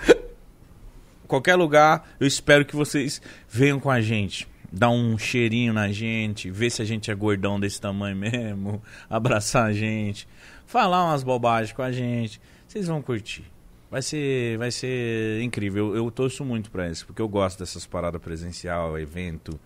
qualquer 1.26 1.54
lugar, 1.54 2.14
eu 2.20 2.26
espero 2.26 2.64
que 2.64 2.76
vocês 2.76 3.20
venham 3.48 3.80
com 3.80 3.90
a 3.90 4.00
gente. 4.00 4.46
Dar 4.70 4.90
um 4.90 5.16
cheirinho 5.16 5.72
na 5.72 5.90
gente, 5.92 6.50
ver 6.50 6.68
se 6.68 6.82
a 6.82 6.84
gente 6.84 7.10
é 7.10 7.14
gordão 7.14 7.58
desse 7.58 7.80
tamanho 7.80 8.16
mesmo, 8.16 8.82
abraçar 9.08 9.66
a 9.66 9.72
gente, 9.72 10.28
falar 10.66 11.04
umas 11.04 11.22
bobagens 11.22 11.72
com 11.72 11.82
a 11.82 11.92
gente. 11.92 12.40
Vocês 12.66 12.88
vão 12.88 13.00
curtir. 13.00 13.53
Vai 13.94 14.02
ser, 14.02 14.58
vai 14.58 14.72
ser 14.72 15.40
incrível. 15.40 15.94
Eu, 15.94 16.06
eu 16.06 16.10
torço 16.10 16.44
muito 16.44 16.68
pra 16.68 16.90
isso, 16.90 17.06
porque 17.06 17.22
eu 17.22 17.28
gosto 17.28 17.60
dessas 17.60 17.86
paradas 17.86 18.20
presencial, 18.20 18.98
evento, 18.98 19.56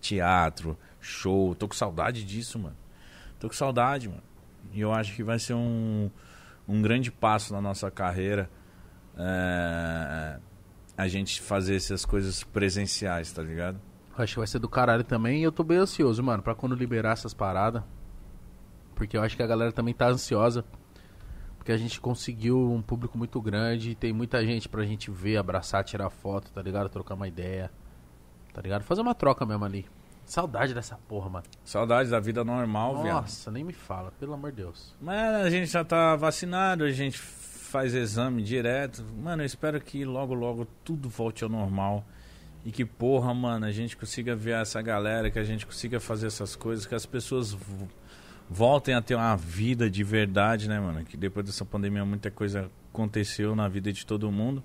teatro, 0.00 0.78
show. 1.00 1.56
Tô 1.56 1.66
com 1.66 1.74
saudade 1.74 2.24
disso, 2.24 2.56
mano. 2.56 2.76
Tô 3.40 3.48
com 3.48 3.52
saudade, 3.52 4.08
mano. 4.08 4.22
E 4.72 4.80
eu 4.80 4.92
acho 4.92 5.12
que 5.16 5.24
vai 5.24 5.40
ser 5.40 5.54
um, 5.54 6.08
um 6.68 6.80
grande 6.82 7.10
passo 7.10 7.52
na 7.52 7.60
nossa 7.60 7.90
carreira 7.90 8.48
é, 9.18 10.38
a 10.96 11.08
gente 11.08 11.40
fazer 11.40 11.74
essas 11.74 12.04
coisas 12.04 12.44
presenciais, 12.44 13.32
tá 13.32 13.42
ligado? 13.42 13.80
Acho 14.16 14.34
que 14.34 14.38
vai 14.38 14.46
ser 14.46 14.60
do 14.60 14.68
caralho 14.68 15.02
também. 15.02 15.40
E 15.40 15.42
eu 15.42 15.50
tô 15.50 15.64
bem 15.64 15.78
ansioso, 15.78 16.22
mano, 16.22 16.44
pra 16.44 16.54
quando 16.54 16.76
liberar 16.76 17.14
essas 17.14 17.34
paradas. 17.34 17.82
Porque 18.94 19.16
eu 19.16 19.22
acho 19.24 19.36
que 19.36 19.42
a 19.42 19.48
galera 19.48 19.72
também 19.72 19.92
tá 19.92 20.06
ansiosa. 20.06 20.64
Porque 21.64 21.72
a 21.72 21.78
gente 21.78 21.98
conseguiu 21.98 22.70
um 22.70 22.82
público 22.82 23.16
muito 23.16 23.40
grande. 23.40 23.92
E 23.92 23.94
tem 23.94 24.12
muita 24.12 24.44
gente 24.44 24.68
pra 24.68 24.84
gente 24.84 25.10
ver, 25.10 25.38
abraçar, 25.38 25.82
tirar 25.82 26.10
foto, 26.10 26.52
tá 26.52 26.60
ligado? 26.60 26.90
Trocar 26.90 27.14
uma 27.14 27.26
ideia. 27.26 27.70
Tá 28.52 28.60
ligado? 28.60 28.82
Fazer 28.82 29.00
uma 29.00 29.14
troca 29.14 29.46
mesmo 29.46 29.64
ali. 29.64 29.86
Saudade 30.26 30.74
dessa 30.74 30.98
porra, 31.08 31.30
mano. 31.30 31.46
Saudades 31.64 32.10
da 32.10 32.20
vida 32.20 32.44
normal, 32.44 33.02
viado. 33.02 33.22
Nossa, 33.22 33.50
nem 33.50 33.64
me 33.64 33.72
fala, 33.72 34.12
pelo 34.20 34.34
amor 34.34 34.50
de 34.50 34.58
Deus. 34.58 34.94
Mas 35.00 35.36
a 35.36 35.48
gente 35.48 35.70
já 35.70 35.82
tá 35.82 36.14
vacinado, 36.16 36.84
a 36.84 36.90
gente 36.90 37.18
faz 37.18 37.94
exame 37.94 38.42
direto. 38.42 39.02
Mano, 39.16 39.40
eu 39.40 39.46
espero 39.46 39.80
que 39.80 40.04
logo, 40.04 40.34
logo 40.34 40.66
tudo 40.84 41.08
volte 41.08 41.44
ao 41.44 41.48
normal. 41.48 42.04
E 42.62 42.70
que, 42.70 42.84
porra, 42.84 43.32
mano, 43.32 43.64
a 43.64 43.72
gente 43.72 43.96
consiga 43.96 44.36
ver 44.36 44.60
essa 44.60 44.82
galera, 44.82 45.30
que 45.30 45.38
a 45.38 45.44
gente 45.44 45.64
consiga 45.64 45.98
fazer 45.98 46.26
essas 46.26 46.54
coisas, 46.54 46.84
que 46.84 46.94
as 46.94 47.06
pessoas 47.06 47.56
voltem 48.54 48.94
a 48.94 49.02
ter 49.02 49.16
uma 49.16 49.36
vida 49.36 49.90
de 49.90 50.04
verdade, 50.04 50.68
né, 50.68 50.78
mano? 50.78 51.04
Que 51.04 51.16
depois 51.16 51.44
dessa 51.44 51.64
pandemia 51.64 52.04
muita 52.04 52.30
coisa 52.30 52.70
aconteceu 52.92 53.56
na 53.56 53.66
vida 53.66 53.92
de 53.92 54.06
todo 54.06 54.30
mundo. 54.30 54.62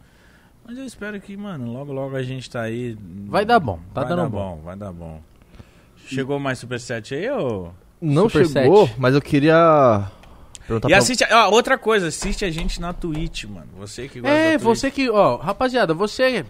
Mas 0.63 0.77
eu 0.77 0.85
espero 0.85 1.19
que, 1.19 1.35
mano, 1.35 1.73
logo 1.73 1.91
logo 1.91 2.15
a 2.15 2.21
gente 2.21 2.47
tá 2.49 2.61
aí. 2.61 2.95
Vai 3.25 3.43
dar 3.43 3.59
bom, 3.59 3.79
tá 3.93 4.01
vai 4.01 4.09
dando 4.09 4.21
dar 4.21 4.29
bom. 4.29 4.55
bom. 4.57 4.61
Vai 4.61 4.77
dar 4.77 4.93
bom. 4.93 5.21
Chegou 6.05 6.39
mais 6.39 6.59
Superset 6.59 7.15
aí, 7.15 7.29
ô? 7.31 7.71
Não 7.99 8.29
Super 8.29 8.45
chegou, 8.47 8.87
sete. 8.87 8.99
mas 8.99 9.15
eu 9.15 9.21
queria 9.21 10.07
perguntar 10.67 10.87
E 10.87 10.91
pra 10.91 10.97
assiste. 10.99 11.25
Ó, 11.29 11.49
outra 11.49 11.77
coisa, 11.77 12.07
assiste 12.07 12.45
a 12.45 12.51
gente 12.51 12.79
na 12.79 12.93
Twitch, 12.93 13.45
mano. 13.45 13.67
Você 13.77 14.07
que 14.07 14.21
gosta 14.21 14.35
É, 14.35 14.57
você 14.57 14.91
que, 14.91 15.09
ó, 15.09 15.37
rapaziada, 15.37 15.93
você 15.93 16.45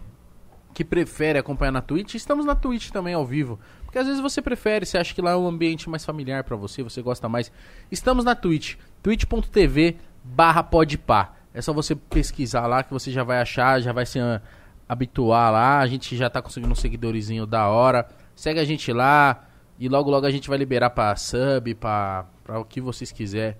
que 0.74 0.84
prefere 0.84 1.40
acompanhar 1.40 1.72
na 1.72 1.82
Twitch, 1.82 2.16
estamos 2.16 2.46
na 2.46 2.56
Twitch 2.56 2.90
também 2.92 3.14
ao 3.14 3.26
vivo. 3.26 3.60
Porque 3.90 3.98
às 3.98 4.06
vezes 4.06 4.22
você 4.22 4.40
prefere, 4.40 4.86
você 4.86 5.00
acha 5.00 5.16
que 5.16 5.22
lá 5.22 5.32
é 5.32 5.36
um 5.36 5.48
ambiente 5.48 5.90
mais 5.90 6.06
familiar 6.06 6.44
pra 6.44 6.56
você, 6.56 6.84
você 6.84 7.02
gosta 7.02 7.28
mais. 7.28 7.52
Estamos 7.92 8.24
na 8.24 8.36
Twitch, 8.36 8.76
twitch.tv 9.02 9.98
barra 10.24 10.62
podpah. 10.62 11.34
É 11.52 11.60
só 11.60 11.74
você 11.74 11.96
pesquisar 11.96 12.68
lá 12.68 12.84
que 12.84 12.94
você 12.94 13.12
já 13.12 13.24
vai 13.24 13.42
achar, 13.42 13.82
já 13.82 13.92
vai 13.92 14.06
se 14.06 14.20
ah, 14.20 14.44
habituar 14.88 15.52
lá. 15.52 15.80
A 15.80 15.88
gente 15.88 16.16
já 16.16 16.30
tá 16.30 16.40
conseguindo 16.40 16.72
um 16.72 16.76
seguidorzinho 16.76 17.48
da 17.48 17.68
hora. 17.68 18.08
Segue 18.36 18.60
a 18.60 18.64
gente 18.64 18.94
lá 18.94 19.48
e 19.80 19.90
logo 19.90 20.12
logo 20.12 20.28
a 20.28 20.32
gente 20.32 20.48
vai 20.50 20.60
liberar 20.60 20.92
pra 20.92 21.16
sub, 21.16 21.74
pra, 21.74 22.28
pra 22.44 22.60
o 22.60 22.66
que 22.66 22.80
vocês 22.80 23.12
quiser. 23.12 23.58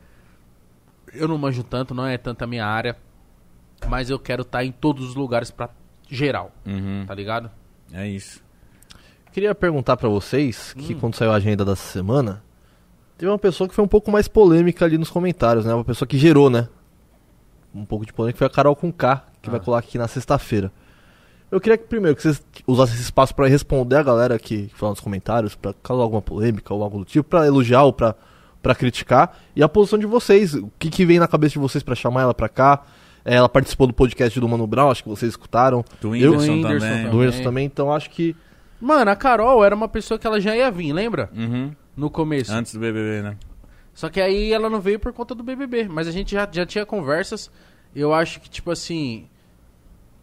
Eu 1.12 1.28
não 1.28 1.40
manjo 1.40 1.64
tanto, 1.64 1.96
não 1.96 2.06
é 2.06 2.20
tanto 2.20 2.44
a 2.44 2.48
minha 2.48 2.68
área. 2.68 2.96
Mas 3.88 4.12
eu 4.12 4.20
quero 4.20 4.44
estar 4.44 4.64
em 4.64 4.72
todos 4.72 5.10
os 5.10 5.16
lugares 5.16 5.50
pra 5.50 5.72
geral, 6.08 6.52
Uhum, 6.68 7.04
tá 7.08 7.16
ligado? 7.16 7.50
é 7.92 8.08
isso. 8.08 8.48
Queria 9.32 9.54
perguntar 9.54 9.96
pra 9.98 10.10
vocês 10.10 10.74
que 10.74 10.94
Hum. 10.94 10.98
quando 11.00 11.16
saiu 11.16 11.32
a 11.32 11.36
agenda 11.36 11.64
dessa 11.64 11.84
semana, 11.92 12.42
teve 13.18 13.32
uma 13.32 13.38
pessoa 13.38 13.68
que 13.68 13.76
foi 13.76 13.84
um 13.84 13.88
pouco 13.88 14.12
mais 14.12 14.28
polêmica 14.28 14.86
ali 14.86 14.98
nos 14.98 15.10
comentários, 15.10 15.66
né? 15.66 15.74
Uma 15.74 15.86
pessoa 15.86 16.08
que 16.08 16.18
gerou, 16.18 16.50
né? 16.50 16.68
Um 17.74 17.86
pouco 17.86 18.06
de 18.06 18.12
polêmica 18.14 18.38
foi 18.40 18.48
a 18.48 18.50
Carol 18.50 18.76
com 18.76 18.92
K, 18.92 19.24
que 19.42 19.50
Ah. 19.50 19.52
vai 19.52 19.60
colar 19.60 19.80
aqui 19.80 19.98
na 19.98 20.08
sexta-feira. 20.08 20.72
Eu 21.52 21.60
queria 21.60 21.78
que 21.78 21.86
primeiro 21.86 22.16
que 22.16 22.22
vocês 22.22 22.44
usassem 22.68 22.94
esse 22.96 23.04
espaço 23.04 23.34
pra 23.34 23.48
responder 23.48 23.96
a 23.96 24.04
galera 24.04 24.38
que 24.38 24.68
que 24.68 24.76
falou 24.78 24.94
nos 24.94 25.00
comentários, 25.00 25.56
pra 25.56 25.74
causar 25.82 26.04
alguma 26.04 26.22
polêmica 26.22 26.74
ou 26.74 26.84
algo 26.84 27.00
do 27.00 27.06
tipo, 27.06 27.28
pra 27.28 27.46
elogiar 27.46 27.84
ou 27.84 27.94
pra, 27.94 28.16
pra 28.62 28.76
criticar, 28.76 29.38
e 29.56 29.64
a 29.64 29.70
posição 29.70 29.98
de 29.98 30.06
vocês, 30.06 30.54
o 30.56 30.72
que, 30.78 30.90
que 30.90 31.06
vem 31.06 31.18
na 31.20 31.28
cabeça 31.28 31.54
de 31.54 31.60
vocês 31.60 31.84
pra 31.84 31.96
chamar 31.96 32.22
ela 32.24 32.34
pra 32.34 32.50
cá. 32.50 32.84
É, 33.26 33.36
Ela 33.36 33.50
participou 33.50 33.86
do 33.86 33.94
podcast 33.94 34.40
do 34.40 34.48
Mano 34.48 34.66
Brown, 34.66 34.90
acho 34.90 35.04
que 35.04 35.10
vocês 35.10 35.32
escutaram. 35.32 35.84
Do 36.02 36.16
Eu- 36.16 36.32
Whindersson 36.32 36.62
também. 36.62 36.80
também. 36.80 37.10
Do 37.12 37.18
Whindersson 37.18 37.44
também, 37.44 37.66
então 37.66 37.92
acho 37.94 38.10
que 38.10 38.36
Mano, 38.80 39.12
a 39.12 39.16
Carol 39.16 39.64
era 39.64 39.76
uma 39.76 39.88
pessoa 39.88 40.18
que 40.18 40.26
ela 40.26 40.40
já 40.40 40.56
ia 40.56 40.72
vir, 40.72 40.94
lembra? 40.94 41.30
Uhum. 41.36 41.76
No 41.96 42.10
começo. 42.10 42.52
Antes 42.54 42.74
do 42.74 42.80
BBB, 42.80 43.22
né? 43.22 43.38
Só 43.94 44.10
que 44.10 44.22
aí 44.22 44.54
ela 44.54 44.70
não 44.70 44.80
veio 44.80 45.00
por 45.00 45.12
conta 45.12 45.36
do 45.36 45.44
BBB. 45.44 45.90
Mas 45.90 46.08
a 46.08 46.12
gente 46.12 46.32
já, 46.32 46.48
já 46.50 46.66
tinha 46.66 46.86
conversas. 46.86 47.52
Eu 47.94 48.14
acho 48.14 48.40
que, 48.40 48.50
tipo 48.50 48.72
assim. 48.72 49.28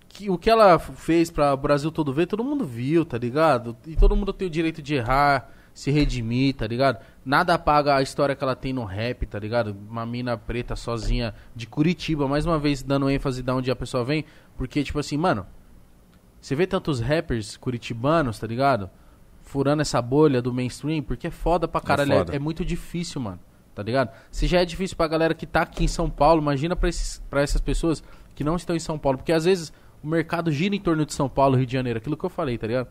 Que 0.08 0.30
o 0.30 0.38
que 0.38 0.48
ela 0.48 0.78
fez 0.78 1.30
pra 1.30 1.52
o 1.52 1.56
Brasil 1.58 1.92
todo 1.92 2.12
ver, 2.12 2.26
todo 2.26 2.42
mundo 2.42 2.64
viu, 2.64 3.04
tá 3.04 3.18
ligado? 3.18 3.76
E 3.86 3.94
todo 3.94 4.16
mundo 4.16 4.32
tem 4.32 4.48
o 4.48 4.50
direito 4.50 4.80
de 4.80 4.94
errar, 4.94 5.50
se 5.74 5.90
redimir, 5.90 6.54
tá 6.54 6.66
ligado? 6.66 7.04
Nada 7.22 7.52
apaga 7.52 7.96
a 7.96 8.02
história 8.02 8.34
que 8.34 8.42
ela 8.42 8.56
tem 8.56 8.72
no 8.72 8.84
rap, 8.84 9.26
tá 9.26 9.38
ligado? 9.38 9.76
Uma 9.90 10.06
mina 10.06 10.38
preta 10.38 10.74
sozinha 10.74 11.34
de 11.54 11.66
Curitiba, 11.66 12.26
mais 12.26 12.46
uma 12.46 12.58
vez 12.58 12.82
dando 12.82 13.10
ênfase 13.10 13.42
de 13.42 13.50
onde 13.50 13.70
a 13.70 13.76
pessoa 13.76 14.02
vem. 14.02 14.24
Porque, 14.56 14.82
tipo 14.82 14.98
assim, 14.98 15.18
mano. 15.18 15.46
Você 16.40 16.54
vê 16.54 16.66
tantos 16.66 17.00
rappers 17.00 17.56
curitibanos, 17.56 18.38
tá 18.38 18.46
ligado? 18.46 18.90
Furando 19.42 19.82
essa 19.82 20.00
bolha 20.00 20.40
do 20.42 20.52
mainstream, 20.52 21.02
porque 21.02 21.26
é 21.26 21.30
foda 21.30 21.66
pra 21.66 21.80
caralho. 21.80 22.12
É, 22.32 22.36
é 22.36 22.38
muito 22.38 22.64
difícil, 22.64 23.20
mano. 23.20 23.40
Tá 23.74 23.82
ligado? 23.82 24.10
Se 24.30 24.46
já 24.46 24.60
é 24.60 24.64
difícil 24.64 24.96
pra 24.96 25.06
galera 25.06 25.34
que 25.34 25.46
tá 25.46 25.62
aqui 25.62 25.84
em 25.84 25.88
São 25.88 26.08
Paulo, 26.08 26.40
imagina 26.40 26.74
pra, 26.74 26.88
esses, 26.88 27.22
pra 27.28 27.42
essas 27.42 27.60
pessoas 27.60 28.02
que 28.34 28.42
não 28.42 28.56
estão 28.56 28.74
em 28.74 28.80
São 28.80 28.98
Paulo. 28.98 29.18
Porque 29.18 29.32
às 29.32 29.44
vezes 29.44 29.72
o 30.02 30.06
mercado 30.06 30.50
gira 30.50 30.74
em 30.74 30.80
torno 30.80 31.04
de 31.04 31.12
São 31.12 31.28
Paulo, 31.28 31.56
Rio 31.56 31.66
de 31.66 31.74
Janeiro. 31.74 31.98
Aquilo 31.98 32.16
que 32.16 32.24
eu 32.24 32.30
falei, 32.30 32.56
tá 32.56 32.66
ligado? 32.66 32.88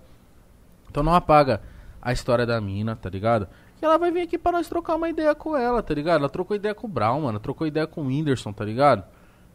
Então 0.90 1.02
não 1.02 1.16
apaga 1.16 1.62
a 2.02 2.14
história 2.14 2.46
da 2.46 2.62
mina, 2.62 2.96
tá 2.96 3.10
ligado? 3.10 3.48
E 3.82 3.86
ela 3.86 3.98
vai 3.98 4.12
vir 4.12 4.22
aqui 4.22 4.38
pra 4.38 4.52
nós 4.52 4.70
trocar 4.70 4.96
uma 4.96 5.10
ideia 5.10 5.34
com 5.34 5.58
ela, 5.58 5.82
tá 5.82 5.94
ligado? 5.94 6.20
Ela 6.20 6.30
trocou 6.30 6.56
ideia 6.56 6.76
com 6.76 6.86
o 6.86 6.90
Brown, 6.90 7.22
mano. 7.22 7.40
Trocou 7.40 7.66
ideia 7.66 7.88
com 7.88 8.04
o 8.04 8.06
Whindersson, 8.06 8.54
tá 8.54 8.64
ligado? 8.64 9.04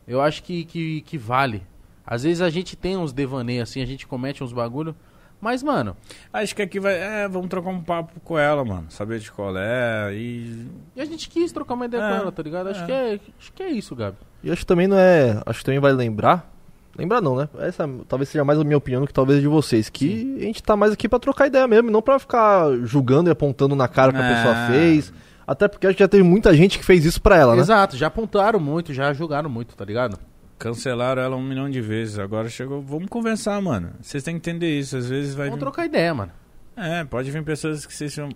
Eu 0.08 0.20
acho 0.20 0.42
que, 0.42 0.64
que, 0.64 1.02
que 1.02 1.16
vale. 1.16 1.64
Às 2.06 2.22
vezes 2.24 2.40
a 2.42 2.50
gente 2.50 2.76
tem 2.76 2.96
uns 2.96 3.12
devaneios 3.12 3.68
assim, 3.68 3.82
a 3.82 3.86
gente 3.86 4.06
comete 4.06 4.42
uns 4.42 4.52
bagulho. 4.52 4.94
Mas, 5.40 5.62
mano, 5.62 5.96
Acho 6.32 6.54
que 6.54 6.60
aqui 6.60 6.78
vai. 6.78 6.94
É, 6.98 7.26
vamos 7.26 7.48
trocar 7.48 7.70
um 7.70 7.80
papo 7.80 8.20
com 8.20 8.38
ela, 8.38 8.62
mano. 8.62 8.86
Saber 8.90 9.18
de 9.20 9.32
qual 9.32 9.56
é. 9.56 10.12
E. 10.12 10.66
e 10.94 11.00
a 11.00 11.04
gente 11.06 11.30
quis 11.30 11.50
trocar 11.50 11.74
uma 11.74 11.86
ideia 11.86 12.02
É, 12.02 12.08
com 12.10 12.14
ela, 12.16 12.32
tá 12.32 12.42
ligado? 12.42 12.68
Acho, 12.68 12.82
é. 12.82 12.86
que 12.86 12.92
é, 12.92 13.20
acho 13.38 13.52
que 13.54 13.62
é 13.62 13.70
isso, 13.70 13.96
Gabi. 13.96 14.18
E 14.44 14.50
acho 14.50 14.60
que 14.60 14.66
também 14.66 14.86
não 14.86 14.98
é. 14.98 15.40
Acho 15.46 15.60
que 15.60 15.64
também 15.64 15.80
vai 15.80 15.92
lembrar. 15.92 16.52
Lembrar 16.94 17.22
não, 17.22 17.36
né? 17.36 17.48
Essa 17.60 17.88
talvez 18.06 18.28
seja 18.28 18.44
mais 18.44 18.58
a 18.58 18.64
minha 18.64 18.76
opinião 18.76 19.00
do 19.00 19.06
que 19.06 19.14
talvez 19.14 19.38
a 19.38 19.40
de 19.40 19.48
vocês. 19.48 19.88
Que 19.88 20.36
a 20.40 20.42
gente 20.44 20.62
tá 20.62 20.76
mais 20.76 20.92
aqui 20.92 21.08
pra 21.08 21.18
trocar 21.18 21.46
ideia 21.46 21.66
mesmo, 21.66 21.88
e 21.88 21.92
não 21.92 22.02
pra 22.02 22.18
ficar 22.18 22.70
julgando 22.84 23.30
e 23.30 23.32
apontando 23.32 23.74
na 23.74 23.88
cara 23.88 24.10
o 24.10 24.14
que 24.14 24.20
a 24.20 24.28
Ah. 24.30 24.34
pessoa 24.34 24.54
fez. 24.66 25.12
Até 25.46 25.68
porque 25.68 25.86
acho 25.86 25.96
que 25.96 26.02
já 26.02 26.08
teve 26.08 26.22
muita 26.22 26.54
gente 26.54 26.78
que 26.78 26.84
fez 26.84 27.02
isso 27.04 27.20
pra 27.22 27.36
ela, 27.38 27.54
né? 27.56 27.62
Exato, 27.62 27.96
já 27.96 28.08
apontaram 28.08 28.60
muito, 28.60 28.92
já 28.92 29.10
julgaram 29.14 29.48
muito, 29.48 29.74
tá 29.74 29.84
ligado? 29.86 30.18
Cancelaram 30.60 31.22
ela 31.22 31.36
um 31.36 31.42
milhão 31.42 31.70
de 31.70 31.80
vezes. 31.80 32.18
Agora 32.18 32.48
chegou. 32.50 32.82
Vamos 32.82 33.08
conversar, 33.08 33.60
mano. 33.62 33.92
Vocês 34.00 34.22
têm 34.22 34.38
que 34.38 34.48
entender 34.50 34.78
isso. 34.78 34.96
Às 34.96 35.08
vezes 35.08 35.34
vai. 35.34 35.46
Vamos 35.46 35.58
vir- 35.58 35.64
trocar 35.64 35.86
ideia, 35.86 36.12
mano. 36.14 36.30
É, 36.76 37.02
pode 37.04 37.30
vir 37.30 37.42
pessoas 37.42 37.84
que 37.86 37.92
vocês 37.94 38.12
são. 38.12 38.28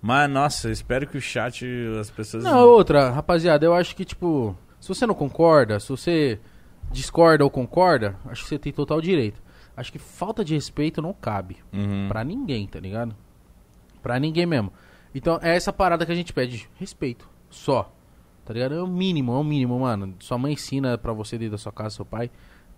Mas, 0.00 0.30
nossa, 0.30 0.70
espero 0.70 1.06
que 1.06 1.16
o 1.16 1.20
chat, 1.20 1.66
as 1.98 2.10
pessoas. 2.10 2.44
Não, 2.44 2.58
outra, 2.68 3.10
rapaziada, 3.10 3.64
eu 3.66 3.74
acho 3.74 3.96
que, 3.96 4.04
tipo, 4.04 4.54
se 4.78 4.88
você 4.88 5.06
não 5.06 5.14
concorda, 5.14 5.80
se 5.80 5.88
você 5.88 6.38
discorda 6.92 7.44
ou 7.44 7.50
concorda, 7.50 8.14
acho 8.26 8.42
que 8.42 8.48
você 8.50 8.58
tem 8.58 8.72
total 8.72 9.00
direito. 9.00 9.42
Acho 9.76 9.90
que 9.90 9.98
falta 9.98 10.44
de 10.44 10.54
respeito 10.54 11.00
não 11.00 11.12
cabe. 11.14 11.56
Uhum. 11.72 12.08
Pra 12.08 12.22
ninguém, 12.24 12.66
tá 12.66 12.78
ligado? 12.78 13.14
Pra 14.02 14.18
ninguém 14.20 14.44
mesmo. 14.46 14.72
Então 15.14 15.38
é 15.42 15.56
essa 15.56 15.72
parada 15.72 16.04
que 16.04 16.12
a 16.12 16.14
gente 16.14 16.32
pede. 16.32 16.68
Respeito. 16.76 17.28
Só. 17.50 17.90
Tá 18.48 18.54
ligado? 18.54 18.76
É 18.76 18.82
o 18.82 18.86
mínimo, 18.86 19.34
é 19.34 19.36
o 19.36 19.44
mínimo, 19.44 19.78
mano. 19.78 20.14
Sua 20.20 20.38
mãe 20.38 20.54
ensina 20.54 20.96
pra 20.96 21.12
você 21.12 21.36
dentro 21.36 21.52
da 21.52 21.58
sua 21.58 21.70
casa, 21.70 21.96
seu 21.96 22.04
pai. 22.06 22.30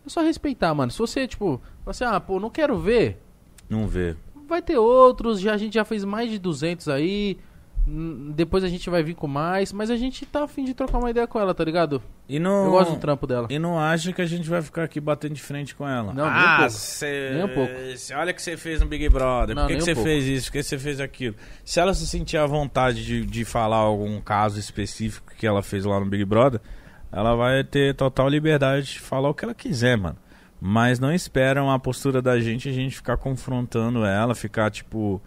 É 0.04 0.08
só 0.08 0.20
respeitar, 0.20 0.74
mano. 0.74 0.90
Se 0.90 0.98
você, 0.98 1.28
tipo, 1.28 1.62
você, 1.84 2.02
ah, 2.02 2.18
pô, 2.18 2.40
não 2.40 2.50
quero 2.50 2.76
ver. 2.76 3.22
Não 3.68 3.86
vê. 3.86 4.16
Vai 4.48 4.60
ter 4.60 4.78
outros, 4.78 5.38
já, 5.38 5.54
a 5.54 5.56
gente 5.56 5.74
já 5.74 5.84
fez 5.84 6.04
mais 6.04 6.28
de 6.28 6.40
200 6.40 6.88
aí. 6.88 7.38
Hum, 7.90 8.32
Depois 8.34 8.62
a 8.64 8.68
gente 8.68 8.88
vai 8.88 9.02
vir 9.02 9.14
com 9.14 9.26
mais. 9.26 9.72
Mas 9.72 9.90
a 9.90 9.96
gente 9.96 10.24
tá 10.24 10.44
afim 10.44 10.64
de 10.64 10.72
trocar 10.74 10.98
uma 10.98 11.10
ideia 11.10 11.26
com 11.26 11.38
ela, 11.40 11.52
tá 11.54 11.64
ligado? 11.64 12.02
E 12.28 12.38
não. 12.38 12.66
Eu 12.66 12.70
gosto 12.70 12.94
do 12.94 13.00
trampo 13.00 13.26
dela. 13.26 13.48
E 13.50 13.58
não 13.58 13.78
acha 13.78 14.12
que 14.12 14.22
a 14.22 14.26
gente 14.26 14.48
vai 14.48 14.62
ficar 14.62 14.84
aqui 14.84 15.00
batendo 15.00 15.34
de 15.34 15.42
frente 15.42 15.74
com 15.74 15.86
ela. 15.88 16.12
Não, 16.14 16.24
nem 16.24 16.34
um 16.34 16.46
ah, 16.46 16.56
pouco. 16.58 16.70
cê- 16.72 17.30
Nem 17.34 17.44
um 17.44 17.54
pouco. 17.54 17.72
cê- 17.96 18.14
olha 18.14 18.30
o 18.30 18.34
que 18.34 18.40
você 18.42 18.56
fez 18.56 18.80
no 18.80 18.86
Big 18.86 19.08
Brother. 19.08 19.56
Não, 19.56 19.62
Por 19.64 19.68
que, 19.68 19.76
um 19.76 19.80
você 19.80 19.94
pouco. 19.94 20.08
fez 20.08 20.24
isso? 20.26 20.46
Por 20.46 20.52
que 20.52 20.62
você 20.62 20.78
fez 20.78 21.00
aquilo? 21.00 21.34
Se 21.64 21.80
ela 21.80 21.92
se 21.92 22.06
sentir 22.06 22.36
à 22.36 22.46
vontade 22.46 23.04
de, 23.04 23.26
de 23.26 23.44
falar 23.44 23.76
algum 23.78 24.20
caso 24.20 24.58
específico 24.58 25.32
que 25.36 25.46
ela 25.46 25.62
fez 25.62 25.84
lá 25.84 25.98
no 25.98 26.06
Big 26.06 26.24
Brother, 26.24 26.60
ela 27.12 27.34
vai 27.34 27.64
ter 27.64 27.94
total 27.94 28.28
liberdade 28.28 28.92
de 28.92 29.00
falar 29.00 29.28
o 29.28 29.34
que 29.34 29.44
ela 29.44 29.54
quiser, 29.54 29.96
mano. 29.96 30.16
Mas 30.60 30.98
não 31.00 31.12
esperam 31.12 31.70
a 31.70 31.78
postura 31.78 32.20
da 32.20 32.38
gente, 32.38 32.68
a 32.68 32.72
gente 32.72 32.94
ficar 32.94 33.16
confrontando 33.16 34.04
ela, 34.04 34.34
ficar, 34.34 34.70
tipo, 34.70 35.20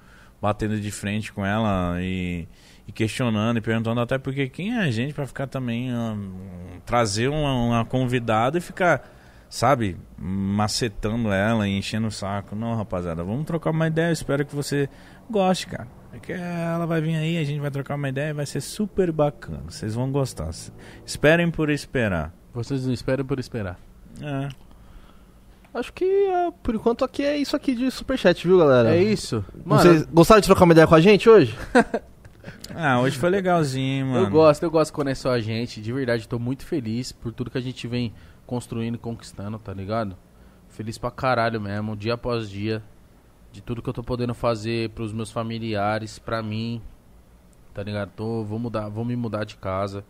batendo 0.43 0.77
de 0.77 0.91
frente 0.91 1.31
com 1.31 1.45
ela 1.45 1.95
e, 2.01 2.45
e 2.85 2.91
questionando 2.91 3.59
e 3.59 3.61
perguntando 3.61 4.01
até 4.01 4.17
porque 4.17 4.49
quem 4.49 4.75
é 4.75 4.81
a 4.81 4.91
gente 4.91 5.13
pra 5.13 5.25
ficar 5.25 5.47
também 5.47 5.95
hum, 5.95 6.33
trazer 6.85 7.29
uma, 7.29 7.53
uma 7.53 7.85
convidada 7.85 8.57
e 8.57 8.61
ficar, 8.61 9.09
sabe, 9.49 9.95
macetando 10.17 11.31
ela 11.31 11.65
e 11.65 11.77
enchendo 11.77 12.07
o 12.07 12.11
saco. 12.11 12.57
Não, 12.57 12.75
rapaziada, 12.75 13.23
vamos 13.23 13.45
trocar 13.45 13.69
uma 13.69 13.87
ideia. 13.87 14.09
Eu 14.09 14.13
espero 14.13 14.45
que 14.45 14.53
você 14.53 14.89
goste, 15.29 15.67
cara. 15.67 15.87
Porque 16.11 16.33
ela 16.33 16.85
vai 16.85 16.99
vir 16.99 17.15
aí, 17.15 17.37
a 17.37 17.43
gente 17.45 17.61
vai 17.61 17.71
trocar 17.71 17.95
uma 17.95 18.09
ideia 18.09 18.31
e 18.31 18.33
vai 18.33 18.45
ser 18.45 18.59
super 18.59 19.13
bacana. 19.13 19.63
Vocês 19.69 19.95
vão 19.95 20.11
gostar. 20.11 20.49
Esperem 21.05 21.49
por 21.49 21.69
esperar. 21.69 22.33
Vocês 22.53 22.85
não 22.85 22.93
esperam 22.93 23.23
por 23.25 23.39
esperar. 23.39 23.79
É. 24.21 24.49
Acho 25.73 25.91
que 25.91 26.05
é, 26.05 26.51
por 26.61 26.75
enquanto 26.75 27.03
aqui 27.03 27.23
é 27.23 27.35
isso 27.37 27.55
aqui 27.55 27.73
de 27.73 27.89
superchat, 27.89 28.45
viu, 28.45 28.59
galera? 28.59 28.95
É 28.95 29.01
isso. 29.01 29.43
Mano, 29.65 29.81
sei, 29.81 30.05
gostaram 30.11 30.39
de 30.39 30.45
trocar 30.45 30.65
uma 30.65 30.73
ideia 30.73 30.85
com 30.85 30.95
a 30.95 31.01
gente 31.01 31.29
hoje? 31.29 31.55
Ah, 32.75 32.99
hoje 32.99 33.17
foi 33.17 33.29
legalzinho, 33.29 34.07
mano. 34.07 34.25
eu 34.25 34.29
gosto, 34.31 34.63
eu 34.63 34.71
gosto 34.71 34.91
quando 34.93 35.09
é 35.09 35.15
só 35.15 35.31
a 35.31 35.39
gente. 35.39 35.79
De 35.81 35.93
verdade, 35.93 36.27
tô 36.27 36.39
muito 36.39 36.65
feliz 36.65 37.11
por 37.11 37.31
tudo 37.31 37.51
que 37.51 37.57
a 37.57 37.61
gente 37.61 37.87
vem 37.87 38.13
construindo 38.45 38.95
e 38.95 38.97
conquistando, 38.97 39.59
tá 39.59 39.73
ligado? 39.73 40.17
Feliz 40.69 40.97
pra 40.97 41.11
caralho 41.11 41.61
mesmo, 41.61 41.95
dia 41.95 42.15
após 42.15 42.49
dia. 42.49 42.83
De 43.51 43.61
tudo 43.61 43.81
que 43.81 43.89
eu 43.89 43.93
tô 43.93 44.03
podendo 44.03 44.33
fazer 44.33 44.89
pros 44.89 45.13
meus 45.13 45.31
familiares, 45.31 46.17
pra 46.17 46.41
mim. 46.41 46.81
Tá 47.73 47.83
ligado? 47.83 48.11
Tô, 48.15 48.43
vou 48.43 48.57
mudar, 48.57 48.89
vou 48.89 49.05
me 49.05 49.15
mudar 49.15 49.43
de 49.45 49.55
casa. 49.55 50.03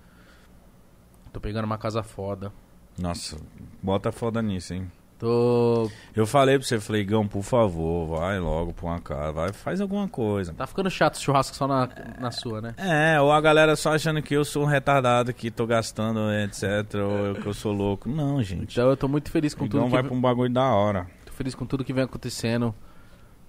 Tô 1.32 1.40
pegando 1.40 1.66
uma 1.66 1.78
casa 1.78 2.02
foda. 2.02 2.52
Nossa, 2.98 3.38
bota 3.82 4.12
foda 4.12 4.42
nisso, 4.42 4.74
hein? 4.74 4.90
Tô. 5.20 5.90
Eu 6.16 6.28
falei 6.28 6.58
pra 6.58 6.68
você, 6.68 6.80
falei, 6.80 7.04
Gão, 7.06 7.26
por 7.28 7.44
favor, 7.44 8.18
vai 8.20 8.40
logo 8.40 8.74
pra 8.74 8.86
uma 8.88 9.00
casa, 9.00 9.32
vai, 9.32 9.54
faz 9.54 9.80
alguma 9.80 10.08
coisa. 10.08 10.54
Tá 10.54 10.68
ficando 10.68 10.90
chato 10.90 11.16
o 11.16 11.22
churrasco 11.22 11.56
só 11.56 11.66
na, 11.68 11.88
na 12.20 12.30
sua, 12.32 12.60
né? 12.60 12.74
É, 12.78 13.22
ou 13.22 13.32
a 13.32 13.40
galera 13.40 13.76
só 13.76 13.94
achando 13.94 14.22
que 14.22 14.34
eu 14.36 14.44
sou 14.44 14.64
um 14.64 14.66
retardado, 14.68 15.34
que 15.34 15.50
tô 15.50 15.66
gastando, 15.66 16.20
etc, 16.34 16.96
ou 16.96 17.26
eu- 17.28 17.36
que 17.36 17.46
eu 17.48 17.54
sou 17.54 17.72
louco. 17.72 18.10
Não, 18.10 18.42
gente. 18.44 18.74
Então 18.74 18.90
eu 18.90 18.98
tô 18.98 19.08
muito 19.08 19.32
feliz 19.32 19.54
com 19.54 19.66
Então 19.66 19.82
tudo 19.82 19.90
que 19.90 19.94
vai 19.96 20.04
pra 20.04 20.14
um 20.14 20.20
bagulho 20.22 20.52
da 20.52 20.66
hora. 20.74 21.08
Tô 21.26 21.32
feliz 21.32 21.56
com 21.56 21.66
tudo 21.66 21.86
que 21.86 21.94
vem 21.94 22.04
acontecendo. 22.04 22.76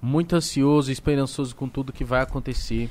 Muito 0.00 0.36
ansioso 0.36 0.90
e 0.90 0.92
esperançoso 0.92 1.56
com 1.56 1.68
tudo 1.68 1.92
que 1.92 2.04
vai 2.04 2.20
acontecer. 2.20 2.88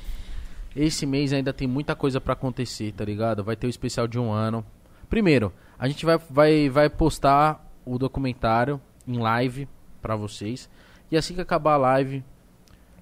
Esse 0.76 1.06
mês 1.06 1.32
ainda 1.32 1.52
tem 1.52 1.68
muita 1.68 1.94
coisa 1.94 2.20
pra 2.20 2.32
acontecer, 2.32 2.92
tá 2.92 3.04
ligado? 3.04 3.44
Vai 3.44 3.54
ter 3.56 3.66
o 3.66 3.70
especial 3.70 4.06
de 4.08 4.18
um 4.18 4.32
ano. 4.32 4.66
Primeiro, 5.08 5.52
a 5.78 5.86
gente 5.86 6.04
vai, 6.04 6.18
vai, 6.28 6.68
vai 6.68 6.90
postar 6.90 7.63
o 7.84 7.98
documentário 7.98 8.80
em 9.06 9.18
live 9.18 9.68
pra 10.00 10.16
vocês. 10.16 10.68
E 11.10 11.16
assim 11.16 11.34
que 11.34 11.40
acabar 11.40 11.74
a 11.74 11.78
live, 11.78 12.24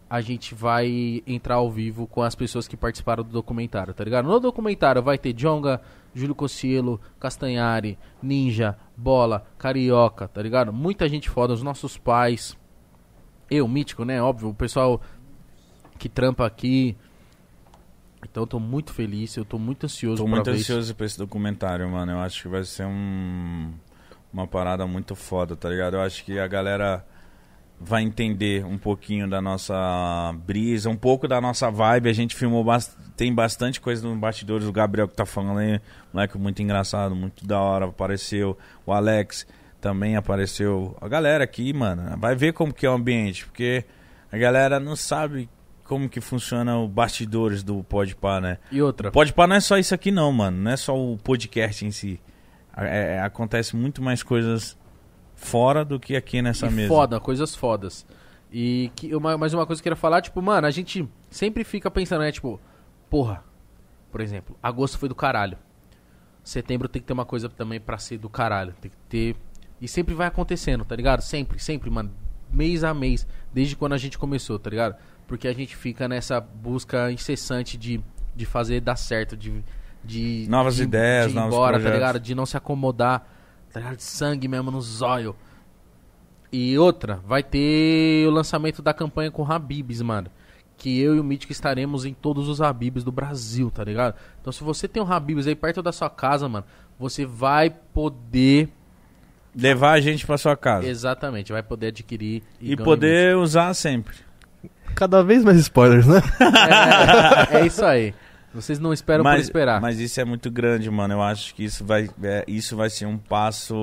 a 0.08 0.20
gente 0.20 0.54
vai 0.54 1.22
entrar 1.26 1.54
ao 1.54 1.70
vivo 1.70 2.06
com 2.06 2.22
as 2.22 2.34
pessoas 2.34 2.68
que 2.68 2.76
participaram 2.76 3.24
do 3.24 3.30
documentário, 3.30 3.94
tá 3.94 4.04
ligado? 4.04 4.28
No 4.28 4.38
documentário 4.38 5.02
vai 5.02 5.16
ter 5.16 5.32
Jonga, 5.32 5.80
Júlio 6.14 6.34
Cossielo, 6.34 7.00
Castanhari, 7.18 7.98
Ninja, 8.22 8.76
Bola, 8.96 9.46
Carioca, 9.56 10.28
tá 10.28 10.42
ligado? 10.42 10.72
Muita 10.72 11.08
gente 11.08 11.30
foda, 11.30 11.54
os 11.54 11.62
nossos 11.62 11.96
pais. 11.96 12.56
Eu, 13.50 13.66
Mítico, 13.66 14.04
né? 14.04 14.20
Óbvio, 14.20 14.50
o 14.50 14.54
pessoal 14.54 15.00
que 15.98 16.08
trampa 16.08 16.44
aqui. 16.44 16.96
Então 18.22 18.42
eu 18.42 18.46
tô 18.46 18.60
muito 18.60 18.92
feliz, 18.92 19.36
eu 19.36 19.44
tô 19.44 19.58
muito 19.58 19.84
ansioso 19.84 20.22
Tô 20.22 20.24
pra 20.24 20.36
muito 20.36 20.50
ansioso 20.50 20.94
pra 20.94 21.06
esse 21.06 21.18
documentário, 21.18 21.88
mano. 21.88 22.12
Eu 22.12 22.18
acho 22.18 22.42
que 22.42 22.48
vai 22.48 22.64
ser 22.64 22.86
um, 22.86 23.72
uma 24.32 24.46
parada 24.46 24.86
muito 24.86 25.14
foda, 25.14 25.54
tá 25.56 25.68
ligado? 25.68 25.94
Eu 25.94 26.00
acho 26.02 26.24
que 26.24 26.38
a 26.38 26.46
galera 26.46 27.04
vai 27.84 28.02
entender 28.02 28.64
um 28.64 28.78
pouquinho 28.78 29.28
da 29.28 29.40
nossa 29.42 29.74
brisa, 30.46 30.88
um 30.88 30.96
pouco 30.96 31.26
da 31.26 31.40
nossa 31.40 31.70
vibe. 31.70 32.08
A 32.08 32.12
gente 32.12 32.34
filmou, 32.36 32.62
bas- 32.62 32.96
tem 33.16 33.34
bastante 33.34 33.80
coisa 33.80 34.06
nos 34.08 34.16
bastidores. 34.18 34.66
O 34.66 34.72
Gabriel 34.72 35.08
que 35.08 35.14
tá 35.16 35.26
falando 35.26 35.58
aí, 35.58 35.80
moleque 36.12 36.38
muito 36.38 36.62
engraçado, 36.62 37.14
muito 37.14 37.44
da 37.46 37.60
hora, 37.60 37.86
apareceu. 37.86 38.56
O 38.86 38.92
Alex 38.92 39.46
também 39.80 40.14
apareceu. 40.16 40.96
A 41.00 41.08
galera 41.08 41.42
aqui, 41.42 41.72
mano, 41.72 42.16
vai 42.18 42.36
ver 42.36 42.52
como 42.52 42.72
que 42.72 42.86
é 42.86 42.90
o 42.90 42.92
ambiente, 42.94 43.44
porque 43.46 43.84
a 44.30 44.38
galera 44.38 44.78
não 44.78 44.94
sabe 44.94 45.48
como 45.84 46.08
que 46.08 46.20
funciona 46.20 46.78
o 46.78 46.86
bastidores 46.88 47.62
do 47.64 47.82
Podpah, 47.82 48.40
né? 48.40 48.58
E 48.70 48.80
outra, 48.80 49.10
Pode 49.10 49.32
pá, 49.32 49.46
não 49.48 49.56
é 49.56 49.60
só 49.60 49.76
isso 49.76 49.92
aqui 49.94 50.10
não, 50.12 50.30
mano. 50.32 50.56
Não 50.56 50.70
é 50.70 50.76
só 50.76 50.96
o 50.96 51.18
podcast 51.18 51.84
em 51.84 51.90
si. 51.90 52.20
É- 52.76 53.16
é- 53.16 53.20
acontece 53.20 53.76
muito 53.76 54.02
mais 54.02 54.22
coisas 54.22 54.76
fora 55.34 55.84
do 55.84 55.98
que 55.98 56.16
aqui 56.16 56.40
nessa 56.40 56.66
e 56.66 56.70
mesa. 56.70 56.88
foda, 56.88 57.20
coisas 57.20 57.54
fodas. 57.54 58.06
E 58.50 58.90
que, 58.94 59.14
uma, 59.14 59.36
mais 59.38 59.54
uma 59.54 59.66
coisa 59.66 59.80
que 59.82 59.88
eu 59.88 59.92
queria 59.92 60.00
falar, 60.00 60.20
tipo, 60.20 60.40
mano, 60.42 60.66
a 60.66 60.70
gente 60.70 61.08
sempre 61.30 61.64
fica 61.64 61.90
pensando, 61.90 62.20
né, 62.20 62.30
tipo, 62.30 62.60
porra, 63.08 63.42
por 64.10 64.20
exemplo, 64.20 64.56
agosto 64.62 64.98
foi 64.98 65.08
do 65.08 65.14
caralho. 65.14 65.56
Setembro 66.44 66.88
tem 66.88 67.00
que 67.00 67.06
ter 67.06 67.12
uma 67.12 67.24
coisa 67.24 67.48
também 67.48 67.80
pra 67.80 67.98
ser 67.98 68.18
do 68.18 68.28
caralho. 68.28 68.74
Tem 68.80 68.90
que 68.90 68.96
ter. 69.08 69.36
E 69.80 69.86
sempre 69.88 70.14
vai 70.14 70.26
acontecendo, 70.26 70.84
tá 70.84 70.94
ligado? 70.94 71.22
Sempre, 71.22 71.58
sempre, 71.58 71.88
mano. 71.88 72.10
Mês 72.52 72.84
a 72.84 72.92
mês. 72.92 73.26
Desde 73.54 73.76
quando 73.76 73.92
a 73.92 73.98
gente 73.98 74.18
começou, 74.18 74.58
tá 74.58 74.68
ligado? 74.68 74.96
Porque 75.26 75.46
a 75.46 75.52
gente 75.52 75.76
fica 75.76 76.08
nessa 76.08 76.40
busca 76.40 77.10
incessante 77.12 77.78
de, 77.78 78.02
de 78.34 78.44
fazer 78.44 78.80
dar 78.80 78.96
certo, 78.96 79.36
de. 79.36 79.64
De 80.04 80.46
Novas 80.48 80.76
de- 80.76 80.82
ideias, 80.84 81.26
de 81.26 81.32
ir 81.32 81.34
novos 81.34 81.54
embora, 81.54 81.80
tá 81.80 81.90
ligado? 81.90 82.20
De 82.20 82.34
não 82.34 82.44
se 82.46 82.56
acomodar, 82.56 83.26
tá 83.72 83.80
ligado? 83.80 83.96
De 83.96 84.02
sangue 84.02 84.48
mesmo 84.48 84.70
no 84.70 84.80
zóio. 84.80 85.34
E 86.52 86.76
outra, 86.78 87.20
vai 87.26 87.42
ter 87.42 88.26
o 88.26 88.30
lançamento 88.30 88.82
da 88.82 88.92
campanha 88.92 89.30
com 89.30 89.50
Habibs, 89.50 90.02
mano. 90.02 90.28
Que 90.76 91.00
eu 91.00 91.14
e 91.16 91.20
o 91.20 91.24
Mítico 91.24 91.52
estaremos 91.52 92.04
em 92.04 92.12
todos 92.12 92.48
os 92.48 92.60
Habibs 92.60 93.04
do 93.04 93.12
Brasil, 93.12 93.70
tá 93.70 93.84
ligado? 93.84 94.14
Então 94.40 94.52
se 94.52 94.62
você 94.64 94.86
tem 94.88 95.02
um 95.02 95.10
Habibs 95.10 95.46
aí 95.46 95.54
perto 95.54 95.80
da 95.82 95.92
sua 95.92 96.10
casa, 96.10 96.48
mano, 96.48 96.64
você 96.98 97.24
vai 97.24 97.70
poder. 97.70 98.68
Levar 99.54 99.92
a 99.92 100.00
gente 100.00 100.26
pra 100.26 100.36
sua 100.38 100.56
casa. 100.56 100.86
Exatamente, 100.86 101.52
vai 101.52 101.62
poder 101.62 101.88
adquirir 101.88 102.42
E 102.60 102.74
ganhar 102.74 102.84
poder 102.84 103.36
usar 103.36 103.72
sempre. 103.74 104.16
Cada 104.94 105.22
vez 105.22 105.44
mais 105.44 105.58
spoilers, 105.58 106.06
né? 106.06 106.20
É, 107.52 107.60
é 107.60 107.66
isso 107.66 107.84
aí. 107.84 108.14
Vocês 108.54 108.78
não 108.78 108.92
esperam 108.92 109.24
por 109.24 109.30
mas, 109.30 109.42
esperar. 109.44 109.80
mas 109.80 109.98
isso 109.98 110.20
é 110.20 110.24
muito 110.24 110.50
grande, 110.50 110.90
mano. 110.90 111.14
Eu 111.14 111.22
acho 111.22 111.54
que 111.54 111.64
isso 111.64 111.84
vai, 111.84 112.08
é, 112.22 112.44
isso 112.46 112.76
vai 112.76 112.90
ser 112.90 113.06
um 113.06 113.16
passo 113.16 113.74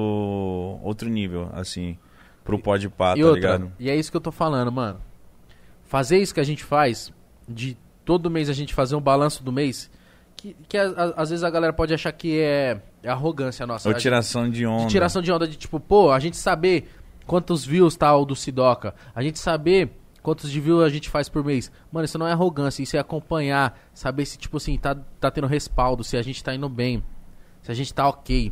outro 0.84 1.10
nível, 1.10 1.50
assim, 1.54 1.98
pro 2.44 2.60
Podpah, 2.60 3.16
e 3.18 3.22
tá 3.22 3.26
outra, 3.28 3.36
ligado? 3.36 3.72
e 3.80 3.90
é 3.90 3.96
isso 3.96 4.12
que 4.12 4.18
eu 4.18 4.22
tô 4.22 4.32
falando, 4.32 4.72
mano. 4.72 5.00
Fazer 5.86 6.18
isso 6.20 6.34
que 6.34 6.40
a 6.40 6.44
gente 6.44 6.64
faz, 6.64 7.12
de 7.48 7.76
todo 8.06 8.30
mês 8.30 8.50
a 8.50 8.54
gente 8.54 8.74
fazer 8.74 8.96
um 8.96 9.02
balanço 9.02 9.44
do 9.44 9.52
mês, 9.52 9.90
que, 10.38 10.56
que 10.68 10.78
a- 10.78 10.90
a- 10.90 11.22
às 11.22 11.30
vezes 11.32 11.44
a 11.44 11.50
galera 11.50 11.74
pode 11.74 11.94
achar 11.94 12.12
que 12.12 12.40
é, 12.40 12.80
é 13.04 13.10
arrogância 13.10 13.66
nossa. 13.66 13.90
Ou 13.90 13.96
A 13.96 13.98
tiração 13.98 14.50
de 14.50 14.66
onda. 14.66 14.84
de 14.86 14.90
tiração 14.92 15.22
de 15.22 15.32
onda 15.32 15.48
de 15.48 15.56
tipo, 15.58 15.80
pô, 15.80 16.12
a 16.12 16.20
gente 16.20 16.38
saber 16.38 16.90
quantos 17.26 17.66
views 17.66 17.96
tá 17.96 18.16
o 18.16 18.24
do 18.26 18.36
Sidoca, 18.36 18.94
a 19.16 19.22
gente 19.24 19.40
saber 19.40 19.99
quantos 20.22 20.52
de 20.52 20.60
views 20.60 20.84
a 20.84 20.90
gente 20.90 21.10
faz 21.10 21.28
por 21.30 21.44
mês. 21.44 21.72
Mano, 21.92 22.06
isso 22.06 22.18
não 22.18 22.28
é 22.28 22.32
arrogância, 22.32 22.82
isso 22.84 22.96
é 22.96 23.00
acompanhar, 23.00 23.80
saber 23.94 24.26
se, 24.26 24.38
tipo 24.38 24.58
assim, 24.58 24.78
tá, 24.78 24.96
tá 25.20 25.30
tendo 25.32 25.48
respaldo, 25.48 26.04
se 26.04 26.18
a 26.18 26.22
gente 26.22 26.44
tá 26.44 26.54
indo 26.54 26.68
bem, 26.70 27.04
se 27.62 27.72
a 27.72 27.74
gente 27.76 27.94
tá 27.94 28.08
ok. 28.08 28.52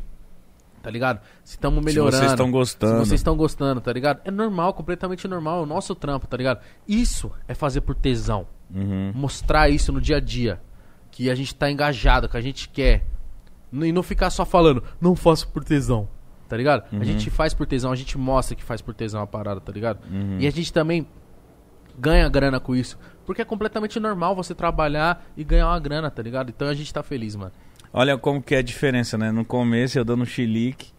Tá 0.81 0.91
ligado? 0.91 1.19
Se 1.44 1.56
estamos 1.56 1.80
Se 1.80 1.85
melhorando. 1.85 2.18
vocês 2.18 2.31
estão 2.31 2.49
gostando. 2.52 2.94
Se 3.03 3.10
vocês 3.10 3.19
estão 3.19 3.35
gostando, 3.35 3.81
tá 3.81 3.91
ligado? 3.91 4.22
É 4.23 4.31
normal, 4.31 4.73
completamente 4.73 5.27
normal, 5.27 5.60
é 5.60 5.64
o 5.64 5.65
nosso 5.65 5.94
trampo, 5.94 6.27
tá 6.27 6.38
ligado? 6.38 6.61
Isso 6.88 7.31
é 7.48 7.53
fazer 7.53 7.81
por 7.81 7.95
tesão 7.95 8.48
Uhum. 8.73 9.11
mostrar 9.15 9.69
isso 9.69 9.91
no 9.91 9.99
dia 10.02 10.18
a 10.18 10.19
dia. 10.19 10.61
Que 11.11 11.30
a 11.30 11.35
gente 11.35 11.56
tá 11.56 11.69
engajado, 11.72 12.30
que 12.30 12.38
a 12.38 12.41
gente 12.41 12.69
quer. 12.69 13.06
E 13.73 13.91
não 13.91 14.03
ficar 14.03 14.30
só 14.30 14.45
falando, 14.45 14.81
não 15.02 15.15
faço 15.15 15.48
por 15.49 15.64
tesão. 15.64 16.07
Tá 16.48 16.56
ligado? 16.56 16.84
A 16.98 17.03
gente 17.03 17.30
faz 17.30 17.53
por 17.53 17.65
tesão, 17.68 17.91
a 17.91 17.95
gente 17.95 18.18
mostra 18.18 18.56
que 18.56 18.64
faz 18.64 18.81
por 18.81 18.94
tesão 18.94 19.22
a 19.22 19.27
parada, 19.27 19.60
tá 19.60 19.72
ligado? 19.72 19.99
E 20.39 20.48
a 20.48 20.52
gente 20.52 20.72
também 20.72 21.06
ganha 21.98 22.28
grana 22.30 22.60
com 22.60 22.76
isso. 22.76 22.98
Porque 23.26 23.41
é 23.41 23.45
completamente 23.45 23.99
normal 23.99 24.36
você 24.36 24.56
trabalhar 24.56 25.26
e 25.36 25.44
ganhar 25.44 25.68
uma 25.68 25.80
grana, 25.80 26.10
tá 26.10 26.22
ligado? 26.22 26.49
Então 26.49 26.68
a 26.68 26.74
gente 26.74 26.94
tá 26.94 27.03
feliz, 27.03 27.36
mano. 27.36 27.52
Olha 27.94 28.18
como 28.18 28.41
que 28.41 28.56
é 28.56 28.60
a 28.60 28.61
diferença, 28.61 29.18
né? 29.18 29.32
No 29.32 29.44
começo 29.44 29.98
eu 29.98 30.06
dando 30.06 30.26
chilique, 30.26 30.91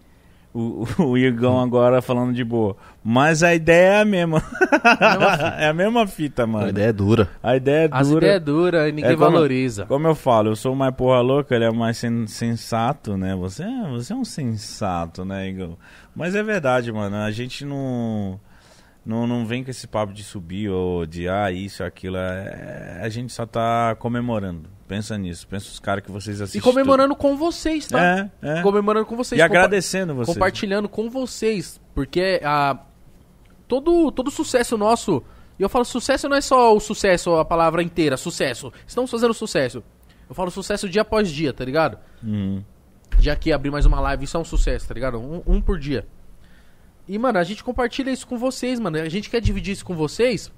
o, 0.52 0.84
o, 0.98 1.02
o 1.10 1.18
Igão 1.18 1.60
agora 1.60 2.02
falando 2.02 2.34
de 2.34 2.42
boa. 2.44 2.76
Mas 3.04 3.42
a 3.42 3.54
ideia 3.54 3.92
é 3.98 4.00
a 4.00 4.04
mesma. 4.04 4.42
é 5.58 5.68
a 5.68 5.72
mesma 5.74 6.06
fita, 6.06 6.46
mano. 6.46 6.66
A 6.66 6.70
ideia 6.70 6.88
é 6.88 6.92
dura. 6.92 7.28
A 7.42 7.56
ideia 7.56 7.86
é 7.86 7.88
As 7.92 8.08
dura. 8.08 8.26
ideias 8.26 8.42
duras 8.42 8.88
e 8.88 8.92
ninguém 8.92 9.12
É 9.12 9.16
como- 9.16 9.30
valoriza. 9.30 9.86
Como 9.86 10.06
eu 10.06 10.14
falo, 10.14 10.48
eu 10.50 10.56
sou 10.56 10.74
mais 10.74 10.94
porra 10.94 11.20
louca, 11.20 11.54
ele 11.54 11.64
é 11.64 11.70
mais 11.70 11.96
sen- 11.98 12.26
sensato, 12.26 13.16
né? 13.16 13.34
Você, 13.36 13.62
é- 13.62 13.88
você 13.90 14.12
é 14.12 14.16
um 14.16 14.24
sensato, 14.24 15.24
né, 15.24 15.48
Igor? 15.48 15.76
Mas 16.16 16.34
é 16.34 16.42
verdade, 16.42 16.90
mano. 16.92 17.16
A 17.16 17.30
gente 17.30 17.64
não, 17.64 18.40
não, 19.08 19.26
não 19.26 19.46
vem 19.46 19.64
com 19.64 19.70
esse 19.70 19.86
papo 19.86 20.12
de 20.12 20.22
subir 20.22 20.68
ou 20.68 21.06
de 21.06 21.30
ah, 21.30 21.50
isso, 21.50 21.82
aquilo. 21.82 22.18
É, 22.18 23.00
a 23.02 23.08
gente 23.08 23.32
só 23.32 23.46
tá 23.46 23.96
comemorando. 23.98 24.68
Pensa 24.86 25.16
nisso. 25.16 25.48
Pensa 25.48 25.66
os 25.66 25.80
caras 25.80 26.04
que 26.04 26.12
vocês 26.12 26.40
E 26.40 26.42
assistem. 26.42 26.60
comemorando 26.60 27.16
com 27.16 27.34
vocês, 27.34 27.86
tudo. 27.86 27.96
tá? 27.96 28.30
É, 28.42 28.58
é. 28.58 28.62
Comemorando 28.62 29.06
com 29.06 29.16
vocês. 29.16 29.38
E 29.38 29.42
agradecendo 29.42 30.14
vocês. 30.14 30.36
compartilhando 30.36 30.90
com 30.90 31.08
vocês, 31.08 31.80
porque 31.94 32.38
a 32.44 32.80
todo 33.66 34.12
todo 34.12 34.30
sucesso 34.30 34.76
nosso, 34.76 35.24
e 35.58 35.62
eu 35.62 35.70
falo 35.70 35.86
sucesso 35.86 36.28
não 36.28 36.36
é 36.36 36.42
só 36.42 36.76
o 36.76 36.78
sucesso, 36.78 37.34
a 37.36 37.46
palavra 37.46 37.82
inteira, 37.82 38.14
sucesso. 38.18 38.70
Estamos 38.86 39.10
fazendo 39.10 39.32
sucesso. 39.32 39.82
Eu 40.28 40.34
falo 40.34 40.50
sucesso 40.50 40.86
dia 40.86 41.00
após 41.00 41.30
dia, 41.30 41.54
tá 41.54 41.64
ligado? 41.64 41.98
Uhum. 42.22 42.62
Dia 43.18 43.32
aqui 43.32 43.52
abrir 43.54 43.70
mais 43.70 43.86
uma 43.86 44.00
live, 44.00 44.24
isso 44.24 44.36
é 44.36 44.40
um 44.40 44.44
sucesso, 44.44 44.86
tá 44.86 44.92
ligado? 44.92 45.18
Um, 45.18 45.42
um 45.46 45.62
por 45.62 45.78
dia. 45.78 46.06
E, 47.08 47.18
mano, 47.18 47.38
a 47.38 47.44
gente 47.44 47.64
compartilha 47.64 48.10
isso 48.10 48.26
com 48.26 48.36
vocês, 48.36 48.78
mano. 48.78 48.98
A 48.98 49.08
gente 49.08 49.30
quer 49.30 49.40
dividir 49.40 49.72
isso 49.72 49.84
com 49.84 49.94
vocês, 49.94 50.52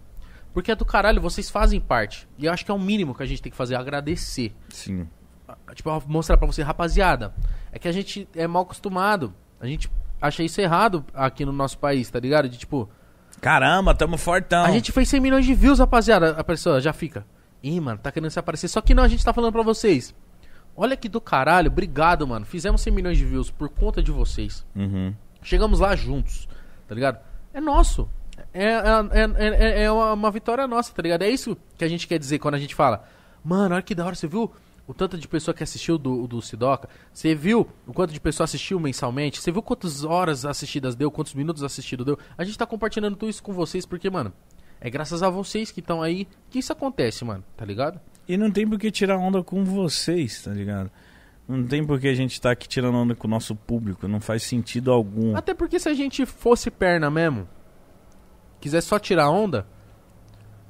porque 0.52 0.72
é 0.72 0.74
do 0.74 0.84
caralho, 0.84 1.20
vocês 1.20 1.48
fazem 1.48 1.80
parte. 1.80 2.28
E 2.36 2.46
eu 2.46 2.52
acho 2.52 2.64
que 2.64 2.70
é 2.70 2.74
o 2.74 2.78
mínimo 2.78 3.14
que 3.14 3.22
a 3.22 3.26
gente 3.26 3.40
tem 3.40 3.50
que 3.50 3.56
fazer, 3.56 3.76
agradecer 3.76 4.52
Sim. 4.68 5.06
tipo, 5.74 6.02
mostrar 6.08 6.36
pra 6.36 6.46
você, 6.46 6.62
rapaziada, 6.62 7.32
é 7.70 7.78
que 7.78 7.86
a 7.86 7.92
gente 7.92 8.28
é 8.34 8.46
mal 8.46 8.62
acostumado. 8.62 9.32
A 9.60 9.66
gente 9.66 9.88
acha 10.20 10.42
isso 10.42 10.60
errado 10.60 11.04
aqui 11.14 11.44
no 11.44 11.52
nosso 11.52 11.78
país, 11.78 12.10
tá 12.10 12.18
ligado? 12.18 12.48
De 12.48 12.58
tipo, 12.58 12.90
Caramba, 13.40 13.94
tamo 13.94 14.16
fortão. 14.18 14.64
a 14.64 14.70
gente 14.72 14.90
fez 14.90 15.08
100 15.08 15.20
milhões 15.20 15.46
de 15.46 15.54
views, 15.54 15.78
rapaziada. 15.78 16.30
A 16.32 16.42
pessoa 16.42 16.80
já 16.80 16.92
fica, 16.92 17.24
ih, 17.62 17.80
mano, 17.80 17.98
tá 17.98 18.10
querendo 18.10 18.30
se 18.30 18.38
aparecer. 18.38 18.66
Só 18.68 18.80
que 18.80 18.92
não, 18.92 19.04
a 19.04 19.08
gente 19.08 19.24
tá 19.24 19.32
falando 19.32 19.52
pra 19.52 19.62
vocês. 19.62 20.14
Olha 20.76 20.96
que 20.96 21.08
do 21.08 21.20
caralho, 21.20 21.70
obrigado, 21.70 22.26
mano. 22.26 22.44
Fizemos 22.44 22.80
100 22.80 22.92
milhões 22.92 23.18
de 23.18 23.24
views 23.24 23.50
por 23.50 23.68
conta 23.68 24.02
de 24.02 24.10
vocês. 24.10 24.66
Uhum. 24.74 25.14
Chegamos 25.42 25.80
lá 25.80 25.94
juntos, 25.96 26.48
tá 26.86 26.94
ligado? 26.94 27.20
É 27.52 27.60
nosso. 27.60 28.08
É, 28.52 28.64
é, 28.64 28.74
é, 29.38 29.80
é- 29.80 29.82
é 29.84 29.92
uma, 29.92 30.30
vitória 30.30 30.66
nossa, 30.66 30.92
tá 30.92 31.02
ligado? 31.02 31.22
É 31.22 31.30
isso 31.30 31.56
que 31.76 31.84
a 31.84 31.88
gente 31.88 32.06
quer 32.06 32.18
dizer 32.18 32.38
quando 32.38 32.54
a 32.54 32.58
gente 32.58 32.74
fala, 32.74 33.04
mano, 33.44 33.74
olha 33.74 33.82
que 33.82 33.94
da 33.94 34.04
hora, 34.04 34.14
você 34.14 34.26
viu? 34.26 34.52
o 34.90 34.94
tanto 34.94 35.16
de 35.16 35.28
pessoa 35.28 35.54
que 35.54 35.62
assistiu 35.62 35.96
do, 35.96 36.26
do 36.26 36.42
Sidoca. 36.42 36.88
Você 37.12 37.32
viu 37.32 37.68
o 37.86 37.92
quanto 37.92 38.12
de 38.12 38.18
pessoa 38.18 38.44
assistiu 38.44 38.80
mensalmente? 38.80 39.40
Você 39.40 39.52
viu 39.52 39.62
quantas 39.62 40.02
horas 40.02 40.44
assistidas 40.44 40.96
deu, 40.96 41.12
quantos 41.12 41.32
minutos 41.32 41.62
assistidos 41.62 42.04
deu? 42.04 42.18
A 42.36 42.42
gente 42.42 42.58
tá 42.58 42.66
compartilhando 42.66 43.14
tudo 43.14 43.30
isso 43.30 43.40
com 43.40 43.52
vocês 43.52 43.86
porque, 43.86 44.10
mano, 44.10 44.32
é 44.80 44.90
graças 44.90 45.22
a 45.22 45.30
vocês 45.30 45.70
que 45.70 45.78
estão 45.78 46.02
aí 46.02 46.26
que 46.50 46.58
isso 46.58 46.72
acontece, 46.72 47.24
mano, 47.24 47.44
tá 47.56 47.64
ligado? 47.64 48.00
E 48.26 48.36
não 48.36 48.50
tem 48.50 48.68
por 48.68 48.80
que 48.80 48.90
tirar 48.90 49.16
onda 49.16 49.44
com 49.44 49.64
vocês, 49.64 50.42
tá 50.42 50.50
ligado? 50.50 50.90
Não 51.56 51.66
tem 51.66 51.84
por 51.84 51.98
que 52.00 52.08
a 52.08 52.14
gente 52.14 52.40
tá 52.40 52.50
aqui 52.52 52.68
tirando 52.68 52.96
onda 52.96 53.14
com 53.14 53.26
o 53.26 53.30
nosso 53.30 53.54
público. 53.56 54.06
Não 54.06 54.20
faz 54.20 54.42
sentido 54.42 54.92
algum. 54.92 55.36
Até 55.36 55.52
porque 55.54 55.78
se 55.80 55.88
a 55.88 55.94
gente 55.94 56.24
fosse 56.24 56.70
perna 56.70 57.10
mesmo, 57.10 57.48
quiser 58.60 58.80
só 58.80 58.98
tirar 58.98 59.30
onda, 59.30 59.66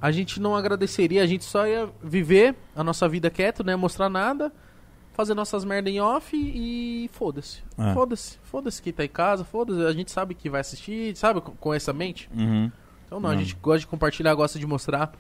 a 0.01 0.11
gente 0.11 0.41
não 0.41 0.57
agradeceria, 0.57 1.23
a 1.23 1.27
gente 1.27 1.45
só 1.45 1.67
ia 1.67 1.89
viver 2.03 2.55
a 2.75 2.83
nossa 2.83 3.09
vida 3.09 3.29
quieto, 3.31 3.63
né? 3.63 3.77
Mostrar 3.77 4.09
nada, 4.09 4.53
fazer 5.13 5.35
nossas 5.35 5.65
merda 5.65 5.91
em 5.91 6.01
off 6.01 6.35
e 6.35 7.09
foda-se. 7.13 7.63
É. 7.77 7.93
Foda-se. 7.93 8.39
Foda-se 8.43 8.81
quem 8.83 8.93
tá 8.93 9.05
em 9.05 9.09
casa, 9.09 9.45
foda-se. 9.45 9.85
A 9.85 9.93
gente 9.93 10.11
sabe 10.11 10.35
que 10.35 10.49
vai 10.49 10.61
assistir, 10.63 11.15
sabe? 11.17 11.41
Com- 11.41 11.75
essa 11.75 11.93
mente. 11.93 12.31
Uhum. 12.35 12.71
Então 13.07 13.21
não, 13.21 13.29
a 13.31 13.35
Não. 13.35 13.41
gente 13.41 13.57
gosta 13.61 13.81
de 13.81 13.87
compartilhar, 13.87 14.33
gosta 14.35 14.59
de 14.59 14.67
mostrar. 14.67 15.13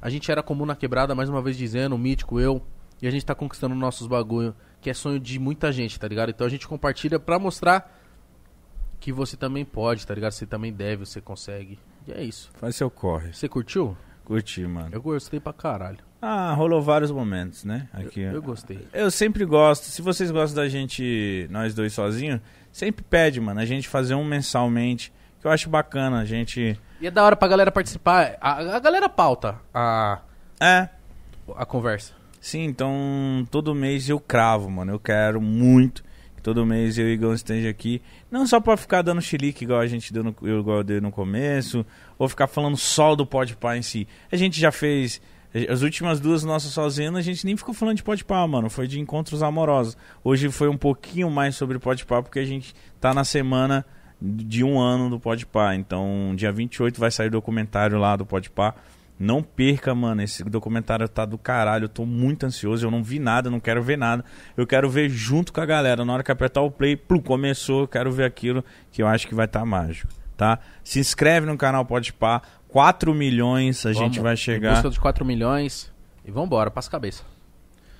A 0.00 0.08
gente 0.08 0.30
era 0.30 0.42
comum 0.42 0.64
na 0.64 0.76
quebrada, 0.76 1.14
mais 1.14 1.28
uma 1.28 1.42
vez 1.42 1.56
dizendo, 1.56 1.94
o 1.94 1.98
mítico, 1.98 2.38
eu. 2.40 2.62
E 3.02 3.06
a 3.06 3.10
gente 3.10 3.26
tá 3.26 3.34
conquistando 3.34 3.74
nossos 3.74 4.06
bagulho, 4.06 4.54
que 4.86 4.90
é 4.90 4.94
sonho 4.94 5.18
de 5.18 5.36
muita 5.36 5.72
gente, 5.72 5.98
tá 5.98 6.06
ligado? 6.06 6.30
Então 6.30 6.46
a 6.46 6.50
gente 6.50 6.68
compartilha 6.68 7.18
pra 7.18 7.40
mostrar 7.40 7.92
que 9.00 9.10
você 9.10 9.36
também 9.36 9.64
pode, 9.64 10.06
tá 10.06 10.14
ligado? 10.14 10.30
Você 10.30 10.46
também 10.46 10.72
deve, 10.72 11.04
você 11.04 11.20
consegue. 11.20 11.76
E 12.06 12.12
é 12.12 12.22
isso. 12.22 12.52
Faz 12.54 12.76
seu 12.76 12.88
corre. 12.88 13.32
Você 13.32 13.48
curtiu? 13.48 13.96
Curti, 14.24 14.64
mano. 14.64 14.90
Eu 14.92 15.02
gostei 15.02 15.40
pra 15.40 15.52
caralho. 15.52 15.98
Ah, 16.22 16.52
rolou 16.54 16.80
vários 16.80 17.10
momentos, 17.10 17.64
né? 17.64 17.88
Aqui. 17.92 18.20
Eu 18.20 18.40
gostei. 18.40 18.86
Eu 18.92 19.10
sempre 19.10 19.44
gosto. 19.44 19.86
Se 19.86 20.00
vocês 20.00 20.30
gostam 20.30 20.62
da 20.62 20.68
gente, 20.68 21.48
nós 21.50 21.74
dois 21.74 21.92
sozinhos, 21.92 22.40
sempre 22.70 23.04
pede, 23.04 23.40
mano, 23.40 23.58
a 23.58 23.64
gente 23.64 23.88
fazer 23.88 24.14
um 24.14 24.24
mensalmente. 24.24 25.12
Que 25.40 25.48
eu 25.48 25.50
acho 25.50 25.68
bacana. 25.68 26.20
A 26.20 26.24
gente. 26.24 26.78
E 27.00 27.08
é 27.08 27.10
da 27.10 27.24
hora 27.24 27.34
pra 27.34 27.48
galera 27.48 27.72
participar. 27.72 28.36
A, 28.40 28.76
a 28.76 28.78
galera 28.78 29.08
pauta 29.08 29.58
a, 29.74 30.20
É. 30.60 30.88
a 31.56 31.66
conversa. 31.66 32.14
Sim, 32.46 32.62
então 32.62 33.44
todo 33.50 33.74
mês 33.74 34.08
eu 34.08 34.20
cravo, 34.20 34.70
mano. 34.70 34.92
Eu 34.92 35.00
quero 35.00 35.40
muito 35.40 36.04
que 36.36 36.40
todo 36.40 36.64
mês 36.64 36.96
eu 36.96 37.08
e 37.08 37.10
o 37.10 37.12
Igão 37.12 37.34
esteja 37.34 37.68
aqui. 37.68 38.00
Não 38.30 38.46
só 38.46 38.60
pra 38.60 38.76
ficar 38.76 39.02
dando 39.02 39.20
chilique 39.20 39.64
igual 39.64 39.80
a 39.80 39.86
gente 39.88 40.12
deu 40.12 40.22
no, 40.22 40.32
eu, 40.42 40.60
igual 40.60 40.76
eu 40.76 40.84
dei 40.84 41.00
no 41.00 41.10
começo, 41.10 41.84
ou 42.16 42.28
ficar 42.28 42.46
falando 42.46 42.76
só 42.76 43.16
do 43.16 43.26
Podpah 43.26 43.76
em 43.76 43.82
si. 43.82 44.06
A 44.30 44.36
gente 44.36 44.60
já 44.60 44.70
fez. 44.70 45.20
As 45.68 45.82
últimas 45.82 46.20
duas 46.20 46.44
nossas 46.44 46.70
sozinhas, 46.70 47.16
a 47.16 47.20
gente 47.20 47.44
nem 47.44 47.56
ficou 47.56 47.74
falando 47.74 47.96
de 47.96 48.04
Podpah, 48.04 48.46
mano. 48.46 48.70
Foi 48.70 48.86
de 48.86 49.00
encontros 49.00 49.42
amorosos. 49.42 49.96
Hoje 50.22 50.48
foi 50.48 50.68
um 50.68 50.78
pouquinho 50.78 51.28
mais 51.28 51.56
sobre 51.56 51.80
Podpah, 51.80 52.22
porque 52.22 52.38
a 52.38 52.44
gente 52.44 52.76
tá 53.00 53.12
na 53.12 53.24
semana 53.24 53.84
de 54.22 54.62
um 54.62 54.78
ano 54.78 55.10
do 55.10 55.18
Podpah. 55.18 55.74
Então, 55.74 56.32
dia 56.36 56.52
28 56.52 57.00
vai 57.00 57.10
sair 57.10 57.26
o 57.26 57.32
documentário 57.32 57.98
lá 57.98 58.14
do 58.14 58.24
Podpah. 58.24 58.72
Não 59.18 59.42
perca, 59.42 59.94
mano. 59.94 60.20
Esse 60.22 60.44
documentário 60.44 61.08
tá 61.08 61.24
do 61.24 61.38
caralho. 61.38 61.84
Eu 61.84 61.88
tô 61.88 62.04
muito 62.04 62.44
ansioso. 62.44 62.86
Eu 62.86 62.90
não 62.90 63.02
vi 63.02 63.18
nada, 63.18 63.48
não 63.50 63.58
quero 63.60 63.82
ver 63.82 63.96
nada. 63.96 64.24
Eu 64.56 64.66
quero 64.66 64.90
ver 64.90 65.08
junto 65.08 65.52
com 65.52 65.60
a 65.60 65.66
galera. 65.66 66.04
Na 66.04 66.12
hora 66.12 66.22
que 66.22 66.30
apertar 66.30 66.60
o 66.60 66.70
play, 66.70 66.96
plum, 66.96 67.20
começou. 67.20 67.82
Eu 67.82 67.88
quero 67.88 68.12
ver 68.12 68.24
aquilo 68.24 68.64
que 68.92 69.02
eu 69.02 69.06
acho 69.06 69.26
que 69.26 69.34
vai 69.34 69.46
estar 69.46 69.64
mágico, 69.64 70.12
tá? 70.36 70.58
Se 70.84 70.98
inscreve 71.00 71.46
no 71.46 71.56
canal 71.56 71.84
Podpah. 71.84 72.42
4 72.68 73.14
milhões 73.14 73.86
a 73.86 73.92
gente 73.92 74.02
Vamos, 74.02 74.18
vai 74.18 74.34
Em 74.34 74.36
chegar. 74.36 74.74
busca 74.74 74.90
de 74.90 75.00
4 75.00 75.24
milhões. 75.24 75.90
E 76.24 76.30
vambora, 76.30 76.70
passa 76.70 76.88
a 76.88 76.92
cabeça. 76.92 77.22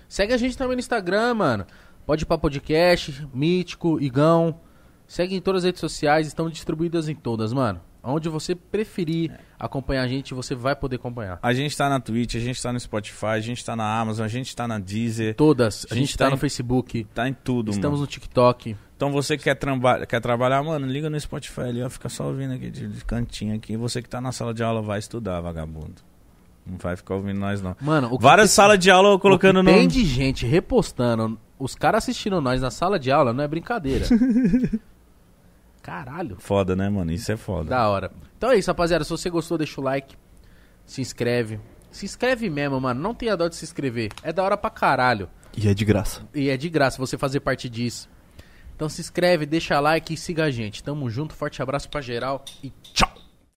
Segue 0.09 0.35
a 0.35 0.37
gente 0.37 0.57
também 0.59 0.77
no 0.77 0.81
Instagram, 0.81 1.33
mano. 1.35 1.67
Pode 2.05 2.27
pra 2.27 2.37
podcast, 2.37 3.27
Mítico, 3.33 3.99
Igão. 4.01 4.61
Segue 5.07 5.35
em 5.35 5.41
todas 5.41 5.61
as 5.63 5.67
redes 5.67 5.81
sociais, 5.81 6.27
estão 6.27 6.51
distribuídas 6.51 7.09
em 7.09 7.15
todas, 7.15 7.53
mano. 7.53 7.81
Onde 8.07 8.29
você 8.29 8.55
preferir 8.55 9.33
acompanhar 9.59 10.03
a 10.03 10.09
gente, 10.09 10.33
você 10.35 10.55
vai 10.55 10.75
poder 10.77 10.97
acompanhar. 10.97 11.39
A 11.43 11.53
gente 11.53 11.77
tá 11.77 11.89
na 11.89 11.99
Twitch, 12.01 12.35
a 12.37 12.41
gente 12.41 12.63
tá 12.63 12.73
no 12.73 12.79
Spotify, 12.81 13.27
a 13.27 13.41
gente 13.41 13.65
tá 13.65 13.75
na 13.75 13.99
Amazon, 14.01 14.25
a 14.25 14.29
gente 14.29 14.55
tá 14.55 14.67
na 14.69 14.79
Deezer. 14.79 15.35
Todas. 15.35 15.85
A, 15.91 15.95
A 15.95 15.97
gente, 15.97 16.07
gente 16.09 16.19
tá 16.19 16.29
no 16.31 16.37
em- 16.37 16.39
Facebook, 16.39 17.05
Tá 17.15 17.29
em 17.29 17.33
tudo, 17.35 17.71
estamos 17.71 17.99
mano. 17.99 18.03
no 18.03 18.07
TikTok. 18.07 18.77
Então 18.97 19.11
você 19.13 19.37
que 19.37 19.45
quer, 19.45 19.55
tramba- 19.57 20.07
quer 20.07 20.21
trabalhar, 20.21 20.63
mano, 20.63 20.87
liga 20.87 21.11
no 21.11 21.19
Spotify 21.21 21.61
ali, 21.63 21.83
ó. 21.83 21.91
Fica 21.91 22.09
só 22.09 22.27
ouvindo 22.27 22.55
aqui 22.55 22.71
de, 22.71 22.87
de 22.89 23.05
cantinho 23.05 23.55
aqui. 23.55 23.77
Você 23.77 24.01
que 24.01 24.09
tá 24.09 24.21
na 24.21 24.33
sala 24.33 24.55
de 24.55 24.63
aula 24.63 24.81
vai 24.81 24.99
estudar, 24.99 25.41
vagabundo. 25.41 25.95
Não 26.67 26.79
vai 26.79 26.97
ficar 26.97 27.15
ouvindo 27.15 27.39
nós, 27.39 27.61
não. 27.63 27.77
Mano, 27.81 28.09
o 28.13 28.19
Várias 28.19 28.51
salas 28.51 28.79
de 28.79 28.91
aula 28.91 29.11
o 29.11 29.19
que 29.19 29.23
colocando 29.23 29.63
no. 29.63 29.71
tem 29.71 29.87
de 29.87 30.05
gente 30.05 30.45
repostando, 30.47 31.39
os 31.59 31.75
caras 31.75 32.03
assistindo 32.05 32.41
nós 32.41 32.61
na 32.61 32.71
sala 32.71 32.99
de 32.99 33.11
aula, 33.11 33.33
não 33.33 33.45
é 33.45 33.49
brincadeira. 33.49 34.05
Caralho. 35.87 36.37
Foda, 36.41 36.75
né, 36.75 36.89
mano? 36.89 37.13
Isso 37.13 37.31
é 37.31 37.37
foda. 37.37 37.71
Da 37.71 37.89
hora. 37.89 38.11
Então 38.37 38.51
é 38.51 38.57
isso, 38.57 38.69
rapaziada. 38.69 39.05
Se 39.05 39.11
você 39.11 39.31
gostou, 39.31 39.57
deixa 39.57 39.81
o 39.81 39.85
like. 39.85 40.17
Se 40.85 41.01
inscreve. 41.01 41.61
Se 41.93 42.05
inscreve 42.05 42.51
mesmo, 42.51 42.81
mano. 42.81 43.01
Não 43.01 43.15
tenha 43.15 43.37
dó 43.37 43.47
de 43.47 43.55
se 43.55 43.65
inscrever. 43.65 44.11
É 44.25 44.33
da 44.33 44.43
hora 44.43 44.57
pra 44.57 44.69
caralho. 44.69 45.31
E 45.57 45.69
é 45.69 45.73
de 45.73 45.85
graça. 45.85 46.27
E 46.35 46.51
é 46.51 46.57
de 46.57 46.69
graça 46.69 46.99
você 46.99 47.17
fazer 47.17 47.39
parte 47.39 47.69
disso. 47.69 48.09
Então 48.75 48.89
se 48.89 49.01
inscreve, 49.01 49.47
deixa 49.47 49.79
like 49.79 50.13
e 50.13 50.17
siga 50.17 50.47
a 50.47 50.51
gente. 50.51 50.83
Tamo 50.83 51.09
junto, 51.09 51.35
forte 51.35 51.63
abraço 51.63 51.89
pra 51.89 52.01
geral 52.01 52.45
e 52.65 52.73
tchau! 52.93 53.26